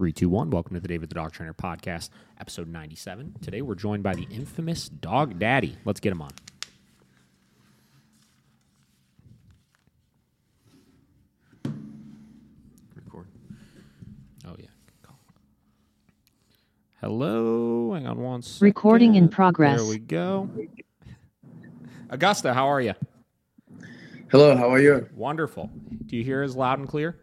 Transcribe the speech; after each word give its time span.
Three, 0.00 0.14
two, 0.14 0.30
one. 0.30 0.48
Welcome 0.48 0.72
to 0.76 0.80
the 0.80 0.88
David 0.88 1.10
the 1.10 1.14
Dog 1.14 1.32
Trainer 1.32 1.52
podcast, 1.52 2.08
episode 2.40 2.68
97. 2.68 3.34
Today 3.42 3.60
we're 3.60 3.74
joined 3.74 4.02
by 4.02 4.14
the 4.14 4.26
infamous 4.30 4.88
Dog 4.88 5.38
Daddy. 5.38 5.76
Let's 5.84 6.00
get 6.00 6.12
him 6.12 6.22
on. 6.22 6.30
Record. 12.96 13.26
Oh, 14.46 14.56
yeah. 14.58 14.68
Call. 15.02 15.18
Hello. 17.02 17.92
Hang 17.92 18.06
on 18.06 18.18
one 18.20 18.40
second. 18.40 18.64
Recording 18.64 19.16
in 19.16 19.28
progress. 19.28 19.82
There 19.82 19.86
we 19.90 19.98
go. 19.98 20.48
Augusto, 22.08 22.54
how 22.54 22.68
are 22.68 22.80
you? 22.80 22.94
Hello, 24.30 24.56
how 24.56 24.70
are 24.70 24.80
you? 24.80 25.10
Wonderful. 25.14 25.68
Do 26.06 26.16
you 26.16 26.24
hear 26.24 26.42
us 26.42 26.56
loud 26.56 26.78
and 26.78 26.88
clear? 26.88 27.18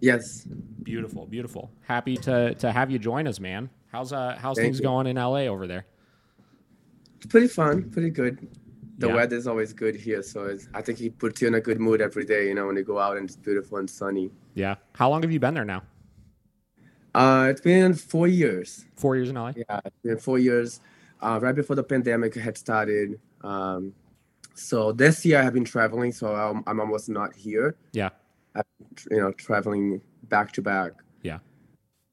Yes. 0.00 0.46
Beautiful, 0.82 1.26
beautiful. 1.26 1.70
Happy 1.82 2.16
to 2.18 2.54
to 2.54 2.72
have 2.72 2.90
you 2.90 2.98
join 2.98 3.26
us, 3.26 3.40
man. 3.40 3.68
How's 3.92 4.12
uh 4.12 4.36
how's 4.40 4.56
Thank 4.56 4.66
things 4.66 4.78
you. 4.78 4.84
going 4.84 5.06
in 5.06 5.16
LA 5.16 5.46
over 5.46 5.66
there? 5.66 5.86
It's 7.16 7.26
pretty 7.26 7.48
fun, 7.48 7.90
pretty 7.90 8.10
good. 8.10 8.46
The 8.98 9.08
Yeah. 9.08 9.14
weather's 9.14 9.46
always 9.46 9.72
good 9.72 9.94
here, 9.94 10.22
so 10.22 10.46
it's, 10.46 10.68
I 10.74 10.82
think 10.82 11.00
it 11.00 11.18
puts 11.18 11.40
you 11.40 11.48
in 11.48 11.54
a 11.54 11.60
good 11.60 11.78
mood 11.80 12.00
every 12.00 12.24
day, 12.24 12.48
you 12.48 12.54
know, 12.54 12.66
when 12.66 12.76
you 12.76 12.82
go 12.84 12.98
out 12.98 13.16
and 13.16 13.26
it's 13.28 13.36
beautiful 13.36 13.78
and 13.78 13.88
sunny. 13.88 14.30
Yeah. 14.54 14.74
How 14.94 15.08
long 15.08 15.22
have 15.22 15.30
you 15.30 15.38
been 15.38 15.54
there 15.54 15.64
now? 15.64 15.82
Uh, 17.14 17.46
it's 17.50 17.60
been 17.60 17.94
four 17.94 18.26
years. 18.28 18.86
Four 18.96 19.16
years 19.16 19.30
in 19.30 19.36
LA. 19.36 19.52
Yeah, 19.56 19.80
it's 19.84 19.96
been 20.02 20.18
four 20.18 20.38
years. 20.38 20.80
Uh, 21.20 21.38
right 21.42 21.54
before 21.54 21.74
the 21.76 21.82
pandemic 21.82 22.34
had 22.34 22.56
started. 22.56 23.18
Um, 23.42 23.92
so 24.54 24.92
this 24.92 25.24
year 25.24 25.38
I 25.40 25.42
have 25.42 25.54
been 25.54 25.64
traveling, 25.64 26.12
so 26.12 26.34
I'm, 26.34 26.62
I'm 26.66 26.80
almost 26.80 27.08
not 27.08 27.34
here. 27.34 27.76
Yeah. 27.92 28.10
You 29.10 29.18
know, 29.18 29.32
traveling 29.32 30.00
back 30.24 30.52
to 30.52 30.62
back. 30.62 30.92
Yeah. 31.22 31.38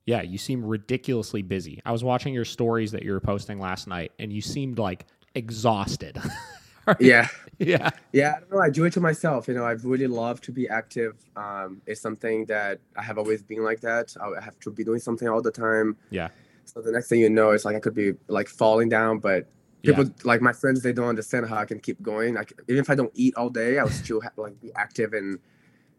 Yeah. 0.06 0.22
You 0.22 0.38
seem 0.38 0.64
ridiculously 0.64 1.42
busy. 1.42 1.82
I 1.86 1.92
was 1.92 2.04
watching 2.04 2.34
your 2.34 2.46
stories 2.46 2.92
that 2.92 3.04
you 3.04 3.12
were 3.12 3.20
posting 3.20 3.60
last 3.60 3.88
night, 3.88 4.12
and 4.20 4.32
you 4.32 4.42
seemed 4.42 4.77
like 4.80 5.05
exhausted. 5.34 6.18
Yeah. 7.00 7.27
yeah. 7.58 7.90
Yeah, 8.14 8.34
I 8.38 8.40
don't 8.42 8.52
know. 8.52 8.60
I 8.60 8.70
do 8.70 8.84
it 8.84 8.94
to 8.94 9.02
myself. 9.02 9.48
You 9.48 9.55
know, 9.55 9.64
I 9.64 9.72
really 9.72 10.05
love 10.05 10.40
to 10.42 10.52
be 10.52 10.70
active. 10.70 11.16
Um, 11.36 11.82
it's 11.88 12.00
something 12.00 12.46
that 12.46 12.80
I 12.96 13.02
have 13.02 13.18
always 13.18 13.42
been 13.42 13.64
like 13.64 13.82
that. 13.82 14.16
I 14.22 14.40
have 14.40 14.60
to 14.60 14.70
be 14.70 14.84
doing 14.84 14.99
something 14.99 15.27
all 15.27 15.42
the 15.42 15.49
time. 15.49 15.98
Yeah. 16.12 16.30
So 16.66 16.82
the 16.84 16.92
next 16.92 17.08
thing 17.10 17.22
you 17.22 17.30
know, 17.32 17.49
it's 17.52 17.66
like 17.66 17.76
I 17.76 17.80
could 17.80 17.96
be 17.96 18.14
like 18.27 18.48
falling 18.48 18.90
down, 18.90 19.18
but 19.18 19.48
Yeah. 19.82 19.96
people 19.96 20.14
like 20.26 20.42
my 20.42 20.54
friends, 20.54 20.84
they 20.84 20.94
don't 20.94 21.08
understand 21.08 21.48
how 21.49 21.58
I 21.58 21.66
can 21.66 21.80
keep 21.80 21.99
going. 22.04 22.36
Like 22.36 22.54
even 22.68 22.82
if 22.82 22.90
I 22.92 22.94
don't 22.94 23.12
eat 23.16 23.34
all 23.36 23.49
day, 23.49 23.80
I'll 23.80 23.90
still 23.90 24.22
have, 24.22 24.34
like 24.38 24.62
be 24.62 24.72
active 24.76 25.14
and 25.14 25.40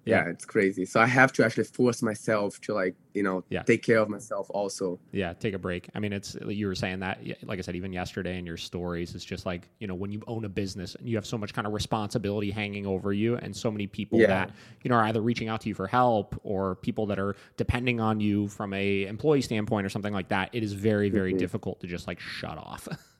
yeah, 0.06 0.24
Yeah. 0.24 0.30
it's 0.30 0.44
crazy. 0.44 0.86
So 0.86 1.00
I 1.00 1.06
have 1.06 1.32
to 1.34 1.44
actually 1.44 1.64
force 1.64 2.00
myself 2.00 2.60
to 2.62 2.72
like 2.74 2.94
you 3.12 3.22
know 3.22 3.44
Yeah. 3.50 3.62
take 3.62 3.82
care 3.82 3.98
of 3.98 4.08
myself 4.08 4.46
also. 4.50 4.98
Yeah. 5.12 5.32
Take 5.34 5.54
a 5.54 5.58
break. 5.58 5.88
I 5.94 5.98
mean, 5.98 6.12
it's 6.12 6.36
you 6.48 6.66
were 6.68 6.74
saying 6.74 7.00
that, 7.00 7.18
like 7.44 7.58
I 7.58 7.62
said, 7.62 7.74
even 7.76 7.92
yesterday 7.92 8.38
in 8.38 8.46
your 8.46 8.56
stories, 8.56 9.14
it's 9.14 9.24
just 9.24 9.44
like, 9.46 9.68
you 9.80 9.86
know, 9.86 9.94
when 9.94 10.12
you 10.12 10.22
own 10.26 10.44
a 10.44 10.48
business 10.48 10.94
and 10.94 11.08
you 11.08 11.16
have 11.16 11.26
so 11.26 11.36
much 11.36 11.52
kind 11.52 11.66
of 11.66 11.72
responsibility 11.72 12.50
hanging 12.50 12.86
over 12.86 13.12
you 13.12 13.36
and 13.36 13.56
so 13.56 13.70
many 13.70 13.86
people 13.86 14.20
Yeah. 14.20 14.26
that, 14.28 14.50
you 14.84 14.90
know, 14.90 14.96
are 14.96 15.04
either 15.04 15.20
reaching 15.22 15.48
out 15.48 15.60
to 15.62 15.68
you 15.68 15.74
for 15.74 15.86
help 15.86 16.38
or 16.44 16.76
people 16.76 17.06
that 17.06 17.18
are 17.18 17.34
depending 17.56 18.00
on 18.00 18.20
you 18.20 18.48
from 18.48 18.72
a 18.74 19.06
employee 19.06 19.40
standpoint 19.42 19.84
or 19.86 19.88
something 19.90 20.12
like 20.14 20.28
that, 20.28 20.50
it 20.52 20.62
is 20.62 20.72
very, 20.74 21.08
very 21.10 21.32
Mhm. 21.34 21.38
difficult 21.38 21.80
to 21.80 21.86
just 21.86 22.06
like 22.06 22.20
shut 22.20 22.56
off. 22.58 22.86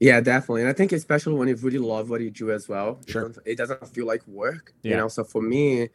Yeah, 0.00 0.20
definitely. 0.20 0.62
And 0.62 0.68
I 0.68 0.72
think 0.72 0.90
especially 0.90 1.34
when 1.34 1.46
you 1.46 1.54
really 1.54 1.78
love 1.78 2.10
what 2.10 2.20
you 2.20 2.30
do 2.30 2.50
as 2.50 2.68
well, 2.68 2.98
it 3.06 3.08
Sure. 3.12 3.28
doesn't- 3.28 3.46
it 3.46 3.56
doesn't 3.56 3.86
feel 3.86 4.04
like 4.04 4.26
work. 4.26 4.74
Yeah. 4.82 4.90
You 4.90 4.96
know, 4.96 5.06
so 5.06 5.22
for 5.22 5.40
me, 5.40 5.90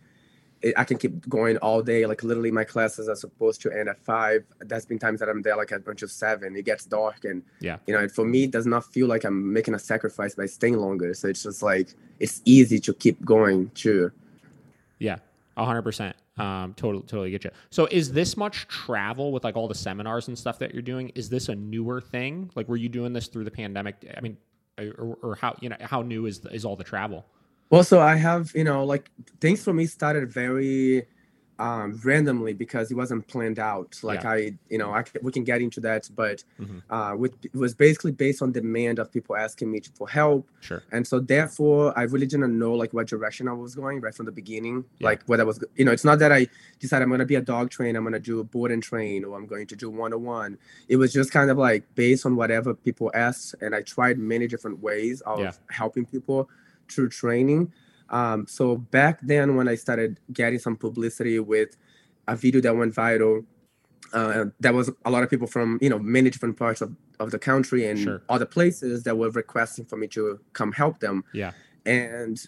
I 0.75 0.83
can 0.83 0.97
keep 0.97 1.27
going 1.29 1.57
all 1.57 1.81
day. 1.81 2.05
Like 2.05 2.23
literally, 2.23 2.51
my 2.51 2.63
classes 2.63 3.07
are 3.09 3.15
supposed 3.15 3.61
to 3.61 3.71
end 3.71 3.89
at 3.89 4.03
five. 4.03 4.43
There's 4.59 4.85
been 4.85 4.99
times 4.99 5.19
that 5.19 5.29
I'm 5.29 5.41
there 5.41 5.55
like 5.55 5.71
at 5.71 5.85
bunch 5.85 6.01
of 6.01 6.11
seven. 6.11 6.55
It 6.55 6.65
gets 6.65 6.85
dark, 6.85 7.25
and 7.25 7.43
Yeah. 7.59 7.77
you 7.85 7.93
know, 7.93 7.99
and 8.01 8.11
for 8.11 8.25
me, 8.25 8.45
it 8.45 8.51
does 8.51 8.65
not 8.65 8.85
feel 8.85 9.07
like 9.07 9.23
I'm 9.23 9.53
making 9.53 9.75
a 9.75 9.79
sacrifice 9.79 10.35
by 10.35 10.47
staying 10.47 10.77
longer. 10.77 11.13
So 11.13 11.27
it's 11.27 11.43
just 11.43 11.61
like 11.61 11.89
it's 12.19 12.41
easy 12.45 12.79
to 12.79 12.93
keep 12.93 13.23
going 13.23 13.69
too. 13.75 14.11
Yeah, 14.99 15.17
a 15.55 15.65
hundred 15.65 15.83
percent. 15.83 16.15
Um, 16.37 16.73
totally, 16.75 17.03
totally 17.03 17.31
get 17.31 17.43
you. 17.43 17.51
So, 17.71 17.87
is 17.89 18.11
this 18.11 18.37
much 18.37 18.67
travel 18.67 19.31
with 19.31 19.43
like 19.43 19.55
all 19.55 19.67
the 19.67 19.75
seminars 19.75 20.27
and 20.27 20.37
stuff 20.37 20.59
that 20.59 20.71
you're 20.73 20.83
doing? 20.83 21.11
Is 21.15 21.29
this 21.29 21.49
a 21.49 21.55
newer 21.55 21.99
thing? 21.99 22.51
Like, 22.55 22.67
were 22.67 22.77
you 22.77 22.89
doing 22.89 23.13
this 23.13 23.27
through 23.27 23.43
the 23.43 23.51
pandemic? 23.51 23.95
I 24.15 24.21
mean, 24.21 24.37
or, 24.79 25.17
or 25.23 25.35
how 25.35 25.55
you 25.61 25.69
know 25.69 25.77
how 25.81 26.01
new 26.03 26.25
is 26.27 26.41
is 26.51 26.63
all 26.65 26.75
the 26.75 26.83
travel? 26.83 27.25
Well, 27.69 27.83
so 27.83 27.99
I 27.99 28.15
have, 28.15 28.51
you 28.55 28.63
know, 28.63 28.83
like 28.85 29.09
things 29.41 29.63
for 29.63 29.73
me 29.73 29.85
started 29.85 30.31
very 30.31 31.05
um, 31.59 31.99
randomly 32.05 32.53
because 32.53 32.91
it 32.91 32.95
wasn't 32.95 33.25
planned 33.27 33.57
out. 33.57 33.97
Like 34.03 34.21
Yeah. 34.21 34.29
I, 34.29 34.57
you 34.69 34.77
know, 34.77 34.91
I 34.91 35.03
we 35.23 35.31
can 35.31 35.43
get 35.43 35.59
into 35.59 35.79
that, 35.81 36.07
but 36.15 36.43
Mhm. 36.61 36.83
uh, 36.87 37.15
with, 37.17 37.33
it 37.43 37.55
was 37.55 37.73
basically 37.73 38.11
based 38.11 38.43
on 38.43 38.51
demand 38.51 38.99
of 38.99 39.11
people 39.11 39.35
asking 39.35 39.71
me 39.71 39.81
for 39.95 40.07
help, 40.07 40.47
Sure. 40.59 40.83
and 40.91 41.07
so 41.07 41.19
therefore 41.19 41.97
I 41.97 42.03
really 42.03 42.27
didn't 42.27 42.55
know 42.59 42.73
like 42.75 42.93
what 42.93 43.07
direction 43.07 43.47
I 43.47 43.53
was 43.53 43.73
going 43.73 44.01
right 44.01 44.13
from 44.13 44.27
the 44.27 44.31
beginning. 44.31 44.85
Yeah. 44.99 45.07
Like 45.07 45.23
what 45.25 45.39
I 45.39 45.43
was, 45.45 45.59
you 45.75 45.83
know, 45.83 45.91
it's 45.91 46.05
not 46.05 46.19
that 46.19 46.31
I 46.31 46.45
decided 46.79 47.01
I'm 47.01 47.09
going 47.09 47.19
to 47.21 47.25
be 47.25 47.33
a 47.33 47.41
dog 47.41 47.71
trainer, 47.71 47.97
I'm 47.97 48.03
going 48.03 48.13
to 48.13 48.19
do 48.19 48.39
a 48.39 48.43
board 48.43 48.71
and 48.71 48.83
train, 48.83 49.25
or 49.25 49.35
I'm 49.35 49.47
going 49.47 49.65
to 49.65 49.75
do 49.75 49.89
one 49.89 50.13
on 50.13 50.21
one. 50.23 50.59
It 50.87 50.97
was 50.97 51.11
just 51.11 51.31
kind 51.31 51.49
of 51.49 51.57
like 51.57 51.83
based 51.95 52.23
on 52.27 52.35
whatever 52.35 52.75
people 52.75 53.09
asked, 53.15 53.55
and 53.61 53.73
I 53.73 53.81
tried 53.81 54.19
many 54.19 54.45
different 54.45 54.79
ways 54.83 55.21
of 55.21 55.39
Yeah. 55.39 55.53
helping 55.71 56.05
people 56.05 56.51
through 56.89 57.09
training. 57.09 57.71
Um, 58.09 58.47
so 58.47 58.77
back 58.77 59.19
then, 59.21 59.55
when 59.55 59.67
I 59.67 59.75
started 59.75 60.19
getting 60.31 60.59
some 60.59 60.75
publicity 60.77 61.39
with 61.39 61.75
a 62.27 62.35
video 62.35 62.61
that 62.61 62.75
went 62.75 62.95
viral, 62.95 63.45
uh, 64.13 64.45
there 64.59 64.73
was 64.73 64.89
a 65.05 65.11
lot 65.11 65.23
of 65.23 65.29
people 65.29 65.47
from 65.47 65.77
you 65.81 65.89
know 65.89 65.99
many 65.99 66.29
different 66.29 66.57
parts 66.57 66.81
of, 66.81 66.95
of 67.19 67.31
the 67.31 67.39
country 67.39 67.85
and 67.85 67.99
Sure. 67.99 68.21
other 68.29 68.45
places 68.45 69.03
that 69.03 69.17
were 69.17 69.29
requesting 69.31 69.85
for 69.85 69.97
me 69.97 70.07
to 70.07 70.39
come 70.53 70.71
help 70.71 70.99
them. 70.99 71.23
Yeah. 71.33 71.51
And 71.85 72.39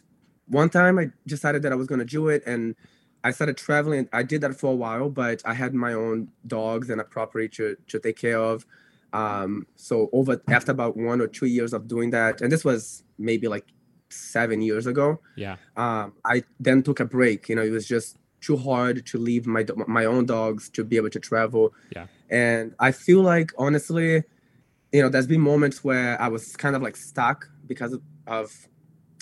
one 0.47 0.69
time 0.69 0.97
I 0.99 1.09
decided 1.28 1.61
that 1.63 1.72
I 1.72 1.75
was 1.75 1.88
going 1.88 1.99
to 1.99 2.05
do 2.05 2.29
it, 2.29 2.44
and 2.45 2.75
I 3.23 3.31
started 3.31 3.57
traveling. 3.57 4.07
I 4.13 4.23
did 4.23 4.41
that 4.41 4.55
for 4.55 4.72
a 4.72 4.75
while, 4.75 5.09
but 5.09 5.41
I 5.45 5.53
had 5.53 5.73
my 5.73 5.94
own 5.94 6.29
dogs 6.47 6.89
and 6.89 7.01
a 7.01 7.03
property 7.03 7.49
to 7.49 7.75
to 7.88 7.99
take 7.99 8.17
care 8.17 8.39
of. 8.39 8.66
Um, 9.11 9.66
so 9.75 10.09
over 10.13 10.41
after 10.47 10.72
about 10.72 10.95
one 10.95 11.19
or 11.19 11.28
two 11.28 11.47
years 11.47 11.73
of 11.73 11.88
doing 11.88 12.11
that, 12.11 12.41
and 12.41 12.51
this 12.51 12.63
was 12.63 13.03
maybe 13.17 13.47
like 13.47 13.66
seven 14.09 14.62
years 14.62 14.86
ago, 14.88 15.20
Yeah. 15.36 15.58
um, 15.78 16.14
I 16.25 16.44
then 16.59 16.84
took 16.84 17.00
a 17.00 17.06
break. 17.06 17.50
You 17.50 17.56
know, 17.56 17.64
it 17.64 17.72
was 17.72 17.88
just 17.88 18.18
too 18.42 18.58
hard 18.58 19.06
to 19.08 19.18
leave 19.18 19.46
my 19.46 19.66
my 19.88 20.06
own 20.06 20.25
dogs 20.25 20.70
to 20.70 20.84
be 20.84 20.97
able 20.97 21.09
to 21.12 21.20
travel. 21.20 21.74
Yeah. 21.96 22.08
And 22.30 22.74
I 22.80 22.92
feel 22.92 23.22
like 23.22 23.52
honestly, 23.58 24.24
you 24.92 25.02
know, 25.02 25.09
there's 25.09 25.28
been 25.28 25.42
moments 25.42 25.84
where 25.84 26.20
I 26.22 26.28
was 26.30 26.56
kind 26.56 26.75
of 26.75 26.81
like 26.81 26.96
stuck 26.96 27.47
because 27.68 27.94
of, 27.94 28.02
of 28.28 28.68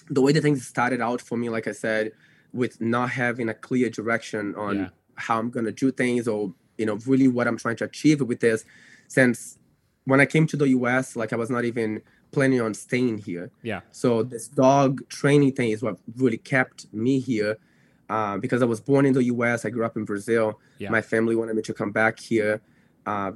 the 0.09 0.21
way 0.21 0.31
the 0.31 0.41
things 0.41 0.65
started 0.65 1.01
out 1.01 1.19
for 1.21 1.35
me. 1.37 1.49
Like 1.49 1.67
I 1.67 1.73
said, 1.73 2.11
with 2.53 2.79
not 2.79 3.09
having 3.09 3.49
a 3.49 3.53
clear 3.53 3.89
direction 3.89 4.55
on 4.55 4.75
Yeah. 4.77 4.89
how 5.15 5.39
I'm 5.39 5.49
gonna 5.49 5.71
do 5.73 5.91
things 5.91 6.27
or 6.27 6.53
you 6.77 6.85
know 6.85 6.97
really 7.07 7.27
what 7.27 7.47
I'm 7.47 7.57
trying 7.57 7.75
to 7.77 7.85
achieve 7.85 8.21
with 8.21 8.39
this. 8.39 8.63
Since 9.07 9.57
when 10.05 10.19
I 10.21 10.25
came 10.25 10.47
to 10.47 10.57
the 10.57 10.69
U.S., 10.69 11.15
like 11.15 11.33
I 11.33 11.35
was 11.35 11.49
not 11.49 11.65
even 11.65 12.01
planning 12.37 12.61
on 12.61 12.73
staying 12.87 13.17
here. 13.29 13.49
Yeah. 13.63 13.81
So 13.91 14.09
this 14.33 14.47
dog 14.47 14.89
training 15.09 15.53
thing 15.57 15.69
is 15.75 15.81
what 15.81 15.95
really 16.23 16.37
kept 16.37 16.77
me 16.93 17.13
here, 17.19 17.57
uh, 18.15 18.37
because 18.37 18.61
I 18.61 18.65
was 18.73 18.79
born 18.79 19.03
in 19.09 19.13
the 19.19 19.23
U.S. 19.35 19.65
I 19.65 19.69
grew 19.75 19.85
up 19.89 19.95
in 19.97 20.05
Brazil. 20.05 20.45
Yeah. 20.77 20.91
My 20.97 21.01
family 21.01 21.35
wanted 21.35 21.55
me 21.55 21.63
to 21.63 21.73
come 21.73 21.91
back 21.91 22.19
here, 22.19 22.61
uh, 23.07 23.31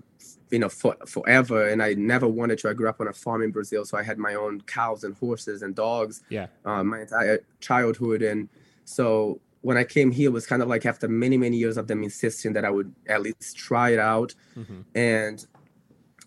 you 0.51 0.59
know, 0.59 0.69
for 0.69 0.95
forever, 1.15 1.59
and 1.71 1.81
I 1.81 1.89
never 1.95 2.27
wanted 2.39 2.59
to. 2.59 2.69
I 2.69 2.73
grew 2.79 2.89
up 2.93 2.99
on 3.01 3.07
a 3.07 3.13
farm 3.13 3.41
in 3.41 3.51
Brazil, 3.51 3.83
so 3.85 3.93
I 4.01 4.03
had 4.03 4.17
my 4.19 4.33
own 4.43 4.61
cows 4.77 5.03
and 5.05 5.13
horses 5.15 5.63
and 5.63 5.73
dogs 5.73 6.21
Yeah. 6.37 6.47
uh, 6.69 6.83
my 6.83 6.99
entire 7.05 7.39
childhood, 7.59 8.21
and 8.21 8.49
so 8.85 9.39
when 9.67 9.77
I 9.77 9.85
came 9.95 10.09
here, 10.11 10.29
it 10.31 10.33
was 10.39 10.45
kind 10.51 10.61
of 10.63 10.67
like 10.73 10.85
after 10.91 11.07
many 11.07 11.37
many 11.45 11.57
years 11.63 11.77
of 11.81 11.85
them 11.87 11.99
insisting 12.09 12.53
that 12.55 12.65
I 12.69 12.71
would 12.77 12.89
at 13.15 13.21
least 13.27 13.49
try 13.67 13.87
it 13.95 13.99
out, 14.13 14.29
hmm 14.53 14.81
and 14.95 15.37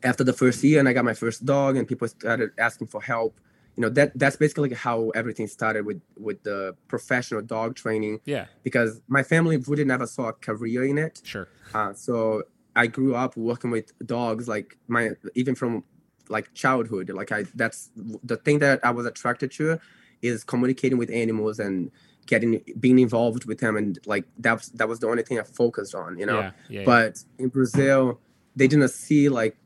after 0.04 0.22
the 0.24 0.32
first 0.32 0.62
year 0.62 0.78
and 0.80 0.88
i 0.88 0.92
got 0.92 1.04
my 1.04 1.14
first 1.14 1.44
dog 1.44 1.76
and 1.76 1.88
people 1.88 2.06
started 2.06 2.50
asking 2.58 2.86
for 2.86 3.00
help 3.02 3.40
you 3.76 3.80
know 3.82 3.88
that 3.88 4.16
that's 4.18 4.36
basically 4.36 4.72
how 4.74 5.10
everything 5.10 5.46
started 5.48 5.84
with 5.86 6.00
with 6.26 6.42
the 6.44 6.76
professional 6.88 7.42
dog 7.42 7.74
training 7.74 8.20
Yeah. 8.24 8.46
because 8.62 9.00
my 9.08 9.22
family 9.22 9.56
really 9.56 9.84
never 9.84 10.06
saw 10.06 10.28
a 10.28 10.32
career 10.32 10.84
in 10.84 10.98
it 10.98 11.20
Sure. 11.24 11.48
uh, 11.74 11.92
so 11.94 12.42
i 12.76 12.86
grew 12.86 13.14
up 13.14 13.36
working 13.36 13.70
with 13.70 13.86
dogs 14.06 14.46
like 14.48 14.76
my 14.88 15.10
even 15.34 15.54
from 15.54 15.82
like 16.28 16.52
childhood 16.54 17.10
like 17.10 17.32
i 17.32 17.44
that's 17.54 17.90
the 18.22 18.36
thing 18.36 18.58
that 18.60 18.80
i 18.84 18.90
was 18.90 19.06
attracted 19.06 19.50
to 19.58 19.78
is 20.22 20.44
communicating 20.44 20.98
with 20.98 21.10
animals 21.10 21.58
and 21.58 21.90
getting 22.26 22.62
being 22.80 22.98
involved 22.98 23.44
with 23.44 23.58
them 23.58 23.76
and 23.76 23.98
like 24.06 24.24
that 24.38 24.54
was 24.54 24.68
that 24.70 24.88
was 24.88 24.98
the 25.00 25.06
only 25.06 25.22
thing 25.22 25.38
i 25.38 25.42
focused 25.42 25.94
on 25.94 26.18
you 26.18 26.24
know 26.26 26.38
Yeah. 26.40 26.50
Yeah. 26.68 26.80
yeah. 26.80 26.84
but 26.86 27.22
in 27.38 27.48
Brazil, 27.48 28.20
they 28.56 28.66
didn't 28.68 28.88
see 28.90 29.28
like, 29.28 29.56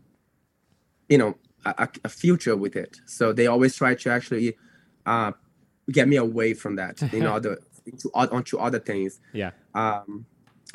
you 1.09 1.19
know, 1.19 1.37
a, 1.65 1.89
a- 2.05 2.09
future 2.09 2.57
with 2.57 2.77
it. 2.77 3.01
So 3.07 3.33
they 3.33 3.47
always 3.47 3.75
try 3.77 3.95
to 3.95 4.11
actually 4.11 4.57
uh, 5.07 5.33
get 5.91 6.09
me 6.09 6.17
away 6.17 6.55
from 6.55 6.77
that, 6.77 7.01
you 7.13 7.21
know, 7.21 7.35
other 7.35 7.59
into, 7.87 8.11
onto 8.15 8.59
other 8.59 8.79
things. 8.79 9.21
Yeah. 9.33 9.51
Um, 9.75 10.27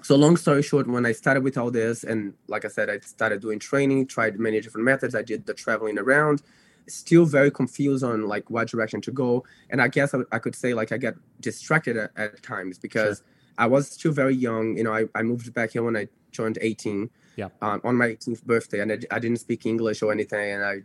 so 0.01 0.15
long 0.15 0.38
story 0.38 0.63
short, 0.63 0.88
when 0.88 1.06
I 1.06 1.12
started 1.12 1.44
with 1.44 1.57
all 1.57 1.69
this, 1.69 2.03
and 2.03 2.33
like 2.47 2.65
I 2.65 2.68
said, 2.68 2.89
I 2.89 3.00
started 3.00 3.41
doing 3.41 3.59
training, 3.59 4.07
tried 4.07 4.39
many 4.39 4.59
different 4.59 4.85
methods. 4.85 5.13
I 5.13 5.21
did 5.21 5.45
the 5.45 5.53
traveling 5.53 6.00
around, 6.00 6.41
still 6.88 7.25
very 7.25 7.51
confused 7.51 8.03
on 8.03 8.27
like 8.27 8.50
what 8.50 8.68
direction 8.68 9.01
to 9.01 9.12
go. 9.12 9.44
And 9.69 9.81
I 9.81 9.88
guess 9.88 10.13
I, 10.13 10.19
I 10.31 10.39
could 10.39 10.56
say 10.56 10.74
like 10.74 10.91
I 10.91 10.97
get 10.97 11.15
distracted 11.39 11.95
at, 11.95 12.12
at 12.15 12.41
times 12.41 12.79
because 12.79 13.19
sure. 13.19 13.25
I 13.59 13.68
was 13.68 13.88
still 13.88 14.12
very 14.12 14.36
young. 14.36 14.77
You 14.77 14.83
know, 14.83 14.94
I, 14.94 15.06
I 15.13 15.21
moved 15.21 15.53
back 15.53 15.71
here 15.71 15.83
when 15.83 15.95
I 15.95 16.07
turned 16.31 16.57
18. 16.59 17.09
Yeah. 17.35 17.50
Um, 17.62 17.81
on 17.83 17.95
my 17.95 18.09
18th 18.09 18.44
birthday, 18.44 18.81
and 18.81 18.91
I, 18.91 19.00
I, 19.09 19.19
didn't 19.19 19.39
speak 19.39 19.65
English 19.65 20.03
or 20.03 20.12
anything, 20.12 20.51
and 20.51 20.63
I 20.63 20.75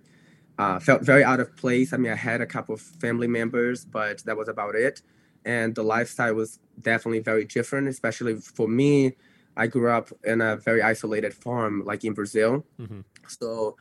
uh, 0.58 0.80
felt 0.80 1.02
very 1.02 1.22
out 1.22 1.40
of 1.40 1.54
place. 1.56 1.92
I 1.92 1.98
mean, 1.98 2.10
I 2.10 2.16
had 2.16 2.40
a 2.40 2.46
couple 2.46 2.74
of 2.74 2.80
family 2.80 3.26
members, 3.26 3.84
but 3.84 4.24
that 4.24 4.36
was 4.36 4.48
about 4.48 4.74
it 4.74 5.02
and 5.44 5.74
the 5.74 5.82
lifestyle 5.82 6.34
was 6.34 6.58
definitely 6.80 7.20
very 7.20 7.44
different 7.44 7.88
especially 7.88 8.36
for 8.36 8.68
me 8.68 9.12
i 9.56 9.66
grew 9.66 9.90
up 9.90 10.10
in 10.24 10.40
a 10.40 10.56
very 10.56 10.82
isolated 10.82 11.32
farm 11.34 11.84
like 11.84 12.04
in 12.04 12.12
brazil 12.12 12.64
mm-hmm. 12.78 13.00
so 13.26 13.76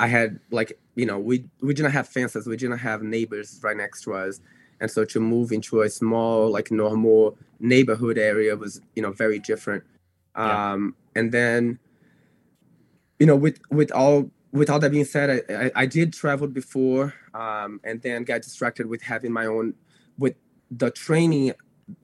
i 0.00 0.06
had 0.06 0.40
like 0.50 0.78
you 0.94 1.06
know 1.06 1.18
we 1.18 1.44
we 1.60 1.74
didn't 1.74 1.92
have 1.92 2.08
fences 2.08 2.46
we 2.46 2.56
didn't 2.56 2.78
have 2.78 3.02
neighbors 3.02 3.60
right 3.62 3.76
next 3.76 4.02
to 4.02 4.14
us 4.14 4.40
and 4.80 4.90
so 4.90 5.04
to 5.04 5.20
move 5.20 5.52
into 5.52 5.82
a 5.82 5.90
small 5.90 6.50
like 6.50 6.70
normal 6.70 7.36
neighborhood 7.60 8.18
area 8.18 8.56
was 8.56 8.80
you 8.96 9.02
know 9.02 9.12
very 9.12 9.38
different 9.38 9.84
yeah. 10.36 10.72
um 10.72 10.94
and 11.14 11.30
then 11.30 11.78
you 13.22 13.26
know 13.26 13.36
with 13.36 13.60
with 13.70 13.92
all 13.92 14.28
with 14.50 14.68
all 14.68 14.80
that 14.80 14.90
being 14.90 15.04
said 15.04 15.28
i 15.30 15.54
i, 15.66 15.70
I 15.82 15.86
did 15.86 16.12
travel 16.12 16.48
before 16.48 17.14
um 17.34 17.80
and 17.84 18.02
then 18.02 18.24
got 18.24 18.42
distracted 18.42 18.86
with 18.86 19.00
having 19.00 19.32
my 19.32 19.46
own 19.46 19.74
with 20.18 20.34
the 20.72 20.90
training 20.90 21.52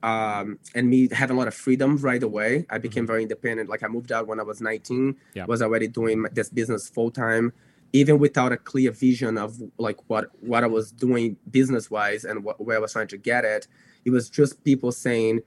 um, 0.03 0.59
and 0.75 0.87
me 0.89 1.07
having 1.11 1.35
a 1.35 1.39
lot 1.39 1.47
of 1.47 1.55
freedom 1.55 1.97
right 1.97 2.21
away, 2.21 2.65
I 2.69 2.77
became 2.77 3.03
mm-hmm. 3.03 3.07
very 3.07 3.21
independent. 3.23 3.69
Like 3.69 3.81
I 3.81 3.87
moved 3.87 4.11
out 4.11 4.27
when 4.27 4.39
I 4.39 4.43
was 4.43 4.61
19, 4.61 5.15
yeah. 5.33 5.45
was 5.45 5.61
already 5.63 5.87
doing 5.87 6.25
this 6.33 6.49
business 6.49 6.89
full 6.89 7.09
time, 7.09 7.53
even 7.93 8.19
without 8.19 8.51
a 8.51 8.57
clear 8.57 8.91
vision 8.91 9.37
of 9.37 9.57
like 9.77 9.97
what 10.07 10.25
what 10.41 10.63
I 10.63 10.67
was 10.67 10.91
doing 10.91 11.37
business 11.49 11.89
wise 11.89 12.23
and 12.25 12.43
what, 12.43 12.63
where 12.63 12.77
I 12.77 12.79
was 12.79 12.91
trying 12.91 13.07
to 13.07 13.17
get 13.17 13.45
it. 13.45 13.67
It 14.05 14.11
was 14.11 14.29
just 14.29 14.63
people 14.63 14.91
saying, 14.91 15.39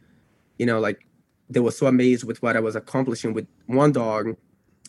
you 0.58 0.66
know, 0.66 0.80
like 0.80 1.06
they 1.48 1.60
were 1.60 1.70
so 1.70 1.86
amazed 1.86 2.24
with 2.24 2.42
what 2.42 2.56
I 2.56 2.60
was 2.60 2.74
accomplishing 2.74 3.34
with 3.34 3.46
one 3.66 3.92
dog, 3.92 4.34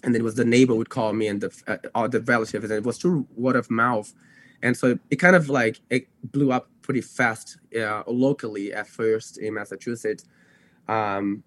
and 0.03 0.13
then 0.13 0.21
it 0.21 0.23
was 0.23 0.35
the 0.35 0.45
neighbor 0.45 0.75
would 0.75 0.89
call 0.89 1.13
me 1.13 1.27
and 1.27 1.41
the 1.41 1.61
uh, 1.67 1.77
all 1.95 2.09
the 2.09 2.21
relatives, 2.21 2.65
and 2.65 2.73
it 2.73 2.83
was 2.83 2.97
through 2.97 3.25
word 3.35 3.55
of 3.55 3.69
mouth. 3.71 4.13
And 4.61 4.77
so 4.77 4.97
it 5.09 5.17
kind 5.17 5.35
of 5.35 5.49
like 5.49 5.81
it 5.89 6.07
blew 6.23 6.51
up 6.51 6.69
pretty 6.81 7.01
fast 7.01 7.57
uh, 7.77 8.03
locally 8.07 8.73
at 8.73 8.87
first 8.87 9.37
in 9.37 9.53
massachusetts. 9.53 10.25
Um, 10.87 11.43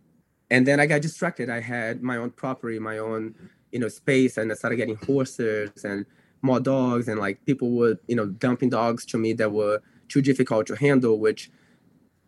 and 0.51 0.67
then 0.67 0.81
i 0.81 0.87
got 0.87 1.03
distracted. 1.03 1.51
I 1.51 1.61
had 1.61 2.03
my 2.03 2.17
own 2.17 2.31
property 2.31 2.79
my 2.79 2.99
own 2.99 3.35
you 3.73 3.79
know 3.79 3.89
space 3.89 4.37
and 4.39 4.51
i 4.51 4.55
started 4.55 4.77
getting 4.77 4.97
horses 4.97 5.85
and 5.85 6.07
more 6.43 6.61
dogs 6.61 7.09
and 7.09 7.19
like 7.19 7.45
people 7.45 7.73
were 7.73 7.99
you 8.07 8.17
know 8.17 8.27
dumping 8.27 8.71
dogs 8.71 9.05
to 9.07 9.19
me 9.19 9.33
that 9.35 9.51
were 9.51 9.81
too 10.09 10.23
difficult 10.23 10.67
to 10.69 10.77
handle 10.77 11.19
which 11.19 11.51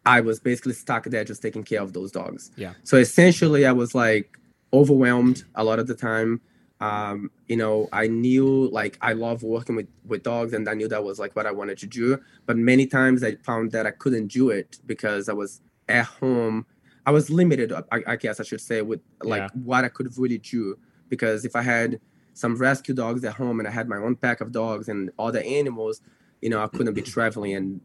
i 0.04 0.20
was 0.20 0.40
basically 0.40 0.72
stuck 0.72 1.04
there 1.04 1.24
just 1.24 1.40
taking 1.40 1.62
care 1.62 1.80
of 1.80 1.92
those 1.92 2.10
dogs. 2.10 2.50
Yeah. 2.56 2.74
So 2.82 2.96
essentially 2.96 3.66
i 3.66 3.72
was 3.72 3.94
like 3.94 4.38
overwhelmed 4.72 5.44
a 5.54 5.64
lot 5.64 5.78
of 5.78 5.86
the 5.86 5.94
time 5.94 6.40
um, 6.80 7.30
you 7.48 7.56
know, 7.56 7.88
I 7.92 8.06
knew 8.06 8.68
like 8.70 8.98
I 9.00 9.12
love 9.12 9.42
working 9.42 9.74
with 9.74 9.88
with 10.06 10.22
dogs, 10.22 10.52
and 10.52 10.68
I 10.68 10.74
knew 10.74 10.88
that 10.88 11.02
was 11.02 11.18
like 11.18 11.34
what 11.34 11.46
I 11.46 11.50
wanted 11.50 11.78
to 11.78 11.86
do. 11.86 12.18
But 12.46 12.56
many 12.56 12.86
times 12.86 13.24
I 13.24 13.34
found 13.36 13.72
that 13.72 13.86
I 13.86 13.90
couldn't 13.90 14.28
do 14.28 14.50
it 14.50 14.78
because 14.86 15.28
I 15.28 15.32
was 15.32 15.60
at 15.88 16.04
home. 16.04 16.66
I 17.04 17.10
was 17.10 17.30
limited, 17.30 17.72
I, 17.72 18.02
I 18.06 18.16
guess 18.16 18.38
I 18.38 18.42
should 18.42 18.60
say, 18.60 18.82
with 18.82 19.00
like 19.22 19.40
yeah. 19.40 19.48
what 19.64 19.84
I 19.84 19.88
could 19.88 20.16
really 20.18 20.38
do. 20.38 20.78
Because 21.08 21.44
if 21.44 21.56
I 21.56 21.62
had 21.62 22.00
some 22.34 22.56
rescue 22.56 22.94
dogs 22.94 23.24
at 23.24 23.34
home 23.34 23.58
and 23.58 23.66
I 23.66 23.70
had 23.70 23.88
my 23.88 23.96
own 23.96 24.14
pack 24.14 24.40
of 24.40 24.52
dogs 24.52 24.88
and 24.88 25.10
other 25.18 25.40
animals, 25.40 26.02
you 26.42 26.50
know, 26.50 26.62
I 26.62 26.66
couldn't 26.68 26.94
be 26.94 27.02
traveling 27.02 27.54
and 27.54 27.80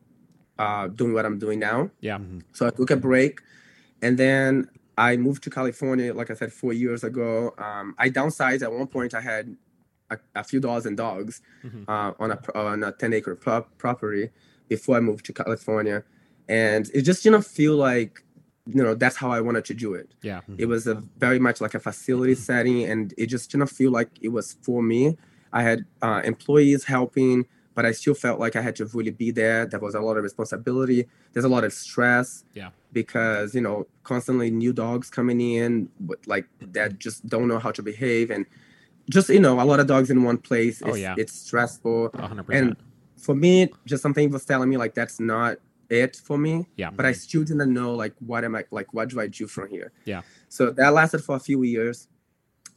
uh, 0.59 0.88
doing 0.88 1.13
what 1.13 1.25
I'm 1.25 1.39
doing 1.39 1.57
now. 1.57 1.89
Yeah. 2.01 2.19
So 2.51 2.68
I 2.68 2.69
took 2.69 2.91
a 2.91 2.97
break, 2.97 3.39
and 4.03 4.18
then 4.19 4.69
I 4.98 5.18
moved 5.18 5.44
to 5.44 5.50
California, 5.50 6.13
like 6.13 6.30
I 6.30 6.36
said, 6.36 6.54
four 6.54 6.74
years 6.74 7.04
ago. 7.04 7.54
Um, 7.57 7.95
I 7.98 8.10
downsized. 8.10 8.62
At 8.62 8.72
one 8.72 8.88
point, 8.88 9.13
I 9.13 9.22
had 9.22 9.56
a, 10.10 10.18
a 10.36 10.44
few 10.44 10.60
dozen 10.60 10.95
dogs 10.95 11.42
mm-hmm. 11.63 11.84
uh, 11.88 12.13
on 12.19 12.31
a 12.31 12.57
on 12.57 12.84
a 12.84 12.92
ten 12.92 13.13
acre 13.13 13.36
pro- 13.36 13.68
property 13.78 14.30
before 14.69 14.98
I 14.98 15.00
moved 15.00 15.25
to 15.25 15.34
California, 15.34 16.04
and 16.48 16.90
it 16.94 17.01
just 17.01 17.24
didn't 17.24 17.45
feel 17.45 17.75
like 17.75 18.24
you 18.66 18.84
know 18.84 18.95
that's 18.95 19.16
how 19.16 19.31
I 19.31 19.42
wanted 19.42 19.66
to 19.66 19.74
do 19.74 19.94
it. 19.94 20.13
Yeah, 20.22 20.42
mm-hmm. 20.42 20.56
it 20.60 20.68
was 20.68 20.88
a 20.88 20.95
very 21.18 21.40
much 21.40 21.60
like 21.62 21.74
a 21.74 21.80
facility 21.80 22.36
setting, 22.36 22.84
and 22.84 23.13
it 23.18 23.28
just 23.28 23.51
didn't 23.51 23.68
feel 23.68 23.92
like 23.92 24.10
it 24.22 24.30
was 24.30 24.57
for 24.62 24.81
me. 24.84 25.18
I 25.51 25.62
had 25.63 25.86
uh, 26.01 26.22
employees 26.24 26.84
helping, 26.84 27.45
but 27.75 27.85
I 27.85 27.91
still 27.91 28.13
felt 28.13 28.39
like 28.39 28.55
I 28.55 28.61
had 28.61 28.75
to 28.77 28.85
really 28.87 29.11
be 29.11 29.31
there. 29.31 29.65
There 29.65 29.79
was 29.79 29.95
a 29.95 30.01
lot 30.01 30.17
of 30.17 30.23
responsibility. 30.23 31.07
There's 31.33 31.45
a 31.45 31.49
lot 31.49 31.63
of 31.63 31.73
stress. 31.73 32.43
Yeah 32.53 32.69
because 32.93 33.53
you 33.53 33.61
know 33.61 33.85
constantly 34.03 34.51
new 34.51 34.71
dogs 34.71 35.09
coming 35.09 35.41
in 35.41 35.89
like 36.27 36.45
that 36.61 36.99
just 36.99 37.27
don't 37.27 37.47
know 37.47 37.59
how 37.59 37.71
to 37.71 37.81
behave 37.81 38.29
and 38.29 38.45
just 39.09 39.27
you 39.29 39.39
know 39.39 39.59
a 39.59 39.65
lot 39.65 39.79
of 39.79 39.87
dogs 39.87 40.09
in 40.09 40.23
one 40.23 40.37
place 40.37 40.81
oh, 40.85 40.95
yeah. 40.95 41.15
it's 41.17 41.33
stressful 41.33 42.09
100%. 42.11 42.45
and 42.55 42.75
for 43.17 43.35
me 43.35 43.69
just 43.85 44.01
something 44.01 44.29
was 44.29 44.45
telling 44.45 44.69
me 44.69 44.77
like 44.77 44.93
that's 44.93 45.19
not 45.19 45.57
it 45.89 46.15
for 46.15 46.37
me 46.37 46.65
yeah 46.77 46.89
but 46.89 47.05
i 47.05 47.11
still 47.11 47.43
didn't 47.43 47.73
know 47.73 47.93
like 47.93 48.13
what 48.19 48.45
am 48.45 48.55
i 48.55 48.63
like 48.71 48.93
what 48.93 49.09
do 49.09 49.19
i 49.19 49.27
do 49.27 49.47
from 49.47 49.67
here 49.67 49.91
yeah 50.05 50.21
so 50.47 50.69
that 50.71 50.93
lasted 50.93 51.21
for 51.21 51.35
a 51.35 51.39
few 51.39 51.63
years 51.63 52.07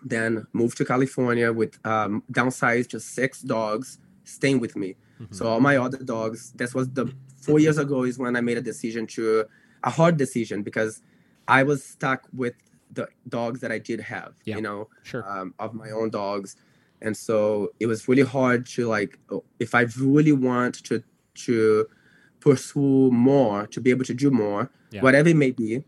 then 0.03 0.47
moved 0.53 0.77
to 0.77 0.85
california 0.85 1.53
with 1.53 1.79
um 1.87 2.23
downsized 2.33 2.89
to 2.89 2.99
six 2.99 3.43
dogs 3.43 3.99
staying 4.27 4.61
with 4.61 4.77
me 4.77 4.95
mm-hmm. 5.21 5.35
so 5.35 5.47
all 5.47 5.61
my 5.61 5.77
other 5.79 5.99
dogs 5.99 6.53
this 6.53 6.75
was 6.75 6.89
the 6.91 7.11
four 7.41 7.59
years 7.59 7.79
ago 7.79 8.03
is 8.03 8.19
when 8.19 8.37
i 8.37 8.41
made 8.41 8.59
a 8.59 8.63
decision 8.63 9.07
to 9.07 9.45
a 9.87 9.91
hard 9.91 10.17
decision 10.17 10.63
because 10.63 11.01
I 11.49 11.63
was 11.63 11.85
stuck 11.85 12.29
with 12.35 12.55
the 12.93 13.09
dogs 13.29 13.61
that 13.61 13.73
I 13.73 13.79
did 13.79 14.01
have, 14.01 14.35
yeah, 14.45 14.57
you 14.57 14.63
know, 14.63 14.89
sure. 15.03 15.29
um, 15.29 15.55
of 15.59 15.75
my 15.75 15.91
own 15.91 16.11
dogs. 16.11 16.57
And 17.03 17.17
so 17.17 17.71
it 17.79 17.87
was 17.87 18.09
really 18.09 18.23
hard 18.23 18.67
to 18.67 18.89
like, 18.89 19.19
if 19.61 19.75
I 19.75 19.87
really 19.99 20.33
want 20.33 20.83
to, 20.85 21.03
to 21.47 21.87
pursue 22.41 23.11
more, 23.11 23.67
to 23.69 23.81
be 23.81 23.91
able 23.91 24.05
to 24.05 24.15
do 24.15 24.31
more, 24.31 24.71
yeah. 24.91 25.03
whatever 25.03 25.29
it 25.29 25.37
may 25.37 25.51
be, 25.51 25.85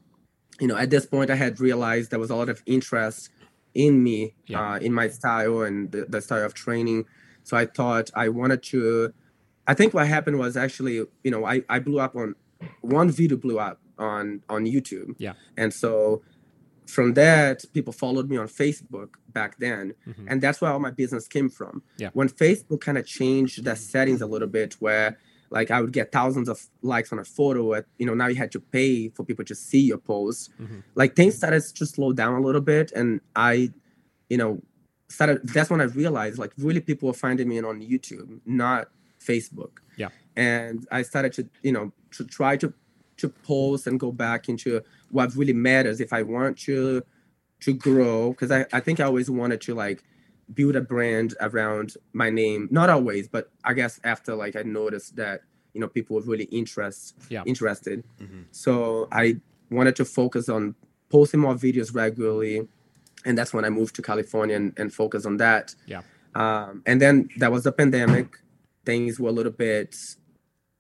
you 0.60 0.66
know, 0.66 0.76
at 0.76 0.90
this 0.90 1.06
point 1.06 1.30
I 1.30 1.36
had 1.36 1.60
realized 1.60 2.10
there 2.10 2.18
was 2.18 2.30
a 2.30 2.36
lot 2.36 2.48
of 2.48 2.62
interest 2.66 3.30
in 3.74 4.02
me, 4.02 4.34
yeah. 4.46 4.74
uh, 4.74 4.78
in 4.78 4.92
my 4.92 5.08
style 5.08 5.62
and 5.62 5.90
the, 5.92 6.04
the 6.08 6.20
style 6.20 6.44
of 6.44 6.54
training. 6.54 7.06
So 7.48 7.56
I 7.56 7.64
thought 7.64 8.10
I 8.14 8.28
wanted 8.28 8.62
to, 8.64 9.14
I 9.66 9.72
think 9.72 9.94
what 9.94 10.06
happened 10.06 10.38
was 10.38 10.54
actually, 10.54 10.96
you 11.24 11.30
know, 11.30 11.46
I, 11.46 11.62
I 11.70 11.78
blew 11.78 11.98
up 11.98 12.14
on 12.14 12.34
one 12.82 13.10
video 13.10 13.38
blew 13.38 13.58
up 13.58 13.80
on 13.98 14.42
on 14.50 14.66
YouTube. 14.66 15.14
Yeah. 15.16 15.32
And 15.56 15.72
so 15.72 16.22
from 16.86 17.14
that, 17.14 17.64
people 17.72 17.92
followed 17.92 18.28
me 18.28 18.36
on 18.36 18.48
Facebook 18.48 19.14
back 19.28 19.58
then, 19.58 19.94
mm-hmm. 20.06 20.26
and 20.28 20.42
that's 20.42 20.60
where 20.60 20.70
all 20.70 20.78
my 20.78 20.90
business 20.90 21.26
came 21.26 21.48
from. 21.48 21.82
Yeah. 21.96 22.10
When 22.12 22.28
Facebook 22.28 22.82
kind 22.82 22.98
of 22.98 23.06
changed 23.06 23.64
the 23.64 23.76
settings 23.76 24.20
a 24.20 24.26
little 24.26 24.48
bit, 24.48 24.74
where 24.74 25.18
like 25.50 25.70
I 25.70 25.80
would 25.80 25.92
get 25.92 26.12
thousands 26.12 26.50
of 26.50 26.66
likes 26.82 27.12
on 27.12 27.18
a 27.18 27.24
photo, 27.24 27.74
at 27.74 27.86
you 27.98 28.04
know 28.04 28.14
now 28.14 28.26
you 28.26 28.36
had 28.36 28.52
to 28.52 28.60
pay 28.60 29.08
for 29.08 29.24
people 29.24 29.44
to 29.46 29.54
see 29.54 29.80
your 29.80 29.98
post. 29.98 30.50
Mm-hmm. 30.60 30.80
Like 30.94 31.16
things 31.16 31.34
started 31.34 31.62
to 31.62 31.86
slow 31.86 32.12
down 32.12 32.34
a 32.34 32.40
little 32.40 32.60
bit, 32.60 32.92
and 32.92 33.20
I, 33.34 33.70
you 34.28 34.36
know, 34.36 34.60
started. 35.08 35.46
That's 35.48 35.70
when 35.70 35.80
I 35.80 35.84
realized 35.84 36.38
like 36.38 36.52
really 36.58 36.80
people 36.80 37.08
were 37.08 37.14
finding 37.14 37.48
me 37.48 37.58
on 37.60 37.80
YouTube, 37.80 38.40
not 38.44 38.88
Facebook. 39.20 39.78
Yeah. 39.96 40.08
And 40.36 40.86
I 40.90 41.02
started 41.02 41.32
to 41.34 41.48
you 41.62 41.72
know 41.72 41.92
to 42.12 42.24
try 42.24 42.56
to 42.58 42.72
to 43.18 43.28
pause 43.28 43.86
and 43.86 43.98
go 43.98 44.12
back 44.12 44.48
into 44.48 44.82
what 45.10 45.34
really 45.34 45.52
matters 45.52 46.00
if 46.00 46.12
I 46.12 46.22
want 46.22 46.58
to 46.60 47.02
to 47.60 47.72
grow 47.72 48.30
because 48.30 48.50
I, 48.50 48.66
I 48.72 48.80
think 48.80 49.00
I 49.00 49.04
always 49.04 49.28
wanted 49.28 49.60
to 49.62 49.74
like 49.74 50.04
build 50.54 50.76
a 50.76 50.80
brand 50.80 51.34
around 51.40 51.94
my 52.12 52.30
name. 52.30 52.68
Not 52.70 52.88
always, 52.90 53.28
but 53.28 53.50
I 53.64 53.74
guess 53.74 54.00
after 54.04 54.34
like 54.34 54.56
I 54.56 54.62
noticed 54.62 55.16
that 55.16 55.42
you 55.74 55.80
know 55.80 55.88
people 55.88 56.16
were 56.16 56.22
really 56.22 56.44
interest 56.44 57.16
yeah. 57.28 57.42
interested. 57.46 58.04
Mm-hmm. 58.20 58.42
So 58.50 59.08
I 59.12 59.40
wanted 59.70 59.96
to 59.96 60.04
focus 60.04 60.48
on 60.48 60.74
posting 61.10 61.40
more 61.40 61.54
videos 61.54 61.94
regularly. 61.94 62.68
And 63.24 63.36
that's 63.36 63.52
when 63.52 63.64
I 63.64 63.70
moved 63.70 63.94
to 63.96 64.02
California 64.02 64.56
and, 64.56 64.72
and 64.78 64.92
focus 64.92 65.26
on 65.26 65.38
that. 65.38 65.74
Yeah. 65.86 66.02
Um, 66.34 66.82
and 66.86 67.00
then 67.00 67.28
that 67.38 67.50
was 67.50 67.64
the 67.64 67.72
pandemic. 67.72 68.36
Things 68.84 69.18
were 69.18 69.28
a 69.28 69.32
little 69.32 69.52
bit 69.52 69.96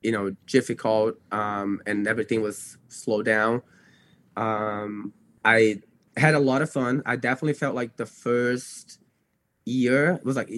you 0.00 0.12
know 0.12 0.30
difficult 0.46 1.16
um, 1.32 1.82
and 1.84 2.06
everything 2.06 2.40
was 2.40 2.78
slowed 2.86 3.24
down 3.24 3.60
um, 4.36 5.12
i 5.44 5.82
had 6.16 6.34
a 6.34 6.38
lot 6.38 6.62
of 6.62 6.70
fun 6.70 7.02
i 7.04 7.16
definitely 7.16 7.52
felt 7.52 7.74
like 7.74 7.96
the 7.96 8.06
first 8.06 9.00
year 9.64 10.20
was 10.22 10.36
like 10.36 10.48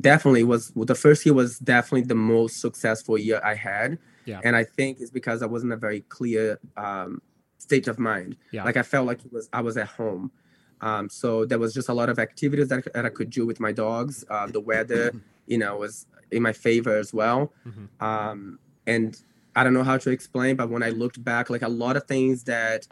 definitely 0.00 0.42
was 0.42 0.72
the 0.74 0.94
first 0.94 1.26
year 1.26 1.34
was 1.34 1.58
definitely 1.58 2.00
the 2.00 2.14
most 2.14 2.58
successful 2.58 3.18
year 3.18 3.38
i 3.44 3.54
had 3.54 3.98
yeah. 4.24 4.40
and 4.44 4.56
i 4.56 4.64
think 4.64 4.98
it's 4.98 5.10
because 5.10 5.42
i 5.42 5.46
wasn't 5.46 5.70
a 5.70 5.76
very 5.76 6.00
clear 6.08 6.58
um, 6.78 7.20
state 7.60 7.86
of 7.86 7.98
mind. 7.98 8.36
Yeah. 8.50 8.64
Like 8.64 8.76
I 8.76 8.82
felt 8.82 9.06
like 9.06 9.24
it 9.24 9.32
was 9.32 9.48
I 9.52 9.60
was 9.60 9.76
at 9.76 9.86
home. 9.86 10.32
Um, 10.80 11.08
so 11.08 11.44
there 11.44 11.58
was 11.58 11.74
just 11.74 11.88
a 11.88 11.94
lot 11.94 12.08
of 12.08 12.18
activities 12.18 12.68
that, 12.68 12.92
that 12.94 13.04
I 13.04 13.10
could 13.10 13.30
do 13.30 13.46
with 13.46 13.60
my 13.60 13.72
dogs. 13.72 14.24
Uh, 14.28 14.46
the 14.46 14.60
weather, 14.60 15.12
you 15.46 15.58
know, 15.58 15.76
was 15.76 16.06
in 16.30 16.42
my 16.42 16.52
favor 16.52 16.96
as 16.96 17.12
well. 17.12 17.52
Mhm. 17.66 17.88
Um, 18.00 18.58
and 18.86 19.20
I 19.54 19.64
don't 19.64 19.74
know 19.74 19.82
how 19.82 19.98
to 19.98 20.10
explain, 20.10 20.56
but 20.56 20.70
when 20.70 20.82
I 20.82 20.90
looked 20.90 21.22
back, 21.22 21.50
like 21.50 21.62
a 21.62 21.68
lot 21.68 21.96
of 21.96 22.04
things 22.04 22.44
that 22.44 22.86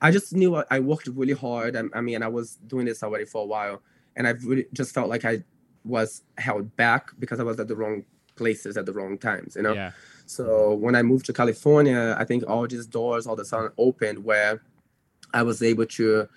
I 0.00 0.10
just 0.10 0.32
knew 0.32 0.56
I, 0.56 0.64
I 0.70 0.80
worked 0.80 1.06
really 1.08 1.32
hard. 1.32 1.76
I, 1.76 1.82
I 1.92 2.00
mean, 2.00 2.22
I 2.22 2.28
was 2.28 2.56
doing 2.66 2.86
this 2.86 3.02
already 3.02 3.24
for 3.24 3.42
a 3.42 3.46
while, 3.46 3.82
and 4.16 4.26
I 4.26 4.30
really 4.30 4.66
just 4.72 4.94
felt 4.94 5.08
like 5.08 5.24
I 5.24 5.44
was 5.84 6.22
held 6.38 6.74
back 6.76 7.10
because 7.18 7.40
I 7.40 7.42
was 7.42 7.58
at 7.60 7.68
the 7.68 7.76
wrong 7.76 8.04
places 8.36 8.76
at 8.76 8.86
the 8.86 8.92
wrong 8.92 9.18
times, 9.18 9.56
you 9.56 9.62
know. 9.62 9.74
Yeah. 9.74 9.92
So 10.26 10.74
when 10.74 10.94
I 10.94 11.02
moved 11.02 11.26
to 11.26 11.32
California, 11.32 12.16
I 12.18 12.24
think 12.24 12.44
all 12.48 12.66
these 12.66 12.86
doors 12.86 13.26
all 13.26 13.34
of 13.34 13.40
a 13.40 13.44
sudden 13.44 13.70
opened 13.78 14.24
where 14.24 14.62
I 15.32 15.42
was 15.42 15.62
able 15.62 15.86
to 15.86 16.28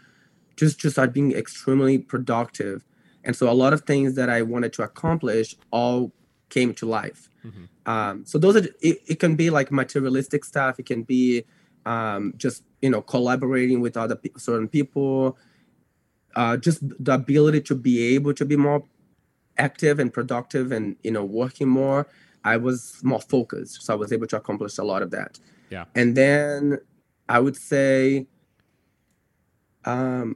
just 0.57 0.81
to 0.81 0.89
start 0.91 1.13
being 1.13 1.31
extremely 1.33 1.97
productive. 1.97 2.83
And 3.23 3.35
so 3.35 3.49
a 3.49 3.53
lot 3.63 3.71
of 3.73 3.81
things 3.81 4.15
that 4.15 4.29
I 4.29 4.41
wanted 4.41 4.73
to 4.73 4.83
accomplish 4.83 5.55
all 5.71 6.11
came 6.49 6.73
to 6.75 6.85
life. 6.85 7.29
Mhm. 7.45 7.67
Um, 7.85 8.25
so 8.25 8.37
those 8.37 8.55
are 8.57 8.65
it, 8.81 8.97
it 9.07 9.19
can 9.19 9.35
be 9.35 9.49
like 9.49 9.71
materialistic 9.71 10.43
stuff. 10.43 10.79
It 10.79 10.85
can 10.85 11.03
be 11.03 11.45
um, 11.85 12.33
just 12.37 12.63
you 12.81 12.89
know 12.89 13.01
collaborating 13.01 13.79
with 13.81 13.95
other 13.97 14.15
pe- 14.15 14.37
certain 14.37 14.67
people. 14.67 15.37
Uh, 16.35 16.55
just 16.57 16.79
the 17.03 17.13
ability 17.13 17.61
to 17.61 17.75
be 17.75 18.15
able 18.15 18.33
to 18.33 18.45
be 18.45 18.55
more 18.55 18.83
active 19.57 19.97
and 19.99 20.13
productive 20.13 20.71
and 20.71 20.95
you 21.03 21.09
know 21.09 21.25
working 21.25 21.67
more 21.67 22.05
i 22.43 22.55
was 22.55 22.99
more 23.03 23.19
focused 23.19 23.81
so 23.81 23.91
i 23.91 23.95
was 23.95 24.13
able 24.13 24.27
to 24.27 24.37
accomplish 24.37 24.77
a 24.77 24.83
lot 24.83 25.01
of 25.01 25.09
that 25.09 25.39
Yeah. 25.71 25.85
and 25.95 26.15
then 26.15 26.77
i 27.27 27.39
would 27.39 27.55
say 27.55 28.27
um 29.85 30.35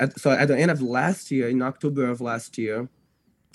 at, 0.00 0.18
so 0.18 0.30
at 0.30 0.48
the 0.48 0.58
end 0.58 0.70
of 0.70 0.80
last 0.82 1.30
year 1.30 1.48
in 1.48 1.62
october 1.62 2.06
of 2.06 2.20
last 2.20 2.56
year 2.58 2.88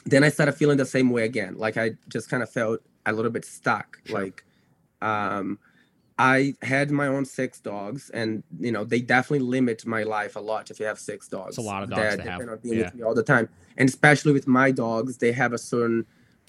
then 0.06 0.24
i 0.24 0.29
started 0.29 0.53
feeling 0.53 0.77
the 0.77 0.86
same 0.86 1.10
way 1.10 1.24
again 1.24 1.56
like 1.58 1.77
i 1.77 1.91
just 2.10 2.29
kind 2.29 2.44
of 2.44 2.50
felt 2.50 2.79
a 3.06 3.12
little 3.13 3.32
bit 3.32 3.46
stuck 3.46 4.00
Sure. 4.06 4.20
like 4.22 4.46
um 5.01 5.60
I 6.20 6.56
had 6.63 6.89
my 6.89 7.06
own 7.06 7.25
six 7.25 7.60
dogs, 7.60 8.10
and 8.10 8.41
you 8.60 8.72
know 8.72 8.84
they 8.84 9.01
definitely 9.01 9.46
limit 9.46 9.86
my 9.86 10.01
life 10.01 10.36
a 10.36 10.39
lot. 10.39 10.72
If 10.72 10.79
you 10.79 10.88
have 10.88 10.98
six 10.98 11.27
dogs, 11.27 11.60
a 11.60 11.62
lot 11.62 11.84
of 11.84 11.91
dogs 11.91 12.01
that 12.01 12.17
depend 12.24 12.41
have. 12.41 12.50
on 12.50 12.58
being 12.58 12.79
Yeah. 12.79 12.86
with 12.86 12.96
me 12.96 13.03
all 13.03 13.13
the 13.13 13.22
time, 13.22 13.48
and 13.77 13.88
especially 13.88 14.34
with 14.34 14.48
my 14.48 14.72
dogs, 14.72 15.17
they 15.17 15.32
have 15.32 15.53
a 15.53 15.60
certain 15.60 16.08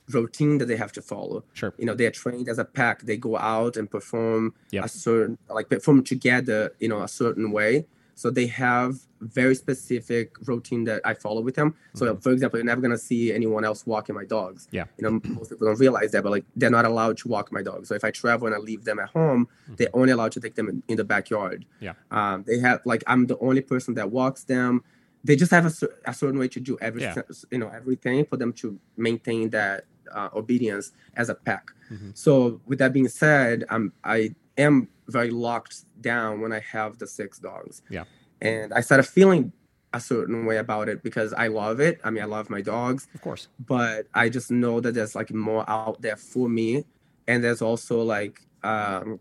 routine 0.08 0.56
that 0.56 0.68
they 0.68 0.76
have 0.76 0.92
to 0.92 1.02
follow. 1.02 1.44
Sure. 1.52 1.74
You 1.76 1.84
know, 1.84 1.92
they 1.94 2.06
are 2.06 2.10
trained 2.10 2.48
as 2.48 2.58
a 2.58 2.64
pack. 2.64 3.02
They 3.02 3.18
go 3.18 3.36
out 3.36 3.76
and 3.76 3.90
perform 3.90 4.54
Yep. 4.70 4.84
a 4.86 4.88
certain, 4.88 5.36
like 5.50 5.68
perform 5.68 6.02
together, 6.02 6.72
you 6.80 6.88
know, 6.88 7.02
a 7.02 7.08
certain 7.08 7.50
way. 7.52 7.84
So 8.18 8.30
they 8.30 8.48
have 8.48 8.96
very 9.20 9.54
specific 9.54 10.32
routine 10.48 10.82
that 10.84 11.00
I 11.04 11.14
follow 11.14 11.40
with 11.40 11.54
them. 11.54 11.76
So, 11.94 12.16
for 12.16 12.32
example, 12.32 12.58
you're 12.58 12.66
never 12.66 12.80
gonna 12.80 12.98
see 12.98 13.32
anyone 13.32 13.64
else 13.64 13.86
walking 13.86 14.16
my 14.16 14.24
dogs. 14.24 14.66
Mm-hmm. 14.66 14.76
Yeah. 14.76 14.84
You 14.96 15.04
know, 15.04 15.20
most 15.36 15.50
people 15.50 15.68
don't 15.68 15.78
realize 15.78 16.10
that, 16.10 16.24
but 16.24 16.32
like 16.32 16.44
they're 16.56 16.68
not 16.68 16.84
allowed 16.84 17.16
to 17.18 17.28
walk 17.28 17.52
my 17.52 17.62
dogs. 17.62 17.88
So 17.88 17.94
if 17.94 18.02
I 18.02 18.10
travel 18.10 18.48
and 18.48 18.56
I 18.56 18.58
leave 18.58 18.82
them 18.84 18.98
at 18.98 19.10
home, 19.10 19.46
they're 19.76 19.94
only 19.94 20.10
allowed 20.10 20.32
to 20.32 20.40
take 20.40 20.56
them 20.56 20.68
in, 20.68 20.82
in 20.88 20.96
the 20.96 21.04
backyard. 21.04 21.64
Mm-hmm. 21.76 21.84
Yeah. 21.84 21.92
Um, 22.10 22.42
they 22.44 22.58
have 22.58 22.80
like 22.84 23.04
I'm 23.06 23.26
the 23.26 23.38
only 23.38 23.60
person 23.60 23.94
that 23.94 24.10
walks 24.10 24.42
them. 24.42 24.82
They 25.22 25.36
just 25.36 25.52
have 25.52 25.66
a, 25.66 25.72
a 26.10 26.12
certain 26.12 26.40
way 26.40 26.48
to 26.48 26.58
do 26.58 26.76
everything, 26.80 27.22
you 27.52 27.58
know, 27.58 27.68
everything 27.68 28.24
for 28.24 28.36
them 28.36 28.52
to 28.54 28.80
maintain 28.96 29.50
that 29.50 29.84
uh, 30.12 30.30
obedience 30.34 30.90
as 31.14 31.28
a 31.28 31.36
pack. 31.36 31.70
Mhm. 31.92 32.18
So 32.18 32.60
with 32.66 32.80
that 32.80 32.92
being 32.92 33.08
said, 33.08 33.64
I'm 33.70 33.92
I 34.02 34.34
am 34.58 34.88
very 35.08 35.30
locked 35.30 35.84
down 36.00 36.40
when 36.40 36.52
I 36.52 36.60
have 36.60 36.98
the 36.98 37.06
six 37.06 37.38
dogs. 37.38 37.82
Yeah. 37.90 38.04
And 38.40 38.72
I 38.72 38.80
started 38.82 39.04
feeling 39.04 39.52
a 39.94 40.00
certain 40.00 40.44
way 40.44 40.58
about 40.58 40.88
it 40.88 41.02
because 41.02 41.32
I 41.32 41.46
love 41.48 41.80
it. 41.80 41.98
I 42.04 42.10
mean, 42.10 42.22
I 42.22 42.26
love 42.26 42.50
my 42.50 42.60
dogs 42.60 43.08
Of 43.14 43.22
course. 43.22 43.48
but 43.58 44.06
I 44.14 44.28
just 44.28 44.50
know 44.50 44.80
that 44.80 44.92
there's 44.94 45.14
like 45.14 45.32
more 45.32 45.64
out 45.68 46.02
there 46.02 46.16
for 46.16 46.48
me, 46.48 46.84
and 47.26 47.42
there's 47.42 47.62
also 47.62 48.02
like 48.02 48.40
um, 48.62 49.18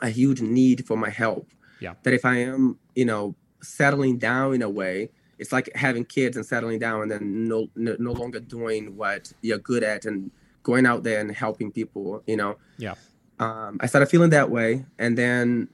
a 0.00 0.08
huge 0.10 0.40
need 0.42 0.86
for 0.86 0.96
my 0.96 1.08
help. 1.10 1.48
Yeah. 1.80 1.94
That 2.02 2.14
if 2.14 2.24
I 2.24 2.38
am, 2.38 2.78
you 2.94 3.04
know, 3.04 3.36
settling 3.62 4.18
down 4.18 4.54
in 4.54 4.62
a 4.62 4.68
way, 4.68 5.10
it's 5.38 5.52
like 5.52 5.70
having 5.74 6.04
kids 6.04 6.36
and 6.36 6.44
settling 6.44 6.78
down, 6.80 7.02
and 7.02 7.10
then 7.10 7.48
no 7.48 7.68
no, 7.76 7.96
no 7.98 8.12
longer 8.12 8.40
doing 8.40 8.96
what 8.96 9.32
you're 9.40 9.58
good 9.58 9.82
at 9.84 10.04
and 10.04 10.30
going 10.62 10.84
out 10.86 11.04
there 11.04 11.20
and 11.20 11.34
helping 11.34 11.70
people. 11.72 12.22
You 12.26 12.36
know. 12.36 12.56
Yeah. 12.76 12.94
Um, 13.38 13.78
I 13.80 13.86
started 13.86 14.06
feeling 14.06 14.30
that 14.30 14.50
way, 14.50 14.84
and 14.98 15.16
then 15.18 15.68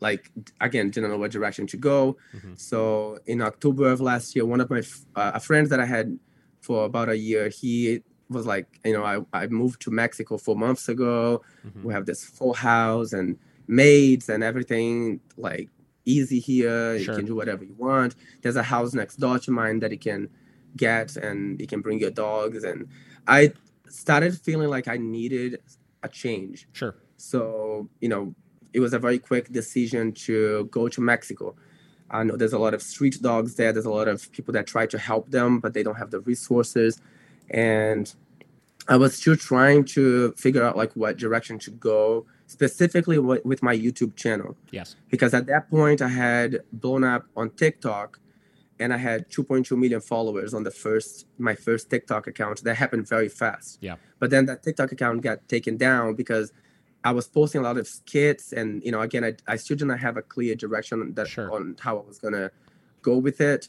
like 0.00 0.30
again 0.60 0.90
didn't 0.90 1.10
know 1.10 1.16
what 1.18 1.30
direction 1.30 1.66
to 1.68 1.76
go 1.76 2.16
Mhm. 2.34 2.58
so 2.58 3.18
in 3.26 3.40
october 3.40 3.88
of 3.88 4.00
last 4.00 4.34
year 4.34 4.44
one 4.44 4.60
of 4.60 4.68
my 4.68 4.82
uh, 5.14 5.30
a 5.34 5.40
friend 5.40 5.68
that 5.68 5.78
i 5.80 5.86
had 5.86 6.18
for 6.60 6.84
about 6.84 7.08
a 7.08 7.16
year 7.16 7.48
he 7.48 8.02
was 8.28 8.44
like 8.44 8.66
you 8.84 8.92
know 8.92 9.04
i, 9.04 9.20
I 9.32 9.46
moved 9.46 9.80
to 9.82 9.90
mexico 9.92 10.36
four 10.36 10.56
months 10.56 10.88
ago 10.88 11.42
Mhm. 11.66 11.84
we 11.84 11.94
have 11.94 12.06
this 12.06 12.24
full 12.24 12.54
house 12.54 13.12
and 13.12 13.38
maids 13.68 14.28
and 14.28 14.42
everything 14.42 15.20
like 15.36 15.70
easy 16.04 16.40
here 16.40 16.98
Sure. 16.98 17.14
you 17.14 17.18
can 17.18 17.24
do 17.26 17.36
whatever 17.36 17.64
you 17.64 17.74
want 17.78 18.16
there's 18.42 18.56
a 18.56 18.64
house 18.64 18.94
next 18.94 19.16
door 19.20 19.38
to 19.38 19.50
mine 19.52 19.78
that 19.78 19.92
you 19.92 19.98
can 19.98 20.28
get 20.76 21.16
and 21.16 21.58
you 21.60 21.68
can 21.68 21.80
bring 21.80 21.98
your 22.00 22.10
dogs 22.10 22.64
and 22.64 22.88
i 23.28 23.52
started 23.88 24.36
feeling 24.36 24.68
like 24.68 24.88
i 24.88 24.96
needed 24.98 25.60
a 26.04 26.08
change 26.08 26.68
Sure. 26.72 26.94
so, 27.16 27.88
you 28.00 28.08
know, 28.08 28.34
it 28.72 28.80
was 28.80 28.92
a 28.92 28.98
very 28.98 29.18
quick 29.18 29.50
decision 29.52 30.12
to 30.26 30.68
go 30.70 30.88
to 30.88 31.00
Mexico. 31.00 31.54
I 32.10 32.22
know 32.24 32.36
there's 32.36 32.52
a 32.52 32.58
lot 32.58 32.74
of 32.74 32.82
street 32.82 33.16
dogs 33.22 33.54
there. 33.54 33.72
There's 33.72 33.84
a 33.86 33.90
lot 33.90 34.08
of 34.08 34.30
people 34.32 34.52
that 34.52 34.66
try 34.66 34.84
to 34.86 34.98
help 34.98 35.30
them, 35.30 35.60
but 35.60 35.74
they 35.74 35.82
don't 35.82 35.94
have 35.96 36.10
the 36.10 36.20
resources. 36.20 37.00
And 37.50 38.12
I 38.88 38.96
was 38.96 39.14
still 39.14 39.36
trying 39.36 39.84
to 39.96 40.32
figure 40.32 40.62
out 40.62 40.76
like 40.76 40.92
what 40.94 41.16
direction 41.16 41.58
to 41.60 41.70
go, 41.70 42.26
specifically 42.46 43.18
with, 43.18 43.44
with 43.44 43.62
my 43.62 43.76
YouTube 43.76 44.16
channel. 44.16 44.56
Yes. 44.70 44.96
Because 45.08 45.32
at 45.34 45.46
that 45.46 45.70
point, 45.70 46.02
I 46.02 46.08
had 46.08 46.60
blown 46.72 47.04
up 47.04 47.26
on 47.36 47.50
TikTok 47.50 48.18
and 48.80 48.92
I 48.92 48.96
had 48.96 49.28
2.2 49.30 49.76
million 49.78 50.00
followers 50.00 50.52
on 50.54 50.64
the 50.64 50.70
first, 50.70 51.26
my 51.38 51.54
first 51.54 51.90
TikTok 51.90 52.26
account. 52.26 52.62
That 52.64 52.74
happened 52.76 53.08
very 53.08 53.28
fast. 53.28 53.78
Yeah. 53.80 53.96
But 54.18 54.30
then 54.30 54.46
that 54.46 54.62
TikTok 54.62 54.92
account 54.92 55.22
got 55.22 55.46
taken 55.48 55.76
down 55.76 56.14
because 56.14 56.52
I 57.04 57.12
was 57.12 57.26
posting 57.28 57.60
a 57.60 57.64
lot 57.64 57.76
of 57.76 57.86
skits, 57.86 58.52
and 58.52 58.82
you 58.82 58.90
know, 58.90 59.00
again, 59.02 59.24
I, 59.24 59.34
I 59.46 59.56
still 59.56 59.76
didn't 59.76 59.98
have 59.98 60.16
a 60.16 60.22
clear 60.22 60.54
direction 60.54 61.12
that 61.14 61.28
Sure. 61.28 61.52
on 61.52 61.76
how 61.80 61.98
I 61.98 62.02
was 62.06 62.18
gonna 62.18 62.50
go 63.02 63.18
with 63.18 63.40
it. 63.40 63.68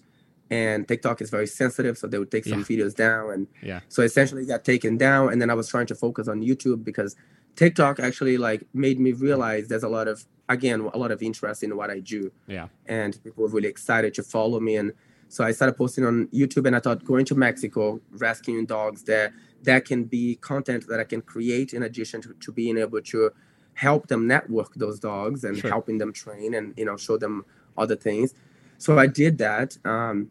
And 0.51 0.87
TikTok 0.87 1.21
is 1.21 1.29
very 1.31 1.47
sensitive, 1.47 1.97
so 1.97 2.07
they 2.07 2.19
would 2.19 2.29
take 2.31 2.45
some 2.45 2.59
Yeah. 2.59 2.65
videos 2.65 2.95
down, 2.95 3.31
and 3.31 3.47
Yeah. 3.61 3.79
so 3.89 4.03
essentially 4.03 4.43
it 4.43 4.47
got 4.47 4.63
taken 4.63 4.95
down. 4.97 5.31
And 5.33 5.41
then 5.41 5.49
I 5.49 5.53
was 5.55 5.67
trying 5.67 5.87
to 5.87 5.95
focus 5.95 6.27
on 6.27 6.41
YouTube 6.41 6.83
because 6.85 7.15
TikTok 7.55 7.99
actually 7.99 8.37
like 8.37 8.63
made 8.73 8.99
me 8.99 9.11
realize 9.13 9.67
there's 9.67 9.83
a 9.83 9.89
lot 9.89 10.07
of 10.07 10.25
again 10.49 10.81
a 10.93 10.97
lot 10.97 11.11
of 11.11 11.21
interest 11.21 11.63
in 11.63 11.75
what 11.75 11.89
I 11.89 11.99
do 11.99 12.31
Yeah. 12.47 12.67
and 12.85 13.11
people 13.23 13.43
were 13.43 13.49
really 13.49 13.69
excited 13.69 14.13
to 14.15 14.23
follow 14.23 14.59
me 14.59 14.75
and 14.75 14.91
so 15.27 15.43
i 15.43 15.51
started 15.51 15.75
posting 15.75 16.05
on 16.05 16.27
youtube 16.27 16.67
and 16.67 16.75
i 16.75 16.79
thought 16.79 17.03
going 17.03 17.25
to 17.25 17.33
mexico 17.33 17.99
rescuing 18.11 18.65
dogs 18.67 19.01
there 19.03 19.33
that 19.63 19.83
can 19.83 20.03
be 20.03 20.35
content 20.35 20.85
that 20.87 20.99
i 20.99 21.03
can 21.03 21.19
create 21.33 21.73
in 21.73 21.81
addition 21.81 22.21
to, 22.21 22.35
to 22.39 22.51
being 22.51 22.77
able 22.77 23.01
to 23.01 23.31
help 23.73 24.05
them 24.07 24.27
network 24.27 24.71
those 24.75 24.99
dogs 24.99 25.43
and 25.43 25.57
Sure. 25.57 25.71
helping 25.71 25.97
them 25.97 26.13
train 26.13 26.53
and 26.53 26.75
you 26.77 26.85
know 26.85 26.95
show 26.95 27.17
them 27.17 27.43
other 27.75 27.95
things 27.95 28.35
so 28.77 28.99
i 28.99 29.07
did 29.07 29.39
that 29.39 29.69
um, 29.83 30.29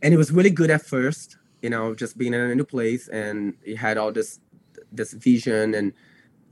and 0.00 0.14
it 0.14 0.16
was 0.16 0.30
really 0.30 0.50
good 0.50 0.70
at 0.70 0.82
first 0.82 1.38
you 1.60 1.70
know 1.70 1.92
just 1.92 2.16
being 2.16 2.34
in 2.34 2.40
a 2.40 2.54
new 2.54 2.64
place 2.64 3.08
and 3.08 3.54
it 3.64 3.76
had 3.76 3.98
all 3.98 4.12
this 4.12 4.38
this 4.92 5.12
vision 5.12 5.74
and 5.74 5.92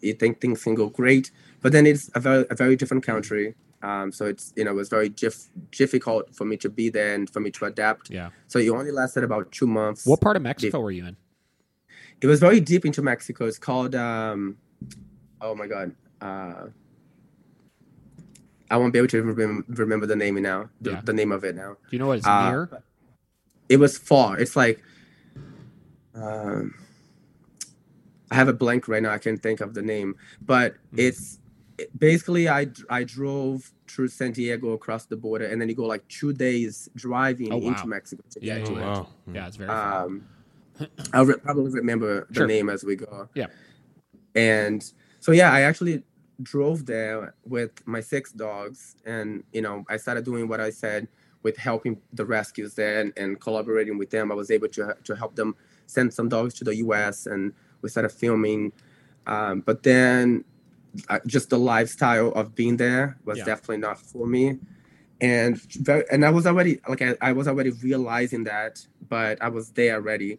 you 0.01 0.15
think 0.15 0.41
things 0.41 0.63
can 0.65 0.75
go 0.75 0.89
great 0.89 1.31
but 1.61 1.73
then 1.73 1.87
it's 1.87 2.11
a 2.15 2.21
very, 2.21 2.47
a 2.51 2.55
very 2.55 2.75
different 2.77 3.05
country 3.05 3.55
um, 3.83 4.11
so 4.13 4.27
it's 4.27 4.53
you 4.57 4.65
know 4.65 4.71
it 4.73 4.75
was 4.75 4.89
very 4.89 5.09
dif- 5.09 5.51
difficult 5.73 6.35
for 6.35 6.45
me 6.45 6.57
to 6.57 6.69
be 6.69 6.89
there 6.91 7.15
and 7.15 7.29
for 7.31 7.41
me 7.41 7.51
to 7.51 7.65
adapt 7.67 8.11
Yeah. 8.11 8.31
so 8.49 8.59
you 8.59 8.75
only 8.77 8.91
lasted 8.91 9.25
about 9.25 9.53
two 9.53 9.67
months 9.67 10.07
What 10.07 10.21
part 10.21 10.37
of 10.37 10.43
Mexico 10.43 10.81
were 10.81 10.91
you 10.91 11.07
in? 11.07 11.17
it 12.23 12.27
was 12.27 12.39
very 12.41 12.61
deep 12.61 12.85
into 12.85 13.01
mexico 13.03 13.47
it's 13.47 13.59
called 13.59 13.95
um, 13.95 14.57
oh 15.41 15.55
my 15.55 15.67
god 15.67 15.95
uh, 16.21 16.67
i 18.71 18.77
won't 18.77 18.93
be 18.93 18.99
able 18.99 19.09
to 19.09 19.23
remember, 19.23 19.65
remember 19.69 20.07
the 20.07 20.17
name 20.17 20.41
now 20.43 20.69
the, 20.81 20.91
Yeah. 20.93 21.01
the 21.03 21.13
name 21.15 21.33
of 21.33 21.45
it 21.45 21.55
now 21.57 21.73
Do 21.89 21.97
you 21.97 21.99
know 21.99 22.07
what 22.09 22.19
it's 22.19 22.27
Uh, 22.27 22.51
near? 22.51 22.71
it 23.69 23.77
was 23.79 23.97
far. 23.97 24.37
It's 24.39 24.57
like 24.57 24.83
um, 26.15 26.75
I 28.31 28.35
have 28.37 28.49
a 28.49 28.53
blank 28.53 28.89
right 28.89 29.03
now. 29.03 29.11
I 29.13 29.19
can't 29.19 29.43
think 29.43 29.61
of 29.61 29.75
the 29.75 29.83
name, 29.83 30.15
but 30.43 30.75
Mhm. 30.75 30.99
it's 30.99 31.39
it- 31.79 31.99
basically 31.99 32.49
I 32.49 32.69
I 32.89 33.05
drove 33.05 33.73
through 33.89 34.09
San 34.09 34.33
Diego 34.33 34.73
across 34.73 35.07
the 35.07 35.17
border, 35.17 35.47
and 35.47 35.61
then 35.61 35.69
you 35.69 35.75
go 35.75 35.87
like 35.87 36.07
two 36.09 36.33
days 36.33 36.89
driving 36.95 37.53
Oh, 37.53 37.57
wow. 37.59 37.69
into 37.69 37.87
Mexico 37.89 38.23
to 38.31 38.39
Yeah, 38.45 38.59
get 38.59 38.67
to 38.67 38.73
yeah. 38.73 38.79
it. 38.79 38.83
wow. 38.83 39.09
Yeah, 39.35 39.47
it's 39.49 39.57
very. 39.57 39.71
Um, 39.71 40.25
I'll 41.13 41.27
re- 41.27 41.35
probably 41.43 41.71
remember 41.73 42.27
the 42.31 42.35
Sure. 42.35 42.47
name 42.47 42.69
as 42.71 42.85
we 42.85 42.97
go. 42.97 43.29
Yeah. 43.35 43.47
And 44.35 44.83
so 45.21 45.33
yeah, 45.33 45.53
I 45.53 45.63
actually 45.63 46.03
drove 46.43 46.87
there 46.87 47.35
with 47.45 47.73
my 47.87 48.01
six 48.01 48.33
dogs, 48.33 48.97
and 49.05 49.43
you 49.53 49.61
know, 49.63 49.85
I 49.89 49.97
started 49.97 50.25
doing 50.25 50.49
what 50.49 50.61
I 50.61 50.71
said 50.71 51.09
with 51.43 51.57
helping 51.57 52.01
the 52.13 52.25
rescues 52.25 52.75
there 52.75 53.01
and, 53.01 53.13
and 53.17 53.41
collaborating 53.41 53.99
with 53.99 54.11
them. 54.11 54.31
I 54.31 54.35
was 54.35 54.51
able 54.51 54.69
to 54.69 54.97
to 55.05 55.17
help 55.17 55.35
them 55.37 55.57
send 55.87 56.15
some 56.15 56.29
dogs 56.29 56.55
to 56.55 56.65
the 56.65 56.77
U.S. 56.77 57.27
and 57.27 57.53
we 57.83 57.89
started 57.89 58.11
filming. 58.11 58.73
Um, 59.27 59.61
but 59.61 59.83
then, 59.83 60.45
uh, 61.09 61.21
just 61.27 61.51
the 61.51 61.59
lifestyle 61.59 62.29
of 62.33 62.55
being 62.55 62.77
there 62.77 63.17
was 63.25 63.39
Yeah. 63.39 63.45
definitely 63.45 63.79
not 63.79 64.01
for 64.01 64.27
me. 64.27 64.59
And 65.21 65.61
very, 65.75 66.05
and 66.11 66.25
I 66.25 66.31
was 66.31 66.47
already 66.47 66.81
like 66.89 67.03
I, 67.03 67.15
I 67.21 67.33
was 67.33 67.47
already 67.47 67.71
realizing 67.71 68.45
that, 68.45 68.87
but 69.09 69.41
I 69.43 69.49
was 69.49 69.71
there 69.73 69.95
already. 69.97 70.39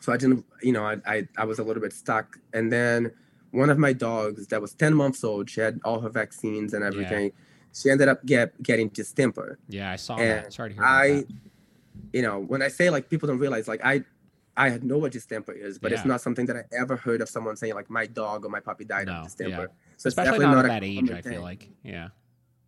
So 0.00 0.12
I 0.12 0.16
didn't, 0.16 0.44
you 0.62 0.72
know, 0.72 0.84
I, 0.84 0.96
I 1.06 1.28
I 1.38 1.44
was 1.44 1.58
a 1.58 1.64
little 1.64 1.80
bit 1.82 1.92
stuck. 1.92 2.38
And 2.52 2.70
then 2.70 3.10
one 3.50 3.70
of 3.70 3.78
my 3.78 3.94
dogs 3.94 4.46
that 4.48 4.60
was 4.60 4.74
10 4.74 4.94
months 4.94 5.24
old, 5.24 5.48
she 5.48 5.60
had 5.62 5.80
all 5.84 6.00
her 6.00 6.10
vaccines 6.10 6.74
and 6.74 6.84
everything. 6.84 7.32
She 7.72 7.90
ended 7.90 8.08
up 8.08 8.24
get 8.26 8.62
getting 8.62 8.88
distemper. 8.88 9.58
Yeah, 9.68 9.90
I 9.90 9.96
saw 9.96 10.16
And 10.18 10.44
that. 10.44 10.52
Sorry 10.52 10.68
to 10.70 10.74
hear 10.74 10.84
I, 10.84 11.08
that. 11.08 11.26
you 12.12 12.22
know, 12.22 12.38
when 12.40 12.60
I 12.62 12.68
say 12.68 12.90
like 12.90 13.08
people 13.08 13.26
don't 13.26 13.38
realize, 13.38 13.66
like 13.66 13.80
I, 13.84 14.04
I 14.58 14.68
had 14.70 14.82
know 14.84 14.98
what 14.98 15.12
distemper 15.12 15.52
is, 15.52 15.78
but 15.78 15.92
it's 15.92 16.04
not 16.04 16.20
something 16.20 16.46
that 16.46 16.56
I 16.56 16.62
ever 16.76 16.96
heard 16.96 17.20
of 17.20 17.28
someone 17.28 17.56
saying 17.56 17.74
like 17.74 17.88
my 17.88 18.06
dog 18.06 18.44
or 18.44 18.48
my 18.50 18.60
puppy 18.60 18.84
died 18.84 19.06
No, 19.06 19.14
of 19.14 19.24
distemper. 19.24 19.60
yeah. 19.70 19.94
So 19.96 20.08
Especially 20.08 20.40
not, 20.40 20.54
not 20.56 20.64
at 20.66 20.68
that 20.68 20.84
age, 20.84 21.10
I 21.10 21.22
feel 21.22 21.32
thing. 21.32 21.40
like. 21.42 21.70
Yeah. 21.84 22.08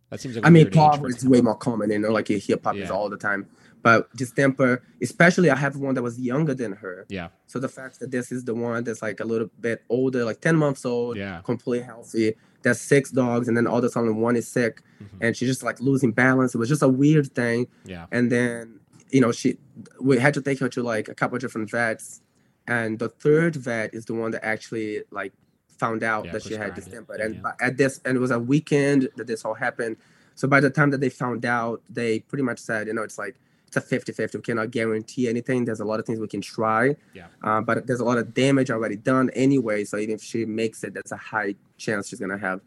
That 0.09 0.19
seems 0.21 0.35
like 0.35 0.43
a 0.43 0.47
I 0.47 0.49
mean, 0.49 0.63
weird 0.65 0.67
age 0.67 0.73
for 0.73 0.89
parvo 0.89 1.05
it 1.07 1.17
is 1.17 1.27
way 1.27 1.41
more 1.41 1.55
common, 1.55 1.91
you 1.91 1.99
know, 1.99 2.11
like 2.11 2.29
you 2.29 2.37
hear 2.37 2.57
puppies 2.57 2.83
Yeah. 2.89 2.91
all 2.91 3.09
the 3.09 3.17
time. 3.17 3.47
But 3.83 4.15
distemper, 4.15 4.83
especially 5.01 5.49
I 5.49 5.55
have 5.55 5.75
one 5.77 5.95
that 5.95 6.03
was 6.03 6.19
younger 6.19 6.53
than 6.53 6.73
her. 6.73 7.05
Yeah. 7.09 7.29
So 7.47 7.59
the 7.59 7.69
fact 7.69 7.99
that 7.99 8.11
this 8.11 8.31
is 8.31 8.43
the 8.43 8.53
one 8.53 8.83
that's 8.83 9.01
like 9.01 9.19
a 9.19 9.25
little 9.25 9.49
bit 9.59 9.83
older, 9.89 10.23
like 10.23 10.39
10 10.41 10.55
months 10.55 10.85
old, 10.85 11.17
Yeah. 11.17 11.41
completely 11.43 11.85
healthy. 11.85 12.35
There's 12.61 12.79
six 12.79 13.09
dogs, 13.09 13.47
and 13.47 13.57
then 13.57 13.65
all 13.65 13.79
of 13.79 13.83
a 13.85 13.89
sudden 13.89 14.17
one 14.17 14.35
is 14.35 14.47
sick, 14.47 14.83
Mhm. 15.01 15.07
and 15.21 15.35
she's 15.35 15.49
just 15.49 15.63
like 15.63 15.79
losing 15.81 16.11
balance. 16.11 16.53
It 16.53 16.59
was 16.59 16.69
just 16.69 16.83
a 16.83 16.87
weird 16.87 17.33
thing. 17.33 17.67
Yeah. 17.85 18.05
And 18.11 18.31
then, 18.31 18.80
you 19.11 19.21
know, 19.21 19.31
she 19.31 19.57
we 19.99 20.17
had 20.17 20.33
to 20.33 20.41
take 20.41 20.59
her 20.59 20.69
to 20.69 20.83
like 20.83 21.07
a 21.07 21.15
couple 21.15 21.35
of 21.35 21.41
different 21.41 21.69
vets. 21.69 22.21
And 22.67 22.99
the 22.99 23.09
third 23.09 23.55
vet 23.55 23.93
is 23.93 24.05
the 24.05 24.13
one 24.13 24.31
that 24.31 24.45
actually 24.45 25.03
like 25.11 25.33
found 25.67 26.03
out 26.03 26.25
Yeah, 26.25 26.31
that 26.33 26.43
she 26.43 26.53
had 26.53 26.73
distemper. 26.75 27.15
And 27.15 27.35
yeah. 27.35 27.51
at 27.59 27.77
this 27.77 27.99
and 28.05 28.15
it 28.15 28.19
was 28.19 28.31
a 28.31 28.39
weekend 28.39 29.09
that 29.17 29.27
this 29.27 29.43
all 29.45 29.53
happened. 29.53 29.97
So 30.35 30.47
by 30.47 30.59
the 30.59 30.69
time 30.69 30.91
that 30.91 31.01
they 31.01 31.09
found 31.09 31.45
out, 31.45 31.81
they 31.89 32.19
pretty 32.21 32.43
much 32.43 32.59
said, 32.59 32.87
you 32.87 32.93
know, 32.93 33.03
it's 33.03 33.17
like 33.17 33.35
it's 33.67 33.77
a 33.77 33.81
50-50. 33.81 34.35
We 34.35 34.41
cannot 34.41 34.71
guarantee 34.71 35.29
anything. 35.29 35.65
There's 35.65 35.79
a 35.79 35.85
lot 35.85 35.99
of 35.99 36.05
things 36.05 36.19
we 36.19 36.27
can 36.27 36.41
try. 36.41 36.95
Yeah. 37.13 37.27
Uh, 37.41 37.61
but 37.61 37.87
there's 37.87 38.01
a 38.01 38.05
lot 38.05 38.17
of 38.17 38.33
damage 38.33 38.69
already 38.69 38.97
done 38.97 39.29
anyway. 39.31 39.85
So 39.85 39.97
even 39.97 40.15
if 40.15 40.21
she 40.21 40.45
makes 40.45 40.83
it, 40.83 40.93
that's 40.93 41.11
a 41.11 41.17
high 41.17 41.55
chance 41.77 42.09
she's 42.09 42.19
gonna 42.19 42.37
have, 42.37 42.61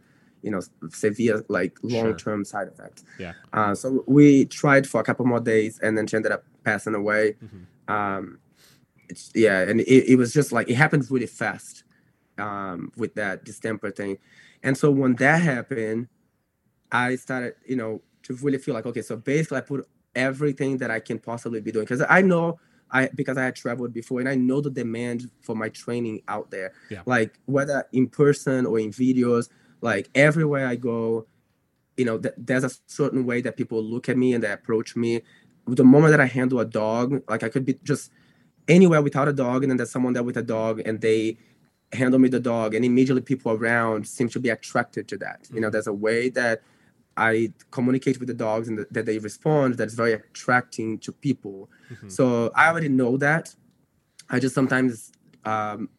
you 0.44 0.50
know, 0.50 0.60
severe 0.90 1.44
like 1.48 1.78
long-term 1.82 2.44
side 2.44 2.68
effects. 2.68 3.02
Yeah. 3.18 3.32
Uh, 3.52 3.74
so 3.74 4.04
we 4.06 4.44
tried 4.44 4.86
for 4.86 5.00
a 5.00 5.04
couple 5.04 5.24
more 5.24 5.40
days, 5.40 5.80
and 5.82 5.96
then 5.96 6.06
she 6.06 6.16
ended 6.16 6.32
up 6.32 6.44
passing 6.64 6.94
away. 6.94 7.36
Mhm. 7.42 7.92
Um, 7.92 8.38
it's 9.08 9.30
yeah, 9.34 9.60
and 9.60 9.80
it, 9.80 10.12
it 10.12 10.16
was 10.16 10.32
just 10.32 10.52
like 10.52 10.68
it 10.68 10.74
happened 10.74 11.10
really 11.10 11.26
fast 11.26 11.84
um, 12.38 12.92
with 12.96 13.14
that 13.14 13.44
distemper 13.44 13.90
thing, 13.90 14.18
and 14.62 14.76
so 14.76 14.90
when 14.90 15.14
that 15.16 15.42
happened, 15.42 16.08
I 16.92 17.16
started, 17.16 17.54
you 17.66 17.76
know, 17.76 18.02
to 18.24 18.34
really 18.36 18.58
feel 18.58 18.74
like 18.74 18.86
okay, 18.86 19.02
so 19.02 19.16
basically 19.16 19.58
I 19.58 19.62
put 19.62 19.88
everything 20.14 20.78
that 20.78 20.90
I 20.90 21.00
can 21.00 21.18
possibly 21.18 21.60
be 21.60 21.72
doing 21.72 21.84
because 21.84 22.04
I 22.08 22.20
know 22.22 22.58
I 22.90 23.08
because 23.14 23.36
I 23.36 23.44
had 23.44 23.56
traveled 23.56 23.92
before 23.92 24.20
and 24.20 24.28
I 24.28 24.36
know 24.36 24.60
the 24.60 24.70
demand 24.70 25.30
for 25.40 25.54
my 25.56 25.68
training 25.68 26.22
out 26.28 26.50
there. 26.50 26.72
Yeah. 26.90 27.02
Like 27.06 27.38
whether 27.46 27.84
in 27.92 28.08
person 28.08 28.66
or 28.66 28.78
in 28.78 28.90
videos, 28.90 29.48
like 29.85 30.09
everywhere 30.14 30.67
I 30.67 30.76
go, 30.76 31.26
you 31.99 32.07
know, 32.07 32.17
th- 32.19 32.35
there's 32.38 32.64
a 32.64 32.71
certain 32.87 33.26
way 33.26 33.38
that 33.43 33.57
people 33.61 33.81
look 33.85 34.09
at 34.09 34.17
me 34.17 34.33
and 34.35 34.43
they 34.43 34.50
approach 34.50 34.97
me. 34.97 35.21
The 35.67 35.85
moment 35.85 36.11
that 36.12 36.21
I 36.21 36.26
handle 36.38 36.59
a 36.61 36.64
dog, 36.64 37.23
like 37.29 37.43
I 37.43 37.50
could 37.50 37.67
be 37.67 37.75
just 37.85 38.11
anywhere 38.67 39.03
without 39.03 39.29
a 39.29 39.33
dog, 39.33 39.62
and 39.62 39.71
then 39.71 39.76
there's 39.76 39.91
someone 39.91 40.14
there 40.14 40.23
with 40.23 40.38
a 40.38 40.42
dog, 40.42 40.81
and 40.87 41.01
they 41.03 41.37
handle 41.92 42.18
me 42.18 42.29
the 42.29 42.40
dog, 42.40 42.75
and 42.75 42.83
immediately 42.85 43.20
people 43.23 43.53
around 43.53 44.09
seem 44.09 44.29
to 44.31 44.40
be 44.40 44.49
attracted 44.49 45.07
to 45.09 45.16
that. 45.18 45.47
You 45.53 45.61
know, 45.61 45.68
Mhm. 45.68 45.73
there's 45.73 45.87
a 45.87 45.92
way 45.92 46.31
that 46.31 46.62
I 47.16 47.53
communicate 47.70 48.18
with 48.18 48.29
the 48.29 48.35
dogs 48.47 48.66
and 48.68 48.79
th- 48.79 48.88
that 48.90 49.05
they 49.07 49.18
respond 49.18 49.75
that's 49.79 49.94
very 49.94 50.14
attracting 50.14 50.99
to 51.05 51.12
people. 51.12 51.70
Mhm. 51.92 52.11
So 52.11 52.51
I 52.57 52.68
already 52.70 52.88
know 52.88 53.16
that. 53.18 53.55
I 54.31 54.40
just 54.40 54.55
sometimes 54.55 55.12
um, 55.44 55.90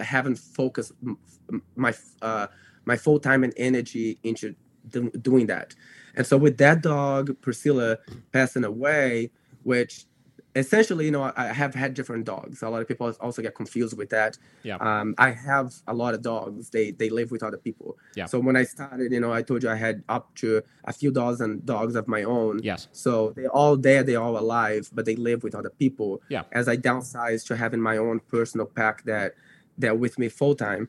haven't 0.00 0.38
focused 0.38 0.92
m- 1.04 1.18
m- 1.52 1.62
my 1.74 1.92
uh, 2.22 2.46
my 2.84 2.96
full 2.96 3.18
time 3.18 3.44
and 3.44 3.52
energy 3.56 4.18
into 4.22 4.54
doing 5.20 5.46
that. 5.46 5.74
And 6.14 6.26
so 6.26 6.36
with 6.36 6.58
that 6.58 6.82
dog, 6.82 7.40
Priscilla 7.40 7.98
passing 8.32 8.64
away, 8.64 9.30
which 9.62 10.06
essentially, 10.54 11.06
you 11.06 11.10
know, 11.10 11.32
I 11.34 11.46
have 11.46 11.74
had 11.74 11.94
different 11.94 12.24
dogs. 12.24 12.62
A 12.62 12.68
lot 12.68 12.82
of 12.82 12.88
people 12.88 13.12
also 13.20 13.42
get 13.42 13.54
confused 13.54 13.96
with 13.96 14.10
that. 14.10 14.36
Yeah. 14.62 14.76
Um, 14.76 15.14
I 15.18 15.30
have 15.30 15.72
a 15.86 15.94
lot 15.94 16.14
of 16.14 16.22
dogs. 16.22 16.70
They 16.70 16.90
they 16.90 17.08
live 17.08 17.30
with 17.30 17.42
other 17.42 17.56
people. 17.56 17.96
Yeah. 18.14 18.26
So 18.26 18.38
when 18.38 18.56
I 18.56 18.64
started, 18.64 19.12
you 19.12 19.20
know, 19.20 19.32
I 19.32 19.42
told 19.42 19.62
you 19.62 19.70
I 19.70 19.76
had 19.76 20.02
up 20.08 20.34
to 20.36 20.62
a 20.84 20.92
few 20.92 21.10
dozen 21.10 21.62
dogs 21.64 21.94
of 21.94 22.06
my 22.08 22.22
own. 22.24 22.60
Yes. 22.62 22.88
So 22.92 23.32
they're 23.34 23.50
all 23.50 23.76
there, 23.76 24.02
they're 24.02 24.20
all 24.20 24.38
alive, 24.38 24.90
but 24.92 25.06
they 25.06 25.16
live 25.16 25.42
with 25.42 25.54
other 25.54 25.70
people. 25.70 26.20
Yeah. 26.28 26.42
As 26.52 26.68
I 26.68 26.76
downsized 26.76 27.46
to 27.46 27.56
having 27.56 27.80
my 27.80 27.96
own 27.96 28.20
personal 28.20 28.66
pack 28.66 29.04
that 29.04 29.34
they're 29.78 29.94
with 29.94 30.18
me 30.18 30.28
full 30.28 30.54
time. 30.54 30.88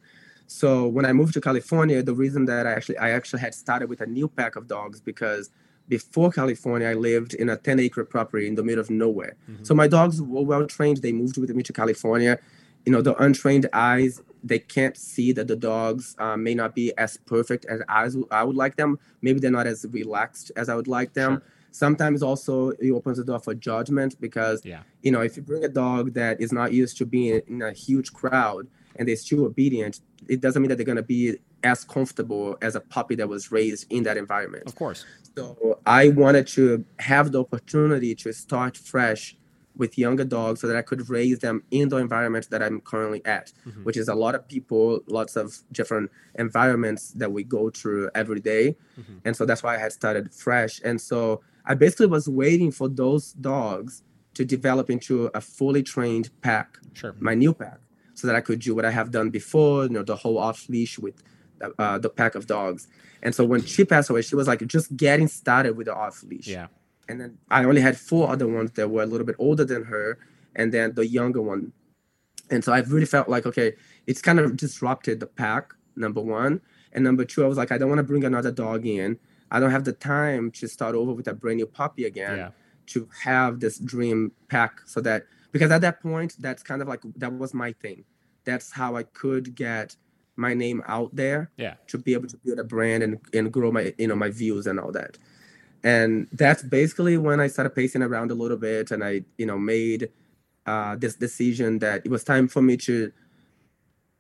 So 0.54 0.86
when 0.88 1.04
I 1.04 1.14
moved 1.14 1.34
to 1.34 1.42
California, 1.42 2.04
the 2.04 2.14
reason 2.14 2.46
that 2.46 2.68
I 2.68 2.74
actually 2.74 3.00
I 3.00 3.10
actually 3.10 3.40
had 3.40 3.56
started 3.56 3.90
with 3.90 4.02
a 4.02 4.06
new 4.06 4.28
pack 4.28 4.56
of 4.56 4.68
dogs 4.68 5.02
because 5.02 5.50
before 5.90 6.30
California, 6.32 6.88
I 6.88 6.94
lived 6.94 7.34
in 7.34 7.50
a 7.50 7.58
10 7.58 7.80
acre 7.80 8.06
property 8.06 8.48
in 8.48 8.54
the 8.54 8.62
middle 8.64 8.80
of 8.80 8.92
nowhere. 8.92 9.34
Mhm. 9.50 9.66
So 9.66 9.74
my 9.74 9.88
dogs 9.88 10.22
were 10.22 10.44
well 10.44 10.68
trained. 10.68 10.98
They 10.98 11.12
moved 11.12 11.38
with 11.40 11.50
me 11.56 11.64
to 11.64 11.74
California. 11.74 12.38
You 12.86 12.92
know, 12.92 13.02
the 13.02 13.16
untrained 13.26 13.68
eyes, 13.74 14.22
they 14.44 14.60
can't 14.60 14.96
see 14.96 15.32
that 15.32 15.48
the 15.48 15.56
dogs 15.56 16.16
uh, 16.20 16.38
may 16.38 16.54
not 16.54 16.76
be 16.76 16.96
as 17.00 17.18
perfect 17.26 17.66
as 17.66 17.82
i 18.30 18.44
would 18.44 18.56
like 18.64 18.76
them. 18.76 19.00
Maybe 19.24 19.40
they're 19.40 19.58
not 19.60 19.66
as 19.74 19.80
relaxed 19.92 20.52
as 20.56 20.70
I 20.70 20.76
would 20.76 20.88
like 21.00 21.14
them. 21.14 21.32
Sure. 21.34 21.44
Sometimes 21.72 22.22
also 22.22 22.70
it 22.86 22.92
opens 22.92 23.18
the 23.18 23.24
door 23.24 23.40
for 23.40 23.56
judgment 23.56 24.12
because, 24.22 24.58
Yeah. 24.64 24.82
you 25.02 25.12
know, 25.12 25.22
if 25.22 25.36
you 25.36 25.42
bring 25.52 25.64
a 25.64 25.74
dog 25.84 26.14
that 26.14 26.40
is 26.40 26.52
not 26.60 26.74
used 26.74 26.96
to 27.00 27.06
being 27.08 27.42
in 27.48 27.62
a 27.64 27.72
huge 27.72 28.14
crowd 28.14 28.68
and 28.98 29.08
they're 29.08 29.16
still 29.16 29.44
obedient, 29.46 30.00
it 30.30 30.42
doesn't 30.42 30.62
mean 30.62 30.70
that 30.70 30.76
they're 30.78 30.86
going 30.86 30.96
to 30.98 31.04
be 31.04 31.38
as 31.64 31.84
comfortable 31.84 32.58
as 32.62 32.76
a 32.76 32.80
puppy 32.82 33.16
that 33.16 33.28
was 33.30 33.52
raised 33.52 33.86
in 33.92 34.04
that 34.04 34.18
environment. 34.18 34.64
Of 34.68 34.76
course. 34.76 35.06
So 35.36 35.80
I 35.86 36.10
wanted 36.10 36.48
to 36.50 36.84
have 37.00 37.32
the 37.32 37.40
opportunity 37.42 38.14
to 38.16 38.34
start 38.34 38.78
fresh 38.78 39.38
with 39.76 39.98
younger 39.98 40.24
dogs 40.24 40.62
so 40.62 40.68
that 40.68 40.76
I 40.78 40.84
could 40.84 41.10
raise 41.10 41.40
them 41.40 41.64
in 41.72 41.90
the 41.90 41.98
environment 41.98 42.48
that 42.52 42.62
I'm 42.62 42.80
currently 42.82 43.26
at, 43.26 43.52
Mhm. 43.66 43.84
which 43.86 43.98
is 43.98 44.08
a 44.08 44.14
lot 44.14 44.36
of 44.36 44.48
people, 44.48 45.00
lots 45.08 45.36
of 45.36 45.58
different 45.72 46.12
environments 46.36 47.10
that 47.14 47.32
we 47.32 47.44
go 47.44 47.70
through 47.72 48.10
every 48.14 48.40
day. 48.40 48.78
Mhm. 49.00 49.22
And 49.26 49.36
so 49.36 49.46
that's 49.48 49.64
why 49.64 49.74
I 49.76 49.78
had 49.80 49.92
started 49.92 50.32
fresh. 50.32 50.80
And 50.84 51.02
so 51.02 51.42
I 51.66 51.74
basically 51.74 52.06
was 52.08 52.28
waiting 52.30 52.72
for 52.72 52.88
those 52.88 53.34
dogs 53.34 54.04
to 54.36 54.46
develop 54.46 54.90
into 54.92 55.32
a 55.34 55.42
fully 55.42 55.82
trained 55.82 56.30
pack 56.42 56.78
Sure. 56.94 57.16
my 57.20 57.34
new 57.34 57.54
pack 57.54 57.80
so 58.14 58.28
that 58.28 58.36
I 58.36 58.42
could 58.42 58.60
do 58.60 58.76
what 58.76 58.86
I 58.86 58.92
have 58.92 59.12
done 59.12 59.30
before, 59.30 59.84
you 59.84 59.90
know, 59.90 60.04
the 60.04 60.16
whole 60.16 60.38
off 60.38 60.68
leash 60.70 61.00
with 61.00 61.22
the, 61.60 61.74
uh, 61.80 61.98
the 61.98 62.10
pack 62.10 62.36
of 62.36 62.48
dogs. 62.48 62.88
And 63.22 63.34
so 63.34 63.44
when 63.46 63.64
she 63.64 63.86
passed 63.86 64.10
away, 64.10 64.22
she 64.22 64.36
was 64.36 64.48
like 64.48 64.66
just 64.68 64.96
getting 64.96 65.28
started 65.28 65.78
with 65.78 65.88
the 65.88 65.96
off 65.96 66.24
leash. 66.24 66.48
Yeah. 66.48 66.68
And 67.10 67.20
then 67.20 67.38
I 67.50 67.64
only 67.66 67.82
had 67.82 67.98
four 67.98 68.30
other 68.30 68.48
ones 68.48 68.72
that 68.72 68.90
were 68.90 69.04
a 69.04 69.06
little 69.06 69.26
bit 69.26 69.36
older 69.40 69.66
than 69.66 69.84
her, 69.86 70.18
and 70.56 70.72
then 70.74 70.94
the 70.94 71.06
younger 71.06 71.42
one. 71.42 71.74
And 72.50 72.64
so 72.64 72.72
I 72.72 72.80
really 72.80 73.06
felt 73.06 73.28
like, 73.30 73.46
okay, 73.46 73.74
it's 74.08 74.22
kind 74.22 74.40
of 74.40 74.56
disrupted 74.58 75.20
the 75.20 75.28
pack, 75.28 75.74
number 75.96 76.22
one. 76.22 76.62
And 76.92 77.04
number 77.04 77.26
two, 77.26 77.44
I 77.44 77.48
was 77.48 77.58
like, 77.58 77.72
I 77.72 77.78
don't 77.78 77.90
want 77.90 78.00
to 78.00 78.04
bring 78.04 78.24
another 78.24 78.52
dog 78.52 78.86
in. 78.86 79.18
I 79.52 79.60
don't 79.60 79.72
have 79.72 79.84
the 79.84 79.94
time 79.94 80.52
to 80.52 80.68
start 80.68 80.96
over 80.96 81.14
with 81.14 81.28
a 81.28 81.34
brand 81.34 81.58
new 81.58 81.66
puppy 81.66 82.06
again 82.06 82.38
Yeah. 82.38 82.50
to 82.88 83.10
have 83.24 83.60
this 83.60 83.80
dream 83.80 84.32
pack 84.48 84.82
so 84.86 85.02
that 85.02 85.26
because 85.54 85.72
at 85.72 85.82
that 85.82 86.02
point 86.02 86.36
that's 86.40 86.62
kind 86.64 86.82
of 86.82 86.88
like 86.90 87.00
that 87.16 87.32
was 87.32 87.54
my 87.54 87.72
thing 87.84 88.04
that's 88.44 88.72
how 88.74 88.96
i 88.98 89.04
could 89.04 89.56
get 89.56 89.96
my 90.36 90.54
name 90.54 90.82
out 90.88 91.16
there 91.16 91.42
Yeah. 91.58 91.76
to 91.88 91.98
be 91.98 92.14
able 92.18 92.28
to 92.28 92.38
build 92.44 92.60
a 92.60 92.64
brand 92.64 93.04
and, 93.04 93.20
and 93.34 93.52
grow 93.52 93.72
my 93.72 93.94
you 93.98 94.08
know 94.08 94.16
my 94.26 94.30
views 94.30 94.66
and 94.68 94.80
all 94.80 94.92
that 94.92 95.18
and 95.84 96.28
that's 96.34 96.64
basically 96.64 97.18
when 97.18 97.40
i 97.40 97.48
started 97.48 97.72
pacing 97.76 98.02
around 98.02 98.32
a 98.32 98.36
little 98.36 98.58
bit 98.58 98.92
and 98.92 99.04
i 99.04 99.22
you 99.38 99.46
know 99.46 99.58
made 99.58 100.10
uh, 100.66 100.96
this 100.96 101.16
decision 101.16 101.80
that 101.80 102.02
it 102.06 102.10
was 102.10 102.24
time 102.24 102.48
for 102.48 102.62
me 102.62 102.76
to 102.78 103.12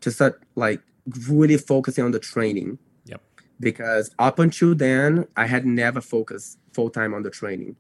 to 0.01 0.11
start 0.11 0.41
like 0.55 0.81
really 1.29 1.57
focusing 1.57 2.03
on 2.03 2.11
the 2.11 2.19
training 2.19 2.77
Yep. 3.05 3.21
because 3.59 4.11
up 4.19 4.39
until 4.39 4.75
then 4.75 5.25
i 5.37 5.45
had 5.45 5.65
never 5.65 6.01
focused 6.01 6.59
full-time 6.73 7.13
on 7.13 7.23
the 7.23 7.29
training 7.29 7.75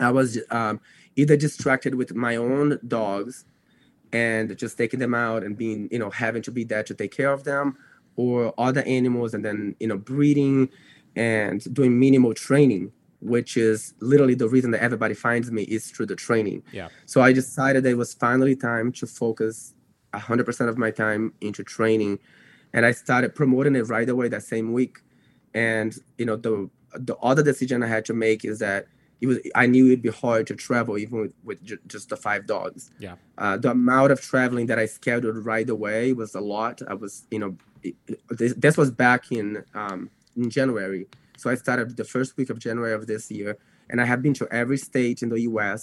i 0.00 0.10
was 0.10 0.38
um, 0.50 0.80
either 1.16 1.36
distracted 1.36 1.94
with 1.94 2.14
my 2.14 2.36
own 2.36 2.78
dogs 2.86 3.44
and 4.12 4.56
just 4.56 4.78
taking 4.78 5.00
them 5.00 5.14
out 5.14 5.42
and 5.42 5.56
being 5.56 5.88
you 5.90 5.98
know 5.98 6.10
having 6.10 6.42
to 6.42 6.50
be 6.50 6.64
there 6.64 6.82
to 6.82 6.94
take 6.94 7.14
care 7.14 7.32
of 7.32 7.44
them 7.44 7.76
or 8.16 8.54
other 8.58 8.82
animals 8.82 9.34
and 9.34 9.44
then 9.44 9.74
you 9.80 9.86
know 9.86 9.98
breeding 9.98 10.68
and 11.16 11.72
doing 11.74 11.98
minimal 11.98 12.34
training 12.34 12.92
which 13.20 13.56
is 13.56 13.94
literally 14.00 14.34
the 14.34 14.48
reason 14.48 14.70
that 14.70 14.82
everybody 14.82 15.14
finds 15.14 15.50
me 15.50 15.62
is 15.62 15.90
through 15.90 16.04
the 16.04 16.14
training. 16.14 16.62
Yeah. 16.72 16.88
so 17.06 17.20
i 17.22 17.32
decided 17.32 17.86
it 17.86 17.96
was 17.96 18.14
finally 18.14 18.54
time 18.54 18.92
to 18.92 19.06
focus 19.06 19.74
100% 20.14 20.68
of 20.68 20.78
my 20.78 20.90
time 20.90 21.32
into 21.40 21.62
training. 21.64 22.18
And 22.72 22.84
i 22.86 22.92
started 22.92 23.34
promoting 23.34 23.76
it 23.76 23.88
right 23.88 24.08
away 24.08 24.28
that 24.28 24.42
same 24.42 24.72
week. 24.72 24.98
And 25.54 25.96
you 26.18 26.26
know 26.26 26.36
the 26.36 26.70
the 26.94 27.16
other 27.16 27.42
decision 27.42 27.82
i 27.82 27.88
had 27.88 28.04
to 28.04 28.14
make 28.14 28.44
is 28.44 28.58
that 28.60 28.86
it 29.24 29.28
was 29.30 29.38
i 29.62 29.64
knew 29.72 29.84
it'd 29.88 30.06
be 30.10 30.14
hard 30.24 30.44
to 30.50 30.54
travel 30.66 30.94
even 31.04 31.16
with, 31.24 31.34
with 31.48 31.60
ju- 31.68 31.84
just 31.94 32.06
the 32.12 32.18
five 32.26 32.42
dogs 32.54 32.80
Yeah. 33.06 33.16
uh, 33.42 33.56
the 33.64 33.70
amount 33.80 34.10
of 34.14 34.18
traveling 34.32 34.66
that 34.70 34.78
i 34.84 34.86
scheduled 34.98 35.38
right 35.52 35.68
away 35.76 36.02
was 36.20 36.30
a 36.42 36.44
lot 36.54 36.76
i 36.92 36.94
was 37.02 37.12
you 37.34 37.40
know 37.42 37.50
it- 37.88 37.96
it- 38.12 38.22
this, 38.40 38.52
this 38.64 38.76
was 38.82 38.90
back 39.06 39.22
in 39.40 39.46
um, 39.82 40.00
in 40.40 40.46
january 40.58 41.02
so 41.40 41.44
i 41.52 41.56
started 41.64 41.86
the 42.02 42.08
first 42.14 42.30
week 42.38 42.50
of 42.52 42.56
january 42.66 42.94
of 43.00 43.02
this 43.12 43.24
year 43.38 43.50
and 43.90 43.96
i 44.02 44.06
have 44.12 44.20
been 44.26 44.34
to 44.40 44.46
every 44.62 44.78
state 44.90 45.18
in 45.24 45.28
the 45.34 45.40
us 45.66 45.82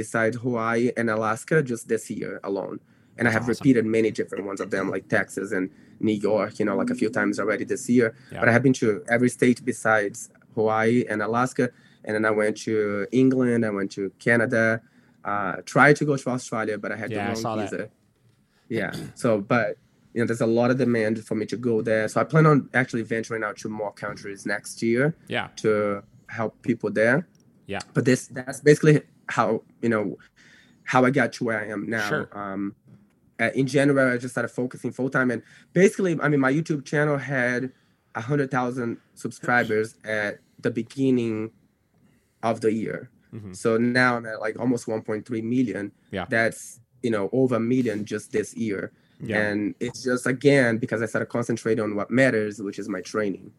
besides 0.00 0.34
hawaii 0.44 0.86
and 0.98 1.06
alaska 1.16 1.56
just 1.72 1.84
this 1.92 2.04
year 2.18 2.32
alone 2.50 2.76
and 3.18 3.24
i 3.28 3.30
have 3.36 3.42
awesome. 3.42 3.54
repeated 3.60 3.84
many 3.98 4.10
different 4.20 4.42
ones 4.50 4.60
of 4.64 4.68
them 4.74 4.84
like 4.94 5.04
texas 5.18 5.48
and 5.56 5.64
new 6.08 6.18
york 6.30 6.52
you 6.58 6.64
know 6.68 6.76
like 6.80 6.90
a 6.96 6.98
few 7.02 7.10
times 7.18 7.34
already 7.42 7.64
this 7.72 7.84
year 7.96 8.08
Yeah. 8.32 8.40
but 8.40 8.48
i 8.48 8.52
have 8.56 8.62
been 8.66 8.76
to 8.84 8.88
every 9.16 9.30
state 9.38 9.58
besides 9.72 10.18
hawaii 10.56 10.98
and 11.10 11.18
alaska 11.28 11.64
and 12.04 12.14
then 12.14 12.24
i 12.24 12.30
went 12.30 12.56
to 12.56 13.06
england 13.12 13.64
i 13.64 13.70
went 13.70 13.90
to 13.90 14.10
canada 14.18 14.80
uh 15.24 15.56
tried 15.64 15.96
to 15.96 16.04
go 16.04 16.16
to 16.16 16.28
australia 16.30 16.76
but 16.78 16.92
i 16.92 16.96
had 16.96 17.10
Yeah, 17.10 17.32
the 17.34 17.42
wrong 17.42 17.56
that. 17.56 17.70
visa 17.70 17.88
yeah 18.68 18.92
so 19.14 19.40
but 19.40 19.76
you 20.12 20.20
know 20.20 20.26
there's 20.26 20.40
a 20.40 20.46
lot 20.46 20.70
of 20.70 20.78
demand 20.78 21.24
for 21.24 21.34
me 21.34 21.46
to 21.46 21.56
go 21.56 21.82
there 21.82 22.06
so 22.08 22.20
i 22.20 22.24
plan 22.24 22.46
on 22.46 22.68
actually 22.74 23.02
venturing 23.02 23.42
out 23.42 23.56
to 23.58 23.68
more 23.68 23.92
countries 23.92 24.46
next 24.46 24.82
year 24.82 25.16
Yeah. 25.28 25.48
to 25.56 26.02
help 26.28 26.60
people 26.62 26.90
there 26.90 27.26
Yeah. 27.66 27.80
but 27.94 28.04
this 28.04 28.26
that's 28.28 28.60
basically 28.60 29.02
how 29.28 29.62
you 29.82 29.88
know 29.88 30.16
how 30.84 31.04
i 31.04 31.10
got 31.10 31.32
to 31.34 31.44
where 31.44 31.60
i 31.60 31.66
am 31.66 31.88
now 31.88 32.08
Sure. 32.08 32.28
um 32.32 32.74
uh, 33.40 33.50
in 33.54 33.66
january 33.66 34.12
i 34.14 34.16
just 34.18 34.34
started 34.34 34.48
focusing 34.48 34.92
full 34.92 35.10
time 35.10 35.30
and 35.30 35.42
basically 35.72 36.18
i 36.22 36.28
mean 36.28 36.40
my 36.40 36.52
youtube 36.52 36.84
channel 36.84 37.16
had 37.18 37.72
a 38.14 38.20
hundred 38.20 38.50
thousand 38.50 38.98
subscribers 39.14 39.96
at 40.04 40.38
the 40.60 40.70
beginning 40.70 41.50
of 42.44 42.60
the 42.60 42.72
year 42.72 43.10
Mhm. 43.34 43.56
so 43.56 43.76
now 43.76 44.16
i'm 44.16 44.26
at 44.26 44.40
like 44.40 44.56
almost 44.60 44.86
1.3 44.86 45.42
million 45.42 45.90
Yeah. 46.12 46.26
that's 46.28 46.78
you 47.02 47.10
know 47.10 47.28
over 47.32 47.56
a 47.56 47.60
million 47.60 48.04
just 48.04 48.30
this 48.30 48.54
year 48.54 48.92
Yeah. 49.20 49.40
and 49.48 49.74
it's 49.80 50.04
just 50.04 50.26
again 50.26 50.78
because 50.78 51.02
i 51.02 51.06
started 51.06 51.26
concentrating 51.26 51.82
on 51.82 51.96
what 51.96 52.10
matters 52.12 52.62
which 52.62 52.78
is 52.78 52.88
my 52.88 53.00
training 53.00 53.50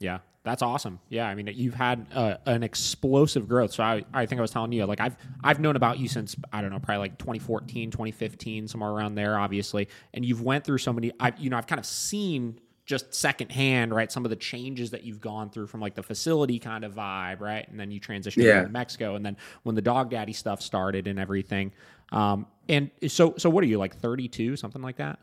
Yeah, 0.00 0.18
that's 0.42 0.62
awesome. 0.62 0.98
Yeah, 1.08 1.28
I 1.28 1.36
mean, 1.36 1.46
you've 1.54 1.74
had 1.88 2.06
uh, 2.12 2.34
an 2.46 2.64
explosive 2.64 3.46
growth. 3.46 3.72
So 3.72 3.84
I, 3.84 4.02
I 4.12 4.26
think 4.26 4.40
I 4.40 4.42
was 4.42 4.50
telling 4.50 4.72
you, 4.72 4.84
like 4.84 5.00
I've 5.00 5.16
I've 5.44 5.60
known 5.60 5.76
about 5.76 6.00
you 6.00 6.08
since 6.08 6.34
I 6.52 6.60
don't 6.60 6.70
know, 6.72 6.80
probably 6.80 6.98
like 7.06 7.18
2014, 7.18 7.92
2015, 7.92 8.66
somewhere 8.66 8.90
around 8.90 9.14
there, 9.14 9.38
obviously. 9.38 9.86
And 10.12 10.24
you've 10.24 10.42
went 10.42 10.64
through 10.64 10.78
so 10.78 10.92
many. 10.92 11.12
I 11.20 11.32
you 11.38 11.50
know 11.50 11.56
I've 11.56 11.68
kind 11.68 11.78
of 11.78 11.86
seen 11.86 12.58
just 12.92 13.14
secondhand, 13.14 13.94
right? 13.94 14.12
Some 14.12 14.24
of 14.26 14.30
the 14.30 14.36
changes 14.36 14.90
that 14.90 15.02
you've 15.02 15.20
gone 15.20 15.48
through 15.48 15.66
from 15.66 15.80
like 15.80 15.94
the 15.94 16.02
facility 16.02 16.58
kind 16.58 16.84
of 16.84 16.94
vibe, 16.94 17.40
right? 17.40 17.66
And 17.68 17.80
then 17.80 17.90
you 17.90 17.98
transitioned 18.00 18.42
Yeah. 18.44 18.62
to 18.64 18.68
Mexico, 18.68 19.14
and 19.16 19.24
then 19.24 19.36
when 19.62 19.74
the 19.74 19.80
dog 19.80 20.10
daddy 20.10 20.34
stuff 20.34 20.60
started 20.60 21.06
and 21.06 21.18
everything. 21.18 21.72
Um, 22.12 22.46
and 22.68 22.90
so 23.08 23.34
so 23.38 23.48
what 23.48 23.64
are 23.64 23.66
you 23.66 23.78
like 23.78 23.96
32, 23.96 24.56
something 24.56 24.82
like 24.82 24.96
that? 24.98 25.18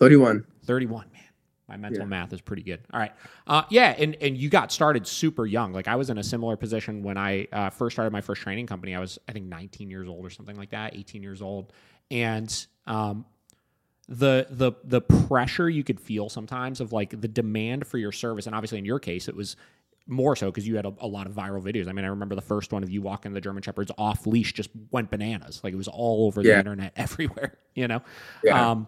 31 0.00 0.44
31 0.64 1.06
man 1.12 1.22
my 1.68 1.76
mental 1.76 2.02
Yeah. 2.02 2.08
math 2.08 2.32
is 2.32 2.40
pretty 2.40 2.62
good 2.62 2.80
all 2.92 3.00
right 3.00 3.12
uh, 3.46 3.62
yeah 3.70 3.94
and, 3.96 4.16
and 4.20 4.36
you 4.36 4.48
got 4.50 4.70
started 4.72 5.06
super 5.06 5.46
young 5.46 5.72
like 5.72 5.86
i 5.88 5.94
was 5.96 6.10
in 6.10 6.18
a 6.18 6.22
similar 6.22 6.56
position 6.56 7.02
when 7.02 7.16
i 7.16 7.46
uh, 7.52 7.70
first 7.70 7.94
started 7.94 8.10
my 8.12 8.20
first 8.20 8.42
training 8.42 8.66
company 8.66 8.94
i 8.94 8.98
was 9.00 9.18
i 9.28 9.32
think 9.32 9.46
19 9.46 9.88
years 9.88 10.08
old 10.08 10.24
or 10.26 10.30
something 10.30 10.56
like 10.56 10.70
that 10.70 10.94
18 10.96 11.22
years 11.22 11.40
old 11.40 11.72
and 12.10 12.66
um, 12.86 13.24
the 14.08 14.46
the 14.50 14.72
the 14.84 15.00
pressure 15.00 15.68
you 15.68 15.82
could 15.82 15.98
feel 15.98 16.28
sometimes 16.28 16.80
of 16.80 16.92
like 16.92 17.18
the 17.20 17.28
demand 17.28 17.86
for 17.86 17.96
your 17.96 18.12
service 18.12 18.46
and 18.46 18.54
obviously 18.54 18.78
in 18.78 18.84
your 18.84 18.98
case 18.98 19.28
it 19.28 19.36
was 19.36 19.56
more 20.06 20.36
so 20.36 20.46
because 20.46 20.66
you 20.66 20.76
had 20.76 20.86
a, 20.86 20.92
a 21.00 21.06
lot 21.06 21.26
of 21.26 21.32
viral 21.32 21.62
videos. 21.62 21.88
I 21.88 21.92
mean, 21.92 22.04
I 22.04 22.08
remember 22.08 22.34
the 22.34 22.42
first 22.42 22.72
one 22.72 22.82
of 22.82 22.90
you 22.90 23.02
walking 23.02 23.32
the 23.32 23.40
German 23.40 23.62
Shepherds 23.62 23.90
off 23.96 24.26
leash 24.26 24.52
just 24.52 24.70
went 24.90 25.10
bananas. 25.10 25.60
Like 25.64 25.72
it 25.72 25.76
was 25.76 25.88
all 25.88 26.26
over 26.26 26.42
the 26.42 26.56
internet 26.58 26.92
everywhere, 26.96 27.58
you 27.74 27.88
know? 27.88 28.02
Yeah. 28.42 28.70
Um, 28.70 28.86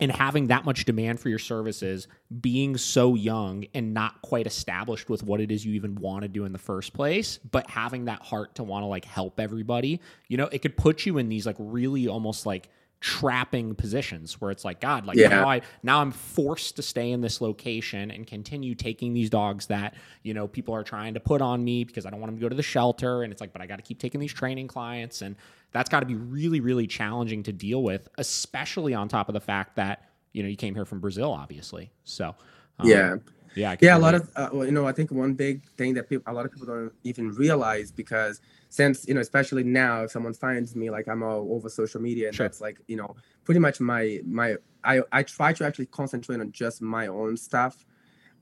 and 0.00 0.10
having 0.10 0.46
that 0.46 0.64
much 0.64 0.86
demand 0.86 1.20
for 1.20 1.28
your 1.28 1.38
services, 1.38 2.08
being 2.40 2.78
so 2.78 3.14
young 3.14 3.66
and 3.74 3.92
not 3.92 4.22
quite 4.22 4.46
established 4.46 5.10
with 5.10 5.22
what 5.22 5.42
it 5.42 5.50
is 5.50 5.66
you 5.66 5.74
even 5.74 5.94
want 5.96 6.22
to 6.22 6.28
do 6.28 6.46
in 6.46 6.52
the 6.52 6.58
first 6.58 6.94
place, 6.94 7.38
but 7.50 7.68
having 7.68 8.06
that 8.06 8.22
heart 8.22 8.54
to 8.54 8.62
want 8.62 8.82
to 8.82 8.86
like 8.86 9.04
help 9.04 9.38
everybody, 9.38 10.00
you 10.28 10.38
know, 10.38 10.46
it 10.46 10.60
could 10.60 10.74
put 10.74 11.04
you 11.04 11.18
in 11.18 11.28
these 11.28 11.44
like 11.44 11.56
really 11.58 12.08
almost 12.08 12.46
like 12.46 12.70
trapping 13.00 13.74
positions 13.74 14.38
where 14.42 14.50
it's 14.50 14.62
like 14.62 14.78
god 14.78 15.06
like 15.06 15.16
Yeah. 15.16 15.28
now 15.28 15.48
i 15.48 15.62
now 15.82 16.02
i'm 16.02 16.10
forced 16.10 16.76
to 16.76 16.82
stay 16.82 17.12
in 17.12 17.22
this 17.22 17.40
location 17.40 18.10
and 18.10 18.26
continue 18.26 18.74
taking 18.74 19.14
these 19.14 19.30
dogs 19.30 19.66
that 19.68 19.94
you 20.22 20.34
know 20.34 20.46
people 20.46 20.74
are 20.74 20.84
trying 20.84 21.14
to 21.14 21.20
put 21.20 21.40
on 21.40 21.64
me 21.64 21.82
because 21.84 22.04
i 22.04 22.10
don't 22.10 22.20
want 22.20 22.30
them 22.30 22.36
to 22.38 22.42
go 22.42 22.50
to 22.50 22.54
the 22.54 22.62
shelter. 22.62 23.22
And 23.22 23.32
it's 23.32 23.40
like 23.40 23.54
but 23.54 23.62
i 23.62 23.66
got 23.66 23.76
to 23.76 23.82
keep 23.82 23.98
taking 23.98 24.20
these 24.20 24.34
training 24.34 24.68
clients. 24.68 25.22
And 25.22 25.36
that's 25.72 25.88
got 25.88 26.00
to 26.00 26.06
be 26.06 26.14
really 26.14 26.60
really 26.60 26.86
challenging 26.86 27.42
to 27.44 27.52
deal 27.52 27.82
with 27.82 28.06
especially 28.18 28.92
on 28.92 29.08
top 29.08 29.30
of 29.30 29.32
the 29.32 29.40
fact 29.40 29.76
that 29.76 30.10
you 30.34 30.42
know 30.42 30.48
you 30.50 30.56
came 30.56 30.74
here 30.74 30.84
from 30.84 31.00
brazil 31.00 31.32
obviously. 31.32 31.90
So 32.04 32.34
um, 32.78 32.86
yeah. 32.86 33.16
yeah 33.54 33.76
yeah 33.80 33.96
a 33.96 33.98
lot 33.98 34.14
of 34.14 34.28
uh, 34.36 34.50
well, 34.52 34.66
you 34.66 34.72
know 34.72 34.86
i 34.86 34.92
think 34.92 35.10
one 35.10 35.32
big 35.32 35.64
thing 35.78 35.94
that 35.94 36.06
people 36.06 36.30
a 36.30 36.34
lot 36.34 36.44
of 36.44 36.52
people 36.52 36.66
don't 36.66 36.92
even 37.04 37.30
realize 37.30 37.90
because 37.90 38.42
since 38.70 39.06
you 39.06 39.14
know 39.14 39.20
especially 39.20 39.62
now 39.64 40.04
if 40.04 40.10
someone 40.12 40.32
finds 40.32 40.74
me 40.74 40.88
like 40.90 41.06
i'm 41.08 41.22
all 41.22 41.46
over 41.52 41.68
social 41.68 42.00
media 42.00 42.28
and 42.28 42.36
Sure. 42.36 42.46
that's 42.46 42.60
like 42.60 42.78
you 42.86 42.96
know 42.96 43.14
pretty 43.44 43.58
much 43.60 43.80
my 43.80 44.20
my 44.24 44.56
i 44.84 45.02
i 45.12 45.22
try 45.22 45.52
to 45.52 45.64
actually 45.66 45.86
concentrate 45.86 46.40
on 46.40 46.50
just 46.52 46.80
my 46.80 47.08
own 47.08 47.36
stuff 47.36 47.84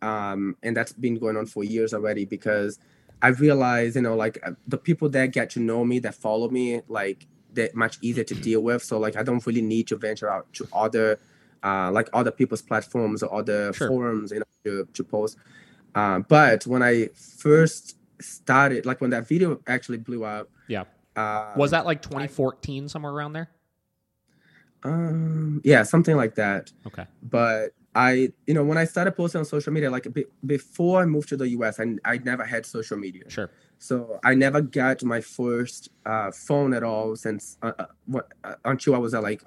um 0.02 0.56
and 0.62 0.76
that's 0.76 0.92
been 0.92 1.16
going 1.18 1.36
on 1.36 1.46
for 1.46 1.64
years 1.64 1.92
already 1.94 2.24
because 2.24 2.78
i 3.22 3.28
realize 3.28 3.96
you 3.96 4.02
know 4.02 4.14
like 4.14 4.38
uh, 4.46 4.52
the 4.68 4.78
people 4.78 5.08
that 5.08 5.32
get 5.32 5.50
to 5.50 5.60
know 5.60 5.84
me 5.84 5.98
that 5.98 6.14
follow 6.14 6.48
me 6.50 6.82
like 6.88 7.26
they're 7.54 7.70
much 7.74 7.98
easier 8.02 8.22
to 8.24 8.34
deal 8.34 8.60
with 8.60 8.84
so 8.84 8.98
like 8.98 9.16
i 9.16 9.22
don't 9.22 9.44
really 9.46 9.62
need 9.62 9.86
to 9.88 9.96
venture 9.96 10.30
out 10.30 10.50
to 10.52 10.68
other 10.72 11.18
uh 11.64 11.90
like 11.90 12.08
other 12.12 12.30
people's 12.30 12.62
platforms 12.62 13.22
or 13.22 13.34
other 13.34 13.72
Sure. 13.72 13.88
forums 13.88 14.30
you 14.30 14.38
know 14.40 14.44
to, 14.64 14.86
to 14.92 15.02
post 15.02 15.36
uh, 15.94 16.20
but 16.20 16.64
when 16.66 16.82
i 16.82 17.08
first 17.14 17.96
started 18.20 18.86
like 18.86 19.00
when 19.00 19.10
that 19.10 19.26
video 19.26 19.60
actually 19.66 19.98
blew 19.98 20.24
up 20.24 20.50
yeah. 20.66 20.84
uh 21.16 21.52
was 21.56 21.70
that 21.70 21.86
like 21.86 22.02
2014 22.02 22.88
somewhere 22.88 23.12
around 23.12 23.32
there? 23.32 23.50
Um 24.82 25.60
yeah 25.64 25.82
something 25.82 26.16
like 26.16 26.34
that. 26.36 26.72
Okay. 26.86 27.06
But 27.22 27.72
I, 27.94 28.32
you 28.46 28.54
know, 28.54 28.62
when 28.62 28.78
I 28.78 28.84
started 28.84 29.12
posting 29.12 29.40
on 29.40 29.44
social 29.44 29.72
media, 29.72 29.90
like 29.90 30.12
be, 30.12 30.24
before 30.46 31.02
I 31.02 31.04
moved 31.04 31.28
to 31.30 31.36
the 31.36 31.48
US, 31.48 31.80
I, 31.80 31.96
I 32.04 32.18
never 32.18 32.44
had 32.44 32.64
social 32.64 32.96
media. 32.96 33.24
sure. 33.28 33.50
So 33.78 34.20
I 34.24 34.34
never 34.34 34.60
got 34.60 35.02
my 35.02 35.20
first 35.20 35.88
uh, 36.06 36.30
phone 36.30 36.74
at 36.74 36.84
all 36.84 37.16
since 37.16 37.58
uh, 37.62 37.72
uh, 37.78 37.86
what, 38.06 38.32
uh, 38.44 38.54
until 38.64 38.94
I 38.94 38.98
was 38.98 39.14
uh, 39.14 39.22
like 39.22 39.42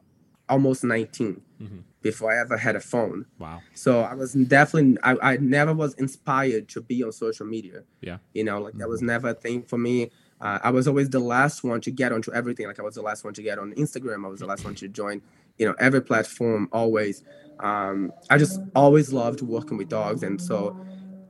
almost 0.52 0.84
19 0.84 1.42
Mhm. 1.62 1.84
before 2.02 2.32
I 2.34 2.38
ever 2.40 2.58
had 2.58 2.76
a 2.76 2.80
phone. 2.80 3.26
wow 3.40 3.62
So 3.74 4.02
I 4.02 4.14
was 4.22 4.34
definitely, 4.34 4.98
I, 5.04 5.14
I 5.32 5.38
never 5.38 5.74
was 5.74 5.94
inspired 5.96 6.68
to 6.74 6.82
be 6.82 7.04
on 7.04 7.12
social 7.12 7.46
media. 7.56 7.84
Yeah. 8.02 8.18
You 8.34 8.44
know, 8.48 8.58
like 8.66 8.76
that 8.80 8.90
was 8.90 9.02
never 9.02 9.30
a 9.30 9.34
thing 9.46 9.64
for 9.64 9.78
me. 9.78 10.12
Uh, 10.46 10.58
I 10.68 10.72
was 10.72 10.88
always 10.88 11.10
the 11.18 11.20
last 11.20 11.64
one 11.64 11.80
to 11.82 11.92
get 11.92 12.12
onto 12.12 12.32
everything. 12.34 12.66
Like 12.70 12.80
I 12.80 12.84
was 12.84 12.96
the 12.96 13.04
last 13.10 13.24
one 13.24 13.34
to 13.36 13.44
get 13.50 13.58
on 13.60 13.74
Instagram. 13.84 14.26
I 14.26 14.30
was 14.30 14.40
the 14.40 14.48
last 14.48 14.64
one 14.66 14.74
to 14.82 14.88
join, 15.02 15.22
you 15.60 15.66
know, 15.68 15.76
every 15.80 16.02
platform 16.02 16.68
always. 16.72 17.24
Um, 17.60 18.12
I 18.32 18.40
just 18.40 18.60
always 18.76 19.14
loved 19.14 19.42
working 19.42 19.78
with 19.78 19.90
dogs. 19.90 20.24
And 20.24 20.42
so 20.42 20.76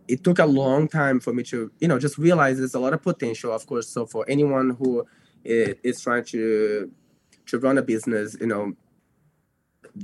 it 0.08 0.24
took 0.24 0.40
a 0.40 0.46
long 0.46 0.88
time 0.88 1.20
for 1.20 1.34
me 1.34 1.44
to, 1.52 1.70
you 1.82 1.88
know, 1.90 2.00
just 2.00 2.18
realize 2.18 2.58
there's 2.58 2.74
a 2.74 2.80
lot 2.80 2.94
of 2.94 3.02
potential, 3.04 3.52
of 3.54 3.66
course. 3.68 3.88
So 3.90 4.06
for 4.06 4.24
anyone 4.30 4.68
who 4.80 5.06
is 5.44 5.76
is 5.84 6.00
trying 6.06 6.24
to, 6.34 6.90
to 7.48 7.60
run 7.60 7.78
a 7.78 7.82
business, 7.82 8.38
you 8.40 8.48
know, 8.48 8.72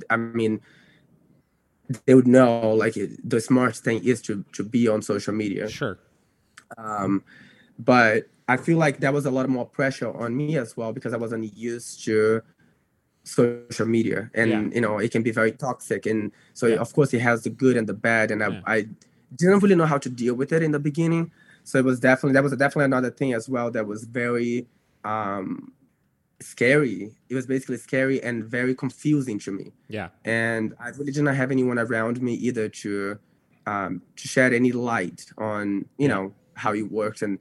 I 0.10 0.18
mean, 0.18 0.62
they 2.06 2.16
would 2.16 2.28
know 2.28 2.74
like 2.74 2.98
it, 2.98 3.28
the 3.28 3.40
smart 3.40 3.76
thing 3.76 4.04
is 4.04 4.22
to 4.24 4.44
to 4.54 4.64
be 4.64 4.88
on 4.88 5.02
social 5.02 5.34
media. 5.34 5.68
sure 5.70 6.00
Um, 6.78 7.24
but 7.80 8.28
I 8.48 8.58
feel 8.58 8.78
like 8.78 9.00
that 9.02 9.14
was 9.14 9.26
a 9.26 9.32
lot 9.32 9.50
more 9.50 9.66
pressure 9.66 10.12
on 10.16 10.36
me 10.36 10.58
as 10.58 10.78
well 10.78 10.94
because 10.94 11.14
I 11.14 11.18
wasn't 11.18 11.56
used 11.58 12.04
to 12.06 12.42
social 13.24 13.86
media, 13.88 14.30
and 14.36 14.52
Yeah. 14.52 14.76
you 14.76 14.82
know 14.82 15.00
it 15.00 15.12
can 15.12 15.24
be 15.24 15.32
very 15.32 15.52
toxic. 15.52 16.06
And 16.06 16.32
so 16.54 16.68
Yeah. 16.68 16.76
of 16.78 16.94
course 16.94 17.14
it 17.14 17.22
has 17.22 17.44
the 17.44 17.50
good 17.52 17.78
and 17.78 17.88
the 17.88 17.94
bad, 17.94 18.32
and 18.32 18.44
I, 18.44 18.50
Yeah. 18.50 18.62
I 18.66 18.88
didn't 19.36 19.60
really 19.64 19.76
know 19.76 19.86
how 19.86 19.98
to 20.00 20.10
deal 20.10 20.36
with 20.36 20.52
it 20.54 20.64
in 20.64 20.72
the 20.72 20.80
beginning. 20.80 21.32
So 21.64 21.80
it 21.80 21.86
was 21.86 22.00
definitely 22.00 22.34
that 22.34 22.44
was 22.44 22.54
definitely 22.54 22.86
another 22.86 23.12
thing 23.12 23.34
as 23.34 23.50
well 23.50 23.72
that 23.72 23.88
was 23.88 24.06
very 24.06 24.68
um 25.04 25.74
scary. 26.40 27.12
It 27.30 27.36
was 27.36 27.46
basically 27.48 27.78
scary 27.78 28.22
and 28.22 28.44
very 28.46 28.76
confusing 28.76 29.40
to 29.40 29.52
me. 29.52 29.74
Yeah. 29.90 30.10
And 30.26 30.74
I 30.80 30.90
really 30.90 31.12
did 31.12 31.24
not 31.24 31.36
have 31.36 31.52
anyone 31.52 31.80
around 31.80 32.22
me 32.22 32.34
either 32.36 32.70
to 32.70 33.20
um, 33.66 34.02
to 34.16 34.28
shed 34.28 34.54
any 34.54 34.72
light 34.72 35.26
on 35.38 35.86
you 35.98 36.08
Yeah. 36.08 36.16
know 36.16 36.34
how 36.56 36.74
it 36.74 36.90
works 36.92 37.22
and 37.22 37.38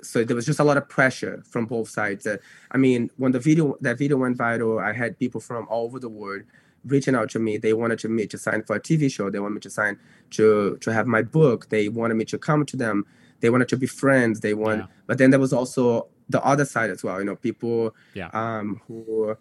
so 0.00 0.22
there 0.22 0.36
was 0.36 0.46
just 0.46 0.60
a 0.60 0.64
lot 0.64 0.76
of 0.76 0.88
pressure 0.88 1.42
from 1.50 1.66
both 1.66 1.88
sides. 1.88 2.24
Uh, 2.24 2.36
I 2.70 2.76
mean, 2.78 3.10
when 3.16 3.32
the 3.32 3.40
video 3.40 3.76
that 3.80 3.98
video 3.98 4.16
went 4.16 4.38
viral, 4.38 4.80
I 4.80 4.92
had 4.92 5.18
people 5.18 5.40
from 5.40 5.66
all 5.68 5.86
over 5.86 5.98
the 5.98 6.08
world 6.08 6.42
reaching 6.84 7.16
out 7.16 7.28
to 7.30 7.40
me. 7.40 7.56
They 7.56 7.72
wanted 7.72 7.98
to 8.00 8.08
me 8.08 8.24
to 8.28 8.38
sign 8.38 8.62
for 8.62 8.76
a 8.76 8.80
TV 8.80 9.10
show. 9.10 9.28
They 9.28 9.40
wanted 9.40 9.54
me 9.56 9.60
to 9.62 9.70
sign 9.70 9.98
to 10.30 10.76
to 10.82 10.92
have 10.92 11.08
my 11.08 11.22
book. 11.22 11.68
They 11.70 11.88
wanted 11.88 12.14
me 12.14 12.24
to 12.26 12.38
come 12.38 12.64
to 12.66 12.76
them. 12.76 13.06
They 13.40 13.50
wanted 13.50 13.68
to 13.70 13.76
be 13.76 13.86
friends. 13.88 14.38
They 14.38 14.54
want, 14.54 14.80
Yeah. 14.82 14.86
but 15.08 15.18
then 15.18 15.30
there 15.30 15.40
was 15.40 15.52
also 15.52 16.06
the 16.28 16.44
other 16.44 16.64
side 16.64 16.90
as 16.90 17.02
well. 17.04 17.18
You 17.18 17.24
know, 17.24 17.36
people 17.36 17.94
Yeah. 18.14 18.28
um, 18.32 18.80
who 18.86 19.36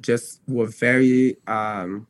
just 0.00 0.40
were 0.48 0.66
very 0.66 1.36
um, 1.46 2.06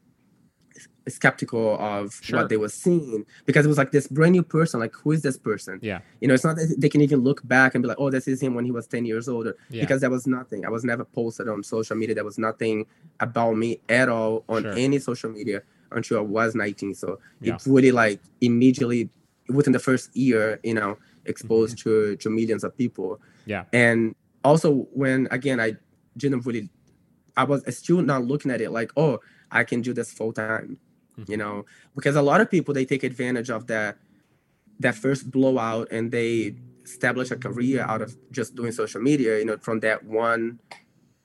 skeptical 1.09 1.77
of 1.81 2.15
Sure. 2.23 2.39
what 2.41 2.49
they 2.49 2.57
were 2.57 2.69
seeing 2.69 3.27
because 3.45 3.67
it 3.67 3.69
was 3.69 3.77
like 3.79 3.91
this 3.91 4.07
brand 4.07 4.33
new 4.33 4.43
person. 4.45 4.79
Like, 4.79 4.95
who 4.95 5.11
is 5.11 5.23
this 5.23 5.37
person? 5.37 5.81
Yeah. 5.83 6.01
You 6.21 6.29
know, 6.29 6.35
it's 6.35 6.45
not 6.45 6.57
that 6.57 6.77
they 6.79 6.89
can 6.89 7.01
even 7.01 7.21
look 7.21 7.47
back 7.47 7.75
and 7.75 7.83
be 7.83 7.89
like, 7.89 7.97
oh, 7.99 8.09
this 8.11 8.29
is 8.29 8.41
him 8.41 8.55
when 8.55 8.65
he 8.65 8.71
was 8.71 8.87
10 8.87 9.05
years 9.05 9.29
older. 9.29 9.57
Yeah. 9.69 9.83
Because 9.83 10.01
there 10.01 10.11
was 10.11 10.27
nothing. 10.29 10.65
I 10.65 10.71
was 10.71 10.85
never 10.85 11.05
posted 11.05 11.49
on 11.49 11.63
social 11.65 11.97
media. 11.97 12.15
There 12.15 12.25
was 12.25 12.39
nothing 12.39 12.87
about 13.19 13.57
me 13.57 13.81
at 13.89 14.09
all 14.09 14.45
on 14.49 14.63
Sure. 14.63 14.73
any 14.73 14.99
social 15.01 15.31
media 15.31 15.63
until 15.91 16.19
I 16.19 16.23
was 16.23 16.55
19. 16.55 16.95
So 16.95 17.19
Yeah. 17.41 17.57
it 17.57 17.63
really 17.67 17.91
like 17.93 18.21
immediately 18.41 19.11
within 19.49 19.73
the 19.73 19.81
first 19.81 20.17
year, 20.17 20.61
you 20.63 20.75
know, 20.75 20.99
exposed 21.27 21.79
Mm-hmm. 21.79 22.13
to 22.13 22.17
to 22.17 22.31
millions 22.31 22.63
of 22.65 22.77
people. 22.79 23.21
Yeah. 23.45 23.65
And 23.73 24.15
also 24.45 24.87
when 24.93 25.29
again 25.31 25.61
I 25.61 25.75
didn't 26.17 26.45
really 26.47 26.69
I 27.37 27.45
was 27.45 27.63
still 27.77 28.03
not 28.03 28.25
looking 28.27 28.51
at 28.51 28.61
it 28.61 28.71
like, 28.71 28.93
oh, 28.97 29.21
I 29.51 29.65
can 29.65 29.81
do 29.81 29.93
this 29.95 30.13
full 30.13 30.33
time. 30.33 30.79
Mhm. 31.19 31.29
You 31.29 31.37
know, 31.37 31.65
because 31.95 32.17
a 32.17 32.23
lot 32.23 32.41
of 32.41 32.51
people 32.51 32.75
they 32.75 32.85
take 32.85 33.05
advantage 33.05 33.51
of 33.51 33.67
that 33.69 33.99
that 34.81 34.95
first 34.95 35.31
blowout 35.31 35.89
and 35.93 36.11
they 36.11 36.57
establish 36.85 37.31
a 37.31 37.37
career 37.37 37.83
out 37.83 38.03
of 38.03 38.17
just 38.33 38.55
doing 38.55 38.73
social 38.73 39.01
media, 39.01 39.39
you 39.39 39.45
know, 39.45 39.57
from 39.59 39.81
that 39.81 40.05
one 40.05 40.59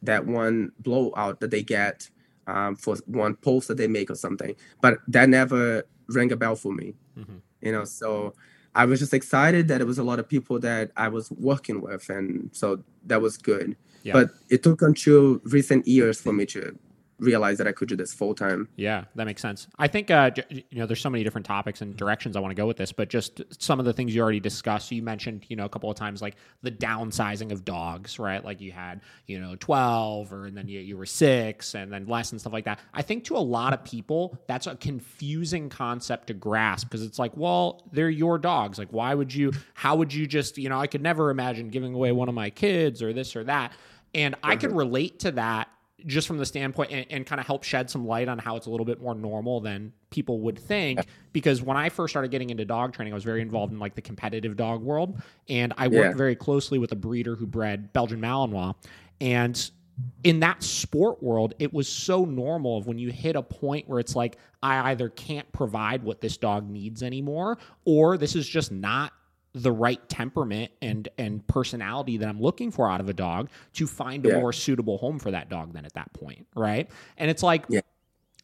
that 0.04 0.26
one 0.26 0.72
blowout 0.80 1.40
that 1.40 1.52
they 1.52 1.64
get 1.64 2.10
um, 2.48 2.76
for 2.76 2.96
one 3.08 3.36
post 3.36 3.68
that 3.68 3.78
they 3.78 3.88
make 3.88 4.10
or 4.10 4.16
something. 4.16 4.56
But 4.82 5.00
that 5.08 5.28
never 5.30 5.84
rang 6.10 6.32
a 6.32 6.38
bell 6.38 6.56
for 6.56 6.72
me. 6.74 6.96
Mhm. 7.18 7.42
You 7.62 7.72
know, 7.72 7.84
so 7.86 8.34
I 8.76 8.86
was 8.86 9.00
just 9.00 9.14
excited 9.14 9.68
that 9.70 9.82
it 9.82 9.88
was 9.88 9.98
a 9.98 10.04
lot 10.04 10.20
of 10.20 10.30
people 10.30 10.60
that 10.60 10.92
I 10.96 11.08
was 11.08 11.32
working 11.32 11.82
with, 11.82 12.10
and 12.10 12.50
so 12.54 12.84
that 13.08 13.22
was 13.22 13.38
good. 13.38 13.76
Yeah. 14.04 14.14
But 14.14 14.32
it 14.50 14.64
took 14.64 14.82
until 14.82 15.40
recent 15.44 15.88
years 15.88 16.22
for 16.22 16.32
me 16.32 16.46
to 16.48 16.78
realize 17.20 17.58
that 17.58 17.68
I 17.68 17.72
could 17.72 17.88
do 17.88 17.96
this 17.96 18.14
full 18.14 18.36
time. 18.36 18.68
Yeah, 18.76 19.06
that 19.16 19.26
makes 19.26 19.42
sense. 19.42 19.68
I 19.80 19.88
think 19.88 20.12
uh, 20.12 20.32
you 20.50 20.64
know 20.72 20.86
there's 20.86 21.02
so 21.02 21.10
many 21.10 21.24
different 21.24 21.46
topics 21.46 21.82
and 21.82 21.96
directions 21.96 22.36
I 22.36 22.40
want 22.40 22.52
to 22.52 22.56
go 22.56 22.68
with 22.68 22.78
this, 22.78 22.92
but 22.92 23.10
just 23.10 23.42
some 23.62 23.80
of 23.80 23.86
the 23.86 23.94
things 23.94 24.14
you 24.14 24.22
already 24.22 24.40
discussed. 24.40 24.92
You 24.92 25.02
mentioned 25.02 25.46
you 25.48 25.56
know 25.56 25.66
a 25.66 25.70
couple 25.70 25.90
of 25.90 25.98
times 25.98 26.22
like 26.22 26.36
the 26.62 26.72
downsizing 26.72 27.52
of 27.52 27.66
dogs, 27.66 28.20
right? 28.20 28.44
Like 28.44 28.62
you 28.62 28.72
had 28.72 29.02
you 29.26 29.40
know 29.40 29.56
12, 29.56 30.32
or 30.32 30.46
and 30.46 30.58
then 30.58 30.68
you, 30.68 30.80
you 30.80 30.98
were 30.98 31.06
six, 31.06 31.74
and 31.76 31.92
then 31.92 32.06
less 32.06 32.32
and 32.32 32.40
stuff 32.40 32.54
like 32.54 32.66
that. 32.66 32.80
I 32.94 33.02
think 33.02 33.24
to 33.26 33.38
a 33.38 33.40
lot 33.40 33.74
of 33.74 33.84
people 33.84 34.38
that's 34.48 34.68
a 34.68 34.76
confusing 34.76 35.70
concept 35.70 36.28
to 36.28 36.34
grasp 36.34 36.88
because 36.88 37.04
it's 37.04 37.20
like, 37.20 37.36
well, 37.36 37.88
they're 37.92 38.10
your 38.10 38.38
dogs. 38.38 38.78
Like, 38.78 38.92
why 38.92 39.14
would 39.14 39.34
you? 39.34 39.54
How 39.74 39.96
would 39.96 40.14
you 40.14 40.28
just 40.28 40.58
you 40.58 40.70
know? 40.70 40.80
I 40.80 40.88
could 40.88 41.02
never 41.02 41.30
imagine 41.30 41.70
giving 41.70 41.94
away 41.94 42.12
one 42.12 42.30
of 42.30 42.36
my 42.36 42.50
kids 42.50 43.02
or 43.02 43.14
this 43.14 43.36
or 43.36 43.44
that. 43.46 43.74
And 44.14 44.36
I 44.42 44.56
could 44.56 44.72
relate 44.72 45.20
to 45.20 45.32
that 45.34 45.70
just 46.06 46.28
from 46.28 46.38
the 46.38 46.46
standpoint 46.46 46.92
and, 46.92 47.06
and 47.10 47.26
kind 47.26 47.40
of 47.40 47.48
help 47.48 47.64
shed 47.64 47.90
some 47.90 48.06
light 48.06 48.28
on 48.28 48.38
how 48.38 48.56
it's 48.56 48.68
a 48.68 48.70
little 48.70 48.86
bit 48.86 49.02
more 49.02 49.16
normal 49.16 49.60
than 49.60 49.92
people 50.12 50.40
would 50.42 50.60
think. 50.60 51.00
Because 51.34 51.62
when 51.62 51.76
I 51.76 51.90
first 51.90 52.12
started 52.12 52.30
getting 52.30 52.52
into 52.52 52.66
dog 52.66 52.94
training, 52.94 53.14
I 53.14 53.16
was 53.16 53.24
very 53.24 53.42
involved 53.42 53.74
in 53.74 53.80
like 53.80 53.96
the 53.96 54.02
competitive 54.02 54.56
dog 54.56 54.82
world. 54.84 55.20
And 55.50 55.74
I 55.78 55.88
worked 55.88 56.12
Yeah. 56.12 56.14
very 56.14 56.36
closely 56.36 56.78
with 56.78 56.92
a 56.92 56.96
breeder 56.96 57.36
who 57.36 57.48
bred 57.48 57.92
Belgian 57.94 58.22
Malinois. 58.22 58.76
And 59.20 59.72
in 60.24 60.40
that 60.42 60.62
sport 60.62 61.24
world, 61.24 61.56
it 61.58 61.74
was 61.74 61.88
so 61.88 62.24
normal 62.26 62.78
of 62.78 62.86
when 62.86 63.00
you 63.00 63.10
hit 63.12 63.36
a 63.36 63.42
point 63.42 63.90
where 63.90 64.00
it's 64.00 64.16
like, 64.16 64.38
I 64.62 64.92
either 64.92 65.10
can't 65.10 65.52
provide 65.52 66.04
what 66.04 66.22
this 66.22 66.38
dog 66.38 66.70
needs 66.70 67.02
anymore, 67.02 67.58
or 67.86 68.18
this 68.18 68.36
is 68.36 68.48
just 68.48 68.72
not 68.72 69.14
the 69.62 69.72
right 69.72 70.08
temperament 70.10 70.72
and 70.82 71.10
and 71.18 71.46
personality 71.48 72.18
that 72.18 72.30
I'm 72.30 72.42
looking 72.42 72.72
for 72.72 72.90
out 72.90 73.00
of 73.00 73.10
a 73.10 73.14
dog 73.14 73.50
to 73.74 73.88
find 73.88 74.26
a 74.26 74.40
more 74.40 74.54
suitable 74.54 74.98
home 74.98 75.20
for 75.20 75.32
that 75.32 75.50
dog 75.50 75.74
than 75.74 75.86
at 75.86 75.94
that 75.94 76.14
point, 76.14 76.48
right? 76.56 76.90
And 77.18 77.30
it's 77.30 77.44
like 77.44 77.66
Yeah. 77.70 77.82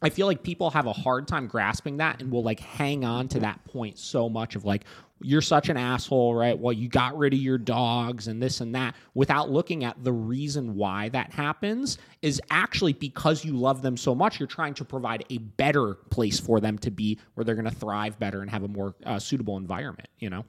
I 0.01 0.09
feel 0.09 0.27
like 0.27 0.43
people 0.43 0.69
have 0.71 0.85
a 0.85 0.91
hard 0.93 1.29
time 1.29 1.47
grasping 1.47 1.97
that 1.97 2.21
and 2.21 2.29
will 2.29 2.43
like 2.43 2.59
hang 2.59 3.05
on 3.05 3.29
to 3.29 3.39
that 3.39 3.63
point 3.65 3.97
so 3.97 4.27
much 4.27 4.55
of 4.55 4.65
like 4.65 4.83
you're 5.21 5.41
such 5.41 5.69
an 5.69 5.77
asshole, 5.77 6.35
right? 6.35 6.57
Well, 6.59 6.73
you 6.73 6.89
got 6.89 7.17
rid 7.17 7.33
of 7.33 7.39
your 7.39 7.57
dogs 7.57 8.27
and 8.27 8.43
this 8.43 8.59
and 8.59 8.75
that 8.75 8.95
without 9.13 9.49
looking 9.49 9.85
at 9.85 10.03
the 10.03 10.11
reason 10.11 10.75
why 10.75 11.07
that 11.09 11.31
happens 11.31 11.97
is 12.21 12.41
actually 12.49 12.91
because 12.91 13.45
you 13.45 13.53
love 13.53 13.81
them 13.81 13.95
so 13.95 14.13
much. 14.13 14.39
You're 14.39 14.47
trying 14.47 14.73
to 14.73 14.85
provide 14.85 15.23
a 15.29 15.37
better 15.37 15.93
place 16.09 16.39
for 16.39 16.59
them 16.59 16.77
to 16.79 16.91
be 16.91 17.17
where 17.35 17.45
they're 17.45 17.55
going 17.55 17.63
to 17.63 17.71
thrive 17.71 18.19
better 18.19 18.41
and 18.41 18.51
have 18.51 18.63
a 18.63 18.67
more 18.67 18.95
uh, 19.05 19.19
suitable 19.19 19.55
environment, 19.55 20.09
you 20.19 20.29
know? 20.29 20.43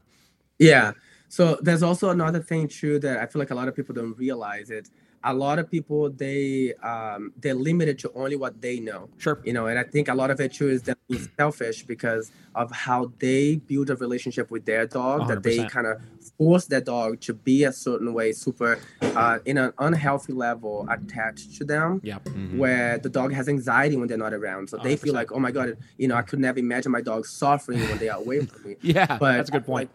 Yeah. 0.59 0.93
So 1.29 1.59
there's 1.61 1.83
also 1.83 2.11
another 2.11 2.41
thing 2.41 2.69
too 2.69 2.99
that 3.01 3.19
I 3.19 3.27
feel 3.27 3.41
like 3.41 3.51
a 3.51 3.55
lot 3.55 3.67
of 3.69 3.75
people 3.75 3.95
don't 3.95 4.17
realize 4.17 4.71
it. 4.71 4.89
A 5.27 5.33
lot 5.33 5.59
of 5.59 5.71
people 5.71 6.11
they 6.11 6.75
um 6.83 7.33
they're 7.41 7.55
limited 7.55 7.99
to 8.01 8.13
only 8.15 8.37
what 8.37 8.61
they 8.61 8.79
know. 8.79 9.09
Sure. 9.17 9.41
You 9.43 9.55
know, 9.55 9.67
and 9.67 9.79
I 9.79 9.83
think 9.83 10.09
a 10.09 10.15
lot 10.15 10.31
of 10.31 10.39
it 10.39 10.53
too 10.53 10.69
is 10.69 10.83
them 10.83 10.97
being 11.09 11.27
selfish 11.37 11.83
because 11.85 12.31
of 12.55 12.71
how 12.71 13.11
they 13.19 13.57
build 13.57 13.89
a 13.91 13.97
relationship 13.97 14.51
with 14.51 14.65
their 14.67 14.87
dog 14.87 15.27
that 15.29 15.43
they 15.43 15.65
kind 15.67 15.87
of 15.87 16.01
force 16.39 16.67
their 16.67 16.83
dog 16.83 17.21
to 17.23 17.33
be 17.33 17.65
a 17.65 17.73
certain 17.73 18.13
way, 18.13 18.33
super 18.33 18.79
uh, 19.03 19.39
in 19.47 19.57
an 19.57 19.73
unhealthy 19.79 20.35
level 20.35 20.87
attached 20.91 21.57
to 21.57 21.65
them. 21.65 22.01
Yep. 22.05 22.29
where 22.57 22.99
the 22.99 23.09
dog 23.09 23.33
has 23.33 23.49
anxiety 23.49 23.97
when 23.97 24.09
they're 24.09 24.19
not 24.19 24.35
around. 24.35 24.69
So 24.69 24.77
they 24.77 24.95
feel 24.97 25.15
100%. 25.15 25.17
like, 25.17 25.33
oh 25.33 25.39
my 25.41 25.51
god, 25.51 25.79
you 25.97 26.07
know, 26.07 26.17
I 26.17 26.23
could 26.23 26.39
never 26.39 26.59
imagine 26.59 26.93
my 26.93 27.01
dog 27.01 27.25
suffering 27.27 27.81
when 27.81 27.99
they 27.99 28.09
are 28.11 28.19
away 28.21 28.45
from 28.45 28.63
me. 28.71 28.77
Yeah, 28.83 29.07
But 29.19 29.37
that's 29.39 29.49
a 29.49 29.53
good 29.53 29.67
point. 29.67 29.91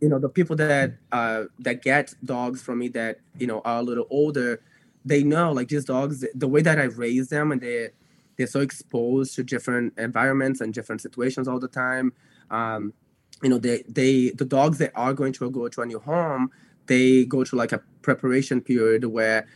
You 0.00 0.08
know, 0.08 0.18
the 0.18 0.28
people 0.28 0.56
that 0.56 0.92
uh 1.12 1.44
that 1.60 1.82
get 1.82 2.14
dogs 2.24 2.62
from 2.62 2.78
me 2.78 2.88
that 2.88 3.20
you 3.38 3.46
know 3.46 3.60
are 3.64 3.78
a 3.78 3.82
little 3.82 4.06
older, 4.10 4.60
they 5.04 5.22
know 5.22 5.52
like 5.52 5.68
these 5.68 5.84
dogs, 5.84 6.24
the 6.34 6.48
way 6.48 6.62
that 6.62 6.78
I 6.78 6.84
raise 6.84 7.28
them, 7.28 7.52
and 7.52 7.60
they 7.60 7.90
they're 8.36 8.46
so 8.46 8.60
exposed 8.60 9.34
to 9.36 9.44
different 9.44 9.94
environments 9.98 10.60
and 10.60 10.74
different 10.74 11.00
situations 11.00 11.46
all 11.48 11.60
the 11.60 11.68
time. 11.68 12.12
Um, 12.50 12.92
you 13.42 13.48
know, 13.48 13.58
they 13.58 13.84
they 13.88 14.30
the 14.30 14.44
dogs 14.44 14.78
that 14.78 14.92
are 14.94 15.14
going 15.14 15.32
to 15.34 15.50
go 15.50 15.68
to 15.68 15.80
a 15.82 15.86
new 15.86 16.00
home, 16.00 16.50
they 16.86 17.24
go 17.24 17.44
to 17.44 17.56
like 17.56 17.72
a 17.72 17.80
preparation 18.02 18.60
period 18.60 19.04
where 19.04 19.46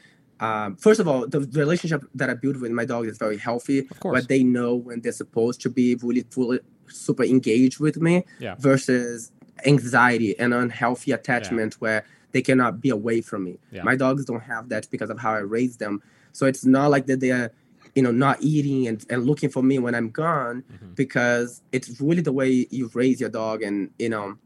um, 0.40 0.76
first 0.76 1.00
of 1.00 1.08
all, 1.08 1.26
the 1.26 1.40
relationship 1.40 2.04
that 2.14 2.30
I 2.30 2.34
build 2.34 2.60
with 2.60 2.70
my 2.70 2.84
dog 2.84 3.06
is 3.06 3.18
very 3.18 3.38
healthy. 3.38 3.80
Of 3.80 4.00
course. 4.00 4.20
But 4.20 4.28
they 4.28 4.42
know 4.44 4.74
when 4.76 5.00
they're 5.00 5.12
supposed 5.12 5.60
to 5.62 5.70
be 5.70 5.96
really 5.96 6.24
fully 6.30 6.60
super 6.86 7.24
engaged 7.24 7.80
with 7.80 8.00
me 8.00 8.24
Yeah. 8.38 8.54
versus 8.58 9.32
anxiety 9.66 10.38
and 10.38 10.54
unhealthy 10.54 11.12
attachment 11.12 11.74
where 11.74 12.04
they 12.32 12.42
cannot 12.42 12.80
be 12.80 12.90
away 12.90 13.20
from 13.20 13.44
me. 13.44 13.58
Yeah. 13.72 13.82
My 13.82 13.96
dogs 13.96 14.24
don't 14.24 14.42
have 14.42 14.68
that 14.68 14.88
because 14.90 15.10
of 15.10 15.18
how 15.18 15.32
I 15.32 15.38
raised 15.38 15.78
them. 15.78 16.02
So 16.32 16.46
it's 16.46 16.64
not 16.64 16.90
like 16.90 17.06
that 17.06 17.20
they're, 17.20 17.50
you 17.94 18.02
know, 18.02 18.10
not 18.12 18.36
eating 18.42 18.86
and, 18.86 19.04
and 19.08 19.24
looking 19.24 19.48
for 19.48 19.62
me 19.62 19.78
when 19.78 19.94
I'm 19.94 20.10
gone 20.10 20.62
Mhm. 20.70 20.94
because 20.94 21.62
it's 21.72 22.00
really 22.00 22.20
the 22.22 22.32
way 22.32 22.66
you 22.70 22.90
raise 22.94 23.20
your 23.20 23.30
dog 23.30 23.62
and 23.62 23.90
you 23.98 24.08
know 24.08 24.36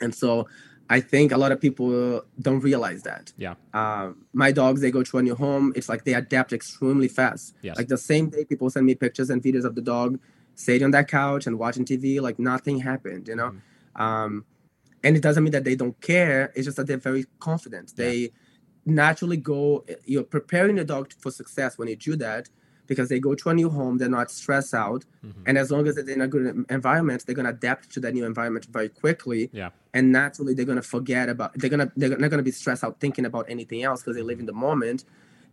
and 0.00 0.14
so 0.14 0.46
i 0.90 1.00
think 1.00 1.32
a 1.32 1.36
lot 1.38 1.50
of 1.52 1.58
people 1.60 2.22
don't 2.40 2.60
realize 2.60 3.02
that 3.02 3.32
Yeah. 3.38 3.54
um, 3.74 4.18
my 4.32 4.52
dogs 4.52 4.82
they 4.82 4.90
go 4.90 5.02
to 5.02 5.18
a 5.18 5.22
new 5.22 5.34
home 5.34 5.72
it's 5.74 5.88
like 5.88 6.04
they 6.04 6.12
adapt 6.14 6.52
extremely 6.52 7.08
fast 7.08 7.54
Yes. 7.62 7.76
like 7.78 7.88
the 7.88 7.96
same 7.98 8.28
day 8.28 8.44
people 8.44 8.68
send 8.70 8.84
me 8.86 8.94
pictures 8.94 9.30
and 9.30 9.42
videos 9.42 9.64
of 9.64 9.74
the 9.74 9.80
dog 9.80 10.18
sitting 10.54 10.84
on 10.84 10.90
that 10.92 11.08
couch 11.08 11.46
and 11.46 11.58
watching 11.58 11.84
tv 11.84 12.20
like 12.20 12.38
nothing 12.38 12.80
happened 12.80 13.26
you 13.26 13.34
know 13.34 13.50
Mhm. 13.50 13.60
Um, 13.96 14.44
and 15.02 15.16
it 15.16 15.22
doesn't 15.22 15.42
mean 15.44 15.52
that 15.52 15.64
they 15.64 15.76
don't 15.76 15.98
care 16.00 16.52
it's 16.54 16.64
just 16.66 16.76
that 16.76 16.86
they're 16.86 16.96
very 17.10 17.24
confident 17.40 17.92
Yeah. 17.96 18.04
they 18.04 18.30
naturally 18.84 19.36
go 19.36 19.84
you're 20.04 20.22
preparing 20.24 20.76
the 20.76 20.84
dog 20.84 21.12
for 21.18 21.30
success 21.30 21.76
when 21.78 21.88
you 21.88 21.96
do 21.96 22.16
that 22.16 22.48
because 22.86 23.08
they 23.08 23.18
go 23.18 23.34
to 23.34 23.48
a 23.48 23.54
new 23.54 23.68
home 23.68 23.98
they're 23.98 24.08
not 24.08 24.30
stressed 24.30 24.74
out 24.74 25.04
Mhm. 25.24 25.32
and 25.46 25.58
as 25.58 25.70
long 25.72 25.86
as 25.88 25.96
they're 25.96 26.08
in 26.08 26.20
a 26.20 26.28
good 26.28 26.64
environment 26.70 27.24
they're 27.26 27.34
going 27.34 27.46
to 27.46 27.50
adapt 27.50 27.90
to 27.94 28.00
that 28.00 28.14
new 28.14 28.24
environment 28.24 28.66
very 28.70 28.88
quickly 28.88 29.50
Yeah. 29.52 29.70
and 29.92 30.12
naturally 30.12 30.54
they're 30.54 30.64
going 30.72 30.76
to 30.84 30.88
forget 30.96 31.28
about 31.28 31.54
they're 31.58 31.70
going 31.70 31.84
to 31.86 31.92
they're 31.96 32.10
not 32.10 32.30
going 32.30 32.38
to 32.38 32.44
be 32.44 32.52
stressed 32.52 32.84
out 32.84 33.00
thinking 33.00 33.24
about 33.26 33.46
anything 33.48 33.82
else 33.82 34.02
because 34.02 34.16
they 34.16 34.22
live 34.22 34.38
in 34.38 34.46
the 34.46 34.52
moment 34.68 35.04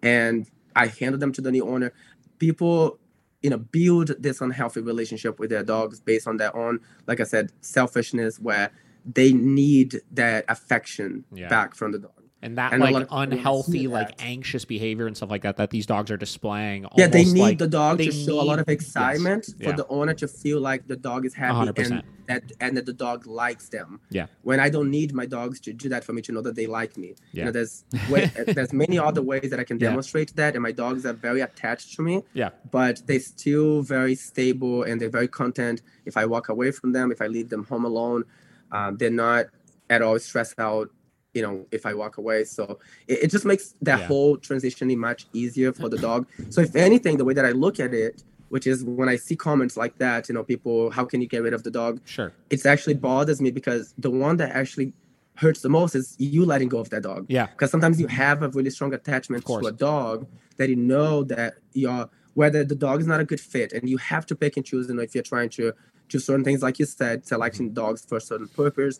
and 0.03 0.47
i 0.75 0.86
handle 0.88 1.19
them 1.19 1.32
to 1.32 1.41
the 1.41 1.51
new 1.51 1.65
owner 1.67 1.91
people 2.39 2.99
you 3.43 3.49
know 3.49 3.58
build 3.58 4.12
this 4.19 4.41
unhealthy 4.41 4.82
relationship 4.82 5.38
with 5.39 5.49
their 5.49 5.63
dogs 5.63 5.99
based 5.99 6.27
on 6.27 6.38
their 6.38 6.56
own 6.56 6.79
like 7.08 7.19
i 7.19 7.23
said 7.23 7.51
selfishness 7.62 8.39
where 8.39 8.71
they 9.06 9.34
need 9.34 9.99
that 10.12 10.45
affection 10.47 11.25
Yeah. 11.34 11.49
back 11.49 11.75
from 11.75 11.91
the 11.91 11.99
dog 11.99 12.23
and 12.43 12.58
that 12.58 12.73
And 12.73 12.82
lot 12.82 12.91
like 12.91 12.95
of 13.03 13.08
people 13.08 13.17
wanna 13.17 13.32
see 13.32 13.38
unhealthy, 13.38 13.88
like 13.88 14.21
anxious 14.23 14.65
behavior 14.65 15.08
and 15.08 15.15
stuff 15.15 15.32
like 15.32 15.43
that 15.43 15.58
that 15.58 15.69
these 15.71 15.86
dogs 15.86 16.12
are 16.12 16.17
displaying. 16.17 16.86
Yeah, 16.97 17.08
they 17.08 17.23
need 17.23 17.39
like- 17.39 17.58
the 17.58 17.67
dog 17.67 17.97
to 17.99 18.12
show 18.12 18.39
a 18.39 18.43
lot 18.43 18.60
of 18.60 18.67
excitement 18.67 19.45
yes, 19.47 19.58
for 19.58 19.63
yeah. 19.71 19.75
the 19.75 19.88
owner 19.88 20.13
to 20.15 20.27
feel 20.27 20.60
like 20.60 20.88
the 20.88 20.95
dog 20.95 21.25
is 21.25 21.34
happy 21.34 21.71
100%. 21.71 21.91
and 21.91 22.03
that 22.27 22.43
and 22.62 22.77
that 22.77 22.86
the 22.86 22.93
dog 22.93 23.25
likes 23.25 23.69
them. 23.69 23.99
Yeah. 24.10 24.27
When 24.43 24.60
I 24.60 24.69
don't 24.69 24.89
need 24.91 25.13
my 25.13 25.25
dogs 25.25 25.60
to 25.62 25.73
do 25.73 25.89
that 25.89 26.03
for 26.03 26.13
me 26.13 26.21
to 26.23 26.32
know 26.32 26.41
that 26.41 26.56
they 26.56 26.67
like 26.67 26.97
me. 26.97 27.15
Yeah. 27.32 27.39
You 27.39 27.45
know, 27.45 27.51
there's 27.51 27.86
way, 28.10 28.25
there's 28.47 28.73
many 28.73 28.97
other 28.99 29.21
ways 29.21 29.49
that 29.49 29.60
I 29.60 29.63
can 29.63 29.79
Yeah. 29.79 29.89
demonstrate 29.89 30.36
that, 30.36 30.53
and 30.56 30.63
my 30.63 30.71
dogs 30.71 31.06
are 31.06 31.13
very 31.13 31.41
attached 31.41 31.95
to 31.95 32.01
me. 32.01 32.23
Yeah. 32.34 32.49
But 32.71 33.03
they're 33.08 33.19
still 33.19 33.82
very 33.82 34.15
stable 34.15 34.84
and 34.84 34.99
they're 34.99 35.10
very 35.10 35.27
content. 35.27 35.82
If 36.06 36.17
I 36.17 36.25
walk 36.25 36.49
away 36.49 36.71
from 36.71 36.91
them, 36.93 37.12
if 37.12 37.21
I 37.21 37.27
leave 37.27 37.49
them 37.49 37.63
home 37.65 37.86
alone, 37.86 38.25
um, 38.71 38.97
they're 38.97 39.10
not 39.10 39.45
at 39.89 40.01
all 40.01 40.17
stressed 40.19 40.60
out. 40.60 40.89
You 41.34 41.41
know, 41.41 41.65
if 41.72 41.86
I 41.86 41.93
walk 41.93 42.17
away, 42.17 42.43
so 42.43 42.80
it, 43.08 43.24
it 43.24 43.32
just 43.32 43.46
makes 43.46 43.74
that 43.82 44.00
Yeah. 44.00 44.08
whole 44.08 44.38
transitioning 44.38 44.98
much 44.98 45.26
easier 45.34 45.74
for 45.74 45.89
the 45.89 45.98
dog. 45.98 46.28
So 46.50 46.62
if 46.62 46.76
anything, 46.76 47.17
the 47.17 47.26
way 47.26 47.34
that 47.34 47.46
I 47.46 47.52
look 47.52 47.80
at 47.80 47.93
it, 47.93 48.24
which 48.50 48.67
is 48.67 48.84
when 48.84 49.10
I 49.10 49.15
see 49.15 49.36
comments 49.36 49.76
like 49.76 49.98
that, 49.98 50.30
you 50.30 50.36
know, 50.36 50.43
people, 50.43 50.91
how 50.91 51.06
can 51.06 51.22
you 51.22 51.28
get 51.28 51.41
rid 51.41 51.54
of 51.54 51.63
the 51.63 51.72
dog? 51.72 52.02
Sure. 52.06 52.32
It's 52.52 52.67
actually 52.67 52.93
bothers 52.93 53.41
me 53.41 53.50
because 53.50 53.96
the 53.98 54.12
one 54.12 54.38
that 54.38 54.52
actually 54.56 54.93
hurts 55.38 55.62
the 55.62 55.69
most 55.69 55.96
is 55.96 56.15
you 56.19 56.46
letting 56.46 56.69
go 56.69 56.78
of 56.78 56.91
that 56.91 57.02
dog. 57.02 57.26
Yeah. 57.30 57.48
Because 57.48 57.72
sometimes 57.72 58.00
you 58.00 58.06
have 58.06 58.43
a 58.43 58.50
really 58.50 58.69
strong 58.69 58.93
attachment 58.93 59.48
to 59.48 59.65
a 59.65 59.72
dog 59.72 60.28
that 60.58 60.69
you 60.69 60.76
know 60.76 61.24
that 61.24 61.56
you're 61.74 62.10
whether 62.36 62.63
the 62.63 62.76
dog 62.76 63.00
is 63.00 63.08
not 63.08 63.19
a 63.19 63.24
good 63.24 63.39
fit, 63.39 63.74
and 63.74 63.88
you 63.88 63.98
have 63.98 64.26
to 64.26 64.36
pick 64.36 64.58
and 64.58 64.65
choose. 64.65 64.88
You 64.88 64.96
know, 64.96 65.04
if 65.04 65.13
you're 65.13 65.24
trying 65.24 65.50
to 65.50 65.74
do 66.10 66.19
certain 66.19 66.43
things, 66.43 66.62
like 66.63 66.80
you 66.80 66.86
said, 66.86 67.26
selecting 67.26 67.74
dogs 67.74 68.06
for 68.06 68.17
a 68.17 68.22
certain 68.22 68.48
purpose, 68.48 69.00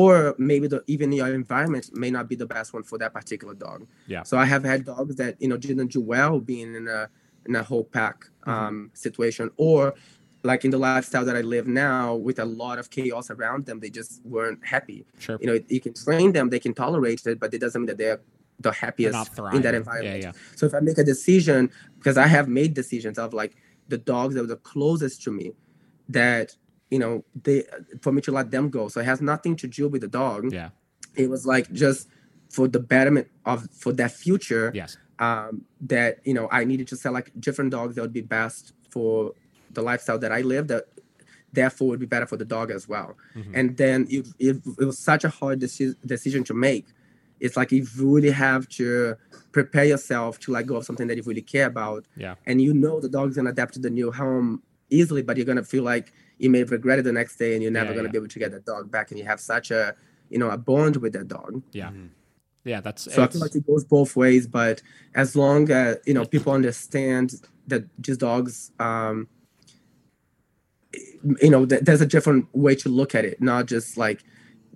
or 0.00 0.34
maybe 0.50 0.66
the 0.72 0.80
even 0.94 1.08
your 1.20 1.32
environment 1.42 1.84
may 2.02 2.10
not 2.16 2.24
be 2.32 2.36
the 2.42 2.50
best 2.56 2.68
one 2.76 2.82
for 2.90 2.96
that 3.02 3.12
particular 3.18 3.54
dog. 3.66 3.78
Yeah. 4.14 4.22
So 4.30 4.34
I 4.44 4.46
have 4.54 4.62
had 4.72 4.78
dogs 4.94 5.14
that 5.22 5.32
you 5.42 5.48
know 5.50 5.56
didn't 5.66 5.90
do 5.96 6.02
well 6.14 6.34
being 6.52 6.70
in 6.80 6.86
a 6.98 7.02
in 7.48 7.52
a 7.56 7.62
whole 7.70 7.84
pack 7.98 8.16
Mm-hmm. 8.46 8.64
um, 8.66 8.90
situation, 9.06 9.46
or 9.56 9.80
like 10.50 10.60
in 10.66 10.70
the 10.70 10.78
lifestyle 10.90 11.24
that 11.28 11.36
I 11.42 11.44
live 11.56 11.66
now 11.66 12.14
with 12.26 12.38
a 12.46 12.48
lot 12.62 12.76
of 12.78 12.84
chaos 12.96 13.26
around 13.36 13.60
them, 13.66 13.76
they 13.80 13.90
just 14.00 14.10
weren't 14.34 14.60
happy. 14.74 15.00
Sure. 15.24 15.36
You 15.40 15.46
know, 15.48 15.56
you 15.74 15.80
can 15.86 15.92
train 16.04 16.28
them, 16.36 16.44
they 16.54 16.60
can 16.66 16.74
tolerate 16.84 17.20
it, 17.26 17.36
but 17.42 17.48
it 17.56 17.60
doesn't 17.64 17.80
mean 17.82 17.90
that 17.92 17.98
they're 18.02 18.20
the 18.66 18.70
happiest 18.84 19.30
in 19.56 19.62
that 19.62 19.74
Yeah, 19.74 19.80
environment. 19.82 20.22
yeah. 20.26 20.32
So 20.58 20.62
if 20.68 20.74
I 20.78 20.80
make 20.88 20.98
a 21.04 21.06
decision, 21.14 21.60
because 21.98 22.16
I 22.26 22.28
have 22.36 22.46
made 22.60 22.70
decisions 22.82 23.16
of 23.24 23.28
like 23.40 23.52
the 23.92 23.98
dogs 24.12 24.32
that 24.34 24.42
were 24.42 24.54
the 24.56 24.62
closest 24.72 25.16
to 25.24 25.30
me, 25.38 25.46
that 26.20 26.46
you 26.90 26.98
know 26.98 27.24
they 27.42 27.64
for 28.02 28.12
me 28.12 28.20
to 28.22 28.32
let 28.32 28.50
them 28.50 28.70
go. 28.70 28.88
So 28.88 29.00
it 29.00 29.04
has 29.06 29.20
nothing 29.20 29.56
to 29.56 29.66
do 29.66 29.88
with 29.88 30.02
the 30.02 30.08
dog. 30.08 30.52
Yeah. 30.52 30.70
It 31.14 31.30
was 31.30 31.46
like 31.46 31.70
just 31.72 32.08
for 32.50 32.68
the 32.68 32.78
betterment 32.80 33.28
of 33.44 33.68
for 33.72 33.92
that 33.94 34.12
future 34.12 34.70
Yes. 34.74 34.96
um, 35.18 35.64
that 35.80 36.18
you 36.24 36.34
know 36.34 36.48
I 36.52 36.64
needed 36.64 36.86
to 36.88 36.96
select 36.96 37.38
different 37.40 37.70
dogs 37.70 37.94
that 37.96 38.02
would 38.02 38.12
be 38.12 38.20
best 38.20 38.72
for 38.90 39.32
the 39.72 39.82
lifestyle 39.82 40.18
that 40.20 40.32
I 40.32 40.42
live. 40.42 40.68
That 40.68 40.84
therefore 41.52 41.88
would 41.88 42.00
be 42.00 42.06
better 42.06 42.26
for 42.26 42.36
the 42.36 42.44
dog 42.44 42.70
as 42.70 42.86
well. 42.88 43.16
Mhm. 43.34 43.50
And 43.54 43.76
then 43.76 44.06
it, 44.10 44.28
it, 44.38 44.56
it 44.78 44.84
was 44.84 44.98
such 44.98 45.24
a 45.24 45.28
hard 45.28 45.60
deci- 45.60 45.96
decision 46.04 46.44
to 46.44 46.54
make. 46.54 46.86
It's 47.40 47.56
like 47.56 47.72
you 47.72 47.86
really 47.98 48.30
have 48.30 48.68
to 48.80 49.16
prepare 49.52 49.84
yourself 49.84 50.38
to 50.40 50.52
let 50.52 50.66
go 50.66 50.76
of 50.76 50.84
something 50.84 51.06
that 51.08 51.16
you 51.16 51.22
really 51.22 51.42
care 51.42 51.66
about. 51.66 52.04
Yeah. 52.16 52.34
And 52.46 52.60
you 52.60 52.74
know 52.74 53.00
the 53.00 53.08
dog's 53.08 53.36
gonna 53.36 53.50
adapt 53.50 53.74
to 53.74 53.80
the 53.80 53.90
new 53.90 54.12
home 54.12 54.62
easily, 54.90 55.22
but 55.22 55.36
you're 55.36 55.46
gonna 55.46 55.62
feel 55.64 55.82
like 55.82 56.12
you 56.38 56.50
may 56.50 56.64
regret 56.64 56.98
it 56.98 57.02
the 57.02 57.12
next 57.12 57.36
day, 57.36 57.54
and 57.54 57.62
you're 57.62 57.72
never 57.72 57.90
Yeah, 57.90 57.96
gonna 57.96 58.08
yeah. 58.08 58.12
be 58.12 58.18
able 58.18 58.28
to 58.28 58.38
get 58.38 58.50
that 58.52 58.64
dog 58.66 58.90
back. 58.90 59.10
And 59.10 59.18
you 59.18 59.24
have 59.26 59.40
such 59.40 59.70
a 59.70 59.94
you 60.30 60.38
know 60.38 60.50
a 60.50 60.56
bond 60.58 60.96
with 60.96 61.12
that 61.14 61.28
dog. 61.28 61.62
Yeah. 61.72 61.90
Mhm. 61.90 62.08
Yeah. 62.64 62.80
That's 62.80 63.02
So 63.12 63.22
I 63.22 63.26
feel 63.28 63.40
like 63.40 63.54
it 63.54 63.66
goes 63.66 63.84
both 63.84 64.16
ways, 64.16 64.46
but 64.46 64.82
as 65.14 65.36
long 65.36 65.70
as 65.70 65.98
you 66.06 66.14
know 66.14 66.24
people 66.24 66.52
understand 66.52 67.34
that 67.68 67.84
just 68.02 68.20
dogs, 68.20 68.72
um, 68.80 69.28
you 71.42 71.50
know, 71.50 71.66
th- 71.66 71.82
there's 71.82 72.00
a 72.00 72.06
different 72.06 72.46
way 72.54 72.74
to 72.76 72.88
look 72.88 73.14
at 73.14 73.24
it, 73.24 73.40
not 73.40 73.66
just 73.66 73.96
like 73.96 74.24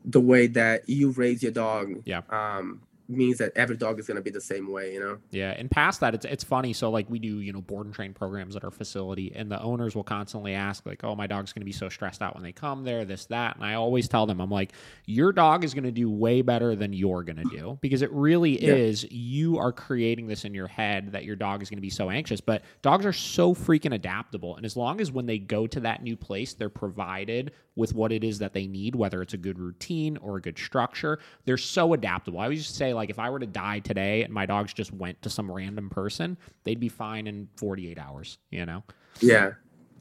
the 0.05 0.21
way 0.21 0.47
that 0.47 0.89
you 0.89 1.11
raise 1.11 1.43
your 1.43 1.53
dog. 1.53 2.03
Yeah. 2.05 2.23
Um, 2.31 2.83
means 3.11 3.39
that 3.39 3.53
every 3.57 3.77
dog 3.77 3.99
is 3.99 4.07
gonna 4.07 4.21
be 4.21 4.31
the 4.31 4.41
same 4.41 4.71
way, 4.71 4.93
you 4.95 5.01
know. 5.01 5.19
Yeah, 5.31 5.51
and 5.51 5.71
past 5.71 6.01
that, 6.01 6.15
it's 6.15 6.25
it's 6.25 6.45
funny. 6.45 6.73
So 6.73 6.91
like 6.91 7.09
we 7.11 7.19
do, 7.19 7.41
you 7.41 7.53
know, 7.53 7.61
board 7.61 7.87
and 7.87 7.95
train 7.95 8.13
programs 8.15 8.57
at 8.57 8.65
our 8.65 8.71
facility, 8.71 9.33
and 9.35 9.51
the 9.51 9.61
owners 9.61 9.95
will 9.95 10.05
constantly 10.05 10.55
ask, 10.55 10.87
like, 10.87 11.03
"Oh, 11.05 11.15
my 11.17 11.27
dog's 11.27 11.53
going 11.53 11.63
to 11.63 11.67
be 11.67 11.73
so 11.73 11.89
stressed 11.89 12.23
out 12.23 12.35
when 12.35 12.43
they 12.43 12.53
come 12.53 12.85
there, 12.85 13.05
this, 13.05 13.27
that," 13.27 13.57
and 13.57 13.65
I 13.65 13.75
always 13.75 14.09
tell 14.09 14.27
them, 14.27 14.41
I'm 14.41 14.51
like, 14.51 14.73
"Your 15.07 15.33
dog 15.33 15.65
is 15.65 15.75
going 15.75 15.85
to 15.85 15.91
do 15.93 16.11
way 16.11 16.43
better 16.43 16.75
than 16.77 16.93
you're 16.93 17.23
going 17.23 17.37
to 17.37 17.45
do 17.45 17.79
because 17.83 18.03
it 18.03 18.13
really 18.13 18.63
Yeah. 18.63 18.75
is. 18.75 19.07
You 19.11 19.59
are 19.59 19.73
creating 19.73 20.27
this 20.27 20.45
in 20.45 20.55
your 20.55 20.67
head 20.69 21.13
that 21.13 21.25
your 21.25 21.37
dog 21.37 21.63
is 21.63 21.71
going 21.71 21.79
to 21.79 21.83
be 21.83 21.91
so 21.91 22.11
anxious, 22.11 22.41
but 22.41 22.63
dogs 22.83 23.05
are 23.07 23.13
so 23.13 23.55
freaking 23.55 23.95
adaptable, 23.95 24.57
and 24.57 24.65
as 24.65 24.77
long 24.77 25.01
as 25.01 25.11
when 25.13 25.27
they 25.27 25.39
go 25.39 25.67
to 25.67 25.81
that 25.81 26.03
new 26.03 26.17
place, 26.17 26.55
they're 26.55 26.69
provided 26.69 27.53
with 27.77 27.95
what 27.95 28.13
it 28.13 28.25
is 28.25 28.39
that 28.41 28.53
they 28.53 28.67
need, 28.67 28.95
whether 28.95 29.23
it's 29.23 29.33
a 29.33 29.39
good 29.39 29.59
routine 29.59 30.17
or 30.19 30.37
a 30.37 30.41
good 30.41 30.59
structure. 30.59 31.19
They're 31.45 31.57
so 31.57 31.93
adaptable. 31.95 32.39
I 32.41 32.45
always 32.45 32.67
to 32.67 32.73
say, 32.75 32.93
like, 33.01 33.11
if 33.11 33.19
I 33.19 33.31
were 33.31 33.39
to 33.39 33.47
die 33.47 33.81
today 33.81 34.23
and 34.23 34.33
my 34.33 34.47
dogs 34.47 34.73
just 34.73 34.93
went 34.93 35.21
to 35.23 35.31
some 35.31 35.51
random 35.51 35.89
person, 35.91 36.37
they'd 36.65 36.79
be 36.79 36.89
fine 36.89 37.27
in 37.27 37.49
48 37.57 37.99
hours, 37.99 38.39
you 38.51 38.67
know? 38.67 38.85
Yeah. 39.21 39.53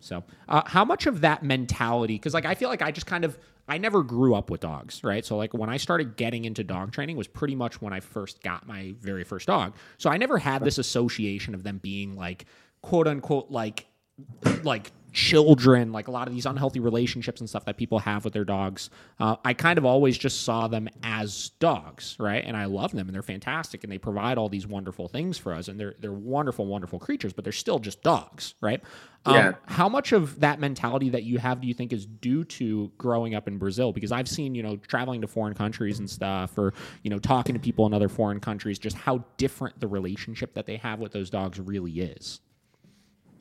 So, 0.01 0.23
uh, 0.47 0.63
how 0.65 0.85
much 0.85 1.07
of 1.07 1.21
that 1.21 1.43
mentality? 1.43 2.15
Because, 2.15 2.33
like, 2.33 2.45
I 2.45 2.55
feel 2.55 2.69
like 2.69 2.81
I 2.81 2.91
just 2.91 3.07
kind 3.07 3.25
of, 3.25 3.37
I 3.67 3.77
never 3.77 4.03
grew 4.03 4.35
up 4.35 4.49
with 4.49 4.61
dogs, 4.61 5.03
right? 5.03 5.25
So, 5.25 5.37
like, 5.37 5.53
when 5.53 5.69
I 5.69 5.77
started 5.77 6.15
getting 6.15 6.45
into 6.45 6.63
dog 6.63 6.91
training 6.91 7.17
was 7.17 7.27
pretty 7.27 7.55
much 7.55 7.81
when 7.81 7.93
I 7.93 7.99
first 7.99 8.41
got 8.43 8.67
my 8.67 8.93
very 8.99 9.23
first 9.23 9.47
dog. 9.47 9.75
So, 9.97 10.09
I 10.09 10.17
never 10.17 10.37
had 10.37 10.63
this 10.63 10.77
association 10.77 11.53
of 11.55 11.63
them 11.63 11.79
being 11.79 12.15
like, 12.15 12.45
quote 12.81 13.07
unquote, 13.07 13.49
like, 13.49 13.87
like 14.63 14.91
children, 15.11 15.91
like 15.91 16.07
a 16.07 16.11
lot 16.11 16.27
of 16.27 16.33
these 16.33 16.45
unhealthy 16.45 16.79
relationships 16.79 17.41
and 17.41 17.49
stuff 17.49 17.65
that 17.65 17.77
people 17.77 17.99
have 17.99 18.23
with 18.23 18.33
their 18.33 18.45
dogs. 18.45 18.89
Uh, 19.19 19.35
I 19.43 19.53
kind 19.53 19.77
of 19.77 19.85
always 19.85 20.17
just 20.17 20.43
saw 20.43 20.67
them 20.67 20.89
as 21.03 21.49
dogs, 21.59 22.15
right? 22.19 22.43
And 22.45 22.55
I 22.55 22.65
love 22.65 22.91
them, 22.91 23.07
and 23.07 23.15
they're 23.15 23.21
fantastic, 23.21 23.83
and 23.83 23.91
they 23.91 23.97
provide 23.97 24.37
all 24.37 24.49
these 24.49 24.67
wonderful 24.67 25.07
things 25.07 25.37
for 25.37 25.53
us, 25.53 25.67
and 25.67 25.79
they're 25.79 25.95
they're 25.99 26.13
wonderful, 26.13 26.65
wonderful 26.65 26.99
creatures, 26.99 27.33
but 27.33 27.43
they're 27.43 27.53
still 27.53 27.79
just 27.79 28.03
dogs, 28.03 28.55
right? 28.61 28.81
Um, 29.25 29.35
Yeah. 29.35 29.51
How 29.65 29.89
much 29.89 30.11
of 30.11 30.39
that 30.39 30.59
mentality 30.59 31.09
that 31.09 31.23
you 31.23 31.39
have 31.39 31.59
do 31.59 31.67
you 31.67 31.73
think 31.73 31.91
is 31.91 32.05
due 32.05 32.45
to 32.45 32.91
growing 32.97 33.35
up 33.35 33.47
in 33.47 33.57
Brazil? 33.57 33.91
Because 33.91 34.11
I've 34.11 34.29
seen, 34.29 34.55
you 34.55 34.63
know, 34.63 34.77
traveling 34.77 35.21
to 35.21 35.27
foreign 35.27 35.53
countries 35.53 35.99
and 35.99 36.09
stuff, 36.09 36.57
or 36.57 36.73
you 37.03 37.09
know, 37.09 37.19
talking 37.19 37.53
to 37.53 37.59
people 37.59 37.85
in 37.85 37.93
other 37.93 38.09
foreign 38.09 38.39
countries, 38.39 38.79
just 38.79 38.95
how 38.95 39.23
different 39.37 39.79
the 39.79 39.87
relationship 39.87 40.53
that 40.53 40.65
they 40.65 40.77
have 40.77 40.99
with 40.99 41.11
those 41.11 41.29
dogs 41.29 41.59
really 41.59 41.99
is. 41.99 42.39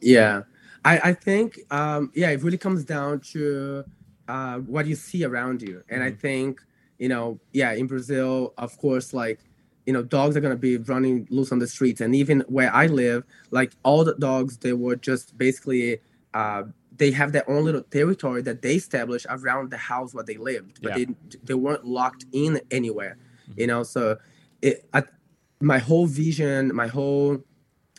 Yeah, 0.00 0.42
I, 0.84 0.98
I 1.10 1.12
think 1.12 1.58
um, 1.70 2.10
yeah, 2.14 2.30
it 2.30 2.42
really 2.42 2.58
comes 2.58 2.84
down 2.84 3.20
to 3.32 3.84
uh, 4.28 4.58
what 4.58 4.86
you 4.86 4.94
see 4.94 5.24
around 5.24 5.62
you, 5.62 5.82
and 5.88 6.02
I 6.02 6.10
think 6.12 6.60
you 6.98 7.08
know 7.08 7.40
yeah, 7.52 7.72
in 7.72 7.86
Brazil, 7.86 8.54
of 8.58 8.76
course, 8.78 9.12
like 9.12 9.40
you 9.86 9.92
know, 9.92 10.02
dogs 10.02 10.36
are 10.36 10.40
gonna 10.40 10.56
be 10.56 10.76
running 10.76 11.26
loose 11.30 11.50
on 11.52 11.58
the 11.58 11.66
streets, 11.66 12.00
and 12.00 12.14
even 12.14 12.40
where 12.48 12.72
I 12.74 12.86
live, 12.86 13.24
like 13.50 13.72
all 13.82 14.04
the 14.04 14.14
dogs, 14.14 14.58
they 14.58 14.72
were 14.72 14.96
just 14.96 15.36
basically 15.38 16.00
uh, 16.34 16.64
they 16.96 17.10
have 17.12 17.32
their 17.32 17.48
own 17.48 17.64
little 17.64 17.82
territory 17.82 18.42
that 18.42 18.60
they 18.62 18.74
established 18.74 19.26
around 19.30 19.70
the 19.70 19.76
house 19.76 20.14
where 20.14 20.24
they 20.24 20.36
lived, 20.36 20.80
but 20.82 20.98
Yeah. 20.98 21.06
they 21.06 21.38
they 21.44 21.54
weren't 21.54 21.84
locked 21.84 22.26
in 22.32 22.60
anywhere, 22.70 23.16
you 23.56 23.66
know. 23.66 23.82
So 23.82 24.18
it, 24.62 24.84
I, 24.92 25.04
my 25.60 25.78
whole 25.78 26.06
vision, 26.06 26.74
my 26.74 26.86
whole 26.86 27.42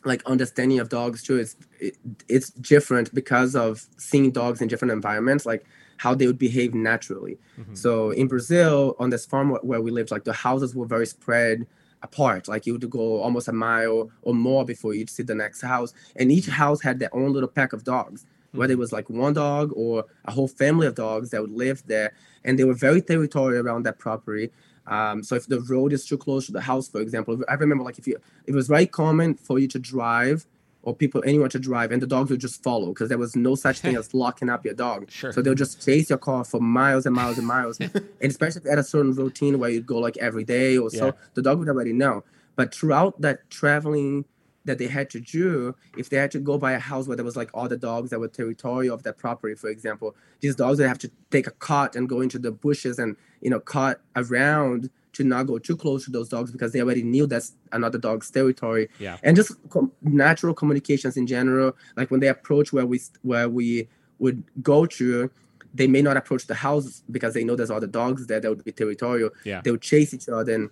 like 0.06 0.24
understanding 0.26 0.80
of 0.80 0.90
dogs 0.90 1.24
too 1.24 1.40
is 1.40 1.56
it, 1.80 1.98
it's 2.28 2.50
different 2.50 3.14
because 3.14 3.56
of 3.56 3.86
seeing 3.98 4.32
dogs 4.32 4.62
in 4.62 4.68
different 4.68 4.92
environments 4.92 5.46
like 5.46 5.66
how 5.98 6.14
they 6.16 6.28
would 6.28 6.40
behave 6.40 6.74
naturally. 6.74 7.38
Mhm. 7.60 7.78
so 7.78 8.12
in 8.12 8.28
brazil 8.28 8.96
on 9.00 9.10
this 9.10 9.26
farm 9.26 9.52
where 9.70 9.82
we 9.82 9.92
lived 9.92 10.12
like 10.12 10.24
the 10.24 10.34
houses 10.34 10.74
were 10.76 10.86
very 10.86 11.06
spread 11.06 11.66
apart. 12.02 12.48
Like 12.48 12.66
you 12.66 12.72
would 12.74 12.90
go 12.90 13.22
almost 13.22 13.50
a 13.50 13.52
mile 13.52 14.10
or 14.22 14.34
more 14.34 14.64
before 14.64 14.94
you'd 14.94 15.10
see 15.10 15.22
the 15.24 15.36
next 15.36 15.62
house. 15.62 15.94
And 16.16 16.32
each 16.32 16.48
house 16.48 16.82
had 16.82 16.98
their 17.00 17.14
own 17.14 17.34
little 17.34 17.50
pack 17.50 17.74
of 17.74 17.84
dogs 17.84 18.26
whether 18.54 18.74
it 18.74 18.80
was 18.80 18.92
like 18.92 19.08
one 19.12 19.34
dog 19.34 19.72
or 19.76 20.06
a 20.26 20.32
whole 20.32 20.48
family 20.48 20.88
of 20.88 20.96
dogs 20.96 21.30
that 21.30 21.40
would 21.42 21.52
live 21.52 21.84
there. 21.86 22.14
And 22.46 22.58
they 22.58 22.64
were 22.64 22.74
very 22.74 23.02
territorial 23.02 23.64
around 23.64 23.84
that 23.84 24.00
property. 24.00 24.50
Um, 24.88 25.22
so 25.24 25.36
if 25.36 25.46
the 25.46 25.60
road 25.62 25.94
is 25.94 26.04
too 26.06 26.18
close 26.18 26.46
to 26.48 26.52
the 26.52 26.62
house 26.62 26.88
for 26.88 27.00
example 27.00 27.40
i 27.48 27.54
remember 27.54 27.84
like 27.84 28.00
if 28.00 28.08
you 28.08 28.16
it 28.48 28.56
was 28.56 28.68
very 28.68 28.88
common 28.88 29.36
for 29.36 29.60
you 29.60 29.68
to 29.68 29.78
drive 29.78 30.48
or 30.84 30.96
people 30.96 31.22
anyone 31.26 31.50
to 31.50 31.60
drive 31.60 31.92
and 31.92 32.02
the 32.02 32.08
dogs 32.08 32.30
would 32.32 32.40
just 32.40 32.64
follow 32.64 32.88
because 32.88 33.10
there 33.10 33.18
was 33.18 33.36
no 33.36 33.54
such 33.56 33.80
thing 33.80 33.96
as 34.02 34.14
locking 34.14 34.50
up 34.50 34.64
your 34.66 34.74
dog 34.74 35.10
Sure. 35.12 35.32
so 35.34 35.42
they'll 35.42 35.54
just 35.56 35.84
chase 35.86 36.10
your 36.10 36.18
car 36.20 36.44
for 36.46 36.62
miles 36.62 37.06
and 37.06 37.16
miles 37.16 37.38
and 37.38 37.46
miles 37.48 37.80
and 37.80 37.92
especially 38.22 38.70
at 38.70 38.78
a 38.80 38.84
certain 38.84 39.14
routine 39.14 39.60
where 39.60 39.70
you 39.70 39.82
go 39.82 39.98
like 39.98 40.18
every 40.18 40.44
day 40.44 40.78
or 40.78 40.90
so 40.90 41.08
Yeah. 41.08 41.12
the 41.34 41.42
dog 41.42 41.60
would 41.60 41.68
already 41.70 41.94
know 41.94 42.24
but 42.56 42.74
throughout 42.74 43.20
that 43.22 43.50
traveling 43.50 44.26
that 44.66 44.78
they 44.78 44.88
had 44.88 45.10
to 45.10 45.20
do 45.20 45.76
if 45.98 46.10
they 46.10 46.18
had 46.18 46.32
to 46.32 46.40
go 46.40 46.58
by 46.58 46.74
a 46.74 46.80
house 46.80 47.08
where 47.08 47.16
there 47.16 47.26
was 47.26 47.36
like 47.36 47.50
other 47.54 47.78
dogs 47.78 48.10
that 48.12 48.20
were 48.20 48.28
territorial 48.28 48.94
of 48.96 49.04
that 49.04 49.18
property 49.18 49.56
for 49.56 49.70
example 49.70 50.16
these 50.42 50.56
dogs 50.56 50.80
would 50.80 50.88
have 50.88 51.00
to 51.00 51.12
take 51.32 51.48
a 51.48 51.52
cart 51.52 51.96
and 51.96 52.08
go 52.08 52.22
into 52.22 52.38
the 52.40 52.52
bushes 52.52 53.00
and 53.00 53.16
you 53.42 53.50
know 53.50 53.60
cart 53.60 54.02
around 54.16 54.90
to 55.20 55.26
not 55.26 55.48
go 55.48 55.60
too 55.60 55.76
close 55.76 56.06
to 56.06 56.12
those 56.12 56.30
dogs 56.30 56.50
because 56.50 56.72
they 56.72 56.82
already 56.82 57.04
knew 57.04 57.28
that's 57.28 57.54
another 57.74 57.98
dog's 57.98 58.32
territory. 58.32 58.88
Yeah. 59.00 59.18
And 59.22 59.36
just 59.36 59.52
com- 59.70 59.92
natural 60.02 60.54
communications 60.54 61.18
in 61.18 61.28
general, 61.28 61.76
like 61.98 62.10
when 62.10 62.22
they 62.22 62.30
approach 62.30 62.72
where 62.72 62.86
we 62.86 63.02
where 63.22 63.50
we 63.50 63.90
would 64.20 64.44
go 64.64 64.86
to, 64.86 65.30
they 65.74 65.88
may 65.88 66.02
not 66.02 66.16
approach 66.16 66.48
the 66.48 66.56
house 66.56 67.04
because 67.12 67.34
they 67.34 67.44
know 67.44 67.56
there's 67.58 67.70
other 67.70 67.88
dogs 67.88 68.28
there 68.28 68.40
that 68.40 68.50
would 68.50 68.64
be 68.64 68.72
territorial. 68.72 69.30
Yeah. 69.44 69.60
They 69.62 69.72
would 69.72 69.82
chase 69.82 70.14
each 70.14 70.30
other 70.30 70.54
and 70.54 70.70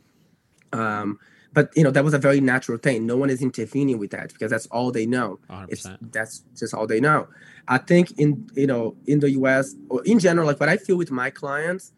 um 0.73 1.19
but 1.53 1.75
you 1.75 1.83
know 1.83 1.91
that 1.91 2.03
was 2.03 2.13
a 2.13 2.19
very 2.19 2.39
natural 2.39 2.77
thing. 2.77 3.05
No 3.05 3.17
one 3.17 3.29
is 3.29 3.41
intervening 3.41 3.99
with 3.99 4.11
that 4.11 4.31
because 4.31 4.51
that's 4.51 4.67
all 4.67 4.91
they 4.91 5.05
know. 5.05 5.39
100%. 5.49 5.65
It's 5.69 5.87
that's 6.11 6.43
just 6.55 6.73
all 6.73 6.87
they 6.87 7.01
know. 7.01 7.27
I 7.67 7.79
think 7.79 8.17
in 8.17 8.49
you 8.53 8.67
know 8.67 8.95
in 9.07 9.19
the 9.19 9.31
US 9.31 9.75
or 9.89 10.03
in 10.05 10.19
general, 10.19 10.47
like 10.47 10.59
what 10.59 10.69
I 10.69 10.77
feel 10.77 10.95
with 10.95 11.11
my 11.11 11.29
clients 11.29 11.91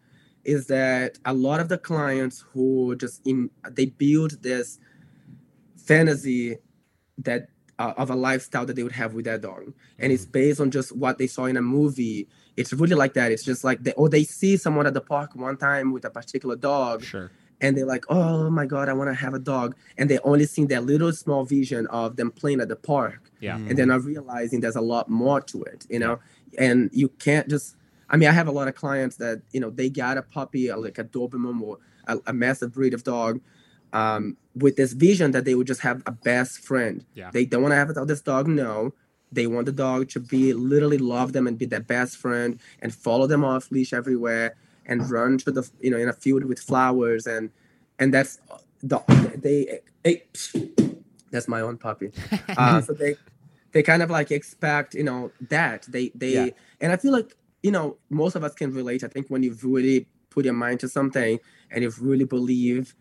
is 0.44 0.66
that 0.68 1.18
a 1.24 1.34
lot 1.34 1.60
of 1.60 1.68
the 1.68 1.78
clients 1.78 2.44
who 2.52 2.96
just 2.96 3.20
in 3.26 3.50
they 3.70 3.86
build 3.86 4.42
this 4.42 4.78
fantasy 5.76 6.56
that 7.18 7.48
uh, 7.78 7.94
of 7.96 8.10
a 8.10 8.14
lifestyle 8.14 8.66
that 8.66 8.76
they 8.76 8.82
would 8.82 8.92
have 8.92 9.14
with 9.14 9.24
their 9.24 9.38
dog. 9.38 9.72
And 9.98 10.12
it's 10.12 10.26
based 10.26 10.60
on 10.60 10.70
just 10.70 10.94
what 10.94 11.18
they 11.18 11.26
saw 11.26 11.46
in 11.46 11.56
a 11.56 11.62
movie. 11.62 12.28
It's 12.56 12.72
really 12.72 12.94
like 12.94 13.14
that. 13.14 13.32
It's 13.32 13.42
just 13.44 13.64
like 13.64 13.82
they 13.82 13.92
or 13.92 14.08
they 14.08 14.24
see 14.24 14.56
someone 14.56 14.86
at 14.86 14.94
the 14.94 15.00
park 15.00 15.34
one 15.34 15.56
time 15.56 15.92
with 15.92 16.04
a 16.04 16.10
particular 16.10 16.56
dog 16.56 17.02
Sure. 17.02 17.30
and 17.62 17.76
they're 17.76 17.86
like 17.86 18.04
oh 18.10 18.50
my 18.50 18.66
god 18.66 18.88
i 18.88 18.92
want 18.92 19.08
to 19.08 19.14
have 19.14 19.32
a 19.34 19.38
dog. 19.38 19.76
And 19.96 20.10
they 20.10 20.18
only 20.20 20.44
see 20.46 20.64
that 20.66 20.84
little 20.84 21.12
small 21.12 21.44
vision 21.44 21.86
of 21.86 22.16
them 22.16 22.30
playing 22.30 22.60
at 22.60 22.68
the 22.68 22.76
park. 22.76 23.30
Yeah. 23.40 23.56
and 23.56 23.76
they're 23.78 23.86
not 23.86 24.04
realizing 24.04 24.60
there's 24.60 24.76
a 24.76 24.80
lot 24.82 25.08
more 25.08 25.40
to 25.42 25.62
it 25.64 25.86
you 25.88 25.98
know? 25.98 26.18
And 26.58 26.90
you 26.92 27.08
can't 27.08 27.48
just 27.48 27.76
i 28.10 28.16
mean 28.16 28.28
i 28.28 28.32
have 28.32 28.48
a 28.48 28.52
lot 28.52 28.68
of 28.68 28.74
clients 28.74 29.16
that 29.16 29.40
you 29.52 29.60
know 29.60 29.70
they 29.70 29.88
got 29.88 30.18
a 30.18 30.22
puppy 30.22 30.72
like 30.72 30.98
a 30.98 31.04
doberman 31.04 31.60
or 31.62 31.78
a, 32.06 32.18
a 32.26 32.32
massive 32.32 32.72
breed 32.72 32.94
of 32.94 33.02
dog 33.04 33.40
um, 33.92 34.36
with 34.54 34.76
this 34.76 34.92
vision 34.92 35.32
that 35.32 35.44
they 35.44 35.54
would 35.56 35.66
just 35.66 35.80
have 35.80 36.02
a 36.06 36.12
best 36.12 36.58
friend 36.60 37.04
Yeah. 37.14 37.30
they 37.32 37.44
don't 37.44 37.62
want 37.62 37.72
to 37.72 37.76
have 37.76 37.92
this 38.06 38.20
dog 38.20 38.46
no 38.48 38.92
they 39.32 39.46
want 39.46 39.66
the 39.66 39.72
dog 39.72 40.08
to 40.10 40.20
be 40.20 40.52
literally 40.52 40.98
love 40.98 41.32
them 41.32 41.46
and 41.46 41.56
be 41.58 41.66
their 41.66 41.80
best 41.96 42.16
friend 42.16 42.58
and 42.82 42.94
follow 42.94 43.26
them 43.26 43.44
off 43.44 43.70
leash 43.70 43.92
everywhere 43.92 44.54
and 44.86 45.08
run 45.10 45.38
to 45.38 45.50
the 45.52 45.68
you 45.80 45.90
know 45.90 45.96
in 46.04 46.08
a 46.08 46.12
field 46.12 46.44
with 46.44 46.60
flowers 46.60 47.26
and 47.26 47.50
and 47.98 48.14
that's 48.14 48.38
the 48.82 48.98
they, 49.36 49.80
they 50.04 50.22
that's 51.30 51.48
my 51.48 51.60
own 51.60 51.76
puppy 51.76 52.10
uh, 52.56 52.80
so 52.80 52.92
they 52.92 53.16
they 53.72 53.82
kind 53.82 54.02
of 54.02 54.10
like 54.10 54.30
expect 54.30 54.94
you 54.94 55.04
know 55.04 55.30
that 55.48 55.84
they 55.88 56.10
they 56.14 56.32
Yeah. 56.46 56.50
and 56.80 56.92
i 56.92 56.96
feel 56.96 57.12
like 57.12 57.36
you 57.62 57.70
know 57.70 57.96
most 58.08 58.34
of 58.36 58.44
us 58.44 58.54
can 58.54 58.72
relate 58.72 59.04
i 59.04 59.08
think 59.08 59.26
when 59.28 59.42
you've 59.42 59.64
really 59.64 60.06
put 60.30 60.44
your 60.44 60.54
mind 60.54 60.80
to 60.80 60.88
something 60.88 61.38
and 61.70 61.82
you've 61.82 62.00
really 62.02 62.24
believe 62.24 62.94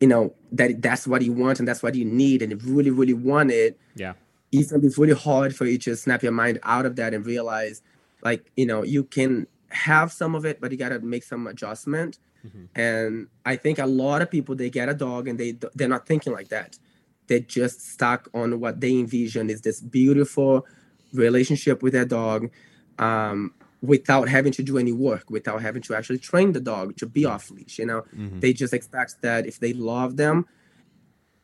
you 0.00 0.08
know 0.08 0.34
that 0.52 0.82
that's 0.82 1.06
what 1.06 1.22
you 1.22 1.32
want 1.32 1.58
and 1.58 1.68
that's 1.68 1.82
what 1.82 1.94
you 1.94 2.04
need 2.04 2.42
and 2.42 2.52
you 2.52 2.58
really 2.74 2.90
really 2.90 3.14
want 3.14 3.50
it 3.50 3.78
Yeah. 3.94 4.14
it's 4.52 4.70
gonna 4.70 4.82
be 4.82 4.90
really 4.98 5.14
hard 5.14 5.54
for 5.56 5.64
you 5.66 5.78
to 5.78 5.96
snap 5.96 6.22
your 6.22 6.32
mind 6.32 6.58
out 6.62 6.84
of 6.86 6.96
that 6.96 7.14
and 7.14 7.24
realize 7.24 7.82
like 8.22 8.50
you 8.56 8.66
know 8.66 8.82
you 8.82 9.04
can 9.04 9.46
have 9.70 10.12
some 10.12 10.34
of 10.34 10.44
it 10.44 10.60
but 10.60 10.70
you 10.72 10.76
gotta 10.78 11.00
make 11.00 11.22
some 11.24 11.46
adjustment 11.46 12.18
Mhm. 12.46 12.68
and 12.74 13.28
i 13.46 13.56
think 13.56 13.78
a 13.78 13.86
lot 13.86 14.20
of 14.20 14.30
people 14.30 14.54
they 14.54 14.68
get 14.68 14.88
a 14.90 14.94
dog 14.94 15.28
and 15.28 15.38
they 15.40 15.52
they're 15.74 15.88
not 15.88 16.06
thinking 16.06 16.32
like 16.32 16.48
that 16.48 16.78
they're 17.26 17.40
just 17.40 17.80
stuck 17.94 18.28
on 18.34 18.60
what 18.60 18.80
they 18.82 18.98
envision 18.98 19.48
is 19.48 19.62
this 19.62 19.80
beautiful 19.80 20.66
relationship 21.14 21.82
with 21.82 21.92
their 21.94 22.04
dog 22.04 22.50
um, 22.98 23.52
without 23.82 24.28
having 24.28 24.52
to 24.52 24.62
do 24.62 24.78
any 24.78 24.92
work 24.92 25.28
without 25.30 25.60
having 25.60 25.82
to 25.82 25.94
actually 25.94 26.18
train 26.18 26.52
the 26.52 26.60
dog 26.60 26.96
to 26.96 27.06
be 27.06 27.24
off 27.24 27.50
leash 27.50 27.78
you 27.78 27.86
know 27.86 28.02
Mhm. 28.16 28.40
they 28.40 28.52
just 28.52 28.72
expect 28.72 29.20
that 29.22 29.46
if 29.46 29.58
they 29.60 29.72
love 29.74 30.16
them 30.16 30.46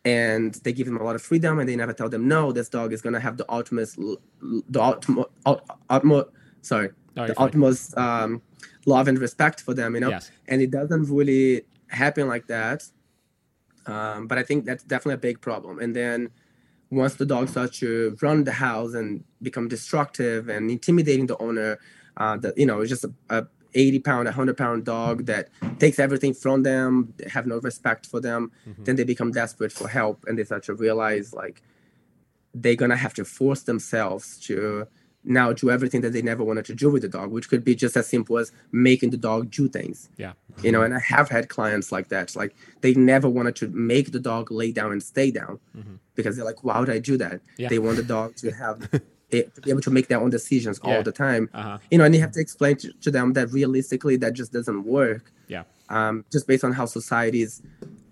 and 0.05 0.55
they 0.65 0.73
give 0.73 0.87
them 0.87 0.97
a 0.97 1.03
lot 1.03 1.15
of 1.15 1.23
freedom 1.23 1.59
and 1.59 1.69
they 1.69 1.77
never 1.77 1.93
tell 1.93 2.09
them 2.09 2.27
no 2.27 2.53
this 2.53 2.69
dog 2.69 2.93
is 2.93 3.03
going 3.03 3.13
to 3.13 3.21
have 3.21 3.37
the 3.37 3.45
ultimate 3.53 3.91
the 4.71 4.81
ultimate 4.83 5.27
utmost 5.91 6.29
sorry 6.63 6.91
No, 7.17 7.27
the 7.27 7.35
fine. 7.35 7.49
utmost 7.49 7.97
um, 7.99 8.41
love 8.87 9.09
and 9.09 9.19
respect 9.19 9.61
for 9.61 9.75
them 9.75 9.95
you 9.95 10.01
know 10.01 10.09
Yes. 10.09 10.31
and 10.49 10.63
it 10.63 10.71
doesn't 10.71 11.05
really 11.11 11.63
happen 11.89 12.29
like 12.29 12.47
that 12.47 12.85
um, 13.87 14.27
but 14.27 14.39
i 14.39 14.43
think 14.43 14.65
that's 14.65 14.85
definitely 14.85 15.15
a 15.15 15.19
big 15.29 15.41
problem 15.41 15.79
and 15.81 15.95
then 15.95 16.31
once 16.91 17.15
the 17.15 17.27
dog 17.27 17.49
starts 17.49 17.79
to 17.79 18.17
run 18.21 18.45
the 18.45 18.53
house 18.53 18.95
and 18.95 19.25
become 19.43 19.69
destructive 19.69 20.49
and 20.49 20.71
intimidating 20.71 21.27
the 21.27 21.39
owner 21.39 21.79
uh, 22.17 22.37
that 22.37 22.57
you 22.59 22.67
know 22.67 22.81
it's 22.81 22.91
just 22.91 23.05
a, 23.05 23.13
a 23.31 23.47
80 23.75 24.01
pound 24.01 24.25
100 24.27 24.57
pound 24.57 24.85
dog 24.85 25.27
that 25.27 25.49
takes 25.79 25.99
everything 26.01 26.35
from 26.35 26.65
them 26.65 27.15
they 27.19 27.29
have 27.29 27.47
no 27.47 27.59
respect 27.59 28.07
for 28.07 28.21
them 28.21 28.51
Mhm. 28.67 28.85
then 28.85 28.97
they 28.97 29.05
become 29.05 29.31
desperate 29.31 29.73
for 29.73 29.87
help 29.89 30.25
and 30.27 30.37
they 30.39 30.45
start 30.45 30.65
to 30.65 30.75
realize 30.75 31.33
like 31.33 31.63
they're 32.53 32.75
gonna 32.75 32.97
have 32.97 33.15
to 33.15 33.25
force 33.25 33.63
themselves 33.63 34.39
to 34.41 34.87
now 35.25 35.53
do 35.53 35.71
everything 35.71 36.01
that 36.01 36.13
they 36.13 36.23
never 36.23 36.43
wanted 36.43 36.65
to 36.65 36.75
do 36.75 36.89
with 36.91 37.03
the 37.03 37.09
dog 37.09 37.31
which 37.31 37.49
could 37.51 37.63
be 37.63 37.75
just 37.75 37.97
as 37.97 38.07
simple 38.07 38.39
as 38.39 38.53
making 38.73 39.11
the 39.11 39.17
dog 39.17 39.51
do 39.51 39.69
things 39.69 40.09
Yeah. 40.17 40.33
you 40.63 40.73
know 40.73 40.83
and 40.83 40.95
i 40.95 40.99
have 40.99 41.29
had 41.29 41.49
clients 41.51 41.93
like 41.93 42.09
that 42.09 42.35
like 42.35 42.55
they 42.81 42.95
never 42.95 43.29
wanted 43.29 43.55
to 43.57 43.69
make 43.69 44.13
the 44.13 44.19
dog 44.21 44.51
lay 44.51 44.73
down 44.73 44.93
and 44.93 45.03
stay 45.03 45.31
down 45.31 45.59
Mhm. 45.77 45.99
because 46.15 46.37
they're 46.37 46.45
like 46.45 46.65
why 46.65 46.81
would 46.81 46.89
i 46.91 46.99
do 46.99 47.17
that 47.19 47.41
Yeah. 47.59 47.69
they 47.69 47.79
want 47.79 47.97
the 47.99 48.03
dog 48.03 48.37
to 48.37 48.51
have 48.53 48.89
it, 49.31 49.55
to 49.55 49.61
be 49.61 49.71
able 49.71 49.83
to 49.83 49.91
make 49.91 50.09
their 50.09 50.21
own 50.21 50.31
decisions 50.31 50.81
Yeah. 50.83 50.97
all 50.97 51.03
the 51.03 51.13
time 51.13 51.51
Uh 51.53 51.63
huh. 51.63 51.79
you 51.91 51.99
know 51.99 52.05
and 52.05 52.15
you 52.15 52.21
have 52.23 52.33
to 52.33 52.41
explain 52.41 52.77
to, 52.77 52.93
to 53.05 53.11
them 53.11 53.35
that 53.35 53.53
realistically 53.53 54.17
that 54.17 54.33
just 54.33 54.53
doesn't 54.53 54.85
work 54.85 55.25
Yeah. 55.49 55.65
um, 55.91 56.25
just 56.33 56.47
based 56.47 56.65
on 56.65 56.73
how 56.73 56.87
society's 56.87 57.61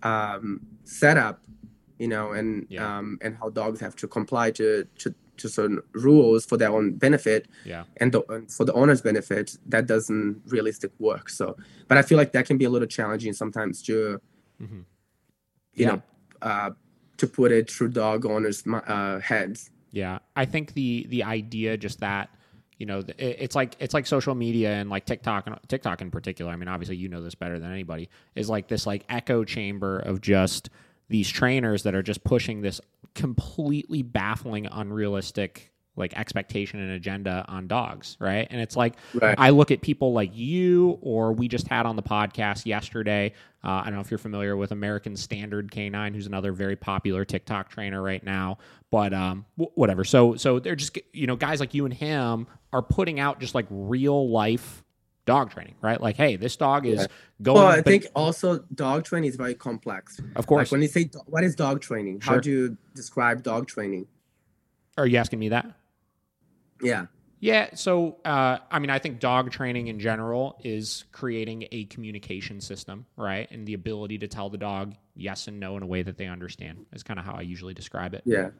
um, 0.02 0.60
set 0.84 1.16
up 1.16 1.40
you 1.98 2.08
know 2.08 2.32
and 2.32 2.66
Yeah. 2.68 2.98
um, 2.98 3.18
and 3.22 3.34
how 3.40 3.48
dogs 3.48 3.80
have 3.80 3.96
to 3.96 4.06
comply 4.06 4.50
to, 4.52 4.86
to 5.02 5.14
to 5.38 5.48
certain 5.48 5.80
rules 5.92 6.44
for 6.46 6.56
their 6.56 6.70
own 6.70 6.92
benefit 6.94 7.46
Yeah. 7.64 7.84
and, 7.98 8.12
the, 8.12 8.22
and 8.28 8.50
for 8.50 8.64
the 8.64 8.72
owner's 8.74 9.00
benefit 9.00 9.56
that 9.66 9.86
doesn't 9.86 10.42
realistic 10.46 10.90
work 10.98 11.28
so 11.28 11.56
but 11.88 11.98
i 11.98 12.02
feel 12.02 12.18
like 12.18 12.32
that 12.32 12.46
can 12.46 12.58
be 12.58 12.64
a 12.64 12.70
little 12.70 12.88
challenging 12.88 13.32
sometimes 13.32 13.82
to 13.82 14.20
Mhm. 14.62 14.84
you 15.74 15.84
Yeah. 15.84 15.88
know 15.88 16.02
uh, 16.42 16.70
to 17.16 17.26
put 17.26 17.50
it 17.52 17.70
through 17.70 17.88
dog 17.88 18.24
owners 18.26 18.62
uh, 18.66 19.18
heads 19.20 19.70
Yeah, 19.90 20.18
I 20.36 20.44
think 20.44 20.74
the 20.74 21.06
the 21.08 21.22
idea 21.24 21.76
just 21.76 22.00
that 22.00 22.28
you 22.78 22.86
know 22.86 23.02
it's 23.18 23.56
like 23.56 23.74
it's 23.80 23.94
like 23.94 24.06
social 24.06 24.34
media 24.36 24.70
and 24.74 24.88
like 24.90 25.04
TikTok 25.06 25.46
and 25.48 25.56
TikTok 25.66 26.00
in 26.00 26.10
particular. 26.12 26.52
I 26.52 26.56
mean, 26.56 26.68
obviously 26.68 26.96
you 26.96 27.08
know 27.08 27.22
this 27.22 27.34
better 27.34 27.58
than 27.58 27.72
anybody. 27.72 28.08
Is 28.36 28.48
like 28.48 28.68
this 28.68 28.86
like 28.86 29.02
echo 29.08 29.42
chamber 29.44 29.98
of 29.98 30.20
just 30.20 30.70
these 31.08 31.28
trainers 31.28 31.82
that 31.84 31.94
are 31.94 32.02
just 32.02 32.22
pushing 32.24 32.60
this 32.60 32.80
completely 33.14 34.02
baffling, 34.02 34.66
unrealistic 34.66 35.72
like 35.96 36.16
expectation 36.16 36.78
and 36.78 36.92
agenda 36.92 37.44
on 37.48 37.66
dogs, 37.66 38.16
right? 38.20 38.46
And 38.50 38.60
it's 38.60 38.76
like 38.76 38.94
Right. 39.14 39.34
I 39.36 39.50
look 39.50 39.72
at 39.72 39.80
people 39.80 40.12
like 40.12 40.30
you, 40.32 40.96
or 41.00 41.32
we 41.32 41.48
just 41.48 41.66
had 41.66 41.86
on 41.86 41.96
the 41.96 42.04
podcast 42.04 42.66
yesterday. 42.66 43.32
Uh, 43.64 43.80
I 43.80 43.84
don't 43.86 43.94
know 43.94 44.00
if 44.00 44.08
you're 44.12 44.18
familiar 44.18 44.56
with 44.56 44.70
American 44.70 45.16
Standard 45.16 45.72
Canine, 45.72 46.14
who's 46.14 46.28
another 46.28 46.52
very 46.52 46.76
popular 46.76 47.24
TikTok 47.24 47.68
trainer 47.68 48.00
right 48.00 48.22
now. 48.22 48.58
But 48.92 49.12
um, 49.12 49.44
w- 49.56 49.72
whatever. 49.74 50.04
So 50.04 50.36
so 50.36 50.60
they're 50.60 50.76
just 50.76 50.96
you 51.12 51.26
know 51.26 51.34
guys 51.34 51.58
like 51.58 51.74
you 51.74 51.84
and 51.84 51.92
him 51.92 52.46
are 52.72 52.82
putting 52.82 53.18
out 53.18 53.40
just 53.40 53.56
like 53.56 53.66
real 53.68 54.30
life 54.30 54.84
dog 55.28 55.50
training, 55.50 55.74
right? 55.82 56.00
Like, 56.00 56.16
hey, 56.16 56.36
this 56.36 56.56
dog 56.56 56.86
is 56.86 57.00
Yeah. 57.02 57.06
going. 57.42 57.58
well 57.58 57.66
i 57.66 57.76
but- 57.76 57.84
think 57.84 58.06
also 58.16 58.58
dog 58.74 59.04
training 59.04 59.28
is 59.28 59.36
very 59.36 59.54
complex 59.54 60.20
of 60.34 60.46
course. 60.46 60.66
Like 60.66 60.72
when 60.72 60.82
you 60.82 60.88
say 60.88 61.04
do- 61.04 61.20
what 61.26 61.44
is 61.44 61.54
dog 61.54 61.80
training? 61.80 62.20
How 62.20 62.38
do 62.40 62.50
you 62.50 62.76
describe 62.94 63.42
dog 63.42 63.66
training? 63.68 64.06
are 64.96 65.06
you 65.06 65.16
asking 65.18 65.38
me 65.38 65.50
that? 65.50 65.66
Yeah. 66.82 67.06
Yeah, 67.40 67.74
so 67.76 68.16
uh, 68.24 68.58
I 68.68 68.80
mean, 68.80 68.90
I 68.90 68.98
think 68.98 69.20
dog 69.20 69.52
training 69.52 69.86
in 69.86 70.00
general 70.00 70.58
is 70.64 71.04
creating 71.12 71.68
a 71.70 71.84
communication 71.84 72.60
system, 72.60 73.06
right? 73.16 73.48
And 73.52 73.64
the 73.64 73.74
ability 73.74 74.18
to 74.18 74.26
tell 74.28 74.50
the 74.50 74.58
dog 74.58 74.94
yes 75.14 75.46
and 75.46 75.60
no 75.60 75.76
in 75.76 75.84
a 75.84 75.86
way 75.86 76.02
that 76.02 76.16
they 76.16 76.26
understand 76.26 76.86
is 76.92 77.04
kind 77.04 77.20
of 77.20 77.24
how 77.24 77.34
I 77.34 77.42
usually 77.42 77.74
describe 77.74 78.14
it. 78.14 78.22
Yeah. 78.24 78.50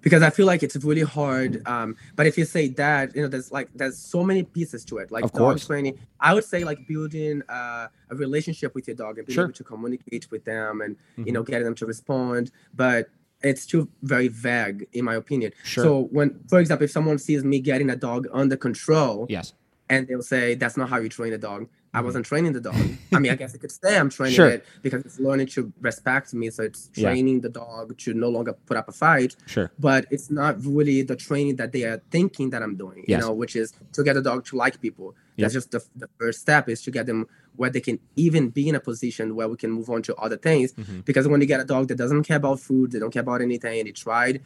Because 0.00 0.22
I 0.22 0.30
feel 0.30 0.46
like 0.46 0.62
it's 0.62 0.76
really 0.76 1.02
hard. 1.02 1.66
Um, 1.66 1.96
but 2.16 2.26
if 2.26 2.38
you 2.38 2.44
say 2.44 2.68
that, 2.68 3.14
you 3.14 3.22
know, 3.22 3.28
there's 3.28 3.50
like 3.52 3.68
there's 3.74 3.98
so 3.98 4.22
many 4.22 4.42
pieces 4.42 4.84
to 4.86 4.98
it. 4.98 5.10
Like 5.10 5.24
Of 5.24 5.32
dog 5.32 5.38
course. 5.40 5.66
training. 5.66 5.98
I 6.20 6.34
would 6.34 6.44
say 6.44 6.64
like 6.64 6.86
building 6.86 7.42
uh, 7.48 7.88
a 8.10 8.14
relationship 8.14 8.74
with 8.74 8.86
your 8.86 8.96
dog 8.96 9.18
and 9.18 9.26
being 9.26 9.34
Sure. 9.34 9.44
able 9.44 9.54
to 9.54 9.64
communicate 9.64 10.30
with 10.30 10.44
them 10.44 10.80
and 10.80 10.96
you 11.16 11.24
Mhm. 11.26 11.32
know 11.34 11.42
getting 11.42 11.64
them 11.64 11.74
to 11.76 11.86
respond. 11.86 12.50
But 12.74 13.10
it's 13.42 13.66
too 13.66 13.88
very 14.02 14.28
vague 14.28 14.86
in 14.92 15.04
my 15.04 15.14
opinion. 15.16 15.52
Sure. 15.64 15.84
So 15.84 16.02
when, 16.12 16.38
for 16.48 16.60
example, 16.60 16.84
if 16.84 16.90
someone 16.92 17.18
sees 17.18 17.42
me 17.44 17.58
getting 17.60 17.90
a 17.90 17.96
dog 17.96 18.28
under 18.32 18.56
control, 18.56 19.26
Yes. 19.28 19.52
and 19.90 20.06
they'll 20.06 20.22
say 20.22 20.54
that's 20.54 20.76
not 20.76 20.88
how 20.90 20.98
you 20.98 21.08
train 21.08 21.32
a 21.32 21.38
dog 21.38 21.66
I 21.94 22.00
wasn't 22.00 22.24
training 22.24 22.52
the 22.54 22.60
dog. 22.60 22.74
I 23.12 23.18
mean, 23.18 23.30
I 23.32 23.34
guess 23.34 23.54
I 23.54 23.58
could 23.58 23.70
say 23.70 23.98
I'm 23.98 24.08
training 24.08 24.34
Sure. 24.34 24.48
it 24.48 24.64
because 24.80 25.04
it's 25.04 25.20
learning 25.20 25.48
to 25.48 25.72
respect 25.80 26.32
me. 26.32 26.48
So 26.50 26.62
it's 26.62 26.88
Yeah. 26.94 27.10
training 27.10 27.42
the 27.42 27.50
dog 27.50 27.96
to 27.98 28.14
no 28.14 28.30
longer 28.30 28.54
put 28.54 28.76
up 28.78 28.88
a 28.88 28.92
fight. 28.92 29.36
Sure. 29.46 29.70
But 29.78 30.06
it's 30.10 30.30
not 30.30 30.64
really 30.64 31.02
the 31.02 31.16
training 31.16 31.56
that 31.56 31.72
they 31.72 31.84
are 31.84 32.00
thinking 32.10 32.48
that 32.50 32.62
I'm 32.62 32.76
doing, 32.76 33.04
yes. 33.06 33.20
you 33.20 33.26
know, 33.26 33.32
which 33.34 33.56
is 33.56 33.74
to 33.92 34.02
get 34.02 34.14
the 34.14 34.22
dog 34.22 34.46
to 34.46 34.56
like 34.56 34.80
people. 34.80 35.14
Yep. 35.36 35.44
That's 35.44 35.54
just 35.54 35.70
the, 35.70 35.84
the 35.96 36.08
first 36.18 36.40
step 36.40 36.68
is 36.70 36.82
to 36.84 36.90
get 36.90 37.04
them 37.06 37.26
where 37.56 37.68
they 37.68 37.80
can 37.80 37.98
even 38.16 38.48
be 38.48 38.68
in 38.70 38.74
a 38.74 38.80
position 38.80 39.34
where 39.34 39.48
we 39.48 39.56
can 39.56 39.70
move 39.70 39.90
on 39.90 40.00
to 40.02 40.14
other 40.16 40.38
things. 40.38 40.72
Mhm. 40.72 41.04
Because 41.04 41.28
when 41.28 41.42
you 41.42 41.46
get 41.46 41.60
a 41.60 41.64
dog 41.64 41.88
that 41.88 41.96
doesn't 41.96 42.22
care 42.22 42.38
about 42.38 42.58
food, 42.60 42.92
they 42.92 42.98
don't 42.98 43.10
care 43.12 43.20
about 43.20 43.42
anything, 43.42 43.80
and 43.80 43.86
they 43.88 43.92
tried, 43.92 44.40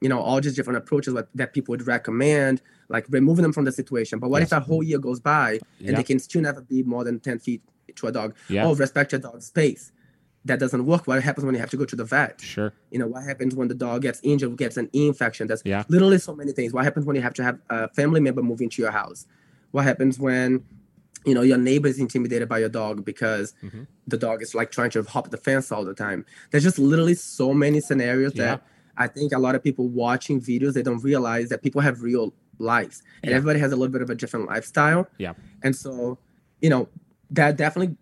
you 0.00 0.08
know, 0.08 0.18
all 0.20 0.40
these 0.40 0.54
different 0.56 0.78
approaches 0.78 1.14
that, 1.14 1.28
that 1.34 1.52
people 1.52 1.72
would 1.72 1.86
recommend, 1.86 2.62
like 2.88 3.04
removing 3.10 3.42
them 3.42 3.52
from 3.52 3.64
the 3.64 3.72
situation. 3.72 4.18
But 4.18 4.30
what 4.30 4.40
Yes. 4.40 4.48
if 4.52 4.58
a 4.58 4.60
whole 4.60 4.82
year 4.82 4.98
goes 4.98 5.20
by 5.20 5.52
and 5.78 5.88
Yeah. 5.90 5.96
they 5.96 6.02
can 6.02 6.18
still 6.18 6.40
never 6.42 6.60
be 6.62 6.82
more 6.82 7.04
than 7.04 7.20
10 7.20 7.38
feet 7.38 7.62
to 7.96 8.06
a 8.06 8.12
dog? 8.12 8.34
Yeah. 8.48 8.66
Oh, 8.66 8.74
respect 8.74 9.12
your 9.12 9.20
dog's 9.20 9.46
space. 9.46 9.92
That 10.46 10.58
doesn't 10.58 10.86
work. 10.86 11.06
What 11.06 11.22
happens 11.22 11.44
when 11.44 11.54
you 11.54 11.60
have 11.60 11.68
to 11.70 11.76
go 11.76 11.84
to 11.84 11.94
the 11.94 12.04
vet? 12.04 12.40
Sure. 12.40 12.72
You 12.90 12.98
know, 12.98 13.06
what 13.06 13.24
happens 13.24 13.54
when 13.54 13.68
the 13.68 13.74
dog 13.74 14.00
gets 14.02 14.20
injured, 14.22 14.56
gets 14.56 14.78
an 14.78 14.88
infection? 14.94 15.46
that's 15.46 15.62
Yeah. 15.66 15.84
literally 15.88 16.16
so 16.18 16.34
many 16.34 16.52
things. 16.52 16.72
What 16.72 16.84
happens 16.84 17.04
when 17.04 17.14
you 17.14 17.20
have 17.22 17.34
to 17.34 17.42
have 17.44 17.58
a 17.68 17.88
family 17.92 18.20
member 18.20 18.42
move 18.42 18.62
into 18.62 18.80
your 18.80 18.90
house? 18.92 19.26
What 19.72 19.84
happens 19.84 20.18
when, 20.18 20.64
you 21.26 21.34
know, 21.34 21.42
your 21.42 21.58
neighbor 21.58 21.88
is 21.88 21.98
intimidated 21.98 22.48
by 22.48 22.58
your 22.60 22.70
dog 22.70 23.04
because 23.04 23.52
Mhm. 23.62 23.86
the 24.08 24.16
dog 24.16 24.40
is 24.42 24.54
like 24.54 24.70
trying 24.70 24.90
to 24.92 25.02
hop 25.02 25.30
the 25.30 25.36
fence 25.36 25.70
all 25.70 25.84
the 25.84 25.92
time? 25.92 26.24
There's 26.50 26.64
just 26.64 26.78
literally 26.78 27.14
so 27.14 27.52
many 27.52 27.80
scenarios 27.82 28.32
Yeah. 28.34 28.44
that 28.46 28.62
I 29.00 29.06
think 29.08 29.32
a 29.32 29.38
lot 29.38 29.54
of 29.56 29.62
people 29.64 29.88
watching 29.88 30.40
videos, 30.40 30.74
they 30.74 30.82
don't 30.82 31.02
realize 31.02 31.48
that 31.48 31.62
people 31.62 31.80
have 31.80 32.02
real 32.02 32.32
lives 32.58 33.02
and 33.22 33.30
Yeah. 33.30 33.36
everybody 33.38 33.58
has 33.58 33.72
a 33.72 33.76
little 33.76 33.92
bit 33.96 34.02
of 34.02 34.10
a 34.10 34.14
different 34.14 34.46
lifestyle. 34.46 35.08
Yeah. 35.18 35.32
And 35.64 35.74
so, 35.74 36.18
you 36.60 36.70
know, 36.70 36.88
that 37.30 37.56
definitely 37.56 37.96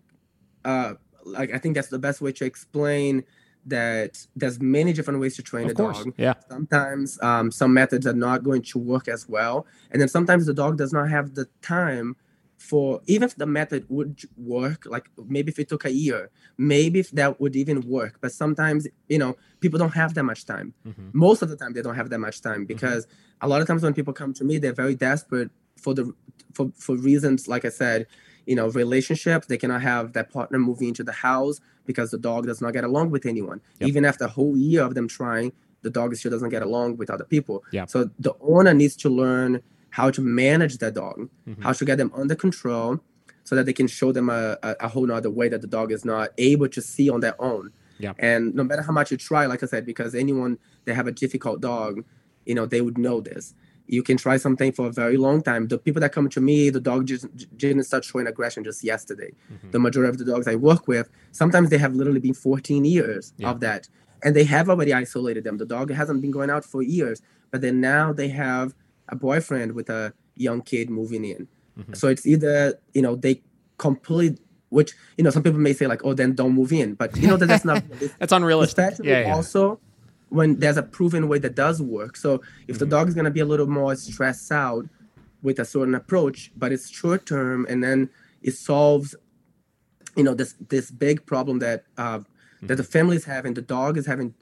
uh 0.65 0.93
like 1.25 1.53
I 1.53 1.57
think 1.57 1.75
that's 1.75 1.87
the 1.89 1.99
best 2.07 2.19
way 2.21 2.31
to 2.33 2.43
explain 2.45 3.23
that 3.65 4.25
there's 4.35 4.59
many 4.59 4.91
different 4.93 5.19
ways 5.19 5.35
to 5.37 5.43
train 5.43 5.65
Of 5.65 5.71
a 5.71 5.75
course. 5.75 6.03
dog. 6.03 6.13
Yeah. 6.17 6.33
Sometimes 6.49 7.19
um, 7.21 7.51
some 7.51 7.73
methods 7.73 8.05
are 8.07 8.13
not 8.27 8.43
going 8.43 8.63
to 8.63 8.79
work 8.79 9.07
as 9.07 9.27
well, 9.29 9.67
and 9.91 10.01
then 10.01 10.07
sometimes 10.09 10.45
the 10.45 10.53
dog 10.53 10.77
does 10.77 10.91
not 10.91 11.09
have 11.09 11.35
the 11.35 11.45
time 11.61 12.15
for 12.59 13.01
even 13.07 13.25
if 13.29 13.35
the 13.37 13.45
method 13.45 13.85
would 13.87 14.19
work, 14.37 14.85
like 14.85 15.09
maybe 15.27 15.49
if 15.49 15.57
it 15.59 15.69
took 15.69 15.85
a 15.85 15.91
year, 15.91 16.29
maybe 16.57 16.99
if 16.99 17.09
that 17.11 17.39
would 17.39 17.55
even 17.55 17.79
work. 17.87 18.17
But 18.19 18.33
sometimes 18.33 18.85
you 19.07 19.17
know 19.17 19.37
people 19.61 19.79
don't 19.79 19.93
have 19.93 20.13
that 20.15 20.23
much 20.23 20.45
time. 20.45 20.73
Mhm. 20.85 21.13
Most 21.13 21.41
of 21.41 21.49
the 21.49 21.55
time 21.55 21.71
they 21.73 21.81
don't 21.81 21.95
have 21.95 22.09
that 22.09 22.19
much 22.19 22.41
time 22.41 22.65
because 22.65 23.07
a 23.41 23.47
lot 23.47 23.61
of 23.61 23.67
times 23.67 23.81
when 23.81 23.93
people 23.93 24.13
come 24.13 24.33
to 24.33 24.43
me, 24.43 24.57
they're 24.57 24.73
very 24.73 24.93
desperate 24.93 25.49
for 25.77 25.93
the 25.93 26.13
for 26.53 26.69
for 26.75 26.97
reasons 26.97 27.47
like 27.47 27.63
I 27.63 27.69
said, 27.69 28.07
you 28.45 28.55
know, 28.55 28.67
relationships. 28.69 29.47
They 29.47 29.57
cannot 29.57 29.81
have 29.81 30.11
that 30.13 30.29
partner 30.29 30.59
moving 30.59 30.89
into 30.89 31.03
the 31.03 31.13
house 31.13 31.61
because 31.85 32.11
the 32.11 32.17
dog 32.17 32.45
does 32.45 32.59
not 32.61 32.73
get 32.73 32.83
along 32.83 33.09
with 33.11 33.25
anyone. 33.25 33.61
Yep. 33.79 33.87
Even 33.89 34.03
after 34.03 34.25
a 34.25 34.27
whole 34.27 34.57
year 34.57 34.83
of 34.83 34.95
them 34.95 35.07
trying, 35.07 35.53
the 35.81 35.89
dog 35.89 36.13
still 36.17 36.31
doesn't 36.31 36.49
get 36.49 36.61
along 36.61 36.97
with 36.97 37.09
other 37.09 37.23
people. 37.23 37.63
Yeah. 37.71 37.85
So 37.85 38.09
the 38.19 38.33
owner 38.41 38.73
needs 38.73 38.97
to 38.97 39.09
learn 39.09 39.61
how 39.91 40.09
to 40.11 40.21
manage 40.21 40.77
that 40.77 40.93
dog, 40.93 41.29
Mhm. 41.47 41.61
how 41.63 41.73
to 41.73 41.85
get 41.85 41.97
them 41.97 42.11
under 42.15 42.35
control, 42.35 42.99
so 43.43 43.55
that 43.55 43.65
they 43.65 43.73
can 43.73 43.87
show 43.87 44.11
them 44.11 44.29
a, 44.29 44.57
a, 44.63 44.75
a 44.81 44.87
whole 44.87 45.05
nother 45.07 45.29
way 45.31 45.49
that 45.49 45.61
the 45.61 45.67
dog 45.67 45.91
is 45.91 46.05
not 46.05 46.29
able 46.37 46.67
to 46.69 46.81
see 46.81 47.09
on 47.09 47.19
their 47.21 47.39
own. 47.41 47.71
Yeah. 47.97 48.13
And 48.19 48.53
no 48.55 48.63
matter 48.63 48.81
how 48.83 48.93
much 48.93 49.11
you 49.11 49.17
try, 49.17 49.45
like 49.47 49.63
I 49.63 49.65
said, 49.65 49.85
because 49.85 50.13
anyone 50.15 50.57
that 50.85 50.95
have 50.95 51.07
a 51.07 51.11
difficult 51.11 51.59
dog, 51.61 52.03
you 52.45 52.55
know, 52.55 52.65
they 52.65 52.81
would 52.81 52.97
know 52.97 53.19
this. 53.21 53.53
You 53.87 54.03
can 54.03 54.17
try 54.17 54.37
something 54.37 54.71
for 54.71 54.85
a 54.87 54.91
very 54.91 55.17
long 55.17 55.41
time. 55.41 55.67
The 55.67 55.79
people 55.79 55.99
that 56.01 56.11
come 56.11 56.29
to 56.29 56.39
me, 56.41 56.69
the 56.69 56.79
dog 56.79 57.07
just 57.07 57.25
didn't 57.57 57.83
start 57.85 58.05
showing 58.05 58.27
aggression 58.27 58.63
just 58.63 58.83
yesterday. 58.83 59.31
Mhm. 59.51 59.71
The 59.71 59.79
majority 59.79 60.09
of 60.11 60.17
the 60.19 60.25
dogs 60.25 60.47
I 60.47 60.55
work 60.55 60.87
with, 60.87 61.09
sometimes 61.31 61.71
they 61.71 61.79
have 61.79 61.95
literally 61.95 62.19
been 62.19 62.35
14 62.35 62.85
years 62.85 63.33
Yeah. 63.37 63.49
of 63.49 63.59
that. 63.61 63.89
And 64.21 64.35
they 64.35 64.43
have 64.43 64.69
already 64.69 64.93
isolated 64.93 65.43
them. 65.43 65.57
The 65.57 65.65
dog 65.65 65.89
hasn't 65.91 66.21
been 66.21 66.31
going 66.31 66.51
out 66.51 66.63
for 66.65 66.83
years, 66.83 67.21
but 67.51 67.61
then 67.61 67.81
now 67.81 68.13
they 68.13 68.27
have 68.29 68.75
a 69.09 69.15
boyfriend 69.15 69.73
with 69.73 69.89
a 69.89 70.13
young 70.35 70.61
kid 70.61 70.89
moving 70.89 71.25
in. 71.25 71.47
Mhm. 71.79 71.95
So 71.95 72.07
it's 72.07 72.25
either, 72.25 72.79
you 72.93 73.01
know, 73.01 73.15
they 73.15 73.41
complete, 73.77 74.39
which, 74.69 74.91
you 75.17 75.23
know, 75.23 75.29
some 75.29 75.43
people 75.43 75.59
may 75.59 75.73
say 75.73 75.87
like, 75.87 76.01
oh, 76.05 76.13
then 76.13 76.33
don't 76.35 76.53
move 76.53 76.71
in. 76.71 76.93
But 76.95 77.15
you 77.17 77.27
know 77.27 77.37
that 77.37 77.47
that's 77.47 77.65
not 77.65 77.83
That's 78.19 78.31
unrealistic. 78.33 78.77
especially 78.85 79.09
Yeah. 79.11 79.21
yeah. 79.27 79.35
also 79.35 79.79
when 80.29 80.59
there's 80.59 80.77
a 80.77 80.83
proven 80.83 81.27
way 81.27 81.39
that 81.39 81.55
does 81.55 81.81
work. 81.81 82.15
So 82.15 82.41
if 82.67 82.77
the 82.79 82.85
Mhm. 82.85 82.89
dog 82.95 83.07
is 83.09 83.13
going 83.15 83.25
to 83.25 83.31
be 83.31 83.39
a 83.39 83.45
little 83.53 83.67
more 83.67 83.95
stressed 83.95 84.51
out 84.51 84.85
with 85.41 85.57
a 85.59 85.65
certain 85.65 85.95
approach, 85.95 86.51
but 86.55 86.71
it's 86.71 86.89
short 86.89 87.25
term, 87.25 87.65
and 87.69 87.83
then 87.83 88.09
it 88.41 88.53
solves, 88.55 89.15
you 90.15 90.23
know, 90.23 90.33
this 90.35 90.53
this 90.69 90.91
big 90.91 91.25
problem 91.25 91.59
that 91.59 91.85
uh, 91.97 92.19
that 92.67 92.75
the 92.75 92.83
family 92.83 93.15
is 93.15 93.25
having, 93.25 93.53
the 93.55 93.61
dog 93.77 93.97
is 93.97 94.05
having, 94.05 94.33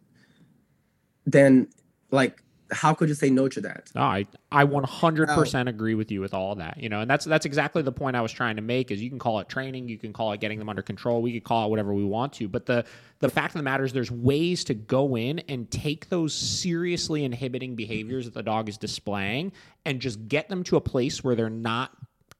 then 1.25 1.67
like 2.11 2.41
how 2.71 2.93
could 2.93 3.09
you 3.09 3.15
say 3.15 3.29
no 3.29 3.47
to 3.47 3.61
that? 3.61 3.89
No, 3.95 4.01
I 4.01 4.25
I 4.51 4.65
100% 4.65 5.67
agree 5.67 5.95
with 5.95 6.11
you 6.11 6.21
with 6.21 6.33
all 6.33 6.55
that. 6.55 6.77
You 6.77 6.89
know, 6.89 7.01
and 7.01 7.09
that's 7.09 7.25
that's 7.25 7.45
exactly 7.45 7.81
the 7.81 7.91
point 7.91 8.15
I 8.15 8.21
was 8.21 8.31
trying 8.31 8.55
to 8.57 8.61
make 8.61 8.91
is 8.91 9.01
you 9.01 9.09
can 9.09 9.19
call 9.19 9.39
it 9.39 9.49
training, 9.49 9.87
you 9.87 9.97
can 9.97 10.13
call 10.13 10.31
it 10.33 10.39
getting 10.39 10.59
them 10.59 10.69
under 10.69 10.81
control, 10.81 11.21
we 11.21 11.33
could 11.33 11.43
call 11.43 11.67
it 11.67 11.69
whatever 11.69 11.93
we 11.93 12.05
want 12.05 12.33
to, 12.33 12.47
but 12.47 12.65
the 12.65 12.85
the 13.19 13.29
fact 13.29 13.55
of 13.55 13.59
the 13.59 13.63
matter 13.63 13.83
is 13.83 13.93
there's 13.93 14.11
ways 14.11 14.63
to 14.65 14.73
go 14.73 15.17
in 15.17 15.39
and 15.47 15.69
take 15.71 16.09
those 16.09 16.33
seriously 16.33 17.23
inhibiting 17.23 17.75
behaviors 17.75 18.25
that 18.25 18.33
the 18.33 18.43
dog 18.43 18.69
is 18.69 18.77
displaying 18.77 19.51
and 19.85 19.99
just 19.99 20.27
get 20.27 20.49
them 20.49 20.63
to 20.63 20.75
a 20.75 20.81
place 20.81 21.23
where 21.23 21.35
they're 21.35 21.49
not 21.49 21.91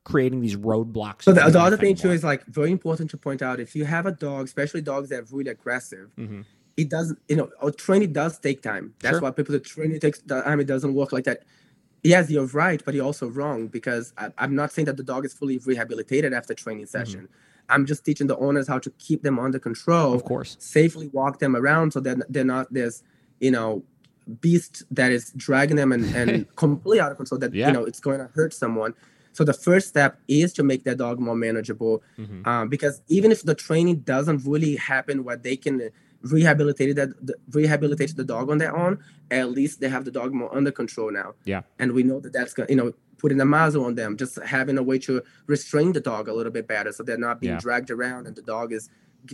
creating 0.07 0.39
these 0.39 0.55
roadblocks. 0.55 1.23
So 1.23 1.34
the, 1.34 1.41
the 1.49 1.59
other 1.59 1.75
thing 1.75 1.88
anything 1.88 2.09
too 2.09 2.11
is 2.13 2.23
like 2.23 2.45
very 2.45 2.71
important 2.71 3.09
to 3.11 3.17
point 3.17 3.41
out 3.41 3.59
if 3.59 3.75
you 3.75 3.84
have 3.84 4.05
a 4.05 4.11
dog, 4.11 4.45
especially 4.45 4.80
dogs 4.80 5.09
that 5.09 5.19
are 5.19 5.25
really 5.32 5.51
aggressive, 5.51 6.11
more. 6.17 6.45
It 6.78 6.89
doesn't 6.89 7.19
you 7.28 7.36
know 7.36 7.49
or 7.61 7.71
training 7.71 8.13
does 8.13 8.38
take 8.39 8.61
time 8.61 8.93
that's 9.01 9.13
Sure. 9.15 9.21
why 9.21 9.32
people 9.32 9.53
say 9.55 9.59
training 9.59 9.99
takes 9.99 10.19
time 10.21 10.59
it 10.59 10.67
doesn't 10.67 10.93
work 10.93 11.11
like 11.11 11.23
that 11.25 11.39
yes 12.03 12.30
you're 12.30 12.45
right 12.63 12.80
but 12.86 12.93
you're 12.93 13.03
also 13.11 13.28
wrong 13.28 13.67
because 13.67 14.13
I, 14.17 14.25
i'm 14.38 14.53
not 14.61 14.71
saying 14.71 14.86
that 14.86 14.97
the 15.01 15.03
dog 15.03 15.25
is 15.25 15.34
fully 15.34 15.57
rehabilitated 15.71 16.32
after 16.39 16.53
training 16.53 16.86
session 16.86 17.28
i'm 17.69 17.84
just 17.91 18.05
teaching 18.05 18.28
the 18.28 18.38
owners 18.38 18.67
how 18.67 18.78
to 18.86 18.91
keep 19.07 19.23
them 19.23 19.39
under 19.39 19.57
control 19.69 20.13
Of 20.13 20.23
course. 20.23 20.55
safely 20.59 21.07
walk 21.19 21.39
them 21.39 21.55
around 21.55 21.88
so 21.93 21.99
that 22.01 22.17
they're 22.32 22.51
not 22.57 22.71
this 22.71 23.01
you 23.39 23.49
know 23.51 23.84
beast 24.41 24.84
that 24.91 25.11
is 25.11 25.32
dragging 25.45 25.78
them 25.78 25.91
and, 25.91 26.03
and 26.15 26.30
completely 26.55 26.99
out 26.99 27.11
of 27.11 27.17
control 27.17 27.39
that 27.39 27.53
Yeah. 27.55 27.67
you 27.67 27.73
know 27.73 27.84
it's 27.86 27.99
going 28.07 28.19
to 28.19 28.30
hurt 28.36 28.53
someone 28.53 28.93
so 29.34 29.43
the 29.43 29.53
first 29.67 29.88
step 29.88 30.19
is 30.28 30.53
to 30.53 30.63
make 30.63 30.84
that 30.84 30.97
dog 30.97 31.19
more 31.19 31.36
manageable 31.36 32.03
Mhm. 32.19 32.45
um, 32.45 32.69
because 32.69 33.01
even 33.07 33.32
if 33.32 33.41
the 33.43 33.55
training 33.55 33.97
doesn't 34.13 34.39
really 34.45 34.75
happen 34.75 35.23
where 35.23 35.38
they 35.47 35.55
can 35.65 35.75
rehabilitate 36.22 36.95
that 36.95 37.09
the, 37.26 37.36
rehabilitate 37.51 38.15
the 38.15 38.24
dog 38.24 38.49
on 38.49 38.57
their 38.57 38.76
own 38.76 38.99
at 39.32 39.51
least 39.51 39.80
they 39.82 39.89
have 39.89 40.05
the 40.05 40.11
dog 40.11 40.34
more 40.34 40.55
under 40.55 40.72
control 40.72 41.11
now 41.11 41.34
Yeah. 41.45 41.61
and 41.80 41.91
we 41.93 42.03
know 42.03 42.20
that 42.20 42.34
that's 42.34 42.55
you 42.70 42.76
know 42.76 42.93
putting 43.18 43.39
a 43.41 43.45
muzzle 43.45 43.86
on 43.86 43.95
them 43.95 44.15
just 44.18 44.36
having 44.43 44.78
a 44.78 44.84
way 44.84 44.99
to 44.99 45.22
restrain 45.47 45.93
the 45.93 45.99
dog 45.99 46.28
a 46.28 46.34
little 46.34 46.51
bit 46.51 46.68
better 46.68 46.91
so 46.91 47.03
they're 47.03 47.18
not 47.18 47.39
being 47.39 47.53
Yeah. 47.53 47.59
dragged 47.59 47.91
around 47.91 48.28
and 48.28 48.36
the 48.36 48.41
dog 48.41 48.74
is 48.74 48.89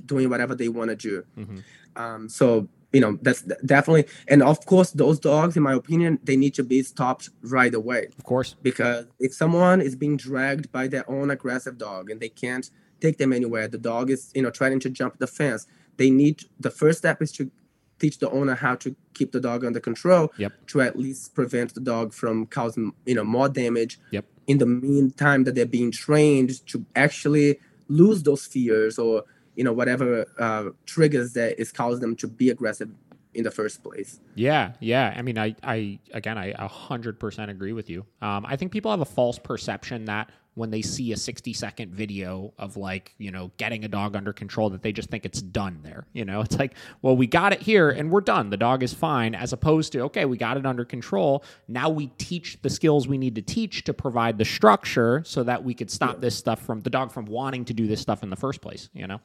doing 0.06 0.30
whatever 0.30 0.56
they 0.56 0.70
want 0.70 0.90
to 0.90 0.96
do 0.96 1.24
Mhm. 1.38 1.64
um, 1.96 2.30
so 2.30 2.68
you 2.92 3.02
know 3.02 3.18
that's 3.22 3.42
definitely 3.66 4.06
and 4.28 4.44
of 4.44 4.66
course 4.66 4.92
those 4.92 5.20
dogs 5.20 5.58
in 5.58 5.64
my 5.64 5.74
opinion 5.74 6.20
they 6.24 6.36
need 6.36 6.54
to 6.54 6.64
be 6.64 6.84
stopped 6.84 7.30
right 7.42 7.74
away 7.74 8.08
Of 8.18 8.24
course. 8.24 8.56
because 8.62 9.06
if 9.20 9.34
someone 9.34 9.82
is 9.82 9.96
being 9.96 10.16
dragged 10.18 10.72
by 10.72 10.88
their 10.88 11.10
own 11.10 11.32
aggressive 11.32 11.78
dog 11.78 12.10
and 12.12 12.20
they 12.22 12.30
can't 12.30 12.70
take 13.02 13.18
them 13.18 13.34
anywhere 13.34 13.68
the 13.68 13.78
dog 13.80 14.10
is 14.12 14.32
you 14.36 14.42
know 14.44 14.52
trying 14.52 14.80
to 14.80 14.90
jump 14.90 15.18
the 15.20 15.28
fence 15.28 15.66
they 15.98 16.10
need 16.10 16.42
the 16.60 16.70
first 16.70 17.00
step 17.00 17.22
is 17.22 17.32
to 17.34 17.52
teach 18.00 18.18
the 18.20 18.30
owner 18.32 18.56
how 18.56 18.76
to 18.76 18.96
keep 19.14 19.32
the 19.32 19.40
dog 19.40 19.64
under 19.64 19.80
control 19.80 20.32
Yep. 20.38 20.52
to 20.68 20.82
at 20.82 20.98
least 20.98 21.34
prevent 21.36 21.74
the 21.74 21.80
dog 21.80 22.14
from 22.14 22.46
causing 22.48 22.94
you 23.06 23.16
know 23.16 23.24
more 23.24 23.50
damage 23.50 24.00
Yep. 24.12 24.26
in 24.48 24.58
the 24.58 24.66
meantime 24.66 25.44
that 25.46 25.56
they're 25.56 25.66
being 25.66 25.92
trained 25.92 26.66
to 26.68 26.86
actually 26.96 27.60
lose 27.88 28.24
those 28.24 28.46
fears 28.46 28.98
or 28.98 29.24
you 29.56 29.64
know 29.64 29.74
whatever 29.74 30.26
uh, 30.40 30.70
triggers 30.86 31.34
that 31.34 31.60
is 31.62 31.72
causing 31.72 32.02
them 32.02 32.16
to 32.18 32.28
be 32.28 32.50
aggressive 32.50 32.90
in 33.36 33.44
the 33.44 33.52
first 33.52 33.84
place 33.84 34.20
Yeah, 34.36 34.74
yeah. 34.80 35.14
I 35.18 35.22
mean, 35.24 35.38
I, 35.40 35.56
I 35.64 36.00
again, 36.12 36.38
I 36.38 36.48
a 36.58 36.68
hundred 36.68 37.20
percent 37.20 37.50
agree 37.50 37.74
with 37.74 37.90
you. 37.90 38.06
Um, 38.22 38.46
I 38.48 38.56
think 38.58 38.72
people 38.72 38.92
have 38.92 39.02
a 39.02 39.06
false 39.06 39.40
perception 39.40 40.06
that 40.06 40.30
when 40.56 40.70
they 40.70 40.82
see 40.82 41.12
a 41.12 41.18
sixty-second 41.18 41.94
video 41.94 42.54
of 42.58 42.78
like 42.78 43.16
you 43.18 43.32
know 43.32 43.52
getting 43.58 43.84
a 43.86 43.88
dog 43.88 44.16
under 44.16 44.34
control, 44.34 44.70
that 44.70 44.84
they 44.84 44.92
just 44.92 45.10
think 45.10 45.26
it's 45.26 45.42
done 45.42 45.80
there. 45.84 46.06
You 46.14 46.26
know, 46.26 46.42
it's 46.42 46.58
like, 46.60 46.76
well, 47.02 47.16
we 47.16 47.28
got 47.28 47.54
it 47.54 47.62
here 47.62 47.90
and 47.90 48.12
we're 48.12 48.22
done. 48.22 48.50
The 48.50 48.58
dog 48.58 48.84
is 48.84 48.94
fine. 48.94 49.36
As 49.36 49.54
opposed 49.54 49.92
to, 49.94 50.02
okay, 50.02 50.26
we 50.26 50.38
got 50.38 50.58
it 50.58 50.66
under 50.66 50.86
control. 50.86 51.44
Now 51.68 51.90
we 51.90 52.08
teach 52.18 52.62
the 52.62 52.70
skills 52.70 53.08
we 53.08 53.18
need 53.18 53.36
to 53.36 53.42
teach 53.42 53.84
to 53.86 53.94
provide 53.94 54.38
the 54.38 54.46
structure 54.46 55.24
so 55.26 55.44
that 55.44 55.64
we 55.64 55.74
could 55.74 55.90
stop 55.90 56.22
this 56.22 56.36
stuff 56.38 56.62
from 56.62 56.82
the 56.82 56.90
dog 56.90 57.12
from 57.12 57.26
wanting 57.26 57.66
to 57.66 57.74
do 57.74 57.88
this 57.88 58.02
stuff 58.02 58.24
in 58.24 58.30
the 58.30 58.36
first 58.36 58.62
place. 58.62 58.90
You 58.94 59.08
know. 59.08 59.22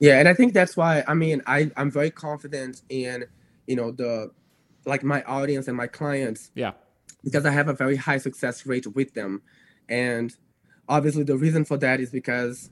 Yeah, 0.00 0.20
and 0.20 0.28
I 0.28 0.34
think 0.34 0.52
that's 0.54 0.76
why 0.76 1.02
I 1.08 1.14
mean 1.14 1.42
I 1.46 1.70
I'm 1.76 1.90
very 1.90 2.10
confident 2.10 2.82
in 2.88 3.24
you 3.66 3.74
know 3.76 3.90
the 3.90 4.30
like 4.86 5.02
my 5.02 5.22
audience 5.24 5.68
and 5.68 5.76
my 5.76 5.86
clients 5.88 6.50
Yeah. 6.54 6.72
because 7.24 7.44
I 7.44 7.50
have 7.50 7.68
a 7.68 7.74
very 7.74 7.96
high 7.96 8.18
success 8.18 8.64
rate 8.64 8.86
with 8.86 9.12
them, 9.14 9.42
and 9.88 10.34
obviously 10.88 11.22
the 11.24 11.36
reason 11.36 11.64
for 11.64 11.76
that 11.78 12.00
is 12.00 12.10
because 12.10 12.70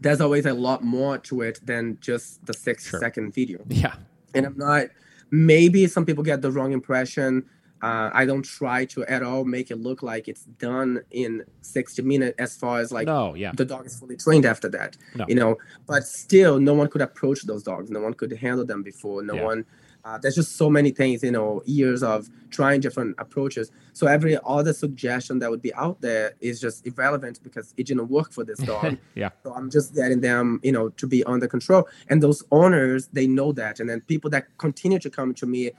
there's 0.00 0.20
always 0.20 0.46
a 0.46 0.54
lot 0.54 0.84
more 0.84 1.18
to 1.18 1.42
it 1.42 1.58
than 1.64 1.98
just 2.00 2.44
the 2.46 2.54
six 2.54 2.88
Sure. 2.88 3.00
second 3.00 3.34
video. 3.34 3.58
Yeah. 3.68 3.94
And 4.34 4.46
I'm 4.46 4.56
not. 4.56 4.86
Maybe 5.30 5.86
some 5.86 6.06
people 6.06 6.22
get 6.24 6.40
the 6.42 6.50
wrong 6.52 6.72
impression. 6.72 7.44
Uh, 7.80 8.10
I 8.12 8.24
don't 8.24 8.42
try 8.44 8.84
to 8.86 9.04
at 9.04 9.22
all 9.22 9.44
make 9.44 9.70
it 9.70 9.76
look 9.76 10.02
like 10.02 10.26
it's 10.26 10.44
done 10.44 11.00
in 11.12 11.44
60 11.60 12.02
minutes 12.02 12.34
as 12.38 12.56
far 12.56 12.80
as 12.80 12.90
like 12.90 13.06
no. 13.06 13.34
Yeah. 13.34 13.52
the 13.54 13.64
dog 13.64 13.86
is 13.86 13.96
fully 14.00 14.16
trained 14.16 14.44
after 14.44 14.68
that 14.70 14.96
No. 15.14 15.24
you 15.28 15.36
know 15.36 15.56
but 15.86 16.02
still 16.04 16.58
no 16.58 16.74
one 16.74 16.88
could 16.88 17.02
approach 17.02 17.42
those 17.44 17.62
dogs 17.62 17.88
no 17.88 18.00
one 18.00 18.14
could 18.14 18.32
handle 18.32 18.64
them 18.66 18.82
before 18.82 19.22
no 19.22 19.34
Yeah. 19.34 19.44
one 19.44 19.64
uh, 20.04 20.18
there's 20.18 20.34
just 20.34 20.56
so 20.56 20.70
many 20.70 20.90
things 20.90 21.22
you 21.22 21.30
know 21.30 21.62
years 21.66 22.02
of 22.02 22.28
trying 22.50 22.80
different 22.80 23.14
approaches. 23.18 23.70
So 23.92 24.06
every 24.06 24.38
other 24.46 24.72
suggestion 24.72 25.38
that 25.40 25.50
would 25.50 25.62
be 25.62 25.74
out 25.74 26.00
there 26.00 26.34
is 26.40 26.60
just 26.60 26.86
irrelevant 26.86 27.40
because 27.42 27.74
it 27.76 27.86
didn't 27.86 28.08
work 28.08 28.32
for 28.32 28.44
this 28.44 28.58
dog. 28.72 28.96
Yeah. 29.14 29.30
so 29.42 29.52
i'm 29.52 29.70
just 29.70 29.94
getting 29.94 30.20
them 30.20 30.60
you 30.62 30.72
know 30.72 30.88
to 30.90 31.06
be 31.06 31.24
under 31.24 31.48
control. 31.48 31.88
And 32.08 32.22
those 32.22 32.42
owners 32.50 33.08
they 33.12 33.26
know 33.26 33.52
that. 33.52 33.80
And 33.80 33.88
then 33.88 34.00
people 34.02 34.30
that 34.30 34.56
continue 34.58 34.98
to 35.00 35.10
come 35.10 35.34
to 35.34 35.46
me 35.46 35.70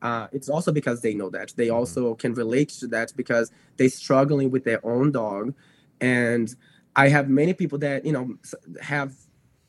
uh, 0.00 0.28
it's 0.30 0.48
also 0.48 0.70
because 0.70 1.02
they 1.02 1.12
know 1.12 1.28
that. 1.28 1.52
They 1.56 1.70
also 1.70 2.14
can 2.14 2.32
relate 2.32 2.68
to 2.80 2.86
that 2.86 3.12
because 3.16 3.50
they're 3.78 3.88
struggling 3.88 4.48
with 4.48 4.62
their 4.62 4.84
own 4.86 5.10
dog. 5.12 5.54
And 6.00 6.54
i 6.96 7.08
have 7.08 7.28
many 7.28 7.52
people 7.54 7.78
that 7.78 8.04
you 8.04 8.12
know 8.12 8.36
have 8.80 9.14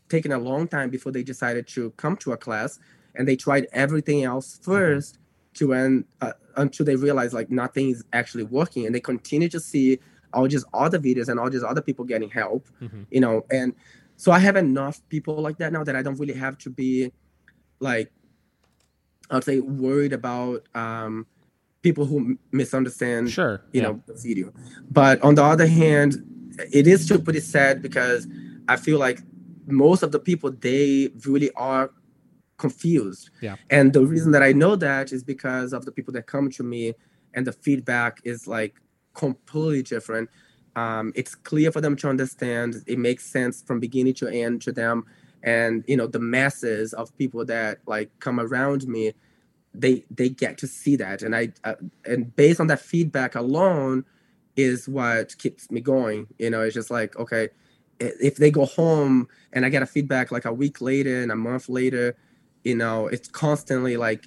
taken 0.09 0.31
a 0.31 0.37
long 0.37 0.67
time 0.67 0.89
before 0.89 1.11
they 1.11 1.23
decided 1.23 1.67
to 1.67 1.91
come 1.91 2.17
to 2.17 2.31
a 2.31 2.37
class 2.37 2.79
and 3.15 3.27
they 3.27 3.35
tried 3.35 3.67
everything 3.73 4.23
else 4.23 4.59
1st 4.63 5.17
to 5.55 5.73
end 5.73 6.05
uh, 6.21 6.33
until 6.57 6.85
they 6.85 6.95
realize 6.95 7.33
like 7.33 7.49
nothing 7.49 7.89
is 7.89 8.03
actually 8.13 8.43
working 8.43 8.85
and 8.85 8.93
they 8.95 8.99
continue 8.99 9.49
to 9.49 9.59
see 9.59 9.99
all 10.33 10.47
these 10.47 10.63
other 10.73 10.99
videos 10.99 11.27
and 11.27 11.39
all 11.39 11.49
these 11.49 11.63
other 11.63 11.81
people 11.81 12.05
getting 12.05 12.29
help 12.29 12.67
Mhm. 12.81 13.05
you 13.09 13.19
know 13.19 13.45
and 13.51 13.73
so 14.15 14.31
i 14.31 14.39
have 14.39 14.55
enough 14.55 15.01
people 15.09 15.41
like 15.41 15.57
that 15.57 15.71
now 15.73 15.83
that 15.83 15.95
i 15.95 16.01
don't 16.01 16.19
really 16.19 16.33
have 16.33 16.57
to 16.59 16.69
be 16.69 17.11
like 17.79 18.11
i'd 19.31 19.43
say 19.43 19.59
worried 19.59 20.13
about 20.13 20.63
um 20.75 21.25
people 21.81 22.05
who 22.05 22.17
m- 22.17 22.39
misunderstand 22.51 23.29
Sure. 23.31 23.61
you 23.71 23.81
yeah. 23.81 23.87
know 23.87 24.03
the 24.05 24.13
video 24.13 24.51
but 24.91 25.21
on 25.23 25.33
the 25.35 25.43
other 25.43 25.67
hand 25.67 26.23
it 26.71 26.85
is 26.87 27.03
still 27.05 27.21
pretty 27.21 27.39
sad 27.39 27.81
because 27.81 28.27
i 28.67 28.75
feel 28.75 28.99
like 28.99 29.21
most 29.65 30.03
of 30.03 30.11
the 30.11 30.19
people 30.19 30.51
they 30.51 31.09
really 31.25 31.51
are 31.55 31.89
confused. 32.59 33.31
Yeah. 33.41 33.55
and 33.69 33.93
the 33.93 34.05
reason 34.05 34.31
that 34.33 34.43
i 34.43 34.51
know 34.51 34.75
that 34.75 35.11
is 35.11 35.23
because 35.23 35.73
of 35.73 35.85
the 35.85 35.91
people 35.91 36.13
that 36.13 36.27
come 36.27 36.51
to 36.51 36.63
me 36.63 36.93
and 37.33 37.47
the 37.47 37.51
feedback 37.51 38.21
is 38.23 38.47
like 38.47 38.75
completely 39.13 39.83
different. 39.83 40.29
Um, 40.75 41.11
it's 41.15 41.35
clear 41.35 41.71
for 41.71 41.81
them 41.81 41.95
to 41.97 42.09
understand. 42.09 42.83
It 42.87 42.99
makes 42.99 43.25
sense 43.25 43.61
from 43.61 43.79
beginning 43.79 44.13
to 44.15 44.27
end 44.27 44.61
to 44.63 44.71
them. 44.71 45.05
And 45.43 45.83
you 45.87 45.95
know 45.95 46.07
the 46.07 46.19
masses 46.19 46.93
of 46.93 47.15
people 47.17 47.45
that 47.45 47.79
like 47.85 48.09
come 48.19 48.39
around 48.39 48.87
me 48.87 49.13
they 49.73 50.03
they 50.11 50.29
get 50.29 50.57
to 50.57 50.67
see 50.67 50.95
that. 50.97 51.21
And 51.21 51.35
i 51.35 51.53
uh, 51.63 51.75
and 52.05 52.35
based 52.35 52.59
on 52.59 52.67
that 52.67 52.81
feedback 52.81 53.35
alone 53.35 54.03
is 54.57 54.89
what 54.89 55.37
keeps 55.37 55.71
me 55.71 55.79
going. 55.79 56.27
You 56.39 56.49
know 56.49 56.61
it's 56.61 56.75
just 56.75 56.91
like 56.91 57.17
okay 57.17 57.49
if 58.01 58.37
they 58.37 58.49
go 58.49 58.65
home 58.65 59.27
and 59.51 59.65
i 59.65 59.69
get 59.69 59.83
a 59.83 59.85
feedback 59.85 60.31
like 60.31 60.45
a 60.45 60.53
week 60.53 60.79
later 60.79 61.21
and 61.21 61.33
a 61.33 61.35
month 61.35 61.67
later 61.67 62.15
you 62.69 62.75
know 62.83 63.07
it's 63.07 63.27
constantly 63.45 63.95
like 63.97 64.21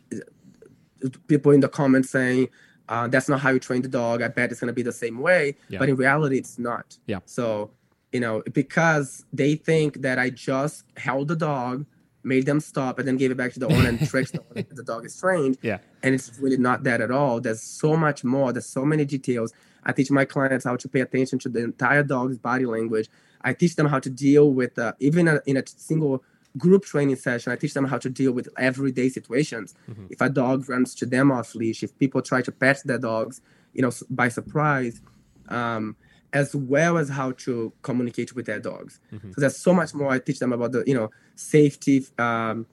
people 1.29 1.51
in 1.53 1.61
the 1.61 1.69
comments 1.69 2.11
saying 2.11 2.49
uh, 2.89 3.07
that's 3.09 3.29
not 3.29 3.41
how 3.41 3.51
you 3.51 3.59
train 3.59 3.81
the 3.83 3.89
dog. 3.89 4.21
I 4.23 4.29
bet 4.29 4.51
it's 4.51 4.61
going 4.61 4.69
to 4.75 4.79
be 4.83 4.83
the 4.83 4.93
same 5.05 5.19
way. 5.21 5.57
Yeah. 5.69 5.79
but 5.79 5.89
in 5.89 5.97
reality 5.97 6.37
it's 6.43 6.59
not. 6.59 6.99
Yeah. 7.07 7.21
so 7.25 7.71
you 8.13 8.21
know 8.21 8.43
because 8.53 9.25
they 9.33 9.55
think 9.55 10.03
that 10.03 10.19
i 10.19 10.29
just 10.29 10.85
held 10.99 11.29
the 11.29 11.39
dog 11.53 11.87
made 12.33 12.45
them 12.51 12.61
stop 12.61 12.99
and 12.99 13.09
then 13.09 13.17
gave 13.17 13.31
it 13.35 13.39
back 13.43 13.53
to 13.55 13.59
the 13.59 13.67
owner 13.75 13.89
and 13.89 13.99
tricked 14.13 14.33
the 14.33 14.41
owner 14.51 14.63
that 14.69 14.77
the 14.77 14.83
dog 14.93 15.03
is 15.07 15.15
trained 15.19 15.57
Yeah. 15.63 15.79
and 16.03 16.15
it's 16.15 16.29
really 16.39 16.59
not 16.69 16.79
that 16.85 17.01
at 17.01 17.11
all. 17.11 17.41
There's 17.41 17.63
so 17.63 17.91
much 17.97 18.23
more. 18.23 18.53
There's 18.53 18.67
so 18.79 18.85
many 18.93 19.05
details. 19.17 19.51
I 19.83 19.91
teach 19.93 20.11
my 20.21 20.25
clients 20.35 20.65
how 20.67 20.77
to 20.77 20.89
pay 20.95 21.01
attention 21.01 21.39
to 21.41 21.49
the 21.49 21.61
entire 21.71 22.05
dog's 22.15 22.39
body 22.49 22.67
language. 22.77 23.09
I 23.49 23.55
teach 23.55 23.75
them 23.79 23.87
how 23.93 23.99
to 24.07 24.11
deal 24.27 24.47
with 24.61 24.75
uh, 24.79 24.93
even 25.09 25.27
a, 25.27 25.41
in 25.47 25.57
a 25.57 25.65
single 25.67 26.23
group 26.59 26.85
training 26.85 27.17
session 27.17 27.53
i 27.53 27.57
teach 27.57 27.73
them 27.75 27.85
how 27.87 27.97
to 27.99 28.11
deal 28.11 28.33
with 28.33 28.49
everyday 28.59 29.09
situations 29.09 29.75
Mhm. 29.89 30.07
if 30.11 30.21
a 30.21 30.29
dog 30.29 30.69
runs 30.69 30.95
to 30.97 31.07
them 31.07 31.31
off 31.33 31.55
leash 31.55 31.83
if 31.83 31.97
people 31.99 32.21
try 32.21 32.43
to 32.43 32.53
pet 32.53 32.83
their 32.85 32.99
dogs 32.99 33.41
you 33.73 33.81
know 33.83 33.91
by 34.11 34.29
surprise 34.29 35.01
um, 35.49 35.97
as 36.35 36.55
well 36.55 36.99
as 36.99 37.09
how 37.09 37.33
to 37.33 37.73
communicate 37.83 38.35
with 38.35 38.47
their 38.47 38.61
dogs 38.61 39.01
Mhm. 39.13 39.35
so 39.35 39.41
there's 39.41 39.57
so 39.57 39.73
much 39.73 39.95
more 39.95 40.11
i 40.11 40.19
teach 40.19 40.39
them 40.41 40.53
about 40.53 40.73
the 40.73 40.85
you 40.87 40.95
know 40.95 41.11
safety 41.37 42.07
um, 42.19 42.67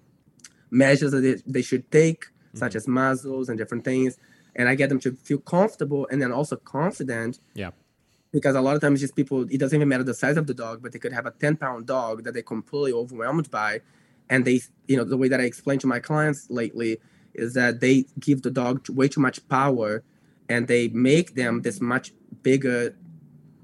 measures 0.71 1.11
that 1.11 1.21
they, 1.21 1.36
they 1.47 1.61
should 1.61 1.89
take 1.91 2.25
such 2.53 2.75
as 2.75 2.88
muzzles 2.88 3.47
and 3.49 3.57
different 3.57 3.84
things 3.86 4.17
and 4.55 4.67
i 4.67 4.75
get 4.75 4.89
them 4.89 4.99
to 4.99 5.13
feel 5.27 5.38
comfortable 5.39 6.07
and 6.11 6.21
then 6.21 6.32
also 6.32 6.55
confident 6.57 7.39
Yeah. 7.53 7.71
Because 8.32 8.55
a 8.55 8.61
lot 8.61 8.75
of 8.75 8.82
times 8.82 8.99
just 8.99 9.15
people 9.15 9.41
it 9.49 9.59
doesn't 9.59 9.75
even 9.75 9.88
matter 9.88 10.03
the 10.03 10.13
size 10.13 10.38
of 10.38 10.47
the 10.47 10.53
dog 10.53 10.82
but 10.82 10.91
they 10.91 10.99
could 10.99 11.13
have 11.13 11.25
a 11.25 11.32
10 11.32 11.57
pound 11.57 11.88
dog 11.88 12.23
that 12.23 12.34
they're 12.34 12.43
completely 12.43 12.93
overwhelmed 12.93 13.49
by. 13.51 13.82
And 14.30 14.45
they 14.45 14.61
you 14.88 14.97
know 14.97 15.03
the 15.03 15.17
way 15.17 15.27
that 15.27 15.41
i 15.41 15.43
explain 15.43 15.80
to 15.80 15.88
my 15.88 15.99
clients 15.99 16.49
lately 16.49 16.99
is 17.34 17.53
that 17.53 17.80
they 17.80 18.05
give 18.19 18.41
the 18.41 18.51
dog 18.51 18.88
way 18.89 19.07
too 19.07 19.21
much 19.21 19.47
power 19.47 20.03
and 20.49 20.67
they 20.67 20.88
make 20.89 21.36
them 21.36 21.61
this 21.61 21.80
much 21.80 22.11
bigger 22.41 22.95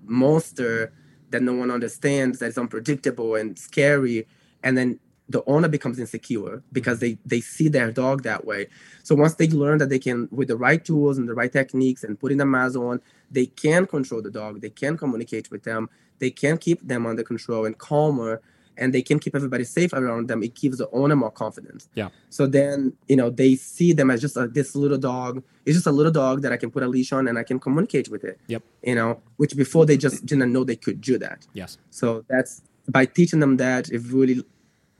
monster 0.04 0.94
that 1.32 1.42
no 1.42 1.54
one 1.54 1.72
understands 1.72 2.40
that's 2.40 2.58
unpredictable 2.58 3.36
and 3.36 3.58
scary. 3.58 4.28
And 4.64 4.78
then 4.78 5.00
the 5.28 5.44
owner 5.48 5.68
becomes 5.68 6.00
insecure 6.00 6.64
because 6.72 7.00
they 7.00 7.18
they 7.26 7.42
see 7.42 7.68
their 7.68 7.92
dog 7.92 8.24
that 8.24 8.46
way. 8.46 8.68
So 9.04 9.16
once 9.16 9.36
they 9.36 9.48
learn 9.48 9.80
that 9.80 9.90
they 9.90 10.00
can 10.00 10.30
with 10.32 10.48
the 10.48 10.58
right 10.58 10.84
tools 10.84 11.18
and 11.18 11.28
the 11.28 11.34
right 11.34 11.52
techniques 11.52 12.04
and 12.04 12.20
putting 12.20 12.38
the 12.38 12.46
muzzle 12.46 12.88
on 12.90 13.02
they 13.32 13.46
can 13.46 13.86
control 13.86 14.22
the 14.22 14.32
dog 14.32 14.62
they 14.62 14.70
can 14.70 14.98
communicate 14.98 15.50
with 15.52 15.64
them 15.64 15.90
they 16.20 16.30
can 16.30 16.58
keep 16.58 16.80
them 16.88 17.06
under 17.06 17.24
control 17.24 17.66
and 17.66 17.78
calmer 17.78 18.42
and 18.78 18.94
they 18.94 19.02
can 19.02 19.20
keep 19.20 19.34
everybody 19.36 19.64
safe 19.64 19.94
around 19.94 20.28
them 20.28 20.44
it 20.44 20.54
gives 20.56 20.78
the 20.78 20.90
owner 20.92 21.16
more 21.16 21.32
confidence 21.32 21.88
Yeah. 21.96 22.10
so 22.30 22.46
then 22.46 22.94
you 23.08 23.16
know 23.16 23.30
they 23.30 23.56
see 23.56 23.94
them 23.94 24.10
as 24.12 24.22
just 24.22 24.36
a, 24.38 24.48
this 24.48 24.76
little 24.76 24.98
dog 24.98 25.44
it's 25.66 25.76
just 25.78 25.88
a 25.88 25.92
little 25.92 26.12
dog 26.12 26.42
that 26.44 26.52
i 26.52 26.58
can 26.58 26.70
put 26.72 26.84
a 26.84 26.88
leash 26.88 27.12
on 27.14 27.28
and 27.28 27.38
i 27.38 27.44
can 27.44 27.60
communicate 27.60 28.10
with 28.10 28.24
it 28.24 28.40
Yep. 28.48 28.64
you 28.84 28.96
know 28.96 29.22
which 29.38 29.56
before 29.56 29.86
they 29.86 29.98
just 29.98 30.26
didn't 30.26 30.52
know 30.52 30.64
they 30.64 30.76
could 30.76 31.00
do 31.02 31.18
that 31.20 31.48
Yes. 31.54 31.78
so 31.90 32.24
that's 32.30 32.62
by 32.90 33.06
teaching 33.06 33.40
them 33.40 33.58
that 33.58 33.90
it 33.90 34.02
really 34.12 34.44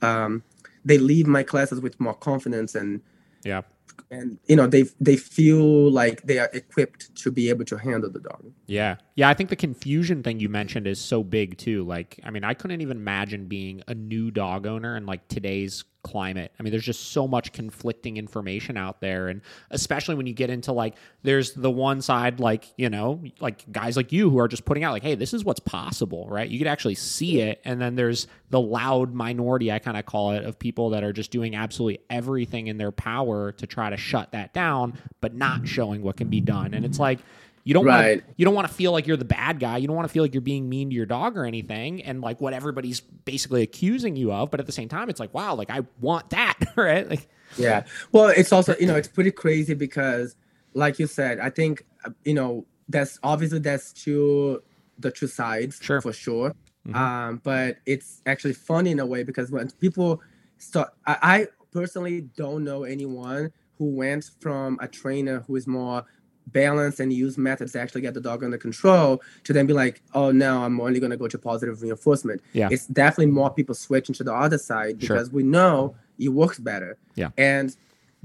um, 0.02 0.42
they 0.84 0.98
leave 0.98 1.26
my 1.26 1.42
classes 1.42 1.80
with 1.80 1.98
more 2.00 2.14
confidence 2.14 2.74
and 2.74 3.00
Yeah. 3.44 3.62
And 4.10 4.38
you 4.46 4.56
know 4.56 4.66
they 4.66 4.84
they 5.00 5.16
feel 5.16 5.90
like 5.90 6.22
they 6.22 6.38
are 6.38 6.50
equipped 6.52 7.14
to 7.16 7.30
be 7.30 7.48
able 7.48 7.64
to 7.64 7.76
handle 7.76 8.10
the 8.10 8.20
dog. 8.20 8.52
Yeah. 8.66 8.96
Yeah. 9.14 9.28
I 9.28 9.34
think 9.34 9.50
the 9.50 9.56
confusion 9.56 10.22
thing 10.22 10.40
you 10.40 10.48
mentioned 10.48 10.86
is 10.86 11.00
so 11.00 11.22
big 11.22 11.58
too. 11.58 11.84
Like, 11.84 12.20
I 12.24 12.30
mean, 12.30 12.44
I 12.44 12.54
couldn't 12.54 12.80
even 12.80 12.96
imagine 12.96 13.46
being 13.46 13.82
a 13.88 13.94
new 13.94 14.30
dog 14.30 14.66
owner 14.66 14.96
in 14.96 15.06
like 15.06 15.26
today's 15.28 15.84
climate. 16.06 16.52
I 16.58 16.62
mean, 16.62 16.70
there's 16.70 16.84
just 16.84 17.10
so 17.10 17.26
much 17.26 17.52
conflicting 17.52 18.16
information 18.16 18.76
out 18.76 19.00
there. 19.00 19.26
And 19.26 19.40
especially 19.70 20.14
when 20.14 20.26
you 20.26 20.34
get 20.34 20.50
into 20.50 20.70
like, 20.70 20.94
there's 21.24 21.52
the 21.54 21.70
one 21.70 22.00
side, 22.00 22.38
like, 22.38 22.72
you 22.76 22.88
know, 22.88 23.24
like 23.40 23.70
guys 23.72 23.96
like 23.96 24.12
you 24.12 24.30
who 24.30 24.38
are 24.38 24.46
just 24.46 24.64
putting 24.64 24.84
out, 24.84 24.92
like, 24.92 25.02
hey, 25.02 25.16
this 25.16 25.34
is 25.34 25.44
what's 25.44 25.58
possible, 25.58 26.28
right? 26.30 26.48
You 26.48 26.58
could 26.58 26.68
actually 26.68 26.94
see 26.94 27.40
it. 27.40 27.60
And 27.64 27.80
then 27.80 27.96
there's 27.96 28.28
the 28.50 28.60
loud 28.60 29.12
minority, 29.12 29.72
I 29.72 29.80
kind 29.80 29.96
of 29.96 30.06
call 30.06 30.30
it, 30.30 30.44
of 30.44 30.58
people 30.58 30.90
that 30.90 31.02
are 31.02 31.12
just 31.12 31.32
doing 31.32 31.56
absolutely 31.56 31.98
everything 32.08 32.68
in 32.68 32.76
their 32.76 32.92
power 32.92 33.50
to 33.50 33.66
try 33.66 33.90
to 33.90 33.96
shut 33.96 34.30
that 34.30 34.54
down, 34.54 34.98
but 35.20 35.34
not 35.34 35.66
showing 35.66 36.02
what 36.02 36.16
can 36.16 36.28
be 36.28 36.40
done. 36.40 36.72
And 36.72 36.84
it's 36.84 37.00
like, 37.00 37.18
you 37.66 37.74
don't 37.74 37.84
Right. 37.84 38.18
want 38.22 38.34
you 38.36 38.44
don't 38.44 38.54
want 38.54 38.68
to 38.68 38.72
feel 38.72 38.92
like 38.92 39.06
you're 39.08 39.16
the 39.16 39.24
bad 39.24 39.58
guy. 39.58 39.76
You 39.78 39.88
don't 39.88 39.96
want 39.96 40.08
to 40.08 40.12
feel 40.12 40.22
like 40.22 40.32
you're 40.32 40.40
being 40.40 40.68
mean 40.68 40.88
to 40.90 40.94
your 40.94 41.04
dog 41.04 41.36
or 41.36 41.44
anything 41.44 42.00
and 42.04 42.20
like 42.20 42.40
what 42.40 42.52
everybody's 42.52 43.00
basically 43.00 43.62
accusing 43.62 44.14
you 44.14 44.32
of, 44.32 44.52
but 44.52 44.60
at 44.60 44.66
the 44.66 44.72
same 44.72 44.88
time 44.88 45.10
it's 45.10 45.18
like, 45.18 45.34
wow, 45.34 45.54
like 45.56 45.68
I 45.68 45.80
want 46.00 46.30
that, 46.30 46.54
right? 46.76 47.10
Like 47.10 47.28
Yeah. 47.58 47.84
Well, 48.12 48.28
it's 48.28 48.52
also 48.52 48.74
you 48.78 48.86
know 48.86 48.94
it's 48.94 49.08
pretty 49.08 49.32
crazy 49.32 49.74
because, 49.74 50.36
like 50.74 50.98
you 51.00 51.08
said, 51.08 51.40
I 51.40 51.50
think 51.50 51.84
uh, 52.04 52.10
you 52.24 52.34
know 52.34 52.64
that's 52.88 53.18
obviously 53.24 53.58
that's 53.58 53.92
two 53.92 54.62
the 55.00 55.10
two 55.10 55.26
sides 55.26 55.78
Sure. 55.82 56.00
for 56.00 56.12
sure. 56.12 56.54
Mhm. 56.88 56.94
Um, 56.94 57.40
but 57.42 57.78
it's 57.84 58.22
actually 58.26 58.52
funny 58.54 58.92
in 58.92 59.00
a 59.00 59.06
way 59.06 59.24
because 59.24 59.50
when 59.50 59.68
people 59.80 60.22
start, 60.58 60.90
I, 61.04 61.16
I 61.20 61.46
personally 61.72 62.20
don't 62.36 62.62
know 62.62 62.84
anyone 62.84 63.50
who 63.76 63.86
went 63.90 64.30
from 64.40 64.78
a 64.80 64.86
trainer 64.86 65.40
who 65.48 65.56
is 65.56 65.66
more 65.66 66.04
balanced 66.48 67.00
and 67.00 67.12
use 67.12 67.36
methods 67.36 67.72
to 67.72 67.80
actually 67.80 68.00
get 68.00 68.14
the 68.14 68.20
dog 68.20 68.44
under 68.44 68.58
control 68.58 69.20
to 69.44 69.52
then 69.52 69.66
be 69.66 69.72
like, 69.72 70.00
oh 70.14 70.30
no, 70.30 70.62
I'm 70.62 70.80
only 70.80 71.00
going 71.00 71.10
to 71.10 71.16
go 71.16 71.28
to 71.28 71.38
positive 71.38 71.82
reinforcement. 71.82 72.40
Yeah. 72.52 72.68
It's 72.70 72.86
definitely 72.86 73.32
more 73.32 73.50
people 73.52 73.74
switching 73.74 74.14
to 74.16 74.24
the 74.24 74.32
other 74.34 74.58
side 74.58 75.02
Sure. 75.02 75.16
because 75.16 75.32
we 75.32 75.42
know 75.42 75.96
it 76.18 76.28
works 76.28 76.58
better. 76.58 76.98
Yeah. 77.16 77.30
And 77.36 77.76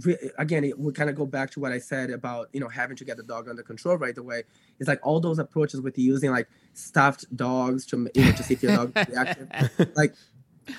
re- 0.03 0.17
again, 0.37 0.63
it, 0.63 0.77
we 0.79 0.93
kind 0.93 1.09
of 1.09 1.15
go 1.15 1.25
back 1.25 1.49
to 1.51 1.59
what 1.59 1.71
I 1.71 1.79
said 1.79 2.09
about 2.11 2.49
you 2.53 2.59
know 2.59 2.69
having 2.69 2.95
to 2.97 3.05
get 3.05 3.17
the 3.17 3.23
dog 3.23 3.49
under 3.49 3.63
control 3.63 3.97
right 3.97 4.17
away. 4.17 4.43
It's 4.79 4.87
like 4.87 4.99
all 5.03 5.19
those 5.19 5.39
approaches 5.39 5.81
with 5.81 5.97
using 5.97 6.31
like 6.31 6.47
stuffed 6.73 7.25
dogs 7.35 7.85
to 7.87 8.09
you 8.13 8.25
know 8.25 8.31
to 8.33 8.43
see 8.43 8.53
if 8.53 8.63
your 8.63 8.75
dog 8.75 8.93
is 8.95 9.07
reactive. 9.09 9.91
Like 9.95 10.13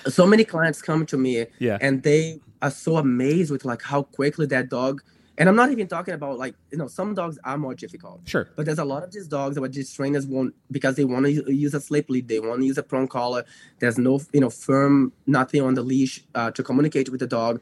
so 0.07 0.25
many 0.25 0.45
clients 0.45 0.81
come 0.81 1.05
to 1.07 1.17
me 1.17 1.45
Yeah. 1.59 1.77
and 1.81 2.01
they 2.03 2.39
are 2.61 2.71
so 2.71 2.95
amazed 2.97 3.51
with 3.51 3.65
like 3.65 3.81
how 3.81 4.03
quickly 4.03 4.45
that 4.47 4.69
dog. 4.69 5.03
And 5.37 5.49
I'm 5.49 5.55
not 5.55 5.71
even 5.71 5.87
talking 5.87 6.13
about 6.13 6.37
like 6.37 6.55
you 6.71 6.77
know 6.77 6.87
some 6.87 7.13
dogs 7.15 7.39
are 7.43 7.57
more 7.57 7.73
difficult. 7.73 8.21
Sure. 8.27 8.49
But 8.55 8.65
there's 8.65 8.79
a 8.79 8.85
lot 8.85 9.03
of 9.03 9.11
these 9.11 9.27
dogs 9.27 9.55
that 9.55 9.73
these 9.73 9.93
trainers 9.93 10.27
won't 10.27 10.53
because 10.71 10.95
they 10.95 11.05
want 11.05 11.25
to 11.25 11.31
use 11.53 11.73
a 11.73 11.81
slip 11.81 12.09
lead, 12.09 12.27
they 12.27 12.39
want 12.39 12.61
to 12.61 12.65
use 12.65 12.77
a 12.77 12.83
prong 12.83 13.07
collar. 13.07 13.43
There's 13.79 13.97
no 13.97 14.21
you 14.31 14.41
know 14.41 14.49
firm 14.49 15.11
nothing 15.25 15.61
on 15.61 15.73
the 15.73 15.81
leash 15.81 16.23
uh, 16.35 16.51
to 16.51 16.63
communicate 16.63 17.09
with 17.09 17.19
the 17.19 17.27
dog. 17.27 17.61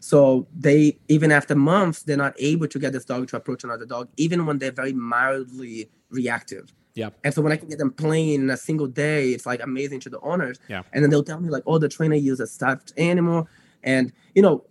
So 0.00 0.48
they 0.52 0.98
even 1.08 1.30
after 1.30 1.54
months 1.54 2.02
they're 2.02 2.16
not 2.16 2.34
able 2.38 2.66
to 2.66 2.78
get 2.78 2.92
this 2.92 3.04
dog 3.04 3.28
to 3.28 3.36
approach 3.36 3.62
another 3.62 3.86
dog, 3.86 4.08
even 4.16 4.44
when 4.46 4.58
they're 4.58 4.72
very 4.72 4.92
mildly 4.92 5.90
reactive. 6.10 6.72
Yeah. 6.94 7.10
And 7.24 7.32
so 7.32 7.40
when 7.40 7.52
I 7.52 7.56
can 7.56 7.68
get 7.68 7.78
them 7.78 7.92
playing 7.92 8.42
in 8.42 8.50
a 8.50 8.56
single 8.56 8.86
day, 8.86 9.30
it's 9.30 9.46
like 9.46 9.62
amazing 9.62 10.00
to 10.00 10.10
the 10.10 10.20
owners. 10.20 10.58
Yeah. 10.68 10.82
And 10.92 11.02
then 11.02 11.10
they'll 11.10 11.22
tell 11.22 11.40
me 11.40 11.48
like, 11.48 11.62
oh, 11.66 11.78
the 11.78 11.88
trainer 11.88 12.16
used 12.16 12.40
a 12.40 12.46
stuffed 12.46 12.92
animal, 12.98 13.48
and 13.82 14.12
you 14.34 14.42
know, 14.42 14.64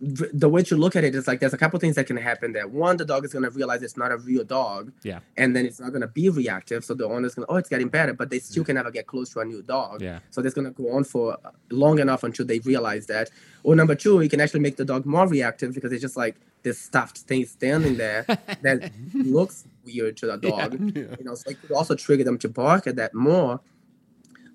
the 0.00 0.48
way 0.48 0.62
to 0.62 0.76
look 0.76 0.96
at 0.96 1.04
it 1.04 1.14
is 1.14 1.26
like 1.26 1.40
there's 1.40 1.54
a 1.54 1.58
couple 1.58 1.78
things 1.78 1.96
that 1.96 2.06
can 2.06 2.16
happen 2.16 2.52
there. 2.52 2.68
One, 2.68 2.96
the 2.96 3.04
dog 3.04 3.24
is 3.24 3.32
gonna 3.32 3.50
realize 3.50 3.82
it's 3.82 3.96
not 3.96 4.12
a 4.12 4.16
real 4.16 4.44
dog. 4.44 4.92
Yeah. 5.02 5.20
And 5.36 5.54
then 5.56 5.66
it's 5.66 5.80
not 5.80 5.92
gonna 5.92 6.08
be 6.08 6.28
reactive, 6.28 6.84
so 6.84 6.94
the 6.94 7.06
owner's 7.06 7.34
gonna, 7.34 7.46
oh, 7.48 7.56
it's 7.56 7.68
getting 7.68 7.88
better, 7.88 8.12
but 8.12 8.30
they 8.30 8.38
still 8.38 8.64
can 8.64 8.76
never 8.76 8.90
get 8.90 9.06
close 9.06 9.30
to 9.30 9.40
a 9.40 9.44
new 9.44 9.62
dog. 9.62 10.02
Yeah. 10.02 10.20
So 10.30 10.40
that's 10.40 10.54
gonna 10.54 10.70
go 10.70 10.92
on 10.96 11.04
for 11.04 11.36
long 11.70 11.98
enough 11.98 12.22
until 12.22 12.46
they 12.46 12.60
realize 12.60 13.06
that. 13.06 13.30
Or 13.62 13.74
number 13.74 13.94
two, 13.94 14.20
you 14.20 14.28
can 14.28 14.40
actually 14.40 14.60
make 14.60 14.76
the 14.76 14.84
dog 14.84 15.04
more 15.06 15.26
reactive 15.26 15.74
because 15.74 15.92
it's 15.92 16.02
just 16.02 16.16
like 16.16 16.36
this 16.62 16.78
stuffed 16.78 17.18
thing 17.18 17.44
standing 17.46 17.96
there 17.96 18.24
that 18.62 18.90
looks 19.14 19.64
weird 19.84 20.16
to 20.18 20.26
the 20.26 20.36
dog. 20.36 20.78
You 21.00 21.24
know, 21.24 21.34
so 21.34 21.50
it 21.50 21.60
could 21.60 21.72
also 21.72 21.94
trigger 21.94 22.24
them 22.24 22.38
to 22.38 22.48
bark 22.48 22.86
at 22.86 22.96
that 22.96 23.14
more. 23.14 23.60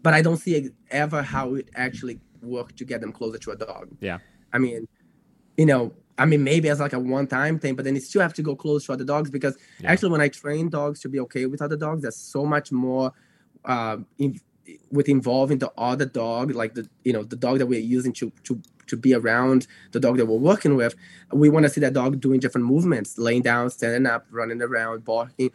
But 0.01 0.13
I 0.13 0.21
don't 0.21 0.37
see 0.37 0.69
ever 0.91 1.21
how 1.21 1.55
it 1.55 1.69
actually 1.75 2.19
worked 2.41 2.77
to 2.77 2.85
get 2.85 3.01
them 3.01 3.11
closer 3.11 3.37
to 3.39 3.51
a 3.51 3.55
dog. 3.55 3.89
Yeah. 3.99 4.19
I 4.55 4.57
mean, 4.57 4.87
you 5.57 5.65
know, 5.65 5.93
I 6.17 6.25
mean, 6.25 6.43
maybe 6.43 6.69
as 6.69 6.79
like 6.79 6.93
a 6.93 6.99
one-time 6.99 7.59
thing, 7.59 7.75
but 7.75 7.83
then 7.83 7.95
you 7.95 8.01
still 8.01 8.21
have 8.21 8.33
to 8.35 8.41
go 8.41 8.55
close 8.55 8.85
to 8.85 8.93
other 8.93 9.03
dogs 9.03 9.29
because 9.29 9.57
Yeah. 9.79 9.91
actually, 9.91 10.11
when 10.11 10.21
I 10.21 10.29
train 10.29 10.69
dogs 10.69 11.01
to 11.01 11.09
be 11.09 11.19
okay 11.25 11.45
with 11.45 11.61
other 11.61 11.75
dogs, 11.75 12.01
there's 12.03 12.15
so 12.15 12.45
much 12.45 12.71
more 12.71 13.11
uh, 13.65 13.97
in, 14.17 14.39
with 14.91 15.09
involving 15.09 15.57
the 15.57 15.71
other 15.77 16.05
dog, 16.05 16.55
like 16.55 16.73
the 16.73 16.87
you 17.03 17.13
know 17.13 17.23
the 17.23 17.35
dog 17.35 17.59
that 17.59 17.65
we're 17.67 17.79
using 17.97 18.13
to 18.13 18.31
to 18.47 18.61
to 18.87 18.95
be 18.95 19.13
around 19.13 19.67
the 19.91 19.99
dog 19.99 20.15
that 20.17 20.25
we're 20.25 20.37
working 20.51 20.75
with. 20.75 20.95
We 21.33 21.49
want 21.49 21.65
to 21.65 21.69
see 21.69 21.81
that 21.81 21.93
dog 21.93 22.21
doing 22.21 22.39
different 22.39 22.65
movements, 22.67 23.17
laying 23.17 23.41
down, 23.41 23.69
standing 23.71 24.05
up, 24.05 24.25
running 24.31 24.61
around, 24.61 25.03
barking. 25.03 25.51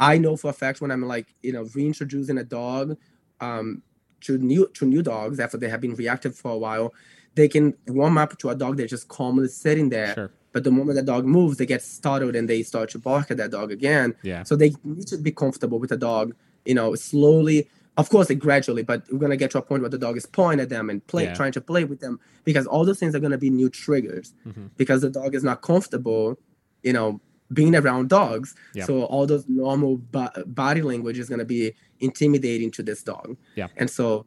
I 0.00 0.18
know 0.18 0.36
for 0.36 0.50
a 0.50 0.52
fact 0.62 0.80
when 0.80 0.90
I'm 0.90 1.06
like 1.14 1.28
you 1.42 1.52
know 1.52 1.64
reintroducing 1.74 2.38
a 2.38 2.44
dog 2.44 2.96
um, 3.40 3.82
to 4.22 4.38
new 4.38 4.68
to 4.74 4.86
new 4.86 5.02
dogs 5.02 5.38
after 5.40 5.56
they 5.56 5.68
have 5.68 5.80
been 5.80 5.94
reactive 5.94 6.34
for 6.36 6.50
a 6.50 6.58
while, 6.58 6.92
they 7.34 7.48
can 7.48 7.74
warm 7.88 8.18
up 8.18 8.38
to 8.38 8.50
a 8.50 8.54
dog 8.54 8.76
that's 8.76 8.90
just 8.90 9.08
calmly 9.08 9.48
sitting 9.48 9.88
there. 9.90 10.14
Sure. 10.14 10.30
But 10.52 10.64
the 10.64 10.70
moment 10.72 10.96
the 10.96 11.02
dog 11.02 11.24
moves, 11.26 11.58
they 11.58 11.66
get 11.66 11.80
startled 11.82 12.34
and 12.34 12.48
they 12.48 12.62
start 12.62 12.90
to 12.90 12.98
bark 12.98 13.30
at 13.30 13.36
that 13.36 13.50
dog 13.52 13.70
again. 13.70 14.14
Yeah. 14.22 14.42
So 14.42 14.56
they 14.56 14.72
need 14.82 15.06
to 15.08 15.16
be 15.18 15.30
comfortable 15.30 15.78
with 15.78 15.90
the 15.90 15.96
dog, 15.96 16.34
you 16.64 16.74
know, 16.74 16.94
slowly. 16.96 17.68
Of 17.96 18.08
course, 18.08 18.28
like 18.30 18.38
gradually, 18.40 18.82
but 18.82 19.04
we're 19.12 19.18
gonna 19.18 19.36
get 19.36 19.50
to 19.52 19.58
a 19.58 19.62
point 19.62 19.82
where 19.82 19.90
the 19.90 19.98
dog 19.98 20.16
is 20.16 20.26
pawing 20.26 20.58
at 20.58 20.68
them 20.68 20.90
and 20.90 21.06
play, 21.06 21.24
Yeah. 21.24 21.34
trying 21.34 21.52
to 21.52 21.60
play 21.60 21.84
with 21.84 22.00
them, 22.00 22.18
because 22.44 22.66
all 22.66 22.84
those 22.84 22.98
things 22.98 23.14
are 23.14 23.20
gonna 23.20 23.38
be 23.38 23.50
new 23.50 23.68
triggers. 23.68 24.32
Mhm. 24.46 24.70
Because 24.76 25.02
the 25.02 25.10
dog 25.10 25.34
is 25.34 25.44
not 25.44 25.60
comfortable, 25.62 26.38
you 26.82 26.92
know, 26.92 27.20
being 27.52 27.74
around 27.76 28.08
dogs. 28.08 28.54
Yeah. 28.74 28.84
So 28.86 29.02
all 29.04 29.26
those 29.26 29.44
normal 29.48 29.98
bo- 29.98 30.30
body 30.46 30.82
language 30.82 31.18
is 31.18 31.28
gonna 31.28 31.44
be 31.44 31.74
intimidating 32.00 32.70
to 32.72 32.82
this 32.82 33.02
dog. 33.02 33.36
Yeah. 33.56 33.68
And 33.76 33.88
so, 33.90 34.26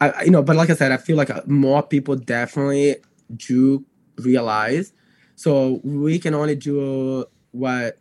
I, 0.00 0.24
you 0.24 0.30
know, 0.30 0.42
but 0.42 0.56
like 0.56 0.70
I 0.70 0.74
said, 0.74 0.92
I 0.92 0.96
feel 0.96 1.16
like 1.16 1.30
uh, 1.30 1.42
more 1.46 1.82
people 1.82 2.16
definitely 2.16 2.96
do 3.34 3.84
realize. 4.18 4.92
So 5.36 5.80
we 5.84 6.18
can 6.18 6.34
only 6.34 6.54
do 6.56 7.26
what 7.52 7.98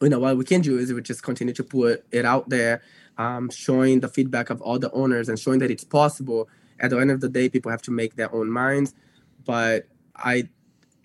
you 0.00 0.08
know 0.08 0.18
what 0.18 0.36
we 0.36 0.44
can 0.44 0.60
do 0.60 0.78
is 0.78 0.92
we 0.92 1.00
just 1.00 1.22
continue 1.22 1.54
to 1.54 1.62
put 1.62 2.04
it 2.10 2.24
out 2.24 2.48
there 2.48 2.82
um, 3.18 3.48
showing 3.50 4.00
the 4.00 4.08
feedback 4.08 4.50
of 4.50 4.60
all 4.60 4.78
the 4.78 4.90
owners 4.92 5.28
and 5.28 5.38
showing 5.38 5.60
that 5.60 5.70
it's 5.70 5.84
possible 5.84 6.48
at 6.80 6.90
the 6.90 6.98
end 6.98 7.10
of 7.10 7.20
the 7.20 7.28
day 7.28 7.48
people 7.48 7.70
have 7.70 7.82
to 7.82 7.90
make 7.90 8.16
their 8.16 8.34
own 8.34 8.50
minds 8.50 8.94
but 9.44 9.86
i 10.16 10.48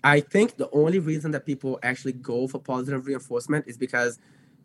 i 0.02 0.18
think 0.18 0.56
the 0.56 0.68
only 0.72 0.98
reason 0.98 1.30
that 1.30 1.46
people 1.46 1.78
actually 1.82 2.12
go 2.12 2.48
for 2.48 2.58
positive 2.58 3.06
reinforcement 3.06 3.64
is 3.68 3.76
because 3.76 4.18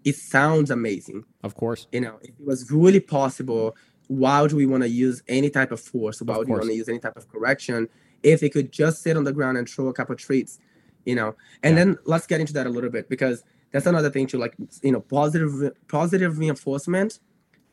it 0.03 0.15
sounds 0.15 0.71
amazing 0.71 1.24
Of 1.43 1.55
course. 1.55 1.88
you 1.91 2.01
know 2.01 2.17
if 2.24 2.30
it 2.30 2.45
was 2.45 2.71
really 2.71 2.99
possible 2.99 3.76
why 4.08 4.41
would 4.41 4.54
we 4.54 4.66
want 4.66 4.84
to 4.84 4.89
use 4.89 5.24
any 5.28 5.49
type 5.49 5.72
of 5.72 5.80
force 5.80 6.22
why 6.22 6.38
would 6.38 6.47
we 6.47 6.51
course. 6.54 6.62
want 6.62 6.70
to 6.72 6.76
use 6.76 6.89
any 6.89 6.99
type 6.99 7.16
of 7.18 7.28
correction 7.30 7.88
if 8.22 8.43
it 8.43 8.49
could 8.54 8.72
just 8.72 9.01
sit 9.01 9.16
on 9.18 9.24
the 9.24 9.34
ground 9.34 9.58
and 9.58 9.68
throw 9.70 9.88
a 9.88 9.93
couple 9.93 10.16
treats 10.16 10.60
you 11.06 11.16
know 11.16 11.36
and 11.64 11.76
Yeah. 11.78 11.86
then 11.86 11.97
let's 12.06 12.28
get 12.28 12.39
into 12.41 12.54
that 12.54 12.66
a 12.68 12.70
little 12.70 12.89
bit 12.89 13.10
because 13.10 13.43
that's 13.72 13.86
another 13.86 14.10
thing 14.10 14.28
too 14.28 14.38
like 14.38 14.56
you 14.82 14.91
know 14.91 14.99
positive 15.01 15.72
positive 15.88 16.38
reinforcement 16.38 17.20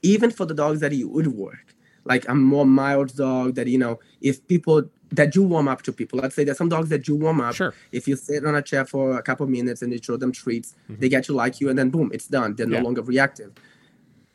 even 0.02 0.30
for 0.30 0.46
the 0.46 0.54
dogs 0.54 0.80
that 0.80 0.92
it 0.92 1.04
would 1.04 1.26
work 1.28 1.74
like 2.04 2.26
a 2.28 2.34
more 2.34 2.64
mild 2.64 3.14
dog 3.16 3.54
that 3.56 3.66
you 3.66 3.76
know 3.78 3.98
if 4.22 4.46
people 4.46 4.82
that 5.12 5.34
you 5.34 5.42
warm 5.42 5.66
up 5.68 5.82
to 5.82 5.92
people 5.92 6.18
let's 6.20 6.34
say 6.36 6.44
there's 6.44 6.56
some 6.56 6.68
dogs 6.68 6.88
that 6.88 7.06
you 7.08 7.16
warm 7.16 7.40
up 7.40 7.54
Sure. 7.54 7.74
if 7.92 8.06
you 8.08 8.14
sit 8.16 8.44
on 8.46 8.54
a 8.54 8.62
chair 8.62 8.84
for 8.84 9.18
a 9.18 9.22
couple 9.22 9.46
minutes 9.46 9.82
and 9.82 9.92
you 9.92 9.98
throw 9.98 10.16
them 10.16 10.32
treats 10.32 10.74
they 10.88 11.08
get 11.08 11.24
to 11.24 11.32
like 11.34 11.60
you 11.60 11.68
and 11.68 11.78
then 11.78 11.90
boom 11.90 12.10
it's 12.14 12.28
done 12.28 12.54
they're 12.54 12.66
Mm-hmm. 12.66 12.74
Yeah. 12.74 12.80
no 12.80 12.84
longer 12.84 13.02
reactive 13.02 13.52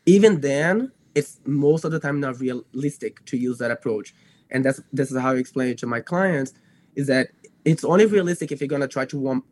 even 0.06 0.41
then 0.41 0.91
it's 1.16 1.39
most 1.45 1.86
of 1.86 1.91
the 1.91 1.99
time 1.99 2.20
not 2.20 2.39
realistic 2.39 3.24
to 3.26 3.38
use 3.38 3.57
that 3.57 3.72
approach 3.72 4.13
and 4.51 4.63
that's 4.66 4.82
this 4.93 5.11
is 5.11 5.18
how 5.20 5.32
i 5.32 5.36
explain 5.36 5.70
it 5.70 5.78
to 5.78 5.88
my 5.88 5.99
clients 6.01 6.53
is 6.95 7.07
that 7.07 7.30
it's 7.63 7.84
only 7.84 8.05
realistic 8.05 8.51
if 8.51 8.59
you're 8.61 8.68
going 8.68 8.82
to 8.82 8.88
try 8.88 9.05
to 9.05 9.18
warm 9.18 9.43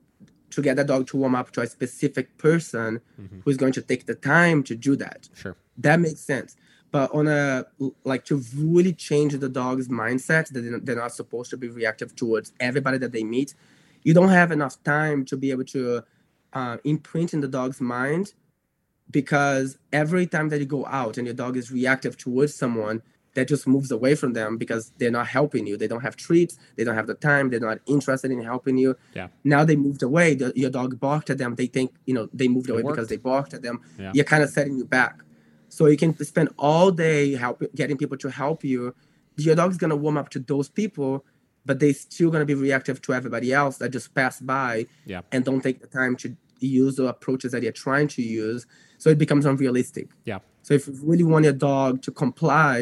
to 0.51 0.61
get 0.61 0.75
the 0.75 0.83
dog 0.83 1.07
to 1.07 1.17
warm 1.17 1.33
up 1.33 1.51
to 1.51 1.61
a 1.61 1.67
specific 1.67 2.37
person 2.37 3.01
Mhm. 3.19 3.41
who's 3.43 3.57
going 3.57 3.73
to 3.73 3.81
take 3.81 4.05
the 4.05 4.15
time 4.15 4.61
to 4.63 4.75
do 4.75 4.95
that 4.97 5.29
Sure. 5.33 5.55
that 5.77 5.99
makes 5.99 6.19
sense 6.21 6.55
but 6.91 7.09
on 7.13 7.27
a 7.27 7.65
like 8.03 8.23
to 8.25 8.35
really 8.55 8.93
change 8.93 9.33
the 9.45 9.49
dog's 9.49 9.87
mindset 9.87 10.49
that 10.53 10.61
they're- 10.61 10.79
they're 10.79 10.95
not 11.07 11.11
supposed 11.21 11.49
to 11.49 11.57
be 11.57 11.67
reactive 11.69 12.15
towards 12.15 12.53
everybody 12.59 12.97
that 12.99 13.11
they 13.13 13.23
meet 13.23 13.55
you 14.03 14.13
don't 14.13 14.29
have 14.41 14.51
enough 14.51 14.75
time 14.83 15.23
to 15.25 15.35
be 15.37 15.49
able 15.49 15.63
to 15.63 16.03
uh, 16.59 16.77
imprint 16.83 17.33
in 17.33 17.39
the 17.41 17.47
dog's 17.47 17.81
mind 17.81 18.33
because 19.13 19.77
every 19.93 20.25
time 20.27 20.49
that 20.49 20.59
you 20.59 20.65
go 20.65 20.85
out 20.87 21.17
and 21.17 21.25
your 21.25 21.33
dog 21.33 21.55
is 21.55 21.71
reactive 21.71 22.17
towards 22.17 22.53
someone 22.53 23.01
that 23.35 23.47
just 23.47 23.65
moves 23.65 23.89
away 23.91 24.13
from 24.13 24.33
them 24.33 24.57
because 24.57 24.91
they're 24.99 25.09
not 25.09 25.27
helping 25.27 25.65
you. 25.65 25.75
They 25.75 25.87
don't 25.87 26.01
have 26.01 26.15
treats. 26.15 26.57
They 26.75 26.83
don't 26.83 26.93
have 26.95 27.07
the 27.07 27.15
time. 27.15 27.49
They're 27.49 27.59
not 27.59 27.79
interested 27.87 28.29
in 28.29 28.43
helping 28.43 28.77
you. 28.77 28.95
Yeah. 29.15 29.29
now 29.43 29.63
they 29.63 29.75
moved 29.75 30.03
away. 30.03 30.35
The, 30.35 30.51
your 30.55 30.69
dog 30.69 30.99
barked 30.99 31.29
at 31.31 31.37
them. 31.39 31.55
They 31.55 31.65
think 31.67 31.95
you 32.05 32.13
know 32.13 32.27
they 32.33 32.47
moved 32.47 32.69
It 32.69 32.73
away 32.73 32.83
worked. 32.83 32.97
because 32.97 33.09
they 33.09 33.17
barked 33.17 33.53
at 33.53 33.61
them. 33.63 33.81
Yeah. 33.97 34.11
you're 34.13 34.25
kind 34.25 34.43
of 34.43 34.49
setting 34.49 34.77
you 34.77 34.85
back. 34.85 35.15
So 35.69 35.87
you 35.87 35.97
can 35.97 36.15
spend 36.23 36.49
all 36.59 36.91
day 36.91 37.33
help 37.35 37.63
getting 37.73 37.97
people 37.97 38.17
to 38.17 38.29
help 38.29 38.63
you. 38.63 38.93
Your 39.37 39.55
dog's 39.55 39.77
going 39.77 39.89
to 39.89 39.95
warm 39.95 40.17
up 40.17 40.29
to 40.29 40.39
those 40.39 40.69
people 40.69 41.25
but 41.65 41.79
they're 41.79 41.93
still 41.93 42.29
going 42.29 42.41
to 42.41 42.45
be 42.45 42.53
reactive 42.53 43.01
to 43.01 43.13
everybody 43.13 43.53
else 43.53 43.77
that 43.77 43.87
just 43.89 44.13
pass 44.13 44.41
by 44.41 44.85
Yeah. 45.05 45.21
and 45.31 45.45
don't 45.45 45.61
take 45.61 45.79
the 45.79 45.87
time 45.87 46.17
to 46.17 46.35
use 46.59 46.97
the 46.97 47.05
approaches 47.05 47.53
that 47.53 47.63
you're 47.63 47.71
trying 47.71 48.09
to 48.09 48.21
use 48.21 48.65
so 49.03 49.09
it 49.15 49.19
becomes 49.25 49.43
unrealistic 49.51 50.07
Yeah. 50.31 50.39
so 50.65 50.71
if 50.77 50.81
you 50.87 50.93
really 51.11 51.27
want 51.33 51.43
your 51.47 51.57
dog 51.71 52.01
to 52.05 52.11
comply 52.23 52.75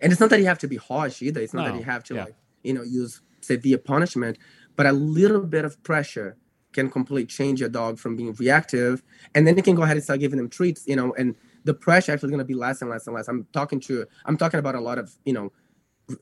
and 0.00 0.06
it's 0.12 0.20
not 0.22 0.30
that 0.30 0.40
you 0.42 0.46
have 0.52 0.58
to 0.64 0.70
be 0.74 0.78
harsh 0.90 1.16
either 1.26 1.40
it's 1.44 1.54
not 1.56 1.64
that 1.68 1.76
you 1.80 1.84
have 1.94 2.02
to 2.08 2.14
yeah. 2.14 2.24
like 2.26 2.36
you 2.68 2.74
know 2.76 2.84
use 3.00 3.12
severe 3.52 3.78
punishment 3.92 4.34
but 4.76 4.84
a 4.86 4.94
little 5.18 5.44
bit 5.56 5.64
of 5.68 5.72
pressure 5.90 6.30
can 6.76 6.86
completely 6.96 7.26
change 7.38 7.56
your 7.60 7.68
dog 7.80 7.92
from 8.02 8.12
being 8.20 8.32
reactive 8.44 8.94
and 9.34 9.40
then 9.46 9.54
you 9.58 9.62
can 9.68 9.76
go 9.80 9.82
ahead 9.86 9.96
and 9.98 10.04
start 10.08 10.18
giving 10.24 10.38
them 10.40 10.48
treats 10.58 10.82
you 10.90 10.96
know 11.00 11.08
and 11.20 11.28
the 11.64 11.74
pressure 11.86 12.10
actually 12.12 12.28
is 12.28 12.34
going 12.36 12.46
to 12.46 12.52
be 12.54 12.58
less 12.66 12.80
and 12.82 12.90
less 12.90 13.04
and 13.06 13.14
less 13.16 13.28
i'm 13.28 13.46
talking 13.58 13.78
to 13.88 14.04
i'm 14.26 14.36
talking 14.42 14.58
about 14.64 14.74
a 14.74 14.80
lot 14.88 14.98
of 15.02 15.06
you 15.28 15.34
know 15.38 15.46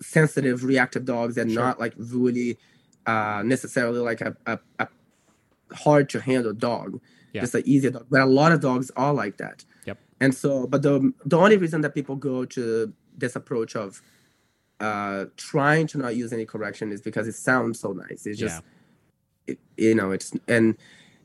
sensitive 0.02 0.58
reactive 0.72 1.04
dogs 1.14 1.34
that 1.36 1.48
Sure. 1.50 1.62
not 1.62 1.80
like 1.84 1.94
really 1.96 2.50
uh 3.06 3.42
necessarily 3.54 4.00
like 4.10 4.20
a, 4.20 4.36
a, 4.46 4.58
a 4.78 4.88
hard 5.84 6.08
to 6.12 6.20
handle 6.20 6.52
dog 6.52 7.00
Yeah. 7.32 7.42
just 7.42 7.54
an 7.54 7.62
easier 7.66 7.90
dog. 7.90 8.06
But 8.10 8.20
a 8.20 8.26
lot 8.26 8.52
of 8.52 8.60
dogs 8.60 8.90
are 8.96 9.14
like 9.14 9.36
that. 9.38 9.64
Yep. 9.86 9.98
and 10.20 10.34
so 10.34 10.66
but 10.66 10.82
the 10.82 11.12
the 11.24 11.36
only 11.36 11.56
reason 11.56 11.80
that 11.82 11.94
people 11.94 12.16
go 12.16 12.44
to 12.44 12.92
this 13.16 13.36
approach 13.36 13.76
of 13.76 14.02
uh 14.80 15.26
trying 15.36 15.86
to 15.88 15.98
not 15.98 16.16
use 16.16 16.32
any 16.32 16.46
correction 16.46 16.92
is 16.92 17.00
because 17.00 17.26
it 17.28 17.34
sounds 17.34 17.80
so 17.80 17.92
nice. 17.92 18.26
It's 18.26 18.38
just 18.38 18.62
it, 19.46 19.58
you 19.76 19.94
know 19.94 20.10
it's 20.10 20.32
and 20.48 20.76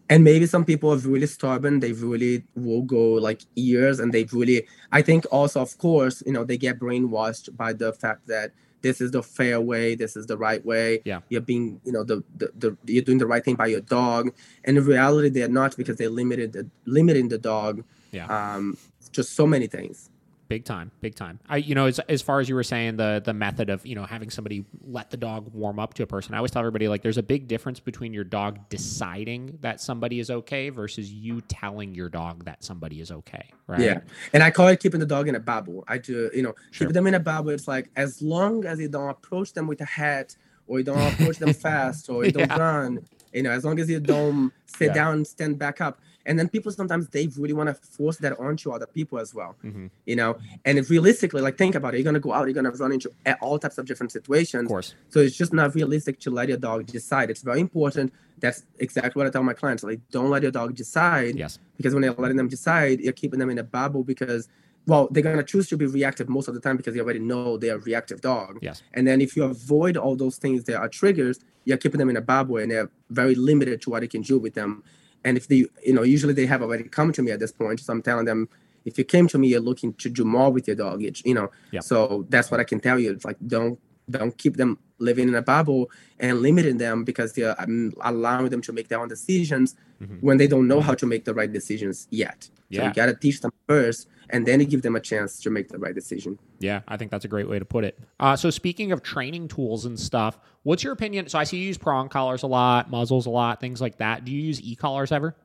and 0.09 0.23
maybe 0.23 0.45
some 0.45 0.65
people 0.65 0.93
are 0.93 0.97
really 0.97 1.25
stubborn. 1.25 1.79
They 1.79 1.91
really 1.93 2.43
will 2.55 2.83
go 2.83 3.13
like 3.13 3.41
years 3.55 3.99
and 3.99 4.13
they 4.13 4.25
really 4.31 4.67
i 4.91 5.01
think 5.01 5.25
also 5.31 5.61
of 5.61 5.77
course 5.77 6.21
you 6.25 6.31
know 6.31 6.43
they 6.43 6.57
get 6.57 6.79
brainwashed 6.79 7.55
by 7.57 7.73
the 7.73 7.91
fact 7.93 8.27
that 8.27 8.51
this 8.85 9.01
is 9.01 9.09
the 9.09 9.23
fair 9.23 9.59
way, 9.59 9.95
this 9.95 10.15
is 10.15 10.27
the 10.27 10.37
right 10.37 10.63
way. 10.63 11.01
Yeah. 11.05 11.21
You're 11.29 11.41
being, 11.41 11.81
you 11.83 11.91
know, 11.91 12.03
the, 12.03 12.23
the, 12.37 12.51
the 12.55 12.77
you're 12.85 13.01
doing 13.01 13.17
the 13.17 13.25
right 13.25 13.43
thing 13.43 13.55
by 13.55 13.65
your 13.65 13.81
dog. 13.81 14.31
And 14.63 14.77
in 14.77 14.85
reality, 14.85 15.29
they're 15.29 15.47
not 15.47 15.75
because 15.75 15.97
they're 15.97 16.15
limited 16.21 16.53
the 16.53 16.69
limiting 16.85 17.29
the 17.29 17.39
dog. 17.39 17.83
Yeah. 18.11 18.27
Um, 18.27 18.77
just 19.11 19.33
so 19.33 19.47
many 19.47 19.65
things. 19.65 20.11
Big 20.47 20.63
time, 20.63 20.91
big 21.01 21.15
time. 21.15 21.39
I, 21.49 21.57
you 21.57 21.73
know, 21.73 21.87
as, 21.87 21.97
as 21.99 22.21
far 22.21 22.39
as 22.39 22.47
you 22.47 22.53
were 22.53 22.63
saying, 22.63 22.97
the 22.97 23.19
the 23.25 23.33
method 23.33 23.71
of 23.71 23.83
you 23.85 23.95
know 23.95 24.03
having 24.05 24.29
somebody 24.29 24.63
let 24.85 25.09
the 25.09 25.17
dog 25.17 25.51
warm 25.53 25.79
up 25.79 25.95
to 25.95 26.03
a 26.03 26.05
person. 26.07 26.35
I 26.35 26.37
always 26.37 26.51
tell 26.51 26.59
everybody 26.59 26.87
like 26.87 27.01
there's 27.01 27.17
a 27.17 27.23
big 27.23 27.47
difference 27.47 27.79
between 27.79 28.13
your 28.13 28.23
dog 28.23 28.59
deciding 28.69 29.57
that 29.61 29.81
somebody 29.81 30.19
is 30.19 30.29
okay 30.29 30.69
versus 30.69 31.11
you 31.11 31.41
telling 31.41 31.95
your 31.95 32.09
dog 32.09 32.45
that 32.45 32.63
somebody 32.63 33.01
is 33.01 33.11
okay. 33.11 33.49
Right? 33.67 33.79
Yeah. 33.79 33.99
And 34.33 34.43
I 34.43 34.51
call 34.51 34.67
it 34.67 34.79
keeping 34.79 34.99
the 34.99 35.05
dog 35.07 35.27
in 35.27 35.33
a 35.35 35.39
bubble. 35.39 35.83
I 35.87 35.97
do, 35.97 36.29
you 36.33 36.43
know, 36.43 36.53
Sure. 36.71 36.87
keep 36.87 36.93
them 36.93 37.07
in 37.07 37.15
a 37.15 37.19
bubble. 37.19 37.49
It's 37.49 37.67
like 37.67 37.89
as 37.95 38.21
long 38.21 38.65
as 38.65 38.79
you 38.79 38.87
don't 38.87 39.09
approach 39.09 39.53
them 39.53 39.65
with 39.67 39.81
a 39.81 39.85
hat 39.85 40.35
or 40.67 40.77
you 40.77 40.83
don't 40.85 40.99
approach 41.13 41.37
them 41.37 41.53
fast 41.53 42.07
or 42.09 42.23
you 42.23 42.31
don't 42.31 42.49
run, 42.49 42.99
you 43.33 43.41
know, 43.43 43.51
as 43.51 43.65
long 43.65 43.79
as 43.79 43.89
you 43.89 43.99
don't 43.99 44.51
sit 44.67 44.87
Yeah. 44.87 44.93
down, 44.93 45.25
stand 45.25 45.57
back 45.57 45.81
up. 45.81 45.99
And 46.25 46.39
then 46.39 46.49
people 46.49 46.71
sometimes 46.71 47.07
they 47.09 47.27
really 47.37 47.53
want 47.53 47.69
to 47.69 47.75
force 47.75 48.17
that 48.17 48.39
onto 48.39 48.71
other 48.71 48.87
people 48.87 49.19
as 49.19 49.33
well, 49.33 49.55
Mhm. 49.63 49.89
you 50.05 50.15
know. 50.15 50.37
And 50.65 50.77
if 50.79 50.89
realistically, 50.89 51.41
like 51.41 51.57
think 51.57 51.75
about 51.75 51.93
it, 51.93 51.97
you're 51.97 52.05
gonna 52.05 52.19
go 52.19 52.33
out, 52.33 52.45
you're 52.47 52.53
gonna 52.53 52.71
run 52.71 52.91
into 52.91 53.11
all 53.41 53.59
types 53.59 53.77
of 53.77 53.85
different 53.85 54.11
situations 54.11 54.63
Of 54.63 54.69
course. 54.69 54.95
So 55.09 55.19
it's 55.19 55.35
just 55.35 55.53
not 55.53 55.75
realistic 55.75 56.19
to 56.21 56.31
let 56.31 56.49
your 56.49 56.57
dog 56.57 56.87
decide. 56.87 57.29
It's 57.29 57.41
very 57.41 57.59
important. 57.59 58.11
That's 58.39 58.63
exactly 58.79 59.19
what 59.19 59.27
I 59.27 59.29
tell 59.29 59.43
my 59.43 59.53
clients. 59.53 59.83
Like, 59.83 59.99
don't 60.11 60.29
let 60.29 60.41
your 60.41 60.51
dog 60.51 60.75
decide 60.75 61.35
Yes. 61.37 61.59
because 61.77 61.93
when 61.93 62.03
you're 62.03 62.13
letting 62.17 62.37
them 62.37 62.47
decide, 62.47 62.99
you're 63.01 63.13
keeping 63.13 63.39
them 63.39 63.49
in 63.49 63.57
a 63.59 63.63
bubble 63.63 64.03
because, 64.03 64.49
well, 64.87 65.07
they're 65.11 65.23
gonna 65.23 65.43
choose 65.43 65.67
to 65.69 65.77
be 65.77 65.85
reactive 65.85 66.27
most 66.27 66.47
of 66.47 66.53
the 66.53 66.59
time 66.59 66.75
because 66.77 66.93
they 66.95 66.99
already 66.99 67.19
know 67.19 67.57
they're 67.57 67.75
a 67.75 67.79
reactive 67.79 68.21
dog. 68.21 68.59
Yes. 68.61 68.81
And 68.93 69.07
then 69.07 69.21
if 69.21 69.35
you 69.37 69.43
avoid 69.43 69.95
all 69.95 70.15
those 70.15 70.37
things 70.37 70.63
that 70.65 70.77
are 70.77 70.89
triggers, 70.89 71.39
you're 71.65 71.77
keeping 71.77 71.99
them 71.99 72.09
in 72.09 72.17
a 72.17 72.21
bubble 72.21 72.57
and 72.57 72.71
they're 72.71 72.89
very 73.09 73.35
limited 73.35 73.81
to 73.83 73.89
what 73.89 74.01
you 74.03 74.09
can 74.09 74.21
do 74.21 74.37
with 74.37 74.53
them. 74.55 74.83
And 75.25 75.35
if 75.37 75.47
they, 75.49 75.65
you 75.83 75.93
know, 75.93 76.03
usually 76.03 76.33
they 76.33 76.45
have 76.45 76.61
already 76.61 76.83
come 76.83 77.11
to 77.13 77.21
me 77.21 77.31
at 77.31 77.39
this 77.39 77.51
point, 77.51 77.79
so 77.81 77.91
I'm 77.91 78.01
telling 78.01 78.25
them, 78.25 78.47
if 78.85 78.97
you 78.99 79.03
came 79.03 79.27
to 79.29 79.37
me, 79.39 79.47
you're 79.47 79.59
looking 79.71 79.91
to 79.95 80.09
do 80.09 80.23
more 80.23 80.51
with 80.51 80.67
your 80.67 80.75
dog. 80.77 81.01
You 81.01 81.33
know, 81.33 81.49
Yeah. 81.71 81.79
so 81.81 82.25
that's 82.29 82.51
what 82.51 82.59
I 82.59 82.63
can 82.63 82.79
tell 82.79 82.99
you. 82.99 83.11
It's 83.11 83.25
like 83.25 83.37
don't 83.55 83.77
don't 84.17 84.37
keep 84.37 84.55
them 84.57 84.77
living 84.99 85.27
in 85.27 85.33
a 85.33 85.41
bubble 85.41 85.89
and 86.19 86.33
limiting 86.47 86.77
them 86.77 87.03
because 87.03 87.33
they're 87.33 87.55
um, 87.59 87.91
allowing 88.01 88.49
them 88.49 88.61
to 88.61 88.71
make 88.71 88.87
their 88.87 88.99
own 89.01 89.07
decisions 89.07 89.73
Mhm. 89.99 90.21
when 90.21 90.37
they 90.37 90.45
don't 90.53 90.67
know 90.67 90.79
how 90.79 90.93
to 90.93 91.07
make 91.07 91.23
the 91.25 91.33
right 91.33 91.51
decisions 91.51 92.07
yet. 92.11 92.39
So 92.43 92.51
Yeah. 92.69 92.87
you 92.87 92.93
gotta 92.93 93.15
teach 93.15 93.41
them 93.41 93.51
first, 93.67 94.07
and 94.29 94.45
then 94.45 94.59
you 94.59 94.65
give 94.65 94.81
them 94.81 94.95
a 94.95 94.99
chance 94.99 95.39
to 95.41 95.49
make 95.49 95.69
the 95.69 95.77
right 95.77 95.93
decision. 95.95 96.37
Yeah, 96.59 96.81
I 96.87 96.97
think 96.97 97.11
that's 97.11 97.25
a 97.25 97.27
great 97.27 97.47
way 97.49 97.59
to 97.59 97.65
put 97.65 97.83
it. 97.83 97.97
Uh, 98.19 98.35
so 98.35 98.49
speaking 98.49 98.91
of 98.91 99.01
training 99.03 99.47
tools 99.47 99.85
and 99.85 99.99
stuff, 99.99 100.39
what's 100.63 100.83
your 100.83 100.93
opinion? 100.93 101.27
So 101.29 101.37
I 101.39 101.43
see 101.43 101.57
you 101.57 101.67
use 101.67 101.77
prong 101.77 102.09
collars 102.09 102.43
a 102.43 102.47
lot, 102.47 102.89
muzzles 102.89 103.25
a 103.25 103.29
lot, 103.29 103.59
things 103.61 103.81
like 103.81 103.97
that. 103.97 104.25
Do 104.25 104.31
you 104.31 104.41
use 104.41 104.61
e 104.61 104.75
collars 104.75 105.11
ever 105.11 105.35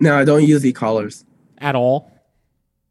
No, 0.00 0.16
I 0.16 0.24
don't 0.24 0.44
use 0.46 0.64
e-collars. 0.66 1.24
at 1.58 1.74
all? 1.74 2.10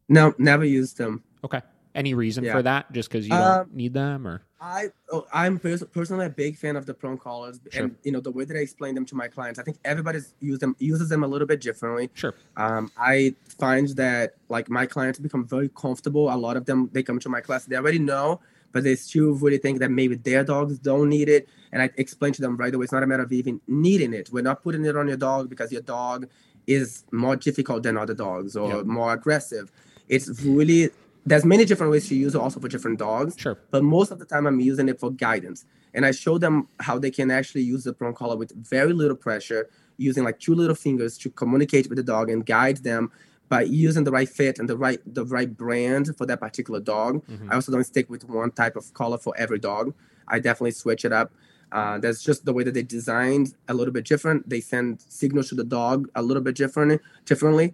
No, 0.10 0.34
never 0.38 0.66
used 0.66 0.98
them. 0.98 1.24
Okay. 1.44 1.62
Any 1.96 2.14
reason 2.14 2.44
Yeah. 2.44 2.54
for 2.54 2.62
that? 2.64 2.92
Just 2.92 3.10
because 3.10 3.28
you 3.28 3.34
Um, 3.34 3.42
don't 3.58 3.76
need 3.76 3.94
them, 3.94 4.28
or 4.28 4.42
I 4.64 4.92
oh, 5.12 5.26
I'm 5.34 5.58
pers- 5.58 5.84
personally 5.92 6.28
a 6.28 6.30
big 6.30 6.56
fan 6.56 6.76
of 6.76 6.86
the 6.86 6.94
prong 6.94 7.18
collars, 7.18 7.60
Sure. 7.72 7.84
and 7.86 7.96
you 8.04 8.12
know 8.12 8.20
the 8.20 8.30
way 8.32 8.46
that 8.46 8.56
I 8.56 8.60
explain 8.60 8.94
them 8.94 9.06
to 9.08 9.16
my 9.16 9.28
clients. 9.28 9.60
I 9.60 9.64
think 9.64 9.78
everybody's 9.84 10.36
use 10.40 10.60
them 10.60 10.76
uses 10.78 11.10
them 11.10 11.24
a 11.24 11.28
little 11.28 11.48
bit 11.48 11.62
differently. 11.62 12.12
sure? 12.14 12.36
Um, 12.58 12.92
I 12.96 13.34
find 13.60 13.88
that 13.90 14.36
like 14.50 14.70
my 14.70 14.86
clients 14.86 15.18
become 15.18 15.48
very 15.48 15.70
comfortable. 15.70 16.32
A 16.32 16.36
lot 16.38 16.58
of 16.58 16.66
them 16.66 16.90
they 16.94 17.02
come 17.02 17.20
to 17.20 17.30
my 17.30 17.42
class, 17.42 17.66
they 17.66 17.76
already 17.76 17.98
know, 17.98 18.40
but 18.72 18.84
they 18.84 18.96
still 18.96 19.32
really 19.34 19.58
think 19.58 19.80
that 19.80 19.90
maybe 19.90 20.16
their 20.16 20.44
dogs 20.44 20.78
don't 20.78 21.10
need 21.10 21.28
it. 21.28 21.50
And 21.72 21.82
I 21.82 21.90
explain 21.98 22.32
to 22.34 22.42
them 22.42 22.56
right 22.56 22.74
away, 22.74 22.84
it's 22.84 22.94
not 22.94 23.02
a 23.02 23.08
matter 23.08 23.24
of 23.24 23.32
even 23.32 23.60
needing 23.68 24.14
it. 24.14 24.30
We're 24.32 24.44
not 24.44 24.62
putting 24.64 24.86
it 24.86 24.96
on 24.96 25.08
your 25.08 25.18
dog 25.18 25.50
because 25.50 25.72
your 25.72 25.82
dog 25.82 26.28
is 26.68 27.04
more 27.12 27.36
difficult 27.36 27.82
than 27.82 27.98
other 27.98 28.14
dogs 28.14 28.56
or 28.56 28.70
Yeah. 28.70 28.84
more 28.84 29.12
aggressive. 29.14 29.72
It's 30.08 30.30
really 30.44 30.92
there's 31.26 31.46
many 31.46 31.66
different 31.66 31.92
ways 31.92 32.08
to 32.10 32.16
use 32.16 32.34
it 32.36 32.42
also 32.42 32.60
for 32.60 32.68
different 32.68 32.98
dogs 33.00 33.36
Sure. 33.38 33.58
but 33.70 33.84
most 33.84 34.12
of 34.12 34.20
the 34.20 34.26
time 34.26 34.48
I'm 34.48 34.60
using 34.60 34.90
it 34.90 35.00
for 35.00 35.12
guidance. 35.12 35.66
And 35.94 36.06
I 36.06 36.12
show 36.12 36.38
them 36.38 36.68
how 36.80 36.98
they 37.00 37.12
can 37.12 37.30
actually 37.30 37.64
use 37.64 37.84
the 37.84 37.92
prong 37.94 38.14
collar 38.14 38.38
with 38.38 38.52
very 38.56 38.94
little 38.94 39.16
pressure, 39.18 39.70
using 39.98 40.24
like 40.24 40.40
two 40.40 40.56
little 40.56 40.74
fingers 40.76 41.18
to 41.20 41.30
communicate 41.30 41.90
with 41.90 41.98
the 41.98 42.04
dog 42.04 42.30
and 42.30 42.46
guide 42.46 42.78
them 42.78 43.12
by 43.50 43.64
using 43.64 44.06
the 44.06 44.12
right 44.12 44.30
fit 44.30 44.58
and 44.58 44.70
the 44.70 44.78
right 44.78 45.02
the 45.14 45.26
right 45.26 45.56
brand 45.58 46.16
for 46.18 46.26
that 46.26 46.40
particular 46.40 46.80
dog. 46.80 47.22
Mhm. 47.28 47.52
I 47.52 47.56
also 47.56 47.72
don't 47.74 47.84
stick 47.84 48.10
with 48.10 48.24
one 48.30 48.52
type 48.52 48.76
of 48.78 48.94
collar 48.94 49.18
for 49.18 49.34
every 49.38 49.60
dog. 49.60 49.94
I 50.30 50.40
definitely 50.40 50.72
switch 50.72 51.04
it 51.04 51.12
up. 51.12 51.34
Uh, 51.74 51.98
that's 52.00 52.24
just 52.24 52.46
the 52.46 52.54
way 52.54 52.64
that 52.64 52.74
they 52.74 52.84
designed 52.84 53.54
a 53.68 53.74
little 53.74 53.94
bit 53.94 54.06
different. 54.06 54.48
They 54.50 54.62
send 54.62 55.02
signals 55.10 55.50
to 55.50 55.56
the 55.56 55.64
dog 55.66 56.10
a 56.16 56.22
little 56.22 56.44
bit 56.44 56.56
different, 56.56 57.02
differently, 57.26 57.74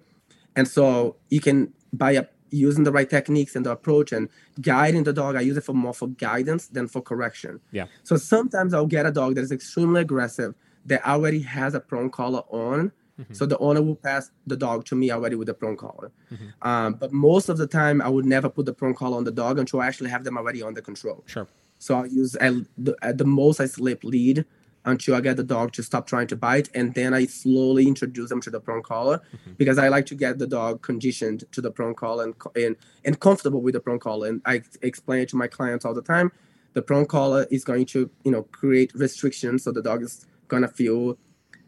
and 0.56 0.68
so 0.68 1.16
you 1.30 1.40
can 1.40 1.72
buy 1.94 2.16
up 2.18 2.32
using 2.52 2.84
the 2.84 2.92
right 2.92 3.10
techniques 3.10 3.56
and 3.56 3.66
the 3.66 3.72
approach 3.72 4.12
and 4.12 4.30
guiding 4.62 5.04
the 5.04 5.14
dog. 5.14 5.36
I 5.36 5.42
use 5.42 5.58
it 5.58 5.64
for 5.64 5.74
more 5.74 5.94
for 5.94 6.08
guidance 6.08 6.68
than 6.68 6.88
for 6.88 7.02
correction. 7.02 7.60
Yeah. 7.72 7.86
So 8.04 8.18
sometimes 8.18 8.74
I'll 8.74 8.86
get 8.88 9.06
a 9.06 9.12
dog 9.12 9.36
that 9.36 9.42
is 9.42 9.52
extremely 9.52 10.02
aggressive 10.02 10.56
that 10.86 11.06
already 11.06 11.40
has 11.42 11.74
a 11.74 11.80
prong 11.80 12.10
collar 12.10 12.42
on. 12.50 12.92
Mhm. 13.20 13.36
So 13.36 13.46
the 13.46 13.58
owner 13.58 13.82
will 13.82 13.96
pass 13.96 14.32
the 14.46 14.56
dog 14.56 14.86
to 14.86 14.96
me 14.96 15.12
already 15.12 15.36
with 15.36 15.48
the 15.48 15.54
prong 15.54 15.76
collar. 15.76 16.12
Mhm. 16.32 16.54
Um, 16.62 16.94
but 16.94 17.12
most 17.12 17.50
of 17.50 17.58
the 17.58 17.68
time, 17.68 18.02
I 18.02 18.10
would 18.10 18.26
never 18.26 18.48
put 18.48 18.66
the 18.66 18.74
prong 18.74 18.94
collar 18.94 19.18
on 19.18 19.24
the 19.24 19.32
dog 19.32 19.58
until 19.60 19.82
I 19.82 19.88
actually 19.88 20.12
have 20.12 20.24
them 20.24 20.38
already 20.38 20.62
under 20.64 20.82
control. 20.82 21.24
Sure. 21.26 21.48
So 21.80 21.96
I'll 21.96 22.08
use 22.08 22.36
at 22.36 22.54
the, 22.78 22.96
at 23.02 23.18
the 23.18 23.26
most 23.26 23.60
I 23.60 23.66
slip 23.66 24.04
lead 24.04 24.46
until 24.88 25.16
I 25.16 25.22
get 25.22 25.36
the 25.38 25.44
dog 25.44 25.74
to 25.74 25.84
stop 25.84 26.08
trying 26.08 26.28
to 26.28 26.36
bite, 26.36 26.70
and 26.74 26.94
then 26.94 27.14
I 27.14 27.26
slowly 27.26 27.86
introduce 27.88 28.30
them 28.30 28.42
to 28.42 28.50
the 28.50 28.60
prong 28.60 28.82
collar 28.82 29.20
Mhm. 29.34 29.58
because 29.58 29.78
I 29.78 29.90
like 29.90 30.06
to 30.08 30.16
get 30.16 30.40
the 30.40 30.48
dog 30.48 30.82
conditioned 30.82 31.44
to 31.52 31.62
the 31.62 31.70
prong 31.70 31.94
collar 31.94 32.24
and 32.24 32.34
and, 32.56 32.76
and 33.06 33.20
comfortable 33.20 33.62
with 33.62 33.74
the 33.74 33.80
prong 33.82 34.00
collar. 34.00 34.28
And 34.30 34.42
I 34.46 34.64
explain 34.82 35.20
it 35.22 35.30
to 35.30 35.36
my 35.36 35.48
clients 35.48 35.84
all 35.86 35.94
the 35.94 36.02
time. 36.02 36.32
The 36.74 36.82
prong 36.82 37.06
collar 37.06 37.46
is 37.52 37.64
going 37.64 37.86
to 37.88 38.10
you 38.24 38.32
know 38.32 38.44
create 38.44 38.92
restrictions, 38.96 39.64
so 39.64 39.72
the 39.72 39.82
dog 39.84 40.02
is 40.02 40.26
gonna 40.48 40.70
feel 40.70 41.18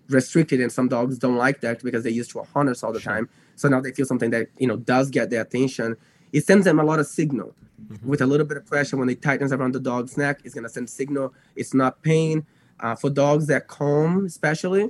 restricted, 0.10 0.60
and 0.62 0.72
some 0.72 0.88
dogs 0.88 1.20
don't 1.20 1.36
like 1.36 1.60
that 1.62 1.84
because 1.84 2.02
they're 2.04 2.12
used 2.22 2.32
to 2.32 2.40
a 2.40 2.44
harness 2.46 2.84
all 2.84 2.94
the 2.94 3.00
Sure. 3.02 3.14
time. 3.14 3.30
So 3.56 3.68
now 3.68 3.82
they 3.82 3.92
feel 3.92 4.06
something 4.06 4.32
that 4.32 4.48
you 4.58 4.68
know 4.68 4.78
does 4.78 5.10
get 5.10 5.30
their 5.30 5.42
attention. 5.42 5.98
It 6.32 6.46
sends 6.46 6.64
them 6.66 6.80
a 6.80 6.84
lot 6.86 7.00
of 7.00 7.08
signal 7.08 7.54
Mhm. 7.92 8.04
with 8.06 8.22
a 8.22 8.26
little 8.28 8.46
bit 8.46 8.58
of 8.58 8.66
pressure 8.66 8.96
when 8.98 9.10
it 9.10 9.22
tightens 9.22 9.52
around 9.52 9.74
the 9.74 9.80
dog's 9.80 10.16
neck 10.18 10.42
it's 10.44 10.54
going 10.54 10.66
to 10.66 10.70
send 10.70 10.88
signal 10.90 11.34
it's 11.56 11.74
not 11.74 12.02
pain 12.04 12.46
uh, 12.82 12.96
for 12.96 13.10
dogs 13.10 13.48
that 13.48 13.68
calm 13.68 14.26
especially 14.26 14.90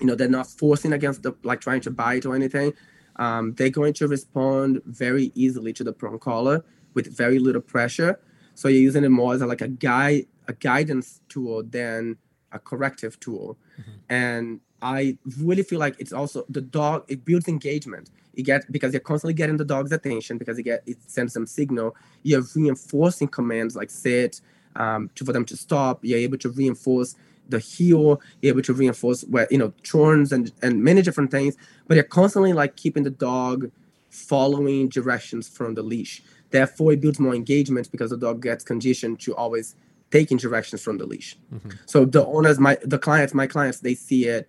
you 0.00 0.06
know 0.06 0.14
they're 0.14 0.28
not 0.28 0.46
forcing 0.46 0.92
against 0.92 1.22
the 1.22 1.34
like 1.42 1.60
trying 1.60 1.80
to 1.80 1.90
bite 1.90 2.24
or 2.26 2.34
anything 2.34 2.72
um, 3.16 3.54
they're 3.54 3.70
going 3.70 3.94
to 3.94 4.06
respond 4.08 4.82
very 4.84 5.32
easily 5.34 5.72
to 5.72 5.82
the 5.84 5.92
prong 5.92 6.18
collar 6.18 6.64
with 6.94 7.14
very 7.16 7.38
little 7.38 7.62
pressure. 7.62 8.18
So 8.54 8.68
you're 8.68 8.80
using 8.82 9.04
it 9.04 9.08
more 9.10 9.34
as 9.34 9.40
a, 9.42 9.46
like 9.46 9.60
a 9.62 9.68
guide 9.68 10.26
a 10.48 10.52
guidance 10.52 11.20
tool 11.28 11.62
than 11.62 12.16
a 12.52 12.58
corrective 12.58 13.18
tool. 13.20 13.56
Mhm. 13.78 13.92
and 14.08 14.60
i 14.82 15.16
really 15.40 15.62
feel 15.62 15.78
like 15.78 15.94
it's 15.98 16.12
also 16.12 16.44
the 16.50 16.60
dog 16.60 17.04
it 17.08 17.24
builds 17.24 17.48
engagement. 17.48 18.10
You 18.34 18.44
get 18.44 18.70
because 18.70 18.92
you're 18.92 19.00
constantly 19.00 19.32
getting 19.34 19.56
the 19.56 19.64
dog's 19.64 19.92
attention 19.92 20.36
because 20.36 20.58
you 20.58 20.64
get 20.64 20.82
it 20.86 20.98
sends 21.06 21.32
them 21.32 21.46
signal. 21.46 21.96
You're 22.22 22.44
reinforcing 22.54 23.28
commands 23.28 23.74
like 23.74 23.90
sit 23.90 24.42
um, 24.78 25.10
to 25.16 25.24
for 25.24 25.32
them 25.32 25.44
to 25.46 25.56
stop. 25.56 26.00
You're 26.02 26.18
able 26.18 26.38
to 26.38 26.50
reinforce 26.50 27.14
the 27.48 27.58
heel. 27.58 28.20
You're 28.42 28.50
able 28.54 28.62
to 28.62 28.72
reinforce 28.72 29.22
where 29.24 29.46
you 29.50 29.58
know 29.58 29.72
turns 29.82 30.32
and 30.32 30.52
and 30.62 30.82
many 30.82 31.02
different 31.02 31.30
things. 31.30 31.56
But 31.86 31.94
you're 31.96 32.04
constantly 32.04 32.52
like 32.52 32.76
keeping 32.76 33.02
the 33.04 33.10
dog 33.10 33.70
following 34.10 34.88
directions 34.88 35.48
from 35.48 35.74
the 35.74 35.82
leash. 35.82 36.22
Therefore 36.50 36.92
it 36.92 37.00
builds 37.00 37.18
more 37.20 37.34
engagement 37.34 37.90
because 37.90 38.10
the 38.10 38.16
dog 38.16 38.42
gets 38.42 38.64
conditioned 38.64 39.20
to 39.20 39.34
always 39.34 39.74
taking 40.10 40.36
directions 40.38 40.80
from 40.82 40.98
the 40.98 41.04
leash. 41.06 41.36
Mhm. 41.52 41.76
so 41.86 42.04
the 42.04 42.24
owners 42.24 42.58
my 42.58 42.78
the 42.84 42.98
clients 42.98 43.34
my 43.34 43.46
clients 43.46 43.80
they 43.80 43.94
see 43.94 44.26
it 44.26 44.48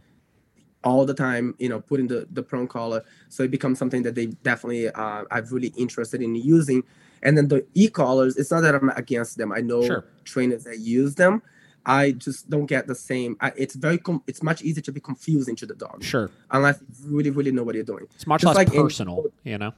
all 0.84 1.04
the 1.06 1.14
time 1.14 1.56
you 1.58 1.68
know 1.68 1.82
putting 1.82 2.08
the 2.08 2.28
the 2.32 2.44
prong 2.44 2.68
collar. 2.68 3.04
So 3.30 3.44
it 3.44 3.52
becomes 3.52 3.80
something 3.80 4.04
that 4.04 4.16
they 4.16 4.28
definitely 4.50 4.88
uh, 4.90 5.24
are 5.30 5.42
really 5.52 5.74
interested 5.76 6.22
in 6.22 6.36
using 6.36 6.84
and 7.24 7.38
then 7.38 7.48
the 7.48 7.66
e-collars 7.74 8.38
it's 8.38 8.52
not 8.52 8.62
that 8.62 8.76
i'm 8.76 8.90
against 8.92 9.38
them 9.38 9.52
i 9.52 9.60
know 9.62 9.82
Sure. 9.84 10.06
trainers 10.24 10.64
that 10.66 10.80
use 10.80 11.16
them 11.16 11.42
i 11.86 12.12
just 12.12 12.50
don't 12.50 12.66
get 12.66 12.88
the 12.88 12.96
same 12.96 13.38
I, 13.40 13.52
it's 13.56 13.76
very 13.76 13.98
com- 13.98 14.24
it's 14.28 14.44
much 14.44 14.62
easier 14.62 14.82
to 14.84 14.92
be 14.92 15.00
confusing 15.00 15.56
to 15.58 15.66
the 15.66 15.76
dog 15.76 16.04
Sure. 16.04 16.30
unless 16.52 16.80
you 17.04 17.16
really 17.18 17.30
really 17.32 17.52
know 17.52 17.64
what 17.64 17.76
you're 17.76 17.84
doing 17.84 18.06
It's 18.16 18.28
much 18.28 18.42
Just 18.42 18.56
less 18.56 18.68
like 18.68 18.74
in- 18.76 18.82
personal, 18.84 19.26
you 19.44 19.58
know. 19.58 19.74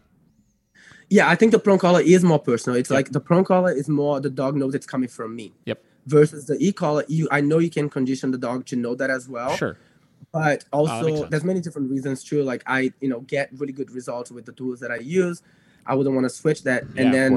yeah 1.09 1.29
i 1.29 1.35
think 1.35 1.51
the 1.51 1.59
prong 1.59 1.77
collar 1.79 2.01
is 2.01 2.23
more 2.23 2.39
personal 2.39 2.77
it's 2.77 2.89
Yep. 2.89 2.95
like 2.97 3.11
the 3.11 3.19
prong 3.19 3.43
collar 3.43 3.71
is 3.71 3.87
more 3.89 4.19
the 4.19 4.29
dog 4.29 4.55
knows 4.55 4.73
it's 4.75 4.85
coming 4.87 5.09
from 5.09 5.35
me 5.35 5.53
Yep. 5.65 5.81
versus 6.07 6.45
the 6.45 6.57
e-collar 6.59 7.03
you 7.07 7.27
i 7.31 7.41
know 7.41 7.59
you 7.59 7.69
can 7.69 7.89
condition 7.89 8.31
the 8.31 8.37
dog 8.37 8.65
to 8.67 8.75
know 8.75 8.95
that 8.95 9.09
as 9.09 9.27
well 9.29 9.55
Sure. 9.55 9.77
but 10.31 10.65
Oh, 10.73 10.87
also 10.87 11.25
there's 11.27 11.43
many 11.43 11.61
different 11.61 11.89
reasons 11.91 12.23
too 12.23 12.43
like 12.43 12.63
i 12.65 12.91
you 13.01 13.09
know 13.09 13.21
get 13.21 13.49
really 13.57 13.73
good 13.73 13.91
results 13.91 14.31
with 14.31 14.45
the 14.45 14.51
tools 14.51 14.79
that 14.81 14.91
i 14.91 14.97
use 14.97 15.41
i 15.89 15.93
wouldn't 15.95 16.15
want 16.15 16.25
to 16.25 16.29
switch 16.41 16.63
that 16.63 16.83
Yeah, 16.95 17.01
and 17.01 17.13
then. 17.13 17.31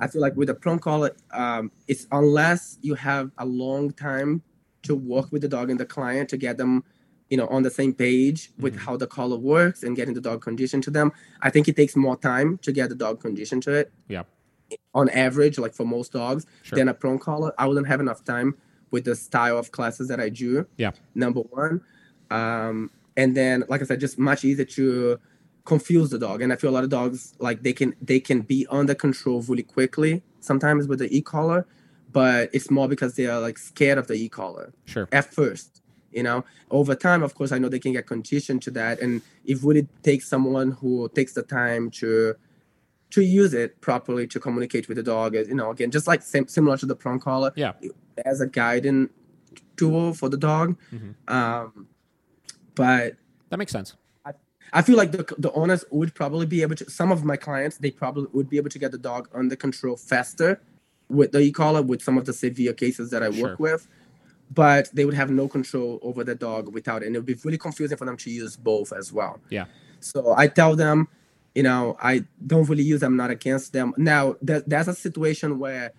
I 0.00 0.06
feel 0.06 0.22
like 0.22 0.36
with 0.36 0.48
a 0.48 0.54
prong 0.54 0.78
collar, 0.78 1.10
um, 1.32 1.72
it's 1.88 2.06
unless 2.12 2.78
you 2.82 2.94
have 2.94 3.32
a 3.36 3.44
long 3.44 3.90
time 3.90 4.42
to 4.82 4.94
work 4.94 5.32
with 5.32 5.42
the 5.42 5.48
dog 5.48 5.70
and 5.70 5.80
the 5.80 5.84
client 5.86 6.28
to 6.28 6.36
get 6.36 6.56
them, 6.56 6.84
you 7.30 7.36
know, 7.36 7.48
on 7.48 7.64
the 7.64 7.70
same 7.80 7.92
page 7.92 8.52
with 8.60 8.74
Mhm. 8.76 8.78
how 8.84 8.96
the 8.96 9.08
collar 9.08 9.36
works 9.36 9.82
and 9.82 9.96
getting 9.96 10.14
the 10.14 10.20
dog 10.20 10.40
conditioned 10.40 10.84
to 10.84 10.92
them. 10.92 11.10
I 11.42 11.50
think 11.50 11.66
it 11.66 11.74
takes 11.74 11.96
more 11.96 12.16
time 12.16 12.58
to 12.58 12.70
get 12.70 12.90
the 12.90 12.94
dog 12.94 13.18
conditioned 13.20 13.64
to 13.64 13.72
it. 13.72 13.90
Yeah. 14.08 14.22
On 14.94 15.08
average, 15.08 15.58
like 15.58 15.74
for 15.74 15.84
most 15.84 16.12
dogs, 16.12 16.46
Sure. 16.62 16.78
than 16.78 16.86
a 16.88 16.94
prong 16.94 17.18
collar. 17.18 17.50
I 17.58 17.66
wouldn't 17.66 17.88
have 17.88 17.98
enough 18.06 18.22
time 18.24 18.54
with 18.92 19.04
the 19.04 19.16
style 19.16 19.58
of 19.58 19.72
classes 19.72 20.06
that 20.10 20.20
I 20.20 20.28
do. 20.28 20.66
Yeah. 20.76 20.92
Number 21.16 21.40
one. 21.40 21.80
Um, 22.30 22.90
and 23.16 23.36
then, 23.36 23.64
like 23.68 23.82
I 23.82 23.84
said, 23.84 23.98
just 23.98 24.16
much 24.16 24.44
easier 24.44 24.66
to 24.78 25.18
confuse 25.72 26.08
the 26.14 26.18
dog. 26.18 26.38
And 26.42 26.50
I 26.52 26.56
feel 26.60 26.70
a 26.70 26.76
lot 26.78 26.84
of 26.88 26.90
dogs 27.00 27.18
like 27.46 27.58
they 27.66 27.74
can 27.80 27.90
they 28.10 28.20
can 28.28 28.38
be 28.52 28.60
under 28.78 28.94
control 29.06 29.38
really 29.50 29.62
quickly 29.76 30.12
sometimes 30.50 30.82
with 30.90 30.98
the 31.02 31.08
e-collar, 31.18 31.60
but 32.18 32.48
it's 32.56 32.70
more 32.70 32.88
because 32.94 33.12
they 33.18 33.26
are 33.32 33.40
like 33.46 33.58
scared 33.58 33.98
of 34.02 34.06
the 34.10 34.14
e-collar 34.24 34.66
Sure. 34.92 35.06
at 35.12 35.24
first. 35.38 35.82
You 36.18 36.22
know, 36.28 36.38
over 36.70 36.94
time, 36.94 37.22
of 37.22 37.32
course, 37.38 37.52
I 37.54 37.58
know 37.60 37.68
they 37.68 37.78
can 37.86 37.92
get 37.98 38.06
conditioned 38.14 38.60
to 38.66 38.70
that, 38.80 38.94
and 39.04 39.20
it 39.44 39.58
really 39.62 39.84
takes 40.02 40.24
someone 40.34 40.70
who 40.80 40.92
takes 41.18 41.32
the 41.38 41.42
time 41.60 41.90
to 42.00 42.34
to 43.16 43.20
use 43.22 43.52
it 43.62 43.70
properly 43.88 44.26
to 44.34 44.38
communicate 44.46 44.84
with 44.88 44.96
the 45.00 45.02
dog. 45.14 45.34
You 45.34 45.54
know, 45.60 45.70
again, 45.74 45.90
just 45.90 46.06
like 46.12 46.22
sim- 46.22 46.48
similar 46.56 46.76
to 46.82 46.86
the 46.86 46.96
prong 47.02 47.20
collar, 47.20 47.50
Yeah. 47.56 47.72
as 48.32 48.40
a 48.40 48.46
guiding 48.60 49.10
tool 49.76 50.14
for 50.20 50.28
the 50.34 50.36
dog. 50.50 50.76
Mhm. 50.92 51.12
Um, 51.38 51.88
but 52.74 53.16
That 53.50 53.58
makes 53.58 53.72
sense. 53.72 53.90
I 54.72 54.82
feel 54.82 54.96
like 54.96 55.12
the 55.12 55.24
the 55.38 55.52
owners 55.52 55.84
would 55.90 56.14
probably 56.14 56.46
be 56.46 56.62
able 56.62 56.76
to. 56.76 56.90
Some 56.90 57.10
of 57.12 57.24
my 57.24 57.36
clients, 57.36 57.78
they 57.78 57.90
probably 57.90 58.26
would 58.32 58.48
be 58.48 58.56
able 58.56 58.70
to 58.70 58.78
get 58.78 58.92
the 58.92 58.98
dog 58.98 59.28
under 59.34 59.56
control 59.56 59.96
faster 59.96 60.60
with 61.08 61.32
the 61.32 61.40
e-collar 61.40 61.82
with 61.82 62.02
some 62.02 62.18
of 62.18 62.26
the 62.26 62.32
severe 62.32 62.72
cases 62.74 63.10
that 63.10 63.22
I 63.22 63.30
Sure. 63.30 63.50
work 63.50 63.60
with. 63.60 63.88
But 64.50 64.88
they 64.94 65.04
would 65.04 65.14
have 65.14 65.30
no 65.30 65.48
control 65.48 65.98
over 66.02 66.24
the 66.24 66.34
dog 66.34 66.72
without 66.72 67.02
it, 67.02 67.06
and 67.06 67.16
it 67.16 67.18
would 67.18 67.26
be 67.26 67.36
really 67.44 67.58
confusing 67.58 67.96
for 67.98 68.04
them 68.04 68.16
to 68.18 68.30
use 68.30 68.56
both 68.56 68.92
as 68.92 69.12
well. 69.12 69.40
Yeah. 69.50 69.66
So 70.00 70.34
I 70.36 70.46
tell 70.46 70.74
them, 70.76 71.08
you 71.54 71.62
know, 71.62 71.96
I 72.00 72.24
don't 72.46 72.68
really 72.68 72.82
use 72.82 73.02
I'm 73.02 73.16
not 73.16 73.30
against 73.30 73.72
them. 73.72 73.92
Now, 73.96 74.36
there, 74.40 74.60
there's 74.60 74.88
a 74.88 74.94
situation 74.94 75.58
where 75.58 75.92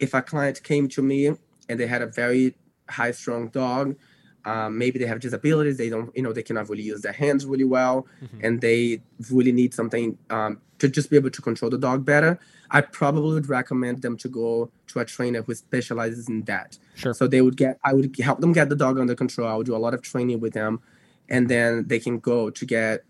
if 0.00 0.12
a 0.12 0.20
client 0.20 0.62
came 0.62 0.88
to 0.88 1.02
me 1.02 1.28
and 1.68 1.80
they 1.80 1.86
had 1.86 2.02
a 2.02 2.06
very 2.06 2.56
high 2.90 3.12
strung 3.12 3.48
dog, 3.48 3.96
um, 4.44 4.76
maybe 4.78 4.98
they 4.98 5.06
have 5.06 5.20
disabilities, 5.20 5.76
they 5.78 5.88
don't, 5.88 6.14
you 6.16 6.22
know, 6.22 6.32
they 6.32 6.42
cannot 6.42 6.68
really 6.68 6.82
use 6.82 7.00
their 7.02 7.12
hands 7.12 7.46
really 7.46 7.64
well, 7.64 8.06
Mhm. 8.22 8.40
and 8.44 8.60
they 8.60 9.02
really 9.30 9.52
need 9.52 9.72
something 9.74 10.18
um, 10.30 10.60
to 10.78 10.88
just 10.88 11.08
be 11.10 11.16
able 11.16 11.30
to 11.30 11.42
control 11.42 11.70
the 11.70 11.78
dog 11.78 12.04
better. 12.04 12.38
I 12.70 12.80
probably 12.82 13.34
would 13.34 13.48
recommend 13.48 14.02
them 14.02 14.16
to 14.18 14.28
go 14.28 14.70
to 14.88 14.98
a 15.00 15.04
trainer 15.04 15.42
who 15.42 15.54
specializes 15.54 16.28
in 16.28 16.42
that. 16.42 16.78
Sure. 16.94 17.14
So 17.14 17.26
they 17.26 17.40
would 17.40 17.56
get, 17.56 17.78
I 17.84 17.92
would 17.94 18.14
help 18.20 18.40
them 18.40 18.52
get 18.52 18.68
the 18.68 18.76
dog 18.76 18.98
under 18.98 19.14
control. 19.14 19.48
I 19.48 19.54
would 19.56 19.66
do 19.66 19.76
a 19.76 19.78
lot 19.86 19.94
of 19.94 20.02
training 20.02 20.40
with 20.40 20.52
them, 20.52 20.80
and 21.28 21.48
then 21.48 21.86
they 21.86 21.98
can 21.98 22.18
go 22.18 22.50
to 22.50 22.64
get 22.66 23.04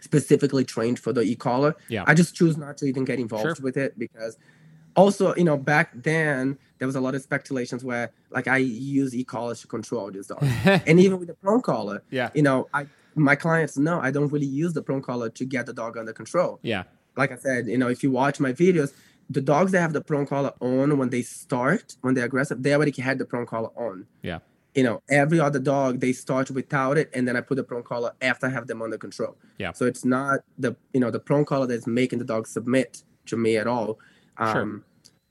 specifically 0.00 0.64
trained 0.64 0.98
for 0.98 1.12
the 1.12 1.22
e-collar. 1.22 1.74
Yeah. 1.88 2.04
I 2.06 2.14
just 2.14 2.34
choose 2.34 2.56
not 2.56 2.76
to 2.78 2.86
even 2.86 3.04
get 3.04 3.18
involved 3.18 3.56
Sure. 3.56 3.64
with 3.64 3.76
it 3.76 3.98
because 3.98 4.36
also, 4.96 5.34
you 5.36 5.44
know, 5.44 5.56
back 5.56 5.90
then 5.94 6.58
there 6.84 6.88
was 6.88 6.96
a 6.96 7.00
lot 7.00 7.14
of 7.14 7.22
speculations 7.22 7.82
where 7.82 8.12
like 8.30 8.46
I 8.46 8.58
use 8.58 9.16
e-collars 9.16 9.62
to 9.62 9.66
control 9.66 10.10
this 10.10 10.26
dog. 10.26 10.42
and 10.86 11.00
even 11.00 11.18
with 11.18 11.28
the 11.28 11.34
prong 11.34 11.62
collar, 11.62 12.02
yeah. 12.10 12.28
you 12.34 12.42
know, 12.42 12.68
I 12.74 12.84
my 13.14 13.36
clients 13.36 13.78
know 13.78 14.00
I 14.00 14.10
don't 14.10 14.30
really 14.30 14.44
use 14.44 14.74
the 14.74 14.82
prong 14.82 15.00
collar 15.00 15.30
to 15.30 15.44
get 15.46 15.64
the 15.64 15.72
dog 15.72 15.96
under 15.96 16.12
control. 16.12 16.60
Yeah. 16.60 16.82
Like 17.16 17.32
I 17.32 17.36
said, 17.36 17.68
you 17.68 17.78
know, 17.78 17.88
if 17.88 18.02
you 18.02 18.10
watch 18.10 18.38
my 18.38 18.52
videos, 18.52 18.92
the 19.30 19.40
dogs 19.40 19.72
that 19.72 19.80
have 19.80 19.94
the 19.94 20.02
prong 20.02 20.26
collar 20.26 20.52
on 20.60 20.98
when 20.98 21.08
they 21.08 21.22
start, 21.22 21.96
when 22.02 22.12
they're 22.12 22.26
aggressive, 22.26 22.62
they 22.62 22.74
already 22.74 23.00
had 23.00 23.16
the 23.16 23.24
prong 23.24 23.46
collar 23.46 23.70
on. 23.78 24.06
Yeah. 24.20 24.40
You 24.74 24.82
know, 24.82 25.02
every 25.08 25.40
other 25.40 25.60
dog 25.60 26.00
they 26.00 26.12
start 26.12 26.50
without 26.50 26.98
it, 26.98 27.08
and 27.14 27.26
then 27.26 27.34
I 27.34 27.40
put 27.40 27.54
the 27.54 27.64
prong 27.64 27.84
collar 27.84 28.12
after 28.20 28.46
I 28.46 28.50
have 28.50 28.66
them 28.66 28.82
under 28.82 28.98
control. 28.98 29.38
Yeah. 29.56 29.72
So 29.72 29.86
it's 29.86 30.04
not 30.04 30.40
the 30.58 30.76
you 30.92 31.00
know 31.00 31.10
the 31.10 31.20
prong 31.20 31.46
collar 31.46 31.66
that's 31.66 31.86
making 31.86 32.18
the 32.18 32.26
dog 32.26 32.46
submit 32.46 33.04
to 33.24 33.38
me 33.38 33.56
at 33.56 33.66
all. 33.66 33.98
Um, 34.36 34.52
Sure. 34.52 34.80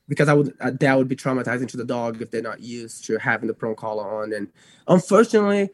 Because 0.07 0.27
I 0.27 0.33
would 0.33 0.53
uh, 0.59 0.71
that 0.79 0.97
would 0.97 1.07
be 1.07 1.15
traumatizing 1.15 1.67
to 1.69 1.77
the 1.77 1.85
dog 1.85 2.21
if 2.21 2.29
they're 2.29 2.41
not 2.41 2.59
used 2.59 3.05
to 3.05 3.17
having 3.17 3.47
the 3.47 3.53
prong 3.53 3.75
collar 3.75 4.21
on. 4.21 4.33
And 4.33 4.49
unfortunately, 4.87 5.69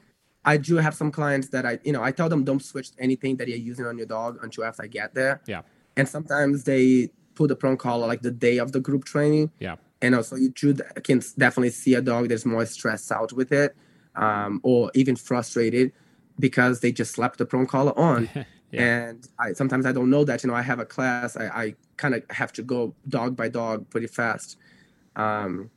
I 0.46 0.58
do 0.58 0.76
have 0.76 0.94
some 0.94 1.12
clients 1.12 1.50
that 1.50 1.66
I 1.66 1.80
you 1.84 1.92
know 1.92 2.04
I 2.04 2.12
tell 2.12 2.30
them 2.30 2.44
don't 2.44 2.64
switch 2.64 2.90
anything 3.00 3.38
that 3.38 3.48
you're 3.48 3.58
using 3.58 3.86
on 3.86 3.98
your 3.98 4.06
dog 4.06 4.40
until 4.44 4.64
after 4.66 4.84
I 4.84 4.88
get 4.88 5.16
there. 5.16 5.42
Yeah. 5.48 5.62
And 5.98 6.08
sometimes 6.08 6.64
they 6.64 7.10
put 7.34 7.48
the 7.48 7.56
prong 7.56 7.78
collar 7.78 8.06
like 8.06 8.22
the 8.22 8.32
day 8.32 8.60
of 8.60 8.72
the 8.72 8.80
group 8.80 9.06
training. 9.06 9.52
Yeah. 9.60 9.78
And 10.02 10.14
also 10.14 10.36
you 10.36 10.50
do 10.50 10.76
can 11.04 11.22
definitely 11.38 11.72
see 11.72 11.96
a 11.96 12.02
dog 12.02 12.30
that's 12.30 12.46
more 12.46 12.66
stressed 12.66 13.12
out 13.12 13.34
with 13.34 13.52
it, 13.52 13.76
um, 14.16 14.60
or 14.64 14.92
even 14.94 15.16
frustrated 15.16 15.92
because 16.40 16.82
they 16.82 16.92
just 16.92 17.14
slapped 17.14 17.40
the 17.40 17.46
prong 17.46 17.66
collar 17.66 17.98
on. 17.98 18.30
Yeah. 18.72 19.08
And 19.08 19.28
I 19.40 19.54
sometimes 19.54 19.88
I 19.88 19.92
don't 19.92 20.12
know 20.12 20.24
that. 20.26 20.44
You 20.44 20.50
know, 20.50 20.56
I 20.56 20.62
have 20.62 20.80
a 20.80 20.86
class. 20.86 21.36
I, 21.36 21.46
I 21.46 21.76
kind 22.00 22.16
of 22.16 22.24
have 22.32 22.52
to 22.54 22.64
go 22.64 22.96
dog 23.10 23.36
by 23.36 23.50
dog 23.50 23.90
pretty 23.90 24.08
fast. 24.08 24.58
Um, 25.16 25.70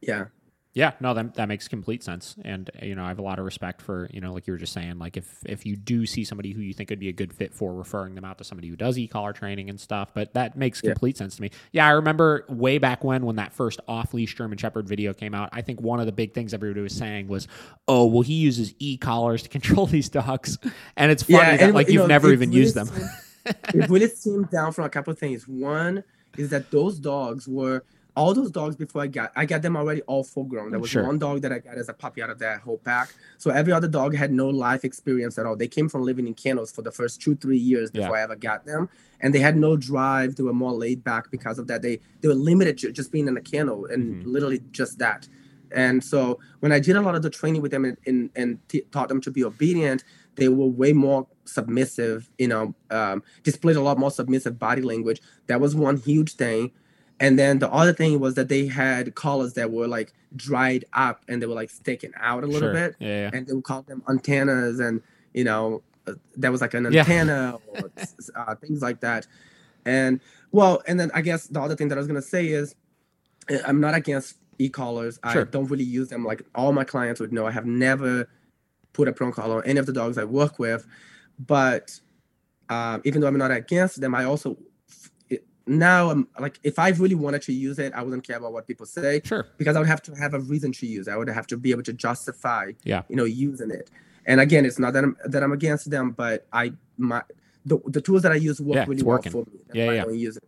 yeah. 0.00 0.26
Yeah, 0.72 0.92
no, 1.00 1.14
that 1.14 1.32
that 1.36 1.48
makes 1.48 1.68
complete 1.68 2.02
sense, 2.02 2.36
and 2.44 2.68
you 2.82 2.94
know, 2.94 3.02
I 3.02 3.08
have 3.08 3.18
a 3.18 3.22
lot 3.22 3.38
of 3.38 3.46
respect 3.46 3.80
for 3.80 4.10
you 4.12 4.20
know, 4.20 4.34
like 4.34 4.46
you 4.46 4.52
were 4.52 4.58
just 4.58 4.74
saying, 4.74 4.98
like 4.98 5.16
if 5.16 5.38
if 5.46 5.64
you 5.64 5.74
do 5.74 6.04
see 6.04 6.22
somebody 6.22 6.52
who 6.52 6.60
you 6.60 6.74
think 6.74 6.90
would 6.90 6.98
be 7.00 7.08
a 7.08 7.14
good 7.14 7.32
fit 7.32 7.54
for 7.54 7.72
referring 7.74 8.14
them 8.14 8.26
out 8.26 8.36
to 8.36 8.44
somebody 8.44 8.68
who 8.68 8.76
does 8.76 8.98
e-collar 8.98 9.32
training 9.32 9.70
and 9.70 9.80
stuff, 9.80 10.10
but 10.12 10.34
that 10.34 10.54
makes 10.54 10.82
Yeah. 10.84 10.90
complete 10.90 11.16
sense 11.16 11.36
to 11.36 11.40
me. 11.40 11.50
Yeah, 11.72 11.86
I 11.86 11.92
remember 11.92 12.44
way 12.50 12.76
back 12.76 13.02
when 13.04 13.24
when 13.24 13.36
that 13.36 13.54
first 13.54 13.80
off 13.88 14.12
leash 14.12 14.34
German 14.34 14.58
Shepherd 14.58 14.86
video 14.86 15.14
came 15.14 15.34
out. 15.34 15.48
I 15.50 15.62
think 15.62 15.80
one 15.80 15.98
of 15.98 16.04
the 16.04 16.12
big 16.12 16.34
things 16.34 16.52
everybody 16.52 16.82
was 16.82 16.94
saying 16.94 17.28
was, 17.28 17.48
"Oh, 17.88 18.04
well, 18.04 18.20
he 18.20 18.34
uses 18.34 18.74
e-collars 18.78 19.44
to 19.44 19.48
control 19.48 19.86
these 19.96 20.10
dogs," 20.10 20.58
and 20.94 21.10
it's 21.10 21.22
funny 21.22 21.56
that 21.56 21.60
and, 21.62 21.74
like 21.74 21.86
you 21.86 21.94
you've 21.94 22.02
know, 22.02 22.06
never 22.08 22.30
even 22.34 22.52
used 22.52 22.74
them. 22.74 22.90
It 23.74 23.88
really 23.88 24.08
stemmed 24.08 24.50
down 24.50 24.72
from 24.72 24.84
a 24.84 24.88
couple 24.88 25.12
of 25.12 25.18
things. 25.18 25.46
One 25.48 26.04
is 26.36 26.50
that 26.50 26.70
those 26.70 26.98
dogs 26.98 27.46
were 27.48 27.84
all 28.14 28.32
those 28.32 28.50
dogs 28.50 28.76
before 28.76 29.02
I 29.02 29.08
got 29.08 29.30
I 29.36 29.44
got 29.44 29.60
them 29.60 29.76
already 29.76 30.00
all 30.02 30.24
full 30.24 30.44
grown. 30.44 30.70
There 30.70 30.80
was 30.80 30.88
Sure. 30.90 31.04
one 31.04 31.18
dog 31.18 31.42
that 31.42 31.52
I 31.52 31.58
got 31.58 31.76
as 31.76 31.88
a 31.90 31.92
puppy 31.92 32.22
out 32.22 32.30
of 32.30 32.38
that 32.38 32.60
whole 32.60 32.78
pack. 32.78 33.10
So 33.36 33.50
every 33.50 33.72
other 33.74 33.88
dog 33.88 34.14
had 34.14 34.32
no 34.32 34.48
life 34.48 34.84
experience 34.84 35.38
at 35.38 35.44
all. 35.44 35.54
They 35.54 35.68
came 35.68 35.88
from 35.90 36.02
living 36.02 36.26
in 36.26 36.32
kennels 36.34 36.72
for 36.72 36.80
the 36.82 36.90
first 36.90 37.20
two 37.20 37.34
three 37.36 37.58
years 37.58 37.90
Yeah. 37.92 38.02
before 38.02 38.16
I 38.16 38.22
ever 38.22 38.34
got 38.36 38.64
them, 38.64 38.88
and 39.20 39.34
they 39.34 39.38
had 39.40 39.56
no 39.58 39.76
drive. 39.76 40.36
They 40.36 40.42
were 40.44 40.54
more 40.54 40.72
laid 40.72 41.04
back 41.04 41.30
because 41.30 41.58
of 41.58 41.66
that. 41.66 41.82
They 41.82 42.00
they 42.22 42.28
were 42.28 42.34
limited 42.34 42.78
to 42.78 42.90
just 42.92 43.12
being 43.12 43.28
in 43.28 43.36
a 43.36 43.40
kennel 43.42 43.84
and 43.86 44.24
Mhm. 44.24 44.32
literally 44.32 44.62
just 44.72 44.98
that. 44.98 45.28
And 45.72 46.02
so 46.02 46.38
when 46.60 46.72
I 46.72 46.78
did 46.78 46.96
a 46.96 47.00
lot 47.00 47.14
of 47.14 47.22
the 47.22 47.30
training 47.30 47.62
with 47.62 47.70
them 47.70 47.84
and 47.84 47.96
and, 48.06 48.30
and 48.36 48.68
t- 48.68 48.82
taught 48.92 49.08
them 49.08 49.20
to 49.22 49.30
be 49.30 49.44
obedient, 49.44 50.04
they 50.36 50.48
were 50.48 50.66
way 50.66 50.92
more 50.92 51.26
submissive. 51.44 52.30
You 52.38 52.48
know, 52.48 52.74
um, 52.90 53.22
displayed 53.42 53.76
a 53.76 53.80
lot 53.80 53.98
more 53.98 54.10
submissive 54.10 54.58
body 54.58 54.82
language. 54.82 55.20
That 55.48 55.60
was 55.60 55.74
one 55.74 55.96
huge 55.96 56.34
thing. 56.34 56.70
And 57.18 57.38
then 57.38 57.60
the 57.60 57.70
other 57.72 57.94
thing 57.94 58.20
was 58.20 58.34
that 58.34 58.48
they 58.48 58.66
had 58.66 59.14
collars 59.14 59.54
that 59.54 59.70
were 59.72 59.88
like 59.88 60.12
dried 60.36 60.84
up 60.92 61.22
and 61.28 61.40
they 61.40 61.46
were 61.46 61.54
like 61.54 61.70
sticking 61.70 62.12
out 62.20 62.44
a 62.44 62.46
little 62.46 62.68
Sure. 62.68 62.72
bit, 62.74 62.96
Yeah, 62.98 63.08
yeah. 63.22 63.30
and 63.32 63.46
they 63.46 63.54
would 63.54 63.64
call 63.64 63.82
them 63.82 64.02
antennas, 64.08 64.78
and 64.80 65.00
you 65.32 65.44
know, 65.44 65.82
uh, 66.06 66.12
there 66.36 66.52
was 66.52 66.60
like 66.60 66.74
an 66.74 66.92
Yeah. 66.92 67.00
antenna 67.00 67.58
or 67.68 67.90
uh, 68.36 68.54
things 68.56 68.82
like 68.82 69.00
that. 69.00 69.26
And 69.86 70.20
well, 70.52 70.82
and 70.86 71.00
then 71.00 71.10
I 71.14 71.22
guess 71.22 71.46
the 71.46 71.60
other 71.60 71.74
thing 71.74 71.88
that 71.88 71.96
I 71.96 72.00
was 72.00 72.06
gonna 72.06 72.20
say 72.20 72.48
is, 72.48 72.74
uh, 73.50 73.58
I'm 73.66 73.80
not 73.80 73.94
against 73.94 74.36
e-collars. 74.58 75.18
Sure. 75.32 75.42
I 75.42 75.44
don't 75.44 75.66
really 75.66 75.84
use 75.84 76.08
them. 76.08 76.24
Like 76.24 76.42
all 76.54 76.72
my 76.72 76.84
clients 76.84 77.20
would 77.20 77.32
know, 77.32 77.46
I 77.46 77.50
have 77.50 77.66
never 77.66 78.28
put 78.92 79.08
a 79.08 79.12
prong 79.12 79.32
collar 79.32 79.56
on 79.56 79.64
any 79.66 79.78
of 79.78 79.86
the 79.86 79.92
dogs 79.92 80.18
I 80.18 80.24
work 80.24 80.58
with. 80.58 80.86
But 81.38 82.00
um, 82.68 83.02
even 83.04 83.20
though 83.20 83.26
I'm 83.28 83.36
not 83.38 83.50
against 83.50 84.00
them, 84.00 84.14
I 84.14 84.24
also 84.24 84.56
now 85.68 86.10
I'm 86.10 86.28
like 86.38 86.60
if 86.62 86.78
I 86.78 86.90
really 86.90 87.14
wanted 87.16 87.42
to 87.42 87.52
use 87.52 87.78
it, 87.78 87.92
I 87.92 88.02
wouldn't 88.02 88.26
care 88.26 88.36
about 88.36 88.52
what 88.52 88.66
people 88.66 88.86
say 88.86 89.20
Sure. 89.24 89.46
because 89.58 89.74
I 89.76 89.80
would 89.80 89.88
have 89.88 90.02
to 90.02 90.14
have 90.14 90.32
a 90.34 90.40
reason 90.40 90.72
to 90.72 90.86
use. 90.86 91.08
it. 91.08 91.10
I 91.12 91.16
would 91.16 91.28
have 91.28 91.46
to 91.48 91.56
be 91.56 91.72
able 91.72 91.82
to 91.84 91.92
justify, 91.92 92.72
Yeah. 92.84 93.02
you 93.08 93.16
know, 93.16 93.24
using 93.24 93.70
it. 93.70 93.90
And 94.26 94.40
again, 94.40 94.64
it's 94.64 94.78
not 94.78 94.92
that 94.92 95.04
I'm 95.04 95.16
that 95.26 95.42
I'm 95.42 95.52
against 95.52 95.90
them, 95.90 96.12
but 96.12 96.46
I 96.52 96.72
my 96.96 97.22
the, 97.64 97.78
the 97.86 98.00
tools 98.00 98.22
that 98.22 98.30
I 98.32 98.36
use 98.36 98.60
work 98.60 98.76
Yeah, 98.76 98.84
really 98.86 99.02
well 99.02 99.20
for 99.22 99.38
me. 99.38 99.58
That's 99.66 99.76
Yeah, 99.76 99.90
yeah. 99.92 100.02
I 100.02 100.04
don't 100.04 100.18
use 100.18 100.36
it. 100.36 100.44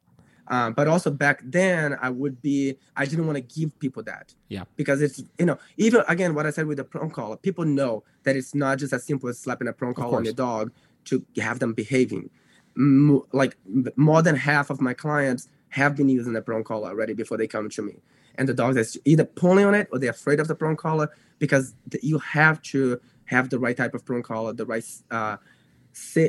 Um, 0.50 0.72
but 0.72 0.88
also 0.88 1.10
back 1.10 1.40
then, 1.44 1.96
I 2.00 2.10
would 2.10 2.40
be 2.42 2.78
I 2.96 3.04
didn't 3.04 3.26
want 3.26 3.36
to 3.36 3.60
give 3.60 3.78
people 3.78 4.02
that. 4.04 4.34
Yeah. 4.48 4.64
Because 4.76 5.02
it's 5.02 5.22
you 5.38 5.46
know 5.46 5.58
even 5.76 6.02
again 6.08 6.34
what 6.34 6.46
I 6.46 6.50
said 6.50 6.66
with 6.66 6.78
the 6.78 6.84
prong 6.84 7.10
collar, 7.10 7.36
people 7.36 7.64
know 7.64 8.04
that 8.24 8.36
it's 8.36 8.54
not 8.54 8.78
just 8.78 8.92
as 8.92 9.04
simple 9.04 9.28
as 9.28 9.38
slapping 9.38 9.68
a 9.68 9.72
prong 9.72 9.94
collar 9.94 10.18
on 10.18 10.24
your 10.24 10.34
dog 10.34 10.72
to 11.06 11.24
have 11.38 11.58
them 11.58 11.74
behaving. 11.74 12.30
M- 12.76 13.22
like 13.32 13.56
more 13.96 14.22
than 14.22 14.36
half 14.36 14.70
of 14.70 14.80
my 14.80 14.94
clients 14.94 15.48
have 15.70 15.96
been 15.96 16.08
using 16.08 16.32
the 16.32 16.42
prong 16.42 16.64
collar 16.64 16.88
already 16.88 17.12
before 17.12 17.36
they 17.36 17.46
come 17.46 17.68
to 17.68 17.82
me 17.82 17.96
and 18.38 18.48
the 18.48 18.54
dogs 18.54 18.76
that's 18.76 18.96
either 19.04 19.24
pulling 19.24 19.66
on 19.66 19.74
it 19.74 19.88
or 19.92 19.98
they're 19.98 20.10
afraid 20.10 20.40
of 20.40 20.48
the 20.48 20.54
prong 20.54 20.76
collar 20.76 21.10
because 21.38 21.74
you 22.02 22.18
have 22.18 22.62
to 22.62 22.98
have 23.26 23.50
the 23.50 23.58
right 23.58 23.76
type 23.76 23.94
of 23.94 24.04
prong 24.06 24.22
collar, 24.22 24.52
the 24.54 24.64
right 24.64 24.84
uh, 25.10 25.36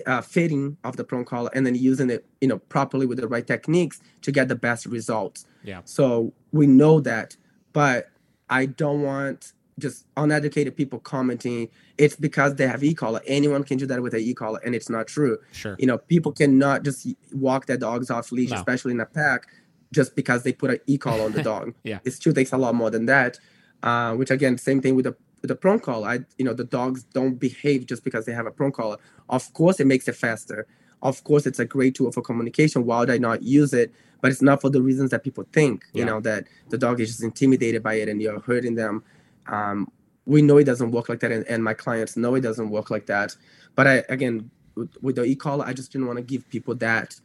uh, 0.06 0.22
fitting 0.22 0.78
of 0.84 0.98
the 0.98 1.04
prong 1.04 1.26
collar 1.26 1.50
and 1.54 1.66
then 1.66 1.76
using 1.76 2.10
it, 2.10 2.26
you 2.42 2.48
know, 2.48 2.58
properly 2.60 3.06
with 3.06 3.20
the 3.20 3.28
right 3.28 3.46
techniques 3.46 4.02
to 4.22 4.32
get 4.32 4.48
the 4.48 4.56
best 4.56 4.86
results. 4.86 5.46
Yeah. 5.64 5.82
So 5.86 6.34
we 6.52 6.68
know 6.68 7.00
that, 7.02 7.36
but 7.74 8.10
I 8.50 8.66
don't 8.66 9.02
want 9.04 9.54
just 9.80 10.06
uneducated 10.18 10.76
people 10.76 11.00
commenting 11.00 11.70
it's 11.98 12.16
because 12.16 12.56
they 12.56 12.68
have 12.68 12.84
e-collar. 12.84 13.22
Anyone 13.26 13.64
can 13.64 13.78
do 13.78 13.86
that 13.86 14.02
with 14.02 14.14
an 14.14 14.20
e-collar, 14.22 14.60
and 14.66 14.74
it's 14.76 14.90
not 14.90 15.08
true. 15.08 15.38
Sure. 15.52 15.76
You 15.80 15.86
know, 15.88 15.98
people 15.98 16.32
cannot 16.32 16.84
just 16.84 17.08
walk 17.34 17.66
their 17.66 17.78
dogs 17.78 18.10
off 18.10 18.32
leash, 18.32 18.50
No. 18.52 18.58
especially 18.58 18.92
in 18.92 19.00
a 19.00 19.06
pack, 19.06 19.48
just 19.94 20.16
because 20.16 20.44
they 20.44 20.54
put 20.54 20.72
an 20.72 20.80
e-collar 20.88 21.24
on 21.24 21.32
the 21.34 21.44
dog. 21.54 21.74
Yeah. 21.84 22.00
It 22.06 22.12
still 22.12 22.34
takes 22.34 22.52
a 22.54 22.58
lot 22.58 22.76
more 22.76 22.90
than 22.90 23.06
that. 23.08 23.38
Uh, 23.82 24.14
which 24.16 24.30
again, 24.32 24.58
same 24.58 24.82
thing 24.82 24.96
with 24.96 25.06
the 25.06 25.16
the 25.42 25.56
prong 25.56 25.80
collar. 25.80 26.08
I, 26.08 26.20
you 26.38 26.46
know, 26.46 26.54
the 26.54 26.64
dogs 26.64 27.04
don't 27.04 27.36
behave 27.36 27.86
just 27.86 28.04
because 28.04 28.26
they 28.26 28.34
have 28.34 28.46
a 28.46 28.52
prong 28.52 28.72
collar. 28.72 28.98
Of 29.30 29.54
course, 29.54 29.80
it 29.80 29.88
makes 29.88 30.08
it 30.08 30.16
faster. 30.16 30.68
Of 31.02 31.24
course, 31.24 31.46
it's 31.46 31.60
a 31.60 31.66
great 31.66 31.96
tool 31.96 32.12
for 32.12 32.22
communication. 32.22 32.86
Why 32.86 33.00
would 33.00 33.10
I 33.10 33.18
not 33.18 33.42
use 33.44 33.74
it? 33.74 33.94
But 34.22 34.32
it's 34.32 34.42
not 34.42 34.60
for 34.60 34.70
the 34.70 34.82
reasons 34.82 35.12
that 35.12 35.24
people 35.24 35.46
think. 35.54 35.86
You 35.94 36.04
know 36.04 36.20
that 36.22 36.46
the 36.70 36.78
dog 36.78 37.00
is 37.00 37.08
just 37.10 37.24
intimidated 37.24 37.82
by 37.82 37.96
it 37.96 38.10
and 38.10 38.22
you're 38.22 38.40
hurting 38.42 38.76
them. 38.76 39.04
Um, 39.48 39.90
we 40.26 40.42
know 40.42 40.58
it 40.58 40.66
doesn't 40.66 40.92
work 40.92 41.08
like 41.10 41.22
that, 41.22 41.32
and, 41.32 41.46
and 41.48 41.64
my 41.64 41.74
clients 41.74 42.18
know 42.18 42.36
it 42.36 42.42
doesn't 42.42 42.70
work 42.70 42.92
like 42.92 43.06
that. 43.06 43.36
But 43.76 43.88
I 43.88 44.04
again, 44.10 44.52
with, 44.76 44.92
with 45.02 45.16
the 45.16 45.24
e-collar, 45.24 45.66
I 45.66 45.74
just 45.74 45.92
didn't 45.92 46.08
want 46.08 46.18
to 46.18 46.24
give 46.24 46.48
people 46.50 46.76
that, 46.76 47.16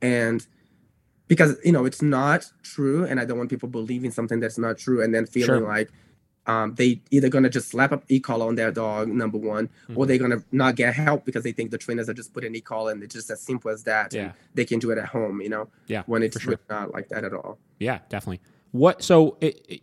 and 0.00 0.46
because 1.26 1.56
you 1.64 1.72
know 1.72 1.84
it's 1.84 2.02
not 2.02 2.50
true, 2.62 3.04
and 3.04 3.18
I 3.18 3.24
don't 3.24 3.38
want 3.38 3.50
people 3.50 3.68
believing 3.68 4.12
something 4.12 4.38
that's 4.38 4.58
not 4.58 4.78
true, 4.78 5.02
and 5.02 5.12
then 5.12 5.26
feeling 5.26 5.58
Sure. 5.58 5.68
like 5.68 5.90
um, 6.46 6.74
they 6.74 7.00
either 7.10 7.28
gonna 7.28 7.48
just 7.50 7.68
slap 7.68 7.92
up 7.92 8.04
e-collar 8.08 8.46
on 8.46 8.54
their 8.54 8.70
dog, 8.72 9.08
number 9.08 9.38
one, 9.38 9.68
Mm-hmm. 9.68 9.98
or 9.98 10.06
they're 10.06 10.18
gonna 10.18 10.42
not 10.52 10.76
get 10.76 10.94
help 10.94 11.24
because 11.24 11.42
they 11.44 11.52
think 11.52 11.70
the 11.70 11.78
trainers 11.78 12.08
are 12.08 12.14
just 12.14 12.32
putting 12.32 12.54
e-collar, 12.54 12.92
and 12.92 13.02
it's 13.02 13.14
just 13.14 13.30
as 13.30 13.40
simple 13.40 13.70
as 13.70 13.82
that. 13.84 14.12
Yeah. 14.14 14.32
they 14.54 14.64
can 14.64 14.78
do 14.78 14.90
it 14.90 14.98
at 14.98 15.06
home, 15.06 15.40
you 15.40 15.48
know, 15.48 15.68
Yeah. 15.86 16.02
when 16.06 16.22
it's 16.22 16.40
sure. 16.40 16.58
not 16.70 16.92
like 16.92 17.08
that 17.08 17.24
at 17.24 17.32
all. 17.32 17.58
Yeah, 17.78 17.98
definitely. 18.08 18.40
What 18.72 19.02
so 19.02 19.36
it, 19.40 19.64
it- 19.68 19.82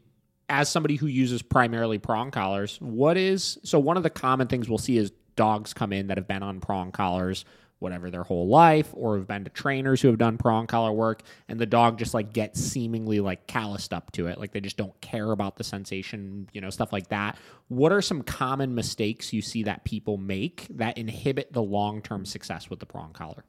as 0.49 0.67
somebody 0.69 0.97
who 0.97 1.07
uses 1.07 1.41
primarily 1.41 1.97
prong 1.97 2.29
collars, 2.29 2.77
what 2.81 3.17
is 3.17 3.57
so 3.63 3.79
one 3.79 3.97
of 3.97 4.03
the 4.03 4.09
common 4.09 4.47
things 4.47 4.67
we'll 4.69 4.77
see 4.77 4.97
is 4.97 5.11
dogs 5.35 5.73
come 5.73 5.91
in 5.93 6.07
that 6.07 6.17
have 6.17 6.27
been 6.27 6.43
on 6.43 6.59
prong 6.59 6.91
collars 6.91 7.43
whatever 7.83 8.09
their 8.09 8.23
whole 8.23 8.47
life 8.47 8.89
or 8.93 9.17
have 9.17 9.27
been 9.27 9.43
to 9.43 9.49
trainers 9.51 10.01
who 10.01 10.07
have 10.07 10.17
done 10.17 10.37
prong 10.37 10.65
collar 10.65 10.91
work 10.91 11.21
and 11.47 11.59
the 11.59 11.65
dog 11.67 11.99
just 11.99 12.13
like 12.15 12.33
gets 12.33 12.59
seemingly 12.59 13.19
like 13.19 13.45
calloused 13.45 13.93
up 13.93 14.11
to 14.13 14.25
it 14.27 14.39
like 14.39 14.51
they 14.53 14.61
just 14.61 14.77
don't 14.77 14.99
care 15.01 15.31
about 15.31 15.57
the 15.57 15.63
sensation 15.63 16.49
you 16.53 16.61
know 16.61 16.71
stuff 16.71 16.91
like 16.91 17.09
that 17.09 17.37
what 17.67 17.91
are 17.91 18.01
some 18.01 18.23
common 18.23 18.73
mistakes 18.73 19.31
you 19.33 19.41
see 19.41 19.61
that 19.63 19.83
people 19.83 20.17
make 20.17 20.65
that 20.71 20.97
inhibit 20.97 21.53
the 21.53 21.61
long-term 21.61 22.25
success 22.25 22.69
with 22.69 22.79
the 22.79 22.85
prong 22.87 23.13
collar 23.13 23.43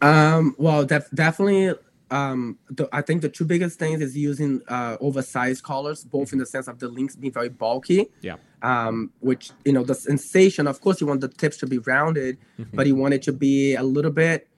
Um, 0.00 0.54
well, 0.58 0.84
def- 0.84 1.10
definitely. 1.12 1.74
Um, 2.10 2.58
the, 2.68 2.88
I 2.92 3.00
think 3.02 3.22
the 3.22 3.28
two 3.28 3.44
biggest 3.44 3.78
things 3.78 4.02
is 4.02 4.16
using 4.16 4.60
uh, 4.68 4.96
oversized 5.00 5.62
collars, 5.62 6.04
both 6.04 6.32
in 6.32 6.38
the 6.38 6.44
sense 6.44 6.68
of 6.68 6.78
the 6.78 6.88
links 6.88 7.16
being 7.16 7.32
very 7.32 7.48
bulky. 7.48 8.08
yeah 8.20 8.36
Um, 8.62 9.10
which 9.20 9.50
you 9.64 9.72
know 9.72 9.82
the 9.82 9.94
sensation. 9.94 10.66
Of 10.68 10.80
course, 10.80 11.00
you 11.00 11.06
want 11.08 11.20
the 11.20 11.28
tips 11.28 11.56
to 11.58 11.66
be 11.66 11.78
rounded, 11.78 12.38
Mm-hmm. 12.58 12.76
but 12.76 12.86
you 12.86 12.94
want 12.94 13.12
it 13.14 13.22
to 13.22 13.32
be 13.32 13.74
a 13.74 13.82
little 13.82 14.12
bit 14.12 14.48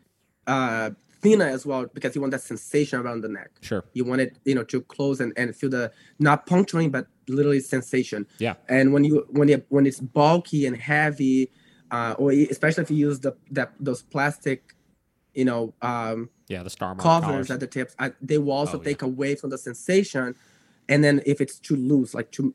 uh, 0.47 0.91
thinner 1.23 1.47
as 1.47 1.65
well 1.65 1.87
because 1.95 2.15
you 2.15 2.21
want 2.21 2.33
that 2.33 2.43
sensation 2.43 3.01
around 3.01 3.23
the 3.23 3.29
neck. 3.29 3.51
sure 3.63 3.83
You 3.95 4.05
want 4.05 4.21
it, 4.21 4.37
you 4.45 4.55
know, 4.55 4.65
to 4.65 4.83
close 4.83 5.21
and, 5.21 5.33
and 5.39 5.57
feel 5.57 5.71
the 5.71 5.91
not 6.19 6.45
puncturing, 6.47 6.91
but 6.91 7.07
literally 7.29 7.61
sensation. 7.61 8.27
yeah 8.39 8.55
And 8.69 8.93
when 8.93 9.05
you 9.05 9.27
when 9.31 9.49
you 9.49 9.63
when 9.71 9.87
it's 9.87 10.01
bulky 10.01 10.67
and 10.67 10.77
heavy, 10.77 11.51
uh, 11.91 12.15
or 12.19 12.31
especially 12.33 12.83
if 12.83 12.91
you 12.91 12.99
use 13.09 13.21
the 13.21 13.33
that 13.53 13.73
those 13.81 14.03
plastic, 14.03 14.75
you 15.33 15.47
know, 15.47 15.73
um, 15.81 16.29
yeah 16.49 16.63
the 16.63 16.69
star 16.71 16.95
covers 16.95 17.25
collars. 17.25 17.51
at 17.51 17.61
the 17.61 17.67
tips, 17.67 17.95
I, 17.99 18.13
they 18.21 18.37
will 18.37 18.53
also 18.53 18.77
Oh, 18.77 18.81
yeah. 18.83 18.91
take 18.91 19.01
away 19.01 19.35
from 19.35 19.49
the 19.49 19.59
sensation. 19.59 20.35
And 20.91 21.03
then 21.03 21.23
if 21.25 21.41
it's 21.41 21.59
too 21.59 21.77
loose, 21.77 22.13
like 22.13 22.31
too 22.31 22.53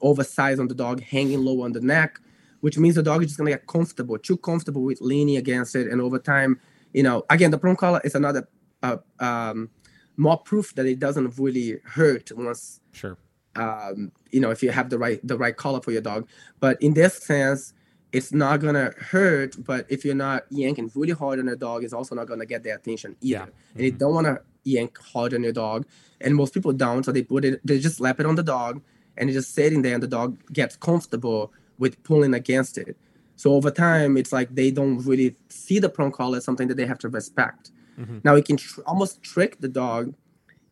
oversized 0.00 0.60
on 0.60 0.68
the 0.68 0.74
dog, 0.74 1.02
hanging 1.02 1.40
low 1.44 1.62
on 1.62 1.72
the 1.72 1.80
neck, 1.80 2.20
which 2.60 2.78
means 2.78 2.94
the 2.94 3.02
dog 3.02 3.22
is 3.22 3.28
just 3.28 3.38
gonna 3.38 3.50
get 3.50 3.66
comfortable, 3.66 4.18
too 4.18 4.36
comfortable 4.36 4.82
with 4.82 5.00
leaning 5.00 5.36
against 5.36 5.74
it, 5.74 5.88
and 5.88 6.00
over 6.00 6.18
time, 6.18 6.60
you 6.92 7.02
know, 7.02 7.24
again, 7.30 7.50
the 7.50 7.58
prong 7.58 7.76
collar 7.76 8.00
is 8.04 8.14
another 8.14 8.48
uh, 8.82 8.96
um, 9.18 9.70
more 10.16 10.38
proof 10.38 10.74
that 10.74 10.86
it 10.86 10.98
doesn't 10.98 11.38
really 11.38 11.78
hurt 11.84 12.30
once 12.36 12.80
sure 12.92 13.16
um, 13.56 14.12
you 14.30 14.40
know, 14.40 14.50
if 14.50 14.62
you 14.62 14.70
have 14.70 14.90
the 14.90 14.98
right 14.98 15.20
the 15.26 15.36
right 15.36 15.56
collar 15.56 15.80
for 15.80 15.90
your 15.90 16.00
dog. 16.00 16.28
But 16.60 16.80
in 16.82 16.94
this 16.94 17.14
sense, 17.14 17.72
it's 18.12 18.32
not 18.32 18.60
gonna 18.60 18.92
hurt. 18.98 19.56
But 19.64 19.86
if 19.88 20.04
you're 20.04 20.14
not 20.14 20.44
yanking 20.50 20.90
really 20.94 21.12
hard 21.12 21.38
on 21.38 21.46
your 21.46 21.56
dog, 21.56 21.84
it's 21.84 21.92
also 21.92 22.14
not 22.14 22.26
gonna 22.26 22.46
get 22.46 22.62
their 22.62 22.76
attention 22.76 23.16
either. 23.20 23.46
Yeah. 23.46 23.74
And 23.74 23.84
you 23.84 23.90
don't 23.92 24.14
wanna 24.14 24.40
yank 24.64 24.98
hard 24.98 25.34
on 25.34 25.42
your 25.42 25.52
dog. 25.52 25.86
And 26.20 26.34
most 26.34 26.54
people 26.54 26.72
don't, 26.72 27.04
so 27.04 27.12
they 27.12 27.22
put 27.22 27.44
it, 27.44 27.60
they 27.64 27.78
just 27.78 27.96
slap 27.96 28.20
it 28.20 28.26
on 28.26 28.34
the 28.34 28.42
dog, 28.42 28.82
and 29.20 29.30
it's 29.30 29.36
just 29.36 29.54
sitting 29.54 29.82
there, 29.82 29.94
and 29.94 30.02
the 30.02 30.08
dog 30.08 30.38
gets 30.52 30.74
comfortable 30.74 31.52
with 31.78 32.02
pulling 32.02 32.34
against 32.34 32.76
it. 32.78 32.96
So 33.36 33.54
over 33.54 33.70
time, 33.70 34.16
it's 34.16 34.32
like 34.32 34.54
they 34.54 34.70
don't 34.72 34.98
really 35.06 35.36
see 35.48 35.78
the 35.78 35.88
prong 35.88 36.10
collar 36.10 36.38
as 36.38 36.44
something 36.44 36.66
that 36.68 36.76
they 36.76 36.86
have 36.86 36.98
to 37.00 37.08
respect. 37.08 37.70
Mhm. 37.98 38.24
Now 38.24 38.34
it 38.34 38.44
can 38.44 38.56
tr- 38.56 38.80
almost 38.86 39.22
trick 39.22 39.60
the 39.60 39.68
dog 39.68 40.14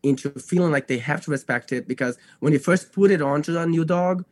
into 0.03 0.29
feeling 0.31 0.71
like 0.71 0.87
they 0.87 0.97
have 0.97 1.21
to 1.21 1.31
respect 1.31 1.71
it 1.71 1.87
because 1.87 2.17
when 2.39 2.53
you 2.53 2.59
first 2.59 2.91
put 2.93 3.11
it 3.11 3.21
onto 3.21 3.57
a 3.57 3.65
new 3.65 3.85
dog 3.85 4.25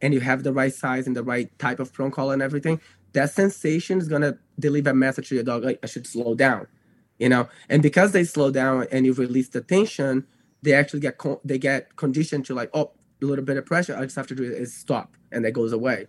and 0.00 0.14
you 0.14 0.20
have 0.20 0.42
the 0.44 0.52
right 0.52 0.72
size 0.72 1.06
and 1.06 1.16
the 1.16 1.24
right 1.24 1.56
type 1.58 1.80
of 1.80 1.92
prong 1.92 2.10
collar 2.10 2.32
and 2.32 2.42
everything, 2.42 2.80
that 3.14 3.30
sensation 3.30 3.98
is 3.98 4.08
gonna 4.08 4.38
deliver 4.58 4.90
a 4.90 4.94
message 4.94 5.28
to 5.28 5.34
your 5.34 5.44
dog 5.44 5.64
like 5.64 5.78
I 5.82 5.86
should 5.86 6.06
slow 6.06 6.34
down, 6.34 6.66
you 7.18 7.28
know. 7.28 7.48
And 7.68 7.82
because 7.82 8.12
they 8.12 8.24
slow 8.24 8.50
down 8.50 8.86
and 8.92 9.06
you 9.06 9.12
release 9.12 9.48
the 9.48 9.60
tension, 9.60 10.26
they 10.62 10.72
actually 10.74 11.00
get 11.00 11.18
con- 11.18 11.40
they 11.44 11.58
get 11.58 11.96
conditioned 11.96 12.44
to 12.46 12.54
like 12.54 12.70
oh 12.74 12.92
little 13.26 13.44
bit 13.44 13.56
of 13.56 13.66
pressure. 13.66 13.96
I 13.96 14.02
just 14.02 14.16
have 14.16 14.26
to 14.28 14.34
do 14.34 14.44
is 14.44 14.74
stop 14.74 15.16
and 15.32 15.44
that 15.44 15.52
goes 15.52 15.72
away. 15.72 16.06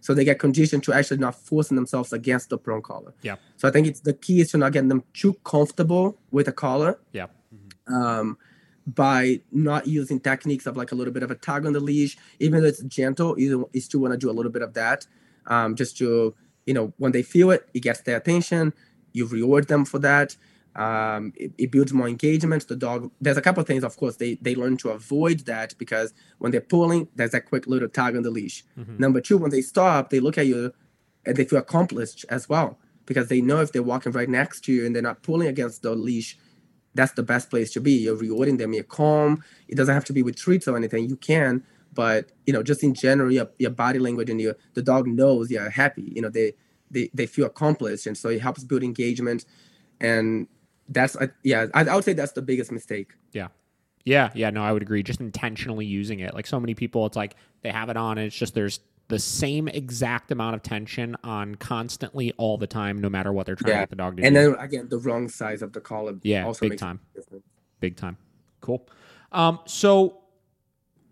So 0.00 0.14
they 0.14 0.24
get 0.24 0.38
conditioned 0.38 0.84
to 0.84 0.92
actually 0.92 1.16
not 1.18 1.34
forcing 1.34 1.74
themselves 1.74 2.12
against 2.12 2.50
the 2.50 2.58
prong 2.58 2.82
collar. 2.82 3.12
Yeah. 3.22 3.36
So 3.56 3.66
I 3.66 3.70
think 3.72 3.86
it's 3.86 4.00
the 4.00 4.12
key 4.12 4.40
is 4.40 4.50
to 4.52 4.58
not 4.58 4.72
get 4.72 4.88
them 4.88 5.02
too 5.14 5.34
comfortable 5.44 6.16
with 6.30 6.46
a 6.48 6.52
collar 6.52 7.00
yeah 7.12 7.26
um, 7.88 8.38
by 8.86 9.40
not 9.50 9.86
using 9.86 10.20
techniques 10.20 10.66
of 10.66 10.76
like 10.76 10.92
a 10.92 10.94
little 10.94 11.12
bit 11.12 11.22
of 11.22 11.30
a 11.30 11.34
tug 11.34 11.66
on 11.66 11.72
the 11.72 11.80
leash, 11.80 12.16
even 12.38 12.60
though 12.60 12.68
it's 12.68 12.82
gentle, 12.84 13.38
you, 13.38 13.68
you 13.72 13.80
still 13.80 14.00
want 14.00 14.12
to 14.12 14.18
do 14.18 14.30
a 14.30 14.32
little 14.32 14.52
bit 14.52 14.62
of 14.62 14.74
that, 14.74 15.06
um, 15.46 15.74
just 15.74 15.96
to 15.98 16.34
you 16.66 16.74
know 16.74 16.92
when 16.98 17.12
they 17.12 17.22
feel 17.22 17.50
it, 17.50 17.68
it 17.74 17.80
gets 17.80 18.00
their 18.02 18.16
attention. 18.16 18.72
You 19.12 19.26
reward 19.26 19.68
them 19.68 19.84
for 19.84 19.98
that. 20.00 20.36
Um, 20.76 21.32
it, 21.36 21.52
it 21.56 21.70
builds 21.72 21.92
more 21.92 22.06
engagement. 22.06 22.68
The 22.68 22.76
dog. 22.76 23.10
There's 23.20 23.38
a 23.38 23.42
couple 23.42 23.62
of 23.62 23.66
things, 23.66 23.82
of 23.82 23.96
course, 23.96 24.16
they 24.16 24.34
they 24.42 24.54
learn 24.54 24.76
to 24.78 24.90
avoid 24.90 25.40
that 25.46 25.74
because 25.78 26.12
when 26.38 26.52
they're 26.52 26.60
pulling, 26.60 27.08
there's 27.16 27.30
that 27.30 27.46
quick 27.46 27.66
little 27.66 27.88
tug 27.88 28.14
on 28.14 28.22
the 28.22 28.30
leash. 28.30 28.62
Mhm. 28.78 28.98
Number 28.98 29.20
two, 29.22 29.38
when 29.38 29.50
they 29.50 29.62
stop, 29.62 30.10
they 30.10 30.20
look 30.20 30.36
at 30.36 30.46
you 30.46 30.72
and 31.24 31.36
they 31.36 31.44
feel 31.44 31.58
accomplished 31.58 32.26
as 32.28 32.48
well 32.48 32.78
because 33.06 33.28
they 33.28 33.40
know 33.40 33.60
if 33.60 33.72
they're 33.72 33.82
walking 33.82 34.12
right 34.12 34.28
next 34.28 34.64
to 34.64 34.72
you 34.72 34.84
and 34.84 34.94
they're 34.94 35.02
not 35.02 35.22
pulling 35.22 35.48
against 35.48 35.82
the 35.82 35.94
leash, 35.94 36.36
that's 36.94 37.12
the 37.12 37.22
best 37.22 37.48
place 37.48 37.72
to 37.72 37.80
be. 37.80 37.92
You're 37.92 38.16
rewarding 38.16 38.58
them. 38.58 38.74
You're 38.74 38.84
calm. 38.84 39.42
It 39.68 39.76
doesn't 39.76 39.94
have 39.94 40.04
to 40.06 40.12
be 40.12 40.22
with 40.22 40.36
treats 40.36 40.68
or 40.68 40.76
anything. 40.76 41.08
You 41.08 41.16
can, 41.16 41.64
but 41.94 42.32
you 42.46 42.52
know, 42.52 42.62
just 42.62 42.82
in 42.82 42.92
general, 42.92 43.32
your, 43.32 43.48
your 43.58 43.70
body 43.70 43.98
language 43.98 44.28
and 44.28 44.40
your 44.40 44.56
the 44.74 44.82
dog 44.82 45.06
knows 45.06 45.50
you're 45.50 45.70
happy. 45.70 46.12
You 46.14 46.20
know, 46.22 46.28
they 46.28 46.52
they 46.90 47.10
they 47.14 47.26
feel 47.26 47.46
accomplished, 47.46 48.06
and 48.06 48.16
so 48.16 48.28
it 48.28 48.42
helps 48.42 48.62
build 48.62 48.82
engagement. 48.82 49.46
And 50.00 50.48
that's 50.88 51.16
uh, 51.16 51.28
yeah, 51.42 51.66
I, 51.74 51.84
I 51.84 51.94
would 51.94 52.04
say 52.04 52.12
that's 52.12 52.32
the 52.32 52.42
biggest 52.42 52.72
mistake. 52.72 53.12
Yeah. 53.32 53.48
Yeah, 54.04 54.30
yeah, 54.34 54.50
no, 54.50 54.62
I 54.62 54.72
would 54.72 54.82
agree. 54.82 55.02
Just 55.02 55.20
intentionally 55.20 55.84
using 55.84 56.20
it. 56.20 56.32
Like 56.32 56.46
so 56.46 56.60
many 56.60 56.74
people, 56.74 57.06
it's 57.06 57.16
like 57.16 57.34
they 57.62 57.70
have 57.72 57.88
it 57.88 57.96
on 57.96 58.18
and 58.18 58.28
it's 58.28 58.36
just 58.36 58.54
there's 58.54 58.78
the 59.08 59.18
same 59.18 59.66
exact 59.66 60.30
amount 60.30 60.54
of 60.54 60.62
tension 60.62 61.16
on 61.24 61.56
constantly 61.56 62.32
all 62.36 62.56
the 62.56 62.68
time, 62.68 63.00
no 63.00 63.08
matter 63.08 63.32
what 63.32 63.46
they're 63.46 63.56
trying 63.56 63.74
to 63.74 63.80
get 63.80 63.90
the 63.90 63.96
dog 63.96 64.16
to 64.16 64.24
And 64.24 64.34
do. 64.34 64.40
And 64.40 64.54
then 64.54 64.64
again, 64.64 64.88
the 64.88 64.98
wrong 64.98 65.28
size 65.28 65.60
of 65.60 65.72
the 65.72 65.80
collar. 65.80 66.14
Yeah, 66.22 66.46
also 66.46 66.68
big 66.68 66.78
time. 66.78 67.00
Big 67.80 67.96
time. 67.96 68.16
Cool. 68.60 68.88
Um, 69.32 69.58
so 69.66 70.20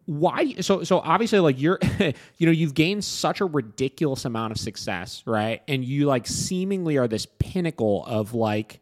why 0.06 0.52
so 0.60 0.84
so 0.84 0.98
obviously 1.00 1.38
like 1.40 1.58
you're 1.58 1.78
you 1.98 2.46
know 2.46 2.52
you've 2.52 2.74
gained 2.74 3.02
such 3.02 3.40
a 3.40 3.46
ridiculous 3.46 4.26
amount 4.26 4.50
of 4.50 4.58
success 4.58 5.22
right 5.24 5.62
and 5.66 5.82
you 5.82 6.04
like 6.04 6.26
seemingly 6.26 6.98
are 6.98 7.08
this 7.08 7.26
pinnacle 7.38 8.04
of 8.04 8.34
like 8.34 8.80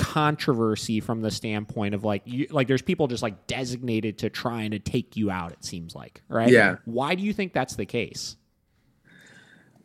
controversy 0.00 0.98
from 0.98 1.20
the 1.20 1.30
standpoint 1.30 1.94
of 1.94 2.02
like 2.04 2.22
you 2.24 2.46
like 2.50 2.66
there's 2.68 2.80
people 2.82 3.06
just 3.06 3.22
like 3.22 3.46
designated 3.46 4.16
to 4.18 4.30
trying 4.30 4.70
to 4.70 4.78
take 4.78 5.16
you 5.16 5.30
out 5.30 5.52
it 5.52 5.62
seems 5.64 5.94
like 5.94 6.22
right 6.28 6.48
Yeah. 6.50 6.76
why 6.86 7.14
do 7.14 7.22
you 7.22 7.32
think 7.34 7.52
that's 7.52 7.76
the 7.76 7.84
case 7.86 8.36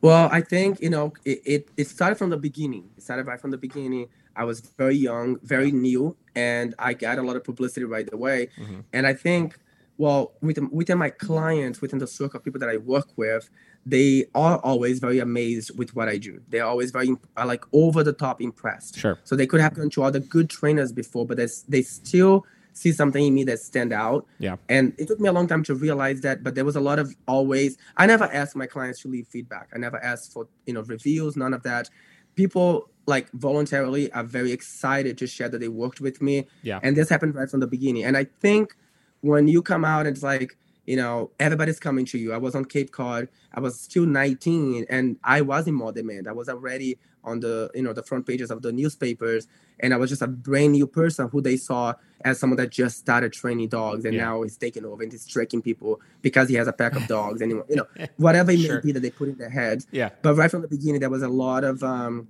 Well, 0.01 0.29
I 0.31 0.41
think 0.41 0.81
you 0.81 0.89
know 0.89 1.13
it, 1.25 1.41
it, 1.45 1.69
it 1.77 1.87
started 1.87 2.15
from 2.17 2.29
the 2.29 2.37
beginning. 2.37 2.89
It 2.97 3.03
started 3.03 3.25
right 3.25 3.39
from 3.41 3.51
the 3.51 3.57
beginning. 3.57 4.07
I 4.35 4.43
was 4.43 4.59
very 4.59 4.95
young, 4.95 5.39
very 5.41 5.71
new, 5.71 6.15
and 6.35 6.75
I 6.77 6.93
got 6.93 7.17
a 7.17 7.23
lot 7.23 7.35
of 7.37 7.43
publicity 7.43 7.85
right 7.85 8.07
away. 8.13 8.49
Mhm. 8.59 8.83
And 8.93 9.07
I 9.07 9.13
think, 9.13 9.57
well, 9.97 10.33
within 10.41 10.69
within 10.71 10.97
my 10.99 11.09
clients, 11.09 11.81
within 11.81 11.99
the 11.99 12.07
circle 12.07 12.37
of 12.37 12.43
people 12.43 12.59
that 12.59 12.69
I 12.69 12.77
work 12.77 13.07
with, 13.15 13.49
they 13.85 14.25
are 14.33 14.57
always 14.59 14.99
very 14.99 15.19
amazed 15.19 15.77
with 15.77 15.95
what 15.95 16.09
I 16.09 16.17
do. 16.17 16.41
They're 16.49 16.65
always 16.65 16.91
very 16.91 17.15
uh, 17.37 17.45
like 17.45 17.63
over 17.71 18.03
the 18.03 18.13
top 18.13 18.41
impressed. 18.41 18.97
Sure. 18.97 19.19
So 19.23 19.35
they 19.35 19.45
could 19.45 19.61
have 19.61 19.75
gone 19.75 19.89
to 19.91 20.03
other 20.03 20.19
good 20.19 20.49
trainers 20.49 20.91
before, 20.91 21.25
but 21.25 21.37
they, 21.37 21.47
they 21.67 21.83
still 21.83 22.45
see 22.73 22.91
something 22.91 23.23
in 23.23 23.33
me 23.33 23.43
that 23.45 23.59
stand 23.59 23.93
out. 23.93 24.25
Yeah. 24.39 24.57
And 24.69 24.93
it 24.97 25.07
took 25.07 25.19
me 25.19 25.29
a 25.29 25.33
long 25.33 25.47
time 25.47 25.63
to 25.63 25.75
realize 25.75 26.21
that, 26.21 26.43
but 26.43 26.55
there 26.55 26.65
was 26.65 26.75
a 26.75 26.81
lot 26.81 26.97
of 26.97 27.15
always. 27.27 27.77
I 27.97 28.07
never 28.07 28.25
asked 28.25 28.55
my 28.55 28.65
clients 28.65 29.01
to 29.03 29.07
leave 29.07 29.27
feedback. 29.27 29.69
I 29.73 29.77
never 29.77 30.03
asked 30.03 30.33
for 30.33 30.47
you 30.65 30.73
know 30.73 30.81
reviews. 30.81 31.35
None 31.35 31.53
of 31.53 31.63
that. 31.63 31.89
People 32.35 32.89
like 33.07 33.31
voluntarily 33.33 34.11
are 34.13 34.23
very 34.23 34.51
excited 34.51 35.17
to 35.19 35.27
share 35.27 35.47
that 35.47 35.59
they 35.59 35.67
worked 35.67 36.01
with 36.01 36.21
me. 36.23 36.47
Yeah. 36.63 36.79
And 36.81 36.97
this 36.97 37.07
happened 37.07 37.35
right 37.35 37.49
from 37.49 37.59
the 37.59 37.67
beginning. 37.67 38.03
And 38.03 38.17
I 38.17 38.25
think 38.41 38.75
when 39.21 39.47
you 39.47 39.61
come 39.61 39.85
out, 39.85 40.07
it's 40.07 40.23
like 40.23 40.57
you 40.85 40.95
know 40.95 41.31
everybody's 41.39 41.79
coming 41.79 42.05
to 42.05 42.17
you. 42.17 42.33
I 42.33 42.37
was 42.37 42.55
on 42.55 42.65
Cape 42.65 42.91
Cod. 42.91 43.27
I 43.53 43.59
was 43.59 43.79
still 43.79 44.05
19, 44.05 44.85
and 44.89 45.17
I 45.23 45.41
was 45.41 45.67
in 45.67 45.73
more 45.73 45.91
demand. 45.91 46.27
I 46.27 46.31
was 46.33 46.49
already 46.49 46.97
on 47.23 47.39
the 47.39 47.71
you 47.73 47.81
know 47.81 47.91
the 47.93 48.03
front 48.03 48.25
pages 48.27 48.51
of 48.51 48.61
the 48.61 48.71
newspapers 48.71 49.47
and 49.79 49.95
i 49.95 49.97
was 49.97 50.11
just 50.11 50.21
a 50.21 50.27
brand 50.27 50.73
new 50.73 50.85
person 50.85 51.27
who 51.29 51.41
they 51.41 51.57
saw 51.57 51.91
as 52.23 52.39
someone 52.39 52.55
that 52.55 52.69
just 52.69 52.99
started 52.99 53.33
training 53.33 53.67
dogs 53.67 54.05
and 54.05 54.13
Yeah. 54.13 54.25
now 54.25 54.43
he's 54.43 54.57
taking 54.57 54.85
over 54.85 55.01
and 55.01 55.11
he's 55.11 55.25
tricking 55.25 55.59
people 55.63 55.99
because 56.21 56.49
he 56.49 56.53
has 56.55 56.67
a 56.67 56.71
pack 56.71 56.95
of 56.95 57.07
dogs 57.07 57.41
and 57.41 57.51
you 57.51 57.75
know 57.77 57.87
whatever 58.17 58.51
it 58.51 58.59
Sure. 58.59 58.75
may 58.75 58.81
be 58.81 58.91
that 58.91 58.99
they 58.99 59.09
put 59.09 59.27
in 59.27 59.37
their 59.39 59.49
heads 59.49 59.87
Yeah. 59.91 60.09
but 60.21 60.35
right 60.35 60.51
from 60.51 60.61
the 60.61 60.67
beginning 60.67 60.99
there 61.01 61.09
was 61.09 61.23
a 61.23 61.27
lot 61.27 61.63
of 61.63 61.81
um 61.83 62.27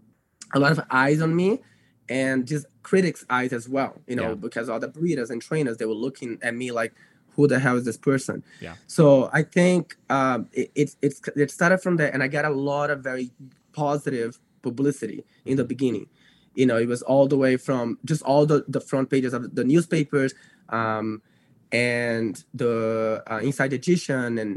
a 0.53 0.59
lot 0.59 0.71
of 0.71 0.79
eyes 0.89 1.21
on 1.21 1.35
me 1.35 1.59
and 2.07 2.47
just 2.47 2.65
critics 2.81 3.25
eyes 3.29 3.51
as 3.51 3.67
well 3.67 3.99
you 4.07 4.15
know 4.15 4.29
Yeah. 4.29 4.35
because 4.35 4.69
all 4.69 4.79
the 4.79 4.87
breeders 4.87 5.29
and 5.29 5.41
trainers 5.41 5.75
they 5.75 5.85
were 5.85 5.93
looking 5.93 6.39
at 6.41 6.55
me 6.55 6.71
like 6.71 6.93
who 7.35 7.47
the 7.47 7.59
hell 7.59 7.77
is 7.77 7.85
this 7.85 7.97
person? 7.97 8.43
Yeah. 8.61 8.75
so 8.87 9.29
i 9.33 9.41
think 9.43 9.95
um 10.09 10.47
it, 10.53 10.71
it's 10.75 10.97
it's 11.01 11.19
it 11.35 11.51
started 11.51 11.79
from 11.79 11.97
there 11.97 12.11
and 12.13 12.23
i 12.23 12.27
got 12.27 12.45
a 12.45 12.49
lot 12.49 12.89
of 12.89 13.01
very 13.01 13.31
positive 13.73 14.39
publicity 14.65 15.23
in 15.45 15.57
the 15.57 15.63
beginning. 15.63 16.07
You 16.55 16.65
know 16.65 16.77
it 16.77 16.87
was 16.87 17.01
all 17.03 17.27
the 17.27 17.37
way 17.37 17.57
from 17.57 17.99
just 18.03 18.21
all 18.23 18.45
the 18.45 18.65
the 18.75 18.81
front 18.89 19.09
pages 19.13 19.33
of 19.33 19.41
the 19.59 19.63
newspapers 19.63 20.33
um 20.69 21.21
and 21.71 22.43
the 22.53 23.21
uh, 23.29 23.41
inside 23.49 23.73
edition 23.73 24.37
and 24.37 24.51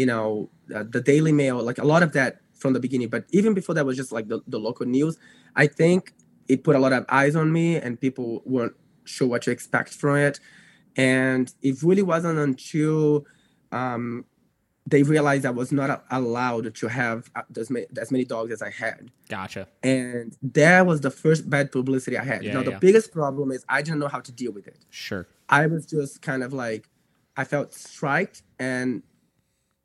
you 0.00 0.06
know 0.06 0.48
uh, 0.74 0.84
the 0.94 1.02
daily 1.12 1.30
mail 1.30 1.56
like 1.62 1.78
a 1.78 1.84
lot 1.84 2.02
of 2.02 2.12
that 2.18 2.40
from 2.62 2.72
the 2.72 2.80
beginning. 2.80 3.08
But 3.08 3.24
even 3.30 3.52
before 3.54 3.74
that 3.74 3.84
was 3.84 3.96
just 3.96 4.12
like 4.12 4.28
the, 4.28 4.40
the 4.46 4.58
local 4.58 4.86
news. 4.86 5.18
I 5.56 5.66
think 5.66 6.14
it 6.48 6.64
put 6.64 6.74
a 6.76 6.78
lot 6.78 6.92
of 6.92 7.04
eyes 7.08 7.34
on 7.36 7.52
me 7.52 7.76
and 7.76 8.00
people 8.00 8.40
weren't 8.46 8.76
sure 9.04 9.28
what 9.28 9.42
to 9.42 9.50
expect 9.50 9.90
from 9.92 10.16
it 10.16 10.40
and 10.96 11.52
it 11.62 11.82
really 11.82 12.02
wasn't 12.02 12.38
until 12.38 13.26
um, 13.70 14.24
they 14.86 15.02
realized 15.02 15.46
I 15.46 15.50
was 15.50 15.72
not 15.72 16.04
allowed 16.10 16.74
to 16.74 16.88
have 16.88 17.30
uh, 17.36 17.42
as 17.56 17.70
many, 17.70 17.86
as 18.00 18.10
many 18.10 18.24
dogs 18.24 18.52
as 18.52 18.62
I 18.62 18.70
had. 18.70 19.10
Gotcha. 19.28 19.68
And 19.82 20.36
that 20.42 20.86
was 20.86 21.00
the 21.00 21.10
first 21.10 21.48
bad 21.48 21.70
publicity 21.70 22.18
I 22.18 22.24
had. 22.24 22.42
Yeah, 22.42 22.54
now, 22.54 22.62
the 22.62 22.72
yeah. 22.72 22.78
biggest 22.78 23.12
problem 23.12 23.52
is 23.52 23.64
I 23.68 23.82
didn't 23.82 24.00
know 24.00 24.08
how 24.08 24.20
to 24.20 24.32
deal 24.32 24.52
with 24.52 24.66
it. 24.66 24.84
Sure. 24.90 25.26
I 25.48 25.66
was 25.66 25.86
just 25.86 26.20
kind 26.22 26.42
of 26.42 26.52
like, 26.52 26.88
I 27.36 27.44
felt 27.44 27.74
striked 27.74 28.42
and 28.58 29.02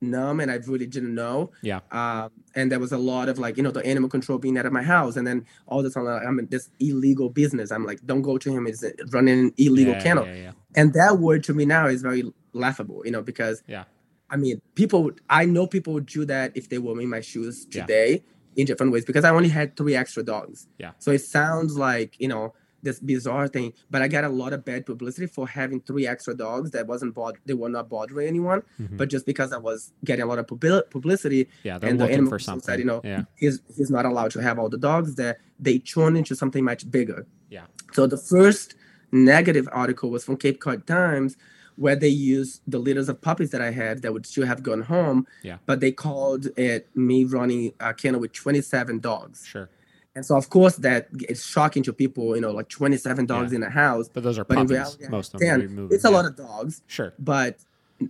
numb, 0.02 0.40
and 0.40 0.52
I 0.52 0.56
really 0.56 0.88
didn't 0.88 1.16
know. 1.16 1.52
Yeah. 1.62 1.80
Um, 1.92 2.32
and 2.56 2.72
there 2.72 2.80
was 2.80 2.92
a 2.92 2.98
lot 2.98 3.30
of 3.30 3.40
like, 3.40 3.58
you 3.58 3.64
know, 3.64 3.72
the 3.72 3.86
animal 3.86 4.10
control 4.10 4.38
being 4.38 4.58
out 4.58 4.66
of 4.66 4.74
my 4.74 4.84
house, 4.84 5.16
and 5.16 5.26
then 5.26 5.46
all 5.68 5.84
the 5.84 5.90
time 5.90 6.06
like, 6.06 6.24
I'm 6.26 6.40
in 6.40 6.48
this 6.48 6.70
illegal 6.80 7.30
business. 7.30 7.72
I'm 7.72 7.86
like, 7.86 8.06
don't 8.06 8.22
go 8.22 8.38
to 8.38 8.50
him. 8.52 8.68
It's 8.68 8.84
running 9.12 9.40
an 9.40 9.54
illegal 9.58 9.94
yeah, 9.94 10.04
kennel. 10.04 10.26
Yeah, 10.26 10.34
yeah. 10.36 10.52
And 10.76 10.94
that 10.94 11.20
word 11.20 11.44
to 11.46 11.54
me 11.54 11.66
now 11.66 11.88
is 11.88 12.02
very 12.02 12.32
laughable, 12.54 13.02
you 13.06 13.12
know, 13.12 13.22
because 13.22 13.64
Yeah. 13.68 13.86
I 14.30 14.36
mean, 14.36 14.62
people, 14.76 15.12
I 15.30 15.46
know 15.46 15.68
people 15.68 15.94
would 15.94 16.06
do 16.06 16.26
that 16.26 16.52
if 16.56 16.70
they 16.70 16.80
were 16.80 17.00
in 17.00 17.10
my 17.10 17.22
shoes 17.22 17.66
today 17.66 18.24
in 18.58 18.66
different 18.66 18.92
ways 18.92 19.06
because 19.06 19.24
I 19.24 19.30
only 19.30 19.50
had 19.50 19.78
three 19.78 19.96
extra 19.96 20.24
dogs. 20.24 20.68
Yeah. 20.78 20.92
So 21.00 21.12
it 21.12 21.20
sounds 21.20 21.78
like, 21.78 22.20
you 22.20 22.28
know, 22.28 22.54
this 22.84 23.00
bizarre 23.00 23.48
thing, 23.48 23.74
but 23.90 24.02
I 24.02 24.08
got 24.08 24.24
a 24.24 24.30
lot 24.30 24.54
of 24.54 24.64
bad 24.64 24.86
publicity 24.86 25.26
for 25.28 25.48
having 25.48 25.82
three 25.82 26.06
extra 26.08 26.34
dogs 26.36 26.72
that 26.72 26.86
wasn't 26.88 27.16
bother, 27.16 27.38
they 27.46 27.54
were 27.54 27.70
not 27.70 27.90
bothering 27.90 28.28
anyone, 28.28 28.62
Mhm. 28.80 28.98
but 28.98 29.10
just 29.10 29.26
because 29.26 29.52
I 29.52 29.58
was 29.58 29.92
getting 30.06 30.24
a 30.24 30.28
lot 30.28 30.38
of 30.40 30.46
publi- 30.48 30.90
publicity, 30.90 31.50
Yeah. 31.64 31.80
They're 31.80 31.90
and 31.90 32.00
the 32.00 32.06
animal 32.06 32.30
for 32.30 32.40
something. 32.40 32.66
said, 32.66 32.80
you 32.80 32.86
know, 32.86 33.02
yeah. 33.04 33.24
he's 33.36 33.62
he's 33.76 33.90
not 33.90 34.06
allowed 34.06 34.32
to 34.32 34.42
have 34.42 34.60
all 34.60 34.70
the 34.70 34.78
dogs 34.78 35.16
there. 35.16 35.40
They 35.60 35.80
turned 35.80 36.18
into 36.18 36.36
something 36.36 36.64
much 36.64 36.90
bigger. 36.92 37.26
Yeah. 37.50 37.66
So 37.94 38.06
the 38.08 38.18
first 38.18 38.76
negative 39.12 39.68
article 39.72 40.10
was 40.10 40.24
from 40.24 40.38
Cape 40.38 40.60
Cod 40.60 40.86
Times, 40.86 41.36
where 41.78 41.96
they 41.96 42.10
used 42.10 42.62
the 42.68 42.80
litters 42.80 43.08
of 43.10 43.22
puppies 43.22 43.52
that 43.52 43.62
I 43.62 43.72
had 43.72 44.02
that 44.02 44.12
would 44.14 44.26
still 44.26 44.46
have 44.46 44.64
gone 44.64 44.82
home. 44.82 45.28
Yeah. 45.44 45.58
But 45.66 45.80
they 45.80 45.92
called 45.92 46.48
it 46.58 46.90
me 46.96 47.24
running 47.24 47.74
a 47.80 47.94
kennel 47.94 48.20
with 48.22 48.34
27 48.34 49.00
dogs. 49.00 49.46
Sure. 49.46 49.70
And 50.18 50.26
so 50.26 50.36
of 50.36 50.50
course 50.50 50.76
that 50.78 51.08
is 51.30 51.46
shocking 51.46 51.84
to 51.84 51.94
people, 51.94 52.36
you 52.36 52.42
know, 52.42 52.52
like 52.52 52.70
27 52.70 53.28
dogs 53.28 53.52
Yeah. 53.52 53.58
in 53.58 53.64
a 53.64 53.70
house. 53.70 54.10
But 54.12 54.24
those 54.24 54.40
are 54.40 54.44
But 54.46 54.56
puppies. 54.56 54.72
reality, 54.72 55.08
most 55.10 55.34
of 55.36 55.40
them. 55.40 55.60
moving. 55.76 55.96
It's 55.96 56.06
a 56.06 56.10
yeah. 56.10 56.16
lot 56.18 56.26
of 56.26 56.36
dogs, 56.36 56.82
Sure. 56.88 57.14
but 57.20 57.58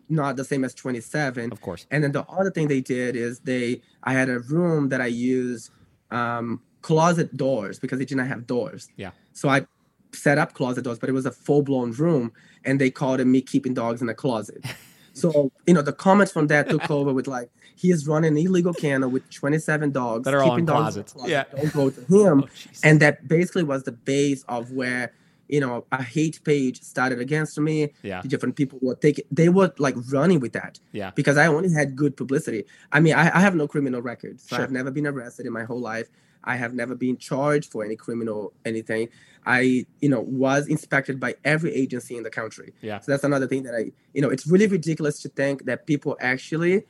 not 0.09 0.37
the 0.37 0.45
same 0.45 0.63
as 0.63 0.73
27. 0.73 1.51
Of 1.51 1.59
course. 1.61 1.85
And 1.91 2.03
then 2.03 2.13
the 2.13 2.23
other 2.39 2.49
thing 2.49 2.69
they 2.69 2.79
did 2.81 3.15
is 3.17 3.39
they 3.41 3.81
I 4.03 4.13
had 4.13 4.29
a 4.29 4.39
room 4.39 4.87
that 4.89 5.01
I 5.01 5.07
used 5.07 5.69
um, 6.11 6.61
closet 6.81 7.35
doors 7.35 7.77
because 7.79 7.99
they 7.99 8.05
did 8.05 8.15
not 8.17 8.27
have 8.27 8.47
doors. 8.47 8.87
Yeah. 8.95 9.11
So 9.33 9.49
I 9.49 9.67
set 10.13 10.37
up 10.37 10.53
closet 10.53 10.83
doors, 10.83 10.99
but 10.99 11.09
it 11.09 11.13
was 11.13 11.25
a 11.25 11.31
full 11.31 11.61
blown 11.61 11.91
room, 11.91 12.31
and 12.63 12.79
they 12.79 12.89
called 12.89 13.19
it 13.19 13.25
me 13.25 13.41
keeping 13.41 13.73
dogs 13.73 14.01
in 14.01 14.07
a 14.07 14.13
closet. 14.13 14.63
so 15.21 15.51
you 15.67 15.73
know 15.73 15.81
the 15.81 15.93
comments 15.93 16.31
from 16.31 16.47
that 16.47 16.69
took 16.69 16.89
over 16.91 17.11
with 17.13 17.27
like 17.27 17.49
he 17.75 17.91
is 17.91 18.07
running 18.07 18.31
an 18.33 18.37
illegal 18.45 18.73
kennel 18.73 19.09
with 19.09 19.23
27 19.29 19.91
dogs 19.91 20.23
That 20.25 20.33
are 20.33 20.43
all 20.43 20.55
in 20.57 20.65
dogs 20.65 20.95
closets. 20.95 21.13
closet. 21.13 21.29
Yeah. 21.29 21.43
Don't 21.55 21.73
go 21.73 21.89
to 21.89 22.01
him. 22.01 22.43
Oh, 22.43 22.47
and 22.83 22.99
that 23.03 23.27
basically 23.27 23.63
was 23.63 23.83
the 23.83 23.91
base 23.91 24.43
of 24.47 24.71
where 24.71 25.11
you 25.47 25.59
know 25.63 25.85
a 25.91 26.03
hate 26.03 26.37
page 26.43 26.81
started 26.81 27.19
against 27.19 27.57
me 27.59 27.93
yeah. 28.03 28.21
different 28.33 28.55
people 28.57 28.77
were 28.81 28.95
taking 28.95 29.23
they 29.31 29.47
were 29.49 29.71
like 29.77 29.95
running 30.11 30.39
with 30.41 30.53
that 30.53 30.79
Yeah. 30.91 31.11
because 31.19 31.37
I 31.37 31.47
only 31.47 31.71
had 31.71 31.95
good 31.95 32.17
publicity. 32.17 32.65
I 32.91 32.99
mean, 32.99 33.13
I, 33.13 33.25
I 33.37 33.39
have 33.39 33.55
no 33.55 33.65
criminal 33.67 34.01
record, 34.01 34.39
so 34.41 34.55
Sure. 34.55 34.63
I've 34.63 34.71
never 34.79 34.91
been 34.91 35.07
arrested 35.07 35.45
in 35.45 35.53
my 35.53 35.63
whole 35.63 35.79
life. 35.93 36.09
I 36.43 36.55
have 36.55 36.73
never 36.73 36.95
been 36.95 37.17
charged 37.17 37.71
for 37.71 37.83
any 37.83 37.95
criminal 37.95 38.53
anything. 38.65 39.09
I, 39.45 39.85
you 40.01 40.09
know, 40.09 40.19
was 40.21 40.67
inspected 40.67 41.19
by 41.19 41.35
every 41.45 41.73
agency 41.73 42.17
in 42.17 42.23
the 42.23 42.29
country. 42.29 42.73
Yeah. 42.81 42.99
So 42.99 43.11
that's 43.11 43.23
another 43.23 43.47
thing 43.47 43.63
that 43.63 43.75
I, 43.75 43.91
you 44.13 44.21
know, 44.21 44.29
it's 44.29 44.45
really 44.45 44.67
ridiculous 44.67 45.21
to 45.21 45.29
think 45.29 45.65
that 45.65 45.85
people 45.87 46.17
actually 46.19 46.83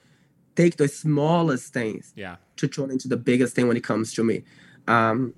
take 0.56 0.78
the 0.78 0.88
smallest 0.88 1.72
things 1.72 2.14
Yeah. 2.16 2.38
to 2.56 2.68
turn 2.68 2.90
into 2.90 3.08
the 3.08 3.18
biggest 3.18 3.56
thing 3.56 3.68
when 3.68 3.78
it 3.78 3.84
comes 3.84 4.12
to 4.16 4.24
me. 4.24 4.44
Um, 4.88 5.34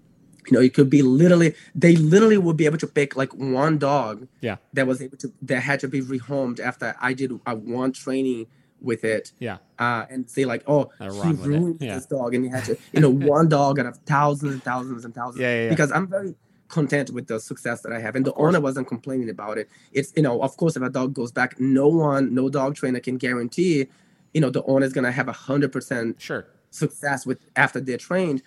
you 0.48 0.54
know, 0.56 0.62
it 0.62 0.74
could 0.74 0.90
be 0.90 1.02
literally 1.02 1.54
they 1.76 1.96
literally 1.98 2.38
would 2.38 2.56
be 2.58 2.66
able 2.66 2.78
to 2.78 2.88
pick 2.88 3.16
like 3.18 3.34
one 3.34 3.78
dog 3.78 4.28
Yeah. 4.42 4.56
that 4.74 4.88
was 4.88 5.02
able 5.02 5.18
to 5.18 5.34
that 5.42 5.60
had 5.62 5.82
to 5.82 5.88
be 5.90 6.02
rehomed 6.02 6.60
after 6.62 6.96
I 7.02 7.14
did 7.14 7.32
a 7.46 7.54
one 7.56 7.92
training 7.92 8.48
with 8.82 9.04
it 9.04 9.32
Yeah. 9.40 9.58
uh, 9.78 10.06
and 10.10 10.30
say 10.30 10.46
like, 10.46 10.64
oh, 10.68 10.92
he 11.00 11.08
run 11.08 11.30
with 11.38 11.46
it. 11.46 11.48
ruined 11.50 11.78
Yeah. 11.82 11.96
this 11.96 12.06
dog, 12.06 12.34
and 12.36 12.44
he 12.46 12.50
had 12.52 12.64
to, 12.66 12.78
you 12.94 13.02
know, 13.02 13.10
one 13.36 13.50
dog 13.50 13.80
out 13.80 13.86
of 13.86 13.98
thousands 14.06 14.54
and 14.54 14.64
thousands 14.64 15.06
and 15.06 15.14
thousands. 15.14 15.42
Yeah, 15.42 15.56
yeah, 15.56 15.64
yeah. 15.64 15.70
Because 15.70 15.92
I'm 15.92 16.08
very 16.08 16.36
content 16.68 17.10
with 17.10 17.28
the 17.28 17.40
success 17.40 17.82
that 17.82 17.92
I 17.92 18.00
have, 18.00 18.16
and 18.16 18.26
the 18.26 18.32
course. 18.32 18.48
owner 18.50 18.62
wasn't 18.62 18.88
complaining 18.88 19.30
about 19.30 19.58
it. 19.58 19.70
It's 19.92 20.14
you 20.16 20.24
know, 20.24 20.42
of 20.42 20.56
course, 20.58 20.76
if 20.76 20.84
a 20.84 20.90
dog 20.90 21.14
goes 21.14 21.32
back, 21.32 21.60
no 21.60 21.88
one, 21.88 22.34
no 22.34 22.50
dog 22.50 22.76
trainer 22.76 23.00
can 23.00 23.18
guarantee, 23.18 23.88
you 24.34 24.42
know, 24.42 24.50
the 24.50 24.64
owner 24.64 24.86
is 24.86 24.94
gonna 24.94 25.12
have 25.12 25.28
a 25.28 25.34
hundred 25.34 25.72
percent 25.72 26.22
Sure. 26.22 26.46
success 26.70 27.26
with 27.26 27.40
after 27.56 27.80
they're 27.82 27.98
trained. 27.98 28.42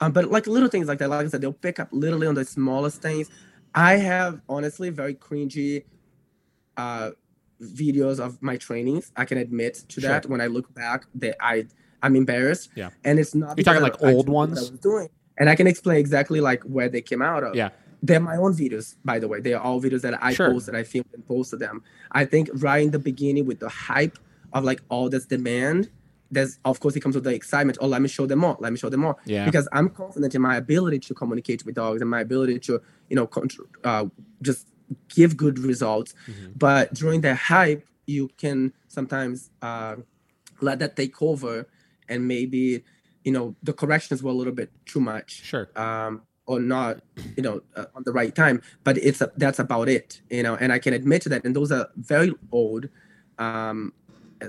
Um, 0.00 0.12
but 0.12 0.30
like 0.30 0.46
little 0.46 0.68
things 0.68 0.88
like 0.88 0.98
that, 0.98 1.08
like 1.10 1.24
I 1.24 1.28
said, 1.28 1.40
they'll 1.40 1.52
pick 1.52 1.78
up 1.80 1.88
literally 1.92 2.26
on 2.26 2.34
the 2.34 2.44
smallest 2.44 3.00
things. 3.00 3.30
I 3.74 3.94
have 3.96 4.40
honestly 4.48 4.90
very 4.90 5.14
cringy 5.14 5.84
uh, 6.76 7.10
videos 7.62 8.18
of 8.20 8.40
my 8.42 8.56
trainings. 8.56 9.12
I 9.16 9.24
can 9.24 9.38
admit 9.38 9.84
to 9.88 10.00
Sure. 10.00 10.10
that 10.10 10.26
when 10.28 10.40
I 10.40 10.46
look 10.46 10.72
back, 10.74 11.06
that 11.16 11.36
I 11.40 11.66
I'm 12.02 12.16
embarrassed. 12.16 12.70
Yeah. 12.74 12.90
and 13.04 13.18
it's 13.18 13.34
not. 13.34 13.56
You're 13.56 13.64
talking 13.64 13.82
like 13.82 14.02
old 14.02 14.26
didn't 14.26 14.26
know 14.26 14.32
what 14.32 14.48
I 14.48 14.52
ones? 14.52 14.70
doing, 14.70 15.08
and 15.38 15.48
I 15.48 15.54
can 15.54 15.66
explain 15.66 15.98
exactly 15.98 16.40
like 16.40 16.62
where 16.64 16.88
they 16.88 17.00
came 17.00 17.22
out 17.22 17.44
of. 17.44 17.54
Yeah. 17.54 17.70
They're 18.04 18.18
my 18.18 18.36
own 18.36 18.52
videos, 18.54 18.96
by 19.04 19.20
the 19.20 19.28
way. 19.28 19.40
They 19.40 19.52
are 19.54 19.62
all 19.62 19.80
videos 19.80 20.00
that 20.00 20.20
I 20.20 20.32
Sure. 20.34 20.50
posted. 20.50 20.74
I 20.74 20.82
filmed 20.82 21.06
and 21.14 21.24
posted 21.24 21.60
them. 21.60 21.82
I 22.10 22.24
think 22.24 22.50
right 22.54 22.82
in 22.82 22.90
the 22.90 22.98
beginning 22.98 23.46
with 23.46 23.60
the 23.60 23.68
hype 23.68 24.18
of 24.52 24.64
like 24.64 24.82
all 24.88 25.08
this 25.08 25.24
demand, 25.26 25.88
there's 26.32 26.58
of 26.64 26.80
course 26.80 26.96
it 26.96 27.00
comes 27.00 27.14
with 27.14 27.22
the 27.22 27.32
excitement. 27.32 27.78
Oh, 27.80 27.86
let 27.86 28.02
me 28.02 28.08
show 28.08 28.26
them 28.26 28.40
more. 28.40 28.56
Let 28.58 28.72
me 28.72 28.78
show 28.78 28.88
them 28.88 29.00
more. 29.00 29.16
Yeah. 29.24 29.44
Because 29.44 29.68
I'm 29.72 29.88
confident 29.90 30.34
in 30.34 30.42
my 30.42 30.56
ability 30.56 30.98
to 30.98 31.14
communicate 31.14 31.64
with 31.64 31.76
dogs 31.76 32.00
and 32.00 32.10
my 32.10 32.20
ability 32.22 32.58
to, 32.60 32.80
you 33.08 33.14
know, 33.14 33.28
contr- 33.28 33.68
uh, 33.84 34.06
just 34.40 34.66
give 35.08 35.36
good 35.36 35.58
results. 35.58 36.14
Mhm. 36.28 36.58
But 36.58 36.94
during 36.94 37.20
the 37.20 37.34
hype, 37.34 37.86
you 38.06 38.28
can 38.36 38.72
sometimes 38.88 39.50
uh, 39.62 39.96
let 40.60 40.78
that 40.80 40.96
take 40.96 41.20
over, 41.22 41.66
and 42.08 42.26
maybe, 42.28 42.84
you 43.24 43.32
know, 43.32 43.54
the 43.62 43.72
corrections 43.72 44.22
were 44.22 44.30
a 44.30 44.34
little 44.34 44.52
bit 44.52 44.70
too 44.86 45.00
much 45.00 45.42
Sure. 45.44 45.68
um, 45.76 46.22
or 46.46 46.58
not, 46.60 47.00
you 47.36 47.42
know, 47.42 47.62
uh, 47.76 47.86
on 47.94 48.02
the 48.04 48.12
right 48.12 48.34
time. 48.34 48.60
But 48.84 48.98
it's 48.98 49.20
a, 49.20 49.30
that's 49.36 49.58
about 49.60 49.88
it, 49.88 50.20
you 50.30 50.42
know. 50.42 50.56
And 50.56 50.72
I 50.72 50.78
can 50.78 50.92
admit 50.94 51.22
to 51.22 51.28
that. 51.30 51.44
And 51.44 51.54
those 51.54 51.70
are 51.70 51.88
very 51.96 52.34
old, 52.50 52.88
um, 53.38 53.92
uh, 54.42 54.48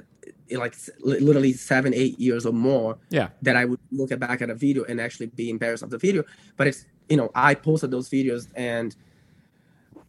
like 0.51 0.75
literally 1.01 1.53
seven, 1.53 1.93
eight 1.93 2.19
years 2.19 2.45
or 2.45 2.53
more. 2.53 2.97
Yeah. 3.11 3.29
That 3.43 3.55
I 3.55 3.65
would 3.65 3.79
look 3.91 4.17
back 4.19 4.41
at 4.41 4.49
a 4.49 4.55
video 4.55 4.83
and 4.85 4.99
actually 4.99 5.27
be 5.27 5.49
embarrassed 5.49 5.83
of 5.83 5.91
the 5.91 5.97
video. 5.99 6.23
But 6.57 6.67
it's 6.67 6.85
you 7.09 7.17
know 7.17 7.29
I 7.35 7.53
posted 7.55 7.91
those 7.91 8.09
videos 8.09 8.47
and 8.55 8.95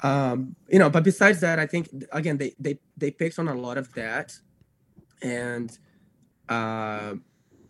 um 0.05 0.55
you 0.69 0.79
know 0.79 0.91
but 0.91 1.03
besides 1.03 1.41
that 1.41 1.59
I 1.59 1.67
think 1.67 1.89
again 2.13 2.37
they 2.37 2.55
they 2.61 2.79
they 2.97 3.11
picked 3.11 3.39
on 3.39 3.49
a 3.49 3.55
lot 3.55 3.79
of 3.79 3.93
that 3.95 4.39
and 5.23 5.77
uh 6.49 7.15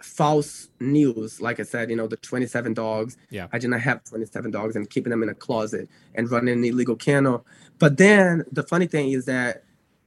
false 0.02 0.68
news. 0.80 1.40
Like 1.40 1.60
i 1.60 1.62
said 1.62 1.88
you 1.88 1.96
know 1.96 2.06
the 2.06 2.16
27 2.16 2.74
dogs. 2.74 3.16
Yeah. 3.30 3.46
I 3.52 3.58
didn't 3.58 3.80
have 3.80 4.04
27 4.04 4.50
dogs 4.50 4.76
and 4.76 4.90
keeping 4.90 5.10
them 5.10 5.22
in 5.22 5.28
a 5.30 5.34
closet 5.34 5.88
and 6.14 6.30
running 6.30 6.58
an 6.58 6.64
illegal 6.64 6.96
kennel. 6.96 7.46
But 7.78 7.96
then 7.96 8.44
the 8.52 8.64
funny 8.64 8.86
thing 8.86 9.12
is 9.12 9.24
that 9.26 9.64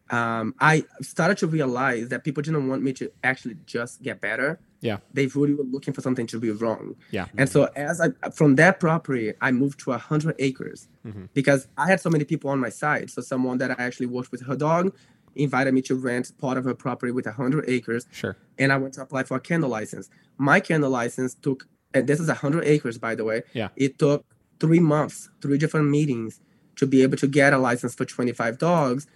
um, 0.09 0.55
I 0.59 0.83
started 1.01 1.37
to 1.39 1.47
realize 1.47 2.09
that 2.09 2.23
people 2.23 2.41
didn't 2.41 2.67
want 2.67 2.81
me 2.81 2.93
to 2.93 3.11
actually 3.23 3.57
just 3.65 4.01
get 4.01 4.21
better. 4.21 4.59
Yeah. 4.81 4.97
They 5.13 5.27
really 5.27 5.53
were 5.53 5.63
looking 5.63 5.93
for 5.93 6.01
something 6.01 6.27
to 6.27 6.39
be 6.39 6.51
wrong. 6.51 6.95
Yeah. 7.11 7.25
And 7.37 7.49
so 7.49 7.69
as 7.75 7.99
I 7.99 8.09
from 8.29 8.55
that 8.55 8.79
property, 8.79 9.33
I 9.41 9.51
moved 9.51 9.79
to 9.81 9.91
hundred 9.97 10.35
acres 10.39 10.87
mm-hmm. 11.05 11.25
because 11.33 11.67
I 11.77 11.87
had 11.87 11.99
so 11.99 12.09
many 12.09 12.25
people 12.25 12.49
on 12.49 12.59
my 12.59 12.69
side. 12.69 13.09
So 13.09 13.21
someone 13.21 13.57
that 13.59 13.71
I 13.71 13.83
actually 13.83 14.07
worked 14.07 14.31
with 14.31 14.45
her 14.45 14.55
dog 14.55 14.95
invited 15.35 15.73
me 15.73 15.81
to 15.83 15.95
rent 15.95 16.31
part 16.39 16.57
of 16.57 16.65
her 16.65 16.73
property 16.73 17.11
with 17.11 17.25
hundred 17.25 17.65
acres. 17.67 18.05
Sure. 18.11 18.37
And 18.57 18.71
I 18.71 18.77
went 18.77 18.93
to 18.95 19.01
apply 19.01 19.23
for 19.23 19.37
a 19.37 19.39
kennel 19.39 19.69
license. 19.69 20.09
My 20.37 20.59
kennel 20.59 20.89
license 20.89 21.35
took, 21.35 21.67
and 21.93 22.07
this 22.07 22.19
is 22.19 22.29
hundred 22.29 22.65
acres, 22.65 22.97
by 22.97 23.15
the 23.15 23.23
way. 23.23 23.43
Yeah. 23.53 23.69
It 23.75 23.97
took 23.97 24.25
three 24.59 24.79
months, 24.79 25.29
three 25.41 25.57
different 25.57 25.89
meetings 25.89 26.39
to 26.75 26.85
be 26.85 27.01
able 27.01 27.17
to 27.17 27.27
get 27.27 27.53
a 27.53 27.57
license 27.57 27.95
for 27.95 28.05
25 28.05 28.59
dogs 28.59 29.07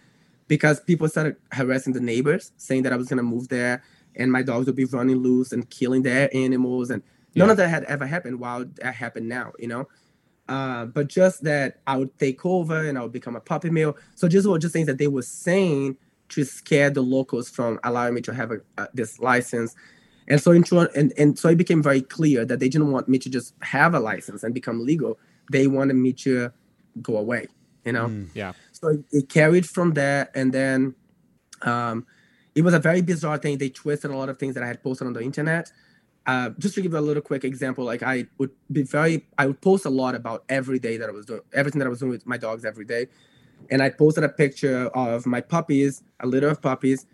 because 0.47 0.79
people 0.79 1.07
started 1.07 1.35
harassing 1.51 1.93
the 1.93 1.99
neighbors, 1.99 2.51
saying 2.57 2.83
that 2.83 2.93
I 2.93 2.95
was 2.95 3.07
gonna 3.07 3.23
move 3.23 3.47
there 3.49 3.83
and 4.15 4.31
my 4.31 4.41
dogs 4.41 4.65
would 4.67 4.75
be 4.75 4.85
running 4.85 5.17
loose 5.17 5.51
and 5.51 5.69
killing 5.69 6.01
their 6.03 6.29
animals, 6.35 6.89
and 6.89 7.01
none 7.35 7.47
Yeah. 7.47 7.51
of 7.51 7.57
that 7.57 7.69
had 7.69 7.83
ever 7.85 8.05
happened. 8.05 8.39
While 8.39 8.65
that 8.81 8.93
happened 8.95 9.27
now, 9.29 9.53
you 9.59 9.67
know. 9.67 9.88
Uh, 10.49 10.85
but 10.85 11.07
just 11.07 11.43
that 11.43 11.79
I 11.88 11.95
would 11.97 12.17
take 12.19 12.45
over 12.45 12.85
and 12.85 12.97
I 12.97 13.03
would 13.03 13.13
become 13.13 13.35
a 13.38 13.39
puppy 13.39 13.69
mill. 13.69 13.95
So 14.15 14.27
just 14.27 14.47
were 14.47 14.59
just 14.59 14.73
things 14.73 14.88
that 14.88 14.97
they 14.97 15.07
were 15.07 15.21
saying 15.21 15.97
to 16.29 16.43
scare 16.43 16.89
the 16.89 17.01
locals 17.01 17.47
from 17.49 17.79
allowing 17.83 18.15
me 18.15 18.21
to 18.21 18.33
have 18.33 18.51
a, 18.51 18.57
uh, 18.77 18.88
this 18.93 19.19
license. 19.19 19.75
And 20.27 20.41
so 20.41 20.51
in 20.51 20.63
and, 20.95 21.13
and 21.17 21.38
so 21.39 21.49
it 21.49 21.57
became 21.57 21.81
very 21.81 22.01
clear 22.01 22.43
that 22.45 22.59
they 22.59 22.67
didn't 22.69 22.91
want 22.91 23.07
me 23.07 23.17
to 23.19 23.29
just 23.29 23.53
have 23.61 23.93
a 23.93 23.99
license 23.99 24.43
and 24.43 24.53
become 24.53 24.83
legal. 24.85 25.19
They 25.51 25.67
wanted 25.67 25.95
me 25.95 26.11
to 26.13 26.51
go 27.01 27.15
away, 27.17 27.47
you 27.85 27.93
know 27.93 28.11
Yeah. 28.33 28.51
so 28.73 28.89
it, 28.89 29.03
it 29.11 29.29
carried 29.29 29.65
from 29.65 29.93
there 29.93 30.29
and 30.35 30.51
then 30.53 30.95
um, 31.61 32.05
it 32.56 32.64
was 32.64 32.73
a 32.73 32.80
very 32.80 33.02
bizarre 33.02 33.38
thing. 33.38 33.57
They 33.57 33.69
twisted 33.69 34.11
a 34.11 34.15
lot 34.18 34.30
of 34.30 34.38
things 34.38 34.53
that 34.56 34.64
i 34.64 34.68
had 34.68 34.82
posted 34.84 35.07
on 35.07 35.14
the 35.14 35.22
internet. 35.22 35.72
Uh, 36.28 36.49
just 36.60 36.76
to 36.76 36.82
give 36.82 36.91
you 36.91 36.98
a 36.99 37.02
little 37.02 37.23
quick 37.23 37.44
example 37.44 37.84
like 37.84 38.03
i 38.03 38.28
would 38.38 38.52
be 38.72 38.84
very 38.84 39.26
i 39.40 39.48
would 39.48 39.60
post 39.60 39.86
a 39.86 39.90
lot 39.90 40.14
about 40.14 40.44
every 40.49 40.78
day 40.78 40.95
that 40.95 41.10
i 41.10 41.11
was 41.11 41.26
doing 41.26 41.41
everything 41.52 41.80
that 41.80 41.88
i 41.88 41.90
was 41.90 41.98
doing 41.98 42.11
with 42.11 42.28
my 42.28 42.38
dogs 42.38 42.64
every 42.64 42.86
day. 42.86 43.07
And 43.72 43.82
i 43.82 43.90
posted 43.90 44.23
a 44.23 44.30
picture 44.30 44.86
of 44.94 45.26
my 45.26 45.41
puppies 45.41 46.03
a 46.19 46.28
litter 46.28 46.48
of 46.49 46.61
puppies 46.61 47.07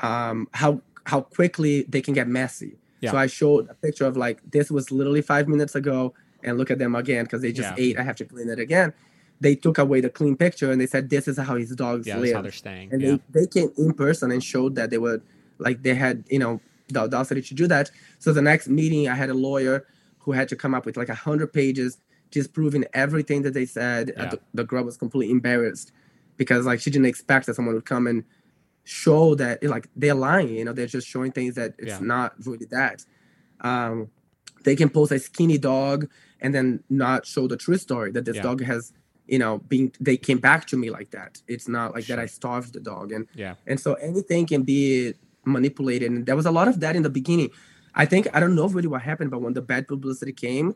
um, 0.00 0.46
how 0.52 0.80
how 1.06 1.20
quickly 1.22 1.82
they 1.88 2.00
can 2.00 2.14
get 2.14 2.28
messy. 2.28 2.78
Yeah. 3.00 3.10
so 3.10 3.16
i 3.16 3.26
showed 3.26 3.68
a 3.70 3.74
picture 3.74 4.06
of 4.06 4.16
like 4.16 4.38
this 4.48 4.70
was 4.70 4.92
literally 4.92 5.20
five 5.22 5.48
minutes 5.48 5.74
ago 5.74 6.14
and 6.44 6.56
look 6.56 6.70
at 6.70 6.78
them 6.78 6.94
again 6.94 7.24
because 7.24 7.42
they 7.42 7.50
just 7.52 7.70
Yeah. 7.76 7.84
ate. 7.84 7.98
I 7.98 8.02
have 8.04 8.16
to 8.16 8.24
clean 8.24 8.48
it 8.48 8.60
again 8.60 8.92
they 9.44 9.54
took 9.64 9.76
away 9.84 9.98
the 10.06 10.10
clean 10.18 10.36
picture 10.44 10.68
and 10.72 10.78
they 10.80 10.86
said 10.94 11.02
this 11.14 11.24
is 11.30 11.36
how 11.48 11.54
his 11.62 11.70
dogs 11.84 12.06
Yeah. 12.06 12.18
That's 12.18 12.32
how 12.38 12.42
they're 12.46 12.60
staying. 12.66 12.88
and 12.92 12.98
yeah. 13.02 13.16
they, 13.34 13.40
they 13.42 13.46
came 13.56 13.70
in 13.82 13.90
person 14.04 14.26
and 14.34 14.42
showed 14.52 14.72
that 14.78 14.88
they 14.92 14.98
were 15.06 15.18
like 15.66 15.76
they 15.86 15.94
had 16.04 16.16
you 16.34 16.40
know 16.44 16.54
the 16.94 17.00
audacity 17.06 17.42
to 17.50 17.54
do 17.62 17.66
that 17.74 17.86
so 18.22 18.26
the 18.38 18.46
next 18.50 18.66
meeting 18.80 19.02
i 19.14 19.16
had 19.22 19.30
a 19.36 19.38
lawyer 19.48 19.76
who 20.22 20.30
had 20.38 20.46
to 20.52 20.56
come 20.62 20.72
up 20.76 20.84
with 20.86 20.96
like 21.02 21.10
a 21.16 21.20
hundred 21.28 21.48
pages 21.60 21.90
just 22.36 22.48
proving 22.58 22.84
everything 23.04 23.40
that 23.46 23.54
they 23.58 23.66
said 23.78 24.04
Yeah. 24.16 24.30
the, 24.32 24.38
the 24.60 24.64
girl 24.72 24.82
was 24.90 24.96
completely 25.04 25.30
embarrassed 25.38 25.88
because 26.40 26.62
like 26.70 26.80
she 26.84 26.90
didn't 26.94 27.10
expect 27.14 27.42
that 27.46 27.54
someone 27.58 27.74
would 27.78 27.90
come 27.94 28.06
and 28.12 28.24
show 28.84 29.34
that 29.42 29.62
like 29.74 29.86
they're 30.00 30.20
lying 30.28 30.48
you 30.58 30.64
know 30.66 30.72
they're 30.76 30.94
just 30.98 31.06
showing 31.14 31.32
things 31.38 31.54
that 31.60 31.70
it's 31.78 32.00
not 32.14 32.28
really 32.46 32.66
that 32.78 32.98
um 33.70 33.96
they 34.66 34.74
can 34.80 34.88
post 34.98 35.10
a 35.12 35.18
skinny 35.18 35.58
dog 35.58 35.98
and 36.42 36.50
then 36.56 36.82
not 37.04 37.20
show 37.32 37.44
the 37.52 37.56
true 37.64 37.78
story 37.86 38.10
that 38.16 38.24
this 38.28 38.36
dog 38.48 38.58
has 38.72 38.82
you 39.26 39.38
know 39.38 39.58
being 39.68 39.92
they 40.00 40.16
came 40.16 40.38
back 40.38 40.66
to 40.66 40.76
me 40.76 40.90
like 40.90 41.10
that. 41.10 41.40
It's 41.48 41.68
not 41.68 41.94
like 41.94 42.06
that 42.06 42.18
i 42.18 42.26
starved 42.26 42.72
the 42.74 42.80
dog. 42.80 43.12
And 43.12 43.26
Yeah. 43.34 43.54
and 43.66 43.78
so 43.80 43.94
anything 43.94 44.46
can 44.46 44.62
be 44.62 45.14
manipulated. 45.44 46.10
And 46.10 46.26
there 46.26 46.36
was 46.36 46.46
a 46.46 46.50
lot 46.50 46.68
of 46.68 46.80
that 46.80 46.96
in 46.96 47.02
the 47.02 47.10
beginning. 47.10 47.50
I 47.94 48.04
think 48.06 48.26
i 48.34 48.40
don't 48.40 48.54
know 48.56 48.68
really 48.68 48.88
what 48.88 49.02
happened 49.02 49.30
but 49.30 49.40
when 49.40 49.54
the 49.54 49.62
bad 49.62 49.86
publicity 49.86 50.32
came 50.32 50.74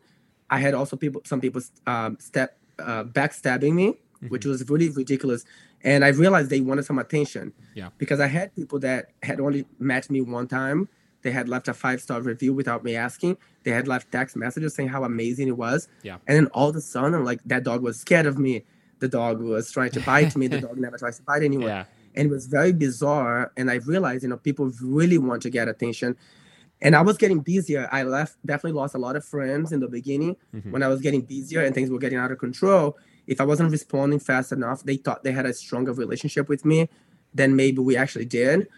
i 0.50 0.58
had 0.64 0.72
also 0.72 0.94
people 0.96 1.20
some 1.24 1.40
people 1.40 1.60
um, 1.86 2.16
step 2.20 2.56
uh, 2.78 3.02
backstabbing 3.04 3.74
me 3.74 3.86
which 4.28 4.42
Mm-hmm. 4.42 4.50
was 4.50 4.68
really 4.70 4.88
ridiculous. 4.88 5.44
And 5.84 6.04
i 6.04 6.08
realized 6.08 6.48
they 6.50 6.60
wanted 6.60 6.84
some 6.90 6.98
attention. 6.98 7.52
Yeah. 7.74 7.88
because 7.98 8.20
i 8.20 8.28
had 8.28 8.54
people 8.54 8.78
that 8.80 9.00
had 9.28 9.38
only 9.40 9.66
met 9.78 10.08
me 10.14 10.20
one 10.20 10.46
time 10.46 10.88
they 11.22 11.30
had 11.30 11.48
left 11.48 11.68
a 11.68 11.74
five 11.74 12.00
star 12.00 12.20
review 12.20 12.52
without 12.54 12.84
me 12.84 12.94
asking. 12.96 13.36
They 13.64 13.72
had 13.72 13.88
left 13.88 14.10
text 14.12 14.36
messages 14.36 14.74
saying 14.74 14.88
how 14.90 15.04
amazing 15.04 15.48
it 15.48 15.56
was. 15.56 15.88
Yeah. 16.02 16.18
and 16.26 16.36
then 16.36 16.46
all 16.48 16.68
of 16.68 16.76
a 16.76 16.80
sudden 16.80 17.24
like 17.24 17.40
that 17.46 17.64
dog 17.64 17.82
was 17.82 17.98
scared 18.00 18.26
of 18.26 18.38
me. 18.38 18.64
The 19.00 19.08
dog 19.08 19.40
was 19.40 19.70
trying 19.70 19.90
to 19.92 20.00
bite 20.00 20.34
me. 20.36 20.46
The 20.48 20.60
dog 20.66 20.76
never 20.78 20.96
tries 20.98 21.16
to 21.18 21.22
bite 21.22 21.42
anyone. 21.42 21.66
Yeah. 21.68 21.84
and 22.16 22.26
it 22.26 22.30
was 22.30 22.46
very 22.46 22.72
bizarre. 22.72 23.52
And 23.56 23.70
i 23.70 23.74
realized 23.74 24.22
you 24.22 24.28
know 24.28 24.36
people 24.38 24.70
really 24.82 25.18
want 25.18 25.42
to 25.42 25.50
get 25.50 25.68
attention. 25.68 26.16
And 26.80 26.94
i 26.94 27.02
was 27.02 27.16
getting 27.16 27.40
busier. 27.40 27.88
I 27.90 28.04
left 28.04 28.36
definitely 28.46 28.78
lost 28.80 28.94
a 28.94 28.98
lot 28.98 29.16
of 29.16 29.24
friends 29.24 29.72
in 29.72 29.80
the 29.80 29.88
beginning 29.88 30.36
Mhm. 30.54 30.70
when 30.72 30.82
i 30.82 30.88
was 30.88 31.00
getting 31.00 31.22
busier 31.22 31.62
and 31.64 31.74
things 31.74 31.90
were 31.90 31.98
getting 31.98 32.18
out 32.18 32.30
of 32.32 32.38
control. 32.38 32.96
If 33.26 33.40
i 33.40 33.44
wasn't 33.44 33.70
responding 33.72 34.20
fast 34.20 34.52
enough 34.52 34.84
they 34.84 34.96
thought 34.96 35.22
they 35.24 35.32
had 35.32 35.46
a 35.46 35.52
stronger 35.52 35.92
relationship 35.92 36.48
with 36.48 36.64
me 36.64 36.88
than 37.34 37.54
maybe 37.56 37.78
we 37.88 37.94
actually 37.96 38.24
did 38.24 38.68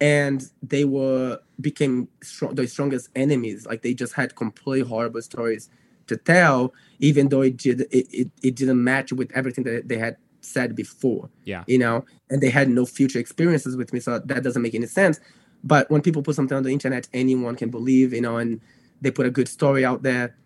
and 0.00 0.44
they 0.62 0.84
were 0.84 1.38
became 1.60 2.08
strong, 2.22 2.54
the 2.54 2.66
strongest 2.66 3.08
enemies. 3.14 3.66
Like 3.66 3.82
they 3.82 3.94
just 3.94 4.14
had 4.14 4.34
complete 4.34 4.86
horrible 4.86 5.22
stories 5.22 5.70
to 6.06 6.16
tell 6.16 6.72
even 6.98 7.28
though 7.28 7.42
it 7.42 7.56
did 7.56 7.82
it, 7.90 8.06
it, 8.12 8.30
it 8.42 8.54
didn't 8.56 8.82
match 8.82 9.12
with 9.12 9.30
everything 9.32 9.64
that 9.64 9.88
they 9.88 9.96
had 9.98 10.16
said 10.40 10.76
before 10.76 11.30
Yeah. 11.44 11.64
you 11.66 11.78
know? 11.78 12.04
And 12.28 12.42
they 12.42 12.50
had 12.50 12.68
no 12.68 12.84
future 12.84 13.18
experiences 13.18 13.76
with 13.76 13.92
me 13.94 14.00
so 14.00 14.18
that 14.18 14.42
doesn't 14.42 14.60
make 14.60 14.74
any 14.74 14.86
sense. 14.86 15.18
But 15.62 15.90
when 15.90 16.02
people 16.02 16.22
put 16.22 16.34
something 16.34 16.56
on 16.56 16.62
the 16.64 16.72
internet 16.72 17.08
anyone 17.14 17.56
can 17.56 17.70
believe 17.70 18.12
you 18.12 18.20
know 18.20 18.36
and 18.36 18.60
they 19.00 19.10
put 19.10 19.26
a 19.26 19.30
good 19.30 19.48
story 19.48 19.84
out 19.84 20.02
there. 20.02 20.36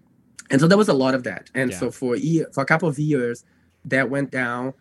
And 0.51 0.61
so 0.61 0.69
there 0.69 0.79
was 0.79 0.89
a 0.89 0.95
lot 0.95 1.15
of 1.15 1.25
that. 1.25 1.51
And 1.55 1.71
Yeah. 1.71 1.79
so 1.79 1.91
for 1.91 2.15
a 2.15 2.19
year 2.19 2.47
for 2.53 2.63
a 2.63 2.67
couple 2.67 2.89
of 2.89 2.99
years 2.99 3.45
that 3.87 4.11
went 4.11 4.31
down. 4.31 4.75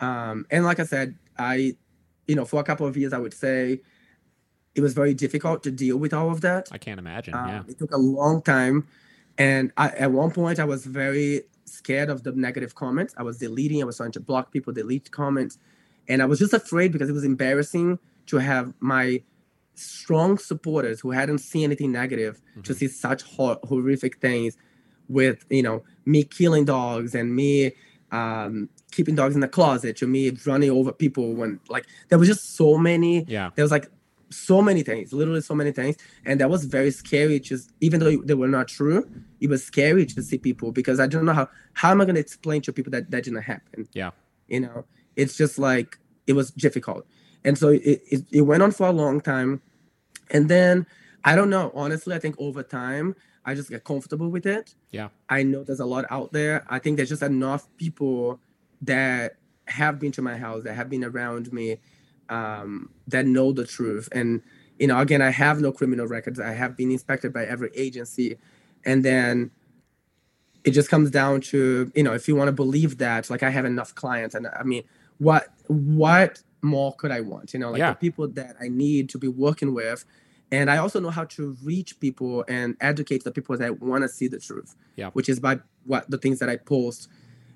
Um 0.00 0.46
and 0.50 0.64
like 0.64 0.78
i 0.78 0.84
said 0.84 1.16
i 1.38 1.74
you 2.28 2.36
know 2.36 2.44
for 2.44 2.60
a 2.60 2.64
couple 2.64 2.86
of 2.86 2.96
years 2.96 3.12
i 3.12 3.18
would 3.18 3.34
say 3.34 3.80
it 4.74 4.80
was 4.80 4.94
very 4.94 5.14
difficult 5.14 5.62
to 5.64 5.70
deal 5.70 5.96
with 5.96 6.12
all 6.14 6.30
of 6.30 6.40
that 6.42 6.68
I 6.70 6.78
can't 6.78 6.98
imagine. 6.98 7.34
um, 7.34 7.48
yeah. 7.48 7.62
It 7.68 7.78
took 7.78 7.92
a 7.92 7.96
long 7.98 8.42
time. 8.42 8.86
And 9.38 9.72
I, 9.76 9.88
at 9.90 10.12
one 10.12 10.30
point, 10.30 10.58
I 10.58 10.64
was 10.64 10.84
very 10.84 11.42
scared 11.64 12.08
of 12.10 12.22
the 12.24 12.32
negative 12.32 12.74
comments. 12.74 13.14
I 13.16 13.22
was 13.22 13.38
deleting, 13.38 13.80
I 13.82 13.84
was 13.86 13.96
trying 13.96 14.12
to 14.12 14.20
block 14.20 14.52
people, 14.52 14.72
delete 14.72 15.10
comments. 15.10 15.58
And 16.08 16.20
I 16.22 16.26
was 16.26 16.38
just 16.38 16.52
afraid 16.52 16.92
because 16.92 17.08
it 17.08 17.12
was 17.12 17.24
embarrassing 17.24 17.98
to 18.26 18.36
have 18.38 18.72
my 18.80 19.22
strong 19.74 20.36
supporters 20.38 21.00
who 21.00 21.10
hadn't 21.10 21.38
seen 21.38 21.64
anything 21.64 21.90
negative 21.92 22.40
to 22.64 22.72
Mhm. 22.72 22.76
see 22.76 22.88
such 22.88 23.22
hor- 23.22 23.58
horrific 23.64 24.18
things 24.18 24.56
with, 25.08 25.44
you 25.48 25.62
know, 25.62 25.82
me 26.04 26.22
killing 26.24 26.64
dogs 26.64 27.14
and 27.14 27.34
me 27.34 27.72
um, 28.12 28.68
keeping 28.90 29.14
dogs 29.14 29.36
in 29.36 29.40
the 29.40 29.46
closet, 29.46 29.96
to 29.96 30.04
me 30.04 30.36
running 30.44 30.68
over 30.68 30.90
people 30.90 31.32
when, 31.34 31.60
like, 31.68 31.86
there 32.08 32.18
was 32.18 32.26
just 32.26 32.56
so 32.56 32.76
many 32.76 33.24
Yeah. 33.28 33.50
there 33.54 33.64
was 33.64 33.70
like 33.70 33.88
so 34.30 34.62
many 34.62 34.82
things 34.82 35.12
literally 35.12 35.40
so 35.40 35.54
many 35.54 35.72
things. 35.72 35.96
And 36.24 36.40
that 36.40 36.50
was 36.50 36.64
very 36.64 36.90
scary 36.90 37.40
just 37.40 37.70
even 37.80 38.00
though 38.00 38.16
they 38.18 38.34
were 38.34 38.48
not 38.48 38.68
true 38.68 39.08
it 39.40 39.48
was 39.48 39.64
scary 39.64 40.06
to 40.06 40.22
see 40.22 40.38
people 40.38 40.70
because 40.72 41.00
i 41.00 41.06
don't 41.06 41.24
know 41.24 41.32
how 41.32 41.48
how 41.72 41.90
am 41.90 42.00
i 42.00 42.04
going 42.04 42.14
to 42.14 42.20
explain 42.20 42.62
to 42.62 42.72
people 42.72 42.90
that 42.92 43.10
that 43.10 43.24
didn't 43.24 43.42
happen? 43.42 43.88
Yeah. 43.92 44.10
you 44.48 44.60
know 44.60 44.84
it's 45.16 45.36
just 45.36 45.58
like 45.58 45.98
it 46.26 46.34
was 46.34 46.50
difficult. 46.52 47.04
And 47.44 47.58
so 47.58 47.68
it, 47.68 48.00
it, 48.10 48.24
it 48.30 48.42
went 48.42 48.62
on 48.62 48.70
for 48.70 48.86
a 48.86 48.92
long 48.92 49.20
time. 49.20 49.62
And 50.30 50.48
then 50.48 50.86
i 51.24 51.34
don't 51.34 51.50
know 51.50 51.70
honestly 51.74 52.14
i 52.14 52.18
think 52.18 52.34
over 52.38 52.62
time 52.62 53.14
i 53.44 53.54
just 53.54 53.68
get 53.68 53.84
comfortable 53.84 54.28
with 54.28 54.46
it. 54.46 54.74
Yeah. 54.90 55.08
i 55.28 55.42
know 55.42 55.64
there's 55.64 55.80
a 55.80 55.86
lot 55.86 56.04
out 56.10 56.32
there. 56.32 56.64
I 56.68 56.78
think 56.78 56.96
there's 56.96 57.08
just 57.08 57.22
enough 57.22 57.66
people 57.76 58.40
that 58.82 59.36
have 59.66 59.98
been 59.98 60.12
to 60.12 60.22
my 60.22 60.36
house 60.36 60.64
that 60.64 60.74
have 60.74 60.88
been 60.88 61.04
around 61.04 61.52
me 61.52 61.78
um, 62.30 62.90
that 63.08 63.26
know 63.26 63.52
the 63.52 63.66
truth 63.66 64.08
and 64.12 64.40
you 64.78 64.86
know 64.86 64.98
again 64.98 65.20
i 65.20 65.30
have 65.30 65.60
no 65.60 65.72
criminal 65.72 66.06
records 66.06 66.40
i 66.40 66.52
have 66.52 66.76
been 66.76 66.90
inspected 66.90 67.32
by 67.32 67.44
every 67.44 67.70
agency 67.74 68.38
and 68.86 69.04
then 69.04 69.50
it 70.64 70.70
just 70.70 70.88
comes 70.88 71.10
down 71.10 71.40
to 71.40 71.90
you 71.94 72.02
know 72.02 72.14
if 72.14 72.28
you 72.28 72.36
want 72.36 72.48
to 72.48 72.52
believe 72.52 72.96
that 72.98 73.28
like 73.28 73.42
i 73.42 73.50
have 73.50 73.64
enough 73.66 73.94
clients 73.94 74.34
and 74.34 74.46
i 74.58 74.62
mean 74.62 74.82
what 75.18 75.48
what 75.66 76.42
more 76.62 76.94
could 76.96 77.10
I 77.10 77.20
want? 77.20 77.54
You 77.54 77.60
know, 77.60 77.70
like 77.70 77.78
Yeah. 77.78 77.90
the 77.92 77.96
people 77.98 78.28
that 78.28 78.56
I 78.60 78.68
need 78.68 79.08
to 79.10 79.18
be 79.18 79.28
working 79.28 79.74
with. 79.74 80.04
And 80.52 80.70
I 80.70 80.78
also 80.78 80.98
know 81.00 81.10
how 81.10 81.24
to 81.24 81.56
reach 81.62 81.98
people 82.00 82.44
and 82.48 82.76
educate 82.80 83.24
the 83.24 83.30
people 83.30 83.56
that 83.56 83.80
want 83.80 84.02
to 84.02 84.08
see 84.08 84.28
the 84.28 84.38
truth. 84.38 84.74
Yeah. 84.96 85.10
Which 85.10 85.28
is 85.28 85.38
by 85.38 85.60
what 85.84 86.10
the 86.10 86.18
things 86.18 86.38
that 86.40 86.48
I 86.48 86.56
post. 86.56 87.08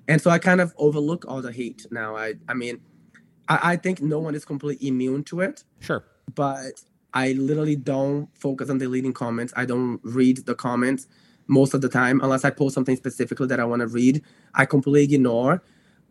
And 0.07 0.21
so 0.21 0.29
I 0.29 0.39
kind 0.39 0.61
of 0.61 0.73
overlook 0.77 1.25
all 1.27 1.41
the 1.41 1.51
hate 1.51 1.85
now. 1.91 2.15
I 2.15 2.35
I 2.47 2.53
mean, 2.53 2.79
I, 3.47 3.73
I 3.73 3.75
think 3.77 4.01
no 4.01 4.19
one 4.19 4.35
is 4.35 4.45
completely 4.45 4.87
immune 4.87 5.23
to 5.25 5.41
it, 5.41 5.63
Sure. 5.79 6.03
but 6.33 6.81
I 7.13 7.33
literally 7.33 7.75
don't 7.75 8.27
focus 8.37 8.69
on 8.69 8.77
deleting 8.77 9.13
comments. 9.13 9.53
I 9.55 9.65
don't 9.65 9.99
read 10.03 10.45
the 10.45 10.55
comments 10.55 11.07
most 11.47 11.73
of 11.73 11.81
the 11.81 11.89
time 11.89 12.19
unless 12.21 12.43
I 12.43 12.49
post 12.49 12.73
something 12.75 12.95
specifically 12.95 13.47
that 13.47 13.59
I 13.59 13.65
want 13.65 13.81
to 13.81 13.87
read. 13.87 14.21
I 14.53 14.65
completely 14.65 15.15
ignore. 15.15 15.63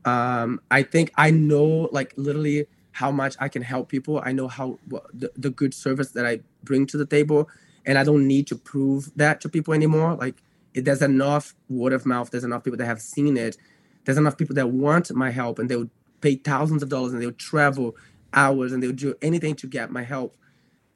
Um, 0.04 0.60
I 0.70 0.82
think 0.82 1.12
I 1.16 1.30
know 1.30 1.88
like 1.92 2.12
literally 2.16 2.66
how 2.92 3.10
much 3.10 3.34
I 3.40 3.48
can 3.48 3.62
help 3.62 3.88
people. 3.88 4.20
I 4.24 4.32
know 4.32 4.48
how 4.48 4.78
the, 5.12 5.30
the 5.36 5.50
good 5.50 5.74
service 5.74 6.10
that 6.12 6.24
I 6.24 6.40
bring 6.62 6.86
to 6.86 6.96
the 6.96 7.06
table, 7.06 7.48
and 7.84 7.98
I 7.98 8.04
don't 8.04 8.26
need 8.26 8.46
to 8.48 8.56
prove 8.56 9.10
that 9.16 9.40
to 9.42 9.48
people 9.48 9.74
anymore. 9.74 10.14
Like 10.14 10.42
it, 10.74 10.84
there's 10.84 11.02
enough 11.02 11.54
word 11.68 11.92
of 11.92 12.06
mouth. 12.06 12.30
There's 12.30 12.44
enough 12.44 12.62
people 12.64 12.76
that 12.78 12.86
have 12.86 13.00
seen 13.02 13.36
it. 13.36 13.56
There's 14.04 14.18
enough 14.18 14.36
people 14.38 14.54
that 14.56 14.68
want 14.70 15.12
my 15.14 15.30
help, 15.30 15.58
and 15.58 15.68
they 15.68 15.76
would 15.76 15.90
pay 16.24 16.34
thousands 16.36 16.82
of 16.82 16.88
dollars, 16.88 17.12
and 17.12 17.20
they 17.20 17.30
would 17.30 17.44
travel 17.52 17.88
hours, 18.32 18.72
and 18.72 18.82
they 18.82 18.88
would 18.90 19.02
do 19.08 19.14
anything 19.28 19.54
to 19.62 19.66
get 19.66 19.90
my 19.98 20.04
help. 20.14 20.30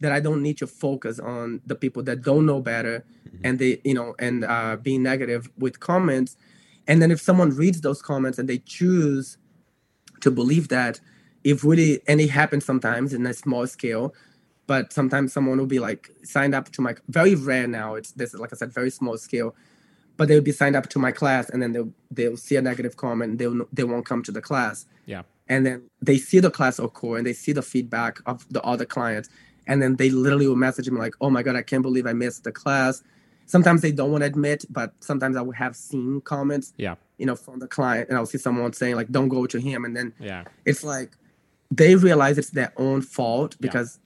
That 0.00 0.12
I 0.12 0.20
don't 0.20 0.42
need 0.42 0.58
to 0.58 0.66
focus 0.66 1.18
on 1.18 1.60
the 1.70 1.74
people 1.74 2.02
that 2.04 2.22
don't 2.22 2.46
know 2.50 2.60
better, 2.72 3.04
and 3.44 3.58
they, 3.58 3.72
you 3.84 3.94
know, 3.94 4.14
and 4.18 4.44
uh, 4.44 4.76
being 4.88 5.02
negative 5.02 5.42
with 5.58 5.80
comments. 5.80 6.36
And 6.86 7.02
then 7.02 7.10
if 7.10 7.20
someone 7.20 7.50
reads 7.50 7.80
those 7.80 8.00
comments 8.00 8.38
and 8.38 8.48
they 8.48 8.58
choose 8.78 9.38
to 10.20 10.30
believe 10.30 10.68
that, 10.68 11.00
if 11.44 11.64
really, 11.64 12.00
and 12.08 12.20
it 12.20 12.30
happens 12.30 12.64
sometimes 12.64 13.12
in 13.12 13.26
a 13.26 13.34
small 13.34 13.66
scale, 13.66 14.14
but 14.68 14.92
sometimes 14.92 15.32
someone 15.32 15.58
will 15.58 15.66
be 15.66 15.80
like 15.80 16.10
signed 16.22 16.54
up 16.54 16.70
to 16.72 16.80
my 16.80 16.94
very 17.08 17.34
rare 17.34 17.66
now. 17.66 17.96
It's 17.98 18.12
this 18.12 18.34
like 18.34 18.52
I 18.52 18.56
said, 18.56 18.72
very 18.72 18.90
small 18.90 19.18
scale, 19.18 19.50
but 20.18 20.28
they'll 20.28 20.42
be 20.42 20.52
signed 20.52 20.76
up 20.76 20.88
to 20.90 20.98
my 20.98 21.12
class 21.12 21.48
and 21.48 21.62
then 21.62 21.72
they'll 21.72 21.92
they'll 22.10 22.36
see 22.36 22.56
a 22.56 22.60
negative 22.62 22.96
comment 22.98 23.30
and 23.30 23.38
they'll 23.38 23.66
they 23.72 23.84
won't 23.84 24.04
come 24.04 24.22
to 24.24 24.32
the 24.32 24.42
class. 24.42 24.84
Yeah. 25.06 25.22
And 25.48 25.64
then 25.64 25.88
they 26.02 26.18
see 26.18 26.40
the 26.40 26.50
class 26.50 26.78
occur 26.78 27.16
and 27.16 27.26
they 27.26 27.32
see 27.32 27.52
the 27.52 27.62
feedback 27.62 28.18
of 28.26 28.46
the 28.50 28.62
other 28.62 28.84
clients. 28.84 29.30
And 29.66 29.80
then 29.80 29.96
they 29.96 30.10
literally 30.10 30.46
will 30.46 30.56
message 30.56 30.90
me 30.90 30.98
like, 30.98 31.14
oh 31.22 31.30
my 31.30 31.42
God, 31.42 31.56
I 31.56 31.62
can't 31.62 31.82
believe 31.82 32.06
I 32.06 32.12
missed 32.12 32.44
the 32.44 32.52
class. 32.52 33.02
Sometimes 33.46 33.80
they 33.80 33.92
don't 33.92 34.10
want 34.12 34.22
to 34.22 34.26
admit, 34.26 34.66
but 34.68 34.92
sometimes 35.00 35.36
I 35.36 35.40
will 35.40 35.52
have 35.52 35.74
seen 35.74 36.20
comments, 36.20 36.74
Yeah. 36.76 36.96
you 37.16 37.24
know, 37.24 37.36
from 37.36 37.60
the 37.60 37.68
client 37.68 38.08
and 38.10 38.18
I'll 38.18 38.26
see 38.26 38.36
someone 38.38 38.72
saying 38.74 38.96
like, 38.96 39.08
don't 39.10 39.28
go 39.28 39.46
to 39.46 39.58
him. 39.58 39.84
And 39.86 39.96
then 39.96 40.12
Yeah. 40.18 40.44
it's 40.66 40.84
like 40.84 41.16
they 41.70 41.94
realize 41.94 42.36
it's 42.38 42.50
their 42.50 42.72
own 42.76 43.00
fault 43.02 43.54
Yeah. 43.54 43.68
because 43.70 44.00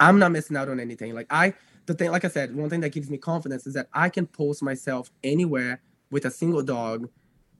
I'm 0.00 0.18
not 0.18 0.32
missing 0.32 0.56
out 0.56 0.68
on 0.68 0.80
anything. 0.80 1.14
Like 1.14 1.26
I, 1.30 1.54
the 1.86 1.94
thing, 1.94 2.10
like 2.10 2.24
I 2.24 2.28
said, 2.28 2.54
one 2.54 2.70
thing 2.70 2.80
that 2.80 2.92
gives 2.92 3.10
me 3.10 3.18
confidence 3.18 3.66
is 3.66 3.74
that 3.74 3.88
I 3.92 4.08
can 4.08 4.26
post 4.26 4.62
myself 4.62 5.10
anywhere 5.24 5.82
with 6.10 6.24
a 6.24 6.30
single 6.30 6.62
dog, 6.62 7.08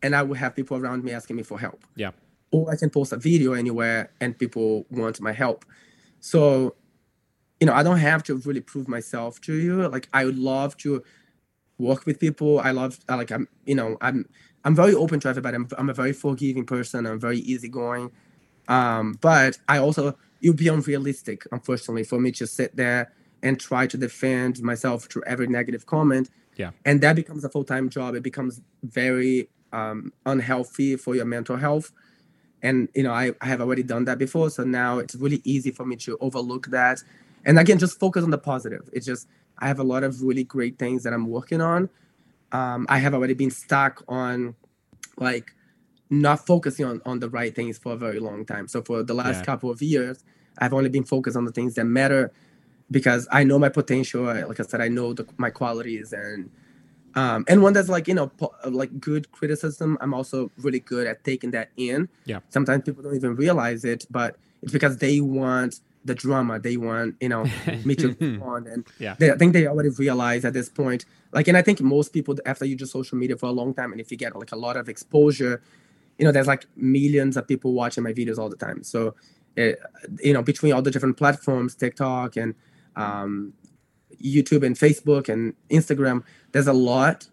and 0.03 0.15
I 0.15 0.23
will 0.23 0.35
have 0.35 0.55
people 0.55 0.77
around 0.77 1.05
me 1.05 1.13
asking 1.13 1.37
me 1.37 1.43
for 1.43 1.59
help. 1.59 1.85
Yeah. 1.97 2.11
Or 2.51 2.71
I 2.71 2.77
can 2.77 2.91
post 2.91 3.13
a 3.13 3.17
video 3.17 3.55
anywhere 3.55 4.13
and 4.21 4.39
people 4.39 4.87
want 4.91 5.21
my 5.21 5.33
help. 5.33 5.65
So, 6.21 6.75
you 7.61 7.67
know, 7.67 7.73
I 7.73 7.83
don't 7.83 7.99
have 7.99 8.23
to 8.25 8.37
really 8.39 8.61
prove 8.61 8.89
myself 8.89 9.41
to 9.43 9.55
you. 9.55 9.89
Like 9.89 10.09
I 10.13 10.25
would 10.25 10.39
love 10.39 10.77
to 10.79 11.03
work 11.79 12.05
with 12.05 12.19
people. 12.21 12.61
I 12.61 12.73
love, 12.73 12.99
I 13.09 13.15
like, 13.15 13.31
I'm, 13.31 13.49
you 13.65 13.75
know, 13.75 13.97
I'm, 14.01 14.29
I'm 14.65 14.75
very 14.75 14.95
open 14.95 15.21
to 15.21 15.29
everybody. 15.29 15.55
I'm, 15.55 15.69
I'm 15.79 15.89
a 15.89 15.95
very 15.95 16.13
forgiving 16.13 16.67
person. 16.67 17.07
I'm 17.07 17.19
very 17.19 17.39
easygoing. 17.39 18.11
Um, 18.69 19.17
but 19.21 19.59
I 19.69 19.79
also 19.79 20.17
it 20.43 20.49
would 20.49 20.59
be 20.59 20.69
unrealistic, 20.69 21.47
unfortunately, 21.53 22.05
for 22.05 22.21
me 22.21 22.33
to 22.33 22.47
sit 22.47 22.77
there 22.77 23.13
and 23.43 23.59
try 23.59 23.87
to 23.87 23.97
defend 23.97 24.63
myself 24.63 25.05
through 25.05 25.23
every 25.27 25.47
negative 25.47 25.87
comment. 25.87 26.31
Yeah. 26.57 26.71
And 26.85 27.01
that 27.01 27.17
becomes 27.17 27.45
a 27.45 27.49
full 27.49 27.65
time 27.65 27.89
job. 27.89 28.15
It 28.15 28.23
becomes 28.23 28.61
very 28.83 29.49
um, 29.73 30.13
unhealthy 30.27 30.97
for 30.97 31.15
your 31.15 31.25
mental 31.25 31.57
health. 31.57 31.93
And 32.63 32.89
you 32.95 33.03
know, 33.03 33.13
I, 33.13 33.33
I 33.41 33.47
have 33.47 33.61
already 33.61 33.83
done 33.83 34.05
that 34.05 34.19
before, 34.19 34.49
so 34.51 34.63
now 34.63 34.99
it's 34.99 35.17
really 35.17 35.41
easy 35.45 35.73
for 35.73 35.85
me 35.85 35.97
to 35.97 36.17
overlook 36.21 36.69
that. 36.69 37.03
And 37.45 37.59
again, 37.59 37.79
just 37.79 37.99
focus 37.99 38.23
on 38.23 38.31
the 38.31 38.39
positive. 38.39 38.89
It's 38.93 39.05
just 39.07 39.27
I 39.59 39.67
have 39.67 39.81
a 39.81 39.85
lot 39.85 40.05
of 40.05 40.23
really 40.23 40.45
great 40.45 40.79
things 40.79 41.03
that 41.03 41.13
I'm 41.13 41.27
working 41.27 41.61
on. 41.61 41.89
Um, 42.53 42.87
I 42.89 42.99
have 42.99 43.15
already 43.15 43.35
been 43.35 43.51
stuck 43.51 44.05
on 44.07 44.55
like 45.17 45.55
not 46.11 46.47
focusing 46.47 46.85
on, 46.85 47.01
on 47.05 47.19
the 47.19 47.29
right 47.29 47.55
things 47.55 47.79
for 47.79 47.93
a 47.95 47.97
very 47.97 48.21
long 48.21 48.45
time. 48.45 48.69
So 48.69 48.83
for 48.83 49.03
the 49.03 49.15
last 49.15 49.39
Yeah. 49.39 49.45
couple 49.45 49.71
of 49.71 49.81
years, 49.83 50.23
I've 50.59 50.75
only 50.75 50.91
been 50.91 51.05
focused 51.05 51.37
on 51.37 51.47
the 51.47 51.53
things 51.53 51.75
that 51.75 51.85
matter 51.85 52.31
because 52.93 53.27
I 53.33 53.43
know 53.49 53.59
my 53.59 53.69
potential. 53.81 54.29
I- 54.29 54.45
Like 54.51 54.61
I 54.61 54.65
said, 54.71 54.81
I 54.81 54.89
know 54.97 55.09
the, 55.19 55.25
my 55.45 55.51
qualities 55.51 56.13
and 56.13 56.51
um, 57.15 57.45
and 57.47 57.63
when 57.63 57.73
there's 57.75 57.91
like 57.91 58.07
you 58.09 58.15
know 58.15 58.29
po- 58.29 58.55
like 58.83 58.93
good 58.99 59.25
criticism, 59.33 59.99
I'm 60.01 60.15
also 60.15 60.51
really 60.65 60.81
good 60.93 61.07
at 61.07 61.25
taking 61.25 61.51
that 61.57 61.69
in. 61.77 62.09
Yeah. 62.25 62.41
Sometimes 62.49 62.85
people 62.85 63.03
don't 63.03 63.17
even 63.23 63.35
realize 63.37 63.85
it, 63.85 64.07
but 64.11 64.37
it's 64.63 64.73
because 64.73 64.97
they 65.05 65.21
want 65.21 65.81
the 66.07 66.15
drama. 66.15 66.59
They 66.59 66.77
want 66.79 67.17
you 67.21 67.29
know 67.29 67.45
me 67.85 67.95
to 67.97 68.09
respond, 68.19 68.67
and 68.67 68.87
Yeah. 68.99 69.15
they, 69.19 69.31
I 69.31 69.37
think 69.37 69.53
they 69.53 69.67
already 69.67 69.91
realize 69.91 70.43
at 70.47 70.55
this 70.55 70.71
point. 70.71 71.05
Like, 71.37 71.49
and 71.49 71.57
I 71.57 71.63
think 71.63 71.81
most 71.83 72.13
people 72.15 72.35
after 72.47 72.65
you 72.65 72.77
do 72.77 72.87
social 72.87 73.19
media 73.19 73.37
for 73.37 73.47
a 73.47 73.53
long 73.61 73.75
time, 73.75 73.93
and 73.93 74.01
if 74.01 74.11
you 74.11 74.17
get 74.17 74.35
like 74.35 74.53
a 74.53 74.61
lot 74.67 74.77
of 74.79 74.89
exposure, 74.89 75.55
you 76.19 76.25
know, 76.25 76.33
there's 76.33 76.47
like 76.55 76.65
millions 76.77 77.37
of 77.37 77.47
people 77.47 77.71
watching 77.75 78.05
my 78.05 78.13
videos 78.15 78.39
all 78.39 78.49
the 78.49 78.57
time. 78.57 78.83
So, 78.83 79.15
it, 79.57 79.79
you 80.21 80.33
know, 80.33 80.43
between 80.43 80.73
all 80.73 80.81
the 80.83 80.91
different 80.91 81.17
platforms, 81.19 81.75
TikTok 81.75 82.37
and 82.37 82.55
um, 82.97 83.53
YouTube 84.23 84.65
and 84.65 84.77
Facebook 84.77 85.29
and 85.29 85.55
Instagram, 85.71 86.23
there's 86.53 86.67
a 86.67 86.73
lot, 86.73 87.29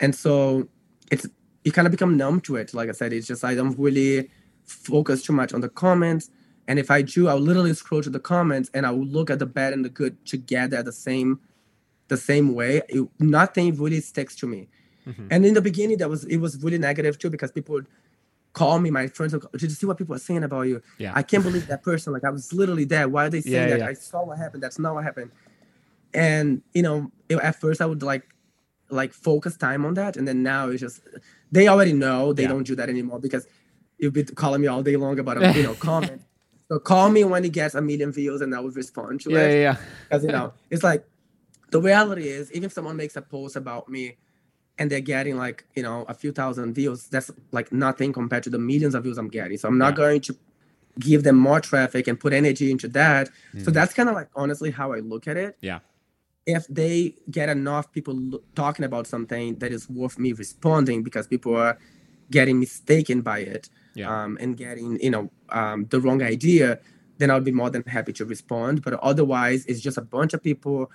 and 0.00 0.14
so 0.14 0.68
it's 1.10 1.26
you 1.64 1.72
kind 1.72 1.86
of 1.86 1.92
become 1.92 2.16
numb 2.16 2.40
to 2.42 2.56
it. 2.56 2.74
Like 2.74 2.88
I 2.88 2.92
said, 2.92 3.12
it's 3.12 3.26
just 3.26 3.44
I 3.44 3.54
don't 3.54 3.78
really 3.78 4.28
focus 4.64 5.22
too 5.22 5.32
much 5.32 5.52
on 5.52 5.60
the 5.60 5.68
comments. 5.68 6.30
And 6.68 6.78
if 6.78 6.90
I 6.90 7.02
do, 7.02 7.28
I'll 7.28 7.38
literally 7.38 7.74
scroll 7.74 8.02
to 8.02 8.10
the 8.10 8.20
comments 8.20 8.70
and 8.72 8.86
I 8.86 8.90
will 8.90 9.04
look 9.04 9.30
at 9.30 9.38
the 9.38 9.46
bad 9.46 9.72
and 9.72 9.84
the 9.84 9.88
good 9.88 10.24
together 10.24 10.78
at 10.78 10.84
the 10.84 10.92
same 10.92 11.40
the 12.08 12.16
same 12.16 12.54
way. 12.54 12.82
It, 12.88 13.08
nothing 13.18 13.76
really 13.76 14.00
sticks 14.00 14.36
to 14.36 14.46
me. 14.46 14.68
Mhm. 15.06 15.28
And 15.30 15.46
in 15.46 15.54
the 15.54 15.60
beginning, 15.60 15.98
that 15.98 16.08
was 16.08 16.24
it 16.24 16.38
was 16.38 16.62
really 16.62 16.78
negative 16.78 17.18
too 17.18 17.30
because 17.30 17.50
people 17.50 17.74
would 17.74 17.86
call 18.52 18.78
me, 18.78 18.90
my 18.90 19.06
friends, 19.08 19.32
would, 19.32 19.44
did 19.52 19.62
you 19.62 19.70
see 19.70 19.86
what 19.86 19.96
people 19.98 20.14
are 20.14 20.18
saying 20.18 20.44
about 20.44 20.62
you? 20.62 20.82
Yeah. 20.98 21.12
I 21.14 21.22
can't 21.22 21.42
believe 21.42 21.66
that 21.68 21.82
person. 21.82 22.12
Like 22.12 22.24
I 22.24 22.30
was 22.30 22.52
literally 22.52 22.84
there. 22.84 23.08
Why 23.08 23.26
are 23.26 23.30
they 23.30 23.40
saying 23.40 23.54
Yeah, 23.54 23.66
that? 23.68 23.78
yeah. 23.80 23.86
I 23.88 23.94
saw 23.94 24.24
what 24.24 24.38
happened. 24.38 24.62
That's 24.62 24.78
not 24.78 24.94
what 24.94 25.04
happened. 25.04 25.30
And 26.14 26.62
you 26.74 26.82
know, 26.82 27.10
it- 27.28 27.36
at 27.38 27.56
first 27.60 27.80
I 27.80 27.86
would 27.86 28.02
like 28.02 28.24
like 28.90 29.14
focus 29.14 29.56
time 29.56 29.86
on 29.86 29.94
that, 29.94 30.16
and 30.18 30.28
then 30.28 30.42
now 30.42 30.68
it's 30.68 30.80
just 30.80 31.00
they 31.50 31.66
already 31.68 31.94
know 31.94 32.32
they 32.34 32.42
Yeah. 32.42 32.48
don't 32.48 32.66
do 32.66 32.74
that 32.76 32.90
anymore 32.90 33.18
because 33.20 33.46
you've 33.98 34.12
been 34.12 34.26
calling 34.26 34.60
me 34.60 34.66
all 34.66 34.82
day 34.82 34.96
long 34.96 35.18
about 35.18 35.42
a 35.42 35.52
you 35.56 35.62
know 35.62 35.74
comment. 35.74 36.20
So 36.68 36.78
call 36.78 37.10
me 37.10 37.24
when 37.24 37.44
it 37.44 37.52
gets 37.52 37.74
a 37.74 37.80
million 37.80 38.12
views, 38.12 38.40
and 38.42 38.54
I 38.54 38.60
will 38.60 38.70
respond 38.70 39.22
to 39.22 39.30
Yeah. 39.30 39.38
it 39.38 39.52
Yeah. 39.54 39.60
Yeah. 39.62 39.76
because 40.10 40.24
you 40.24 40.32
know 40.36 40.52
it's 40.70 40.82
like 40.84 41.06
the 41.70 41.80
reality 41.80 42.28
is 42.28 42.52
even 42.52 42.64
if 42.64 42.72
someone 42.72 42.96
makes 42.96 43.16
a 43.16 43.22
post 43.22 43.56
about 43.56 43.88
me 43.88 44.18
and 44.82 44.90
they're 44.90 45.00
getting 45.14 45.36
like 45.36 45.64
you 45.76 45.82
know 45.86 45.98
a 46.08 46.14
few 46.22 46.32
thousand 46.32 46.74
views 46.74 47.04
that's 47.14 47.30
like 47.58 47.68
nothing 47.72 48.12
compared 48.12 48.42
to 48.46 48.50
the 48.50 48.58
millions 48.70 48.94
of 48.96 49.02
views 49.04 49.18
i'm 49.22 49.28
getting 49.28 49.56
so 49.62 49.68
i'm 49.68 49.78
not 49.78 49.92
Yeah. 49.92 50.02
going 50.04 50.20
to 50.28 50.32
give 51.08 51.22
them 51.26 51.36
more 51.48 51.60
traffic 51.60 52.08
and 52.08 52.16
put 52.24 52.32
energy 52.42 52.66
into 52.74 52.88
that 53.00 53.24
so 53.64 53.70
Mhm. 53.70 53.74
that's 53.78 53.94
kind 53.98 54.08
of 54.10 54.14
like 54.20 54.28
honestly 54.42 54.70
how 54.80 54.88
i 54.96 54.98
look 55.12 55.24
at 55.32 55.36
it 55.46 55.52
Yeah. 55.70 55.78
if 56.56 56.66
they 56.80 56.94
get 57.38 57.48
enough 57.58 57.86
people 57.96 58.14
lo- 58.32 58.42
talking 58.62 58.84
about 58.90 59.06
something 59.14 59.46
that 59.60 59.70
is 59.72 59.88
worth 60.00 60.16
me 60.24 60.30
responding 60.44 60.98
because 61.08 61.26
people 61.34 61.52
are 61.66 61.74
getting 62.30 62.56
mistaken 62.66 63.18
by 63.32 63.38
it 63.54 63.64
Yeah. 63.94 64.08
um, 64.14 64.32
and 64.42 64.50
getting 64.56 64.90
you 65.06 65.12
know 65.14 65.24
um, 65.60 65.78
the 65.92 65.98
wrong 66.04 66.20
idea 66.34 66.66
then 67.18 67.30
i'll 67.30 67.46
be 67.52 67.56
more 67.62 67.70
than 67.74 67.82
happy 67.96 68.12
to 68.20 68.24
respond 68.34 68.74
but 68.84 68.92
otherwise 69.10 69.60
it's 69.70 69.80
just 69.88 69.98
a 70.04 70.06
bunch 70.16 70.32
of 70.36 70.40
people 70.50 70.90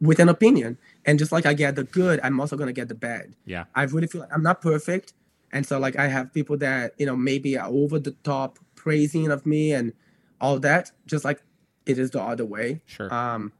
with 0.00 0.18
an 0.20 0.28
opinion 0.28 0.78
and 1.04 1.18
just 1.18 1.32
like 1.32 1.44
i 1.46 1.52
get 1.52 1.74
the 1.76 1.84
good 1.84 2.20
i'm 2.22 2.38
also 2.40 2.56
going 2.56 2.68
to 2.68 2.72
get 2.72 2.88
the 2.88 2.94
bad 2.94 3.34
Yeah. 3.46 3.64
i 3.74 3.82
really 3.84 4.06
feel 4.06 4.20
like 4.20 4.32
i'm 4.32 4.42
not 4.42 4.60
perfect 4.60 5.12
and 5.52 5.66
so 5.66 5.78
like 5.78 5.96
i 5.96 6.06
have 6.06 6.32
people 6.32 6.56
that 6.58 6.92
you 6.98 7.06
know 7.06 7.16
maybe 7.16 7.58
are 7.58 7.68
over 7.68 7.98
the 7.98 8.12
top 8.22 8.58
praising 8.76 9.30
of 9.30 9.44
me 9.44 9.72
and 9.72 9.92
all 10.40 10.58
that 10.60 10.92
just 11.06 11.24
like 11.24 11.42
it 11.86 11.98
is 11.98 12.10
the 12.12 12.22
other 12.22 12.44
way 12.44 12.80
Sure. 12.86 13.12
um, 13.12 13.52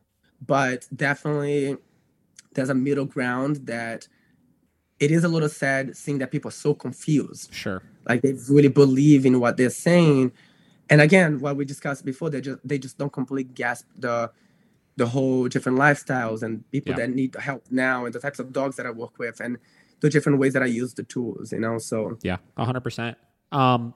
but 0.47 0.86
definitely 0.94 1.77
there's 2.55 2.69
a 2.69 2.74
middle 2.74 3.05
ground 3.05 3.56
that 3.66 4.06
it 5.01 5.10
is 5.10 5.24
a 5.24 5.28
little 5.28 5.48
sad 5.48 5.97
seeing 5.97 6.19
that 6.19 6.31
people 6.31 6.48
are 6.51 6.52
so 6.52 6.73
confused 6.74 7.52
Sure. 7.52 7.82
like 8.09 8.23
they 8.23 8.35
really 8.48 8.69
believe 8.69 9.27
in 9.27 9.40
what 9.40 9.56
they're 9.56 9.70
saying 9.70 10.31
and 10.89 11.01
again 11.01 11.40
what 11.40 11.56
we 11.56 11.65
discussed 11.65 12.05
before 12.05 12.31
they 12.31 12.40
just 12.40 12.59
they 12.65 12.78
just 12.78 12.97
don't 12.97 13.12
completely 13.12 13.52
grasp 13.55 13.86
the 13.98 14.31
the 14.99 15.07
whole 15.15 15.49
different 15.55 15.79
lifestyles 15.79 16.43
and 16.43 16.53
people 16.70 16.93
Yeah. 16.93 16.99
that 17.07 17.11
need 17.20 17.35
help 17.49 17.62
now 17.70 18.05
and 18.05 18.12
the 18.15 18.20
types 18.27 18.39
of 18.43 18.53
dogs 18.53 18.75
that 18.77 18.87
i 18.87 18.91
work 18.91 19.15
with 19.19 19.37
and 19.41 19.57
the 20.01 20.11
different 20.11 20.39
ways 20.41 20.53
that 20.55 20.62
i 20.62 20.66
use 20.83 20.93
the 20.95 21.05
tools 21.15 21.53
you 21.53 21.61
know 21.65 21.79
so 21.79 22.19
Yeah, 22.23 22.39
hundred 22.57 22.83
percent. 22.89 23.16
Um, 23.53 23.95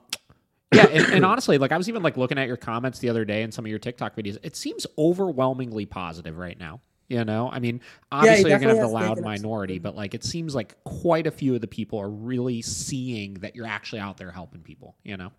yeah, 0.73 0.87
and, 0.87 1.03
and 1.15 1.23
honestly, 1.31 1.57
like 1.59 1.71
I 1.71 1.77
was 1.77 1.87
even 1.89 2.01
like 2.01 2.17
looking 2.17 2.39
at 2.39 2.47
your 2.47 2.57
comments 2.57 2.97
the 2.99 3.09
other 3.09 3.25
day 3.25 3.43
and 3.43 3.53
some 3.53 3.63
of 3.65 3.69
your 3.69 3.79
TikTok 3.79 4.15
videos. 4.15 4.37
It 4.41 4.55
seems 4.55 4.87
overwhelmingly 4.97 5.85
positive 5.85 6.35
right 6.37 6.57
now. 6.57 6.81
You 7.09 7.23
know, 7.25 7.49
I 7.51 7.59
mean, 7.59 7.81
obviously 8.11 8.49
you're 8.49 8.59
gonna 8.59 8.73
have 8.73 8.81
the 8.81 8.87
loud 8.87 9.21
minority, 9.21 9.77
but 9.77 9.95
like 9.95 10.13
it 10.15 10.23
seems 10.23 10.55
like 10.55 10.81
quite 10.83 11.27
a 11.27 11.31
few 11.31 11.53
of 11.53 11.61
the 11.61 11.67
people 11.67 11.99
are 11.99 12.09
really 12.09 12.61
seeing 12.63 13.35
that 13.43 13.55
you're 13.55 13.67
actually 13.67 13.99
out 13.99 14.17
there 14.17 14.31
helping 14.31 14.61
people. 14.61 14.95
You 15.03 15.17
know, 15.17 15.31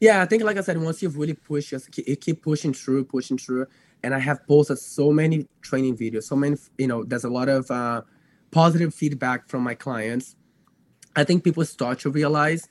Yeah, 0.00 0.22
I 0.22 0.26
think 0.26 0.42
like 0.42 0.56
I 0.56 0.62
said, 0.62 0.80
once 0.80 1.02
you've 1.02 1.18
really 1.18 1.34
pushed, 1.34 1.70
just 1.70 1.96
you 1.98 2.16
keep 2.16 2.42
pushing 2.42 2.72
through, 2.72 3.04
pushing 3.06 3.36
through, 3.36 3.66
and 4.02 4.14
I 4.14 4.18
have 4.18 4.46
posted 4.46 4.78
so 4.78 5.12
many 5.12 5.46
training 5.62 5.96
videos, 5.96 6.24
so 6.24 6.36
many, 6.36 6.56
you 6.78 6.86
know, 6.86 7.04
there's 7.04 7.24
a 7.24 7.30
lot 7.30 7.48
of 7.48 7.70
uh, 7.70 8.02
positive 8.50 8.94
feedback 8.94 9.48
from 9.48 9.62
my 9.62 9.74
clients. 9.74 10.36
I 11.14 11.24
think 11.24 11.44
people 11.44 11.64
start 11.64 11.98
to 12.00 12.10
realize 12.10 12.68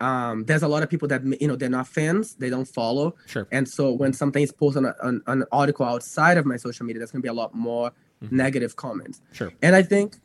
um, 0.00 0.44
there's 0.44 0.62
a 0.62 0.68
lot 0.68 0.82
of 0.82 0.90
people 0.90 1.08
that 1.08 1.24
you 1.40 1.48
know 1.48 1.56
they're 1.56 1.68
not 1.68 1.88
fans, 1.88 2.34
they 2.34 2.50
don't 2.50 2.68
follow, 2.68 3.16
sure, 3.26 3.48
and 3.50 3.68
so 3.68 3.90
when 3.92 4.12
something 4.12 4.42
is 4.42 4.52
posted 4.52 4.84
on, 4.84 4.94
on, 5.02 5.22
on 5.26 5.42
an 5.42 5.48
article 5.50 5.84
outside 5.84 6.36
of 6.38 6.46
my 6.46 6.56
social 6.56 6.86
media, 6.86 7.00
there's 7.00 7.10
gonna 7.10 7.22
be 7.22 7.28
a 7.28 7.32
lot 7.32 7.54
more 7.54 7.90
Mhm. 8.22 8.32
negative 8.32 8.74
comments. 8.74 9.20
sure, 9.32 9.52
And 9.62 9.74
I 9.76 9.82
think 9.82 10.18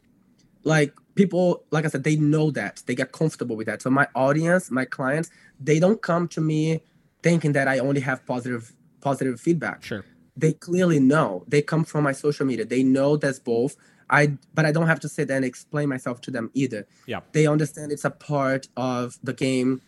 like 0.64 0.94
people, 1.16 1.64
like 1.72 1.86
I 1.86 1.90
said, 1.90 2.04
they 2.04 2.16
know 2.16 2.50
that. 2.52 2.82
They 2.88 2.96
get 2.96 3.12
comfortable 3.12 3.56
with 3.56 3.68
that. 3.68 3.82
So 3.84 3.90
my 3.92 4.08
audience, 4.16 4.72
my 4.72 4.86
clients, 4.86 5.30
they 5.60 5.80
don't 5.80 6.02
come 6.02 6.28
to 6.30 6.42
me 6.42 6.82
thinking 7.22 7.52
that 7.54 7.68
I 7.68 7.78
only 7.80 8.02
have 8.02 8.26
positive 8.26 8.74
positive 9.02 9.40
feedback. 9.40 9.84
sure, 9.84 10.04
They 10.36 10.54
clearly 10.54 11.00
know. 11.00 11.44
They 11.48 11.62
come 11.62 11.84
from 11.84 12.04
my 12.04 12.12
social 12.12 12.46
media. 12.46 12.66
They 12.66 12.84
know 12.84 13.18
that's 13.18 13.40
both. 13.40 13.76
I 14.10 14.38
but 14.54 14.66
I 14.66 14.72
don't 14.72 14.88
have 14.88 15.00
to 15.02 15.10
sit 15.10 15.28
there 15.28 15.38
and 15.38 15.46
explain 15.46 15.90
myself 15.90 16.22
to 16.22 16.32
them 16.32 16.52
either. 16.54 16.86
Yeah. 17.06 17.22
They 17.32 17.48
understand 17.48 17.92
it's 17.92 18.06
a 18.06 18.12
part 18.12 18.68
of 18.78 19.18
the 19.24 19.34
game, 19.34 19.82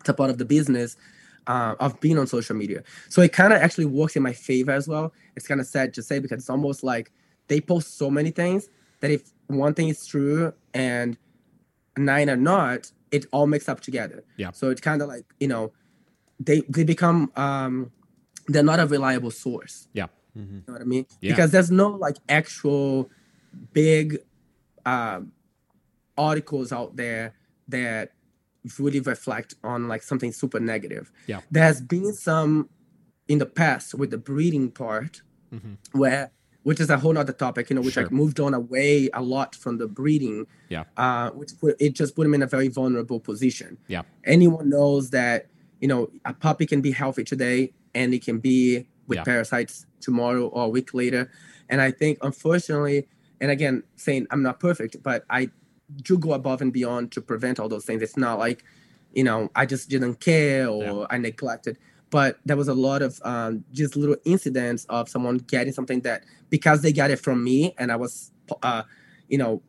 it's 0.00 0.08
a 0.08 0.14
part 0.14 0.30
of 0.30 0.38
the 0.38 0.44
business. 0.44 0.96
Uh, 1.48 1.74
of 1.80 1.98
being 2.00 2.16
on 2.20 2.26
social 2.28 2.54
media, 2.54 2.84
so 3.08 3.20
it 3.20 3.32
kind 3.32 3.52
of 3.52 3.60
actually 3.60 3.84
works 3.84 4.14
in 4.14 4.22
my 4.22 4.32
favor 4.32 4.70
as 4.70 4.86
well. 4.86 5.12
It's 5.34 5.44
kind 5.44 5.60
of 5.60 5.66
sad 5.66 5.92
to 5.94 6.00
say 6.00 6.20
because 6.20 6.38
it's 6.38 6.48
almost 6.48 6.84
like 6.84 7.10
they 7.48 7.60
post 7.60 7.98
so 7.98 8.12
many 8.12 8.30
things 8.30 8.68
that 9.00 9.10
if 9.10 9.32
one 9.48 9.74
thing 9.74 9.88
is 9.88 10.06
true 10.06 10.52
and 10.72 11.18
nine 11.96 12.30
are 12.30 12.36
not, 12.36 12.92
it 13.10 13.26
all 13.32 13.48
mixed 13.48 13.68
up 13.68 13.80
together. 13.80 14.22
Yeah. 14.36 14.52
So 14.52 14.70
it's 14.70 14.80
kind 14.80 15.02
of 15.02 15.08
like 15.08 15.24
you 15.40 15.48
know, 15.48 15.72
they 16.38 16.60
they 16.68 16.84
become 16.84 17.32
um, 17.34 17.90
they're 18.48 18.62
not 18.62 18.80
a 18.80 18.86
reliable 18.86 19.30
source. 19.30 19.88
yeah, 19.92 20.06
Mhm. 20.36 20.48
You 20.50 20.62
know 20.66 20.72
what 20.74 20.82
I 20.82 20.84
mean? 20.84 21.06
Yeah. 21.20 21.32
Because 21.32 21.50
there's 21.52 21.70
no 21.70 21.88
like 21.90 22.16
actual 22.28 23.10
big 23.72 24.18
um, 24.86 25.32
articles 26.18 26.72
out 26.72 26.96
there 26.96 27.34
that 27.68 28.12
really 28.78 29.00
reflect 29.00 29.54
on 29.62 29.88
like 29.88 30.02
something 30.02 30.32
super 30.32 30.60
negative. 30.60 31.12
Yeah. 31.26 31.40
There's 31.50 31.80
been 31.80 32.12
some 32.14 32.68
in 33.28 33.38
the 33.38 33.46
past 33.46 33.94
with 33.94 34.10
the 34.10 34.18
breeding 34.18 34.70
part 34.70 35.22
Mhm. 35.52 35.76
where 35.92 36.30
which 36.64 36.78
is 36.78 36.90
a 36.90 36.96
whole 36.96 37.18
other 37.18 37.32
topic, 37.32 37.68
you 37.70 37.74
know, 37.74 37.82
which 37.82 37.94
Sure. 37.94 38.04
like 38.04 38.12
moved 38.12 38.38
on 38.38 38.54
away 38.54 39.10
a 39.14 39.20
lot 39.20 39.56
from 39.56 39.78
the 39.78 39.88
breeding. 39.88 40.46
Yeah. 40.68 40.84
Uh, 40.96 41.30
which 41.30 41.50
put, 41.60 41.74
it 41.80 41.92
just 41.94 42.14
put 42.14 42.24
him 42.24 42.34
in 42.34 42.42
a 42.42 42.46
very 42.46 42.68
vulnerable 42.68 43.18
position. 43.18 43.78
Yeah. 43.88 44.02
Anyone 44.24 44.68
knows 44.70 45.10
that, 45.10 45.48
you 45.80 45.88
know, 45.88 46.10
a 46.24 46.32
puppy 46.32 46.64
can 46.66 46.80
be 46.80 46.92
healthy 46.92 47.24
today 47.24 47.72
and 47.94 48.14
it 48.14 48.24
can 48.24 48.38
be 48.38 48.86
with 49.06 49.18
Yeah. 49.18 49.24
parasites 49.24 49.86
tomorrow 50.00 50.46
or 50.48 50.64
a 50.66 50.68
week 50.68 50.94
later. 50.94 51.30
And 51.68 51.80
I 51.80 51.90
think 51.90 52.18
unfortunately, 52.22 53.08
and 53.40 53.50
again, 53.50 53.82
saying 53.96 54.26
I'm 54.30 54.42
not 54.42 54.60
perfect, 54.60 55.02
but 55.02 55.24
I 55.30 55.50
do 56.02 56.18
go 56.18 56.32
above 56.32 56.62
and 56.62 56.72
beyond 56.72 57.12
to 57.12 57.20
prevent 57.20 57.58
all 57.60 57.68
those 57.68 57.84
things. 57.84 58.02
It's 58.02 58.16
not 58.16 58.38
like, 58.38 58.64
you 59.12 59.24
know, 59.24 59.50
I 59.54 59.66
just 59.66 59.88
didn't 59.90 60.20
care 60.20 60.68
or 60.68 60.82
Yeah. 60.82 61.06
I 61.10 61.18
neglected. 61.18 61.78
But 62.10 62.38
there 62.44 62.56
was 62.56 62.68
a 62.68 62.74
lot 62.74 63.00
of 63.02 63.20
um, 63.24 63.64
just 63.72 63.96
little 63.96 64.16
incidents 64.24 64.84
of 64.90 65.08
someone 65.08 65.38
getting 65.38 65.72
something 65.72 66.00
that 66.02 66.24
because 66.50 66.82
they 66.82 66.92
got 66.92 67.10
it 67.10 67.18
from 67.18 67.42
me 67.42 67.74
and 67.78 67.90
I 67.90 67.96
was, 67.96 68.30
uh, 68.62 68.82
you 69.28 69.38
know, 69.38 69.62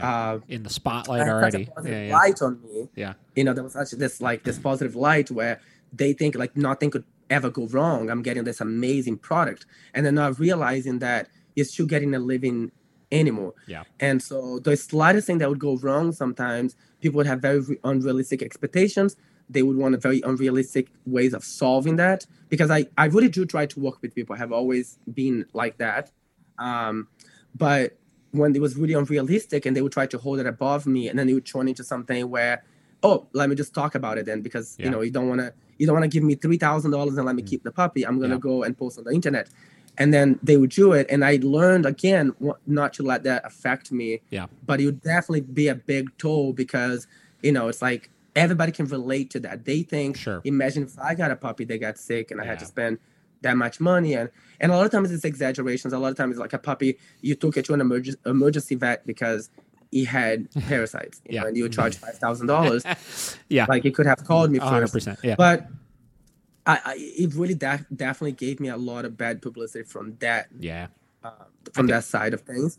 uh, 0.00 0.38
in 0.48 0.62
the 0.64 0.70
spotlight 0.70 1.26
already. 1.28 1.68
Yeah, 1.84 2.06
yeah, 2.08 2.12
light 2.14 2.42
on 2.42 2.60
me. 2.62 2.88
Yeah. 2.94 3.14
You 3.34 3.44
know, 3.44 3.52
there 3.54 3.64
was 3.64 3.72
such 3.72 3.92
this 3.92 4.20
like 4.20 4.42
this 4.42 4.58
positive 4.58 4.96
light 4.96 5.30
where 5.30 5.60
they 5.92 6.12
think 6.12 6.34
like 6.34 6.56
nothing 6.56 6.90
could 6.90 7.04
ever 7.30 7.50
go 7.50 7.66
wrong. 7.68 8.10
I'm 8.10 8.22
getting 8.22 8.44
this 8.44 8.60
amazing 8.60 9.18
product. 9.18 9.66
And 9.94 10.04
then 10.06 10.14
not 10.14 10.38
realizing 10.38 10.98
that 11.00 11.28
you're 11.54 11.64
still 11.66 11.86
getting 11.86 12.14
a 12.14 12.18
living 12.18 12.70
animal. 13.12 13.56
Yeah. 13.66 13.84
And 14.00 14.22
so 14.22 14.58
the 14.58 14.76
slightest 14.76 15.26
thing 15.26 15.38
that 15.38 15.48
would 15.48 15.58
go 15.58 15.76
wrong 15.76 16.12
sometimes, 16.12 16.76
people 17.00 17.18
would 17.18 17.26
have 17.26 17.40
very 17.40 17.62
unrealistic 17.84 18.42
expectations. 18.42 19.16
They 19.48 19.62
would 19.62 19.76
want 19.76 19.94
a 19.94 19.98
very 19.98 20.20
unrealistic 20.22 20.88
ways 21.06 21.32
of 21.34 21.44
solving 21.44 21.96
that. 21.96 22.26
Because 22.48 22.70
I, 22.70 22.86
I 22.98 23.06
really 23.06 23.28
do 23.28 23.44
try 23.46 23.66
to 23.66 23.80
work 23.80 24.02
with 24.02 24.14
people. 24.14 24.34
I 24.34 24.38
have 24.38 24.52
always 24.52 24.98
been 25.12 25.46
like 25.52 25.78
that. 25.78 26.10
Um, 26.58 27.08
but 27.54 27.96
when 28.32 28.54
it 28.54 28.60
was 28.60 28.76
really 28.76 28.94
unrealistic 28.94 29.64
and 29.66 29.76
they 29.76 29.82
would 29.82 29.92
try 29.92 30.06
to 30.06 30.18
hold 30.18 30.38
it 30.40 30.46
above 30.46 30.86
me 30.86 31.08
and 31.08 31.18
then 31.18 31.28
it 31.28 31.34
would 31.34 31.46
turn 31.46 31.68
into 31.68 31.82
something 31.82 32.28
where 32.28 32.62
oh 33.02 33.26
let 33.32 33.48
me 33.48 33.54
just 33.54 33.72
talk 33.74 33.94
about 33.94 34.18
it 34.18 34.26
then 34.26 34.42
because 34.42 34.76
Yeah. 34.78 34.86
you 34.86 34.90
know 34.90 35.00
you 35.00 35.10
don't 35.10 35.28
want 35.28 35.40
to 35.40 35.54
you 35.78 35.86
don't 35.86 35.94
want 35.94 36.04
to 36.04 36.08
give 36.08 36.22
me 36.24 36.34
three 36.34 36.56
thousand 36.56 36.90
dollars 36.90 37.16
and 37.16 37.26
let 37.26 37.34
me 37.36 37.42
Mm. 37.42 37.46
keep 37.46 37.62
the 37.64 37.70
puppy 37.72 38.04
i'm 38.06 38.18
gonna 38.20 38.34
Yeah. 38.34 38.40
go 38.40 38.62
and 38.62 38.76
post 38.76 38.98
on 38.98 39.04
the 39.04 39.10
internet 39.12 39.48
and 39.98 40.12
then 40.12 40.38
they 40.42 40.56
would 40.56 40.70
do 40.70 40.92
it 40.92 41.06
and 41.10 41.24
i 41.24 41.38
learned 41.42 41.86
again 41.86 42.32
not 42.66 42.92
to 42.94 43.02
let 43.02 43.22
that 43.24 43.44
affect 43.44 43.92
me 43.92 44.20
Yeah. 44.30 44.46
but 44.66 44.80
it 44.80 44.86
would 44.86 45.02
definitely 45.02 45.42
be 45.42 45.68
a 45.68 45.74
big 45.74 46.10
toll 46.18 46.52
because 46.52 47.06
you 47.42 47.52
know 47.52 47.68
it's 47.68 47.82
like 47.82 48.10
everybody 48.34 48.72
can 48.72 48.86
relate 48.86 49.30
to 49.30 49.40
that 49.40 49.64
they 49.64 49.82
think 49.82 50.16
Sure. 50.16 50.40
imagine 50.44 50.84
if 50.84 50.98
i 50.98 51.14
got 51.14 51.30
a 51.30 51.36
puppy 51.36 51.64
that 51.64 51.78
got 51.80 51.98
sick 51.98 52.30
and 52.30 52.40
i 52.40 52.44
had 52.44 52.58
to 52.58 52.66
spend 52.66 52.98
that 53.42 53.56
much 53.56 53.80
money 53.80 54.14
and 54.14 54.30
and 54.60 54.72
a 54.72 54.76
lot 54.76 54.86
of 54.86 54.90
times 54.92 55.10
it's 55.12 55.24
exaggerations 55.24 55.92
a 55.92 55.98
lot 55.98 56.10
of 56.10 56.16
times 56.16 56.32
it's 56.32 56.40
like 56.40 56.52
a 56.54 56.58
puppy 56.58 56.98
you 57.20 57.34
took 57.34 57.56
it 57.58 57.64
to 57.66 57.74
an 57.74 57.80
emergency 57.80 58.18
emergency 58.26 58.74
vet 58.74 59.06
because 59.06 59.50
he 59.92 60.04
had 60.04 60.50
parasites 60.68 61.20
you 61.24 61.34
Yeah. 61.34 61.42
know, 61.42 61.46
and 61.48 61.56
you 61.56 61.68
charge 61.68 61.96
five 61.96 62.18
thousand 62.18 62.46
dollars 62.48 62.84
yeah, 63.48 63.66
like 63.68 63.82
he 63.82 63.90
could 63.90 64.06
have 64.06 64.24
called 64.24 64.50
me 64.50 64.58
hundred 64.58 64.82
first 64.82 64.92
percent. 64.94 65.18
Yeah, 65.22 65.36
but 65.36 65.66
I, 66.66 66.80
I 66.84 66.94
it 66.98 67.34
really 67.34 67.54
da- 67.54 67.78
definitely 67.94 68.32
gave 68.32 68.58
me 68.60 68.68
a 68.68 68.76
lot 68.76 69.04
of 69.04 69.16
bad 69.16 69.40
publicity 69.42 69.84
from 69.84 70.16
that 70.18 70.48
yeah. 70.58 70.88
uh, 71.22 71.30
from 71.72 71.86
think- 71.86 71.90
that 71.90 72.04
side 72.04 72.34
of 72.34 72.40
things 72.42 72.78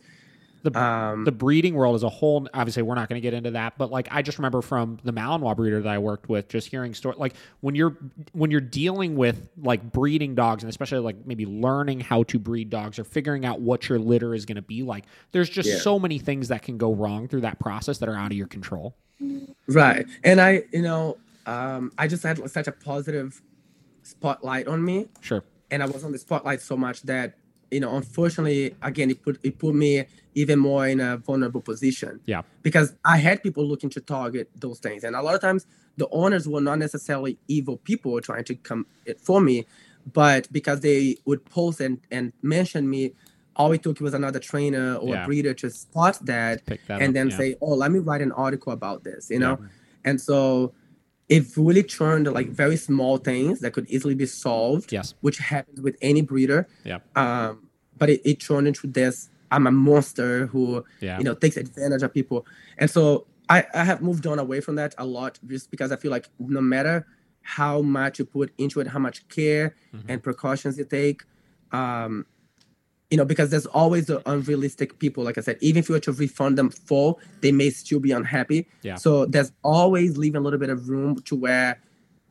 The- 0.63 0.77
um 0.77 1.23
the 1.23 1.31
breeding 1.31 1.75
world 1.75 1.95
as 1.95 2.03
a 2.03 2.09
whole 2.09 2.47
obviously 2.53 2.81
we're 2.83 2.95
not 2.95 3.07
going 3.07 3.21
to 3.21 3.23
get 3.23 3.33
into 3.33 3.51
that 3.51 3.77
but 3.77 3.91
like 3.91 4.07
i 4.11 4.21
just 4.21 4.37
remember 4.39 4.61
from 4.61 4.97
the 5.03 5.13
malinois 5.13 5.55
breeder 5.55 5.81
that 5.81 5.89
i 5.89 5.97
worked 5.97 6.29
with 6.29 6.49
just 6.49 6.67
hearing 6.67 6.93
story 6.93 7.15
like 7.17 7.35
when 7.61 7.75
you're 7.75 7.95
when 8.33 8.49
you're 8.51 8.59
dealing 8.59 9.15
with 9.15 9.49
like 9.61 9.91
breeding 9.93 10.33
dogs 10.35 10.63
and 10.63 10.69
especially 10.69 10.97
like 10.99 11.15
maybe 11.25 11.45
learning 11.45 11.99
how 11.99 12.23
to 12.23 12.39
breed 12.39 12.69
dogs 12.69 12.97
or 12.97 13.03
figuring 13.03 13.45
out 13.45 13.61
what 13.61 13.87
your 13.87 13.99
litter 13.99 14.33
is 14.33 14.45
going 14.45 14.55
to 14.55 14.61
be 14.61 14.81
like 14.83 15.05
there's 15.31 15.49
just 15.49 15.69
Yeah. 15.69 15.77
so 15.77 15.99
many 15.99 16.17
things 16.19 16.47
that 16.47 16.63
can 16.63 16.77
go 16.77 16.93
wrong 16.93 17.27
through 17.27 17.41
that 17.41 17.59
process 17.59 17.99
that 17.99 18.09
are 18.09 18.15
out 18.15 18.31
of 18.31 18.37
your 18.37 18.47
control. 18.47 18.95
Right. 19.67 20.05
And 20.23 20.41
i 20.41 20.63
you 20.73 20.81
know 20.81 21.17
um 21.45 21.91
i 21.97 22.07
just 22.07 22.23
had 22.23 22.49
such 22.49 22.67
a 22.67 22.71
positive 22.71 23.41
spotlight 24.03 24.67
on 24.67 24.83
me. 24.83 25.07
Sure. 25.21 25.43
And 25.69 25.83
I 25.83 25.85
was 25.85 26.03
on 26.03 26.11
the 26.11 26.17
spotlight 26.17 26.61
so 26.61 26.75
much 26.77 27.03
that 27.03 27.35
you 27.69 27.81
know, 27.81 27.97
unfortunately, 27.97 28.73
again, 28.81 29.09
it 29.11 29.21
put 29.21 29.39
it 29.43 29.59
put 29.59 29.75
me 29.75 30.05
even 30.41 30.59
more 30.59 30.87
in 30.87 30.99
a 30.99 31.17
vulnerable 31.17 31.61
position. 31.61 32.19
Yeah. 32.25 32.43
Because 32.61 32.93
I 33.03 33.17
had 33.17 33.41
people 33.41 33.65
looking 33.65 33.89
to 33.97 34.01
target 34.01 34.45
those 34.55 34.79
things, 34.79 35.03
and 35.03 35.15
a 35.15 35.21
lot 35.27 35.33
of 35.33 35.41
times 35.41 35.65
the 35.97 36.07
owners 36.21 36.47
were 36.47 36.61
not 36.61 36.77
necessarily 36.77 37.33
evil 37.47 37.77
people 37.89 38.21
trying 38.21 38.43
to 38.51 38.55
come 38.55 38.85
it 39.05 39.19
for 39.19 39.39
me, 39.41 39.65
but 40.21 40.41
because 40.51 40.79
they 40.81 41.01
would 41.25 41.43
post 41.45 41.81
and 41.81 41.95
and 42.11 42.33
mention 42.43 42.83
me, 42.95 43.13
all 43.55 43.71
it 43.71 43.81
took 43.81 43.99
was 43.99 44.13
another 44.13 44.39
trainer 44.51 44.87
or 45.03 45.13
Yeah. 45.15 45.25
breeder 45.25 45.53
to 45.61 45.67
spot 45.71 46.15
that 46.31 46.55
that 46.67 46.79
and 47.03 47.09
up, 47.09 47.13
then 47.17 47.27
yeah. 47.29 47.37
say, 47.39 47.47
"Oh, 47.65 47.73
let 47.83 47.89
me 47.95 47.99
write 48.07 48.21
an 48.21 48.31
article 48.45 48.71
about 48.79 48.99
this," 49.03 49.31
you 49.33 49.39
know. 49.39 49.55
And 50.05 50.21
so 50.21 50.73
it 51.35 51.43
really 51.57 51.83
turned 51.99 52.25
like 52.39 52.49
very 52.63 52.77
small 52.77 53.17
things 53.29 53.59
that 53.61 53.71
could 53.75 53.87
easily 53.89 54.15
be 54.15 54.25
solved 54.25 54.93
yes 54.97 55.07
which 55.25 55.37
happens 55.53 55.79
with 55.81 55.95
any 56.01 56.21
breeder. 56.21 56.61
Yeah. 56.91 56.99
Um, 57.23 57.67
but 57.97 58.07
it, 58.13 58.21
it 58.31 58.37
turned 58.39 58.67
into 58.71 58.87
this 58.99 59.29
I'm 59.51 59.65
a 59.67 59.71
monster 59.71 60.47
who, 60.47 60.83
yeah 60.99 61.17
you 61.17 61.23
know, 61.23 61.33
takes 61.33 61.57
advantage 61.57 62.03
of 62.03 62.13
people. 62.13 62.45
And 62.77 62.89
so 62.89 63.27
I, 63.49 63.65
I 63.73 63.83
have 63.85 64.01
moved 64.01 64.27
on 64.27 64.39
away 64.39 64.59
from 64.61 64.75
that 64.75 64.93
a 64.97 65.05
lot 65.05 65.39
just 65.47 65.71
because 65.71 65.91
I 65.91 65.95
feel 65.95 66.11
like 66.11 66.27
no 66.39 66.59
matter 66.61 67.07
how 67.41 67.81
much 67.81 68.19
you 68.19 68.25
put 68.25 68.51
into 68.57 68.81
it, 68.81 68.87
how 68.87 68.99
much 68.99 69.27
care 69.29 69.75
Mhm. 69.93 70.03
and 70.09 70.21
precautions 70.23 70.77
you 70.77 70.83
take, 70.83 71.23
um, 71.71 72.25
you 73.09 73.15
know, 73.15 73.23
because 73.23 73.49
there's 73.51 73.65
always 73.67 74.07
the 74.07 74.21
unrealistic 74.29 74.99
people. 74.99 75.23
Like 75.23 75.37
I 75.37 75.41
said, 75.41 75.57
even 75.61 75.79
if 75.79 75.87
you 75.87 75.93
were 75.93 76.01
to 76.01 76.11
refund 76.11 76.57
them 76.57 76.69
full, 76.69 77.21
they 77.39 77.53
may 77.53 77.69
still 77.69 78.01
be 78.01 78.11
unhappy. 78.11 78.67
Yeah. 78.81 78.95
So 78.95 79.25
there's 79.25 79.53
always 79.63 80.17
leaving 80.17 80.39
a 80.39 80.43
little 80.43 80.59
bit 80.59 80.69
of 80.69 80.89
room 80.89 81.21
to 81.21 81.35
where 81.35 81.79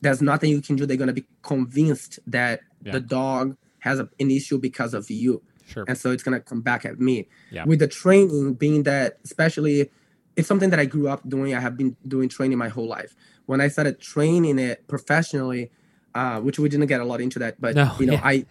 there's 0.01 0.21
nothing 0.21 0.51
you 0.51 0.61
can 0.61 0.75
do. 0.75 0.85
They're 0.85 0.97
gonna 0.97 1.13
be 1.13 1.25
convinced 1.41 2.19
that 2.27 2.59
Yeah. 2.83 2.91
the 2.91 2.99
dog 2.99 3.57
has 3.79 3.99
a, 3.99 4.07
an 4.19 4.29
issue 4.29 4.59
because 4.59 4.93
of 4.93 5.09
you 5.09 5.41
sure 5.67 5.85
and 5.87 5.97
so 5.97 6.11
it's 6.11 6.23
gonna 6.23 6.39
come 6.51 6.61
back 6.61 6.85
at 6.85 6.99
me. 6.99 7.27
Yeah. 7.51 7.65
With 7.65 7.79
the 7.79 7.87
training 7.87 8.55
being 8.55 8.83
that, 8.83 9.17
especially 9.23 9.91
it's 10.35 10.47
something 10.47 10.69
that 10.71 10.79
I 10.79 10.85
grew 10.85 11.07
up 11.07 11.27
doing. 11.27 11.53
I 11.53 11.59
have 11.59 11.75
been 11.77 11.95
doing 12.07 12.29
training 12.29 12.57
my 12.57 12.69
whole 12.69 12.87
life. 12.87 13.15
When 13.47 13.59
I 13.61 13.67
started 13.69 13.99
training 13.99 14.59
it 14.59 14.87
professionally, 14.87 15.71
uh, 16.15 16.39
which 16.41 16.57
we 16.59 16.69
didn't 16.69 16.87
get 16.87 17.01
a 17.01 17.05
lot 17.05 17.21
into 17.21 17.39
that, 17.39 17.59
but 17.61 17.75
No, 17.75 17.91
you 17.99 18.05
know, 18.07 18.13
yeah. 18.13 18.21
I 18.23 18.45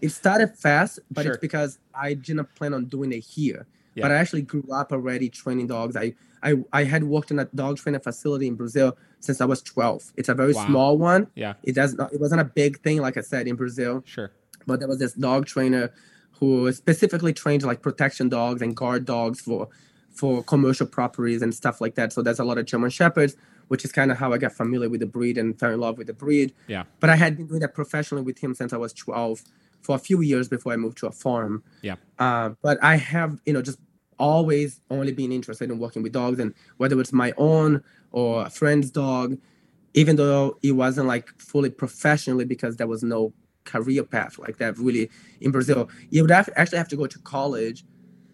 it 0.00 0.10
started 0.10 0.48
fast, 0.56 1.00
but 1.10 1.22
Sure. 1.24 1.32
it's 1.32 1.40
because 1.40 1.78
I 1.94 2.14
didn't 2.14 2.54
plan 2.54 2.72
on 2.74 2.86
doing 2.86 3.12
it 3.12 3.20
here. 3.20 3.66
Yeah. 3.94 4.02
But 4.04 4.12
I 4.12 4.14
actually 4.16 4.42
grew 4.42 4.64
up 4.72 4.92
already 4.92 5.28
training 5.28 5.66
dogs. 5.68 5.96
I, 5.96 6.14
I 6.42 6.50
I 6.72 6.84
had 6.84 7.04
worked 7.04 7.30
in 7.30 7.38
a 7.38 7.46
dog 7.46 7.78
training 7.78 8.00
facility 8.00 8.46
in 8.46 8.54
Brazil 8.54 8.96
since 9.20 9.40
I 9.40 9.44
was 9.44 9.60
12. 9.62 10.12
It's 10.16 10.28
a 10.28 10.34
very 10.34 10.52
Wow. 10.54 10.66
small 10.66 10.98
one. 10.98 11.26
Yeah, 11.34 11.54
It 11.64 11.74
does 11.74 11.94
not 11.94 12.12
it 12.12 12.20
wasn't 12.20 12.40
a 12.40 12.44
big 12.62 12.80
thing, 12.80 12.98
like 13.06 13.16
I 13.16 13.22
said, 13.22 13.48
in 13.48 13.56
Brazil 13.56 14.02
sure. 14.06 14.30
but 14.66 14.78
there 14.80 14.88
was 14.88 14.98
this 14.98 15.14
dog 15.14 15.46
trainer 15.46 15.90
who 16.38 16.70
specifically 16.72 17.32
trained 17.32 17.62
like 17.62 17.82
protection 17.82 18.28
dogs 18.28 18.62
and 18.62 18.76
guard 18.76 19.04
dogs 19.04 19.40
for 19.40 19.68
for 20.10 20.42
commercial 20.42 20.86
properties 20.86 21.42
and 21.42 21.54
stuff 21.54 21.80
like 21.80 21.94
that. 21.94 22.12
So 22.12 22.22
there's 22.22 22.40
a 22.40 22.44
lot 22.44 22.58
of 22.58 22.66
German 22.66 22.90
shepherds, 22.90 23.36
which 23.68 23.84
is 23.84 23.92
kind 23.92 24.10
of 24.10 24.18
how 24.18 24.32
I 24.32 24.38
got 24.38 24.52
familiar 24.52 24.88
with 24.88 25.00
the 25.00 25.06
breed 25.06 25.38
and 25.38 25.58
fell 25.58 25.72
in 25.72 25.80
love 25.80 25.96
with 25.96 26.08
the 26.08 26.12
breed. 26.12 26.52
Yeah. 26.66 26.84
But 26.98 27.10
I 27.10 27.16
had 27.16 27.36
been 27.36 27.46
doing 27.46 27.60
that 27.60 27.74
professionally 27.74 28.24
with 28.24 28.38
him 28.38 28.54
since 28.54 28.72
I 28.72 28.78
was 28.78 28.92
12 28.92 29.42
for 29.82 29.94
a 29.94 29.98
few 29.98 30.20
years 30.20 30.48
before 30.48 30.72
I 30.72 30.76
moved 30.76 30.98
to 30.98 31.06
a 31.06 31.12
farm. 31.12 31.62
Yeah. 31.82 31.96
Uh, 32.18 32.50
but 32.62 32.82
I 32.82 32.96
have, 32.96 33.38
you 33.46 33.52
know, 33.52 33.62
just 33.62 33.78
always 34.18 34.80
only 34.90 35.12
been 35.12 35.30
interested 35.30 35.70
in 35.70 35.78
working 35.78 36.02
with 36.02 36.12
dogs 36.12 36.40
and 36.40 36.52
whether 36.78 37.00
it's 37.00 37.12
my 37.12 37.32
own 37.36 37.82
or 38.10 38.46
a 38.46 38.50
friend's 38.50 38.90
dog, 38.90 39.38
even 39.94 40.16
though 40.16 40.58
it 40.62 40.72
wasn't 40.72 41.06
like 41.06 41.28
fully 41.38 41.70
professionally 41.70 42.44
because 42.44 42.76
there 42.76 42.88
was 42.88 43.04
no 43.04 43.32
career 43.74 44.02
path 44.04 44.34
like 44.44 44.56
that 44.58 44.72
really 44.78 45.10
in 45.40 45.50
Brazil. 45.56 45.88
You 46.10 46.22
would 46.22 46.30
have, 46.38 46.48
actually 46.56 46.78
have 46.78 46.88
to 46.94 46.96
go 46.96 47.06
to 47.06 47.18
college 47.20 47.84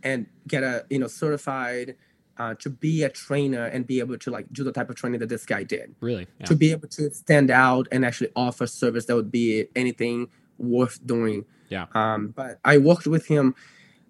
and 0.03 0.27
get 0.47 0.63
a, 0.63 0.85
you 0.91 0.99
know, 0.99 1.07
certified 1.09 1.97
uh, 2.37 2.55
to 2.63 2.69
be 2.71 3.03
a 3.05 3.09
trainer 3.09 3.65
and 3.67 3.87
be 3.87 4.01
able 4.01 4.19
to 4.19 4.31
like 4.37 4.47
do 4.53 4.63
the 4.65 4.73
type 4.73 4.91
of 4.91 4.97
training 4.97 5.21
that 5.21 5.29
this 5.29 5.47
guy 5.47 5.63
did 5.63 5.95
Really? 6.01 6.27
Yeah. 6.41 6.47
to 6.47 6.55
be 6.57 6.73
able 6.73 6.89
to 6.89 7.03
stand 7.13 7.51
out 7.51 7.87
and 7.93 8.05
actually 8.05 8.31
offer 8.35 8.67
service 8.67 9.05
that 9.07 9.15
would 9.15 9.31
be 9.31 9.67
anything 9.77 10.29
worth 10.59 10.99
doing. 11.07 11.45
Yeah. 11.69 11.87
Um, 11.95 12.29
but 12.29 12.59
I 12.65 12.79
worked 12.79 13.07
with 13.07 13.27
him. 13.27 13.55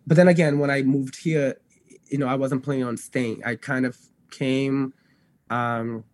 But 0.06 0.16
then 0.16 0.28
again, 0.28 0.58
when 0.58 0.70
I 0.70 0.82
moved 0.82 1.16
here, 1.16 1.56
you 2.08 2.18
know, 2.18 2.26
I 2.26 2.34
wasn't 2.34 2.62
planning 2.62 2.84
on 2.84 2.96
staying. 2.96 3.42
I 3.44 3.56
kind 3.56 3.86
of 3.86 3.96
came, 4.30 4.92
um, 5.50 6.04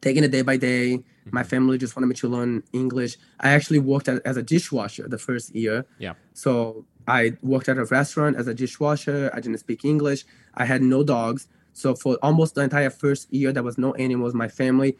taking 0.00 0.24
it 0.24 0.30
day 0.30 0.42
by 0.42 0.56
day. 0.56 1.02
My 1.30 1.42
Mhm. 1.42 1.46
family 1.46 1.78
just 1.78 1.94
wanted 1.96 2.06
me 2.08 2.14
to 2.16 2.28
learn 2.28 2.62
English. 2.72 3.16
I 3.40 3.50
actually 3.50 3.78
worked 3.78 4.08
at, 4.08 4.20
as 4.26 4.36
a 4.36 4.42
dishwasher 4.42 5.06
the 5.08 5.18
first 5.18 5.54
year. 5.54 5.84
Yeah. 5.98 6.14
So 6.34 6.84
I 7.06 7.36
worked 7.42 7.68
at 7.68 7.78
a 7.78 7.84
restaurant 7.84 8.36
as 8.36 8.46
a 8.48 8.54
dishwasher. 8.54 9.30
I 9.32 9.40
didn't 9.40 9.58
speak 9.58 9.84
English. 9.84 10.24
I 10.54 10.64
had 10.64 10.82
no 10.82 11.02
dogs. 11.04 11.46
So 11.72 11.94
for 11.94 12.18
almost 12.22 12.54
the 12.54 12.62
entire 12.62 12.90
first 12.90 13.32
year, 13.32 13.52
there 13.52 13.62
was 13.62 13.78
no 13.78 13.94
animals. 13.94 14.34
My 14.34 14.48
family, 14.48 14.96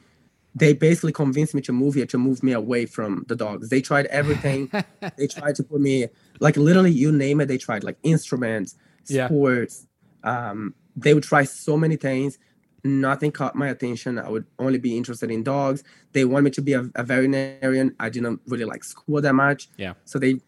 they 0.54 0.72
basically 0.74 1.12
convinced 1.12 1.54
me 1.54 1.60
to 1.62 1.72
move 1.72 1.94
here 1.94 2.06
to 2.06 2.18
move 2.18 2.42
me 2.42 2.52
away 2.52 2.86
from 2.86 3.24
the 3.28 3.36
dogs. 3.36 3.68
They 3.68 3.80
tried 3.80 4.06
everything. 4.06 4.70
they 5.18 5.26
tried 5.26 5.54
to 5.56 5.62
put 5.64 5.80
me 5.80 6.06
like 6.40 6.56
literally 6.56 6.92
you 6.92 7.10
name 7.12 7.40
it. 7.40 7.46
They 7.46 7.58
tried 7.58 7.84
like 7.84 7.96
instruments, 8.02 8.76
Yeah. 9.08 9.26
sports. 9.26 9.86
Um, 10.24 10.74
they 10.96 11.14
would 11.14 11.24
try 11.24 11.44
so 11.44 11.76
many 11.76 11.96
things. 11.96 12.38
Nothing 12.84 13.30
caught 13.30 13.54
my 13.54 13.68
attention. 13.68 14.18
I 14.18 14.28
would 14.28 14.44
only 14.58 14.78
be 14.78 14.96
interested 14.96 15.30
in 15.30 15.44
dogs. 15.44 15.84
They 16.12 16.24
want 16.24 16.44
me 16.44 16.50
to 16.52 16.62
be 16.62 16.72
a, 16.72 16.90
a 16.96 17.04
veterinarian. 17.04 17.94
I 18.00 18.08
didn't 18.08 18.40
really 18.48 18.64
like 18.64 18.82
school 18.82 19.20
that 19.20 19.34
much. 19.34 19.68
Yeah. 19.76 19.94
So 20.04 20.18
they, 20.18 20.40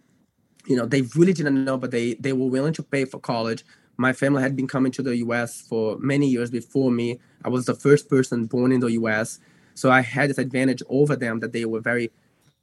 you 0.67 0.77
know, 0.77 0.85
they 0.87 1.03
really 1.15 1.33
didn't 1.33 1.65
know, 1.65 1.77
but 1.79 1.91
they 1.93 2.15
they 2.15 2.33
were 2.33 2.47
willing 2.49 2.73
to 2.75 2.83
pay 2.83 3.05
for 3.05 3.21
college. 3.21 3.65
My 3.97 4.13
family 4.13 4.43
had 4.43 4.57
been 4.57 4.67
coming 4.67 4.91
to 4.93 5.03
the 5.03 5.17
U.S. 5.19 5.61
for 5.61 5.97
many 5.99 6.27
years 6.27 6.51
before 6.51 6.91
me. 6.91 7.21
I 7.45 7.49
was 7.49 7.67
the 7.67 7.75
first 7.75 8.09
person 8.11 8.47
born 8.47 8.73
in 8.73 8.81
the 8.81 8.91
U.S. 8.93 9.39
So 9.75 9.91
I 9.93 10.01
had 10.01 10.31
this 10.31 10.39
advantage 10.39 10.83
over 10.89 11.15
them 11.15 11.39
that 11.41 11.53
they 11.53 11.65
were 11.65 11.81
very, 11.81 12.11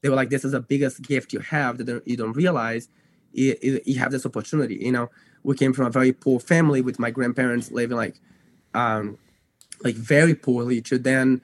they 0.02 0.10
were 0.10 0.15
like, 0.18 0.30
this 0.30 0.43
is 0.43 0.52
the 0.52 0.60
biggest 0.60 1.02
gift 1.02 1.31
you 1.31 1.39
have 1.39 1.77
that 1.77 2.02
you 2.06 2.18
don't 2.18 2.34
realize. 2.34 2.89
You, 3.31 3.56
you- 3.61 3.81
you 3.85 3.99
have 3.99 4.11
this 4.11 4.26
opportunity. 4.26 4.76
You 4.76 4.91
know, 4.91 5.10
we 5.43 5.56
came 5.56 5.72
from 5.72 5.85
a 5.85 5.89
very 5.89 6.11
poor 6.11 6.39
family 6.41 6.81
with 6.81 6.99
my 6.99 7.11
grandparents 7.11 7.72
living 7.72 7.95
like, 7.95 8.19
um, 8.73 9.18
like 9.83 9.95
very 9.95 10.35
poorly 10.35 10.81
to 10.81 10.97
then 10.97 11.41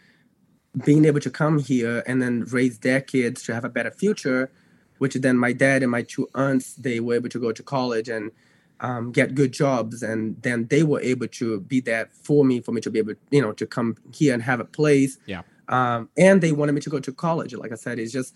being 0.86 1.06
able 1.06 1.20
to 1.20 1.30
come 1.30 1.60
here 1.60 2.04
and 2.06 2.22
then 2.22 2.46
raise 2.52 2.80
their 2.80 3.02
kids 3.02 3.44
to 3.44 3.54
have 3.54 3.66
a 3.66 3.70
better 3.70 3.92
future, 3.92 4.52
which 5.00 5.16
then 5.16 5.38
my 5.38 5.54
dad 5.54 5.82
and 5.82 5.92
my 5.92 6.04
two 6.04 6.28
aunts 6.36 6.76
they 6.76 7.00
were 7.00 7.16
able 7.16 7.30
to 7.30 7.40
go 7.40 7.52
to 7.52 7.64
college 7.64 8.10
and 8.10 8.32
um, 8.80 9.12
get 9.12 9.36
good 9.36 9.54
jobs, 9.54 10.04
and 10.04 10.42
then 10.42 10.68
they 10.68 10.84
were 10.84 11.02
able 11.02 11.28
to 11.28 11.62
be 11.62 11.80
there 11.80 12.10
for 12.12 12.46
me, 12.46 12.62
for 12.62 12.72
me 12.72 12.82
to 12.82 12.92
be 12.92 13.00
able, 13.00 13.14
you 13.32 13.42
know, 13.42 13.52
to 13.54 13.66
come 13.66 13.96
here 14.14 14.34
and 14.34 14.44
have 14.44 14.60
a 14.60 14.66
place. 14.66 15.18
Yeah. 15.26 15.42
Um, 15.68 16.10
and 16.16 16.42
they 16.42 16.52
wanted 16.52 16.74
me 16.74 16.82
to 16.82 16.90
go 16.90 17.00
to 17.00 17.12
college. 17.12 17.54
Like 17.54 17.72
I 17.72 17.76
said, 17.76 18.00
it's 18.00 18.14
just 18.14 18.36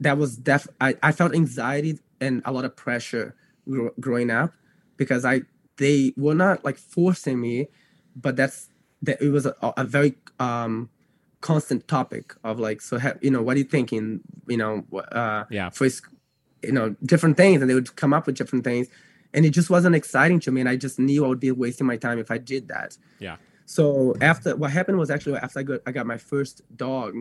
that 0.00 0.18
was 0.18 0.36
def. 0.36 0.68
I, 0.80 0.94
I 1.02 1.12
felt 1.12 1.34
anxiety 1.34 1.98
and 2.20 2.42
a 2.44 2.52
lot 2.52 2.64
of 2.64 2.76
pressure 2.76 3.34
gro- 3.68 3.94
growing 3.98 4.30
up 4.30 4.52
because 4.96 5.24
I 5.24 5.42
they 5.78 6.12
were 6.16 6.34
not 6.34 6.64
like 6.64 6.76
forcing 6.76 7.40
me, 7.40 7.68
but 8.14 8.36
that's 8.36 8.68
that 9.02 9.20
it 9.22 9.30
was 9.30 9.46
a, 9.46 9.54
a 9.76 9.84
very 9.84 10.14
um 10.38 10.88
constant 11.40 11.88
topic 11.88 12.34
of 12.44 12.58
like 12.60 12.80
so 12.82 12.98
ha- 12.98 13.14
you 13.22 13.30
know 13.30 13.40
what 13.42 13.56
are 13.56 13.58
you 13.60 13.64
thinking 13.64 14.20
you 14.46 14.56
know 14.56 14.84
uh 15.12 15.44
Yeah. 15.50 15.70
for 15.70 15.84
his, 15.84 16.02
you 16.62 16.72
know 16.72 16.94
different 17.04 17.36
things 17.36 17.60
and 17.62 17.70
they 17.70 17.74
would 17.74 17.96
come 17.96 18.12
up 18.12 18.26
with 18.26 18.36
different 18.36 18.64
things 18.64 18.88
and 19.32 19.46
it 19.46 19.50
just 19.50 19.70
wasn't 19.70 19.94
exciting 19.94 20.38
to 20.40 20.50
me 20.52 20.60
and 20.60 20.68
i 20.68 20.76
just 20.76 20.98
knew 20.98 21.24
i 21.24 21.28
would 21.28 21.40
be 21.40 21.50
wasting 21.50 21.86
my 21.86 21.96
time 21.96 22.18
if 22.18 22.30
i 22.30 22.36
did 22.36 22.68
that 22.68 22.98
Yeah. 23.20 23.36
so 23.64 24.14
after 24.20 24.54
what 24.54 24.70
happened 24.70 24.98
was 24.98 25.10
actually 25.10 25.36
after 25.38 25.60
i 25.60 25.62
got 25.62 25.80
i 25.86 25.92
got 25.92 26.06
my 26.06 26.18
first 26.18 26.60
dog 26.76 27.14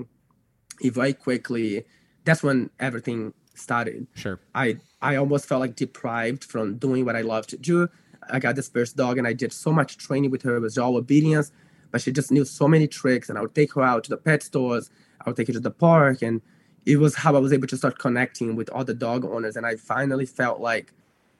very 0.83 1.13
quickly 1.13 1.85
that's 2.25 2.43
when 2.43 2.69
everything 2.79 3.33
started 3.55 4.07
Sure. 4.15 4.39
I 4.53 4.77
I 5.01 5.15
almost 5.15 5.45
felt 5.45 5.61
like 5.61 5.75
deprived 5.75 6.43
from 6.43 6.75
doing 6.77 7.05
what 7.05 7.15
I 7.15 7.21
love 7.21 7.47
to 7.47 7.57
do. 7.57 7.87
I 8.29 8.39
got 8.39 8.55
this 8.57 8.67
first 8.69 8.95
dog 8.97 9.17
and 9.17 9.25
I 9.25 9.31
did 9.33 9.51
so 9.53 9.71
much 9.71 9.97
training 9.97 10.29
with 10.31 10.41
her. 10.43 10.55
It 10.57 10.59
was 10.59 10.77
all 10.77 10.95
obedience, 10.97 11.51
but 11.91 12.01
she 12.01 12.11
just 12.11 12.31
knew 12.31 12.45
so 12.45 12.67
many 12.67 12.87
tricks. 12.87 13.29
And 13.29 13.37
I 13.37 13.41
would 13.41 13.55
take 13.55 13.73
her 13.73 13.81
out 13.81 14.03
to 14.05 14.09
the 14.09 14.17
pet 14.17 14.43
stores. 14.43 14.89
I 15.21 15.29
would 15.29 15.37
take 15.37 15.47
her 15.47 15.53
to 15.53 15.59
the 15.59 15.71
park, 15.71 16.21
and 16.21 16.41
it 16.85 16.97
was 16.97 17.15
how 17.15 17.35
I 17.35 17.39
was 17.39 17.53
able 17.53 17.67
to 17.67 17.77
start 17.77 17.99
connecting 17.99 18.55
with 18.55 18.69
other 18.69 18.93
dog 18.93 19.25
owners. 19.25 19.55
And 19.55 19.65
I 19.65 19.75
finally 19.75 20.25
felt 20.25 20.61
like 20.61 20.93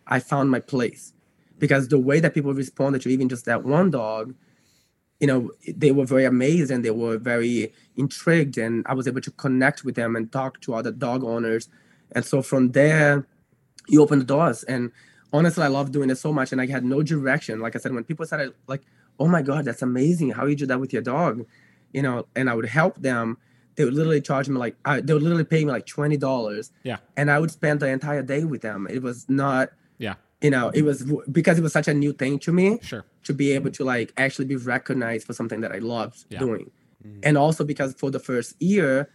I 0.08 0.20
found 0.20 0.52
my 0.52 0.60
place, 0.60 1.14
because 1.60 1.88
the 1.88 2.00
way 2.00 2.20
that 2.20 2.34
people 2.34 2.54
responded 2.54 3.02
to 3.04 3.10
even 3.10 3.30
just 3.30 3.46
that 3.46 3.64
one 3.64 3.90
dog, 3.92 4.36
you 5.20 5.28
know, 5.28 5.52
they 5.76 5.92
were 5.92 6.06
very 6.06 6.26
amazed 6.26 6.72
and 6.72 6.84
they 6.84 6.92
were 6.92 7.18
very 7.18 7.74
intrigued, 7.96 8.58
and 8.58 8.86
I 8.88 8.94
was 8.94 9.08
able 9.08 9.22
to 9.22 9.32
connect 9.32 9.84
with 9.84 9.96
them 9.96 10.16
and 10.16 10.32
talk 10.32 10.62
to 10.62 10.74
other 10.74 10.92
dog 10.92 11.24
owners. 11.24 11.70
And 12.14 12.26
so 12.26 12.42
from 12.42 12.72
there, 12.72 13.28
you 13.88 14.02
open 14.02 14.20
the 14.20 14.26
doors. 14.26 14.64
And 14.64 14.92
honestly, 15.32 15.64
I 15.64 15.68
love 15.68 15.92
doing 15.92 16.10
it 16.10 16.18
so 16.18 16.34
much. 16.34 16.52
And 16.52 16.62
I 16.62 16.68
had 16.68 16.84
no 16.84 17.02
direction. 17.04 17.60
Like 17.60 17.76
I 17.76 17.80
said, 17.80 17.94
when 17.94 18.04
people 18.04 18.26
started 18.26 18.54
like, 18.68 18.84
oh 19.20 19.28
my 19.28 19.42
God, 19.42 19.66
that's 19.66 19.82
amazing. 19.82 20.32
How 20.32 20.46
you 20.46 20.56
do 20.56 20.66
that 20.68 20.80
with 20.80 20.94
your 20.94 21.02
dog? 21.02 21.46
You 21.94 22.02
know, 22.02 22.28
and 22.36 22.50
I 22.50 22.54
would 22.54 22.66
help 22.66 23.02
them. 23.02 23.38
They 23.76 23.86
would 23.86 23.94
literally 23.94 24.22
charge 24.22 24.50
me 24.50 24.58
like, 24.58 24.76
I, 24.86 25.00
they 25.02 25.14
would 25.14 25.24
literally 25.24 25.44
pay 25.46 25.64
me 25.66 25.72
like 25.72 25.86
$20. 25.86 26.72
Yeah. 26.84 26.98
And 27.18 27.32
I 27.32 27.40
would 27.40 27.52
spend 27.52 27.80
the 27.80 27.88
entire 27.88 28.22
day 28.24 28.44
with 28.44 28.62
them. 28.62 28.88
It 28.90 29.02
was 29.02 29.28
not, 29.30 29.70
Yeah. 29.98 30.16
you 30.42 30.50
know, 30.50 30.70
it 30.70 30.84
was 30.84 31.10
because 31.32 31.58
it 31.58 31.62
was 31.62 31.74
such 31.74 31.88
a 31.88 31.94
new 31.94 32.12
thing 32.14 32.40
to 32.40 32.52
me 32.52 32.80
Sure. 32.82 33.06
to 33.24 33.34
be 33.34 33.52
able 33.52 33.72
to 33.72 33.84
like 33.84 34.12
actually 34.18 34.46
be 34.46 34.56
recognized 34.58 35.26
for 35.26 35.34
something 35.34 35.62
that 35.62 35.72
I 35.72 35.78
loved 35.80 36.26
Yeah. 36.30 36.40
doing. 36.40 36.72
Mhm. 37.06 37.20
And 37.24 37.38
also 37.38 37.64
because 37.64 37.94
for 37.94 38.12
the 38.12 38.20
first 38.20 38.62
year, 38.62 39.10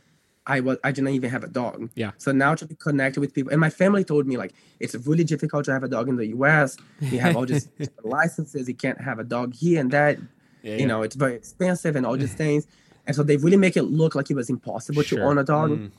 I 0.47 0.61
was 0.61 0.77
I 0.85 0.93
didn't 0.93 1.11
even 1.11 1.31
have 1.31 1.43
a 1.45 1.49
dog. 1.49 1.91
Yeah. 1.95 2.11
So 2.19 2.31
now 2.33 2.55
to 2.55 2.67
be 2.67 2.75
connected 2.75 3.21
with 3.21 3.33
people, 3.33 3.51
and 3.53 3.61
my 3.61 3.71
family 3.71 4.05
told 4.05 4.27
me 4.27 4.37
like 4.37 4.53
it's 4.81 4.95
really 5.07 5.25
difficult 5.25 5.65
to 5.67 5.73
have 5.73 5.83
a 5.83 5.89
dog 5.89 6.09
in 6.09 6.17
the 6.17 6.27
U.S. 6.29 6.77
You 7.01 7.19
have 7.21 7.37
all 7.37 7.47
these 7.47 7.69
licenses. 8.05 8.69
You 8.69 8.75
can't 8.75 9.01
have 9.01 9.19
a 9.19 9.25
dog 9.25 9.55
here 9.55 9.81
and 9.81 9.91
that. 9.93 10.19
Yeah, 10.63 10.77
You 10.77 10.87
know, 10.87 11.03
it's 11.03 11.15
very 11.17 11.35
expensive 11.35 11.95
and 11.97 12.07
all 12.07 12.17
these 12.17 12.33
things. 12.35 12.67
And 13.07 13.15
so 13.15 13.23
they 13.23 13.37
really 13.37 13.59
make 13.59 13.77
it 13.77 13.83
look 13.83 14.15
like 14.15 14.31
it 14.31 14.35
was 14.35 14.49
impossible 14.49 15.03
Sure. 15.03 15.19
to 15.19 15.25
own 15.27 15.37
a 15.37 15.45
dog. 15.45 15.71
Mm. 15.73 15.91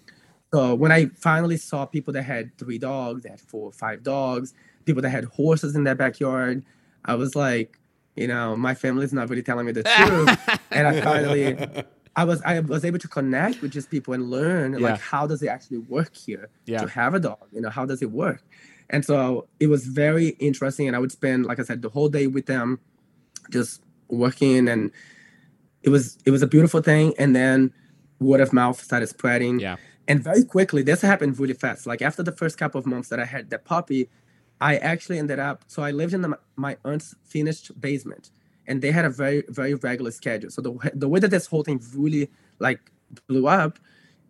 So 0.54 0.74
when 0.74 0.92
I 0.92 1.06
finally 1.16 1.58
saw 1.58 1.86
people 1.86 2.14
that 2.14 2.24
had 2.24 2.58
three 2.58 2.80
dogs, 2.80 3.24
that 3.24 3.30
had 3.30 3.42
four 3.42 3.68
or 3.70 3.72
five 3.72 4.02
dogs, 4.02 4.54
people 4.86 5.02
that 5.04 5.10
had 5.12 5.26
horses 5.26 5.76
in 5.76 5.84
their 5.84 5.94
backyard, 5.94 6.64
I 7.04 7.14
was 7.14 7.36
like, 7.36 7.78
you 8.16 8.28
know, 8.28 8.56
my 8.56 8.74
family's 8.74 9.14
not 9.14 9.30
really 9.30 9.44
telling 9.44 9.66
me 9.68 9.72
the 9.72 9.84
truth. 9.98 10.60
and 10.72 10.88
I 10.88 11.02
finally, 11.02 11.84
I 12.16 12.24
was 12.24 12.42
I 12.44 12.60
was 12.62 12.86
able 12.86 13.00
to 13.00 13.08
connect 13.08 13.62
with 13.62 13.72
just 13.72 13.90
people 13.92 14.14
and 14.14 14.30
learn 14.30 14.74
Yeah. 14.74 14.80
like 14.92 15.00
how 15.02 15.28
does 15.28 15.42
it 15.44 15.48
actually 15.48 15.80
work 15.80 16.16
here 16.16 16.50
Yeah. 16.66 16.80
to 16.82 16.88
have 16.88 17.14
a 17.14 17.20
dog? 17.20 17.46
You 17.52 17.62
know, 17.62 17.70
how 17.70 17.86
does 17.86 18.02
it 18.02 18.12
work? 18.12 18.42
And 18.90 19.04
so 19.04 19.48
it 19.60 19.68
was 19.68 19.86
very 19.88 20.30
interesting, 20.40 20.88
and 20.88 20.96
I 20.96 21.00
would 21.00 21.12
spend, 21.12 21.46
like 21.46 21.60
I 21.60 21.64
said, 21.64 21.82
the 21.82 21.90
whole 21.90 22.08
day 22.10 22.28
with 22.28 22.46
them, 22.46 22.80
just 23.50 23.82
working, 24.10 24.68
and 24.68 24.92
it 25.84 25.90
was 25.90 26.18
it 26.26 26.32
was 26.32 26.42
a 26.42 26.48
beautiful 26.48 26.82
thing. 26.82 27.14
And 27.18 27.36
then 27.36 27.74
word 28.20 28.42
of 28.42 28.54
mouth 28.54 28.82
started 28.82 29.08
spreading, 29.08 29.60
Yeah. 29.60 29.76
and 30.08 30.24
very 30.24 30.44
quickly 30.44 30.84
this 30.84 31.02
happened 31.02 31.38
really 31.40 31.54
fast. 31.54 31.86
Like 31.86 32.02
after 32.02 32.24
the 32.24 32.32
first 32.32 32.58
couple 32.58 32.80
of 32.80 32.86
months 32.86 33.10
that 33.10 33.20
I 33.20 33.26
had 33.26 33.50
that 33.50 33.66
puppy, 33.66 34.10
I 34.62 34.78
actually 34.78 35.18
ended 35.20 35.40
up. 35.40 35.64
So 35.68 35.84
I 35.84 35.92
lived 35.92 36.14
in 36.14 36.22
the, 36.22 36.38
my 36.56 36.78
aunt's 36.86 37.14
finished 37.26 37.80
basement, 37.82 38.32
and 38.68 38.82
they 38.82 38.92
had 38.92 39.06
a 39.06 39.10
very 39.10 39.44
very 39.50 39.74
regular 39.76 40.12
schedule. 40.12 40.50
So 40.50 40.62
the 40.62 40.92
the 40.94 41.08
way 41.08 41.20
that 41.20 41.32
this 41.32 41.48
whole 41.48 41.64
thing 41.64 41.82
really 41.96 42.30
like 42.60 42.92
blew 43.28 43.48
up 43.48 43.80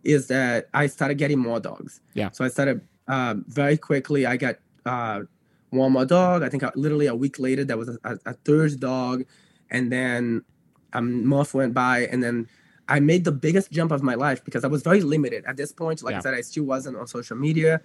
is 0.04 0.28
that 0.28 0.68
I 0.72 0.86
started 0.86 1.16
getting 1.18 1.38
more 1.38 1.60
dogs. 1.60 2.00
Yeah. 2.14 2.30
So 2.30 2.44
I 2.44 2.48
started 2.48 2.80
um, 3.08 3.44
very 3.48 3.76
quickly. 3.76 4.24
I 4.26 4.36
got 4.36 4.56
uh, 4.84 5.22
one 5.70 5.92
more 5.92 6.04
dog. 6.04 6.42
I 6.42 6.48
think 6.48 6.62
I, 6.62 6.70
literally 6.76 7.06
a 7.06 7.14
week 7.14 7.38
later, 7.38 7.64
there 7.64 7.76
was 7.76 7.88
a, 7.88 7.98
a, 8.04 8.18
a 8.26 8.32
third 8.32 8.78
dog, 8.80 9.24
and 9.70 9.90
then 9.90 10.44
a 10.92 11.02
month 11.02 11.54
went 11.54 11.74
by, 11.74 12.06
and 12.06 12.22
then 12.22 12.48
I 12.88 13.00
made 13.00 13.24
the 13.24 13.32
biggest 13.32 13.72
jump 13.72 13.90
of 13.90 14.02
my 14.02 14.14
life 14.14 14.44
because 14.44 14.64
I 14.64 14.68
was 14.68 14.82
very 14.82 15.00
limited 15.00 15.44
at 15.44 15.56
this 15.56 15.72
point. 15.72 16.02
Like 16.02 16.12
Yeah. 16.12 16.18
I 16.18 16.22
said, 16.22 16.34
I 16.34 16.40
still 16.42 16.64
wasn't 16.64 16.96
on 16.96 17.06
social 17.06 17.36
media. 17.36 17.80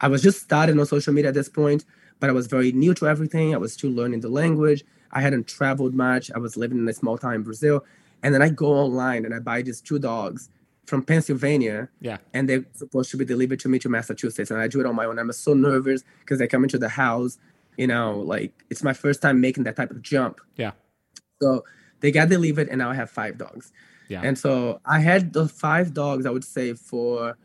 I 0.00 0.08
was 0.08 0.20
just 0.20 0.42
starting 0.42 0.78
on 0.80 0.86
social 0.86 1.12
media 1.12 1.28
at 1.28 1.34
this 1.34 1.48
point, 1.48 1.84
but 2.18 2.28
I 2.28 2.32
was 2.32 2.48
very 2.48 2.72
new 2.72 2.92
to 2.94 3.06
everything. 3.06 3.54
I 3.54 3.58
was 3.58 3.72
still 3.72 3.90
learning 3.90 4.20
the 4.20 4.28
language. 4.28 4.84
I 5.12 5.20
hadn't 5.20 5.46
traveled 5.48 5.94
much. 5.94 6.30
I 6.34 6.38
was 6.38 6.56
living 6.56 6.78
in 6.78 6.88
a 6.88 6.92
small 6.92 7.18
town 7.18 7.34
in 7.34 7.42
Brazil. 7.42 7.84
And 8.22 8.34
then 8.34 8.42
I 8.42 8.48
go 8.48 8.72
online 8.72 9.24
and 9.24 9.34
I 9.34 9.40
buy 9.40 9.62
these 9.62 9.80
two 9.80 9.98
dogs 9.98 10.48
from 10.86 11.02
Pennsylvania 11.02 11.88
Yeah. 12.00 12.18
and 12.34 12.48
they're 12.48 12.64
supposed 12.74 13.10
to 13.12 13.16
be 13.16 13.24
delivered 13.24 13.60
to 13.60 13.68
me 13.68 13.78
to 13.80 13.88
Massachusetts. 13.88 14.50
And 14.50 14.60
I 14.60 14.68
do 14.68 14.80
it 14.80 14.86
on 14.86 14.94
my 14.96 15.04
own. 15.04 15.18
I'm 15.18 15.30
so 15.32 15.54
nervous 15.54 16.02
because 16.20 16.38
they 16.38 16.46
come 16.46 16.62
into 16.64 16.78
the 16.78 16.88
house, 16.88 17.38
you 17.76 17.86
know, 17.86 18.18
like 18.18 18.52
it's 18.70 18.82
my 18.82 18.92
first 18.92 19.22
time 19.22 19.40
making 19.40 19.64
that 19.64 19.76
type 19.76 19.90
of 19.90 20.02
jump. 20.02 20.40
Yeah. 20.56 20.72
So 21.40 21.64
they 22.00 22.10
got 22.10 22.28
delivered 22.28 22.68
and 22.68 22.78
now 22.78 22.90
I 22.90 22.94
have 22.94 23.10
five 23.10 23.38
dogs. 23.38 23.72
Yeah. 24.08 24.22
And 24.24 24.38
so 24.38 24.80
I 24.84 24.98
had 25.00 25.32
the 25.32 25.48
five 25.48 25.94
dogs, 25.94 26.26
I 26.26 26.30
would 26.30 26.44
say, 26.44 26.74
for 26.74 27.36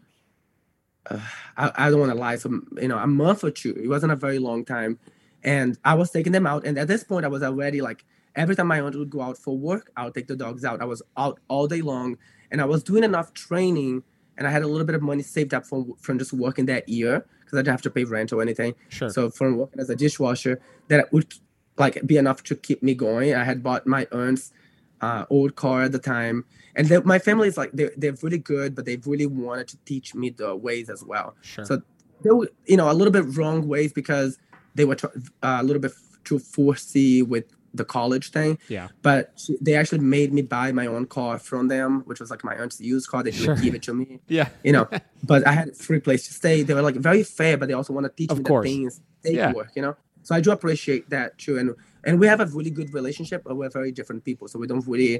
uh, 1.09 1.19
I, 1.55 1.71
I 1.75 1.89
don't 1.89 1.99
want 1.99 2.11
to 2.11 2.17
lie, 2.17 2.35
so 2.35 2.49
you 2.81 2.87
know, 2.87 2.97
a 2.97 3.07
month 3.07 3.43
or 3.43 3.51
two. 3.51 3.73
It 3.81 3.87
wasn't 3.87 4.11
a 4.11 4.15
very 4.15 4.39
long 4.39 4.65
time. 4.65 4.99
And 5.47 5.77
I 5.85 5.93
was 5.93 6.11
taking 6.11 6.33
them 6.33 6.45
out. 6.45 6.65
And 6.65 6.77
at 6.77 6.89
this 6.89 7.05
point, 7.05 7.23
I 7.25 7.29
was 7.29 7.41
already 7.41 7.79
like 7.79 8.03
every 8.35 8.53
time 8.53 8.67
my 8.67 8.81
aunt 8.81 8.95
would 8.95 9.09
go 9.09 9.21
out 9.21 9.37
for 9.37 9.57
work, 9.57 9.91
I 9.95 10.03
would 10.03 10.13
take 10.13 10.27
the 10.27 10.35
dogs 10.35 10.65
out. 10.65 10.81
I 10.81 10.85
was 10.85 11.01
out 11.15 11.39
all 11.47 11.67
day 11.67 11.81
long 11.81 12.17
and 12.51 12.61
I 12.61 12.65
was 12.65 12.83
doing 12.83 13.05
enough 13.05 13.33
training 13.33 14.03
and 14.37 14.45
I 14.45 14.51
had 14.51 14.61
a 14.61 14.67
little 14.67 14.85
bit 14.85 14.95
of 14.95 15.01
money 15.01 15.23
saved 15.23 15.53
up 15.53 15.65
from 15.65 15.93
from 15.99 16.19
just 16.19 16.33
working 16.33 16.65
that 16.65 16.89
year 16.89 17.25
because 17.39 17.57
I 17.57 17.61
didn't 17.61 17.71
have 17.71 17.81
to 17.83 17.89
pay 17.89 18.03
rent 18.03 18.33
or 18.33 18.41
anything. 18.41 18.75
Sure. 18.89 19.09
So 19.09 19.29
from 19.29 19.57
working 19.57 19.79
as 19.79 19.89
a 19.89 19.95
dishwasher, 19.95 20.59
that 20.89 21.11
would 21.13 21.33
like 21.77 22.05
be 22.05 22.17
enough 22.17 22.43
to 22.43 22.55
keep 22.55 22.83
me 22.83 22.93
going. 22.93 23.33
I 23.33 23.45
had 23.45 23.63
bought 23.63 23.87
my 23.87 24.05
aunt's 24.11 24.51
uh, 24.99 25.25
old 25.29 25.55
car 25.55 25.83
at 25.83 25.91
the 25.91 25.99
time, 25.99 26.43
and 26.75 26.87
they, 26.87 26.99
my 26.99 27.19
family 27.19 27.47
is 27.47 27.57
like 27.57 27.71
they're 27.71 27.93
they're 27.95 28.15
really 28.21 28.37
good, 28.37 28.75
but 28.75 28.85
they 28.85 28.97
really 28.97 29.27
wanted 29.27 29.69
to 29.69 29.77
teach 29.85 30.13
me 30.13 30.29
the 30.29 30.55
ways 30.55 30.89
as 30.89 31.03
well. 31.03 31.35
sure. 31.41 31.65
So 31.65 31.81
they 32.23 32.31
were 32.31 32.49
you 32.65 32.77
know 32.77 32.91
a 32.91 32.93
little 32.93 33.13
bit 33.13 33.37
wrong 33.37 33.67
ways 33.67 33.93
because 33.93 34.37
they 34.77 34.85
were 34.89 34.95
tr- 35.01 35.07
uh, 35.47 35.57
a 35.61 35.63
little 35.67 35.81
bit 35.81 35.91
too 36.23 36.39
forcey 36.39 37.25
with 37.33 37.45
the 37.73 37.85
college 37.85 38.31
thing. 38.31 38.57
yeah. 38.69 38.87
But 39.07 39.21
she, 39.41 39.55
they 39.61 39.75
actually 39.75 39.99
made 40.17 40.29
me 40.37 40.41
buy 40.41 40.71
my 40.71 40.87
own 40.87 41.05
car 41.17 41.37
from 41.49 41.67
them, 41.67 42.01
which 42.09 42.19
was 42.21 42.29
like 42.33 42.43
my 42.43 42.55
aunt's 42.61 42.79
used 42.79 43.07
car. 43.11 43.21
They 43.23 43.31
didn't 43.31 43.45
Sure. 43.45 43.55
give 43.65 43.75
it 43.75 43.83
to 43.83 43.93
me 43.93 44.19
Yeah. 44.39 44.49
you 44.63 44.71
know. 44.75 44.87
but 45.31 45.45
I 45.45 45.51
had 45.59 45.67
a 45.69 45.75
free 45.87 45.99
place 46.07 46.25
to 46.27 46.33
stay. 46.41 46.63
They 46.63 46.73
were 46.73 46.81
like 46.89 46.95
very 47.09 47.23
fair, 47.23 47.55
but 47.59 47.67
they 47.67 47.73
also 47.81 47.93
want 47.93 48.05
to 48.09 48.13
teach 48.19 48.31
Of 48.31 48.39
me 48.39 48.43
course. 48.51 48.63
the 48.65 48.69
things 48.73 49.01
they 49.23 49.33
Yeah. 49.35 49.51
work, 49.59 49.71
you 49.75 49.81
know. 49.85 49.95
So 50.23 50.33
I 50.35 50.41
do 50.41 50.51
appreciate 50.51 51.03
that 51.15 51.37
too, 51.43 51.57
and 51.59 51.67
and 52.05 52.13
we 52.21 52.25
have 52.33 52.39
a 52.39 52.45
really 52.57 52.73
good 52.79 52.93
relationship, 52.99 53.39
but 53.45 53.55
we're 53.59 53.69
very 53.79 53.91
different 53.99 54.21
people, 54.29 54.45
so 54.51 54.55
we 54.63 54.67
don't 54.67 54.85
really 54.93 55.13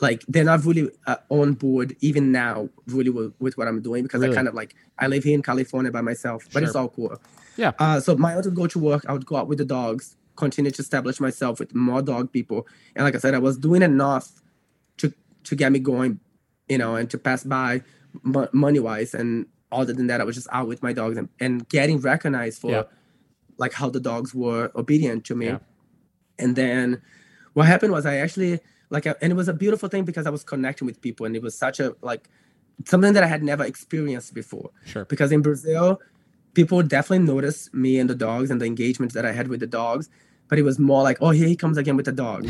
like 0.00 0.24
they're 0.26 0.44
not 0.52 0.64
really 0.64 0.88
uh, 1.06 1.16
on 1.28 1.52
board 1.54 1.94
even 2.00 2.32
now, 2.32 2.68
really 2.86 3.10
with, 3.10 3.32
with 3.38 3.56
what 3.58 3.68
I'm 3.68 3.80
doing 3.82 4.02
because 4.02 4.20
Really? 4.22 4.32
I 4.32 4.36
kind 4.36 4.48
of 4.48 4.54
like 4.54 4.74
I 4.98 5.06
live 5.06 5.22
here 5.24 5.34
in 5.34 5.42
California 5.42 5.90
by 5.92 6.00
myself, 6.00 6.48
but 6.52 6.62
it's 6.62 6.74
all 6.74 6.88
cool. 6.88 7.16
Yeah. 7.56 7.72
Uh, 7.78 8.00
so 8.00 8.16
my 8.16 8.34
would 8.36 8.54
go 8.54 8.66
to 8.66 8.78
work. 8.78 9.04
I 9.08 9.12
would 9.12 9.26
go 9.26 9.36
out 9.36 9.48
with 9.48 9.58
the 9.58 9.64
dogs, 9.64 10.16
continue 10.36 10.70
to 10.70 10.82
establish 10.82 11.20
myself 11.20 11.58
with 11.60 11.74
more 11.74 12.02
dog 12.02 12.32
people, 12.32 12.66
and 12.96 13.04
like 13.04 13.14
I 13.14 13.18
said, 13.18 13.34
I 13.34 13.38
was 13.38 13.58
doing 13.58 13.82
enough 13.82 14.30
to 14.98 15.12
to 15.44 15.56
get 15.56 15.72
me 15.72 15.78
going, 15.78 16.20
you 16.68 16.78
know, 16.78 16.94
and 16.96 17.10
to 17.10 17.18
pass 17.18 17.44
by 17.44 17.82
m- 18.24 18.48
money 18.52 18.78
wise. 18.78 19.14
And 19.14 19.46
other 19.70 19.92
than 19.92 20.06
that, 20.08 20.20
I 20.20 20.24
was 20.24 20.36
just 20.36 20.48
out 20.52 20.68
with 20.68 20.82
my 20.82 20.92
dogs 20.92 21.16
and, 21.16 21.28
and 21.40 21.68
getting 21.68 21.98
recognized 22.00 22.60
for 22.60 22.70
Yeah. 22.70 22.82
like 23.58 23.72
how 23.72 23.88
the 23.90 24.00
dogs 24.00 24.34
were 24.34 24.70
obedient 24.76 25.24
to 25.26 25.34
me. 25.34 25.46
Yeah. 25.46 25.58
And 26.38 26.56
then 26.56 27.00
what 27.54 27.66
happened 27.66 27.92
was 27.92 28.04
I 28.06 28.16
actually 28.16 28.60
like, 28.90 29.06
I- 29.06 29.14
and 29.22 29.32
it 29.32 29.36
was 29.36 29.48
a 29.48 29.54
beautiful 29.54 29.88
thing 29.88 30.04
because 30.04 30.26
I 30.26 30.30
was 30.30 30.44
connecting 30.44 30.86
with 30.86 31.00
people, 31.00 31.26
and 31.26 31.34
it 31.36 31.42
was 31.42 31.56
such 31.56 31.80
a 31.80 31.94
like 32.02 32.28
something 32.86 33.12
that 33.14 33.22
I 33.22 33.26
had 33.26 33.42
never 33.42 33.64
experienced 33.64 34.32
before 34.34 34.70
Sure. 34.86 35.04
because 35.04 35.30
in 35.32 35.42
Brazil, 35.42 36.00
people 36.54 36.82
definitely 36.82 37.26
noticed 37.26 37.72
me 37.74 37.98
and 37.98 38.08
the 38.10 38.14
dogs 38.14 38.50
and 38.50 38.60
the 38.60 38.66
engagement 38.66 39.12
that 39.14 39.24
I 39.24 39.32
had 39.32 39.48
with 39.48 39.60
the 39.60 39.66
dogs. 39.66 40.08
But 40.48 40.58
it 40.58 40.62
was 40.62 40.78
more 40.78 41.02
like, 41.02 41.18
oh, 41.20 41.30
here 41.30 41.48
he 41.48 41.56
comes 41.56 41.78
again 41.78 41.96
with 41.96 42.04
the 42.06 42.12
dog. 42.12 42.46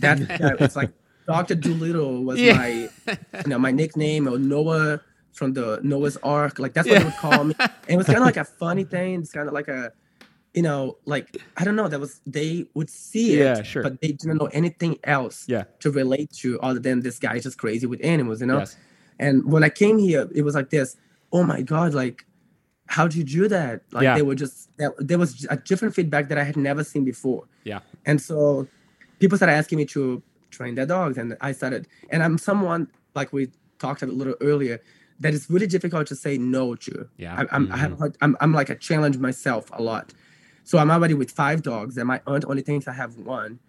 That 0.00 0.18
yeah, 0.40 0.52
it's 0.60 0.76
like 0.76 0.90
Doctor 1.26 1.54
Dolittle 1.54 2.22
was 2.24 2.38
Yeah. 2.40 2.54
my, 2.56 2.68
you 3.08 3.46
know, 3.48 3.58
my 3.58 3.70
nickname 3.70 4.28
or 4.28 4.38
Noah 4.38 5.00
from 5.32 5.54
the 5.54 5.80
Noah's 5.82 6.16
Ark. 6.18 6.58
Like 6.58 6.74
that's 6.74 6.86
what 6.88 6.98
they 6.98 7.04
would 7.04 7.16
call 7.16 7.44
me. 7.44 7.54
And 7.58 7.70
it 7.88 7.96
was 7.96 8.06
kind 8.06 8.18
of 8.18 8.24
like 8.24 8.36
a 8.36 8.44
funny 8.62 8.84
thing. 8.84 9.20
It's 9.20 9.32
kind 9.32 9.48
of 9.48 9.54
like 9.54 9.68
a, 9.68 9.92
you 10.52 10.60
know, 10.62 10.98
like 11.06 11.34
I 11.56 11.64
don't 11.64 11.76
know. 11.76 11.88
That 11.88 11.98
was 12.00 12.20
they 12.26 12.66
would 12.74 12.90
see 12.90 13.34
it, 13.34 13.38
Yeah, 13.38 13.62
sure. 13.62 13.82
but 13.82 14.02
they 14.02 14.08
didn't 14.12 14.36
know 14.36 14.46
anything 14.52 14.98
else 15.04 15.46
Yeah. 15.48 15.64
to 15.80 15.90
relate 15.90 16.30
to 16.42 16.60
other 16.60 16.78
than 16.80 17.00
this 17.00 17.18
guy 17.18 17.36
is 17.36 17.44
just 17.44 17.56
crazy 17.56 17.86
with 17.86 18.04
animals, 18.04 18.40
you 18.42 18.46
know. 18.48 18.58
Yes. 18.58 18.76
And 19.18 19.50
when 19.50 19.64
I 19.64 19.70
came 19.70 19.96
here, 19.98 20.28
it 20.34 20.42
was 20.42 20.54
like 20.54 20.68
this. 20.68 20.96
Oh 21.32 21.42
my 21.42 21.62
god! 21.62 21.94
Like, 21.94 22.25
how 22.86 23.06
did 23.08 23.16
you 23.16 23.24
do 23.24 23.48
that? 23.48 23.82
Like 23.92 24.04
Yeah. 24.04 24.14
they 24.14 24.22
were 24.22 24.34
just 24.34 24.70
that, 24.78 24.92
there 24.98 25.18
was 25.18 25.46
a 25.50 25.56
different 25.56 25.94
feedback 25.94 26.28
that 26.28 26.38
I 26.38 26.44
had 26.44 26.56
never 26.56 26.84
seen 26.84 27.04
before. 27.04 27.44
Yeah. 27.64 27.80
And 28.04 28.20
so, 28.20 28.68
people 29.18 29.36
started 29.36 29.54
asking 29.54 29.78
me 29.78 29.84
to 29.86 30.22
train 30.50 30.74
their 30.74 30.86
dogs, 30.86 31.18
and 31.18 31.36
I 31.40 31.52
started. 31.52 31.86
And 32.10 32.22
I'm 32.22 32.38
someone 32.38 32.88
like 33.14 33.32
we 33.32 33.50
talked 33.78 34.02
a 34.02 34.06
little 34.06 34.34
earlier 34.40 34.80
that 35.20 35.34
it's 35.34 35.48
really 35.50 35.66
difficult 35.66 36.06
to 36.08 36.16
say 36.16 36.38
no 36.38 36.74
to. 36.74 37.08
Yeah. 37.16 37.34
I, 37.50 37.56
I'm 37.56 37.72
I 37.72 37.76
have 37.76 37.92
mm-hmm. 37.92 37.98
hard, 37.98 38.16
I'm 38.20 38.36
I'm 38.40 38.52
like 38.52 38.70
a 38.70 38.76
challenge 38.76 39.18
myself 39.18 39.70
a 39.72 39.82
lot. 39.82 40.12
So 40.64 40.78
I'm 40.78 40.90
already 40.90 41.14
with 41.14 41.30
five 41.30 41.62
dogs, 41.62 41.96
and 41.96 42.06
my 42.06 42.20
aunt 42.26 42.44
only 42.44 42.62
thinks 42.62 42.88
I 42.88 42.92
have 42.92 43.16
one. 43.18 43.60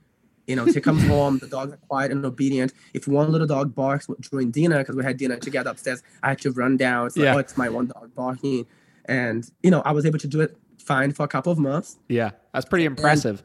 You 0.48 0.56
know, 0.56 0.66
she 0.68 0.80
comes 0.82 1.06
home, 1.14 1.40
the 1.40 1.48
dogs 1.48 1.74
are 1.74 1.78
quiet 1.78 2.12
and 2.12 2.26
obedient. 2.26 2.74
If 2.94 3.08
one 3.08 3.32
little 3.32 3.48
dog 3.48 3.76
barks 3.76 4.08
during 4.32 4.50
dinner, 4.50 4.80
because 4.80 4.96
we 4.96 5.04
had 5.04 5.18
dinner 5.18 5.38
together 5.38 5.70
upstairs, 5.70 6.02
I 6.24 6.30
had 6.30 6.42
to 6.42 6.52
run 6.52 6.78
down. 6.78 7.08
It's 7.08 7.18
like, 7.18 7.26
Yeah. 7.26 7.36
oh, 7.36 7.40
it's 7.40 7.58
my 7.58 7.70
one 7.70 7.88
dog 7.88 8.16
barking. 8.16 8.66
And, 9.08 9.50
you 9.64 9.72
know, 9.72 9.82
I 9.86 9.92
was 9.92 10.06
able 10.06 10.20
to 10.20 10.28
do 10.28 10.42
it 10.42 10.58
fine 10.80 11.12
for 11.14 11.24
a 11.24 11.28
couple 11.28 11.52
of 11.52 11.60
months. 11.60 11.98
Yeah. 12.10 12.32
That's 12.54 12.66
pretty 12.66 12.86
impressive. 12.86 13.44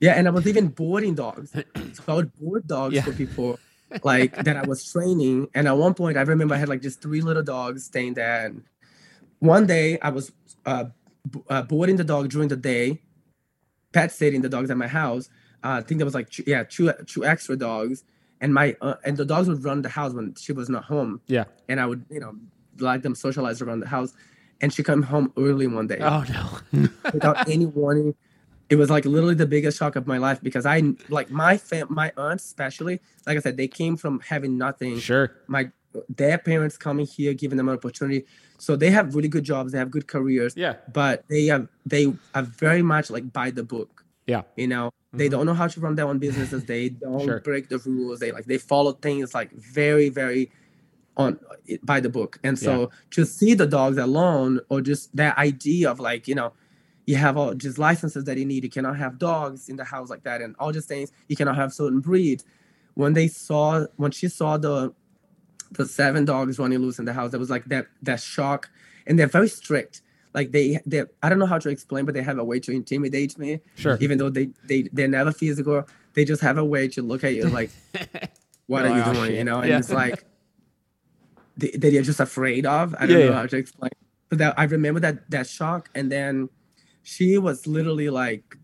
Yeah, 0.00 0.14
and 0.14 0.26
I 0.26 0.30
was 0.32 0.46
even 0.48 0.68
boarding 0.68 1.14
dogs. 1.14 1.54
So 1.94 2.02
I 2.08 2.14
would 2.14 2.32
board 2.38 2.66
dogs 2.66 2.94
Yeah. 2.94 3.02
for 3.02 3.12
people 3.12 3.58
like 4.02 4.34
that 4.44 4.56
I 4.56 4.62
was 4.66 4.90
training. 4.90 5.48
And 5.54 5.68
at 5.68 5.76
one 5.76 5.94
point, 5.94 6.16
I 6.16 6.22
remember 6.22 6.54
I 6.54 6.58
had 6.58 6.68
like 6.68 6.80
just 6.82 7.00
three 7.02 7.20
little 7.20 7.42
dogs 7.42 7.84
staying 7.84 8.14
there. 8.14 8.46
And 8.46 8.64
one 9.38 9.66
day 9.66 9.98
I 10.00 10.08
was 10.10 10.32
uh, 10.66 10.84
b- 11.30 11.40
uh, 11.48 11.62
boarding 11.62 11.96
the 11.96 12.04
dog 12.04 12.30
during 12.30 12.48
the 12.48 12.56
day, 12.56 13.02
pet 13.92 14.10
sitting 14.10 14.40
the 14.40 14.48
dogs 14.48 14.70
at 14.70 14.76
my 14.76 14.88
house. 14.88 15.28
Uh, 15.62 15.78
I 15.78 15.80
think 15.82 15.98
there 15.98 16.04
was 16.06 16.14
like 16.14 16.30
two, 16.30 16.42
yeah 16.46 16.64
two 16.64 16.90
two 17.06 17.24
extra 17.24 17.56
dogs, 17.56 18.02
and 18.40 18.52
my 18.52 18.74
uh, 18.80 18.94
and 19.04 19.16
the 19.16 19.24
dogs 19.24 19.48
would 19.48 19.62
run 19.62 19.82
the 19.82 19.88
house 19.88 20.12
when 20.12 20.34
she 20.34 20.52
was 20.52 20.68
not 20.68 20.84
home, 20.84 21.20
Yeah. 21.28 21.44
and 21.68 21.78
I 21.78 21.86
would 21.86 22.04
you 22.10 22.18
know 22.18 22.34
let 22.80 23.02
them 23.02 23.14
socialize 23.14 23.62
around 23.62 23.80
the 23.80 23.86
house. 23.88 24.12
And 24.62 24.72
she 24.72 24.82
come 24.82 25.02
home 25.02 25.32
early 25.36 25.66
one 25.66 25.88
day 25.88 25.98
Oh 26.00 26.24
no. 26.72 26.88
without 27.12 27.48
any 27.48 27.66
warning. 27.66 28.14
It 28.70 28.76
was 28.76 28.88
like 28.88 29.04
literally 29.04 29.34
the 29.34 29.46
biggest 29.46 29.76
shock 29.78 29.96
of 29.96 30.06
my 30.06 30.16
life 30.18 30.40
because 30.40 30.64
I 30.64 30.82
like 31.10 31.30
my 31.30 31.56
fam, 31.58 31.88
my 31.90 32.12
aunts 32.16 32.44
especially. 32.44 33.00
Like 33.26 33.36
I 33.36 33.40
said, 33.40 33.56
they 33.58 33.68
came 33.68 33.96
from 33.96 34.20
having 34.20 34.56
nothing. 34.56 34.98
sure. 34.98 35.32
My 35.46 35.70
their 36.08 36.38
parents 36.38 36.78
coming 36.78 37.04
here, 37.04 37.34
giving 37.34 37.58
them 37.58 37.68
an 37.68 37.74
opportunity. 37.74 38.24
So 38.56 38.76
they 38.76 38.90
have 38.90 39.14
really 39.14 39.28
good 39.28 39.44
jobs. 39.44 39.72
They 39.72 39.78
have 39.78 39.90
good 39.90 40.06
careers, 40.06 40.54
Yeah. 40.56 40.76
but 40.90 41.24
they 41.28 41.46
have 41.46 41.68
they 41.84 42.14
are 42.34 42.42
very 42.42 42.80
much 42.82 43.10
like 43.10 43.30
by 43.32 43.50
the 43.50 43.62
book. 43.64 44.04
Yeah. 44.26 44.42
You 44.56 44.68
know, 44.68 44.90
they 45.12 45.26
Mhm. 45.26 45.32
don't 45.32 45.46
know 45.46 45.54
how 45.54 45.66
to 45.66 45.80
run 45.80 45.96
their 45.96 46.06
own 46.06 46.18
businesses. 46.18 46.64
They 46.64 46.88
don't 46.88 47.20
Sure. 47.24 47.40
break 47.40 47.68
the 47.68 47.78
rules. 47.78 48.20
They 48.20 48.32
like 48.32 48.46
they 48.46 48.56
follow 48.58 48.92
things 48.92 49.34
like 49.34 49.50
very 49.52 50.08
very 50.08 50.50
on 51.16 51.38
by 51.82 52.00
the 52.00 52.08
book. 52.08 52.38
And 52.42 52.58
so 52.58 52.90
to 53.10 53.24
see 53.26 53.54
the 53.54 53.66
dogs 53.66 53.98
alone 53.98 54.60
or 54.68 54.80
just 54.80 55.14
that 55.16 55.36
idea 55.38 55.90
of 55.90 56.00
like, 56.00 56.26
you 56.28 56.34
know, 56.34 56.52
you 57.06 57.16
have 57.16 57.36
all 57.36 57.52
just 57.54 57.78
licenses 57.78 58.24
that 58.24 58.38
you 58.38 58.44
need. 58.46 58.62
You 58.64 58.70
cannot 58.70 58.96
have 58.96 59.18
dogs 59.18 59.68
in 59.68 59.76
the 59.76 59.84
house 59.84 60.08
like 60.08 60.22
that 60.24 60.40
and 60.40 60.54
all 60.58 60.72
these 60.72 60.86
things. 60.86 61.10
You 61.28 61.36
cannot 61.36 61.56
have 61.56 61.72
certain 61.72 62.00
breed 62.00 62.42
When 62.94 63.12
they 63.14 63.28
saw 63.28 63.86
when 63.96 64.10
she 64.12 64.28
saw 64.28 64.56
the 64.58 64.92
the 65.72 65.86
seven 65.86 66.24
dogs 66.24 66.58
running 66.58 66.78
loose 66.78 66.98
in 66.98 67.06
the 67.06 67.12
house, 67.12 67.32
it 67.34 67.38
was 67.40 67.50
like 67.50 67.64
that 67.66 67.86
that 68.02 68.20
shock. 68.20 68.70
And 69.06 69.18
they're 69.18 69.26
very 69.26 69.48
strict. 69.48 70.02
Like 70.34 70.52
they 70.52 70.78
they 70.86 71.02
I 71.22 71.28
don't 71.28 71.38
know 71.38 71.46
how 71.46 71.58
to 71.58 71.68
explain, 71.68 72.04
but 72.04 72.14
they 72.14 72.22
have 72.22 72.38
a 72.38 72.44
way 72.44 72.60
to 72.60 72.70
intimidate 72.72 73.36
me. 73.38 73.60
Sure. 73.74 73.96
Even 74.00 74.18
though 74.18 74.30
they 74.30 74.50
they 74.64 74.88
they're 74.92 75.08
never 75.08 75.32
physical, 75.32 75.86
they 76.14 76.24
just 76.24 76.40
have 76.42 76.56
a 76.58 76.64
way 76.64 76.88
to 76.88 77.02
look 77.02 77.24
at 77.24 77.34
you 77.34 77.48
like 77.48 77.70
what 78.66 78.84
You're 78.84 78.96
you 78.96 79.02
"Oh, 79.04 79.12
doing? 79.12 79.26
shit." 79.30 79.38
You 79.38 79.44
know, 79.44 79.58
and 79.60 79.68
Yeah. 79.70 79.78
it's 79.78 79.90
like 79.90 80.24
they, 81.56 81.70
that 81.70 81.92
you're 81.92 82.02
just 82.02 82.20
afraid 82.20 82.66
of. 82.66 82.94
I 82.98 83.06
don't 83.06 83.10
Yeah, 83.18 83.24
know 83.26 83.30
yeah. 83.32 83.36
how 83.38 83.46
to 83.46 83.56
explain. 83.56 83.90
But 84.28 84.38
that 84.38 84.58
I 84.58 84.64
remember 84.64 85.00
that 85.00 85.30
that 85.30 85.46
shock, 85.46 85.90
and 85.94 86.10
then 86.10 86.48
she 87.02 87.38
was 87.38 87.66
literally 87.66 88.08
like 88.10 88.56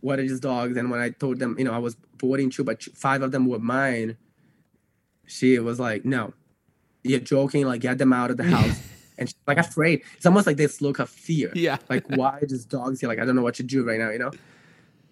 what 0.00 0.18
are 0.18 0.22
these 0.22 0.40
dogs? 0.40 0.76
And 0.76 0.90
when 0.90 1.00
I 1.00 1.10
told 1.10 1.38
them, 1.38 1.56
you 1.58 1.64
know, 1.64 1.72
I 1.72 1.78
was 1.78 1.96
boarding 2.18 2.50
two, 2.50 2.64
but 2.64 2.82
five 2.82 3.22
of 3.22 3.32
them 3.32 3.46
were 3.46 3.58
mine, 3.58 4.16
she 5.26 5.58
was 5.58 5.78
like, 5.80 6.04
no, 6.04 6.32
you're 7.02 7.20
joking. 7.20 7.66
Like, 7.66 7.80
get 7.80 7.98
them 7.98 8.12
out 8.12 8.30
of 8.30 8.36
the 8.36 8.44
house. 8.44 8.80
and 9.18 9.28
she's 9.28 9.36
like 9.46 9.58
afraid. 9.58 10.02
It's 10.16 10.26
almost 10.26 10.46
like 10.46 10.56
this 10.56 10.80
look 10.80 10.98
of 10.98 11.08
fear. 11.08 11.52
Yeah. 11.54 11.78
Like, 11.88 12.08
why 12.16 12.40
just 12.48 12.68
dogs 12.68 13.00
here? 13.00 13.08
Like, 13.08 13.18
I 13.18 13.24
don't 13.24 13.36
know 13.36 13.42
what 13.42 13.54
to 13.56 13.62
do 13.62 13.84
right 13.84 13.98
now, 13.98 14.10
you 14.10 14.18
know? 14.18 14.32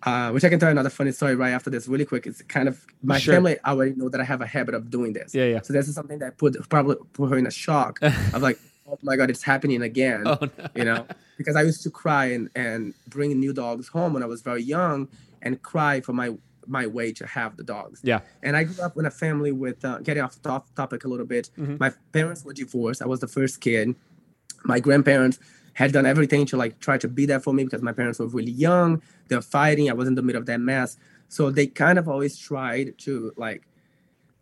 Uh, 0.04 0.30
which 0.32 0.44
I 0.44 0.48
can 0.48 0.58
tell 0.58 0.68
you 0.68 0.72
another 0.72 0.90
funny 0.90 1.12
story 1.12 1.36
right 1.36 1.50
after 1.52 1.70
this, 1.70 1.86
really 1.86 2.04
quick. 2.04 2.26
It's 2.26 2.42
kind 2.42 2.66
of 2.68 2.84
my 3.04 3.18
Sure. 3.18 3.34
family 3.34 3.56
already 3.64 3.94
know 3.94 4.08
that 4.08 4.20
I 4.20 4.24
have 4.24 4.40
a 4.40 4.46
habit 4.46 4.74
of 4.74 4.90
doing 4.90 5.12
this. 5.12 5.32
Yeah, 5.34 5.44
yeah. 5.44 5.60
So 5.62 5.72
this 5.72 5.86
is 5.88 5.94
something 5.94 6.18
that 6.18 6.38
put 6.38 6.56
probably 6.68 6.96
put 7.12 7.30
her 7.30 7.36
in 7.38 7.46
a 7.46 7.50
shock 7.52 8.00
of 8.34 8.42
like, 8.42 8.58
oh 8.88 8.98
my 9.02 9.14
god, 9.16 9.30
it's 9.30 9.42
happening 9.44 9.80
again. 9.82 10.24
Oh, 10.26 10.38
no. 10.40 10.48
You 10.74 10.84
know, 10.84 11.06
because 11.38 11.54
I 11.54 11.62
used 11.62 11.82
to 11.84 11.90
cry 11.90 12.26
and 12.26 12.50
and 12.56 12.94
bring 13.08 13.38
new 13.38 13.52
dogs 13.52 13.86
home 13.88 14.12
when 14.12 14.22
I 14.24 14.26
was 14.26 14.42
very 14.42 14.62
young 14.62 15.08
and 15.40 15.62
cry 15.62 16.00
for 16.00 16.12
my 16.12 16.36
my 16.66 16.86
way 16.86 17.12
to 17.12 17.26
have 17.26 17.56
the 17.56 17.64
dogs. 17.64 18.00
Yeah. 18.02 18.20
And 18.42 18.56
I 18.56 18.64
grew 18.64 18.82
up 18.84 18.96
in 18.96 19.06
a 19.06 19.10
family 19.10 19.52
with 19.52 19.84
uh, 19.84 19.98
getting 19.98 20.22
off 20.22 20.40
top 20.42 20.72
topic 20.74 21.04
a 21.04 21.08
little 21.08 21.26
bit. 21.26 21.50
Mhm. 21.58 21.78
My 21.78 21.90
parents 22.12 22.44
were 22.44 22.52
divorced. 22.52 23.02
I 23.02 23.06
was 23.06 23.20
the 23.20 23.26
first 23.28 23.60
kid. 23.60 23.94
My 24.64 24.78
grandparents 24.80 25.38
had 25.74 25.92
done 25.92 26.06
everything 26.06 26.44
to 26.46 26.56
like 26.56 26.78
try 26.80 26.98
to 26.98 27.08
be 27.08 27.24
there 27.26 27.40
for 27.40 27.52
me 27.52 27.64
because 27.64 27.82
my 27.82 27.92
parents 27.92 28.18
were 28.18 28.26
really 28.26 28.52
young. 28.52 29.02
They're 29.28 29.40
fighting. 29.42 29.88
I 29.88 29.94
was 29.94 30.06
in 30.08 30.14
the 30.14 30.22
middle 30.22 30.40
of 30.40 30.46
that 30.46 30.60
mess. 30.60 30.96
So 31.28 31.50
they 31.50 31.66
kind 31.66 31.98
of 31.98 32.08
always 32.08 32.36
tried 32.38 32.98
to 32.98 33.32
like 33.36 33.62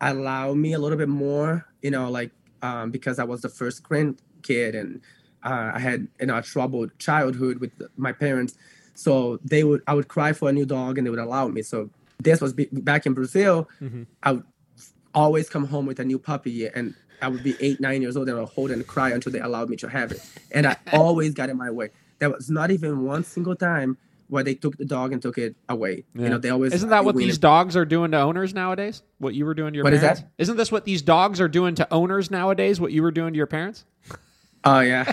allow 0.01 0.53
me 0.53 0.73
a 0.73 0.79
little 0.79 0.97
bit 0.97 1.09
more, 1.09 1.65
you 1.81 1.91
know, 1.91 2.09
like 2.09 2.31
um, 2.61 2.91
because 2.91 3.19
I 3.19 3.23
was 3.23 3.41
the 3.41 3.49
first 3.49 3.83
grandkid 3.83 4.75
and 4.79 5.01
uh, 5.43 5.71
I 5.73 5.79
had 5.79 6.07
you 6.19 6.27
know 6.27 6.37
a 6.37 6.41
troubled 6.41 6.97
childhood 6.99 7.59
with 7.59 7.71
my 7.97 8.11
parents. 8.11 8.55
So 8.93 9.39
they 9.43 9.63
would 9.63 9.81
I 9.87 9.93
would 9.93 10.07
cry 10.07 10.33
for 10.33 10.49
a 10.49 10.53
new 10.53 10.65
dog 10.65 10.97
and 10.97 11.05
they 11.07 11.11
would 11.11 11.19
allow 11.19 11.47
me. 11.47 11.61
So 11.61 11.89
this 12.19 12.41
was 12.41 12.53
be- 12.53 12.69
back 12.71 13.05
in 13.05 13.13
Brazil. 13.13 13.67
Mhm. 13.81 14.05
I 14.23 14.33
would 14.33 14.43
always 15.13 15.49
come 15.49 15.65
home 15.65 15.85
with 15.85 15.99
a 15.99 16.05
new 16.05 16.19
puppy 16.19 16.67
and 16.67 16.93
I 17.21 17.27
would 17.27 17.43
be 17.43 17.55
eight, 17.59 17.79
nine 17.79 18.01
years 18.01 18.17
old 18.17 18.27
and 18.29 18.37
I 18.37 18.41
would 18.41 18.49
hold 18.49 18.71
and 18.71 18.85
cry 18.85 19.11
until 19.11 19.31
they 19.31 19.39
allowed 19.39 19.69
me 19.69 19.77
to 19.77 19.89
have 19.89 20.11
it. 20.11 20.21
And 20.51 20.65
I 20.67 20.75
always 20.93 21.33
got 21.33 21.49
in 21.49 21.57
my 21.57 21.69
way. 21.71 21.89
There 22.19 22.29
was 22.29 22.49
not 22.49 22.71
even 22.71 23.03
one 23.03 23.23
single 23.23 23.55
time 23.55 23.97
where 24.27 24.43
they 24.43 24.55
took 24.55 24.77
the 24.77 24.85
dog 24.85 25.11
and 25.11 25.21
took 25.21 25.37
it 25.37 25.55
away. 25.67 26.05
Yeah. 26.15 26.23
You 26.23 26.29
know, 26.29 26.37
they 26.37 26.49
always 26.49 26.73
Isn't 26.73 26.89
that 26.89 27.03
what 27.03 27.15
these 27.17 27.35
it. 27.35 27.41
dogs 27.41 27.75
are 27.75 27.83
doing 27.85 28.11
to 28.11 28.17
owners 28.21 28.53
nowadays? 28.53 29.03
What 29.17 29.33
you 29.33 29.45
were 29.45 29.53
doing 29.53 29.73
to 29.73 29.77
your 29.77 29.83
What 29.83 29.93
is 29.93 29.99
parents? 29.99 30.21
that? 30.21 30.29
Isn't 30.37 30.55
this 30.57 30.71
what 30.71 30.85
these 30.85 31.01
dogs 31.01 31.41
are 31.41 31.49
doing 31.49 31.75
to 31.75 31.93
owners 31.93 32.31
nowadays? 32.31 32.79
What 32.79 32.91
you 32.93 33.01
were 33.01 33.11
doing 33.11 33.33
to 33.33 33.37
your 33.37 33.47
parents? 33.47 33.83
Oh 34.63 34.79
yeah, 34.79 35.11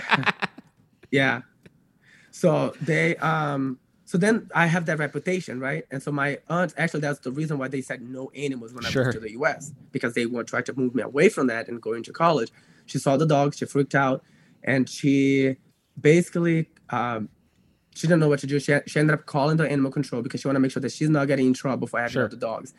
yeah. 1.11 1.41
So 2.31 2.73
they 2.81 3.15
um 3.17 3.79
so 4.09 4.17
then 4.17 4.49
I 4.55 4.65
have 4.65 4.87
that 4.87 4.97
reputation, 4.97 5.59
right? 5.59 5.83
And 5.91 6.01
so 6.01 6.11
my 6.11 6.39
aunt 6.49 6.73
actually 6.77 7.01
that's 7.01 7.19
the 7.19 7.31
reason 7.31 7.59
why 7.59 7.67
they 7.67 7.81
said 7.81 8.01
no 8.01 8.31
animals 8.35 8.73
when 8.73 8.83
I 8.83 8.89
Sure. 8.89 9.03
moved 9.05 9.13
to 9.17 9.19
the 9.19 9.33
US 9.33 9.71
because 9.91 10.15
they 10.15 10.25
want 10.25 10.47
to 10.47 10.49
try 10.49 10.63
to 10.63 10.73
move 10.73 10.95
me 10.95 11.03
away 11.03 11.29
from 11.29 11.45
that 11.45 11.67
and 11.67 11.79
go 11.79 11.93
into 11.93 12.11
college. 12.11 12.51
She 12.87 12.97
saw 12.97 13.17
the 13.17 13.27
dogs, 13.27 13.57
she 13.57 13.65
freaked 13.65 13.93
out, 13.93 14.23
and 14.63 14.89
she 14.89 15.57
basically 16.01 16.69
um 16.89 17.29
she 17.93 18.07
didn't 18.07 18.19
know 18.21 18.29
what 18.29 18.39
to 18.39 18.47
do. 18.47 18.59
She, 18.59 18.75
she 18.87 18.99
ended 18.99 19.13
up 19.13 19.27
calling 19.27 19.57
the 19.57 19.69
animal 19.69 19.91
control 19.91 20.23
because 20.23 20.41
she 20.41 20.47
want 20.47 20.55
to 20.55 20.59
make 20.59 20.71
sure 20.71 20.81
that 20.81 20.91
she's 20.91 21.09
not 21.09 21.27
getting 21.27 21.45
in 21.45 21.53
trouble 21.53 21.85
for 21.85 21.99
having 21.99 22.13
Sure. 22.13 22.27
the 22.27 22.35
dogs. 22.37 22.73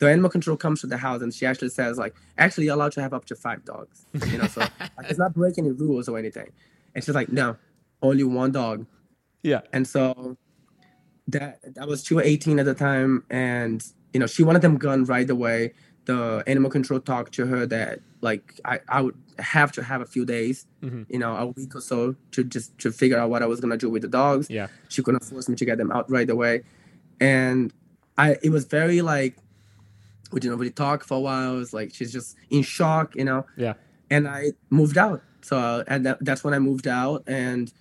The 0.00 0.10
animal 0.10 0.28
control 0.28 0.58
comes 0.58 0.82
to 0.82 0.86
the 0.86 0.98
house 0.98 1.22
and 1.22 1.32
she 1.32 1.46
actually 1.46 1.70
says 1.70 1.96
like, 1.96 2.14
actually 2.36 2.64
you're 2.66 2.74
allowed 2.74 2.92
to 2.92 3.00
have 3.00 3.14
up 3.14 3.24
to 3.26 3.36
five 3.36 3.64
dogs. 3.64 4.04
You 4.30 4.36
know, 4.36 4.48
so 4.48 4.60
like, 4.98 5.08
it's 5.08 5.18
not 5.18 5.32
breaking 5.32 5.64
any 5.64 5.72
rules 5.74 6.10
or 6.10 6.18
anything. 6.18 6.50
And 6.94 7.02
she's 7.02 7.14
like, 7.14 7.30
no, 7.32 7.56
only 8.02 8.24
one 8.24 8.52
dog. 8.52 8.84
Yeah. 9.42 9.62
And 9.72 9.86
so 9.88 10.36
that 11.28 11.60
that 11.74 11.88
was 11.88 12.04
she 12.04 12.14
was 12.14 12.24
18 12.24 12.58
at 12.58 12.66
the 12.66 12.74
time, 12.74 13.24
and 13.30 13.84
you 14.12 14.20
know 14.20 14.26
she 14.26 14.42
wanted 14.42 14.62
them 14.62 14.76
gone 14.76 15.04
right 15.04 15.28
away. 15.28 15.72
The 16.06 16.42
animal 16.46 16.70
control 16.70 17.00
talked 17.00 17.32
to 17.34 17.46
her 17.46 17.64
that 17.66 18.00
like 18.20 18.60
I, 18.64 18.80
I 18.88 19.00
would 19.00 19.16
have 19.38 19.72
to 19.72 19.82
have 19.82 20.00
a 20.00 20.06
few 20.06 20.24
days, 20.26 20.66
Mhm. 20.82 21.06
you 21.08 21.18
know, 21.18 21.34
a 21.34 21.46
week 21.46 21.74
or 21.74 21.80
so 21.80 22.14
to 22.32 22.44
just 22.44 22.76
to 22.78 22.92
figure 22.92 23.18
out 23.18 23.30
what 23.30 23.42
I 23.42 23.46
was 23.46 23.60
gonna 23.60 23.76
do 23.78 23.88
with 23.88 24.02
the 24.02 24.08
dogs. 24.08 24.48
Yeah. 24.50 24.68
She 24.88 25.02
couldn't 25.02 25.24
force 25.24 25.48
me 25.48 25.56
to 25.56 25.64
get 25.64 25.78
them 25.78 25.90
out 25.92 26.10
right 26.10 26.28
away, 26.28 26.62
and 27.20 27.72
I 28.18 28.36
it 28.42 28.50
was 28.50 28.64
very 28.66 29.00
like 29.02 29.36
we 30.30 30.40
didn't 30.40 30.58
really 30.58 30.70
talk 30.72 31.04
for 31.04 31.16
a 31.16 31.20
while. 31.20 31.54
It 31.56 31.58
was 31.58 31.72
like 31.72 31.94
she's 31.94 32.12
just 32.12 32.36
in 32.50 32.62
shock, 32.62 33.14
you 33.16 33.24
know 33.24 33.46
Yeah. 33.56 33.74
and 34.10 34.28
I 34.28 34.52
moved 34.70 34.98
out. 34.98 35.22
So 35.42 35.56
uh, 35.58 35.84
and 35.86 36.04
that, 36.06 36.18
that's 36.24 36.42
when 36.44 36.54
I 36.54 36.58
moved 36.58 36.86
out, 36.86 37.24
and 37.26 37.72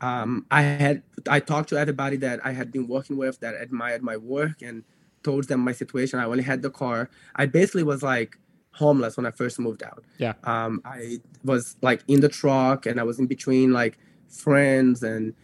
um, 0.00 0.46
I 0.50 0.62
had 0.62 1.02
I 1.28 1.40
talked 1.40 1.68
to 1.70 1.78
everybody 1.78 2.16
that 2.18 2.44
I 2.44 2.52
had 2.52 2.70
been 2.72 2.86
working 2.86 3.16
with 3.16 3.40
that 3.40 3.54
admired 3.54 4.02
my 4.02 4.16
work 4.16 4.62
and 4.62 4.84
told 5.22 5.48
them 5.48 5.60
my 5.60 5.72
situation. 5.72 6.18
I 6.18 6.24
only 6.24 6.42
had 6.42 6.62
the 6.62 6.70
car. 6.70 7.10
I 7.36 7.46
basically 7.46 7.84
was 7.84 8.02
like 8.02 8.38
homeless 8.72 9.16
when 9.16 9.24
I 9.24 9.30
first 9.30 9.58
moved 9.58 9.82
out. 9.82 10.04
Yeah. 10.18 10.34
Um, 10.44 10.82
I 10.84 11.20
was 11.44 11.76
like 11.80 12.02
in 12.08 12.20
the 12.20 12.28
truck, 12.28 12.86
and 12.86 13.00
I 13.00 13.04
was 13.04 13.18
in 13.18 13.26
between 13.26 13.72
like 13.72 13.98
friends, 14.28 15.02
and 15.02 15.34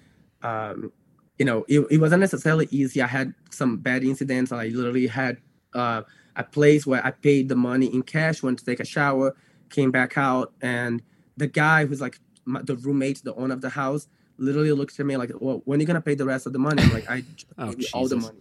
um, 0.42 0.92
you 1.38 1.44
know, 1.44 1.64
it, 1.68 1.80
it 1.90 1.98
wasn't 1.98 2.20
necessarily 2.20 2.68
easy. 2.70 3.00
I 3.00 3.06
had 3.06 3.34
some 3.50 3.78
bad 3.78 4.04
incidents. 4.04 4.52
I 4.52 4.68
literally 4.68 5.06
had 5.06 5.38
uh, 5.74 6.02
a 6.36 6.44
place 6.44 6.86
where 6.86 7.04
I 7.04 7.12
paid 7.12 7.48
the 7.48 7.56
money 7.56 7.86
in 7.86 8.02
cash, 8.02 8.42
went 8.42 8.58
to 8.58 8.64
take 8.64 8.80
a 8.80 8.84
shower, 8.84 9.36
came 9.70 9.90
back 9.90 10.18
out, 10.18 10.52
and 10.60 11.02
the 11.36 11.46
guy 11.46 11.86
who's 11.86 12.00
like 12.00 12.18
my, 12.44 12.60
the 12.62 12.76
roommate, 12.76 13.22
the 13.24 13.34
owner 13.34 13.54
of 13.54 13.60
the 13.60 13.70
house, 13.70 14.08
literally 14.40 14.72
looked 14.72 14.98
at 14.98 15.06
me 15.06 15.16
like, 15.16 15.30
"Well, 15.38 15.62
when 15.66 15.78
are 15.78 15.82
you 15.82 15.86
gonna 15.86 16.00
pay 16.00 16.14
the 16.14 16.24
rest 16.24 16.46
of 16.46 16.52
the 16.52 16.58
money?" 16.58 16.82
I'm 16.82 16.92
like, 16.92 17.08
"I 17.10 17.22
Oh, 17.58 17.72
all 17.94 18.08
the 18.08 18.16
money," 18.16 18.38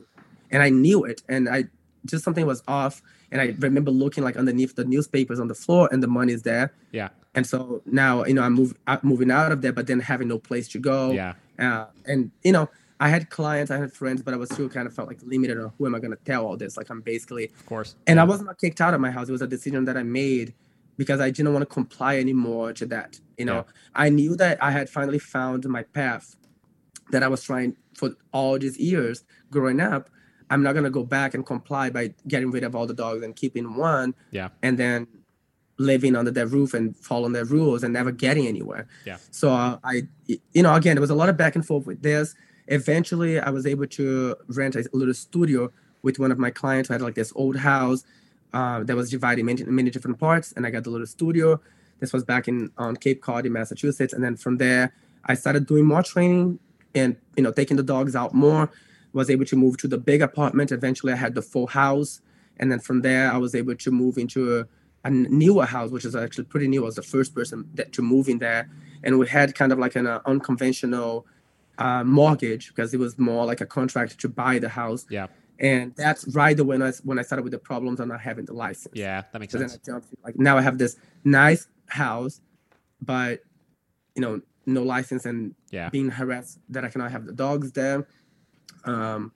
and 0.51 0.63
I 0.63 0.69
knew 0.69 1.03
it, 1.03 1.21
and 1.29 1.47
I 1.47 1.65
just 2.05 2.23
something 2.23 2.45
was 2.45 2.63
off, 2.67 3.01
and 3.31 3.41
I 3.41 3.55
remember 3.59 3.91
looking 3.91 4.23
like 4.23 4.37
underneath 4.37 4.75
the 4.75 4.85
newspapers 4.85 5.39
on 5.39 5.47
the 5.47 5.55
floor, 5.55 5.89
and 5.91 6.01
the 6.01 6.07
money's 6.07 6.41
there. 6.43 6.73
Yeah. 6.91 7.09
And 7.35 7.45
so 7.45 7.81
now, 7.85 8.25
you 8.25 8.33
know, 8.33 8.41
I'm 8.41 8.53
move, 8.53 8.73
I'm 8.87 8.99
moving 9.03 9.29
out 9.29 9.51
of 9.51 9.61
there, 9.61 9.71
but 9.71 9.85
then 9.85 9.99
having 9.99 10.27
no 10.27 10.39
place 10.39 10.67
to 10.69 10.79
go. 10.79 11.11
Yeah. 11.11 11.33
Uh, 11.59 11.85
and 12.05 12.31
you 12.43 12.51
know, 12.51 12.69
I 12.99 13.09
had 13.09 13.29
clients, 13.29 13.69
I 13.69 13.77
had 13.77 13.93
friends, 13.93 14.21
but 14.23 14.33
I 14.33 14.37
was 14.37 14.49
still 14.49 14.67
kind 14.69 14.87
of 14.87 14.93
felt 14.93 15.07
like 15.07 15.19
limited 15.23 15.59
on 15.59 15.71
who 15.77 15.85
am 15.85 15.93
I 15.93 15.99
going 15.99 16.11
to 16.11 16.23
tell 16.25 16.45
all 16.45 16.57
this. 16.57 16.75
Like 16.75 16.89
I'm 16.89 17.01
basically, 17.01 17.45
Of 17.45 17.65
course. 17.65 17.95
and. 18.07 18.19
I 18.19 18.23
was 18.23 18.41
not 18.41 18.57
kicked 18.59 18.81
out 18.81 18.93
of 18.93 18.99
my 19.01 19.11
house. 19.11 19.29
It 19.29 19.31
was 19.33 19.41
a 19.41 19.47
decision 19.47 19.85
that 19.85 19.95
I 19.95 20.03
made 20.03 20.53
because 20.99 21.21
I 21.21 21.29
didn't 21.31 21.53
want 21.53 21.63
to 21.63 21.73
comply 21.79 22.17
anymore 22.19 22.73
to 22.73 22.85
that. 22.87 23.11
You 23.37 23.45
know, 23.45 23.55
Yeah. 23.55 23.63
I 24.05 24.09
knew 24.09 24.35
that 24.35 24.61
I 24.61 24.71
had 24.71 24.89
finally 24.89 25.17
found 25.17 25.63
my 25.77 25.83
path 25.83 26.35
that 27.11 27.23
I 27.23 27.29
was 27.29 27.41
trying 27.41 27.77
for 27.95 28.09
all 28.33 28.59
these 28.59 28.77
years 28.77 29.23
growing 29.49 29.79
up. 29.79 30.09
I'm 30.49 30.61
not 30.61 30.73
gonna 30.75 30.89
go 30.89 31.05
back 31.05 31.33
and 31.35 31.45
comply 31.45 31.89
by 31.89 32.13
getting 32.27 32.51
rid 32.51 32.63
of 32.65 32.75
all 32.75 32.85
the 32.85 32.93
dogs 32.93 33.23
and 33.23 33.33
keeping 33.33 33.77
one. 33.77 34.13
Yeah. 34.31 34.49
And 34.61 34.77
then 34.77 35.07
living 35.77 36.17
under 36.17 36.31
their 36.31 36.47
roof 36.47 36.73
and 36.73 36.95
following 36.97 37.31
their 37.31 37.45
rules 37.45 37.83
and 37.83 37.93
never 37.93 38.11
getting 38.11 38.45
anywhere. 38.45 38.85
Yeah. 39.05 39.17
So 39.31 39.51
uh, 39.51 39.77
I, 39.81 39.93
you 40.27 40.63
know, 40.63 40.75
again, 40.75 40.95
there 40.95 41.01
was 41.01 41.09
a 41.09 41.15
lot 41.15 41.29
of 41.29 41.37
back 41.37 41.55
and 41.55 41.65
forth 41.65 41.85
with 41.85 42.01
this. 42.01 42.35
Eventually, 42.67 43.39
I 43.39 43.51
was 43.51 43.65
able 43.65 43.87
to 43.87 44.35
rent 44.47 44.75
a 44.75 44.83
little 44.91 45.13
studio 45.13 45.71
with 46.01 46.19
one 46.19 46.31
of 46.33 46.37
my 46.37 46.51
clients 46.51 46.89
who 46.89 46.93
had 46.93 47.01
like 47.01 47.15
this 47.15 47.31
old 47.35 47.55
house 47.55 48.03
uh, 48.53 48.83
that 48.83 48.95
was 48.95 49.09
divided 49.09 49.41
in 49.41 49.45
many, 49.45 49.63
many 49.63 49.89
different 49.89 50.19
parts, 50.19 50.51
and 50.53 50.65
I 50.65 50.69
got 50.69 50.83
the 50.83 50.89
little 50.89 51.07
studio. 51.07 51.59
This 51.99 52.13
was 52.13 52.23
back 52.23 52.47
in 52.47 52.71
on 52.77 52.95
Cape 52.95 53.21
Cod 53.21 53.45
in 53.45 53.53
Massachusetts, 53.53 54.13
and 54.13 54.23
then 54.23 54.35
from 54.35 54.57
there, 54.57 54.93
I 55.25 55.33
started 55.35 55.67
doing 55.67 55.85
more 55.85 56.03
training 56.03 56.59
and 56.95 57.15
you 57.35 57.43
know 57.43 57.51
taking 57.51 57.77
the 57.77 57.83
dogs 57.83 58.15
out 58.15 58.33
more. 58.33 58.69
Was 59.11 59.29
able 59.29 59.45
to 59.45 59.55
move 59.55 59.77
to 59.77 59.87
the 59.87 59.97
big 59.97 60.21
apartment. 60.21 60.71
Eventually, 60.71 61.13
I 61.13 61.15
had 61.15 61.33
the 61.33 61.41
full 61.41 61.67
house, 61.67 62.21
and 62.57 62.71
then 62.71 62.79
from 62.79 63.01
there, 63.01 63.31
I 63.31 63.37
was 63.37 63.55
able 63.55 63.75
to 63.75 63.91
move 63.91 64.19
into 64.19 64.59
a, 64.59 64.67
a 65.03 65.09
newer 65.09 65.65
house, 65.65 65.89
which 65.89 66.05
is 66.05 66.15
actually 66.15 66.43
pretty 66.43 66.67
new. 66.67 66.83
I 66.83 66.85
was 66.85 66.95
the 66.95 67.01
first 67.01 67.33
person 67.33 67.67
that, 67.73 67.91
to 67.93 68.03
move 68.03 68.29
in 68.29 68.37
there, 68.37 68.69
and 69.03 69.17
we 69.17 69.27
had 69.27 69.55
kind 69.55 69.71
of 69.71 69.79
like 69.79 69.95
an 69.95 70.05
uh, 70.05 70.21
unconventional 70.25 71.25
uh, 71.79 72.03
mortgage 72.03 72.67
because 72.67 72.93
it 72.93 72.99
was 72.99 73.17
more 73.17 73.45
like 73.45 73.61
a 73.61 73.65
contract 73.65 74.19
to 74.19 74.29
buy 74.29 74.59
the 74.59 74.69
house. 74.69 75.07
Yeah. 75.09 75.27
And 75.59 75.93
that's 75.95 76.25
right 76.33 76.57
when 76.59 76.81
I 76.81 76.91
when 77.03 77.19
I 77.19 77.21
started 77.21 77.43
with 77.43 77.51
the 77.51 77.59
problems 77.59 77.99
of 77.99 78.07
not 78.07 78.21
having 78.21 78.45
the 78.45 78.53
license. 78.53 78.93
Yeah. 78.95 79.23
That 79.31 79.39
makes 79.39 79.51
So 79.51 79.57
then 79.59 79.67
I 79.67 79.71
sense. 79.71 79.85
jumped 79.85 80.07
like 80.23 80.39
now 80.39 80.57
I 80.57 80.61
have 80.61 80.77
this 80.77 80.95
nice 81.23 81.67
house, 81.87 82.39
but 83.01 83.41
you 84.15 84.21
know 84.21 84.41
no 84.65 84.83
license 84.83 85.25
and 85.25 85.55
Yeah. 85.71 85.89
being 85.89 86.09
harassed 86.11 86.59
that 86.69 86.85
I 86.85 86.89
cannot 86.89 87.11
have 87.11 87.25
the 87.25 87.33
dogs 87.33 87.71
there. 87.73 88.07
Um, 88.85 89.33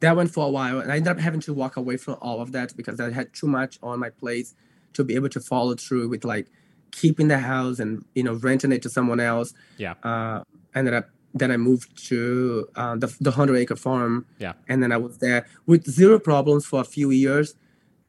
that 0.00 0.14
went 0.14 0.30
for 0.30 0.46
a 0.46 0.50
while, 0.50 0.78
and 0.80 0.92
I 0.92 0.96
ended 0.96 1.10
up 1.10 1.18
having 1.18 1.40
to 1.40 1.54
walk 1.54 1.76
away 1.76 1.96
from 1.96 2.16
all 2.20 2.40
of 2.40 2.52
that 2.52 2.76
because 2.76 3.00
I 3.00 3.10
had 3.10 3.32
too 3.32 3.46
much 3.46 3.78
on 3.82 3.98
my 3.98 4.10
plate 4.10 4.48
to 4.92 5.02
be 5.04 5.14
able 5.14 5.30
to 5.30 5.40
follow 5.40 5.74
through 5.74 6.08
with 6.08 6.24
like 6.24 6.46
keeping 6.92 7.28
the 7.28 7.38
house 7.38 7.78
and 7.80 8.04
you 8.14 8.22
know 8.22 8.34
renting 8.34 8.72
it 8.72 8.82
to 8.82 8.90
someone 8.90 9.18
else. 9.20 9.52
Yeah. 9.78 9.94
Uh, 10.04 10.42
ended 10.74 10.94
up 10.94 11.08
then 11.38 11.50
I 11.50 11.56
moved 11.56 12.06
to 12.08 12.68
uh, 12.76 12.96
the 12.96 13.14
the 13.20 13.32
hundred 13.32 13.56
acre 13.56 13.76
farm. 13.76 14.26
Yeah. 14.38 14.54
And 14.68 14.82
then 14.82 14.92
I 14.92 14.96
was 14.96 15.18
there 15.18 15.46
with 15.66 15.88
zero 15.90 16.18
problems 16.18 16.64
for 16.66 16.80
a 16.80 16.84
few 16.84 17.10
years. 17.10 17.54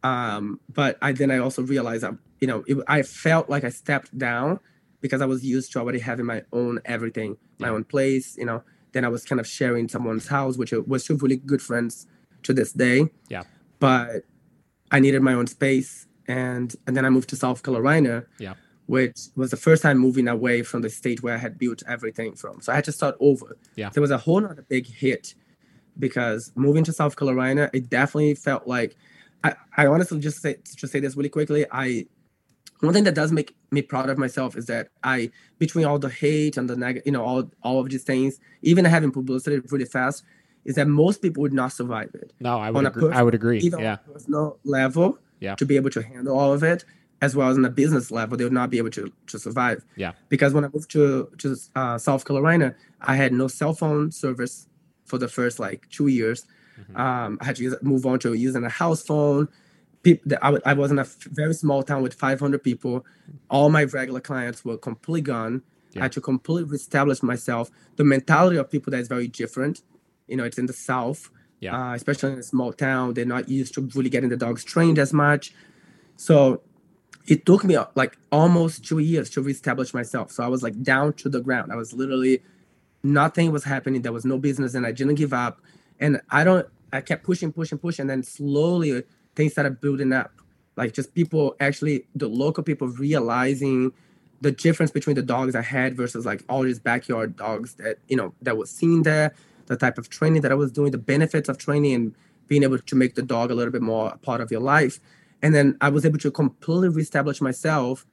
Um, 0.03 0.59
but 0.71 0.97
I 1.01 1.11
then 1.11 1.31
I 1.31 1.37
also 1.39 1.61
realized 1.63 2.03
I, 2.03 2.11
you 2.39 2.47
know, 2.47 2.63
it, 2.67 2.77
I 2.87 3.01
felt 3.01 3.49
like 3.49 3.63
I 3.63 3.69
stepped 3.69 4.15
down 4.17 4.59
because 5.01 5.21
I 5.21 5.25
was 5.25 5.43
used 5.43 5.71
to 5.73 5.79
already 5.79 5.99
having 5.99 6.25
my 6.25 6.43
own 6.53 6.79
everything, 6.85 7.37
my 7.59 7.67
Yeah. 7.67 7.73
own 7.73 7.83
place. 7.83 8.37
You 8.37 8.45
know, 8.45 8.63
then 8.93 9.03
I 9.05 9.09
was 9.09 9.23
kind 9.25 9.39
of 9.41 9.47
sharing 9.47 9.87
someone's 9.89 10.27
house, 10.27 10.57
which 10.57 10.71
was 10.71 11.03
still 11.03 11.17
really 11.17 11.37
good 11.37 11.61
friends 11.61 12.07
to 12.43 12.53
this 12.53 12.71
day. 12.73 13.09
Yeah. 13.29 13.43
But 13.79 14.23
I 14.91 14.99
needed 14.99 15.21
my 15.21 15.33
own 15.33 15.47
space, 15.47 16.07
and 16.27 16.73
and 16.85 16.95
then 16.95 17.05
I 17.05 17.09
moved 17.09 17.29
to 17.29 17.35
South 17.35 17.61
Carolina. 17.63 18.25
Yeah. 18.39 18.53
Which 18.87 19.17
was 19.35 19.51
the 19.51 19.57
first 19.57 19.83
time 19.83 19.97
moving 19.97 20.27
away 20.29 20.63
from 20.63 20.81
the 20.81 20.89
state 20.89 21.21
where 21.21 21.33
I 21.35 21.37
had 21.37 21.57
built 21.59 21.83
everything 21.87 22.33
from. 22.35 22.61
So 22.61 22.71
I 22.71 22.75
had 22.75 22.85
to 22.85 22.91
start 22.93 23.15
over. 23.19 23.57
Yeah. 23.75 23.89
There 23.89 24.01
was 24.01 24.11
a 24.11 24.17
whole 24.17 24.43
other 24.45 24.65
big 24.67 24.87
hit 24.87 25.35
because 25.99 26.51
moving 26.55 26.83
to 26.85 26.93
South 26.93 27.15
Carolina, 27.17 27.69
it 27.73 27.89
definitely 27.89 28.35
felt 28.35 28.65
like 28.67 28.95
I, 29.43 29.55
I 29.75 29.87
honestly 29.87 30.19
just 30.19 30.41
say 30.41 30.57
just 30.75 30.91
say 30.93 30.99
this 30.99 31.15
really 31.17 31.29
quickly. 31.29 31.65
I 31.71 32.05
one 32.79 32.93
thing 32.93 33.03
that 33.05 33.15
does 33.15 33.31
make 33.31 33.55
me 33.71 33.81
proud 33.81 34.09
of 34.09 34.17
myself 34.17 34.55
is 34.55 34.67
that 34.67 34.89
I 35.03 35.31
between 35.59 35.85
all 35.85 35.99
the 35.99 36.09
hate 36.09 36.57
and 36.57 36.69
the 36.69 36.75
negative, 36.75 37.05
you 37.05 37.11
know, 37.11 37.23
all 37.23 37.51
all 37.63 37.79
of 37.81 37.89
these 37.89 38.03
things, 38.03 38.39
even 38.61 38.85
having 38.85 39.11
publicity 39.11 39.59
really 39.69 39.85
fast, 39.85 40.23
is 40.63 40.75
that 40.75 40.87
most 40.87 41.21
people 41.21 41.41
would 41.41 41.53
not 41.53 41.73
survive 41.73 42.11
it. 42.13 42.31
No, 42.39 42.57
I 42.59 42.71
would 42.71 42.85
agree. 42.85 43.09
pers- 43.09 43.17
I 43.17 43.23
would 43.23 43.35
agree. 43.35 43.59
Even 43.59 43.79
Yeah. 43.79 43.93
on 43.93 43.99
a 44.07 44.13
personal 44.13 44.59
level, 44.63 45.19
Yeah. 45.39 45.55
to 45.55 45.65
be 45.65 45.75
able 45.75 45.89
to 45.89 46.01
handle 46.03 46.37
all 46.37 46.53
of 46.53 46.63
it, 46.63 46.85
as 47.21 47.35
well 47.35 47.49
as 47.49 47.57
on 47.57 47.65
a 47.65 47.69
business 47.69 48.11
level, 48.11 48.37
they 48.37 48.43
would 48.43 48.53
not 48.53 48.69
be 48.69 48.77
able 48.77 48.91
to 48.91 49.11
to 49.27 49.39
survive. 49.39 49.83
Yeah. 49.95 50.13
Because 50.29 50.53
when 50.53 50.65
I 50.65 50.69
moved 50.73 50.91
to 50.91 51.29
to 51.39 51.55
uh, 51.75 51.97
South 51.97 52.25
Carolina, 52.25 52.75
I 53.01 53.15
had 53.15 53.33
no 53.33 53.47
cell 53.47 53.73
phone 53.73 54.11
service 54.11 54.67
for 55.05 55.17
the 55.17 55.27
first 55.27 55.59
like 55.59 55.87
two 55.89 56.07
years. 56.07 56.45
Mhm. 56.79 56.99
Um, 56.99 57.37
I 57.41 57.45
had 57.45 57.55
to 57.55 57.63
use, 57.63 57.75
move 57.81 58.05
on 58.05 58.19
to 58.19 58.33
using 58.33 58.63
a 58.63 58.69
house 58.69 59.01
phone. 59.03 59.47
People, 60.03 60.33
I, 60.43 60.47
w- 60.53 60.61
I 60.63 60.73
was 60.73 60.91
in 60.91 60.99
a 60.99 61.01
f- 61.01 61.17
very 61.31 61.53
small 61.55 61.81
town 61.81 62.03
with 62.03 62.13
500 62.13 62.61
people. 62.63 63.03
All 63.49 63.69
my 63.71 63.83
regular 63.85 64.19
clients 64.21 64.63
were 64.63 64.77
completely 64.77 65.21
gone. 65.21 65.63
Yeah. 65.93 66.01
I 66.01 66.03
had 66.03 66.11
to 66.13 66.21
completely 66.21 66.69
reestablish 66.69 67.23
myself. 67.23 67.71
The 67.95 68.03
mentality 68.03 68.57
of 68.57 68.69
people 68.69 68.91
that 68.91 68.99
is 68.99 69.07
very 69.07 69.27
different. 69.27 69.81
You 70.27 70.37
know, 70.37 70.43
it's 70.43 70.59
in 70.59 70.67
the 70.67 70.73
South, 70.73 71.31
Yeah. 71.61 71.75
uh, 71.75 71.93
especially 71.95 72.33
in 72.33 72.39
a 72.39 72.43
small 72.43 72.71
town. 72.73 73.15
They're 73.15 73.25
not 73.25 73.49
used 73.49 73.73
to 73.75 73.81
really 73.95 74.11
getting 74.11 74.29
the 74.29 74.37
dogs 74.37 74.63
trained 74.63 74.99
as 74.99 75.13
much. 75.13 75.53
So 76.15 76.61
it 77.27 77.45
took 77.45 77.63
me 77.63 77.75
uh, 77.75 77.85
like 77.95 78.17
almost 78.31 78.85
two 78.85 78.99
years 78.99 79.29
to 79.31 79.41
reestablish 79.41 79.93
myself. 79.93 80.31
So 80.31 80.43
I 80.43 80.47
was 80.47 80.63
like 80.63 80.81
down 80.81 81.13
to 81.13 81.29
the 81.29 81.41
ground. 81.41 81.71
I 81.71 81.75
was 81.75 81.93
literally 81.93 82.41
nothing 83.03 83.51
was 83.51 83.63
happening. 83.63 84.01
There 84.01 84.13
was 84.13 84.25
no 84.25 84.37
business, 84.37 84.73
and 84.73 84.85
I 84.85 84.91
didn't 84.91 85.15
give 85.15 85.33
up. 85.33 85.61
And 85.99 86.21
I 86.29 86.43
don't. 86.43 86.67
I 86.93 87.01
kept 87.01 87.25
pushing, 87.25 87.51
pushing, 87.51 87.77
pushing, 87.77 88.03
and 88.03 88.09
then 88.09 88.23
slowly 88.23 89.03
things 89.35 89.51
started 89.51 89.81
building 89.81 90.13
up. 90.13 90.31
Like 90.77 90.93
just 90.93 91.13
people 91.13 91.55
actually, 91.59 92.05
the 92.15 92.29
local 92.29 92.63
people 92.63 92.87
realizing 92.87 93.91
the 94.39 94.51
difference 94.51 94.91
between 94.91 95.15
the 95.15 95.21
dogs 95.21 95.55
I 95.55 95.63
had 95.63 95.97
versus 95.97 96.25
like 96.25 96.43
all 96.47 96.61
these 96.61 96.79
backyard 96.79 97.35
dogs 97.35 97.73
that 97.75 97.97
you 98.07 98.15
know 98.15 98.33
that 98.41 98.55
was 98.55 98.69
seen 98.69 99.03
there, 99.03 99.33
the 99.65 99.75
type 99.75 99.97
of 99.97 100.09
training 100.09 100.43
that 100.43 100.51
I 100.51 100.55
was 100.55 100.71
doing, 100.71 100.91
the 100.91 100.97
benefits 100.97 101.49
of 101.49 101.57
training, 101.57 101.93
and 101.93 102.15
being 102.47 102.63
able 102.63 102.79
to 102.79 102.95
make 102.95 103.15
the 103.15 103.21
dog 103.21 103.51
a 103.51 103.55
little 103.55 103.71
bit 103.71 103.81
more 103.81 104.09
a 104.09 104.17
part 104.17 104.39
of 104.39 104.49
your 104.49 104.61
life. 104.61 104.99
And 105.41 105.53
then 105.53 105.77
I 105.81 105.89
was 105.89 106.05
able 106.05 106.19
to 106.19 106.31
completely 106.31 106.89
reestablish 106.89 107.41
myself, 107.41 108.05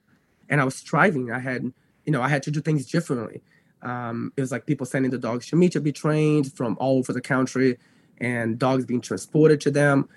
and 0.49 0.61
I 0.61 0.63
was 0.63 0.75
striving. 0.75 1.31
I 1.31 1.39
had, 1.39 1.63
you 2.05 2.11
know, 2.11 2.21
I 2.21 2.29
had 2.29 2.43
to 2.43 2.51
do 2.51 2.61
things 2.61 2.85
differently. 2.85 3.41
Um, 3.81 4.31
it 4.37 4.41
was 4.41 4.51
like 4.51 4.65
people 4.65 4.85
sending 4.85 5.11
the 5.11 5.17
dogs 5.17 5.47
to 5.47 5.55
me 5.55 5.69
to 5.69 5.79
be 5.79 5.91
trained 5.91 6.53
from 6.53 6.77
all 6.79 6.99
over 6.99 7.13
the 7.13 7.21
country, 7.21 7.77
and 8.19 8.57
dogs 8.57 8.85
being 8.85 9.01
transported 9.01 9.59
to 9.61 9.71
them. 9.71 10.07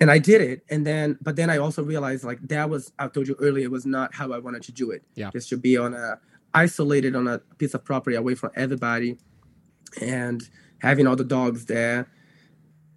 And 0.00 0.10
I 0.10 0.18
did 0.18 0.40
it, 0.40 0.64
and 0.68 0.84
then, 0.84 1.18
but 1.22 1.36
then 1.36 1.50
I 1.50 1.58
also 1.58 1.82
realized 1.82 2.24
like 2.24 2.40
that 2.48 2.68
was 2.68 2.92
I 2.98 3.06
told 3.08 3.28
you 3.28 3.36
earlier 3.40 3.70
was 3.70 3.86
not 3.86 4.14
how 4.14 4.32
I 4.32 4.38
wanted 4.38 4.62
to 4.64 4.72
do 4.72 4.90
it. 4.90 5.02
Yeah. 5.14 5.30
just 5.30 5.48
to 5.50 5.56
be 5.56 5.76
on 5.76 5.94
a 5.94 6.18
isolated 6.52 7.16
on 7.16 7.26
a 7.26 7.38
piece 7.58 7.74
of 7.74 7.84
property 7.84 8.16
away 8.16 8.34
from 8.34 8.50
everybody, 8.56 9.18
and 10.00 10.42
having 10.78 11.06
all 11.06 11.16
the 11.16 11.24
dogs 11.24 11.66
there. 11.66 12.08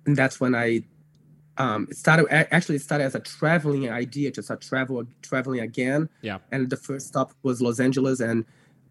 And 0.05 0.15
that's 0.15 0.39
when 0.39 0.55
I 0.55 0.83
um, 1.57 1.87
it 1.89 1.97
started 1.97 2.27
actually 2.31 2.75
it 2.75 2.81
started 2.81 3.05
as 3.05 3.15
a 3.15 3.19
traveling 3.19 3.89
idea 3.89 4.31
to 4.31 4.43
start 4.43 4.61
travel 4.61 5.05
traveling 5.21 5.59
again. 5.59 6.09
Yeah. 6.21 6.39
And 6.51 6.69
the 6.69 6.77
first 6.77 7.07
stop 7.07 7.33
was 7.43 7.61
Los 7.61 7.79
Angeles, 7.79 8.19
and 8.19 8.45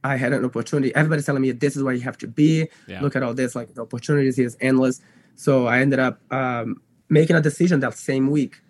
I 0.05 0.17
had 0.17 0.33
an 0.33 0.45
opportunity. 0.45 0.95
Everybody's 0.95 1.27
telling 1.27 1.43
me 1.43 1.53
this 1.53 1.77
is 1.77 1.83
where 1.83 1.95
you 1.95 2.03
have 2.03 2.19
to 2.19 2.29
be. 2.29 2.69
Yeah. 2.87 3.01
Look 3.01 3.17
at 3.17 3.23
all 3.23 3.35
this, 3.35 3.55
like 3.55 3.75
the 3.75 3.83
opportunities 3.83 4.39
is 4.39 4.57
endless. 4.61 5.01
So 5.37 5.67
I 5.67 5.81
ended 5.81 5.99
up 5.99 6.21
um, 6.33 6.81
making 7.09 7.37
a 7.37 7.41
decision 7.41 7.81
that 7.81 7.95
same 7.95 8.31
week, 8.31 8.61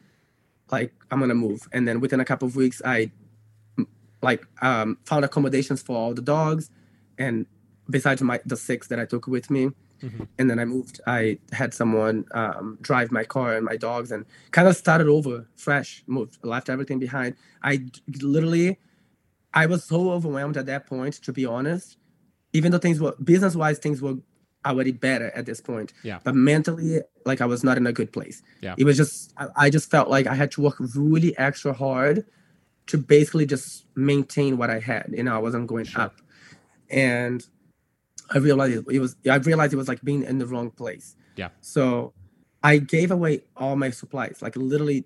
like 0.71 0.93
I'm 1.11 1.21
gonna 1.21 1.35
move. 1.35 1.69
And 1.73 1.87
then 1.89 2.01
within 2.01 2.21
a 2.21 2.25
couple 2.25 2.47
of 2.49 2.57
weeks, 2.57 2.83
I 2.85 3.11
like 4.23 4.47
um, 4.63 4.99
found 5.05 5.25
accommodations 5.25 5.83
for 5.83 5.97
all 5.97 6.15
the 6.15 6.23
dogs, 6.23 6.71
and 7.19 7.47
besides 7.89 8.21
my 8.23 8.41
the 8.45 8.57
six 8.57 8.89
that 8.89 8.99
I 8.99 9.07
took 9.07 9.27
with 9.27 9.51
me, 9.51 9.71
Mhm. 10.03 10.29
and 10.39 10.51
then 10.51 10.59
I 10.59 10.65
moved. 10.65 11.01
I 11.07 11.39
had 11.53 11.73
someone 11.75 12.25
um, 12.33 12.79
drive 12.81 13.11
my 13.11 13.25
car 13.25 13.55
and 13.57 13.65
my 13.65 13.77
dogs, 13.77 14.13
and 14.13 14.25
kind 14.51 14.69
of 14.69 14.77
started 14.77 15.09
over 15.09 15.47
fresh. 15.57 16.03
Moved, 16.07 16.39
left 16.43 16.69
everything 16.69 16.99
behind. 16.99 17.35
I 17.63 17.77
d- 17.77 18.01
literally, 18.23 18.79
I 19.55 19.67
was 19.67 19.85
so 19.85 20.11
overwhelmed 20.11 20.57
at 20.57 20.67
that 20.67 20.87
point, 20.87 21.15
to 21.23 21.33
be 21.33 21.47
honest. 21.47 21.97
Even 22.53 22.73
though 22.73 22.79
things 22.79 23.01
were 23.01 23.15
business 23.23 23.55
wise, 23.57 23.79
things 23.79 24.01
were 24.03 24.17
already 24.65 24.91
better 24.93 25.31
at 25.35 25.47
this 25.47 25.61
point. 25.61 25.93
Yeah. 26.03 26.19
But 26.25 26.35
mentally, 26.35 27.01
like 27.25 27.41
I 27.41 27.47
was 27.47 27.63
not 27.63 27.77
in 27.77 27.87
a 27.87 27.93
good 27.93 28.13
place. 28.13 28.43
Yeah. 28.61 28.75
It 28.79 28.85
was 28.85 28.97
just 28.97 29.33
I, 29.37 29.47
I 29.57 29.71
just 29.71 29.91
felt 29.91 30.09
like 30.11 30.27
I 30.27 30.35
had 30.35 30.51
to 30.53 30.61
work 30.61 30.77
really 30.95 31.37
extra 31.39 31.73
hard 31.73 32.25
to 32.89 32.99
basically 32.99 33.47
just 33.47 33.87
maintain 33.97 34.59
what 34.59 34.71
I 34.71 34.79
had. 34.79 35.07
You 35.13 35.23
know, 35.25 35.35
I 35.35 35.39
wasn't 35.39 35.67
going 35.69 35.85
Sure. 35.87 36.03
up, 36.03 36.15
and 36.91 37.47
I 38.31 38.39
realized 38.39 38.89
it, 38.91 39.01
was. 39.01 39.17
I 39.31 39.37
realized 39.37 39.73
it 39.73 39.77
was 39.77 39.89
like 39.89 40.03
being 40.03 40.23
in 40.23 40.39
the 40.39 40.47
wrong 40.47 40.71
place. 40.71 41.17
Yeah. 41.37 41.51
So 41.61 42.13
I 42.63 42.79
gave 42.79 43.11
away 43.11 43.43
all 43.57 43.77
my 43.77 43.91
supplies, 43.91 44.39
like 44.43 44.57
literally 44.57 45.05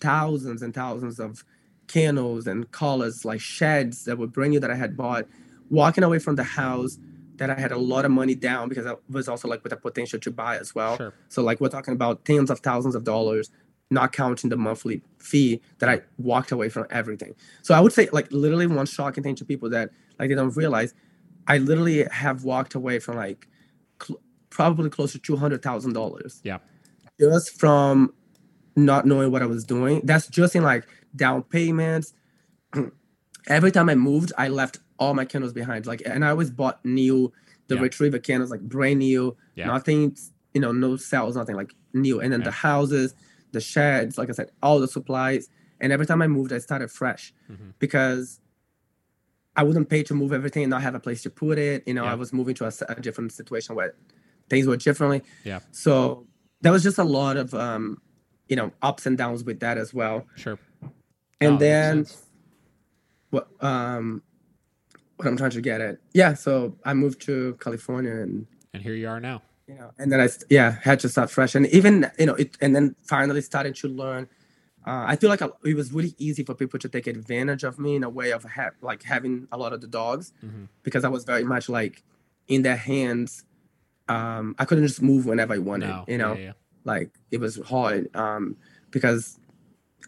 thousands 0.00 0.62
and 0.62 0.74
thousands 0.74 1.18
of 1.18 1.44
kennels 1.88 2.46
and 2.46 2.70
collars, 2.70 3.24
like 3.24 3.40
sheds 3.40 4.04
that 4.04 4.18
were 4.18 4.26
brand 4.26 4.52
new 4.52 4.60
that 4.60 4.70
I 4.70 4.76
had 4.76 4.96
bought. 4.96 5.26
Walking 5.70 6.04
away 6.04 6.18
from 6.18 6.36
the 6.36 6.44
house 6.44 6.98
that 7.36 7.48
I 7.48 7.58
had 7.58 7.72
a 7.72 7.78
lot 7.78 8.04
of 8.04 8.10
money 8.10 8.34
down 8.34 8.68
because 8.68 8.86
I 8.86 8.94
was 9.08 9.26
also 9.26 9.48
like 9.48 9.64
with 9.64 9.72
a 9.72 9.76
potential 9.76 10.18
to 10.20 10.30
buy 10.30 10.58
as 10.58 10.74
well. 10.74 10.96
Sure. 10.96 11.14
So 11.28 11.42
like 11.42 11.60
we're 11.60 11.70
talking 11.70 11.94
about 11.94 12.24
tens 12.24 12.50
of 12.50 12.60
thousands 12.60 12.94
of 12.94 13.04
dollars, 13.04 13.50
not 13.90 14.12
counting 14.12 14.50
the 14.50 14.56
monthly 14.56 15.02
fee 15.18 15.60
that 15.78 15.88
I 15.88 16.02
walked 16.18 16.52
away 16.52 16.68
from 16.68 16.86
everything. 16.90 17.34
So 17.62 17.74
I 17.74 17.80
would 17.80 17.92
say 17.92 18.08
like 18.12 18.30
literally 18.30 18.66
one 18.66 18.86
shocking 18.86 19.22
thing 19.22 19.34
to 19.36 19.44
people 19.44 19.70
that 19.70 19.90
like 20.18 20.28
they 20.28 20.34
don't 20.34 20.54
realize, 20.56 20.94
I 21.46 21.58
literally 21.58 22.04
have 22.10 22.44
walked 22.44 22.74
away 22.74 22.98
from 22.98 23.16
like 23.16 23.48
cl- 24.02 24.20
probably 24.50 24.90
close 24.90 25.12
to 25.12 25.18
two 25.18 25.36
hundred 25.36 25.62
thousand 25.62 25.92
dollars. 25.94 26.40
Yeah. 26.44 26.58
Just 27.20 27.58
from 27.58 28.12
not 28.76 29.06
knowing 29.06 29.30
what 29.30 29.42
I 29.42 29.46
was 29.46 29.64
doing. 29.64 30.00
That's 30.04 30.28
just 30.28 30.54
in 30.56 30.62
like 30.62 30.86
down 31.14 31.42
payments. 31.42 32.14
Every 33.48 33.70
time 33.72 33.88
I 33.88 33.94
moved, 33.94 34.32
I 34.38 34.48
left 34.48 34.78
all 34.98 35.14
my 35.14 35.24
kennels 35.24 35.52
behind. 35.52 35.86
Like, 35.86 36.02
and 36.06 36.24
I 36.24 36.30
always 36.30 36.50
bought 36.50 36.84
new, 36.84 37.32
the 37.66 37.74
Yeah. 37.74 37.80
retriever 37.82 38.18
kennels, 38.18 38.50
like 38.50 38.60
brand 38.60 39.00
new, 39.00 39.36
Yeah. 39.56 39.66
nothing, 39.66 40.16
you 40.54 40.60
know, 40.60 40.70
no 40.72 40.96
cells, 40.96 41.34
nothing 41.36 41.56
like 41.56 41.74
new. 41.92 42.20
And 42.20 42.32
then 42.32 42.40
Yeah. 42.40 42.44
the 42.46 42.50
houses, 42.52 43.14
the 43.50 43.60
sheds, 43.60 44.16
like 44.16 44.28
I 44.30 44.32
said, 44.32 44.50
all 44.62 44.78
the 44.80 44.86
supplies. 44.88 45.48
And 45.80 45.92
every 45.92 46.06
time 46.06 46.22
I 46.22 46.28
moved, 46.28 46.52
I 46.52 46.58
started 46.58 46.90
fresh 46.90 47.34
Mhm. 47.50 47.74
because 47.80 48.38
I 49.56 49.62
wouldn't 49.64 49.88
pay 49.88 50.02
to 50.04 50.14
move 50.14 50.32
everything 50.32 50.62
and 50.64 50.70
not 50.70 50.82
have 50.82 50.94
a 50.94 51.00
place 51.00 51.22
to 51.22 51.30
put 51.30 51.58
it. 51.58 51.82
You 51.86 51.94
know, 51.94 52.04
Yeah. 52.04 52.12
I 52.12 52.14
was 52.14 52.32
moving 52.32 52.54
to 52.56 52.66
a 52.66 53.00
different 53.00 53.32
situation 53.32 53.74
where 53.74 53.94
things 54.48 54.66
were 54.66 54.76
differently. 54.76 55.22
Yeah. 55.44 55.60
So 55.72 56.26
there 56.62 56.72
was 56.72 56.82
just 56.82 56.98
a 56.98 57.04
lot 57.04 57.36
of, 57.36 57.52
um, 57.54 58.00
you 58.48 58.56
know, 58.56 58.72
ups 58.82 59.04
and 59.06 59.16
downs 59.18 59.44
with 59.44 59.60
that 59.60 59.76
as 59.78 59.92
well. 59.92 60.26
Sure. 60.36 60.58
And 61.40 61.58
that 61.58 61.60
then 61.60 62.06
what 63.30 63.48
um 63.60 64.22
what 65.16 65.28
I'm 65.28 65.36
trying 65.36 65.50
to 65.50 65.60
get 65.60 65.80
at. 65.80 65.98
Yeah, 66.14 66.34
so 66.34 66.76
I 66.84 66.94
moved 66.94 67.20
to 67.22 67.56
California 67.60 68.12
and 68.12 68.46
and 68.74 68.82
here 68.82 68.94
you 68.94 69.08
are 69.08 69.20
now. 69.20 69.42
you 69.68 69.74
know, 69.74 69.90
and 69.98 70.10
then 70.10 70.20
I 70.20 70.28
yeah 70.50 70.76
had 70.82 70.98
to 71.00 71.08
start 71.08 71.30
fresh 71.30 71.54
and 71.54 71.66
even 71.66 72.10
you 72.18 72.26
know 72.26 72.34
it 72.34 72.56
and 72.60 72.74
then 72.74 72.94
finally 73.04 73.40
started 73.42 73.74
to 73.76 73.88
learn. 73.88 74.28
Uh, 74.86 75.04
I 75.06 75.16
feel 75.16 75.30
like 75.30 75.40
a- 75.40 75.52
it 75.64 75.76
was 75.76 75.92
really 75.92 76.14
easy 76.18 76.42
for 76.44 76.54
people 76.54 76.78
to 76.80 76.88
take 76.88 77.06
advantage 77.06 77.62
of 77.64 77.78
me 77.78 77.94
in 77.96 78.02
a 78.04 78.08
way 78.10 78.32
of 78.32 78.42
ha- 78.44 78.70
like 78.80 79.02
having 79.04 79.46
a 79.52 79.56
lot 79.58 79.72
of 79.72 79.80
the 79.80 79.86
dogs 79.86 80.32
Mhm. 80.44 80.68
because 80.82 81.04
I 81.04 81.08
was 81.08 81.24
very 81.24 81.44
much 81.44 81.68
like 81.68 82.02
in 82.48 82.62
their 82.62 82.76
hands. 82.76 83.44
Um, 84.08 84.56
I 84.58 84.64
couldn't 84.64 84.86
just 84.86 85.00
move 85.00 85.26
whenever 85.26 85.54
I 85.54 85.58
wanted, 85.58 85.88
No. 85.88 86.04
you 86.08 86.18
know 86.18 86.34
Yeah, 86.34 86.40
yeah. 86.46 86.52
like 86.84 87.10
it 87.30 87.38
was 87.40 87.56
hard 87.66 88.14
um, 88.16 88.56
because 88.90 89.38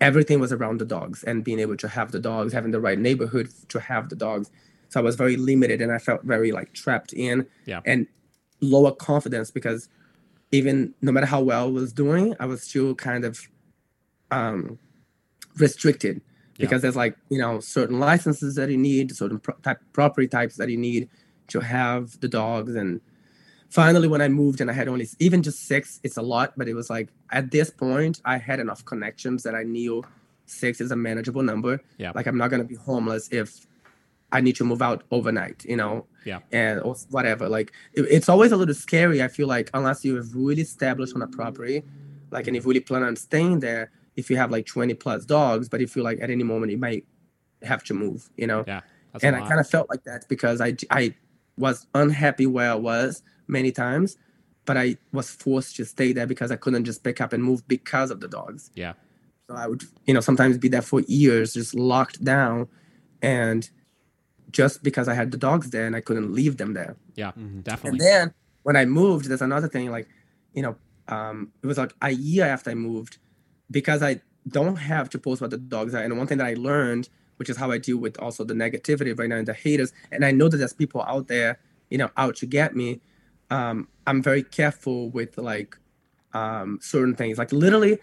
everything 0.01 0.41
was 0.41 0.53
around 0.53 0.81
the 0.81 0.85
dogs 0.85 1.23
and 1.23 1.45
being 1.45 1.61
able 1.61 1.77
to 1.77 1.89
have 1.89 2.11
the 2.11 2.19
dogs 2.19 2.53
having 2.53 2.73
the 2.73 2.81
right 2.81 2.99
neighborhood 2.99 3.49
to 3.69 3.79
have 3.79 4.09
the 4.09 4.17
dogs 4.17 4.51
so 4.89 4.99
i 4.99 5.03
was 5.03 5.15
very 5.15 5.37
limited 5.37 5.81
and 5.81 5.93
i 5.93 5.99
felt 5.99 6.25
very 6.25 6.51
like 6.51 6.73
trapped 6.73 7.13
in 7.13 7.47
Yeah. 7.65 7.81
and 7.87 8.09
lower 8.61 8.91
confidence 8.91 9.53
because 9.53 9.89
even 10.51 10.95
no 11.01 11.13
matter 11.13 11.27
how 11.27 11.41
well 11.43 11.67
i 11.69 11.71
was 11.71 11.93
doing 11.93 12.35
i 12.41 12.47
was 12.47 12.63
still 12.63 12.97
kind 12.97 13.25
of 13.25 13.49
um, 14.31 14.79
restricted 15.59 16.21
Yeah. 16.57 16.67
because 16.67 16.83
there's 16.83 16.97
like 16.97 17.17
you 17.31 17.39
know 17.39 17.61
certain 17.61 18.01
licenses 18.01 18.55
that 18.57 18.71
you 18.71 18.77
need 18.79 19.15
certain 19.15 19.39
pro- 19.39 19.57
type 19.63 19.81
property 19.93 20.29
types 20.29 20.57
that 20.57 20.69
you 20.69 20.77
need 20.77 21.09
to 21.49 21.61
have 21.61 22.19
the 22.21 22.29
dogs 22.29 22.75
and 22.75 23.01
finally 23.69 24.09
when 24.09 24.21
I 24.23 24.29
moved 24.29 24.61
and 24.61 24.71
I 24.71 24.75
had 24.75 24.89
only 24.89 25.09
even 25.19 25.43
just 25.43 25.67
six, 25.67 26.01
it's 26.05 26.17
a 26.17 26.23
lot, 26.23 26.55
but 26.57 26.69
it 26.69 26.75
was 26.75 26.89
like 26.91 27.09
at 27.31 27.51
this 27.51 27.71
point 27.71 28.21
I 28.25 28.39
had 28.39 28.61
enough 28.61 28.85
connections 28.85 29.43
that 29.43 29.55
I 29.55 29.63
knew 29.65 30.03
six 30.47 30.81
is 30.81 30.91
a 30.91 30.97
manageable 30.97 31.43
number. 31.43 31.81
Yeah. 31.99 32.13
Like 32.15 32.27
I'm 32.27 32.39
not 32.39 32.51
gonna 32.51 32.65
be 32.65 32.77
homeless 32.77 33.29
if 33.33 33.67
I 34.33 34.41
need 34.41 34.57
to 34.57 34.65
move 34.65 34.81
out 34.83 35.05
overnight, 35.11 35.65
you 35.65 35.77
know. 35.77 36.07
Yeah. 36.25 36.41
And 36.53 36.81
or 36.81 36.97
whatever. 37.11 37.49
Like 37.49 37.73
it, 37.93 38.03
it's 38.03 38.29
always 38.29 38.53
a 38.53 38.57
little 38.57 38.75
scary. 38.75 39.23
I 39.23 39.29
feel 39.29 39.47
like 39.49 39.71
unless 39.75 40.05
you're 40.05 40.23
really 40.35 40.63
established 40.63 41.15
on 41.15 41.23
a 41.23 41.27
property, 41.29 41.83
like 42.31 42.47
and 42.47 42.57
if 42.57 42.65
you 42.65 42.69
really 42.71 42.81
plan 42.81 43.03
on 43.03 43.17
staying 43.17 43.61
there, 43.61 43.91
if 44.17 44.31
you 44.31 44.37
have 44.37 44.51
like 44.51 44.67
20 44.67 44.95
plus 44.95 45.25
dogs, 45.25 45.69
but 45.69 45.81
if 45.81 45.97
you 45.97 46.03
like 46.03 46.21
at 46.21 46.31
any 46.31 46.45
moment 46.45 46.73
you 46.73 46.79
might 46.79 47.07
have 47.63 47.83
to 47.85 47.95
move, 47.95 48.31
you 48.37 48.47
know. 48.47 48.65
Yeah. 48.67 48.81
That's 49.13 49.25
and 49.25 49.37
I 49.37 49.47
kind 49.47 49.61
of 49.61 49.69
felt 49.69 49.89
like 49.89 50.05
that 50.05 50.29
because 50.29 50.61
I 50.61 50.77
I 50.91 51.15
was 51.57 51.87
unhappy 51.95 52.47
where 52.47 52.73
I 52.73 52.75
was 52.75 53.23
many 53.47 53.71
times, 53.71 54.17
but 54.65 54.77
I 54.77 54.97
was 55.13 55.31
forced 55.31 55.77
to 55.77 55.85
stay 55.85 56.13
there 56.13 56.27
because 56.27 56.51
I 56.51 56.57
couldn't 56.57 56.85
just 56.85 57.05
pick 57.05 57.21
up 57.21 57.33
and 57.33 57.43
move 57.43 57.67
because 57.69 58.11
of 58.11 58.21
the 58.21 58.29
dogs. 58.29 58.71
Yeah. 58.75 58.95
So 59.49 59.55
I 59.55 59.67
would, 59.69 59.85
you 60.07 60.15
know, 60.15 60.21
sometimes 60.21 60.59
be 60.59 60.69
there 60.69 60.83
for 60.83 61.01
years, 61.03 61.55
just 61.55 61.75
locked 61.75 62.25
down, 62.25 62.67
and 63.23 63.69
just 64.51 64.83
because 64.83 65.09
I 65.09 65.15
had 65.15 65.31
the 65.31 65.37
dogs 65.37 65.71
there 65.71 65.87
and 65.87 65.95
I 65.95 66.01
couldn't 66.01 66.33
leave 66.33 66.57
them 66.57 66.75
there. 66.75 66.97
Yeah. 67.15 67.33
And 67.37 67.63
Definitely. 67.63 67.99
And 67.99 68.01
then 68.01 68.35
when 68.63 68.77
I 68.77 68.85
moved, 68.85 69.29
there's 69.29 69.43
another 69.43 69.69
thing. 69.69 69.91
Like, 69.91 70.09
you 70.55 70.63
know, 70.63 70.77
um, 71.09 71.53
it 71.63 71.67
was 71.67 71.77
like 71.77 71.93
a 72.01 72.11
year 72.11 72.47
after 72.47 72.71
I 72.71 72.75
moved, 72.75 73.19
because 73.71 74.03
I 74.03 74.21
don't 74.49 74.77
have 74.77 75.09
to 75.11 75.19
post 75.19 75.41
what 75.41 75.51
the 75.51 75.59
dogs 75.59 75.95
are. 75.95 76.03
And 76.03 76.17
one 76.17 76.27
thing 76.27 76.39
that 76.39 76.47
I 76.47 76.55
learned, 76.55 77.09
which 77.37 77.49
is 77.49 77.57
how 77.57 77.71
I 77.71 77.79
deal 77.79 77.97
with 77.97 78.19
also 78.19 78.45
the 78.45 78.55
negativity 78.55 79.19
right 79.19 79.29
now 79.29 79.37
and 79.37 79.49
the 79.49 79.55
haters, 79.55 79.93
and 80.13 80.25
I 80.25 80.31
know 80.31 80.49
that 80.49 80.57
there's 80.57 80.73
people 80.73 81.03
out 81.03 81.29
there, 81.29 81.59
you 81.91 81.99
know, 81.99 82.11
out 82.17 82.37
to 82.37 82.47
get 82.47 82.77
me. 82.77 83.01
Um, 83.51 83.89
I'm 84.07 84.23
very 84.23 84.43
careful 84.43 85.11
with 85.11 85.39
like 85.39 85.77
um, 86.33 86.79
certain 86.83 87.15
things. 87.15 87.39
Like 87.39 87.53
literally, 87.53 87.99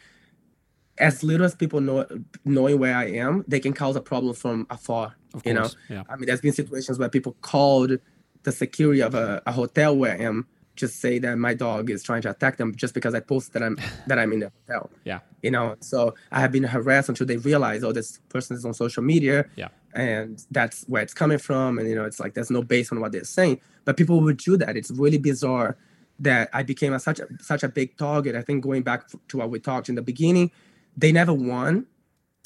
as 0.98 1.24
little 1.24 1.46
as 1.46 1.56
people 1.56 1.82
know 1.82 2.08
knowing 2.46 2.80
where 2.80 2.96
I 2.96 3.06
am, 3.06 3.44
they 3.48 3.60
can 3.60 3.74
cause 3.74 3.96
a 3.96 4.02
problem 4.02 4.34
from 4.34 4.68
afar. 4.70 5.16
of 5.34 5.46
you 5.46 5.54
know. 5.54 5.70
Yeah. 5.90 6.04
I 6.10 6.16
mean, 6.16 6.28
there's 6.28 6.42
been 6.42 6.54
situations 6.54 7.00
where 7.00 7.10
people 7.10 7.36
called 7.42 8.00
the 8.44 8.52
security 8.52 9.02
of 9.02 9.14
a, 9.14 9.42
a 9.46 9.52
hotel 9.52 9.96
where 9.96 10.14
I 10.14 10.24
am 10.24 10.48
just 10.82 11.00
say 11.00 11.20
that 11.20 11.38
my 11.38 11.54
dog 11.54 11.90
is 11.90 12.02
trying 12.04 12.22
to 12.24 12.30
attack 12.30 12.58
them 12.58 12.70
just 12.76 12.94
because 12.94 13.14
I 13.16 13.22
posted 13.22 13.54
that 13.54 13.64
I'm 13.64 13.78
that 14.08 14.18
I'm 14.20 14.32
in 14.34 14.40
the 14.42 14.52
hotel. 14.68 14.90
Yeah. 15.06 15.20
You 15.42 15.52
know, 15.56 15.76
so 15.80 16.14
I 16.32 16.40
have 16.42 16.52
been 16.52 16.64
harassed 16.64 17.10
until 17.10 17.28
they 17.28 17.38
realize, 17.38 17.84
oh, 17.84 17.94
this 17.94 18.20
person 18.30 18.56
is 18.58 18.66
on 18.66 18.74
social 18.74 19.04
media. 19.04 19.46
Yeah. 19.56 19.70
And 19.94 20.44
that's 20.52 20.84
where 20.92 21.02
it's 21.06 21.14
coming 21.14 21.38
from. 21.38 21.80
And 21.80 21.88
you 21.90 21.96
know, 21.96 22.06
it's 22.06 22.20
like 22.20 22.34
there's 22.36 22.52
no 22.52 22.62
base 22.74 22.92
on 22.92 23.00
what 23.00 23.12
they're 23.14 23.24
saying. 23.40 23.60
But 23.86 23.96
people 23.98 24.20
would 24.22 24.38
do 24.38 24.58
that. 24.58 24.76
It's 24.76 24.92
really 24.92 25.18
bizarre 25.18 25.78
that 26.20 26.50
I 26.54 26.62
became 26.64 26.94
a, 26.94 27.00
such 27.00 27.20
a 27.20 27.28
such 27.52 27.64
a 27.64 27.70
big 27.70 27.98
target. 27.98 28.36
I 28.36 28.42
think 28.42 28.64
going 28.64 28.84
back 28.84 29.02
to 29.30 29.38
what 29.38 29.50
we 29.50 29.60
talked 29.60 29.88
in 29.90 29.96
the 29.96 30.02
beginning, 30.14 30.52
they 30.98 31.12
never 31.12 31.34
won 31.34 31.86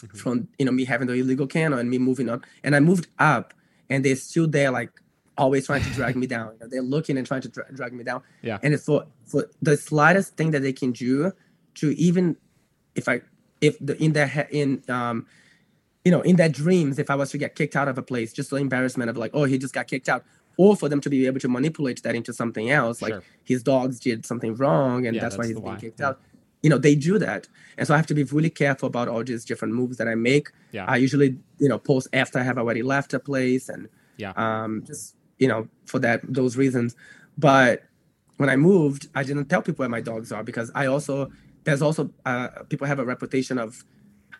Mhm. 0.04 0.18
from 0.22 0.48
you 0.60 0.66
know 0.66 0.74
me 0.74 0.84
having 0.84 1.08
the 1.08 1.14
illegal 1.14 1.48
kennel 1.48 1.80
and 1.80 1.90
me 1.90 1.98
moving 1.98 2.28
up, 2.30 2.42
and 2.66 2.76
I 2.76 2.82
moved 2.82 3.08
up, 3.18 3.54
and 3.90 4.04
they're 4.04 4.18
still 4.30 4.46
there, 4.58 4.70
like 4.80 4.92
always 5.38 5.66
trying 5.66 5.84
to 5.84 5.90
drag 5.92 6.16
me 6.22 6.28
down. 6.28 6.54
You 6.54 6.60
know, 6.62 6.68
they're 6.70 6.82
looking 6.82 7.18
and 7.18 7.26
trying 7.28 7.42
to 7.42 7.50
dra- 7.50 7.72
drag 7.74 7.94
me 7.94 8.04
down. 8.04 8.22
Yeah. 8.42 8.60
And 8.64 8.74
it's 8.74 8.86
for 8.86 9.06
for 9.26 9.50
the 9.62 9.78
slightest 9.78 10.38
thing 10.38 10.52
that 10.52 10.62
they 10.62 10.74
can 10.74 10.92
do 10.92 11.32
to 11.76 11.92
even 12.00 12.38
if 12.96 13.08
I 13.10 13.22
if 13.62 13.78
the 13.80 14.02
in 14.04 14.14
their 14.14 14.28
he- 14.28 14.60
in 14.62 14.84
um 14.90 15.26
you 16.04 16.12
know 16.12 16.22
in 16.22 16.36
their 16.36 16.50
dreams 16.50 17.00
if 17.00 17.10
I 17.10 17.16
was 17.16 17.32
to 17.32 17.38
get 17.38 17.56
kicked 17.56 17.76
out 17.76 17.88
of 17.88 17.98
a 17.98 18.04
place, 18.04 18.32
just 18.34 18.50
the 18.50 18.58
embarrassment 18.58 19.10
of 19.10 19.18
like 19.18 19.32
oh 19.34 19.44
he 19.46 19.58
just 19.58 19.74
got 19.74 19.88
kicked 19.88 20.10
out. 20.10 20.24
Or 20.58 20.74
for 20.78 20.88
them 20.88 21.02
to 21.02 21.10
be 21.10 21.26
able 21.26 21.42
to 21.42 21.50
manipulate 21.50 22.02
that 22.04 22.16
into 22.16 22.32
something 22.32 22.70
else, 22.70 23.02
like 23.02 23.12
Sure. 23.12 23.24
his 23.44 23.62
dogs 23.62 24.00
did 24.00 24.26
something 24.26 24.56
wrong 24.56 25.06
and 25.06 25.14
Yeah, 25.14 25.22
that's, 25.24 25.38
why 25.38 25.48
he's 25.48 25.54
being 25.56 25.66
why, 25.66 25.76
kicked 25.76 26.00
yeah. 26.00 26.08
out. 26.10 26.22
You 26.64 26.70
know, 26.70 26.78
they 26.78 26.96
do 26.96 27.20
that. 27.20 27.50
And 27.78 27.86
so 27.86 27.94
I 27.94 27.98
have 27.98 28.08
to 28.08 28.14
be 28.14 28.24
really 28.24 28.50
careful 28.50 28.88
about 28.88 29.10
all 29.10 29.22
these 29.22 29.44
different 29.44 29.74
moves 29.74 29.98
that 29.98 30.08
I 30.08 30.16
make. 30.16 30.52
Yeah. 30.72 30.86
I 30.88 30.96
usually, 30.96 31.38
you 31.60 31.68
know, 31.68 31.78
post 31.78 32.08
after 32.14 32.40
I 32.40 32.44
have 32.44 32.58
already 32.58 32.84
left 32.84 33.14
a 33.14 33.20
place 33.20 33.68
and 33.68 33.90
Yeah. 34.16 34.32
um 34.38 34.84
just, 34.88 35.16
you 35.40 35.48
know, 35.48 35.68
for 35.86 36.00
that 36.00 36.22
those 36.24 36.58
reasons. 36.58 36.96
But 37.38 37.84
when 38.38 38.50
I 38.50 38.56
moved, 38.56 39.08
I 39.16 39.24
didn't 39.24 39.46
tell 39.50 39.62
people 39.62 39.84
where 39.84 39.90
my 39.90 40.02
dogs 40.02 40.32
are 40.32 40.44
because 40.44 40.72
I 40.76 40.86
also 40.88 41.32
there's 41.64 41.82
also 41.82 42.12
uh, 42.26 42.50
people 42.70 42.88
have 42.88 43.00
a 43.00 43.06
reputation 43.06 43.58
of 43.58 43.84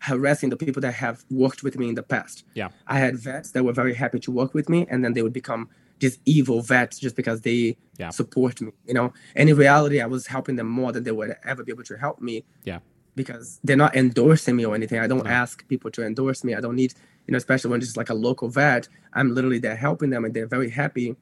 harassing 0.00 0.50
the 0.50 0.56
people 0.56 0.80
that 0.82 0.92
have 0.92 1.24
worked 1.30 1.62
with 1.62 1.78
me 1.78 1.88
in 1.88 1.94
the 1.94 2.02
past. 2.02 2.44
Yeah. 2.54 2.68
I 2.86 2.98
had 2.98 3.16
vets 3.18 3.50
that 3.52 3.64
were 3.64 3.72
very 3.72 3.94
happy 3.94 4.20
to 4.20 4.30
work 4.30 4.54
with 4.54 4.68
me 4.68 4.86
and 4.90 5.04
then 5.04 5.14
they 5.14 5.22
would 5.22 5.32
become 5.32 5.68
these 5.98 6.18
evil 6.26 6.60
vets 6.60 6.98
just 6.98 7.16
because 7.16 7.40
they 7.40 7.76
Yeah. 7.98 8.10
support 8.10 8.60
me, 8.60 8.72
you 8.86 8.92
know. 8.92 9.12
And 9.34 9.48
in 9.48 9.56
reality, 9.56 10.00
I 10.02 10.06
was 10.06 10.26
helping 10.26 10.56
them 10.56 10.68
more 10.68 10.92
than 10.92 11.04
they 11.04 11.10
would 11.12 11.34
ever 11.44 11.64
be 11.64 11.72
able 11.72 11.84
to 11.84 11.96
help 11.96 12.20
me. 12.20 12.44
Yeah. 12.64 12.80
Because 13.14 13.58
they're 13.64 13.76
not 13.78 13.96
endorsing 13.96 14.54
me 14.56 14.66
or 14.66 14.74
anything. 14.74 15.00
I 15.00 15.06
don't 15.06 15.24
No. 15.24 15.30
ask 15.30 15.66
people 15.66 15.90
to 15.92 16.04
endorse 16.04 16.44
me. 16.44 16.54
I 16.54 16.60
don't 16.60 16.76
need, 16.76 16.92
you 17.26 17.32
know, 17.32 17.38
especially 17.38 17.70
when 17.70 17.78
it's 17.80 17.88
just 17.88 17.96
like 17.96 18.10
a 18.10 18.14
local 18.14 18.48
vet. 18.48 18.88
I'm 19.12 19.34
literally 19.34 19.58
there 19.58 19.76
helping 19.76 20.10
them 20.10 20.24
and 20.24 20.32
they're 20.34 20.46
very 20.46 20.70
happy. 20.70 21.16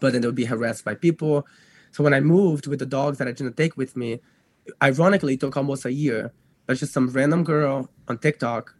But 0.00 0.12
then 0.12 0.22
they'll 0.22 0.32
be 0.32 0.46
harassed 0.46 0.84
by 0.84 0.94
people. 0.94 1.46
So 1.92 2.02
when 2.04 2.14
I 2.14 2.20
moved 2.20 2.66
with 2.66 2.78
the 2.78 2.86
dogs 2.86 3.18
that 3.18 3.28
I 3.28 3.32
didn't 3.32 3.56
take 3.56 3.76
with 3.76 3.96
me, 3.96 4.20
ironically, 4.82 5.34
it 5.34 5.40
took 5.40 5.56
almost 5.56 5.84
a 5.84 5.92
year. 5.92 6.32
But 6.66 6.78
just 6.78 6.92
some 6.92 7.08
random 7.08 7.44
girl 7.44 7.88
on 8.08 8.18
TikTok 8.18 8.74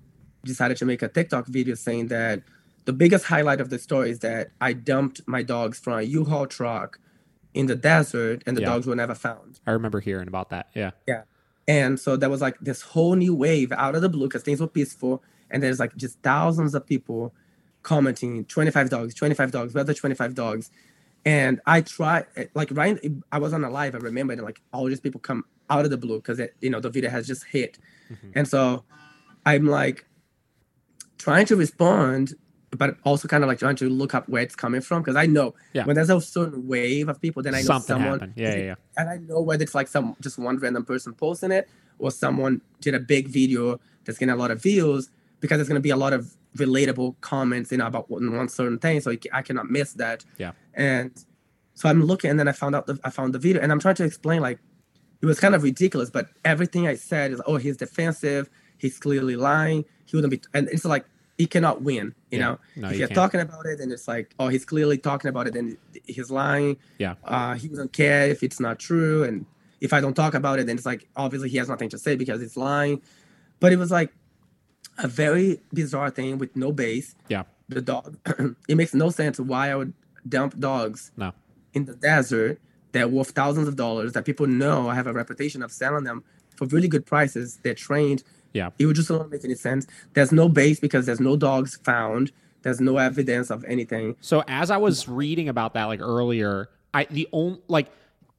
decided 0.44 0.76
to 0.78 0.86
make 0.86 1.02
a 1.02 1.08
TikTok 1.08 1.46
video 1.46 1.74
saying 1.74 2.06
that 2.08 2.42
the 2.86 2.92
biggest 2.92 3.26
highlight 3.26 3.60
of 3.60 3.68
the 3.68 3.78
story 3.78 4.10
is 4.10 4.20
that 4.20 4.52
I 4.60 4.72
dumped 4.72 5.20
my 5.26 5.42
dogs 5.42 5.78
from 5.78 5.98
a 5.98 6.02
U-Haul 6.02 6.46
truck 6.46 6.98
in 7.52 7.66
the 7.66 7.74
desert 7.74 8.42
and 8.46 8.56
the 8.56 8.62
Yeah. 8.62 8.68
dogs 8.68 8.86
were 8.86 8.94
never 8.96 9.14
found. 9.14 9.60
I 9.66 9.72
remember 9.72 10.00
hearing 10.00 10.28
about 10.28 10.50
that. 10.50 10.70
Yeah. 10.74 10.92
Yeah. 11.06 11.22
And 11.68 12.00
so 12.00 12.16
there 12.16 12.30
was 12.30 12.40
like 12.40 12.58
this 12.60 12.80
whole 12.82 13.14
new 13.16 13.34
wave 13.34 13.72
out 13.72 13.94
of 13.94 14.02
the 14.02 14.08
blue 14.08 14.28
because 14.28 14.42
things 14.42 14.60
were 14.60 14.66
peaceful. 14.66 15.22
And 15.50 15.62
there's 15.62 15.80
like 15.80 15.96
just 15.96 16.18
thousands 16.22 16.74
of 16.74 16.86
people 16.86 17.34
commenting 17.82 18.44
25 18.44 18.90
dogs, 18.90 19.14
25 19.14 19.50
dogs, 19.52 19.72
the 19.72 19.94
25 19.94 20.34
dogs? 20.34 20.70
And 21.24 21.60
I 21.66 21.82
try 21.82 22.24
like, 22.54 22.68
right, 22.72 22.98
I 23.30 23.38
was 23.38 23.52
on 23.52 23.64
a 23.64 23.70
live, 23.70 23.94
I 23.94 23.98
remember, 23.98 24.32
and 24.32 24.42
like 24.42 24.60
all 24.72 24.86
these 24.86 25.00
people 25.00 25.20
come 25.20 25.44
out 25.68 25.84
of 25.84 25.90
the 25.90 25.98
blue 25.98 26.16
because, 26.16 26.40
you 26.60 26.70
know, 26.70 26.80
the 26.80 26.90
video 26.90 27.10
has 27.10 27.26
just 27.26 27.44
hit. 27.44 27.78
Mhm. 28.10 28.32
And 28.34 28.48
so 28.48 28.84
I'm 29.44 29.66
like 29.66 30.06
trying 31.18 31.46
to 31.46 31.56
respond, 31.56 32.34
but 32.70 32.96
also 33.04 33.28
kind 33.28 33.44
of 33.44 33.48
like 33.48 33.58
trying 33.58 33.76
to 33.76 33.88
look 33.90 34.14
up 34.14 34.28
where 34.28 34.42
it's 34.42 34.56
coming 34.56 34.80
from 34.80 35.02
because 35.02 35.16
I 35.16 35.26
know 35.26 35.54
Yeah. 35.74 35.84
when 35.84 35.94
there's 35.96 36.08
a 36.10 36.20
certain 36.20 36.66
wave 36.66 37.08
of 37.08 37.20
people, 37.20 37.42
then 37.42 37.54
I 37.54 37.58
know 37.60 37.66
Something 37.66 37.86
someone 37.96 38.12
happened. 38.20 38.32
Yeah, 38.36 38.54
yeah, 38.56 38.62
yeah. 38.64 38.74
and 38.96 39.08
I 39.10 39.16
know 39.18 39.40
whether 39.42 39.62
it's 39.62 39.74
like 39.74 39.88
some 39.88 40.16
just 40.20 40.38
one 40.38 40.56
random 40.58 40.84
person 40.84 41.12
posting 41.14 41.50
it 41.52 41.68
or 41.98 42.10
someone 42.10 42.62
did 42.80 42.94
a 42.94 43.00
big 43.00 43.28
video 43.28 43.78
that's 44.04 44.18
getting 44.18 44.32
a 44.32 44.36
lot 44.36 44.50
of 44.50 44.62
views 44.62 45.10
because 45.40 45.58
there's 45.58 45.68
going 45.68 45.76
to 45.80 45.80
be 45.82 45.90
a 45.90 45.96
lot 45.96 46.12
of 46.12 46.36
relatable 46.56 47.16
comments, 47.20 47.70
you 47.72 47.78
know, 47.78 47.86
about 47.86 48.10
one, 48.10 48.34
one 48.36 48.48
certain 48.48 48.78
thing. 48.78 49.00
So 49.00 49.12
I 49.32 49.42
cannot 49.42 49.70
miss 49.70 49.92
that. 49.94 50.24
Yeah. 50.38 50.52
And 50.74 51.12
so 51.74 51.88
I'm 51.88 52.02
looking, 52.02 52.30
and 52.30 52.38
then 52.38 52.48
I 52.48 52.52
found 52.52 52.74
out 52.74 52.86
the, 52.86 52.98
I 53.04 53.10
found 53.10 53.32
the 53.34 53.38
video, 53.38 53.62
and 53.62 53.72
I'm 53.72 53.80
trying 53.80 53.94
to 53.96 54.04
explain 54.04 54.40
like 54.42 54.58
it 55.22 55.26
was 55.26 55.38
kind 55.40 55.54
of 55.54 55.62
ridiculous, 55.62 56.10
but 56.10 56.28
everything 56.44 56.86
I 56.86 56.94
said 56.94 57.30
is, 57.32 57.40
oh, 57.46 57.56
he's 57.56 57.76
defensive, 57.76 58.48
he's 58.78 58.98
clearly 58.98 59.36
lying, 59.36 59.84
he 60.06 60.16
wouldn't 60.16 60.30
be, 60.30 60.40
and 60.54 60.68
it's 60.68 60.84
like 60.84 61.04
he 61.38 61.46
cannot 61.46 61.82
win, 61.82 62.14
you 62.30 62.38
Yeah. 62.38 62.44
know. 62.44 62.58
No, 62.76 62.88
if 62.88 62.94
you 62.94 62.98
you're 63.00 63.08
can't. 63.08 63.16
talking 63.16 63.40
about 63.40 63.64
it, 63.66 63.80
and 63.80 63.92
it's 63.92 64.06
like, 64.08 64.34
oh, 64.38 64.48
he's 64.48 64.64
clearly 64.64 64.98
talking 64.98 65.28
about 65.28 65.46
it, 65.46 65.56
and 65.56 65.76
he's 66.04 66.30
lying. 66.30 66.76
Yeah. 66.98 67.14
Uh, 67.24 67.54
he 67.54 67.68
doesn't 67.68 67.92
care 67.92 68.28
if 68.28 68.42
it's 68.42 68.60
not 68.60 68.78
true, 68.78 69.24
and 69.24 69.46
if 69.80 69.92
I 69.94 70.00
don't 70.02 70.14
talk 70.14 70.34
about 70.34 70.58
it, 70.58 70.66
then 70.66 70.76
it's 70.76 70.86
like 70.86 71.08
obviously 71.16 71.48
he 71.48 71.56
has 71.58 71.68
nothing 71.68 71.88
to 71.90 71.98
say 71.98 72.14
because 72.16 72.42
it's 72.42 72.56
lying. 72.56 73.00
But 73.60 73.72
it 73.72 73.76
was 73.78 73.90
like 73.90 74.12
a 75.02 75.08
very 75.08 75.60
bizarre 75.72 76.10
thing 76.10 76.38
with 76.38 76.56
no 76.56 76.72
base. 76.72 77.14
Yeah. 77.28 77.44
The 77.68 77.80
dog. 77.80 78.16
it 78.68 78.76
makes 78.76 78.94
no 78.94 79.10
sense 79.10 79.38
why 79.38 79.70
I 79.70 79.76
would 79.76 79.92
dump 80.28 80.58
dogs 80.58 81.12
No. 81.16 81.32
in 81.72 81.84
the 81.84 81.94
desert 81.94 82.60
that 82.92 83.02
are 83.04 83.08
worth 83.08 83.30
thousands 83.30 83.68
of 83.68 83.76
dollars 83.76 84.12
that 84.12 84.24
people 84.24 84.46
know 84.46 84.88
I 84.88 84.94
have 84.94 85.06
a 85.06 85.12
reputation 85.12 85.62
of 85.62 85.70
selling 85.72 86.04
them 86.04 86.24
for 86.56 86.66
really 86.66 86.88
good 86.88 87.06
prices. 87.06 87.58
They're 87.62 87.74
trained. 87.74 88.22
Yeah. 88.52 88.70
It 88.78 88.86
would 88.86 88.96
just 88.96 89.08
not 89.10 89.30
make 89.30 89.44
any 89.44 89.54
sense. 89.54 89.86
There's 90.14 90.32
no 90.32 90.48
base 90.48 90.80
because 90.80 91.06
there's 91.06 91.20
no 91.20 91.36
dogs 91.36 91.76
found. 91.84 92.32
There's 92.62 92.80
no 92.80 92.98
evidence 92.98 93.50
of 93.50 93.64
anything. 93.64 94.16
So 94.20 94.42
as 94.48 94.70
I 94.70 94.76
was 94.76 95.08
reading 95.08 95.48
about 95.48 95.74
that 95.74 95.84
like 95.84 96.00
earlier, 96.00 96.68
I 96.92 97.04
the 97.04 97.28
only 97.32 97.60
like 97.68 97.86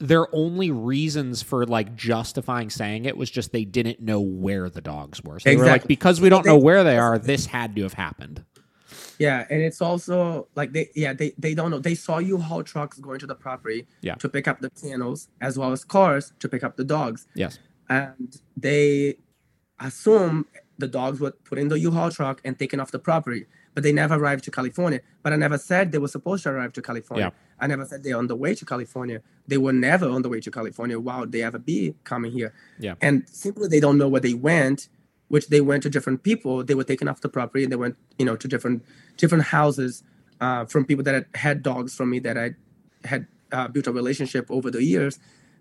their 0.02 0.34
only 0.36 0.72
reasons 0.72 1.42
for 1.42 1.66
like 1.66 1.96
justifying 1.96 2.70
saying 2.70 3.06
it 3.06 3.16
was 3.18 3.30
just 3.30 3.52
they 3.52 3.66
didn't 3.66 4.00
know 4.02 4.20
where 4.20 4.70
the 4.70 4.82
dogs 4.82 5.24
were. 5.24 5.40
So 5.40 5.50
they 5.50 5.56
were 5.56 5.66
like 5.66 5.88
because 5.88 6.20
we 6.20 6.30
don't 6.30 6.44
They- 6.44 6.50
know 6.50 6.58
where 6.58 6.84
they 6.84 6.98
are, 6.98 7.18
this 7.18 7.46
had 7.46 7.76
to 7.76 7.84
have 7.84 7.94
happened. 7.94 8.44
Yeah, 9.20 9.46
and 9.52 9.62
it's 9.62 9.82
also 9.82 10.48
like 10.56 10.74
they 10.74 10.90
yeah 10.96 11.14
they, 11.14 11.34
they 11.38 11.54
don't 11.54 11.70
know. 11.72 11.80
They 11.80 11.94
saw 11.96 12.18
U-Haul 12.18 12.64
trucks 12.64 12.98
going 13.00 13.20
to 13.20 13.28
the 13.28 13.36
property 13.36 13.86
Yeah. 14.02 14.16
to 14.16 14.28
pick 14.28 14.48
up 14.48 14.60
the 14.62 14.72
kennels 14.72 15.30
as 15.40 15.58
well 15.60 15.72
as 15.72 15.86
cars 15.86 16.34
to 16.40 16.50
pick 16.50 16.64
up 16.64 16.76
the 16.76 16.84
dogs. 16.84 17.28
Yes. 17.36 17.60
and 17.90 18.40
they 18.58 19.18
assume 19.80 20.46
the 20.78 20.88
dogs 20.88 21.20
were 21.20 21.32
put 21.32 21.58
in 21.60 21.68
the 21.68 21.80
U-Haul 21.80 22.10
truck 22.12 22.42
and 22.44 22.58
taken 22.58 22.80
off 22.80 22.92
the 22.92 23.00
property, 23.00 23.46
but 23.74 23.84
they 23.84 23.92
never 23.92 24.16
arrived 24.16 24.44
to 24.46 24.52
California. 24.52 25.02
But 25.24 25.34
I 25.34 25.36
never 25.36 25.58
said 25.58 25.92
they 25.92 25.98
were 26.00 26.08
supposed 26.08 26.44
to 26.44 26.50
arrive 26.50 26.74
to 26.74 26.82
California. 26.82 27.32
I 27.62 27.68
never 27.68 27.86
said 27.86 28.04
they're 28.04 28.18
on 28.18 28.28
the 28.28 28.36
way 28.36 28.56
to 28.56 28.66
California. 28.66 29.22
They 29.48 29.58
were 29.58 29.72
never 29.72 30.10
on 30.10 30.24
the 30.24 30.30
way 30.30 30.40
to 30.42 30.52
California. 30.52 31.00
Why 31.00 31.20
would 31.20 31.32
they 31.32 31.44
ever 31.44 31.60
be 31.60 31.96
coming 32.04 32.32
here? 32.32 32.54
Yeah. 32.80 32.96
And 33.02 33.30
simply 33.30 33.68
they 33.68 33.80
don't 33.80 33.98
know 33.98 34.10
where 34.10 34.20
they 34.20 34.34
went, 34.34 34.90
which 35.28 35.48
they 35.48 35.62
went 35.62 35.84
to 35.84 35.90
different 35.90 36.24
people. 36.24 36.64
They 36.64 36.74
were 36.74 36.84
taken 36.84 37.08
off 37.08 37.22
the 37.22 37.30
property 37.30 37.64
and 37.64 37.72
they 37.72 37.78
went, 37.78 37.96
you 38.18 38.26
know, 38.26 38.36
to 38.36 38.48
different 38.48 38.84
different 39.18 39.46
houses 39.46 40.04
uh, 40.42 40.66
from 40.66 40.86
people 40.86 41.04
that 41.04 41.14
had, 41.14 41.26
had 41.36 41.64
dogs 41.64 41.96
from 41.96 42.10
me 42.10 42.20
that 42.20 42.38
I 42.38 42.56
had 43.06 43.28
uh, 43.52 43.68
built 43.68 43.88
a 43.88 43.92
relationship 43.92 44.48
over 44.50 44.72
the 44.72 44.84
years 44.84 45.20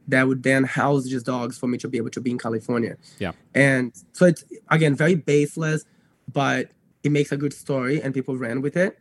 that 0.08 0.26
would 0.26 0.42
then 0.42 0.64
house 0.64 1.04
these 1.04 1.22
dogs 1.22 1.58
for 1.58 1.66
me 1.66 1.78
to 1.78 1.88
be 1.88 1.98
able 1.98 2.10
to 2.10 2.20
be 2.20 2.30
in 2.30 2.38
California. 2.38 2.96
Yeah. 3.18 3.32
And 3.54 3.92
so 4.12 4.24
it's 4.24 4.44
again 4.70 4.94
very 4.94 5.14
baseless, 5.14 5.84
but 6.32 6.70
it 7.02 7.12
makes 7.12 7.30
a 7.30 7.36
good 7.36 7.52
story 7.52 8.02
and 8.02 8.14
people 8.14 8.36
ran 8.36 8.62
with 8.62 8.76
it. 8.76 8.98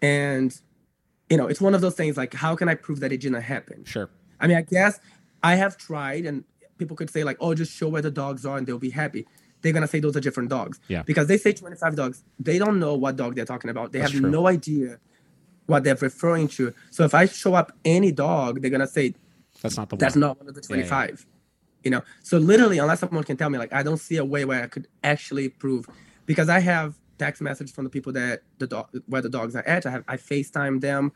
And 0.00 0.56
you 1.30 1.36
know, 1.36 1.46
it's 1.46 1.60
one 1.60 1.74
of 1.74 1.80
those 1.80 1.94
things 1.94 2.16
like 2.16 2.34
how 2.34 2.54
can 2.56 2.68
I 2.68 2.74
prove 2.74 3.00
that 3.00 3.12
it 3.12 3.20
didn't 3.20 3.40
happen? 3.42 3.84
Sure. 3.84 4.10
I 4.40 4.46
mean, 4.46 4.56
I 4.56 4.62
guess 4.62 5.00
I 5.42 5.54
have 5.56 5.76
tried 5.76 6.26
and 6.26 6.44
people 6.78 6.96
could 6.96 7.10
say 7.10 7.24
like, 7.24 7.36
"Oh, 7.40 7.54
just 7.54 7.72
show 7.72 7.88
where 7.88 8.02
the 8.02 8.10
dogs 8.10 8.44
are 8.44 8.56
and 8.58 8.66
they'll 8.66 8.78
be 8.78 8.90
happy." 8.90 9.26
They're 9.62 9.72
going 9.72 9.82
to 9.82 9.88
say 9.88 9.98
those 10.00 10.14
are 10.14 10.20
different 10.20 10.50
dogs. 10.50 10.78
Yeah. 10.88 11.02
Because 11.04 11.26
they 11.26 11.38
say 11.38 11.54
25 11.54 11.96
dogs. 11.96 12.22
They 12.38 12.58
don't 12.58 12.78
know 12.78 12.92
what 12.94 13.16
dog 13.16 13.34
they're 13.34 13.46
talking 13.46 13.70
about. 13.70 13.92
They 13.92 14.00
That's 14.00 14.12
have 14.12 14.20
true. 14.20 14.30
no 14.30 14.46
idea 14.46 14.98
what 15.66 15.84
they're 15.84 15.94
referring 15.94 16.48
to. 16.48 16.74
So 16.90 17.04
if 17.04 17.14
I 17.14 17.24
show 17.24 17.54
up 17.54 17.72
any 17.82 18.12
dog, 18.12 18.60
they're 18.60 18.70
going 18.70 18.82
to 18.82 18.86
say 18.86 19.14
That's 19.62 19.78
not 19.78 19.88
the 19.88 19.96
that's 19.96 20.16
one. 20.16 20.20
not 20.20 20.38
one 20.38 20.48
of 20.50 20.54
the 20.54 20.60
Yeah, 20.68 20.76
yeah. 20.76 20.86
25 20.88 21.26
you 21.84 21.90
know 21.90 22.02
so 22.22 22.38
literally 22.38 22.78
unless 22.78 23.00
someone 23.00 23.22
can 23.24 23.36
tell 23.36 23.50
me 23.50 23.58
like 23.58 23.70
i 23.74 23.82
don't 23.82 23.98
see 23.98 24.16
a 24.16 24.24
way 24.24 24.46
where 24.46 24.62
i 24.62 24.66
could 24.66 24.86
actually 25.02 25.50
prove 25.50 25.86
because 26.24 26.48
i 26.48 26.58
have 26.58 26.94
text 27.18 27.42
messages 27.42 27.74
from 27.74 27.84
the 27.84 27.90
people 27.90 28.12
that 28.12 28.42
the 28.58 28.66
dog 28.66 28.88
where 29.06 29.22
the 29.22 29.28
dogs 29.28 29.54
are 29.56 29.66
at. 29.66 29.86
I 29.86 29.90
have 29.90 30.04
i 30.08 30.16
facetime 30.16 30.80
them. 30.80 31.12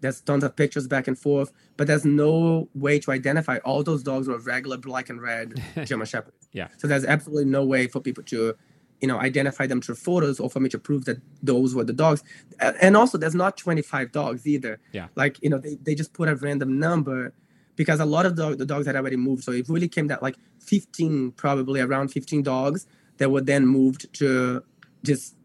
There's 0.00 0.20
tons 0.20 0.44
of 0.44 0.54
pictures 0.54 0.86
back 0.86 1.08
and 1.08 1.18
forth 1.18 1.52
but 1.76 1.86
there's 1.86 2.04
no 2.04 2.68
way 2.74 2.98
to 3.00 3.10
identify. 3.10 3.58
All 3.58 3.82
those 3.82 4.02
dogs 4.02 4.28
were 4.28 4.38
regular 4.38 4.76
black 4.76 5.08
and 5.08 5.20
red 5.20 5.62
german 5.84 6.06
shepherd. 6.06 6.34
Yeah. 6.52 6.68
so 6.76 6.86
there's 6.86 7.04
absolutely 7.04 7.46
no 7.46 7.64
way 7.64 7.86
for 7.88 8.00
people 8.00 8.24
to 8.24 8.54
you 9.00 9.08
know 9.08 9.18
identify 9.18 9.66
them 9.66 9.80
through 9.80 9.94
photos 9.94 10.40
or 10.40 10.50
for 10.50 10.60
me 10.60 10.68
to 10.70 10.78
prove 10.78 11.04
that 11.06 11.18
those 11.42 11.74
were 11.74 11.84
the 11.84 11.92
dogs. 11.92 12.22
And 12.60 12.96
also 12.96 13.18
there's 13.18 13.34
not 13.34 13.56
25 13.56 14.12
dogs 14.12 14.46
either. 14.46 14.80
Yeah. 14.92 15.08
like 15.14 15.42
you 15.42 15.50
know 15.50 15.58
they, 15.58 15.76
they 15.76 15.94
just 15.94 16.12
put 16.12 16.28
a 16.28 16.36
random 16.36 16.78
number 16.78 17.32
because 17.78 18.00
a 18.00 18.04
lot 18.04 18.26
of 18.26 18.34
dog, 18.34 18.58
the 18.58 18.66
dogs 18.66 18.86
had 18.86 18.96
already 18.96 19.16
moved. 19.16 19.44
So 19.44 19.52
it 19.52 19.68
really 19.68 19.88
came 19.88 20.08
that 20.08 20.20
like 20.20 20.36
15 20.58 21.32
probably 21.32 21.80
around 21.80 22.08
15 22.08 22.42
dogs 22.42 22.86
that 23.18 23.30
were 23.30 23.40
then 23.40 23.66
moved 23.66 24.12
to 24.14 24.64
just 25.04 25.36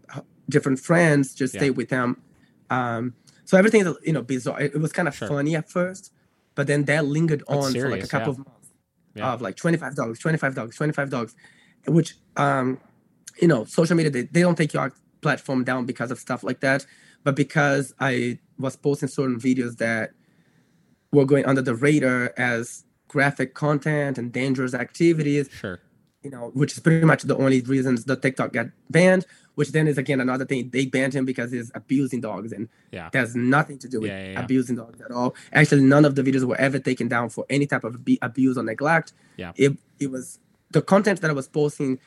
different 0.49 0.79
friends 0.79 1.33
to 1.35 1.47
stay 1.47 1.69
with 1.69 1.89
them 1.89 2.21
um 2.69 3.13
so 3.45 3.57
everything 3.57 3.85
is 3.85 3.95
you 4.03 4.13
know 4.13 4.21
bizarre 4.21 4.59
it, 4.61 4.73
it 4.75 4.77
was 4.79 4.91
kind 4.91 5.07
of 5.07 5.15
Sure. 5.15 5.27
funny 5.27 5.55
at 5.55 5.69
first 5.69 6.11
but 6.55 6.67
then 6.67 6.83
that 6.85 7.05
lingered 7.05 7.43
That's 7.47 7.65
on 7.67 7.73
for 7.73 7.89
like 7.89 8.03
a 8.03 8.07
couple 8.07 8.27
yeah. 8.27 8.31
of 8.31 8.37
months 8.39 8.69
Yeah. 9.15 9.33
of 9.33 9.41
like 9.41 9.55
25 9.55 9.95
dogs 9.95 10.19
25 10.19 10.55
dogs 10.55 10.75
25 10.75 11.09
dogs 11.09 11.35
which 11.87 12.15
um 12.37 12.79
you 13.41 13.47
know 13.47 13.63
social 13.65 13.95
media 13.95 14.11
they, 14.11 14.23
they 14.23 14.41
don't 14.41 14.57
take 14.57 14.73
your 14.73 14.91
platform 15.21 15.63
down 15.63 15.85
because 15.85 16.11
of 16.11 16.19
stuff 16.19 16.43
like 16.43 16.59
that 16.59 16.85
but 17.23 17.35
because 17.35 17.93
i 17.99 18.37
was 18.59 18.75
posting 18.75 19.09
certain 19.09 19.39
videos 19.39 19.77
that 19.77 20.11
were 21.11 21.25
going 21.25 21.45
under 21.45 21.61
the 21.61 21.75
radar 21.75 22.33
as 22.37 22.83
graphic 23.07 23.53
content 23.53 24.17
and 24.17 24.31
dangerous 24.33 24.73
activities 24.73 25.49
Sure. 25.51 25.79
You 26.23 26.31
know, 26.31 26.51
which 26.53 26.73
is 26.73 26.79
pretty 26.79 27.05
much 27.05 27.23
the 27.23 27.35
only 27.37 27.61
reasons 27.61 28.05
the 28.05 28.15
TikTok 28.15 28.53
got 28.53 28.67
banned. 28.89 29.25
Which 29.55 29.71
then 29.71 29.87
is 29.87 29.99
again 29.99 30.19
another 30.19 30.45
thing 30.45 30.69
they 30.71 30.87
banned 30.87 31.13
him 31.13 31.25
because 31.25 31.51
he's 31.51 31.71
abusing 31.75 32.21
dogs, 32.21 32.51
and 32.51 32.67
Yeah. 32.91 33.09
has 33.13 33.35
nothing 33.35 33.77
to 33.79 33.87
do 33.87 33.99
with 34.01 34.09
Yeah, 34.09 34.31
yeah, 34.31 34.43
abusing 34.43 34.75
dogs 34.77 34.99
at 34.99 35.11
all. 35.11 35.35
Actually, 35.51 35.83
none 35.83 36.05
of 36.05 36.15
the 36.15 36.23
videos 36.23 36.43
were 36.43 36.59
ever 36.59 36.79
taken 36.79 37.07
down 37.07 37.29
for 37.29 37.45
any 37.51 37.67
type 37.67 37.83
of 37.83 37.97
abuse 38.23 38.57
or 38.57 38.63
neglect. 38.63 39.13
Yeah. 39.37 39.51
It 39.55 39.77
it 39.99 40.09
was 40.09 40.39
the 40.71 40.81
content 40.81 41.21
that 41.21 41.29
I 41.29 41.33
was 41.33 41.47
posting 41.47 41.99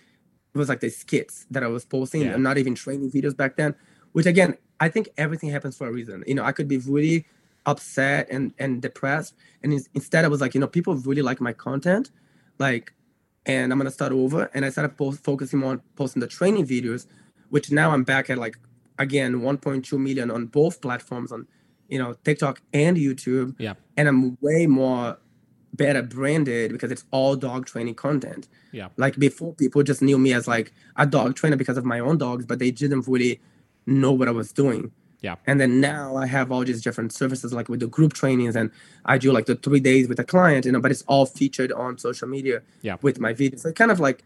was 0.55 0.68
like 0.68 0.80
the 0.80 0.88
skits 0.90 1.47
that 1.52 1.62
I 1.62 1.68
was 1.68 1.84
posting, 1.84 2.22
Yeah. 2.22 2.34
and 2.34 2.43
not 2.43 2.59
even 2.59 2.74
training 2.74 3.10
videos 3.12 3.36
back 3.36 3.56
then. 3.56 3.74
Which 4.12 4.26
again, 4.26 4.56
I 4.80 4.88
think 4.88 5.10
everything 5.16 5.51
happens 5.51 5.76
for 5.76 5.86
a 5.86 5.93
reason. 5.93 6.24
You 6.26 6.34
know, 6.34 6.43
I 6.43 6.51
could 6.52 6.66
be 6.66 6.78
really 6.78 7.26
upset 7.66 8.26
and 8.30 8.52
and 8.59 8.82
depressed, 8.82 9.34
and 9.62 9.72
instead 9.94 10.24
I 10.24 10.28
was 10.28 10.40
like, 10.40 10.55
you 10.55 10.60
know, 10.60 10.66
people 10.66 10.97
really 10.97 11.22
like 11.22 11.40
my 11.40 11.52
content, 11.52 12.10
like 12.59 12.93
and 13.47 13.73
I'm 13.73 13.78
gonna 13.78 13.90
start 13.90 14.12
over. 14.12 14.51
And 14.52 14.64
I 14.64 14.70
started 14.70 14.97
post- 14.97 15.24
focusing 15.24 15.62
on 15.64 15.81
posting 15.94 16.20
the 16.20 16.27
training 16.27 16.66
videos, 16.66 17.06
which 17.51 17.70
now 17.70 17.93
I'm 17.93 18.05
back 18.05 18.28
at 18.28 18.39
like 18.39 18.59
again 18.98 19.40
1.2 19.40 19.98
million 19.98 20.31
on 20.31 20.47
both 20.47 20.81
platforms 20.81 21.32
on 21.32 21.47
you 21.89 21.98
know 21.98 22.14
TikTok 22.24 22.60
and 22.73 22.97
YouTube. 22.97 23.55
Yeah. 23.59 23.74
And 23.97 24.09
I'm 24.09 24.36
way 24.40 24.66
more 24.66 25.18
better 25.73 26.02
branded 26.02 26.73
because 26.73 26.90
it's 26.90 27.05
all 27.10 27.36
dog 27.36 27.66
training 27.66 27.94
content. 27.94 28.48
Yeah. 28.73 28.89
Like 28.97 29.16
before, 29.16 29.55
people 29.55 29.82
just 29.82 30.02
knew 30.02 30.18
me 30.18 30.32
as 30.32 30.48
like 30.48 30.73
a 30.97 31.06
dog 31.06 31.36
trainer 31.36 31.56
because 31.56 31.77
of 31.77 31.85
my 31.85 32.01
own 32.01 32.18
dogs, 32.18 32.44
but 32.44 32.59
they 32.59 32.70
didn't 32.70 33.06
really 33.06 33.40
know 33.86 34.12
what 34.12 34.28
I 34.28 34.32
was 34.32 34.52
doing. 34.52 34.90
Yeah. 35.27 35.36
And 35.48 35.57
then 35.61 35.73
now 35.81 36.16
I 36.24 36.27
have 36.36 36.47
all 36.53 36.62
these 36.70 36.82
different 36.86 37.11
services, 37.20 37.48
like 37.59 37.69
with 37.73 37.81
the 37.85 37.90
group 37.97 38.12
trainings, 38.20 38.55
and 38.61 38.70
I 39.12 39.15
do 39.24 39.28
like 39.36 39.47
the 39.53 39.57
three 39.66 39.81
days 39.90 40.05
with 40.11 40.19
a 40.27 40.28
client, 40.35 40.62
you 40.66 40.73
know, 40.73 40.81
but 40.85 40.90
it's 40.94 41.05
all 41.12 41.27
featured 41.40 41.73
on 41.85 41.90
social 42.09 42.28
media 42.36 42.57
Yeah. 42.89 42.97
with 43.07 43.16
my 43.27 43.32
videos. 43.40 43.61
So 43.62 43.69
it 43.73 43.77
kind 43.82 43.90
of 43.94 43.98
like 44.09 44.19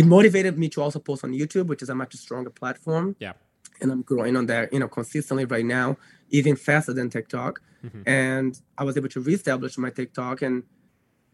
it 0.00 0.04
motivated 0.16 0.54
me 0.62 0.66
to 0.74 0.78
also 0.84 0.98
post 1.08 1.20
on 1.26 1.30
YouTube, 1.40 1.66
which 1.72 1.82
is 1.84 1.88
a 1.88 1.94
much 2.02 2.12
stronger 2.24 2.50
platform. 2.60 3.06
Yeah. 3.26 3.32
And 3.80 3.90
I'm 3.92 4.02
growing 4.12 4.34
on 4.40 4.44
there, 4.52 4.64
you 4.74 4.80
know, 4.82 4.88
consistently 4.98 5.46
right 5.54 5.64
now, 5.80 5.96
even 6.38 6.54
faster 6.68 6.92
than 6.98 7.06
TikTok. 7.16 7.52
Mhm. 7.86 8.02
And 8.06 8.50
I 8.80 8.82
was 8.88 8.94
able 8.98 9.08
to 9.16 9.20
reestablish 9.28 9.72
my 9.86 9.90
TikTok, 10.00 10.36
and 10.46 10.56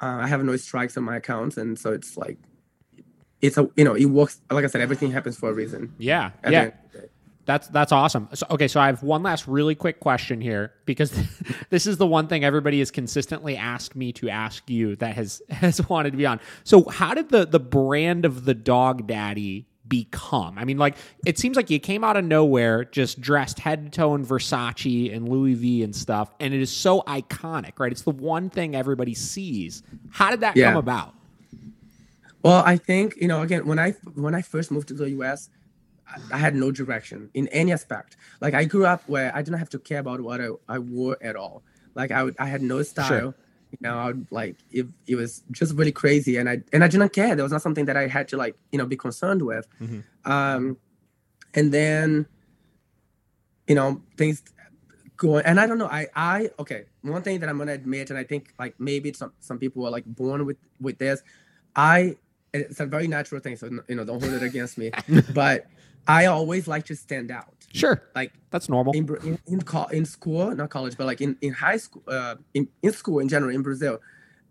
uh, 0.04 0.18
I 0.24 0.26
have 0.32 0.42
no 0.50 0.54
strikes 0.66 0.94
on 0.98 1.02
my 1.10 1.16
accounts, 1.22 1.54
and 1.62 1.70
so 1.82 1.88
it's 1.98 2.12
like, 2.24 2.38
it's 3.46 3.58
a 3.58 3.64
you 3.78 3.84
know, 3.86 3.94
it 4.04 4.06
works. 4.18 4.34
Like 4.56 4.64
I 4.64 4.68
said, 4.72 4.80
everything 4.88 5.10
happens 5.18 5.36
for 5.40 5.48
a 5.50 5.56
reason. 5.62 5.82
Yeah. 5.98 6.30
Yeah. 6.56 6.70
End 7.48 7.62
of 7.62 7.66
the 7.66 7.66
day. 7.66 7.68
That's 7.68 7.68
that's 7.68 7.93
awesome. 7.93 8.28
So, 8.35 8.47
okay, 8.51 8.68
so 8.68 8.81
I 8.81 8.86
have 8.86 9.02
one 9.02 9.23
last 9.23 9.47
really 9.47 9.74
quick 9.74 10.01
question 10.01 10.40
here 10.40 10.73
because 10.85 11.12
this 11.70 11.86
is 11.86 11.97
the 11.97 12.06
one 12.06 12.28
thing 12.28 12.44
everybody 12.44 12.78
has 12.81 12.90
consistently 12.90 13.56
asked 13.56 13.97
me 13.97 14.12
to 14.14 14.28
ask 14.28 14.68
you 14.68 14.97
that 14.97 15.14
has 15.14 15.43
has 15.51 15.86
wanted 15.89 16.10
to 16.12 16.16
be 16.16 16.27
on. 16.27 16.40
So, 16.64 16.85
how 16.89 17.14
did 17.14 17.28
the 17.31 17.47
the 17.47 17.60
brand 17.60 18.24
of 18.24 18.44
the 18.44 18.55
dog 18.55 19.06
daddy 19.06 19.66
become? 19.89 20.59
I 20.59 20.64
mean, 20.64 20.78
like 20.78 20.97
it 21.24 21.39
seems 21.39 21.56
like 21.56 21.70
you 21.70 21.78
came 21.78 22.02
out 22.02 22.16
of 22.16 22.24
nowhere, 22.24 22.85
just 22.85 23.20
dressed 23.20 23.60
head 23.60 23.85
to 23.85 23.90
toe 23.90 24.14
in 24.16 24.27
Versace 24.27 25.14
and 25.14 25.28
Louis 25.28 25.55
V 25.55 25.82
and 25.85 25.94
stuff, 25.94 26.35
and 26.40 26.52
it 26.52 26.60
is 26.60 26.70
so 26.70 27.02
iconic, 27.02 27.78
right? 27.78 27.93
It's 27.93 28.02
the 28.02 28.10
one 28.10 28.51
thing 28.51 28.74
everybody 28.74 29.14
sees. 29.14 29.82
How 30.10 30.31
did 30.31 30.40
that 30.40 30.56
Yeah. 30.56 30.70
come 30.70 30.78
about? 30.78 31.14
Well, 32.43 32.62
I 32.64 32.77
think 32.77 33.14
you 33.20 33.28
know 33.28 33.43
again 33.43 33.66
when 33.66 33.78
I 33.78 33.93
when 34.14 34.35
I 34.35 34.43
first 34.43 34.70
moved 34.70 34.89
to 34.89 34.94
the 34.94 35.10
U.S., 35.10 35.51
I, 36.32 36.38
had 36.38 36.54
no 36.54 36.70
direction 36.70 37.30
in 37.34 37.48
any 37.48 37.72
aspect. 37.72 38.16
Like 38.40 38.54
I 38.54 38.64
grew 38.64 38.86
up 38.86 39.02
where 39.06 39.34
I 39.34 39.42
didn't 39.42 39.58
have 39.58 39.70
to 39.70 39.78
care 39.78 39.98
about 39.98 40.20
what 40.20 40.40
I, 40.40 40.48
I 40.68 40.78
wore 40.78 41.16
at 41.20 41.36
all. 41.36 41.62
Like 41.94 42.10
I 42.10 42.22
would, 42.22 42.36
I 42.38 42.46
had 42.46 42.62
no 42.62 42.82
style. 42.82 43.34
You 43.72 43.78
know, 43.80 43.98
I 43.98 44.06
would 44.06 44.26
like 44.30 44.56
it, 44.70 44.86
it 45.06 45.16
was 45.16 45.42
just 45.50 45.74
really 45.74 45.92
crazy, 45.92 46.36
and 46.36 46.48
I 46.48 46.62
and 46.72 46.84
I 46.84 46.88
didn't 46.88 47.12
care. 47.12 47.34
There 47.34 47.42
was 47.42 47.52
not 47.52 47.62
something 47.62 47.86
that 47.86 47.96
I 47.96 48.06
had 48.06 48.28
to 48.28 48.36
like 48.36 48.56
you 48.70 48.78
know 48.78 48.86
be 48.86 48.96
concerned 48.96 49.42
with. 49.42 49.66
Mhm. 49.80 50.04
Um, 50.24 50.76
and 51.54 51.72
then, 51.72 52.26
you 53.66 53.74
know, 53.74 54.02
things 54.16 54.42
going 55.16 55.44
and 55.44 55.58
I 55.58 55.66
don't 55.66 55.78
know. 55.78 55.88
I 55.88 56.06
I 56.14 56.50
okay. 56.60 56.84
One 57.02 57.22
thing 57.22 57.40
that 57.40 57.48
I'm 57.48 57.58
gonna 57.58 57.72
admit, 57.72 58.10
and 58.10 58.18
I 58.18 58.24
think 58.24 58.52
like 58.58 58.78
maybe 58.78 59.12
some 59.12 59.32
some 59.40 59.58
people 59.58 59.84
are 59.86 59.90
like 59.90 60.04
born 60.06 60.46
with 60.46 60.58
with 60.80 60.98
this. 60.98 61.22
I 61.74 62.16
it's 62.52 62.80
a 62.80 62.86
very 62.86 63.08
natural 63.08 63.40
thing, 63.40 63.56
so 63.56 63.68
you 63.88 63.94
know, 63.94 64.04
don't 64.04 64.22
hold 64.22 64.34
it 64.34 64.42
against 64.42 64.78
me. 64.78 64.90
but 65.34 65.66
I 66.08 66.26
always 66.26 66.68
like 66.68 66.84
to 66.86 66.96
stand 66.96 67.30
out. 67.30 67.52
Sure, 67.72 68.02
Like 68.14 68.32
that's 68.50 68.68
normal. 68.68 68.94
in 68.94 69.06
in 69.24 69.38
in, 69.46 69.62
co- 69.62 69.86
in 69.86 70.04
school, 70.06 70.54
not 70.54 70.70
college, 70.70 70.96
but 70.96 71.06
like 71.06 71.20
in 71.20 71.36
in 71.42 71.52
high 71.52 71.76
school, 71.76 72.02
uh, 72.08 72.36
in 72.54 72.68
in 72.82 72.92
school 72.92 73.18
in 73.18 73.28
general 73.28 73.54
in 73.54 73.62
Brazil, 73.62 73.98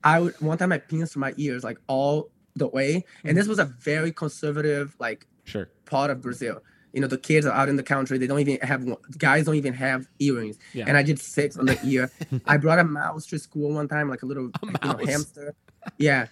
I 0.04 0.20
would 0.20 0.40
one 0.42 0.58
time 0.58 0.72
I 0.72 0.78
pierced 0.78 1.18
my 1.18 1.34
ears 1.38 1.64
like 1.64 1.80
all 1.88 2.30
the 2.56 2.68
way, 2.68 3.04
and 3.24 3.36
this 3.36 3.48
was 3.48 3.58
a 3.60 3.66
very 3.66 4.12
conservative 4.12 4.96
like 5.00 5.26
Sure, 5.46 5.70
part 5.86 6.12
of 6.12 6.22
Brazil. 6.22 6.62
You 6.94 7.02
know, 7.02 7.08
the 7.08 7.18
kids 7.18 7.46
are 7.46 7.52
out 7.52 7.68
in 7.68 7.76
the 7.78 7.84
country. 7.84 8.18
They 8.18 8.28
don't 8.28 8.40
even 8.40 8.58
have 8.62 8.86
guys 9.18 9.46
don't 9.46 9.56
even 9.56 9.74
have 9.74 10.08
earrings. 10.20 10.58
Yeah. 10.74 10.86
And 10.88 10.96
I 10.96 11.04
did 11.04 11.20
six 11.20 11.58
on 11.58 11.66
the 11.66 11.78
ear. 11.84 12.12
I 12.46 12.58
brought 12.58 12.80
a 12.80 12.84
mouse 12.84 13.26
to 13.28 13.40
school 13.40 13.74
one 13.74 13.88
time, 13.88 14.08
like 14.10 14.22
a 14.24 14.26
little 14.26 14.52
A 14.62 14.66
you 14.66 14.72
know, 14.84 15.06
hamster. 15.06 15.56
Yeah, 15.98 16.28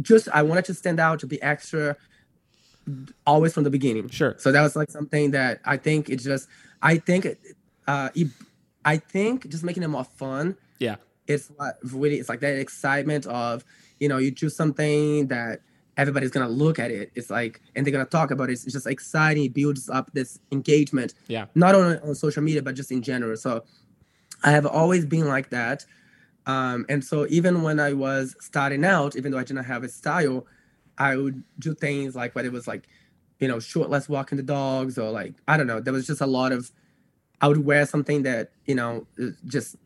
just 0.00 0.28
I 0.32 0.42
wanted 0.42 0.64
to 0.66 0.74
stand 0.74 1.00
out 1.00 1.18
to 1.20 1.26
be 1.26 1.40
extra, 1.42 1.96
always 3.26 3.52
from 3.54 3.64
the 3.64 3.70
beginning. 3.70 4.08
sure. 4.08 4.34
So 4.38 4.52
that 4.52 4.62
was 4.62 4.76
like 4.76 4.90
something 4.90 5.32
that 5.32 5.60
I 5.64 5.76
think 5.76 6.08
it's 6.08 6.24
just 6.24 6.48
I 6.82 6.98
think 6.98 7.26
uh 7.86 8.08
I 8.84 8.96
think 8.96 9.48
just 9.48 9.64
making 9.64 9.82
it 9.82 9.88
more 9.88 10.04
fun. 10.04 10.56
Yeah. 10.78 10.96
It's 11.26 11.48
what 11.56 11.78
really 11.82 12.18
it's 12.18 12.28
like 12.28 12.40
that 12.40 12.56
excitement 12.56 13.26
of 13.26 13.64
you 13.98 14.08
know 14.08 14.18
you 14.18 14.30
do 14.30 14.48
something 14.48 15.28
that 15.28 15.60
everybody's 15.96 16.30
gonna 16.30 16.48
look 16.48 16.78
at 16.78 16.90
it. 16.90 17.12
It's 17.14 17.30
like 17.30 17.60
and 17.76 17.86
they're 17.86 17.92
gonna 17.92 18.04
talk 18.06 18.30
about 18.30 18.48
it. 18.48 18.54
It's 18.54 18.64
just 18.64 18.86
exciting. 18.86 19.44
It 19.44 19.54
builds 19.54 19.88
up 19.88 20.10
this 20.12 20.38
engagement. 20.50 21.14
Yeah. 21.28 21.46
Not 21.54 21.74
only 21.74 21.98
on 21.98 22.14
social 22.14 22.42
media 22.42 22.62
but 22.62 22.74
just 22.74 22.90
in 22.90 23.02
general. 23.02 23.36
So 23.36 23.64
I 24.42 24.52
have 24.52 24.66
always 24.66 25.04
been 25.04 25.28
like 25.28 25.50
that. 25.50 25.84
Um, 26.46 26.86
and 26.88 27.04
so 27.04 27.26
even 27.28 27.62
when 27.62 27.78
I 27.78 27.92
was 27.92 28.34
starting 28.40 28.84
out, 28.84 29.14
even 29.14 29.30
though 29.30 29.38
I 29.38 29.44
didn't 29.44 29.64
have 29.64 29.84
a 29.84 29.88
style, 29.88 30.46
I 31.00 31.16
would 31.16 31.42
do 31.58 31.74
things 31.74 32.14
like 32.14 32.34
whether 32.36 32.46
it 32.46 32.52
was 32.52 32.68
like, 32.68 32.86
you 33.40 33.48
know, 33.48 33.58
shortless 33.58 34.08
walking 34.08 34.36
the 34.36 34.42
dogs 34.44 34.98
or 34.98 35.10
like, 35.10 35.34
I 35.48 35.56
don't 35.56 35.66
know, 35.66 35.80
there 35.80 35.94
was 35.94 36.06
just 36.06 36.20
a 36.20 36.26
lot 36.26 36.52
of, 36.52 36.70
I 37.40 37.48
would 37.48 37.64
wear 37.64 37.86
something 37.86 38.22
that, 38.24 38.52
you 38.66 38.74
know, 38.74 39.06
just, 39.46 39.76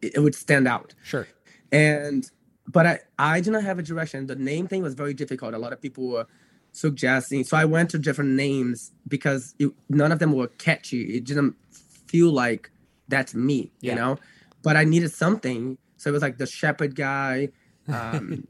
it 0.00 0.20
would 0.22 0.34
stand 0.36 0.68
out. 0.68 0.94
Sure. 1.02 1.26
And, 1.72 2.30
but 2.68 2.86
I, 2.86 3.00
I 3.18 3.40
didn't 3.40 3.64
have 3.64 3.80
a 3.80 3.82
direction. 3.82 4.26
The 4.28 4.36
name 4.36 4.68
thing 4.68 4.80
was 4.80 4.94
very 4.94 5.12
difficult. 5.12 5.54
A 5.54 5.58
lot 5.58 5.72
of 5.72 5.82
people 5.82 6.06
were 6.08 6.26
suggesting. 6.70 7.42
So 7.42 7.56
I 7.56 7.64
went 7.64 7.90
to 7.90 7.98
different 7.98 8.30
names 8.30 8.92
because 9.08 9.56
it, 9.58 9.72
none 9.88 10.12
of 10.12 10.20
them 10.20 10.32
were 10.32 10.46
catchy. 10.46 11.16
It 11.16 11.24
didn't 11.24 11.56
feel 12.06 12.30
like 12.30 12.70
that's 13.08 13.34
me, 13.34 13.72
Yeah. 13.80 13.92
you 13.92 13.98
know, 13.98 14.18
but 14.62 14.76
I 14.76 14.84
needed 14.84 15.12
something. 15.12 15.78
So 15.96 16.10
it 16.10 16.12
was 16.12 16.22
like 16.22 16.38
the 16.38 16.46
shepherd 16.46 16.94
guy. 16.94 17.48
Um, 17.88 18.46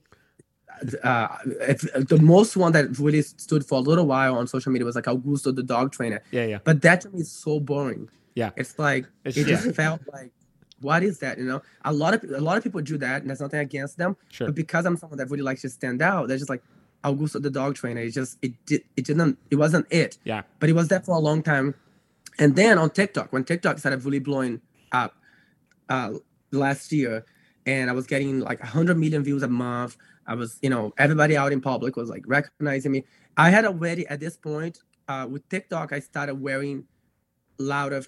uh, 1.02 1.28
the 1.44 2.18
most 2.20 2.56
one 2.56 2.72
that 2.72 2.98
really 2.98 3.22
stood 3.22 3.64
for 3.64 3.78
a 3.78 3.80
little 3.80 4.06
while 4.06 4.36
on 4.36 4.46
social 4.46 4.72
media 4.72 4.84
was 4.84 4.94
like 4.96 5.04
Augusto, 5.04 5.54
the 5.54 5.62
dog 5.62 5.92
trainer. 5.92 6.22
Yeah, 6.30 6.44
yeah. 6.46 6.58
But 6.62 6.82
that 6.82 7.00
to 7.02 7.10
me 7.10 7.20
is 7.20 7.30
so 7.30 7.60
boring. 7.60 8.08
Yeah. 8.34 8.50
It's 8.56 8.78
like 8.78 9.06
It's- 9.24 9.36
it 9.36 9.46
just 9.48 9.66
yeah. 9.66 9.72
felt 9.72 10.00
like 10.12 10.30
what 10.80 11.02
is 11.02 11.20
that? 11.20 11.38
You 11.38 11.44
know, 11.44 11.62
a 11.84 11.92
lot 11.92 12.12
of 12.14 12.24
a 12.30 12.40
lot 12.40 12.56
of 12.58 12.62
people 12.64 12.80
do 12.82 12.98
that, 12.98 13.22
and 13.22 13.30
there's 13.30 13.40
nothing 13.40 13.60
against 13.60 13.96
them. 13.96 14.16
Sure. 14.30 14.48
But 14.48 14.54
because 14.56 14.84
I'm 14.84 14.96
someone 14.96 15.18
that 15.18 15.30
really 15.30 15.42
likes 15.44 15.62
to 15.62 15.70
stand 15.70 16.02
out, 16.02 16.28
they're 16.28 16.36
just 16.36 16.50
like 16.50 16.62
Augusto 17.04 17.40
the 17.40 17.50
dog 17.50 17.76
trainer. 17.76 18.00
It 18.00 18.10
just 18.10 18.38
it 18.42 18.52
did 18.66 18.82
it 18.96 19.04
didn't 19.04 19.38
it 19.50 19.56
wasn't 19.56 19.86
it. 19.90 20.18
Yeah. 20.24 20.42
But 20.58 20.68
it 20.68 20.74
was 20.74 20.88
there 20.88 21.00
for 21.00 21.14
a 21.14 21.20
long 21.20 21.42
time. 21.42 21.74
And 22.38 22.56
then 22.56 22.78
on 22.78 22.90
TikTok, 22.90 23.32
when 23.32 23.44
TikTok 23.44 23.78
started 23.78 24.04
really 24.04 24.18
blowing 24.18 24.60
up 24.92 25.14
uh 25.88 26.14
last 26.50 26.92
year, 26.92 27.24
and 27.64 27.88
I 27.88 27.92
was 27.94 28.06
getting 28.06 28.40
like 28.40 28.60
100 28.60 28.98
million 28.98 29.22
views 29.22 29.42
a 29.42 29.48
month. 29.48 29.96
I 30.26 30.34
was, 30.34 30.58
you 30.62 30.70
know, 30.70 30.92
everybody 30.98 31.36
out 31.36 31.52
in 31.52 31.60
public 31.60 31.96
was 31.96 32.08
like 32.08 32.24
recognizing 32.26 32.92
me. 32.92 33.04
I 33.36 33.50
had 33.50 33.64
already 33.64 34.06
at 34.08 34.20
this 34.20 34.36
point 34.36 34.78
uh, 35.08 35.26
with 35.30 35.48
TikTok, 35.48 35.92
I 35.92 36.00
started 36.00 36.40
wearing 36.40 36.84
louder 37.58 38.02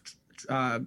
uh, 0.48 0.80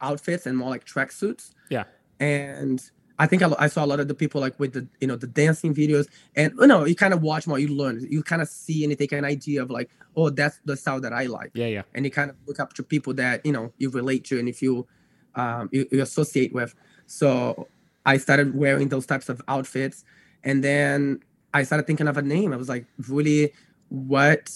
outfits 0.00 0.46
and 0.46 0.56
more 0.56 0.70
like 0.70 0.84
tracksuits. 0.84 1.52
Yeah. 1.70 1.84
And 2.20 2.82
I 3.18 3.26
think 3.26 3.42
I, 3.42 3.52
I 3.58 3.66
saw 3.68 3.84
a 3.84 3.86
lot 3.86 4.00
of 4.00 4.08
the 4.08 4.14
people 4.14 4.40
like 4.40 4.58
with 4.58 4.72
the, 4.72 4.86
you 5.00 5.06
know, 5.06 5.16
the 5.16 5.26
dancing 5.26 5.74
videos, 5.74 6.06
and 6.34 6.52
you 6.58 6.66
know, 6.66 6.84
you 6.84 6.94
kind 6.94 7.14
of 7.14 7.22
watch 7.22 7.46
more, 7.46 7.58
you 7.58 7.68
learn, 7.68 8.06
you 8.10 8.22
kind 8.22 8.42
of 8.42 8.48
see 8.48 8.84
and 8.84 8.90
you 8.90 8.96
take 8.96 9.12
an 9.12 9.24
idea 9.24 9.62
of 9.62 9.70
like, 9.70 9.90
oh, 10.16 10.30
that's 10.30 10.60
the 10.64 10.76
style 10.76 11.00
that 11.00 11.12
I 11.12 11.26
like 11.26 11.50
Yeah, 11.54 11.66
yeah. 11.66 11.82
and 11.94 12.04
you 12.04 12.10
kind 12.10 12.30
of 12.30 12.36
look 12.46 12.60
up 12.60 12.72
to 12.74 12.82
people 12.82 13.14
that 13.14 13.44
you 13.44 13.52
know 13.52 13.72
you 13.78 13.90
relate 13.90 14.24
to 14.26 14.38
and 14.38 14.48
if 14.48 14.62
you 14.62 14.86
um, 15.34 15.68
you, 15.72 15.86
you 15.90 16.02
associate 16.02 16.52
with. 16.52 16.74
So 17.06 17.68
I 18.04 18.16
started 18.16 18.54
wearing 18.54 18.88
those 18.88 19.06
types 19.06 19.28
of 19.28 19.40
outfits, 19.48 20.04
and 20.46 20.64
then 20.64 21.20
I 21.52 21.62
started 21.64 21.86
thinking 21.86 22.08
of 22.08 22.16
a 22.16 22.22
name. 22.22 22.52
I 22.52 22.56
was 22.56 22.68
like, 22.68 22.86
really, 23.08 23.52
what 23.88 24.50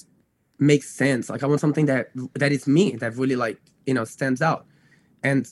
makes 0.58 0.88
sense? 0.88 1.28
Like 1.28 1.42
I 1.42 1.46
want 1.46 1.60
something 1.60 1.86
that 1.86 2.10
that 2.34 2.52
is 2.52 2.66
me, 2.66 2.96
that 2.96 3.16
really 3.16 3.36
like 3.36 3.58
you 3.86 3.92
know 3.94 4.04
stands 4.04 4.40
out. 4.40 4.64
And 5.22 5.46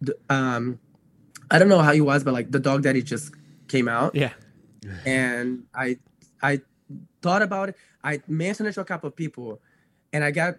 the, 0.00 0.16
um, 0.30 0.78
I 1.50 1.58
don't 1.58 1.68
know 1.68 1.82
how 1.82 1.92
he 1.92 2.00
was, 2.00 2.24
but 2.24 2.32
like 2.32 2.50
the 2.50 2.60
dog 2.60 2.82
daddy 2.82 3.02
just 3.02 3.34
came 3.68 3.88
out 3.88 4.14
Yeah. 4.14 4.32
and 5.06 5.64
I 5.74 5.98
I 6.42 6.60
thought 7.22 7.42
about 7.42 7.68
it. 7.70 7.76
I 8.02 8.22
mentioned 8.26 8.68
it 8.68 8.72
to 8.74 8.80
a 8.80 8.84
couple 8.84 9.08
of 9.08 9.14
people, 9.16 9.60
and 10.12 10.24
I 10.24 10.30
got 10.30 10.56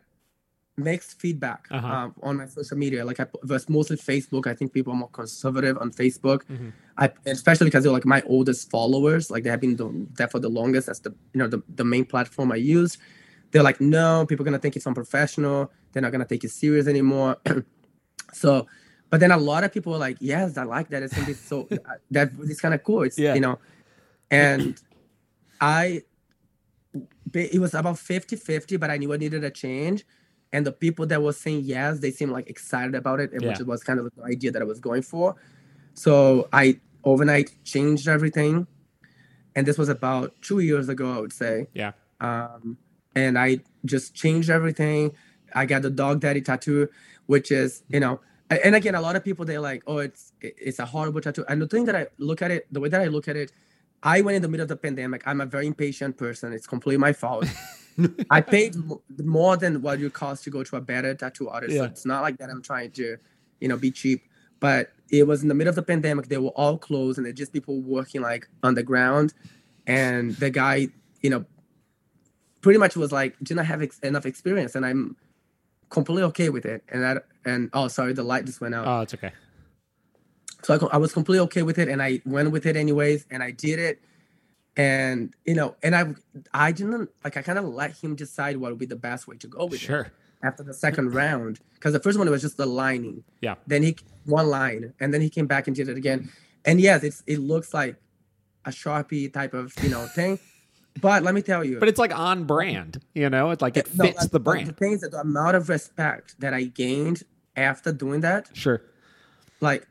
mixed 0.77 1.19
feedback 1.19 1.67
Uh-huh. 1.69 1.87
um, 1.87 2.15
on 2.23 2.37
my 2.37 2.45
social 2.47 2.77
media. 2.77 3.03
Like 3.05 3.19
I 3.19 3.27
was 3.43 3.67
mostly 3.69 3.97
Facebook. 3.97 4.47
I 4.47 4.53
think 4.53 4.73
people 4.73 4.93
are 4.93 4.95
more 4.95 5.09
conservative 5.09 5.77
on 5.77 5.91
Facebook. 5.91 6.43
Mhm. 6.49 6.71
I 6.97 7.11
especially 7.25 7.65
because 7.65 7.83
they're 7.83 7.91
like 7.91 8.05
my 8.05 8.21
oldest 8.25 8.69
followers. 8.69 9.29
Like 9.29 9.43
they 9.43 9.49
have 9.49 9.61
been 9.61 9.75
doing 9.75 10.07
that 10.17 10.31
for 10.31 10.39
the 10.39 10.49
longest. 10.49 10.87
That's 10.87 10.99
the 10.99 11.13
you 11.33 11.39
know 11.39 11.47
the, 11.47 11.61
the 11.75 11.83
main 11.83 12.05
platform 12.05 12.51
I 12.51 12.55
use. 12.57 12.97
They're 13.51 13.63
like, 13.63 13.81
no, 13.81 14.25
people 14.25 14.43
are 14.43 14.49
gonna 14.49 14.59
think 14.59 14.75
it's 14.75 14.87
unprofessional. 14.87 15.71
They're 15.91 16.01
not 16.01 16.11
gonna 16.13 16.25
take 16.25 16.43
it 16.43 16.51
serious 16.51 16.87
anymore. 16.87 17.37
so, 18.33 18.65
but 19.09 19.19
then 19.19 19.31
a 19.31 19.37
lot 19.37 19.63
of 19.65 19.73
people 19.73 19.93
are 19.93 19.99
like, 19.99 20.17
yes, 20.21 20.57
I 20.57 20.63
like 20.63 20.89
that. 20.89 21.03
It's 21.03 21.13
gonna 21.13 21.27
be 21.27 21.33
so 21.33 21.67
that 22.11 22.31
it's 22.43 22.61
kind 22.61 22.73
of 22.73 22.83
cool. 22.83 23.03
It's 23.03 23.19
Yeah. 23.19 23.33
you 23.35 23.41
know, 23.41 23.59
and 24.31 24.81
I 25.59 26.03
it 27.33 27.61
was 27.61 27.73
about 27.73 27.97
50 27.99 28.35
50, 28.35 28.77
but 28.77 28.89
I 28.89 28.97
knew 28.97 29.13
I 29.13 29.17
needed 29.17 29.43
a 29.43 29.51
change. 29.51 30.05
And 30.53 30.65
the 30.65 30.71
people 30.71 31.05
that 31.07 31.21
were 31.21 31.33
saying 31.33 31.61
yes, 31.63 31.99
they 31.99 32.11
seemed 32.11 32.31
like 32.31 32.49
excited 32.49 32.95
about 32.95 33.19
it, 33.19 33.31
and 33.31 33.41
which 33.45 33.59
Yeah. 33.59 33.65
was 33.65 33.83
kind 33.83 33.99
of 33.99 34.11
the 34.15 34.23
idea 34.23 34.51
that 34.51 34.61
I 34.61 34.65
was 34.65 34.79
going 34.79 35.01
for. 35.01 35.35
So 35.93 36.49
I 36.51 36.79
overnight 37.03 37.51
changed 37.63 38.07
everything. 38.07 38.67
And 39.55 39.65
this 39.67 39.77
was 39.77 39.89
about 39.89 40.33
two 40.41 40.59
years 40.59 40.87
ago, 40.89 41.11
I 41.13 41.19
would 41.19 41.33
say. 41.33 41.67
Yeah. 41.73 41.91
Um, 42.19 42.77
and 43.15 43.37
I 43.37 43.59
just 43.85 44.13
changed 44.15 44.49
everything. 44.49 45.13
I 45.53 45.65
got 45.65 45.81
the 45.81 45.89
dog 45.89 46.21
daddy 46.21 46.41
tattoo, 46.41 46.87
which 47.25 47.51
is, 47.51 47.83
you 47.89 47.99
know, 47.99 48.21
and 48.49 48.75
again, 48.75 48.95
a 48.95 49.01
lot 49.01 49.15
of 49.15 49.23
people 49.23 49.45
they're 49.45 49.61
like, 49.61 49.81
oh, 49.87 49.99
it's 49.99 50.33
it's 50.41 50.79
a 50.79 50.85
horrible 50.85 51.21
tattoo. 51.21 51.45
And 51.47 51.61
the 51.61 51.67
thing 51.67 51.85
that 51.85 51.95
I 51.95 52.07
look 52.17 52.41
at 52.41 52.51
it, 52.51 52.67
the 52.71 52.79
way 52.81 52.89
that 52.89 52.99
I 53.01 53.07
look 53.07 53.27
at 53.29 53.37
it, 53.37 53.51
I 54.03 54.19
went 54.21 54.35
in 54.35 54.41
the 54.41 54.49
middle 54.49 54.63
of 54.63 54.67
the 54.69 54.75
pandemic. 54.75 55.23
I'm 55.25 55.39
a 55.39 55.45
very 55.45 55.67
impatient 55.67 56.17
person. 56.17 56.51
It's 56.51 56.67
completely 56.67 56.97
my 56.97 57.13
fault. 57.13 57.45
I 58.29 58.41
paid 58.41 58.75
more 59.23 59.57
than 59.57 59.81
what 59.81 59.99
it 60.01 60.13
costs 60.13 60.43
to 60.45 60.49
go 60.49 60.63
to 60.63 60.75
a 60.77 60.81
better 60.81 61.13
tattoo 61.13 61.49
artist. 61.49 61.75
So 61.75 61.83
it's 61.85 62.05
not 62.05 62.21
like 62.21 62.37
that 62.37 62.49
I'm 62.49 62.61
trying 62.61 62.91
to, 62.91 63.17
you 63.59 63.67
know, 63.67 63.77
be 63.77 63.91
cheap. 63.91 64.23
But 64.59 64.91
it 65.09 65.27
was 65.27 65.41
in 65.41 65.47
the 65.47 65.53
middle 65.55 65.69
of 65.69 65.75
the 65.75 65.83
pandemic. 65.83 66.27
They 66.27 66.37
were 66.37 66.49
all 66.49 66.77
closed 66.77 67.17
and 67.17 67.25
they're 67.25 67.33
just 67.33 67.51
people 67.53 67.81
working 67.81 68.21
like 68.21 68.47
underground. 68.63 69.33
And 69.87 70.35
the 70.35 70.49
guy, 70.49 70.87
you 71.21 71.29
know, 71.29 71.45
pretty 72.61 72.77
much 72.79 72.95
was 72.95 73.11
like, 73.11 73.37
didn't 73.39 73.65
have 73.65 73.81
ex- 73.81 73.99
enough 73.99 74.25
experience. 74.25 74.75
And 74.75 74.85
I'm 74.85 75.15
completely 75.89 76.23
okay 76.23 76.49
with 76.49 76.65
it. 76.65 76.83
And 76.89 77.01
that, 77.03 77.25
and 77.43 77.69
oh, 77.73 77.87
sorry, 77.87 78.13
the 78.13 78.23
light 78.23 78.45
just 78.45 78.61
went 78.61 78.75
out 78.75 78.87
Oh, 78.87 79.01
it's 79.01 79.13
okay. 79.15 79.31
so 80.63 80.87
I, 80.91 80.95
I 80.95 80.97
was 80.97 81.11
completely 81.11 81.39
okay 81.45 81.63
with 81.63 81.79
it 81.79 81.87
and 81.89 82.01
i 82.03 82.21
went 82.25 82.51
with 82.51 82.65
it 82.67 82.75
anyways 82.75 83.25
and 83.31 83.41
i 83.41 83.49
did 83.49 83.79
it 83.79 83.99
and 84.77 85.33
you 85.45 85.53
know 85.53 85.75
and 85.83 85.95
i 85.95 86.05
i 86.53 86.71
didn't 86.71 87.09
like 87.23 87.35
i 87.37 87.41
kind 87.41 87.59
of 87.59 87.65
let 87.65 87.97
him 87.97 88.15
decide 88.15 88.57
what 88.57 88.71
would 88.71 88.79
be 88.79 88.85
the 88.85 88.95
best 88.95 89.27
way 89.27 89.35
to 89.35 89.47
go 89.47 89.65
with 89.65 89.83
it 89.89 90.07
after 90.43 90.63
the 90.63 90.73
second 90.73 91.13
round 91.13 91.59
because 91.75 91.91
the 91.93 91.99
first 91.99 92.17
one 92.17 92.29
was 92.29 92.41
just 92.41 92.57
the 92.57 92.65
lining 92.65 93.23
Yeah. 93.41 93.55
then 93.67 93.83
he 93.83 93.97
one 94.25 94.47
line 94.47 94.93
and 94.99 95.13
then 95.13 95.21
he 95.21 95.29
came 95.29 95.45
back 95.45 95.67
and 95.67 95.75
did 95.75 95.89
it 95.89 95.97
again 95.97 96.29
and 96.63 96.79
yes 96.79 97.03
it's 97.03 97.21
it 97.27 97.39
looks 97.39 97.73
like 97.73 97.95
a 98.65 98.69
sharpie 98.69 99.31
type 99.31 99.53
of 99.53 99.73
you 99.83 99.89
know 99.89 100.05
thing 100.07 100.39
but 101.01 101.23
let 101.23 101.33
me 101.35 101.41
tell 101.41 101.63
you 101.63 101.79
But 101.79 101.87
it's 101.87 101.97
like 101.99 102.13
on 102.17 102.43
brand, 102.43 103.01
you 103.15 103.29
know? 103.29 103.51
It's 103.51 103.61
like 103.61 103.77
it 103.77 103.87
no, 103.95 104.03
fits 104.03 104.17
like, 104.19 104.25
the 104.31 104.39
The 104.39 104.39
brand. 104.41 104.77
thing 104.77 104.91
is 104.91 104.99
that 105.01 105.11
the 105.11 105.21
amount 105.21 105.55
of 105.55 105.69
respect 105.69 106.35
that 106.39 106.53
I 106.53 106.63
gained 106.63 107.23
after 107.55 107.93
doing 107.93 108.19
that 108.21 108.49
Sure. 108.53 108.81
like 109.61 109.87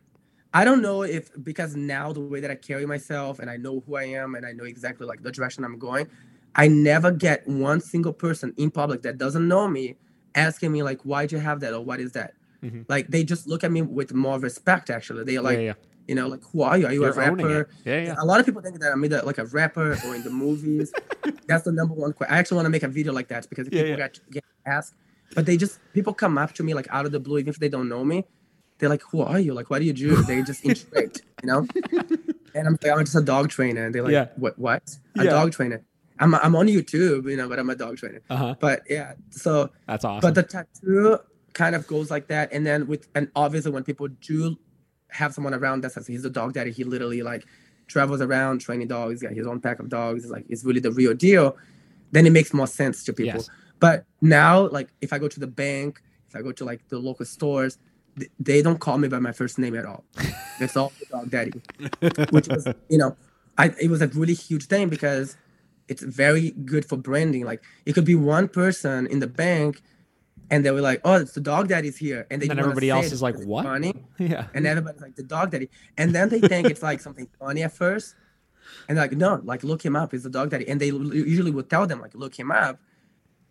I 0.53 0.65
don't 0.65 0.83
know 0.83 1.03
if 1.03 1.31
because 1.45 1.77
now 1.77 2.13
the 2.13 2.21
way 2.21 2.41
that 2.41 2.51
I 2.51 2.57
carry 2.57 2.85
myself 2.85 3.39
and 3.39 3.49
I 3.49 3.57
know 3.57 3.83
who 3.87 3.97
I 3.97 4.05
am 4.05 4.35
and 4.35 4.45
I 4.45 4.53
know 4.53 4.65
exactly 4.65 5.07
like 5.07 5.23
the 5.23 5.31
direction 5.31 5.65
I'm 5.65 5.79
going, 5.79 6.09
I 6.57 6.67
never 6.67 7.13
get 7.13 7.47
one 7.47 7.81
single 7.81 8.13
person 8.13 8.53
in 8.57 8.71
public 8.71 9.03
that 9.03 9.19
doesn't 9.19 9.47
know 9.47 9.69
me 9.69 9.97
asking 10.35 10.73
me 10.73 10.83
like 10.83 11.01
why'd 11.03 11.31
you 11.31 11.39
have 11.39 11.61
that 11.61 11.73
or 11.73 11.81
what 11.85 12.01
is 12.01 12.13
that? 12.13 12.35
Mhm. 12.65 12.85
Like 12.89 13.09
they 13.09 13.23
just 13.23 13.47
look 13.47 13.63
at 13.63 13.71
me 13.71 13.83
with 13.83 14.13
more 14.13 14.39
respect 14.41 14.91
actually. 14.91 15.25
They're 15.25 15.41
like, 15.41 15.59
yeah, 15.59 15.65
yeah. 15.65 15.73
you 16.09 16.17
know, 16.17 16.27
like 16.27 16.43
who 16.53 16.63
are 16.63 16.77
you? 16.77 16.87
Are 16.87 16.93
you 16.93 17.03
You're 17.03 17.11
a 17.11 17.15
rapper? 17.15 17.69
Yeah, 17.85 18.03
yeah. 18.03 18.15
A 18.19 18.25
lot 18.25 18.41
of 18.41 18.47
people 18.47 18.61
think 18.61 18.81
that 18.81 18.91
I'm 18.93 19.05
either 19.05 19.23
like 19.23 19.39
a 19.39 19.47
rapper 19.47 19.93
or 20.05 20.15
in 20.17 20.25
the 20.25 20.31
movies. 20.31 20.93
That's 21.47 21.65
the 21.65 21.73
number 21.73 21.95
one 21.95 22.13
question. 22.13 22.35
I 22.35 22.39
actually 22.39 22.57
want 22.57 22.67
to 22.67 22.71
make 22.71 22.83
a 22.83 22.89
video 22.89 23.13
like 23.13 23.29
that 23.29 23.49
because 23.49 23.69
Yeah, 23.71 23.83
people. 23.83 23.97
Get, 23.99 24.21
get 24.31 24.45
asked, 24.67 24.95
but 25.37 25.47
they 25.47 25.57
just 25.57 25.79
people 25.95 26.13
come 26.13 26.39
up 26.39 26.53
to 26.55 26.65
me 26.65 26.75
like 26.75 26.89
out 26.91 27.07
of 27.07 27.13
the 27.13 27.21
blue, 27.21 27.39
even 27.39 27.51
if 27.51 27.61
they 27.61 27.69
don't 27.69 27.89
know 27.89 28.05
me. 28.05 28.25
They're 28.81 28.89
like, 28.89 29.03
"Who 29.11 29.21
are 29.23 29.39
you? 29.39 29.55
Like, 29.55 29.71
what 29.71 29.79
do 29.81 29.85
you 29.85 29.93
do?" 29.93 30.23
They 30.23 30.43
just 30.43 30.65
intrigued, 30.69 31.23
you 31.43 31.47
know. 31.47 31.67
And 32.55 32.67
I'm 32.67 32.77
like, 32.83 32.91
"I'm 32.93 33.05
just 33.05 33.15
a 33.17 33.21
dog 33.23 33.51
trainer." 33.51 33.85
And 33.87 33.95
they're 33.95 34.03
like, 34.03 34.13
Yeah. 34.13 34.27
"What? 34.37 34.59
What? 34.59 34.97
A 35.19 35.25
Yeah. 35.25 35.31
dog 35.31 35.53
trainer?" 35.53 35.83
I'm 36.19 36.35
I'm 36.35 36.55
on 36.57 36.67
YouTube, 36.67 37.31
you 37.31 37.37
know, 37.37 37.49
but 37.49 37.59
I'm 37.59 37.71
a 37.71 37.75
dog 37.77 37.97
trainer. 37.97 38.21
Uh-huh. 38.29 38.55
But 38.61 38.83
yeah, 38.91 39.15
so 39.31 39.71
That's 39.87 40.05
awesome. 40.05 40.21
but 40.21 40.35
the 40.35 40.43
tattoo 40.43 41.19
kind 41.55 41.75
of 41.75 41.87
goes 41.87 42.11
like 42.11 42.29
that 42.29 42.53
and 42.53 42.65
then 42.65 42.87
with 42.87 43.09
and 43.15 43.29
obviously 43.35 43.73
when 43.73 43.83
people 43.85 44.07
do 44.07 44.57
have 45.09 45.35
someone 45.35 45.53
around 45.53 45.83
that 45.83 45.91
says 45.93 46.07
he's 46.07 46.25
a 46.25 46.31
dog 46.31 46.53
daddy 46.53 46.71
he 46.71 46.85
literally 46.85 47.23
like 47.23 47.45
travels 47.89 48.21
around 48.21 48.61
training 48.61 48.87
dogs 48.87 49.15
he's 49.15 49.23
got 49.29 49.33
his 49.37 49.49
own 49.49 49.61
pack 49.61 49.81
of 49.81 49.89
dogs 49.89 50.23
it's 50.23 50.31
like 50.33 50.45
it's 50.49 50.65
really 50.65 50.79
the 50.79 50.93
real 50.93 51.13
deal 51.13 51.57
then 52.13 52.25
it 52.25 52.31
makes 52.31 52.55
more 52.55 52.69
sense 52.69 53.03
to 53.03 53.13
people 53.13 53.41
Yes. 53.41 53.51
but 53.81 54.05
now 54.21 54.69
like 54.69 54.91
if 55.01 55.13
i 55.13 55.19
go 55.19 55.27
to 55.27 55.41
the 55.41 55.49
bank 55.49 56.01
if 56.29 56.37
i 56.37 56.41
go 56.41 56.53
to 56.53 56.65
like 56.65 56.89
the 56.89 57.01
local 57.01 57.27
stores 57.27 57.79
they 58.39 58.61
don't 58.63 58.81
call 58.81 58.99
me 58.99 59.09
by 59.09 59.19
my 59.19 59.33
first 59.33 59.59
name 59.59 59.75
at 59.77 59.87
all 59.87 60.05
it's 60.61 60.77
all 60.77 60.93
dog 61.11 61.31
daddy 61.31 61.53
which 62.31 62.49
was 62.49 62.67
you 62.89 62.99
know 62.99 63.17
I, 63.59 63.75
it 63.81 63.91
was 63.91 64.01
a 64.03 64.09
really 64.09 64.35
huge 64.35 64.67
thing 64.67 64.89
because 64.89 65.37
it's 65.89 66.03
very 66.03 66.51
good 66.53 66.85
for 66.85 66.97
branding 66.97 67.45
like 67.45 67.63
it 67.87 67.93
could 67.95 68.05
be 68.05 68.15
one 68.15 68.49
person 68.49 69.07
in 69.09 69.21
the 69.21 69.27
bank 69.27 69.83
and 70.53 70.65
they 70.65 70.73
were 70.73 70.81
like, 70.81 71.01
"Oh, 71.05 71.15
it's 71.15 71.35
the 71.35 71.41
dog 71.41 71.69
daddy's 71.69 71.97
here," 71.97 72.27
and 72.29 72.43
they 72.43 72.49
then 72.49 72.59
everybody 72.59 72.91
else 72.91 73.13
is 73.13 73.23
like, 73.23 73.39
"What?" 73.45 73.65
Funny, 73.65 73.95
Yeah. 74.19 74.47
and 74.53 74.67
everybody's 74.67 75.01
like, 75.01 75.15
"The 75.15 75.23
dog 75.23 75.53
daddy," 75.53 75.69
and 75.97 76.13
then 76.13 76.29
they 76.29 76.41
think 76.41 76.69
it's 76.69 76.83
like 76.83 77.01
something 77.01 77.29
funny 77.39 77.63
at 77.63 77.71
first, 77.73 78.17
and 78.89 78.99
they're 78.99 79.05
like, 79.05 79.17
"No, 79.17 79.41
like 79.45 79.63
look 79.63 79.85
him 79.85 79.95
up. 79.95 80.11
He's 80.11 80.25
the 80.25 80.31
dog 80.31 80.51
daddy," 80.51 80.67
and 80.69 80.81
they 80.81 80.89
usually 80.89 81.53
would 81.53 81.71
tell 81.71 81.87
them 81.87 82.01
like, 82.01 82.17
"Look 82.17 82.35
him 82.37 82.51
up," 82.51 82.81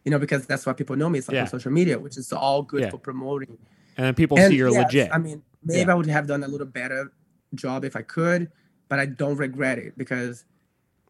you 0.03 0.11
know, 0.11 0.19
because 0.19 0.45
that's 0.45 0.65
why 0.65 0.73
people 0.73 0.98
know 0.98 1.07
me. 1.10 1.19
It's 1.19 1.30
like 1.30 1.36
Yeah. 1.36 1.44
on 1.44 1.48
social 1.48 1.72
media, 1.72 1.98
which 1.98 2.18
is 2.18 2.34
all 2.34 2.64
good 2.64 2.81
Yeah. 2.81 2.90
for 2.90 2.98
promoting. 2.98 3.57
And 4.00 4.06
then 4.06 4.16
people 4.16 4.40
And 4.40 4.50
see 4.50 4.56
you're 4.56 4.70
yes, 4.72 4.86
legit. 4.86 5.10
I 5.12 5.18
mean, 5.18 5.44
maybe 5.62 5.82
Yeah. 5.82 5.92
I 5.92 5.94
would 5.94 6.08
have 6.08 6.26
done 6.26 6.42
a 6.42 6.48
little 6.48 6.66
better 6.66 7.12
job 7.54 7.84
if 7.84 7.98
I 7.98 8.02
could, 8.02 8.50
but 8.88 8.98
I 8.98 9.06
don't 9.08 9.36
regret 9.36 9.78
it 9.78 9.98
because 9.98 10.46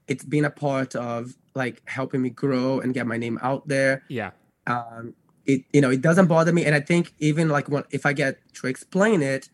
it's 0.07 0.23
been 0.25 0.43
a 0.43 0.49
part 0.49 0.95
of 0.95 1.37
like 1.53 1.83
helping 1.87 2.23
me 2.23 2.31
grow 2.31 2.79
and 2.79 2.91
get 2.91 3.05
my 3.05 3.15
name 3.15 3.37
out 3.43 3.67
there. 3.67 4.01
yeah. 4.09 4.31
Um, 4.65 5.13
it 5.45 5.61
you 5.71 5.81
know 5.81 5.91
it 5.91 6.01
doesn't 6.01 6.25
bother 6.27 6.51
me, 6.51 6.65
and 6.65 6.73
I 6.73 6.79
think 6.79 7.13
even 7.19 7.47
like 7.49 7.69
when, 7.69 7.83
if 7.91 8.07
I 8.07 8.13
get 8.13 8.39
to 8.55 8.65
explain 8.67 9.21
it, 9.21 9.49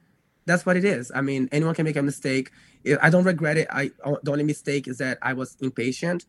that's 0.45 0.66
what 0.66 0.78
it 0.78 0.86
is. 0.86 1.12
I 1.14 1.20
mean, 1.20 1.49
anyone 1.52 1.76
can 1.76 1.84
make 1.84 1.98
a 1.98 2.02
mistake. 2.02 2.52
I- 2.88 2.98
I 3.07 3.10
don't 3.10 3.26
regret 3.26 3.57
it. 3.57 3.68
I 3.70 3.91
the 4.24 4.32
only 4.32 4.45
mistake 4.45 4.88
is 4.88 4.98
that 4.99 5.18
I 5.22 5.34
was 5.34 5.57
impatient, 5.62 6.26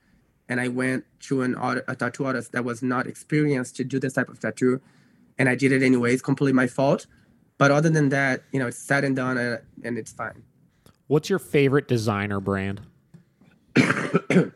and 0.49 0.61
I 0.61 0.69
went 0.69 1.05
to 1.29 1.43
an 1.43 1.55
art, 1.55 1.85
a 1.87 1.95
tattoo 1.95 2.25
artist 2.27 2.51
that 2.53 2.65
was 2.65 2.83
not 2.83 3.07
experienced 3.07 3.77
to 3.77 3.85
do 3.85 3.99
this 4.01 4.15
type 4.15 4.29
of 4.29 4.41
tattoo, 4.41 4.81
and 5.39 5.49
I 5.49 5.55
did 5.55 5.73
it 5.73 5.83
anyways. 5.83 6.23
Completely 6.23 6.53
my 6.53 6.67
fault. 6.67 7.07
But 7.59 7.71
other 7.71 7.89
than 7.89 8.11
that, 8.11 8.43
you 8.53 8.59
know, 8.59 8.67
it's 8.67 8.79
said 8.79 9.05
and 9.05 9.17
done, 9.17 9.39
and, 9.39 9.59
and 9.83 9.99
it's 9.99 10.13
fine. 10.13 10.43
What's 11.07 11.31
your 11.31 11.39
favorite 11.39 11.89
designer 11.89 12.41
brand? 12.41 12.81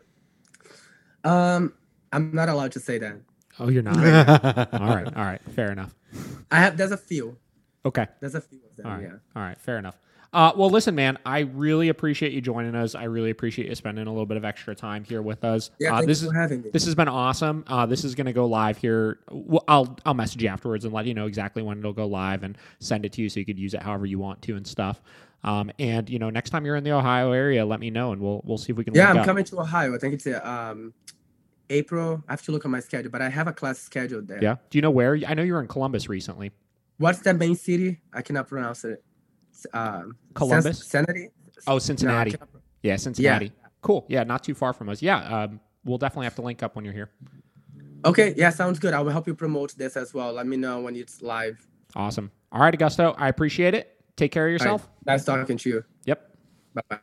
Um, 1.23 1.73
I'm 2.11 2.33
not 2.33 2.49
allowed 2.49 2.71
to 2.71 2.79
say 2.79 2.97
that. 2.97 3.15
Oh, 3.59 3.69
you're 3.69 3.83
not. 3.83 3.95
all 4.73 4.87
right. 4.87 5.15
All 5.15 5.23
right. 5.23 5.41
Fair 5.51 5.71
enough. 5.71 5.93
I 6.49 6.57
have. 6.57 6.77
There's 6.77 6.91
a 6.91 6.97
few. 6.97 7.37
Okay. 7.85 8.07
There's 8.19 8.35
a 8.35 8.41
few 8.41 8.59
of 8.69 8.75
them. 8.75 8.87
All 8.87 8.93
right. 8.93 9.03
Yeah. 9.03 9.15
All 9.35 9.43
right. 9.43 9.57
Fair 9.59 9.77
enough. 9.77 9.97
Uh, 10.33 10.53
well, 10.55 10.69
listen, 10.69 10.95
man. 10.95 11.17
I 11.25 11.39
really 11.39 11.89
appreciate 11.89 12.31
you 12.31 12.39
joining 12.39 12.73
us. 12.73 12.95
I 12.95 13.03
really 13.03 13.31
appreciate 13.31 13.67
you 13.67 13.75
spending 13.75 14.07
a 14.07 14.09
little 14.09 14.25
bit 14.25 14.37
of 14.37 14.45
extra 14.45 14.73
time 14.73 15.03
here 15.03 15.21
with 15.21 15.43
us. 15.43 15.71
Yeah. 15.77 15.93
uh, 15.93 15.97
thank 15.97 16.07
this 16.07 16.21
you 16.21 16.27
is 16.27 16.33
for 16.33 16.39
having 16.39 16.61
me. 16.61 16.69
this 16.71 16.85
has 16.85 16.95
been 16.95 17.09
awesome. 17.09 17.65
Uh, 17.67 17.85
this 17.85 18.05
is 18.05 18.15
going 18.15 18.27
to 18.27 18.33
go 18.33 18.45
live 18.45 18.77
here. 18.77 19.19
Well, 19.29 19.63
I'll 19.67 19.97
I'll 20.05 20.13
message 20.13 20.41
you 20.41 20.47
afterwards 20.47 20.85
and 20.85 20.93
let 20.93 21.05
you 21.05 21.13
know 21.13 21.25
exactly 21.25 21.63
when 21.63 21.79
it'll 21.79 21.91
go 21.91 22.07
live 22.07 22.43
and 22.43 22.57
send 22.79 23.05
it 23.05 23.11
to 23.13 23.21
you 23.21 23.29
so 23.29 23.41
you 23.41 23.45
could 23.45 23.59
use 23.59 23.73
it 23.73 23.81
however 23.81 24.05
you 24.05 24.19
want 24.19 24.41
to 24.43 24.55
and 24.55 24.65
stuff. 24.65 25.01
Um, 25.43 25.71
and 25.79 26.09
you 26.09 26.19
know, 26.19 26.29
next 26.29 26.51
time 26.51 26.65
you're 26.65 26.77
in 26.77 26.83
the 26.83 26.91
Ohio 26.91 27.33
area, 27.33 27.65
let 27.65 27.81
me 27.81 27.89
know 27.89 28.13
and 28.13 28.21
we'll 28.21 28.41
we'll 28.45 28.57
see 28.57 28.71
if 28.71 28.77
we 28.77 28.85
can. 28.85 28.95
Yeah, 28.95 29.09
I'm 29.09 29.17
up. 29.17 29.25
coming 29.25 29.43
to 29.43 29.59
Ohio. 29.59 29.93
I 29.93 29.97
think 29.97 30.13
it's 30.13 30.27
uh, 30.27 30.39
um, 30.43 30.93
April. 31.69 32.23
I 32.29 32.31
have 32.31 32.41
to 32.43 32.53
look 32.53 32.63
at 32.63 32.71
my 32.71 32.79
schedule, 32.79 33.11
but 33.11 33.21
I 33.21 33.27
have 33.27 33.47
a 33.47 33.53
class 33.53 33.79
scheduled 33.79 34.29
there. 34.29 34.41
Yeah. 34.41 34.55
Do 34.69 34.77
you 34.77 34.81
know 34.81 34.91
where? 34.91 35.19
I 35.27 35.33
know 35.33 35.43
you 35.43 35.53
were 35.53 35.61
in 35.61 35.67
Columbus 35.67 36.07
recently. 36.07 36.51
What's 36.99 37.19
that 37.21 37.37
main 37.37 37.55
city? 37.55 37.99
I 38.13 38.21
cannot 38.21 38.47
pronounce 38.47 38.85
it. 38.85 39.03
Um, 39.73 40.15
Columbus? 40.33 40.79
Cincinnati. 40.79 41.29
Oh, 41.67 41.71
No, 41.71 41.75
I 41.75 41.79
Cincinnati. 41.79 42.35
yeah, 42.83 42.95
Cincinnati. 42.95 43.51
Cool. 43.81 44.05
Yeah, 44.09 44.23
not 44.23 44.43
too 44.43 44.53
far 44.53 44.73
from 44.73 44.89
us. 44.89 45.01
Yeah. 45.01 45.17
Um, 45.43 45.59
we'll 45.85 45.97
definitely 45.97 46.25
have 46.25 46.35
to 46.35 46.41
link 46.41 46.63
up 46.63 46.75
when 46.75 46.85
you're 46.85 46.93
here. 46.93 47.09
Okay. 48.05 48.33
Yeah, 48.37 48.49
sounds 48.49 48.79
good. 48.79 48.93
I 48.93 49.01
will 49.01 49.11
help 49.11 49.27
you 49.27 49.35
promote 49.35 49.75
this 49.77 49.95
as 49.97 50.13
well. 50.13 50.33
Let 50.33 50.47
me 50.47 50.57
know 50.57 50.81
when 50.81 50.95
it's 50.95 51.21
live. 51.21 51.67
Awesome. 51.95 52.31
All 52.51 52.61
right, 52.61 52.77
Augusto. 52.77 53.15
I 53.17 53.27
appreciate 53.29 53.73
it. 53.73 53.97
Take 54.15 54.31
care 54.31 54.47
of 54.47 54.49
All 54.49 54.51
right. 54.51 54.53
yourself. 54.53 54.89
Nice 55.05 55.23
talking 55.25 55.57
to 55.57 55.69
you. 55.69 55.83
Yep. 56.05 56.37
Bye 56.73 56.81
bye. 56.89 56.99